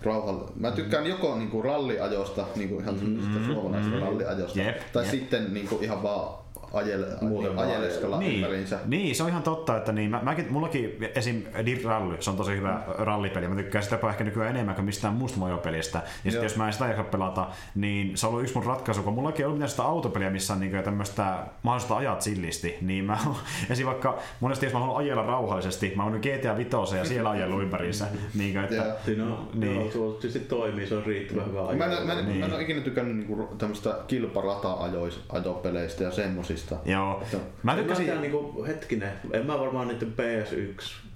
rauhalla. 0.02 0.52
Mä 0.56 0.70
tykkään 0.70 1.05
mm-hmm. 1.05 1.22
joko 1.22 1.36
niinku 1.36 1.62
ralliajosta, 1.62 2.47
niinku 2.56 2.78
ihan 2.78 2.94
mm-hmm. 2.94 3.47
suomalaisesta 3.47 4.01
ralliajosta, 4.01 4.60
yep, 4.60 4.81
tai 4.93 5.02
yep. 5.02 5.10
sitten 5.10 5.55
niinku 5.55 5.78
ihan 5.82 6.02
vaan 6.02 6.39
ajele, 6.72 7.06
niin, 7.20 7.59
ajeleskella 7.59 8.18
niin, 8.18 8.34
ympäriinsä. 8.34 8.78
Niin, 8.86 9.14
se 9.14 9.22
on 9.22 9.28
ihan 9.28 9.42
totta, 9.42 9.76
että 9.76 9.92
niin, 9.92 10.10
mä, 10.10 10.20
mäkin, 10.22 10.52
mullakin 10.52 11.10
esim. 11.14 11.42
Dirt 11.66 11.84
Rally, 11.84 12.16
se 12.20 12.30
on 12.30 12.36
tosi 12.36 12.56
hyvä 12.56 12.72
mm. 12.72 13.05
rallipeli, 13.05 13.48
mä 13.48 13.55
tykkään 13.55 13.84
sitä 13.84 13.98
ehkä 14.10 14.24
nykyään 14.24 14.51
enemmän 14.51 14.74
kuin 14.74 14.84
mistään 14.84 15.14
muusta 15.14 15.38
mojopelistä. 15.38 16.02
Ja 16.24 16.30
sitten 16.30 16.47
jos 16.47 16.56
mä 16.56 16.66
en 16.66 16.72
sitä 16.72 16.86
jaksa 16.86 17.05
pelata, 17.05 17.47
niin 17.74 18.16
se 18.16 18.26
on 18.26 18.30
ollut 18.30 18.42
yksi 18.42 18.55
mun 18.55 18.66
ratkaisu, 18.66 19.02
kun 19.02 19.14
mullakin 19.14 19.40
ei 19.40 19.44
ollut 19.44 19.59
mitään 19.59 19.70
sitä 19.70 19.82
autopeliä, 19.82 20.30
missä 20.30 20.52
on 20.52 20.60
niin 20.60 20.82
tämmöistä 20.84 21.36
mahdollista 21.62 21.97
ajat 21.97 22.22
sillisti, 22.22 22.78
niin 22.80 23.05
mä 23.05 23.18
esim. 23.70 23.86
vaikka 23.86 24.18
monesti 24.40 24.66
jos 24.66 24.72
mä 24.72 24.80
haluan 24.80 24.97
ajella 24.97 25.22
rauhallisesti, 25.22 25.92
mä 25.97 26.05
oon 26.05 26.20
GTA 26.20 26.56
5 26.56 26.97
ja 26.97 27.05
siellä 27.05 27.30
ajellut 27.30 27.62
ympäriinsä. 27.62 28.06
niin, 28.34 28.56
että, 28.56 28.74
ja, 28.74 28.84
no, 29.16 29.48
niin. 29.55 29.74
Joo, 29.74 29.84
tuo 29.84 30.12
tietysti 30.12 30.40
toimii, 30.40 30.86
se 30.86 30.97
on 30.97 31.06
riittävän 31.06 31.47
hyvä 31.47 31.60
Mä, 31.60 31.84
en, 31.84 32.06
mä, 32.06 32.12
en, 32.12 32.26
niin. 32.26 32.38
mä 32.38 32.47
en 32.47 32.52
ole 32.52 32.62
ikinä 32.62 32.80
tykännyt 32.80 33.16
niinku 33.16 33.48
tämmöistä 33.59 33.97
kilparata-ajopeleistä 34.06 36.05
ja 36.05 36.10
semmosista 36.10 36.59
pelistä. 36.60 36.90
Joo. 36.90 37.20
Että, 37.22 37.36
mä 37.62 37.76
tykkäsin... 37.76 38.14
Mä 38.14 38.20
niinku, 38.20 38.64
hetkinen, 38.68 39.12
en 39.32 39.46
mä 39.46 39.58
varmaan 39.58 39.88
niiden 39.88 40.14
PS1 40.16 41.10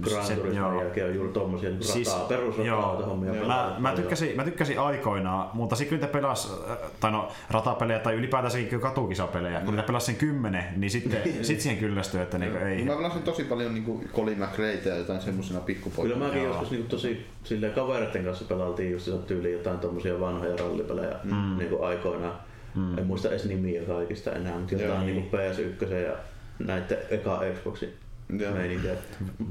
Grand 0.00 0.34
Turismo 0.34 0.80
jälkeen 0.80 1.06
on 1.06 1.14
juuri 1.14 1.32
tommosia 1.32 1.70
niin 1.70 1.82
siis, 1.82 2.08
rataa, 2.08 2.28
perusrataa-hommia. 2.28 3.46
Mä, 3.46 3.76
mä, 3.78 3.92
tykkäsin, 3.92 4.36
mä 4.36 4.44
tykkäsin 4.44 4.80
aikoinaan, 4.80 5.50
mutta 5.52 5.76
sitten 5.76 5.98
kun 5.98 6.06
niitä 6.06 6.18
pelas, 6.18 6.62
tai 7.00 7.10
no 7.10 7.28
ratapelejä 7.50 7.98
tai 7.98 8.14
ylipäätään 8.14 8.80
katukisapelejä, 8.80 9.60
kun 9.60 9.74
niitä 9.74 9.86
pelasi 9.86 10.06
sen 10.06 10.16
kymmenen, 10.16 10.64
niin 10.76 10.90
sitten 10.90 11.20
sit 11.44 11.60
siihen 11.60 11.78
kyllästyi, 11.78 12.20
että 12.20 12.38
niinku 12.38 12.58
ei. 12.58 12.84
Mä 12.84 12.96
pelasin 12.96 13.22
tosi 13.22 13.44
paljon 13.44 13.74
niinku 13.74 14.04
Colin 14.14 14.38
McRaeitä 14.38 14.88
ja 14.88 14.96
jotain 14.96 15.20
semmosina 15.20 15.60
pikkupoikina. 15.60 16.14
Kyllä 16.14 16.26
mäkin 16.26 16.42
Joo. 16.42 16.52
joskus 16.52 16.70
niinku 16.70 16.88
tosi 16.88 17.26
silleen 17.44 17.72
kavereiden 17.72 18.24
kanssa 18.24 18.44
pelaaltiin 18.44 18.92
just 18.92 19.10
tyyliin 19.26 19.54
jotain 19.54 19.78
tommosia 19.78 20.20
vanhoja 20.20 20.56
rallipelejä 20.56 21.16
mm. 21.24 21.58
niinku 21.58 21.82
aikoinaan. 21.82 22.45
Mm. 22.76 22.98
En 22.98 23.06
muista 23.06 23.28
edes 23.28 23.44
nimiä 23.44 23.82
kaikista 23.82 24.32
enää, 24.32 24.58
mutta 24.58 24.74
jotain 24.74 25.06
niin. 25.06 25.16
Niin 25.16 25.30
PS1 25.30 25.92
ja 25.92 26.16
näiden 26.58 26.98
eka 27.10 27.40
Xboxin 27.54 27.94
meininkiä. 28.28 28.94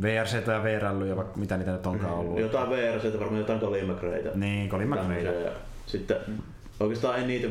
VRC 0.02 0.48
ja 0.48 0.64
VRL 0.64 1.02
ja 1.02 1.26
mitä 1.36 1.58
niitä 1.58 1.72
nyt 1.72 1.86
onkaan 1.86 2.14
ollut. 2.14 2.40
Jotain 2.40 2.70
VRC, 2.70 3.20
varmaan 3.20 3.40
jotain 3.40 3.60
Colin 3.60 3.92
McRaeita. 3.92 4.30
Niin, 4.36 4.70
Colin 4.70 4.90
McRaeita. 4.90 5.30
Ja 5.30 5.52
sitten 5.86 6.18
mm. 6.28 6.38
oikeastaan 6.80 7.20
ei 7.20 7.28
niitä 7.28 7.48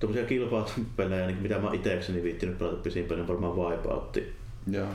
tuommoisia 0.00 0.28
kilpailupelejä, 0.28 1.26
niin 1.26 1.42
mitä 1.42 1.58
mä 1.58 1.70
itsekseni 1.72 2.22
viittinyt 2.22 2.58
pelata 2.58 2.76
pisimpään, 2.76 3.28
varmaan 3.28 3.56
Wipeoutti. 3.56 4.32
Joo. 4.70 4.86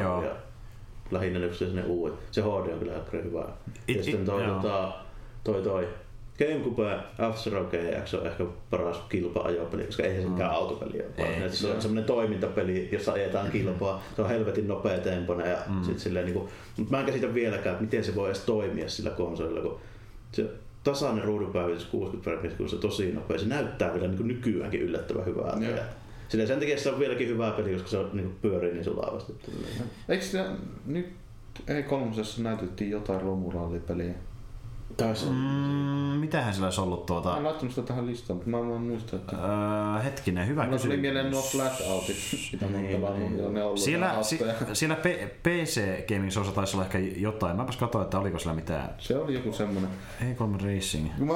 Joo. 0.00 0.24
Lähinnä 1.10 1.38
nyt 1.38 1.54
se 1.54 1.66
uudet. 1.86 2.14
Se 2.30 2.40
HD 2.42 2.46
on 2.46 2.78
kyllä 2.78 2.92
hyvä. 3.24 3.44
It, 3.88 3.96
ja 3.96 4.04
sitten 4.04 4.26
toi, 4.26 4.42
tota, 4.42 4.92
toi, 5.44 5.62
toi 5.62 5.88
GameCube 6.40 6.96
F-Zero 7.32 7.64
GX 7.64 8.14
on 8.14 8.26
ehkä 8.26 8.44
paras 8.70 9.02
kilpa-ajopeli, 9.08 9.84
koska 9.84 10.02
ei 10.02 10.16
se 10.16 10.24
mm. 10.26 10.32
mikään 10.32 10.50
autopeli 10.50 11.02
ole. 11.18 11.26
Ei, 11.26 11.50
se 11.50 11.66
on 11.66 11.82
semmoinen 11.82 12.04
toimintapeli, 12.04 12.88
jossa 12.92 13.12
ajetaan 13.12 13.50
kilpaa. 13.50 14.02
Se 14.16 14.22
on 14.22 14.28
helvetin 14.28 14.68
nopea 14.68 14.98
tempona 14.98 15.46
ja 15.46 15.58
mm. 15.68 15.84
sit 15.84 15.98
silleen 15.98 16.24
niinku, 16.24 16.48
mutta 16.76 16.90
mä 16.90 17.00
en 17.00 17.06
käsitä 17.06 17.34
vieläkään, 17.34 17.72
että 17.72 17.84
miten 17.84 18.04
se 18.04 18.14
voi 18.14 18.28
edes 18.28 18.40
toimia 18.40 18.88
sillä 18.88 19.10
konsolilla, 19.10 19.60
kun 19.60 19.80
se 20.32 20.46
tasainen 20.84 21.24
ruudunpäivitys 21.24 21.84
60 21.84 22.48
fps, 22.48 22.56
kun 22.56 22.68
se 22.68 22.76
on 22.76 22.82
tosi 22.82 23.12
nopea. 23.12 23.38
Se 23.38 23.46
näyttää 23.46 23.94
vielä 23.94 24.08
niin 24.08 24.28
nykyäänkin 24.28 24.82
yllättävän 24.82 25.26
hyvää. 25.26 25.58
Yeah. 25.60 25.86
Silleen 26.28 26.48
sen 26.48 26.58
takia 26.58 26.78
se 26.78 26.90
on 26.90 26.98
vieläkin 26.98 27.28
hyvä 27.28 27.50
peli, 27.50 27.72
koska 27.72 27.88
se 27.88 27.98
on, 27.98 28.10
niin 28.12 28.36
pyörii 28.42 28.72
niin 28.72 28.84
sulavasti. 28.84 29.34
Eikö 30.08 30.24
se 30.24 30.44
nyt 30.86 31.08
ei 31.68 31.82
kolmosessa 31.82 32.42
näytettiin 32.42 32.90
jotain 32.90 33.20
romurallipeliä? 33.20 34.14
Taisi. 35.00 35.26
Mm, 35.26 36.20
mitähän 36.20 36.54
sillä 36.54 36.66
olisi 36.66 36.80
ollut 36.80 37.06
tuota... 37.06 37.30
Mä 37.30 37.36
en 37.36 37.44
laittanut 37.44 37.74
sitä 37.74 37.86
tähän 37.86 38.06
listaan, 38.06 38.36
mutta 38.36 38.50
mä 38.50 38.58
en 38.58 38.64
muista, 38.64 39.16
että... 39.16 39.36
Öö, 39.36 40.02
hetkinen, 40.02 40.48
hyvä 40.48 40.62
kysymys. 40.62 40.82
Mulla 40.82 40.94
tuli 40.94 41.02
mieleen 41.02 41.30
nuo 41.30 41.42
Flatoutit, 41.42 42.16
mitä 42.52 42.66
mä 42.66 42.78
niin, 42.78 43.00
pelannut, 43.00 43.30
niin. 43.30 43.54
ne 43.54 43.62
on 43.62 43.66
ollut 43.66 43.80
siellä, 43.80 44.22
si, 44.22 44.40
siellä 44.72 44.96
P- 44.96 45.42
PC 45.42 46.06
Gaming 46.08 46.30
Source 46.30 46.52
taisi 46.52 46.76
olla 46.76 46.84
ehkä 46.84 46.98
jotain. 46.98 47.56
Mäpäs 47.56 47.76
katsoin, 47.76 48.04
että 48.04 48.18
oliko 48.18 48.38
sillä 48.38 48.54
mitään. 48.54 48.94
Se 48.98 49.16
oli 49.16 49.34
joku 49.34 49.52
semmonen. 49.52 49.90
E3 50.20 50.64
Racing. 50.64 51.08
Mä 51.18 51.34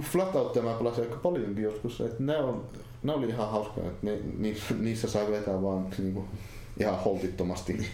Flatoutteja 0.00 0.64
mä 0.64 0.72
pelasin 0.72 1.04
aika 1.04 1.16
paljonkin 1.16 1.64
joskus, 1.64 2.00
että 2.00 2.22
ne, 2.22 2.36
on, 2.36 2.64
ne 3.02 3.12
oli 3.12 3.28
ihan 3.28 3.50
hauskoja, 3.50 3.86
että 3.86 4.06
ne, 4.06 4.18
niissä 4.78 5.08
sai 5.08 5.30
vetää 5.30 5.62
vaan 5.62 5.86
niinku, 5.98 6.24
ihan 6.80 6.98
holtittomasti. 6.98 7.86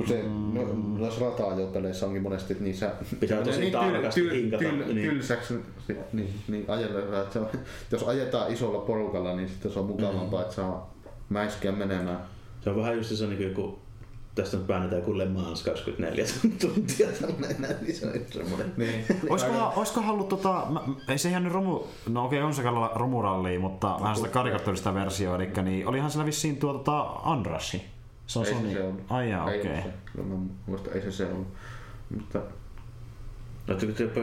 Kun 0.00 0.08
se 0.08 0.22
mm. 0.22 0.54
no, 0.54 0.98
noissa 0.98 1.24
rata-ajopeleissä 1.24 2.06
onkin 2.06 2.22
monesti, 2.22 2.52
että 2.52 2.64
niissä 2.64 2.92
pitää 3.20 3.42
tosi 3.42 3.60
niin, 3.60 3.72
tarkasti 3.72 4.20
tyl, 4.20 4.34
hinkata. 4.34 4.64
Tyl, 4.64 4.82
tyl, 4.82 4.94
niin. 4.94 5.10
Tylsäksi 5.10 5.54
niin, 6.12 6.34
niin 6.48 6.64
ajella, 6.68 7.22
että 7.22 7.32
se, 7.32 7.58
jos 7.90 8.02
ajetaan 8.02 8.52
isolla 8.52 8.78
porukalla, 8.78 9.36
niin 9.36 9.48
sitten 9.48 9.72
se 9.72 9.78
on 9.78 9.86
mukavampaa, 9.86 10.40
mm. 10.40 10.42
että 10.42 10.54
saa 10.54 10.94
mäiskiä 11.28 11.72
menemään. 11.72 12.20
Se 12.64 12.70
on 12.70 12.76
vähän 12.76 12.96
just 12.96 13.16
se 13.16 13.26
niin 13.26 13.54
kuin 13.54 13.76
tästä 14.34 14.56
nyt 14.56 14.68
väännetään 14.68 15.02
kuin 15.02 15.18
Le 15.18 15.24
Mans 15.24 15.62
24 15.62 16.24
tuntia 16.60 17.08
niin 17.80 17.94
se 17.94 18.06
on 18.06 18.12
semmoinen. 18.30 18.72
Niin. 18.76 19.04
olisiko, 19.28 19.72
olisiko 19.76 20.00
hallut 20.00 20.28
tota, 20.28 20.66
ei 21.08 21.18
se 21.18 21.28
ihan 21.28 21.44
nyt 21.44 21.52
romu, 21.52 21.80
no 22.08 22.24
okei 22.24 22.38
okay, 22.38 22.46
on 22.46 22.54
se 22.54 22.62
romurallia, 22.94 23.60
mutta 23.60 23.96
vähän 24.00 24.16
sitä 24.16 24.28
karikaattorista 24.28 24.94
versioa, 24.94 25.36
eli 25.36 25.50
niin 25.62 25.86
olihan 25.86 26.10
siellä 26.10 26.26
vissiin 26.26 26.56
tuo 26.56 26.72
tota 26.72 27.00
Andrashi. 27.24 27.82
Se 28.30 28.38
on 28.38 28.46
ei 28.46 28.52
Sony. 28.52 28.72
Se 28.72 28.82
ollut. 28.82 29.00
Ai 29.08 29.30
jaa, 29.30 29.44
okei. 29.44 29.60
Okay. 29.60 29.82
Se. 30.16 30.22
Mä 30.22 30.34
muista, 30.66 30.90
ei 30.90 31.02
se 31.02 31.12
se 31.12 31.26
ollut. 31.26 31.48
Mutta 32.10 32.42
no, 33.66 33.76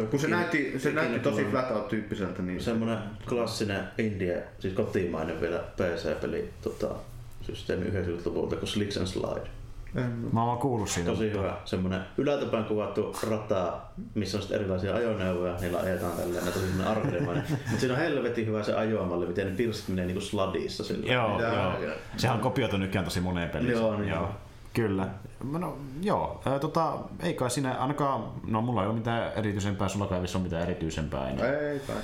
kun 0.09 0.19
se 0.19 0.27
näytti, 0.27 0.79
se 0.79 0.91
näytti 0.91 1.19
tosi 1.19 1.45
flat 1.45 1.71
out 1.71 1.87
tyyppiseltä. 1.87 2.41
Niin 2.41 2.63
Semmoinen 2.63 2.97
klassinen 3.29 3.83
India, 3.97 4.37
siis 4.59 4.73
kotimainen 4.73 5.41
vielä 5.41 5.59
PC-peli 5.59 6.49
tota, 6.61 6.95
systeemi 7.41 7.85
90-luvulta 7.85 8.55
kuin 8.55 8.69
Slicks 8.69 8.97
and 8.97 9.07
Slide. 9.07 9.47
En. 9.95 10.29
Mä 10.33 10.43
oon 10.43 10.57
kuullut 10.57 10.89
siitä. 10.89 11.09
Tosi 11.09 11.23
mutta... 11.23 11.39
hyvä. 11.39 11.57
Semmonen 11.65 12.01
ylältäpäin 12.17 12.65
kuvattu 12.65 13.15
rata, 13.29 13.73
missä 14.15 14.37
on 14.37 14.41
sitten 14.41 14.59
erilaisia 14.59 14.95
ajoneuvoja, 14.95 15.55
niillä 15.61 15.79
ajetaan 15.79 16.11
tälleen, 16.11 16.45
ne 16.45 16.51
tosi 16.51 16.67
semmonen 16.67 16.87
arcade 16.87 17.19
Mutta 17.69 17.79
siinä 17.79 17.93
on 17.93 17.99
helvetin 17.99 18.47
hyvä 18.47 18.63
se 18.63 18.73
ajomalli, 18.73 19.25
miten 19.25 19.47
ne 19.47 19.55
pirstit 19.55 19.89
menee 19.89 20.05
niinku 20.05 20.21
sladissa. 20.21 20.83
Sillä. 20.83 21.13
Joo, 21.13 21.41
joo. 21.41 21.81
joo. 21.81 21.93
Sehän 22.17 22.35
on 22.35 22.43
kopioitu 22.43 22.77
nykyään 22.77 23.05
tosi 23.05 23.21
moneen 23.21 23.49
peliin. 23.49 23.71
Joo, 23.71 23.97
niin. 23.97 24.09
joo. 24.09 24.29
Kyllä. 24.73 25.07
No 25.43 25.77
joo, 26.01 26.41
ää, 26.45 26.59
tota, 26.59 26.97
ei 27.23 27.33
kai 27.33 27.49
siinä 27.49 27.73
ainakaan, 27.73 28.23
no 28.47 28.61
mulla 28.61 28.81
ei 28.81 28.87
ole 28.87 28.95
mitään 28.95 29.31
erityisempää, 29.35 29.87
sulla 29.87 30.07
kai 30.07 30.19
ole 30.19 30.43
mitään 30.43 30.63
erityisempää. 30.63 31.25
Niin. 31.25 31.45
Ei 31.45 31.79
kai. 31.79 31.95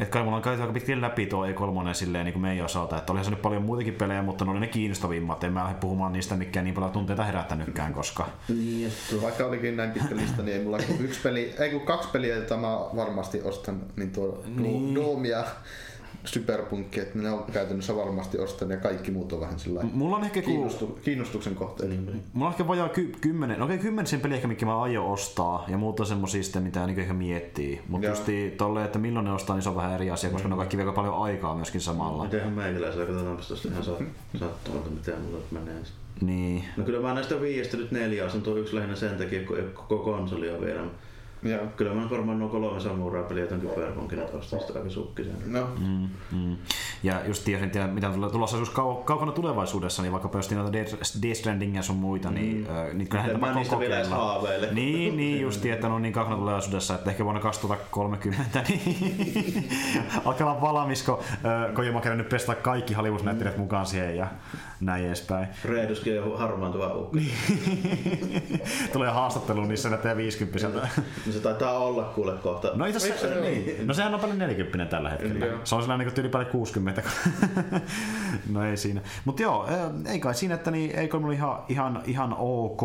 Et 0.00 0.08
kai 0.08 0.22
mulla 0.22 0.36
on 0.36 0.42
käyty 0.42 0.60
aika 0.60 0.72
pitkin 0.72 1.00
läpi 1.00 1.26
tuo 1.26 1.46
E3 1.46 1.94
silleen 1.94 2.24
niin 2.24 2.32
kuin 2.32 2.42
meidän 2.42 2.64
osalta, 2.64 2.98
että 2.98 3.12
olihan 3.12 3.24
se 3.24 3.30
nyt 3.30 3.42
paljon 3.42 3.62
muitakin 3.62 3.94
pelejä, 3.94 4.22
mutta 4.22 4.44
ne 4.44 4.50
oli 4.50 4.60
ne 4.60 4.66
kiinnostavimmat. 4.66 5.44
En 5.44 5.52
mä 5.52 5.62
lähde 5.62 5.78
puhumaan 5.80 6.12
niistä, 6.12 6.36
mikä 6.36 6.62
niin 6.62 6.74
paljon 6.74 6.92
tunteita 6.92 7.24
herättänytkään, 7.24 7.94
koska... 7.94 8.28
Niin, 8.48 8.92
vaikka 9.22 9.46
olikin 9.46 9.76
näin 9.76 9.90
pitkä 9.90 10.16
lista, 10.16 10.42
niin 10.42 10.56
ei 10.56 10.64
mulla 10.64 10.78
kuin 10.78 11.04
yksi 11.04 11.20
peli, 11.20 11.54
ei 11.58 11.70
kun 11.70 11.80
kaksi 11.80 12.08
peliä, 12.12 12.34
joita 12.34 12.56
mä 12.56 12.68
varmasti 12.96 13.42
ostan, 13.42 13.80
niin 13.96 14.10
tuo 14.10 14.44
niin. 14.46 14.94
Doom 14.94 15.24
ja 15.24 15.44
Superpunkki, 16.26 17.00
että 17.00 17.18
ne 17.18 17.30
on 17.30 17.44
käytännössä 17.52 17.96
varmasti 17.96 18.38
ostan 18.38 18.70
ja 18.70 18.76
kaikki 18.76 19.10
muut 19.10 19.32
on 19.32 19.40
vähän 19.40 19.58
sillä 19.58 19.80
Mulla 19.92 20.16
on 20.16 20.24
ehkä 20.24 20.42
kiinnostu, 20.42 20.86
ku... 20.86 20.98
kiinnostuksen 21.04 21.54
kohteena. 21.54 21.94
Niin. 21.94 22.22
Mulla 22.32 22.46
on 22.46 22.52
ehkä 22.52 22.68
vajaa 22.68 22.88
ky- 22.88 23.12
kymmenen, 23.20 23.62
okei 23.62 23.76
okay, 23.76 24.06
sen 24.06 24.20
peli 24.20 24.34
ehkä 24.34 24.48
mikä 24.48 24.66
mä 24.66 24.82
aion 24.82 25.06
ostaa 25.06 25.64
ja 25.68 25.78
muuta 25.78 26.04
semmosia 26.04 26.42
sitten 26.42 26.62
mitä 26.62 26.86
niin 26.86 27.00
ehkä 27.00 27.14
miettii. 27.14 27.80
Mutta 27.88 28.08
just 28.08 28.26
tolle, 28.56 28.84
että 28.84 28.98
milloin 28.98 29.24
ne 29.24 29.32
ostaa, 29.32 29.56
niin 29.56 29.62
se 29.62 29.68
on 29.68 29.76
vähän 29.76 29.94
eri 29.94 30.10
asia, 30.10 30.30
koska 30.30 30.48
mm. 30.48 30.52
ne 30.52 30.56
kaikki 30.56 30.76
vielä 30.76 30.92
paljon 30.92 31.18
aikaa 31.22 31.54
myöskin 31.54 31.80
samalla. 31.80 32.24
Mitenhän 32.24 32.52
meikäläisellä, 32.52 33.06
katsotaan 33.06 33.36
tuosta 33.36 33.68
ihan 33.68 33.84
sattumalta, 34.38 34.90
miten 34.90 35.20
mulla 35.20 35.38
menee. 35.50 35.82
Niin. 36.20 36.64
No 36.76 36.84
kyllä 36.84 37.00
mä 37.00 37.14
näistä 37.14 37.40
viiestä 37.40 37.76
nyt 37.76 37.90
neljä 37.90 38.24
on 38.34 38.42
tuo 38.42 38.56
yksi 38.56 38.74
lähinnä 38.74 38.96
sen 38.96 39.18
takia, 39.18 39.46
kun 39.46 39.56
koko 39.74 39.98
konsoli 39.98 40.50
on 40.50 40.60
vielä. 40.60 40.82
Ja. 41.42 41.58
Kyllä 41.76 41.94
mä 41.94 42.10
varmaan 42.10 42.38
nuo 42.38 42.48
kolme 42.48 42.80
samuraa 42.80 43.22
peliä 43.22 43.46
ton 43.46 43.60
Cyberpunkin 43.60 44.18
ostin 44.32 44.60
sitä 44.60 44.78
aika 44.78 44.90
sukkisen. 44.90 45.34
No. 45.46 45.68
Mm, 45.78 46.08
mm. 46.32 46.56
Ja 47.02 47.26
just 47.26 47.44
tiesin, 47.44 47.70
tiedä, 47.70 47.86
mitä 47.86 48.10
tulee 48.10 48.30
tulossa 48.30 48.56
jos 48.56 48.68
kau- 48.68 49.04
kaukana 49.04 49.32
tulevaisuudessa, 49.32 50.02
niin 50.02 50.12
vaikka 50.12 50.28
pöstiin 50.28 50.58
noita 50.58 50.72
Death 50.72 51.38
Strandingia 51.38 51.82
sun 51.82 51.96
muita, 51.96 52.30
niin, 52.30 52.56
mm. 52.56 52.76
äh, 52.76 52.94
niin 52.94 53.08
kyllähän 53.08 53.30
tämä 53.30 53.60
edes 53.82 54.08
haaveille. 54.08 54.68
Niin, 54.72 55.16
niin 55.16 55.40
just 55.40 55.66
että 55.66 55.88
no 55.88 55.98
niin 55.98 56.12
kaukana 56.12 56.36
tulevaisuudessa, 56.36 56.94
että 56.94 57.10
ehkä 57.10 57.24
vuonna 57.24 57.40
2030 57.40 58.64
niin 58.68 59.68
alkaa 60.24 60.50
olla 60.50 60.60
valmis, 60.60 61.02
kun 61.02 61.18
äh, 61.18 61.74
Kojima 61.74 62.02
on 62.10 62.18
nyt 62.18 62.28
pestä 62.28 62.54
kaikki 62.54 62.94
Hollywood-näyttelijät 62.94 63.56
mukaan 63.56 63.86
siihen 63.86 64.16
ja 64.16 64.26
näin 64.80 65.06
edespäin. 65.06 65.48
Reeduskin 65.64 66.22
on 66.22 66.38
harmaantuva 66.38 66.94
ukko. 66.94 67.18
Tulee 68.92 69.10
haastatteluun 69.10 69.68
niissä 69.68 69.88
näyttää 69.88 70.16
50 70.16 70.68
No 71.26 71.32
se 71.32 71.40
taitaa 71.40 71.78
olla 71.78 72.02
kuule 72.02 72.32
kohta. 72.32 72.70
No 72.74 72.86
itse 72.86 72.96
asiassa, 72.96 73.40
niin. 73.40 73.86
no 73.86 73.94
sehän 73.94 74.14
on 74.14 74.20
paljon 74.20 74.38
40 74.38 74.90
tällä 74.90 75.10
hetkellä. 75.10 75.46
Mm, 75.46 75.60
se 75.64 75.74
on 75.74 75.82
sellainen 75.82 76.06
niin 76.06 76.14
tyyli 76.14 76.28
paljon 76.28 76.50
60. 76.50 77.02
no 78.52 78.64
ei 78.64 78.76
siinä. 78.76 79.00
Mutta 79.24 79.42
joo, 79.42 79.68
ei 80.06 80.20
kai 80.20 80.34
siinä, 80.34 80.54
että 80.54 80.70
niin, 80.70 80.90
eikö 80.98 81.18
mulla 81.18 81.34
ihan, 81.34 81.58
ihan, 81.68 82.02
ihan 82.06 82.36
ok 82.38 82.82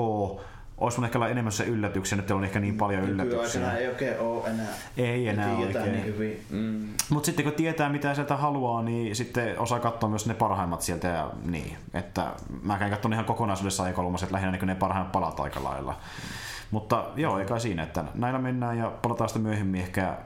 olisi 0.81 0.99
mun 0.99 1.05
ehkä 1.05 1.27
enemmän 1.27 1.51
se 1.51 1.63
yllätyksiä, 1.63 2.15
nyt 2.15 2.31
on 2.31 2.43
ehkä 2.43 2.59
niin 2.59 2.77
paljon 2.77 3.03
yllätyksiä. 3.03 3.73
ei 3.73 3.87
oikein 3.87 4.19
ole 4.19 4.49
enää. 4.49 4.67
Ei 4.97 5.27
enää 5.27 5.57
oikein. 5.57 5.91
Niin 5.91 6.05
hyvin. 6.05 6.41
Mm. 6.49 6.87
Mutta 7.09 7.25
sitten 7.25 7.45
kun 7.45 7.53
tietää 7.53 7.89
mitä 7.89 8.15
sieltä 8.15 8.37
haluaa, 8.37 8.81
niin 8.81 9.15
sitten 9.15 9.59
osaa 9.59 9.79
katsoa 9.79 10.09
myös 10.09 10.25
ne 10.25 10.33
parhaimmat 10.33 10.81
sieltä. 10.81 11.07
Ja 11.07 11.31
niin, 11.45 11.77
että 11.93 12.31
mä 12.63 12.77
käyn 12.77 12.91
katsomaan 12.91 13.13
ihan 13.13 13.25
kokonaisuudessaan 13.25 13.89
ja 13.89 13.93
kolmaset 13.93 14.31
lähinnä 14.31 14.51
niin 14.51 14.67
ne 14.67 14.75
parhaimmat 14.75 15.11
palat 15.11 15.39
aika 15.39 15.63
lailla. 15.63 15.97
Mutta 16.71 17.05
joo, 17.15 17.39
eikä 17.39 17.59
siinä, 17.59 17.83
että 17.83 18.03
näillä 18.15 18.39
mennään 18.39 18.77
ja 18.77 18.91
palataan 19.01 19.29
sitten 19.29 19.43
myöhemmin 19.43 19.81
ehkä 19.81 20.17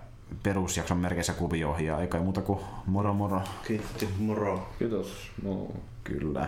perusjakson 0.43 0.97
merkeissä 0.97 1.33
kuvioihin 1.33 1.87
ja 1.87 1.99
eikä 1.99 2.19
muuta 2.19 2.41
kuin 2.41 2.59
moro 2.85 3.13
moro. 3.13 3.41
Kiitti, 3.67 4.09
moro. 4.19 4.69
Kiitos. 4.79 5.31
No. 5.43 5.67
Kyllä. 6.03 6.47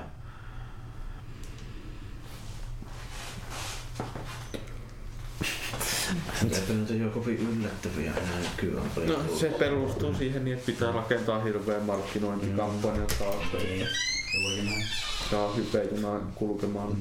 Ole 7.04 7.10
kovin 7.14 7.58
yllättäviä 7.60 8.14
kyllä. 8.58 8.82
No 9.08 9.38
se 9.38 9.50
perustuu 9.50 10.14
siihen 10.14 10.46
niin, 10.46 10.58
että 10.58 10.66
pitää 10.66 10.92
rakentaa 10.92 11.44
hirveän 11.44 11.84
markkinointikampanjan 11.84 13.08
taakse. 13.20 13.58
Mm. 13.58 14.84
Saa 15.32 15.54
hypejunaan 15.54 16.22
kulkemaan 16.36 16.98